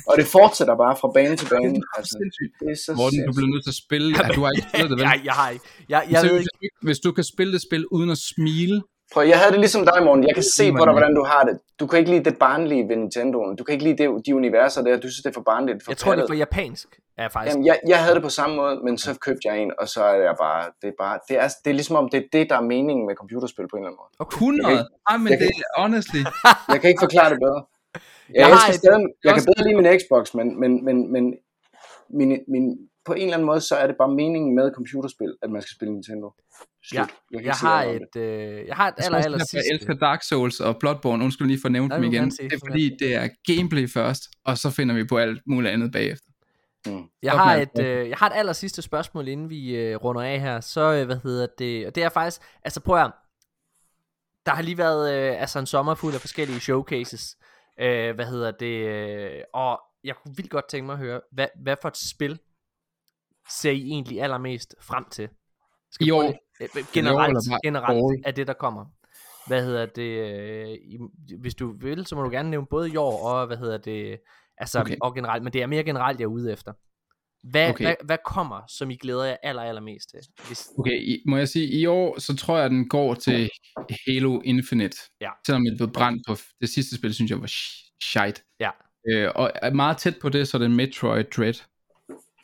Og 0.09 0.13
det 0.19 0.25
fortsætter 0.37 0.75
bare 0.83 0.95
fra 1.01 1.07
bane 1.17 1.35
til 1.41 1.47
bane. 1.53 1.81
Altså, 1.97 2.15
det 2.59 2.67
er 2.73 2.77
så 2.85 2.91
Morten, 3.01 3.19
du 3.27 3.33
bliver 3.37 3.49
nødt 3.53 3.63
til 3.67 3.73
at 3.75 3.79
spille. 3.85 4.07
Ja, 4.19 4.27
du 4.37 4.41
har 4.43 4.51
ikke 4.55 4.67
spillet 4.69 4.89
det, 4.91 4.97
vel? 4.99 5.05
jeg, 5.11 5.17
jeg 5.29 5.33
har 5.41 5.49
ikke. 5.55 5.65
Jeg, 5.93 6.01
jeg 6.13 6.19
ved 6.23 6.35
ikke. 6.39 6.69
Hvis 6.87 6.99
du 7.05 7.09
kan 7.17 7.23
spille 7.33 7.51
det 7.55 7.61
spil 7.69 7.83
uden 7.97 8.09
at 8.15 8.17
smile, 8.33 8.77
Prøv, 9.13 9.23
jeg 9.27 9.37
havde 9.39 9.51
det 9.51 9.59
ligesom 9.59 9.85
dig, 9.91 10.03
Morten. 10.03 10.23
Jeg 10.27 10.35
kan 10.35 10.43
se 10.59 10.71
på 10.71 10.83
dig, 10.85 10.93
hvordan 10.97 11.15
du 11.15 11.23
har 11.23 11.43
det. 11.43 11.55
Du 11.79 11.87
kan 11.87 11.99
ikke 11.99 12.11
lide 12.11 12.23
det 12.29 12.37
barnlige 12.37 12.83
ved 12.89 12.95
Nintendoen. 12.95 13.55
Du 13.57 13.63
kan 13.63 13.73
ikke 13.73 13.85
lide 13.89 13.97
det, 14.03 14.07
de 14.25 14.35
universer 14.35 14.81
der. 14.81 14.93
Du 14.95 15.07
synes, 15.11 15.15
det 15.23 15.29
er 15.29 15.33
for 15.33 15.41
barnligt. 15.53 15.83
For 15.83 15.91
Jeg 15.91 15.97
tror, 15.97 16.15
det 16.15 16.23
er 16.23 16.27
for 16.27 16.33
japansk. 16.33 16.87
Ja, 17.17 17.27
faktisk. 17.27 17.53
Jamen, 17.53 17.65
jeg, 17.65 17.79
jeg 17.87 17.99
havde 18.03 18.15
det 18.15 18.23
på 18.23 18.29
samme 18.29 18.55
måde, 18.55 18.75
men 18.85 18.97
så 18.97 19.19
købte 19.19 19.41
jeg 19.47 19.55
en, 19.63 19.71
og 19.79 19.87
så 19.87 20.03
er 20.03 20.15
jeg 20.15 20.35
bare, 20.41 20.61
det 20.81 20.87
er 20.87 20.97
bare, 20.99 21.19
det 21.29 21.35
er, 21.43 21.47
det 21.63 21.69
er 21.69 21.73
ligesom 21.73 21.95
om, 21.95 22.09
det 22.09 22.17
er 22.23 22.27
det, 22.33 22.49
der 22.49 22.57
er 22.57 22.61
meningen 22.75 23.05
med 23.07 23.15
computerspil 23.15 23.65
på 23.71 23.75
en 23.75 23.81
eller 23.83 23.87
anden 23.89 23.99
måde. 24.01 24.11
Okay. 24.19 24.35
100. 24.35 24.69
Jeg 24.73 24.85
Ej, 25.09 25.17
men 25.17 25.27
jeg 25.31 25.39
det 25.39 25.47
er 25.47 25.81
honestly. 25.81 26.21
Jeg 26.73 26.81
kan 26.81 26.87
ikke 26.89 27.03
forklare 27.07 27.29
det 27.33 27.39
bedre. 27.45 27.61
Jeg, 27.63 28.01
Jeg 28.35 28.39
jeg, 28.49 28.57
har 28.57 28.69
et- 28.69 28.75
stadig, 28.75 28.99
jeg 29.23 29.31
kan 29.33 29.33
også- 29.33 29.47
bedre 29.49 29.63
lide 29.67 29.75
min 29.81 29.87
Xbox, 29.99 30.23
men, 30.39 30.47
men, 30.61 30.71
men, 30.85 31.11
men 31.13 31.23
min, 32.19 32.29
min, 32.53 32.65
på 33.05 33.13
en 33.13 33.21
eller 33.21 33.33
anden 33.33 33.45
måde, 33.45 33.61
så 33.61 33.75
er 33.75 33.87
det 33.87 33.95
bare 34.01 34.11
meningen 34.21 34.55
med 34.55 34.71
computerspil, 34.75 35.31
at 35.43 35.49
man 35.55 35.61
skal 35.61 35.73
spille 35.77 35.93
Nintendo. 35.93 36.27
Slut. 36.89 36.97
Ja, 36.99 36.99
jeg, 36.99 37.07
kan 37.31 37.39
ikke 37.39 37.47
Jeg 37.47 37.55
har 37.55 37.83
et, 37.83 38.13
øh, 38.17 38.67
jeg 38.67 38.75
har 38.75 38.87
et 38.87 38.93
Jeg, 38.97 39.05
aller, 39.05 39.19
aller 39.19 39.37
jeg 39.37 39.47
sidste. 39.53 39.71
elsker 39.73 39.93
Dark 39.93 40.21
Souls 40.23 40.59
og 40.59 40.77
Bloodborne. 40.81 41.23
Undskyld 41.25 41.47
lige 41.47 41.59
for 41.61 41.67
at 41.67 41.71
nævne 41.71 41.87
Nej, 41.87 41.97
dem 41.97 42.05
igen. 42.13 42.29
Det 42.29 42.53
er 42.53 42.59
fordi, 42.67 42.85
det 42.99 43.15
er 43.15 43.27
gameplay 43.55 43.89
først, 43.89 44.21
og 44.45 44.57
så 44.57 44.69
finder 44.69 44.95
vi 44.95 45.03
på 45.03 45.17
alt 45.17 45.41
muligt 45.47 45.73
andet 45.73 45.91
bagefter. 45.91 46.27
Jeg 47.21 47.33
Op 47.33 47.39
har, 47.39 47.55
et, 47.55 47.79
øh, 47.79 48.09
jeg 48.09 48.17
har 48.17 48.29
et 48.29 48.33
aller 48.35 48.53
sidste 48.53 48.81
spørgsmål, 48.81 49.27
inden 49.27 49.49
vi 49.49 49.75
øh, 49.75 49.95
runder 49.95 50.21
af 50.21 50.39
her. 50.39 50.59
Så, 50.59 50.81
øh, 50.81 51.05
hvad 51.05 51.19
hedder 51.23 51.47
det? 51.57 51.87
Og 51.87 51.95
det 51.95 52.03
er 52.03 52.09
faktisk, 52.09 52.41
altså 52.63 52.79
prøv 52.79 52.97
at. 52.97 53.11
Der 54.45 54.51
har 54.51 54.61
lige 54.61 54.77
været 54.77 55.13
øh, 55.13 55.41
altså 55.41 55.59
en 55.59 55.65
sommer 55.65 55.95
fuld 55.95 56.13
af 56.13 56.21
forskellige 56.21 56.59
showcases. 56.59 57.37
Øh, 57.79 58.15
hvad 58.15 58.25
hedder 58.25 58.51
det? 58.51 58.87
Øh, 58.87 59.41
og 59.53 59.79
jeg 60.03 60.15
kunne 60.15 60.35
vildt 60.35 60.51
godt 60.51 60.67
tænke 60.69 60.85
mig 60.85 60.93
at 60.93 60.99
høre, 60.99 61.21
hvad, 61.31 61.47
hvad 61.63 61.75
for 61.81 61.87
et 61.87 61.97
spil 61.97 62.39
ser 63.49 63.71
I 63.71 63.89
egentlig 63.89 64.21
allermest 64.21 64.75
frem 64.81 65.05
til? 65.11 65.29
Skal 65.91 66.07
I 66.07 66.11
år? 66.11 66.23
øh, 66.23 66.31
øh, 66.61 66.83
generelt, 66.93 67.37
generelt 67.63 68.25
af 68.25 68.35
det, 68.35 68.47
der 68.47 68.53
kommer. 68.53 68.85
Hvad 69.47 69.65
hedder 69.65 69.85
det? 69.85 70.01
Øh, 70.01 70.77
hvis 71.39 71.55
du 71.55 71.77
vil, 71.77 72.05
så 72.05 72.15
må 72.15 72.23
du 72.23 72.29
gerne 72.29 72.49
nævne 72.49 72.67
både 72.67 72.89
i 72.91 72.95
år 72.95 73.27
og, 73.27 73.47
hvad 73.47 73.57
hedder 73.57 73.77
det, 73.77 74.19
altså, 74.57 74.79
Okay. 74.79 74.95
og 75.01 75.15
generelt, 75.15 75.43
men 75.43 75.53
det 75.53 75.61
er 75.61 75.67
mere 75.67 75.83
generelt, 75.83 76.19
jeg 76.19 76.25
er 76.25 76.29
ude 76.29 76.53
efter. 76.53 76.73
Hvad, 77.51 77.69
Okay. 77.69 77.83
hvad, 77.85 77.95
hvad 78.05 78.17
kommer, 78.25 78.61
som 78.69 78.91
I 78.91 78.95
glæder 78.95 79.23
jer 79.25 79.37
aller, 79.43 79.61
allermest 79.63 80.09
til? 80.09 80.19
Hvis, 80.47 80.67
Okay, 80.77 81.01
i, 81.01 81.23
må 81.27 81.37
jeg 81.37 81.49
sige, 81.49 81.67
i 81.67 81.85
år, 81.85 82.19
så 82.19 82.35
tror 82.35 82.57
jeg, 82.57 82.69
den 82.69 82.89
går 82.89 83.13
til 83.13 83.49
Halo 84.07 84.39
Infinite. 84.41 84.97
Ja. 85.21 85.29
Selvom 85.45 85.65
det 85.69 85.77
blev 85.77 85.91
brændt 85.93 86.23
på 86.27 86.35
det 86.61 86.69
sidste 86.69 86.95
spil, 86.95 87.13
synes 87.13 87.31
jeg 87.31 87.41
var 87.41 87.47
sh- 87.47 87.97
shite. 88.03 88.41
Ja. 88.59 88.69
Øh, 89.09 89.31
og 89.35 89.51
meget 89.75 89.97
tæt 89.97 90.15
på 90.21 90.29
det, 90.29 90.47
så 90.47 90.57
er 90.57 90.59
det 90.61 90.71
Metroid 90.71 91.23
Dread. 91.23 91.53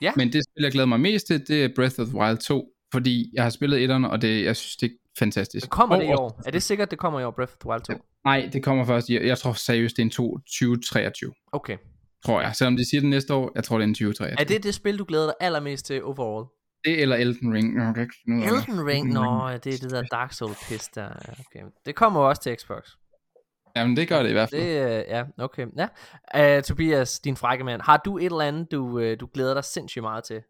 Ja. 0.01 0.11
Men 0.15 0.33
det 0.33 0.41
spil, 0.43 0.63
jeg 0.63 0.71
glæder 0.71 0.87
mig 0.87 0.99
mest 0.99 1.27
til, 1.27 1.47
det 1.47 1.63
er 1.63 1.69
Breath 1.75 1.99
of 1.99 2.07
the 2.07 2.17
Wild 2.17 2.37
2. 2.37 2.67
Fordi 2.93 3.31
jeg 3.33 3.43
har 3.43 3.49
spillet 3.49 3.83
etterne, 3.83 4.09
og 4.09 4.21
det, 4.21 4.43
jeg 4.43 4.55
synes, 4.55 4.75
det 4.75 4.91
er 4.91 4.95
fantastisk. 5.19 5.69
kommer 5.69 5.95
og, 5.95 6.01
det 6.01 6.07
i 6.09 6.13
år? 6.13 6.41
Er 6.45 6.51
det 6.51 6.63
sikkert, 6.63 6.91
det 6.91 6.99
kommer 6.99 7.19
i 7.19 7.23
år, 7.23 7.31
Breath 7.31 7.51
of 7.53 7.57
the 7.57 7.69
Wild 7.69 7.81
2? 7.81 7.93
Nej, 8.25 8.49
det 8.53 8.63
kommer 8.63 8.85
først. 8.85 9.09
Jeg, 9.09 9.25
jeg 9.25 9.37
tror 9.37 9.53
seriøst, 9.53 9.95
det 9.97 10.01
er 10.01 10.05
en 10.05 10.09
2, 10.09 10.37
2023. 10.37 11.33
Okay. 11.51 11.77
Tror 12.25 12.41
jeg. 12.41 12.55
Selvom 12.55 12.77
de 12.77 12.89
siger 12.89 13.01
det 13.01 13.09
næste 13.09 13.33
år, 13.33 13.51
jeg 13.55 13.63
tror, 13.63 13.77
det 13.77 13.83
er 13.83 13.87
en 13.87 13.93
2023. 13.93 14.39
Er 14.39 14.43
det 14.43 14.63
det 14.63 14.73
spil, 14.73 14.99
du 14.99 15.05
glæder 15.07 15.25
dig 15.25 15.33
allermest 15.39 15.85
til 15.85 16.03
overall? 16.03 16.45
det 16.85 17.01
eller 17.01 17.15
Elden 17.15 17.53
Ring? 17.53 17.77
Jeg 17.77 17.93
kan 17.93 18.03
ikke 18.03 18.15
finde 18.25 18.37
ud 18.37 18.43
af 18.43 18.49
det. 18.49 18.67
Elden 18.67 18.87
Ring? 18.87 19.13
Nå, 19.13 19.49
det 19.63 19.73
er 19.73 19.77
det 19.77 19.91
der 19.91 20.03
Dark 20.03 20.33
Souls 20.33 20.57
piss 20.69 20.87
der. 20.87 21.09
Okay. 21.39 21.65
Det 21.85 21.95
kommer 21.95 22.19
også 22.19 22.41
til 22.41 22.55
Xbox. 22.55 22.89
Jamen, 23.75 23.97
det 23.97 24.07
gør 24.07 24.23
det 24.23 24.29
i 24.29 24.33
hvert 24.33 24.49
fald. 24.49 24.61
Det, 24.61 24.99
øh, 24.99 25.05
ja, 25.07 25.23
okay. 25.37 25.67
Ja. 25.77 26.57
Uh, 26.57 26.63
Tobias, 26.63 27.19
din 27.19 27.35
frække 27.35 27.63
mand, 27.63 27.81
har 27.81 27.97
du 28.05 28.17
et 28.17 28.25
eller 28.25 28.39
andet, 28.39 28.71
du, 28.71 28.99
uh, 28.99 29.13
du 29.19 29.29
glæder 29.33 29.53
dig 29.53 29.63
sindssygt 29.63 30.03
meget 30.03 30.23
til? 30.23 30.41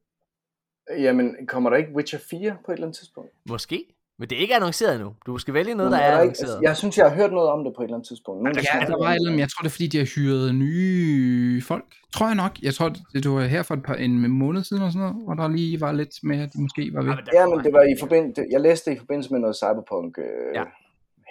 Jamen, 0.98 1.36
kommer 1.48 1.70
der 1.70 1.78
ikke 1.78 1.92
Witcher 1.96 2.20
4 2.30 2.58
på 2.66 2.72
et 2.72 2.76
eller 2.76 2.88
andet 2.88 2.98
tidspunkt? 2.98 3.32
Måske. 3.50 3.86
Men 4.22 4.30
det 4.30 4.36
er 4.38 4.42
ikke 4.42 4.56
annonceret 4.56 4.94
endnu. 4.96 5.14
Du 5.26 5.38
skal 5.38 5.54
vælge 5.54 5.76
noget, 5.76 5.92
Men 5.92 6.00
der 6.00 6.06
er, 6.06 6.12
der 6.12 6.22
ikke, 6.22 6.22
annonceret. 6.22 6.50
altså, 6.50 6.60
jeg 6.70 6.78
synes, 6.78 6.98
jeg 6.98 7.10
har 7.10 7.16
hørt 7.16 7.32
noget 7.32 7.50
om 7.50 7.64
det 7.64 7.74
på 7.76 7.82
et 7.82 7.86
eller 7.86 7.96
andet 7.98 8.08
tidspunkt. 8.08 8.44
Nogen, 8.44 8.58
Ja, 8.58 8.86
der 8.88 8.94
om 8.96 9.00
var 9.00 9.08
eller 9.08 9.10
andet, 9.20 9.32
men 9.32 9.40
jeg 9.40 9.50
tror, 9.50 9.62
det 9.64 9.70
er 9.70 9.76
fordi, 9.78 9.88
de 9.88 9.98
har 9.98 10.06
hyret 10.16 10.56
nye 10.56 11.62
folk. 11.62 11.86
Tror 12.14 12.26
jeg 12.28 12.36
nok. 12.36 12.54
Jeg 12.62 12.74
tror, 12.74 12.90
det, 12.90 13.24
det 13.24 13.32
var 13.32 13.42
her 13.42 13.64
for 13.64 13.74
et 13.76 13.84
par, 13.84 13.94
en 13.94 14.30
måned 14.32 14.64
siden, 14.64 14.84
og 14.84 14.92
sådan 14.92 15.08
noget, 15.08 15.24
hvor 15.26 15.34
der 15.34 15.48
lige 15.48 15.82
var 15.82 15.92
lidt 15.92 16.14
med, 16.24 16.38
at 16.44 16.50
de 16.54 16.62
måske 16.62 16.90
var 16.94 17.02
ved. 17.02 17.10
Ja, 17.10 17.16
men 17.16 17.26
der 17.26 17.40
Ja, 17.40 17.46
men 17.56 17.60
det 17.66 17.74
var 17.74 17.82
i 17.82 17.96
forbindelse, 18.00 18.46
jeg 18.52 18.62
læste 18.62 18.90
det 18.90 18.96
i 18.96 19.00
forbindelse 19.00 19.32
med 19.34 19.40
noget 19.40 19.56
cyberpunk 19.56 20.18
øh, 20.18 20.56
Ja. 20.56 20.64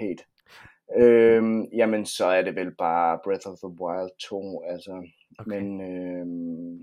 hate. 0.01 0.23
Øhm, 1.01 1.65
jamen, 1.81 2.07
så 2.07 2.27
er 2.27 2.43
det 2.43 2.55
vel 2.57 2.71
bare 2.79 3.19
Breath 3.25 3.47
of 3.51 3.57
the 3.65 3.73
Wild 3.83 4.11
2, 4.29 4.63
altså. 4.73 4.93
Okay. 5.39 5.51
Men 5.51 5.65
øhm, 5.91 6.79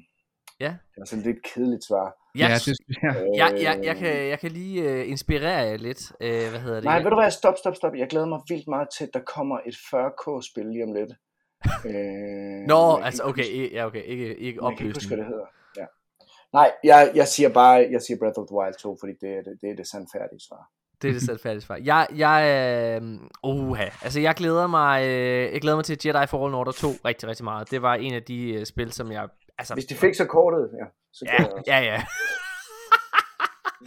Ja. 0.59 0.73
det 0.95 1.01
er 1.01 1.05
sådan 1.05 1.23
lidt 1.23 1.37
kedeligt 1.53 1.83
svar. 1.83 2.07
Jeg, 2.39 2.47
Ja, 2.49 2.53
det 2.53 2.61
synes 2.61 2.77
jeg. 3.03 3.27
jeg, 3.35 3.49
jeg, 3.61 3.79
jeg, 3.83 3.95
kan, 3.95 4.27
jeg 4.29 4.39
kan 4.39 4.51
lige 4.51 4.93
uh, 5.01 5.09
inspirere 5.09 5.57
jer 5.69 5.77
lidt. 5.77 6.01
Uh, 6.11 6.49
hvad 6.51 6.59
hedder 6.59 6.75
det? 6.75 6.83
Nej, 6.83 7.01
ved 7.03 7.09
du 7.09 7.15
hvad, 7.15 7.31
stop, 7.31 7.57
stop, 7.57 7.75
stop. 7.75 7.95
Jeg 7.95 8.07
glæder 8.07 8.25
mig 8.25 8.39
vildt 8.49 8.67
meget 8.67 8.87
til, 8.97 9.03
at 9.03 9.09
der 9.13 9.19
kommer 9.35 9.57
et 9.65 9.75
40k-spil 9.75 10.65
lige 10.65 10.83
om 10.83 10.93
lidt. 10.93 11.11
øh, 11.91 12.67
Nå, 12.67 12.97
altså 12.97 13.23
ikke 13.23 13.29
okay, 13.29 13.43
huske- 13.43 13.69
i- 13.69 13.73
ja, 13.73 13.85
okay, 13.85 14.03
ikke, 14.03 14.35
ikke 14.37 14.59
Jeg 14.65 14.77
kan 14.77 14.85
ikke 14.87 14.97
huske, 14.97 15.15
hvad 15.15 15.17
opløsning. 15.17 15.19
det 15.19 15.25
hedder. 15.27 15.45
Ja. 15.77 15.85
Nej, 16.53 16.71
jeg, 16.83 17.11
jeg 17.15 17.27
siger 17.27 17.49
bare, 17.49 17.87
jeg 17.91 18.01
siger 18.01 18.17
Breath 18.19 18.39
of 18.39 18.47
the 18.47 18.55
Wild 18.57 18.75
2, 18.79 18.97
fordi 19.01 19.13
det 19.21 19.29
er 19.37 19.41
det, 19.41 19.53
det, 19.61 19.69
er 19.71 19.75
det 19.75 19.87
sandfærdige 19.87 20.39
svar. 20.47 20.63
Det 21.01 21.07
er 21.09 21.13
det 21.13 21.21
selv 21.21 21.39
færdigt 21.39 21.63
svar. 21.65 21.79
Jeg, 21.83 22.07
jeg, 22.15 22.39
øh, 23.01 23.19
uha, 23.43 23.83
altså 24.01 24.19
jeg 24.19 24.35
glæder 24.35 24.67
mig, 24.67 25.07
øh, 25.07 25.53
jeg 25.53 25.61
glæder 25.61 25.75
mig 25.77 25.85
til 25.85 25.97
Jedi 26.05 26.27
Fallen 26.27 26.53
Order 26.53 26.71
2 26.71 26.87
rigtig, 27.05 27.29
rigtig 27.29 27.43
meget. 27.43 27.71
Det 27.71 27.81
var 27.81 27.95
en 27.95 28.13
af 28.13 28.23
de 28.23 28.53
øh, 28.53 28.65
spil, 28.65 28.91
som 28.91 29.11
jeg, 29.11 29.27
altså, 29.57 29.73
Hvis 29.73 29.85
de 29.85 29.95
fikser 29.95 30.25
kortet, 30.25 30.69
ja, 30.81 30.85
så 31.17 31.25
ja, 31.25 31.35
glæder 31.35 31.49
jeg 31.49 31.53
også. 31.53 31.71
ja, 31.71 31.79
ja. 31.79 32.03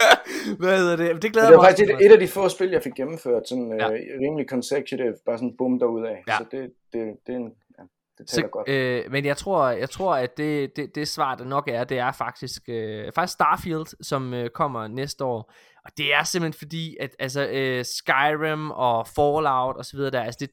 Hvad 0.59 0.77
hedder 0.77 0.95
det? 0.95 1.21
Det 1.21 1.31
glæder 1.33 1.47
det 1.47 1.55
mig 1.55 1.57
var 1.57 1.69
faktisk 1.69 1.91
også 1.91 2.03
et, 2.03 2.05
et 2.05 2.11
af 2.11 2.19
de 2.19 2.27
få 2.27 2.49
spil, 2.49 2.69
jeg 2.69 2.83
fik 2.83 2.93
gennemført, 2.93 3.49
sådan 3.49 3.75
Ja. 3.79 3.87
ja. 3.87 3.93
øh, 3.93 4.19
rimelig 4.21 4.45
consecutive, 4.49 5.15
bare 5.25 5.37
sådan 5.37 5.57
bum 5.57 5.79
derudad. 5.79 6.15
Ja. 6.27 6.37
Så 6.37 6.45
det, 6.51 6.71
det, 6.93 7.17
det, 7.27 7.33
er 7.33 7.37
en, 7.37 7.53
ja, 7.77 7.83
det 8.17 8.27
tæller 8.27 8.47
Så, 8.47 8.51
godt. 8.51 8.69
øh, 8.69 9.11
men 9.11 9.25
jeg 9.25 9.37
tror, 9.37 9.69
jeg 9.69 9.89
tror 9.89 10.15
at 10.15 10.37
det, 10.37 10.75
det, 10.75 10.95
det 10.95 11.07
svar, 11.07 11.35
der 11.35 11.45
nok 11.45 11.67
er, 11.67 11.83
det 11.83 11.97
er 11.99 12.11
faktisk, 12.11 12.61
øh, 12.67 13.11
faktisk 13.15 13.33
Starfield, 13.33 14.03
som 14.03 14.33
øh, 14.33 14.49
kommer 14.49 14.87
næste 14.87 15.23
år. 15.23 15.53
Og 15.85 15.91
det 15.97 16.13
er 16.13 16.23
simpelthen 16.23 16.59
fordi, 16.59 16.97
at 16.99 17.15
altså, 17.19 17.47
øh, 17.47 17.85
Skyrim 17.85 18.71
og 18.71 19.07
Fallout 19.07 19.77
og 19.77 19.85
så 19.85 19.97
videre 19.97 20.11
der, 20.11 20.21
altså 20.23 20.37
det, 20.41 20.49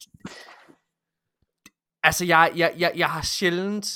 Altså, 2.02 2.24
jeg, 2.24 2.52
jeg, 2.56 2.74
jeg, 2.78 2.92
jeg 2.96 3.08
har 3.10 3.22
sjældent... 3.22 3.86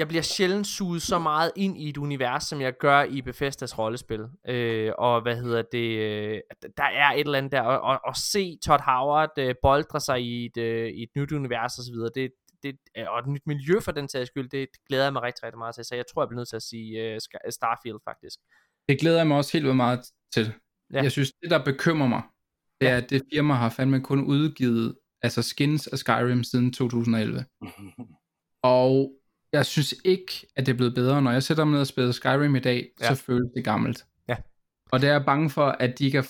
Jeg 0.00 0.08
bliver 0.08 0.22
sjældent 0.22 0.66
suget 0.66 1.02
så 1.02 1.18
meget 1.18 1.52
ind 1.56 1.78
i 1.78 1.88
et 1.88 1.96
univers, 1.96 2.44
som 2.44 2.60
jeg 2.60 2.72
gør 2.78 3.02
i 3.02 3.22
Bethesdas 3.22 3.78
rollespil. 3.78 4.24
Øh, 4.48 4.92
og 4.98 5.22
hvad 5.22 5.36
hedder 5.36 5.62
det... 5.72 5.98
Øh, 5.98 6.40
der 6.76 6.84
er 6.84 7.10
et 7.12 7.20
eller 7.20 7.38
andet 7.38 7.52
der. 7.52 7.60
Og, 7.60 7.80
og, 7.80 8.00
og 8.04 8.16
se 8.16 8.58
Todd 8.64 8.80
Howard 8.80 9.38
øh, 9.38 9.54
boldre 9.62 10.00
sig 10.00 10.22
i 10.22 10.46
et, 10.46 10.56
øh, 10.56 10.88
i 10.88 11.02
et 11.02 11.08
nyt 11.16 11.32
univers 11.32 11.78
osv., 11.78 11.94
det, 12.14 12.30
det, 12.62 12.76
og 13.08 13.18
et 13.18 13.26
nyt 13.26 13.46
miljø 13.46 13.80
for 13.80 13.92
den 13.92 14.08
sags 14.08 14.28
skyld, 14.28 14.48
det 14.50 14.68
glæder 14.88 15.04
jeg 15.04 15.12
mig 15.12 15.22
rigtig, 15.22 15.44
rigtig 15.44 15.58
meget 15.58 15.74
til. 15.74 15.84
Så 15.84 15.94
jeg 15.94 16.04
tror, 16.06 16.22
jeg 16.22 16.28
bliver 16.28 16.40
nødt 16.40 16.48
til 16.48 16.56
at 16.56 16.62
sige 16.62 17.14
uh, 17.14 17.18
Starfield 17.50 17.98
faktisk. 18.04 18.38
Det 18.88 19.00
glæder 19.00 19.16
jeg 19.16 19.26
mig 19.26 19.36
også 19.36 19.52
helt 19.52 19.64
vildt 19.64 19.76
meget 19.76 20.00
til. 20.34 20.52
Ja. 20.92 21.02
Jeg 21.02 21.12
synes, 21.12 21.32
det 21.42 21.50
der 21.50 21.64
bekymrer 21.64 22.08
mig, 22.08 22.22
det 22.80 22.88
er, 22.88 22.96
at 22.96 23.10
det 23.10 23.22
firma 23.32 23.54
har 23.54 23.68
fandme 23.68 24.00
kun 24.00 24.24
udgivet 24.24 24.96
altså 25.22 25.42
skins 25.42 25.86
af 25.86 25.98
Skyrim 25.98 26.44
siden 26.44 26.72
2011. 26.72 27.44
og 28.62 29.12
jeg 29.52 29.66
synes 29.66 29.94
ikke, 30.04 30.46
at 30.56 30.66
det 30.66 30.72
er 30.72 30.76
blevet 30.76 30.94
bedre. 30.94 31.22
Når 31.22 31.30
jeg 31.30 31.42
sætter 31.42 31.64
mig 31.64 31.72
ned 31.72 31.80
og 31.80 31.86
spiller 31.86 32.12
Skyrim 32.12 32.56
i 32.56 32.60
dag, 32.60 32.88
ja. 33.00 33.14
så 33.14 33.22
føles 33.22 33.50
det 33.56 33.64
gammelt. 33.64 34.04
Ja. 34.28 34.36
Og 34.92 35.00
det 35.00 35.08
er 35.08 35.12
jeg 35.12 35.24
bange 35.24 35.50
for, 35.50 35.66
at 35.66 35.98
de 35.98 36.04
ikke 36.04 36.18
har 36.18 36.28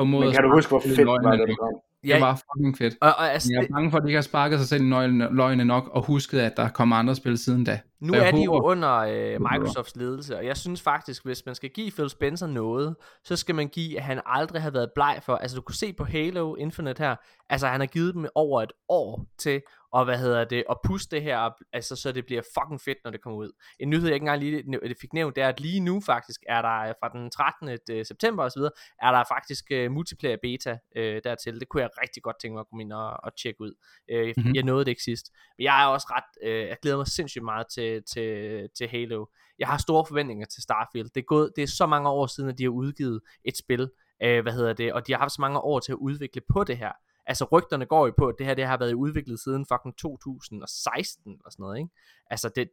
formået 0.00 0.26
Men 0.26 0.34
kan 0.34 0.44
du 0.44 0.50
huske, 0.50 0.68
hvor 0.68 0.80
fedt 0.80 1.06
var 1.06 1.16
det? 1.16 1.56
Ja. 2.04 2.14
Det 2.14 2.22
var 2.22 2.34
fucking 2.34 2.78
fedt. 2.78 2.96
Og, 3.00 3.08
og 3.08 3.32
altså, 3.32 3.48
jeg 3.52 3.62
er 3.64 3.68
bange 3.72 3.90
for, 3.90 3.98
at 3.98 4.02
de 4.02 4.08
ikke 4.08 4.16
har 4.16 4.22
sparket 4.22 4.58
sig 4.58 4.68
selv 4.68 4.84
i 4.84 4.88
løgne 5.30 5.64
nok, 5.64 5.88
og 5.88 6.02
husket, 6.06 6.40
at 6.40 6.56
der 6.56 6.68
kommer 6.68 6.96
andre 6.96 7.14
spil 7.14 7.38
siden 7.38 7.64
da. 7.64 7.80
Nu 8.00 8.12
er 8.12 8.30
de 8.30 8.42
jo 8.42 8.52
under 8.52 8.96
øh, 8.96 9.40
Microsofts 9.40 9.96
ledelse, 9.96 10.36
og 10.36 10.46
jeg 10.46 10.56
synes 10.56 10.82
faktisk, 10.82 11.24
hvis 11.24 11.46
man 11.46 11.54
skal 11.54 11.70
give 11.70 11.90
Phil 11.90 12.10
Spencer 12.10 12.46
noget, 12.46 12.96
så 13.24 13.36
skal 13.36 13.54
man 13.54 13.68
give, 13.68 13.96
at 13.96 14.02
han 14.02 14.20
aldrig 14.26 14.62
har 14.62 14.70
været 14.70 14.90
bleg 14.94 15.20
for, 15.22 15.36
altså 15.36 15.56
du 15.56 15.62
kunne 15.62 15.74
se 15.74 15.92
på 15.92 16.04
Halo 16.04 16.54
Infinite 16.54 17.02
her, 17.02 17.16
altså 17.50 17.66
han 17.66 17.80
har 17.80 17.86
givet 17.86 18.14
dem 18.14 18.26
over 18.34 18.62
et 18.62 18.72
år 18.88 19.26
til 19.38 19.62
og 19.92 20.04
hvad 20.04 20.18
hedder 20.18 20.44
det, 20.44 20.64
og 20.68 20.80
puste 20.84 21.16
det 21.16 21.22
her 21.22 21.38
op, 21.38 21.52
altså 21.72 21.96
så 21.96 22.12
det 22.12 22.26
bliver 22.26 22.42
fucking 22.58 22.80
fedt, 22.80 22.98
når 23.04 23.10
det 23.10 23.20
kommer 23.20 23.38
ud. 23.38 23.52
En 23.80 23.90
nyhed, 23.90 24.06
jeg 24.06 24.14
ikke 24.14 24.24
engang 24.24 24.40
lige 24.40 24.62
det 24.88 24.96
fik 25.00 25.12
nævnt, 25.12 25.36
det 25.36 25.44
er, 25.44 25.48
at 25.48 25.60
lige 25.60 25.80
nu 25.80 26.00
faktisk 26.00 26.40
er 26.48 26.62
der 26.62 26.80
øh, 26.80 26.94
fra 27.00 27.08
den 27.08 27.30
13. 27.30 27.78
Øh, 27.90 28.06
september 28.06 28.44
osv., 28.44 28.62
er 29.02 29.12
der 29.12 29.24
faktisk 29.28 29.64
uh, 29.74 29.92
multiplayer 29.92 30.36
beta 30.42 30.78
uh, 30.96 31.02
dertil. 31.24 31.60
Det 31.60 31.68
kunne 31.68 31.82
jeg 31.82 31.90
rigtig 32.02 32.22
godt 32.22 32.36
tænke 32.40 32.52
mig 32.54 32.60
at 32.60 32.68
komme 32.68 32.82
ind 32.82 32.92
og, 32.92 33.10
og 33.24 33.36
tjekke 33.36 33.60
ud. 33.60 33.74
Uh, 34.12 34.26
mm-hmm. 34.36 34.54
Jeg 34.54 34.62
nåede 34.62 34.84
det 34.84 34.90
ikke 34.90 35.02
sidst. 35.02 35.32
Men 35.58 35.64
jeg 35.64 35.82
er 35.82 35.86
også 35.86 36.06
ret, 36.10 36.50
uh, 36.50 36.68
jeg 36.68 36.76
glæder 36.82 36.96
mig 36.96 37.06
sindssygt 37.06 37.44
meget 37.44 37.66
til, 37.74 38.02
til, 38.12 38.68
til 38.78 38.88
Halo. 38.88 39.26
Jeg 39.58 39.68
har 39.68 39.78
store 39.78 40.04
forventninger 40.08 40.46
til 40.46 40.62
Starfield. 40.62 41.08
Det 41.14 41.20
er, 41.20 41.24
gået, 41.24 41.52
det 41.56 41.62
er 41.62 41.68
så 41.68 41.86
mange 41.86 42.08
år 42.08 42.26
siden, 42.26 42.50
at 42.50 42.58
de 42.58 42.62
har 42.62 42.70
udgivet 42.70 43.20
et 43.44 43.56
spil, 43.56 43.82
uh, 44.24 44.40
hvad 44.42 44.52
hedder 44.52 44.72
det, 44.72 44.92
og 44.92 45.06
de 45.06 45.12
har 45.12 45.18
haft 45.18 45.32
så 45.32 45.40
mange 45.40 45.60
år 45.60 45.80
til 45.80 45.92
at 45.92 45.96
udvikle 45.96 46.42
på 46.52 46.64
det 46.64 46.76
her 46.76 46.92
altså 47.26 47.44
rygterne 47.52 47.86
går 47.86 48.06
jo 48.06 48.12
på, 48.18 48.28
at 48.28 48.34
det 48.38 48.46
her 48.46 48.54
det 48.54 48.66
har 48.66 48.76
været 48.76 48.92
udviklet 48.92 49.40
siden 49.40 49.66
fucking 49.72 49.98
2016 49.98 51.40
og 51.44 51.52
sådan 51.52 51.62
noget, 51.62 51.78
ikke? 51.78 51.90
Altså 52.30 52.50
det, 52.56 52.70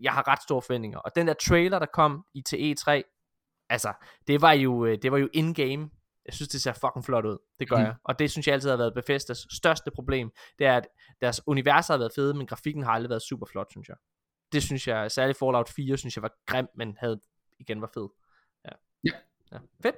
jeg 0.00 0.12
har 0.12 0.28
ret 0.28 0.42
store 0.42 0.62
forventninger. 0.62 0.98
Og 0.98 1.10
den 1.16 1.26
der 1.26 1.34
trailer, 1.34 1.78
der 1.78 1.86
kom 1.86 2.24
i 2.34 2.42
til 2.42 2.56
E3, 2.56 3.02
altså, 3.68 3.92
det 4.26 4.42
var 4.42 4.52
jo, 4.52 4.84
øh, 4.86 4.98
det 5.02 5.12
var 5.12 5.18
jo 5.18 5.28
in-game. 5.32 5.90
Jeg 6.26 6.34
synes, 6.34 6.48
det 6.48 6.60
ser 6.62 6.72
fucking 6.72 7.04
flot 7.04 7.24
ud. 7.24 7.38
Det 7.60 7.68
gør 7.68 7.76
mm. 7.76 7.82
jeg. 7.82 7.94
Og 8.04 8.18
det 8.18 8.30
synes 8.30 8.46
jeg 8.46 8.54
altid 8.54 8.70
har 8.70 8.76
været 8.76 8.94
Bethesdas 8.94 9.46
største 9.50 9.90
problem. 9.94 10.30
Det 10.58 10.66
er, 10.66 10.76
at 10.76 10.88
deres 11.20 11.40
univers 11.46 11.88
har 11.88 11.96
været 11.96 12.12
fede, 12.14 12.34
men 12.34 12.46
grafikken 12.46 12.82
har 12.82 12.90
aldrig 12.90 13.10
været 13.10 13.22
super 13.22 13.46
flot, 13.46 13.70
synes 13.70 13.88
jeg. 13.88 13.96
Det 14.52 14.62
synes 14.62 14.88
jeg, 14.88 15.10
særligt 15.10 15.38
Fallout 15.38 15.68
4, 15.68 15.96
synes 15.96 16.16
jeg 16.16 16.22
var 16.22 16.32
grim, 16.46 16.68
men 16.74 16.96
havde 16.98 17.20
igen 17.58 17.80
var 17.80 17.90
fed. 17.94 18.08
Ja. 18.64 18.70
Ja. 19.04 19.10
ja. 19.52 19.58
Fedt. 19.82 19.96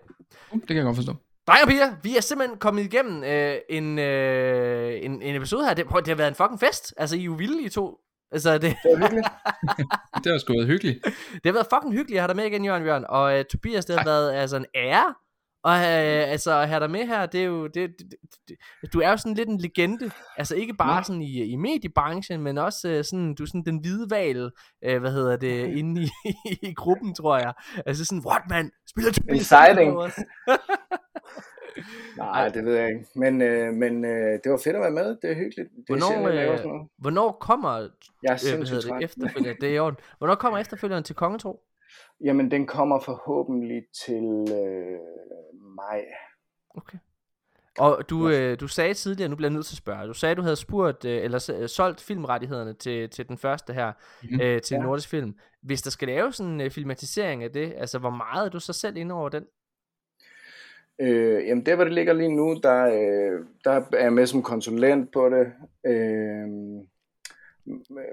Det 0.53 0.67
kan 0.67 0.77
jeg 0.77 0.85
godt 0.85 0.97
forstå. 0.97 1.15
Drenge 1.47 1.65
og 1.65 1.69
piger, 1.69 1.97
vi 2.03 2.17
er 2.17 2.21
simpelthen 2.21 2.59
kommet 2.59 2.83
igennem 2.83 3.25
øh, 3.25 3.57
en, 3.69 3.99
øh, 3.99 5.05
en, 5.05 5.23
en 5.23 5.37
episode 5.37 5.67
her. 5.67 5.75
Det, 5.75 5.87
det 5.89 6.09
har 6.09 6.15
været 6.15 6.29
en 6.29 6.35
fucking 6.35 6.61
fest. 6.61 6.95
Altså, 6.97 7.17
I 7.17 7.21
er 7.21 7.25
jo 7.25 7.33
vilde, 7.33 7.63
I 7.63 7.69
to. 7.69 7.99
Altså, 8.33 8.53
det... 8.53 8.63
det 8.63 8.77
var 8.85 8.97
hyggeligt. 8.97 9.27
det 10.25 10.33
har 10.33 10.39
sgu 10.39 10.53
været 10.53 10.67
hyggeligt. 10.67 11.05
Det 11.33 11.45
har 11.45 11.53
været 11.53 11.67
fucking 11.75 11.93
hyggeligt 11.95 12.19
at 12.19 12.23
have 12.23 12.29
dig 12.29 12.37
med 12.37 12.45
igen, 12.45 12.65
Jørgen 12.65 12.85
Jørgen. 12.85 13.05
Og 13.09 13.39
uh, 13.39 13.45
Tobias, 13.45 13.85
det 13.85 13.99
har 13.99 14.05
været 14.05 14.33
altså, 14.33 14.57
en 14.57 14.67
ære 14.75 15.15
og 15.65 15.73
uh, 15.73 16.33
altså, 16.33 16.59
at 16.59 16.69
have 16.69 16.81
dig 16.81 16.91
med 16.91 17.07
her, 17.07 17.27
det 17.27 17.41
er 17.41 17.45
jo, 17.45 17.67
det, 17.67 17.75
det, 17.99 18.15
det, 18.49 18.93
du 18.93 19.01
er 19.01 19.11
jo 19.11 19.17
sådan 19.17 19.35
lidt 19.35 19.49
en 19.49 19.59
legende, 19.59 20.11
altså 20.37 20.55
ikke 20.55 20.75
bare 20.75 20.97
ja. 20.97 21.03
sådan 21.03 21.23
i, 21.23 21.45
i 21.45 21.57
mediebranchen, 21.57 22.43
men 22.43 22.59
også 22.59 22.99
uh, 22.99 23.05
sådan, 23.05 23.35
du 23.35 23.43
er 23.43 23.47
sådan 23.47 23.65
den 23.65 23.79
hvide 23.79 24.11
val, 24.11 24.51
uh, 24.89 24.97
hvad 24.97 25.13
hedder 25.13 25.37
det, 25.37 25.65
okay. 25.65 25.77
inde 25.77 26.03
i, 26.03 26.09
i, 26.25 26.59
i 26.63 26.75
gruppen, 26.75 27.15
tror 27.15 27.39
jeg. 27.39 27.53
Altså 27.87 28.05
sådan, 28.05 28.23
what 28.27 28.43
man, 28.51 28.71
spiller 28.89 29.13
du 29.13 29.21
Exciting. 29.35 29.97
Nej, 32.17 32.49
det 32.49 32.65
ved 32.65 32.75
jeg 32.77 32.89
ikke. 32.89 33.07
Men, 33.15 33.43
øh, 33.43 33.75
men 33.75 34.05
øh, 34.05 34.41
det 34.45 34.53
var 34.53 34.61
fedt 34.65 34.77
at 34.77 34.83
være 34.83 34.91
med. 34.91 35.17
Det 35.23 35.31
er 35.31 35.35
hyggeligt. 35.35 35.69
Det 35.77 35.85
hvornår, 35.87 36.29
er 36.29 36.53
øh, 36.53 36.87
hvornår 36.99 37.33
kommer 37.41 37.89
jeg 38.23 38.33
er 38.33 38.37
sindssygt 38.37 38.83
det, 38.83 39.05
efterfølgende? 39.05 39.57
Det 39.61 39.69
er 39.69 39.75
i 39.75 39.79
orden. 39.79 39.99
Hvornår 40.19 40.35
kommer 40.35 40.59
efterfølgende 40.59 41.03
til 41.03 41.15
Kongetro? 41.15 41.61
Jamen, 42.25 42.51
den 42.51 42.67
kommer 42.67 43.01
forhåbentlig 43.01 43.83
til 44.07 44.47
øh, 44.53 44.99
maj. 45.77 46.05
Okay. 46.75 46.99
Og 47.79 48.11
du, 48.11 48.29
øh, 48.29 48.61
du 48.61 48.69
sagde 48.69 48.95
tidligere, 48.95 49.29
nu 49.29 49.37
bliver 49.37 49.49
jeg 49.49 49.55
nødt 49.55 49.67
til 49.67 49.75
at 49.75 49.79
spørge, 49.79 50.07
du 50.07 50.15
sagde, 50.15 50.31
at 50.31 50.37
du 50.37 50.43
havde 50.43 50.57
spurgt, 50.57 51.05
øh, 51.05 51.25
eller 51.25 51.67
solgt 51.67 52.01
filmrettighederne 52.01 52.75
til, 52.75 53.11
til 53.11 53.29
den 53.29 53.39
første 53.39 53.73
her, 53.73 53.93
mm-hmm. 54.23 54.41
øh, 54.41 54.61
til 54.61 54.75
ja. 54.75 54.83
Nordisk 54.83 55.09
Film. 55.09 55.35
Hvis 55.63 55.83
der 55.83 55.91
skal 55.91 56.09
laves 56.09 56.39
en 56.39 56.61
øh, 56.61 56.71
filmatisering 56.71 57.45
af 57.45 57.51
det, 57.51 57.75
altså 57.77 57.99
hvor 57.99 58.11
meget 58.11 58.47
er 58.47 58.51
du 58.51 58.61
så 58.61 58.73
selv 58.73 58.97
inde 58.97 59.15
over 59.15 59.29
den? 59.29 59.45
Øh, 61.01 61.47
jamen 61.47 61.67
der 61.67 61.75
hvor 61.75 61.85
det 61.85 61.93
ligger 61.93 62.13
lige 62.13 62.37
nu, 62.37 62.61
der, 62.63 62.85
øh, 62.85 63.47
der 63.65 63.71
er 63.71 64.03
jeg 64.03 64.13
med 64.13 64.27
som 64.27 64.43
konsulent 64.43 65.13
på 65.13 65.29
det. 65.29 65.53
Øh, 65.87 66.49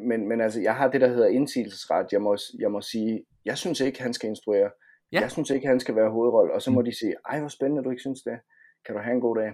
men, 0.02 0.28
men 0.28 0.42
altså, 0.42 0.62
jeg 0.62 0.76
har 0.76 0.88
det, 0.88 1.02
der 1.02 1.08
hedder 1.08 1.28
indsigelsesret. 1.28 2.08
Jeg 2.12 2.22
må, 2.22 2.38
jeg 2.60 2.72
må 2.72 2.82
sige, 2.82 3.26
jeg 3.46 3.58
synes 3.58 3.80
ikke, 3.80 4.02
han 4.02 4.14
skal 4.14 4.30
instruere. 4.30 4.70
Ja. 5.12 5.22
Jeg 5.22 5.32
synes 5.32 5.50
ikke, 5.50 5.68
han 5.68 5.80
skal 5.80 5.96
være 5.96 6.10
hovedrolle. 6.10 6.54
Og 6.54 6.62
så 6.62 6.72
må 6.72 6.80
mm. 6.80 6.86
de 6.86 7.00
sige, 7.00 7.16
ej, 7.30 7.40
hvor 7.40 7.48
spændende, 7.48 7.84
du 7.84 7.90
ikke 7.90 8.02
synes 8.02 8.22
det. 8.22 8.40
Kan 8.86 8.96
du 8.96 9.02
have 9.02 9.14
en 9.14 9.22
god 9.22 9.36
dag? 9.36 9.48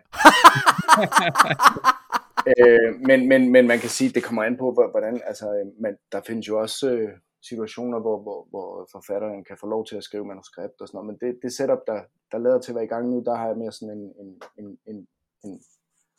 øh, 2.51 2.99
men, 3.07 3.27
men, 3.27 3.51
men 3.51 3.67
man 3.67 3.79
kan 3.79 3.89
sige, 3.89 4.09
det 4.09 4.23
kommer 4.23 4.43
an 4.43 4.57
på, 4.57 4.71
hvordan, 4.91 5.21
altså, 5.25 5.45
øh, 5.45 5.81
men 5.81 5.97
der 6.11 6.21
findes 6.27 6.47
jo 6.47 6.59
også 6.59 6.91
øh, 6.91 7.09
situationer, 7.49 7.99
hvor, 7.99 8.21
hvor, 8.21 8.47
hvor 8.49 8.87
forfatteren 8.91 9.43
kan 9.43 9.57
få 9.59 9.67
lov 9.67 9.85
til 9.85 9.95
at 9.95 10.03
skrive 10.03 10.25
manuskript 10.25 10.81
og 10.81 10.87
sådan 10.87 10.97
noget, 10.97 11.07
men 11.07 11.17
det, 11.21 11.39
det 11.43 11.53
setup, 11.53 11.81
der, 11.87 11.99
der 12.31 12.37
lader 12.37 12.59
til 12.59 12.71
at 12.71 12.75
være 12.75 12.85
i 12.85 12.93
gang 12.93 13.09
nu, 13.09 13.23
der 13.25 13.35
har 13.35 13.47
jeg 13.47 13.57
mere 13.57 13.71
sådan 13.71 13.97
en, 13.97 14.03
en, 14.21 14.29
en, 14.59 14.77
en, 14.87 15.07
en 15.43 15.61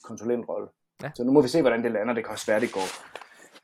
konsulentrolle. 0.04 0.68
Ja. 1.02 1.10
Så 1.14 1.24
nu 1.24 1.32
må 1.32 1.42
vi 1.42 1.48
se, 1.48 1.60
hvordan 1.60 1.84
det 1.84 1.92
lander. 1.92 2.14
Det 2.14 2.24
kan 2.24 2.32
også 2.32 2.46
være, 2.46 2.60
det 2.60 2.72
går. 2.72 2.88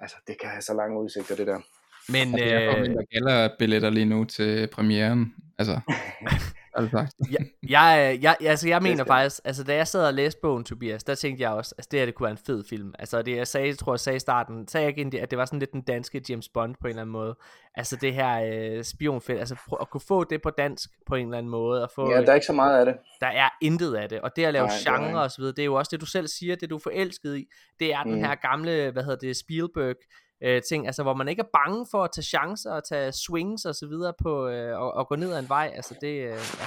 Altså, 0.02 0.16
det 0.26 0.40
kan 0.40 0.50
have 0.50 0.62
så 0.62 0.74
lange 0.74 1.00
udsigter, 1.02 1.36
det 1.36 1.46
der. 1.46 1.60
Men 2.08 2.34
altså, 2.34 2.44
jeg 2.44 2.72
får 2.72 2.80
øh... 2.80 3.06
gælder 3.12 3.48
billetter 3.58 3.90
lige 3.90 4.06
nu 4.06 4.24
til 4.24 4.66
premieren. 4.66 5.34
Altså, 5.58 5.80
altså. 6.74 7.06
jeg, 7.30 7.46
jeg, 7.68 8.18
jeg, 8.22 8.36
altså, 8.40 8.68
jeg 8.68 8.82
mener 8.82 9.04
faktisk, 9.04 9.40
altså 9.44 9.64
da 9.64 9.74
jeg 9.74 9.88
sad 9.88 10.06
og 10.06 10.14
læste 10.14 10.40
bogen, 10.42 10.64
Tobias, 10.64 11.04
der 11.04 11.14
tænkte 11.14 11.42
jeg 11.42 11.50
også, 11.50 11.74
altså 11.78 11.88
det 11.90 11.98
her 11.98 12.06
det 12.06 12.14
kunne 12.14 12.24
være 12.24 12.30
en 12.30 12.44
fed 12.46 12.64
film. 12.70 12.94
Altså 12.98 13.22
det 13.22 13.36
jeg 13.36 13.46
sagde, 13.46 13.66
jeg 13.66 13.78
tror 13.78 13.92
jeg 13.92 14.00
sagde 14.00 14.16
i 14.16 14.20
starten, 14.20 14.68
sagde 14.68 14.86
jeg 14.86 14.98
ikke, 14.98 15.20
at 15.20 15.30
det 15.30 15.38
var 15.38 15.44
sådan 15.44 15.58
lidt 15.58 15.72
den 15.72 15.82
danske 15.82 16.22
James 16.28 16.48
Bond 16.48 16.74
på 16.80 16.86
en 16.86 16.88
eller 16.88 17.02
anden 17.02 17.12
måde. 17.12 17.36
Altså 17.74 17.96
det 17.96 18.14
her 18.14 18.42
øh, 18.52 18.84
spionfilm, 18.84 19.38
altså 19.38 19.56
at 19.80 19.90
kunne 19.90 20.00
få 20.00 20.24
det 20.24 20.42
på 20.42 20.50
dansk 20.50 20.90
på 21.06 21.14
en 21.14 21.26
eller 21.26 21.38
anden 21.38 21.50
måde. 21.50 21.82
At 21.82 21.90
få, 21.94 22.10
ja, 22.10 22.20
der 22.20 22.30
er 22.30 22.34
ikke 22.34 22.46
så 22.46 22.52
meget 22.52 22.78
af 22.78 22.84
det. 22.84 22.94
Der 23.20 23.26
er 23.26 23.48
intet 23.62 23.94
af 23.94 24.08
det, 24.08 24.20
og 24.20 24.36
det 24.36 24.44
at 24.44 24.52
lave 24.52 24.66
Nej, 24.66 24.98
genre 24.98 25.22
og 25.22 25.30
så 25.30 25.36
videre, 25.38 25.52
det 25.52 25.62
er 25.62 25.66
jo 25.66 25.74
også 25.74 25.88
det 25.92 26.00
du 26.00 26.06
selv 26.06 26.26
siger, 26.26 26.56
det 26.56 26.70
du 26.70 26.74
er 26.74 26.80
forelsket 26.80 27.36
i. 27.36 27.46
Det 27.78 27.94
er 27.94 28.02
den 28.02 28.14
mm. 28.14 28.24
her 28.24 28.34
gamle, 28.34 28.90
hvad 28.90 29.02
hedder 29.02 29.18
det, 29.18 29.36
Spielberg 29.36 29.96
øh, 30.44 30.62
ting, 30.62 30.86
altså 30.86 31.02
hvor 31.02 31.14
man 31.14 31.28
ikke 31.28 31.40
er 31.40 31.58
bange 31.66 31.86
for 31.90 32.04
at 32.04 32.10
tage 32.14 32.24
chancer 32.24 32.70
og 32.72 32.84
tage 32.84 33.12
swings 33.12 33.64
og 33.64 33.74
så 33.74 33.86
videre 33.86 34.12
på 34.22 34.48
øh, 34.48 34.80
og, 34.80 34.94
og 34.94 35.08
gå 35.08 35.16
ned 35.16 35.32
ad 35.32 35.38
en 35.38 35.48
vej, 35.48 35.72
altså 35.74 35.94
det 36.00 36.14
øh, 36.16 36.38
ja. 36.60 36.66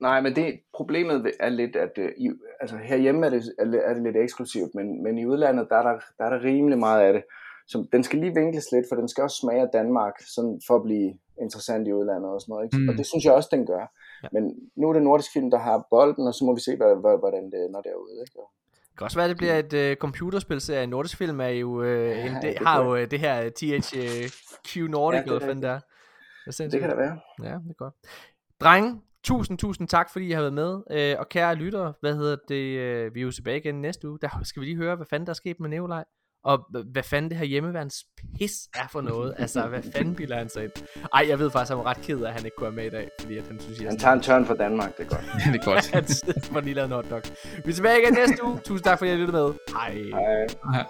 Nej, 0.00 0.20
men 0.20 0.36
det 0.36 0.60
problemet 0.74 1.32
er 1.40 1.48
lidt, 1.48 1.76
at 1.76 1.92
øh, 1.98 2.12
i, 2.18 2.30
altså 2.60 2.76
herhjemme 2.76 3.26
er 3.26 3.30
det, 3.30 3.42
er 3.58 3.94
det 3.94 4.02
lidt 4.02 4.16
eksklusivt, 4.16 4.74
men, 4.74 5.02
men 5.02 5.18
i 5.18 5.26
udlandet, 5.26 5.66
der 5.70 5.76
er 5.76 5.82
der, 5.82 5.98
der 6.18 6.24
er 6.24 6.30
der 6.30 6.44
rimelig 6.44 6.78
meget 6.78 7.00
af 7.02 7.12
det. 7.12 7.22
Så 7.68 7.86
den 7.92 8.02
skal 8.04 8.18
lige 8.18 8.34
vinkles 8.34 8.72
lidt, 8.72 8.86
for 8.88 8.96
den 8.96 9.08
skal 9.08 9.24
også 9.24 9.36
smage 9.40 9.62
af 9.62 9.68
Danmark, 9.72 10.14
sådan 10.34 10.60
for 10.66 10.76
at 10.76 10.82
blive 10.82 11.08
interessant 11.40 11.88
i 11.88 11.92
udlandet 11.92 12.30
og 12.30 12.40
sådan 12.40 12.52
noget. 12.52 12.64
Ikke? 12.66 12.78
Mm. 12.78 12.88
Og 12.88 12.94
det 12.98 13.06
synes 13.06 13.24
jeg 13.24 13.32
også, 13.32 13.48
den 13.52 13.66
gør. 13.66 13.84
Ja. 14.22 14.28
Men 14.32 14.42
nu 14.76 14.88
er 14.88 14.92
det 14.92 15.02
nordisk 15.02 15.32
film, 15.32 15.50
der 15.50 15.58
har 15.58 15.86
bolden, 15.90 16.26
og 16.26 16.34
så 16.34 16.44
må 16.44 16.54
vi 16.54 16.60
se, 16.60 16.76
hvordan 17.22 17.44
det 17.52 17.58
ender 17.66 17.82
derude. 17.88 18.14
Ikke? 18.24 18.40
Kan 18.98 19.04
også 19.04 19.18
være, 19.18 19.28
det 19.28 19.36
bliver 19.36 19.58
et 19.58 19.92
uh, 19.92 19.96
computerspilserie. 19.96 20.86
Nordisk 20.86 21.16
Film 21.16 21.40
er 21.40 21.48
jo, 21.48 21.80
uh, 21.80 21.86
ja, 21.86 22.26
en, 22.26 22.34
det, 22.34 22.42
det 22.42 22.58
har 22.66 22.84
jo 22.84 22.92
uh, 22.92 23.00
det 23.00 23.20
her 23.20 23.50
THQ 23.50 24.76
Nordic, 24.76 25.18
ja, 25.18 25.22
eller 25.22 25.44
hvad 25.44 25.54
der 25.54 25.70
er. 25.70 25.80
Det, 26.46 26.72
det 26.72 26.80
kan 26.80 26.90
det 26.90 26.98
være. 26.98 27.20
Ja, 27.42 27.48
det 27.48 27.70
er 27.70 27.74
godt. 27.74 27.94
Dreng, 28.60 29.04
tusind, 29.24 29.58
tusind 29.58 29.88
tak, 29.88 30.10
fordi 30.12 30.28
I 30.28 30.32
har 30.32 30.40
været 30.40 30.52
med. 30.52 30.74
Uh, 31.14 31.20
og 31.20 31.28
kære 31.28 31.54
lyttere, 31.54 31.92
hvad 32.00 32.16
hedder 32.16 32.36
det, 32.48 33.06
uh, 33.06 33.14
vi 33.14 33.20
er 33.20 33.24
jo 33.24 33.30
tilbage 33.30 33.56
igen 33.56 33.82
næste 33.82 34.08
uge. 34.08 34.18
Der 34.22 34.28
skal 34.42 34.60
vi 34.60 34.66
lige 34.66 34.76
høre, 34.76 34.96
hvad 34.96 35.06
fanden 35.10 35.26
der 35.26 35.30
er 35.30 35.34
sket 35.34 35.60
med 35.60 35.68
Neolaj. 35.68 36.04
Og 36.44 36.66
hvad 36.92 37.02
fanden 37.02 37.30
det 37.30 37.38
her 37.38 37.44
hjemmeværens 37.44 37.94
pis 38.38 38.52
er 38.74 38.88
for 38.92 39.00
noget. 39.00 39.34
altså, 39.38 39.66
hvad 39.66 39.82
fanden 39.94 40.14
bilder 40.14 40.36
han 40.36 40.48
sig 40.48 40.62
ind? 40.64 40.72
Ej, 41.14 41.26
jeg 41.28 41.38
ved 41.38 41.50
faktisk, 41.50 41.70
at 41.72 41.76
han 41.76 41.84
var 41.84 41.90
ret 41.90 42.00
ked 42.02 42.20
af, 42.20 42.28
at 42.28 42.34
han 42.34 42.44
ikke 42.44 42.54
kunne 42.56 42.64
være 42.64 42.76
med 42.76 42.84
i 42.86 42.90
dag. 42.90 43.08
Fordi 43.20 43.36
at 43.38 43.46
han 43.48 43.60
synes, 43.60 43.78
han 43.78 43.98
tager 43.98 44.14
en 44.14 44.20
tørn 44.22 44.46
for 44.46 44.54
Danmark, 44.54 44.96
det 44.98 45.04
er 45.04 45.08
godt. 45.08 45.24
ja, 45.46 45.50
det 45.52 45.60
er 45.60 45.64
godt. 45.64 45.90
han 46.34 46.42
får 46.52 46.60
lige 46.60 46.74
lavet 46.74 46.86
en 46.86 46.92
hotdog. 46.92 47.22
Vi 47.64 47.70
er 47.70 47.74
tilbage 47.74 48.02
igen 48.02 48.14
næste 48.14 48.44
uge. 48.44 48.58
Tusind 48.58 48.84
tak, 48.84 48.98
fordi 48.98 49.10
I 49.10 49.14
lyttede 49.14 49.32
med. 49.32 49.52
Hej. 49.72 49.92
Hej. 50.72 50.84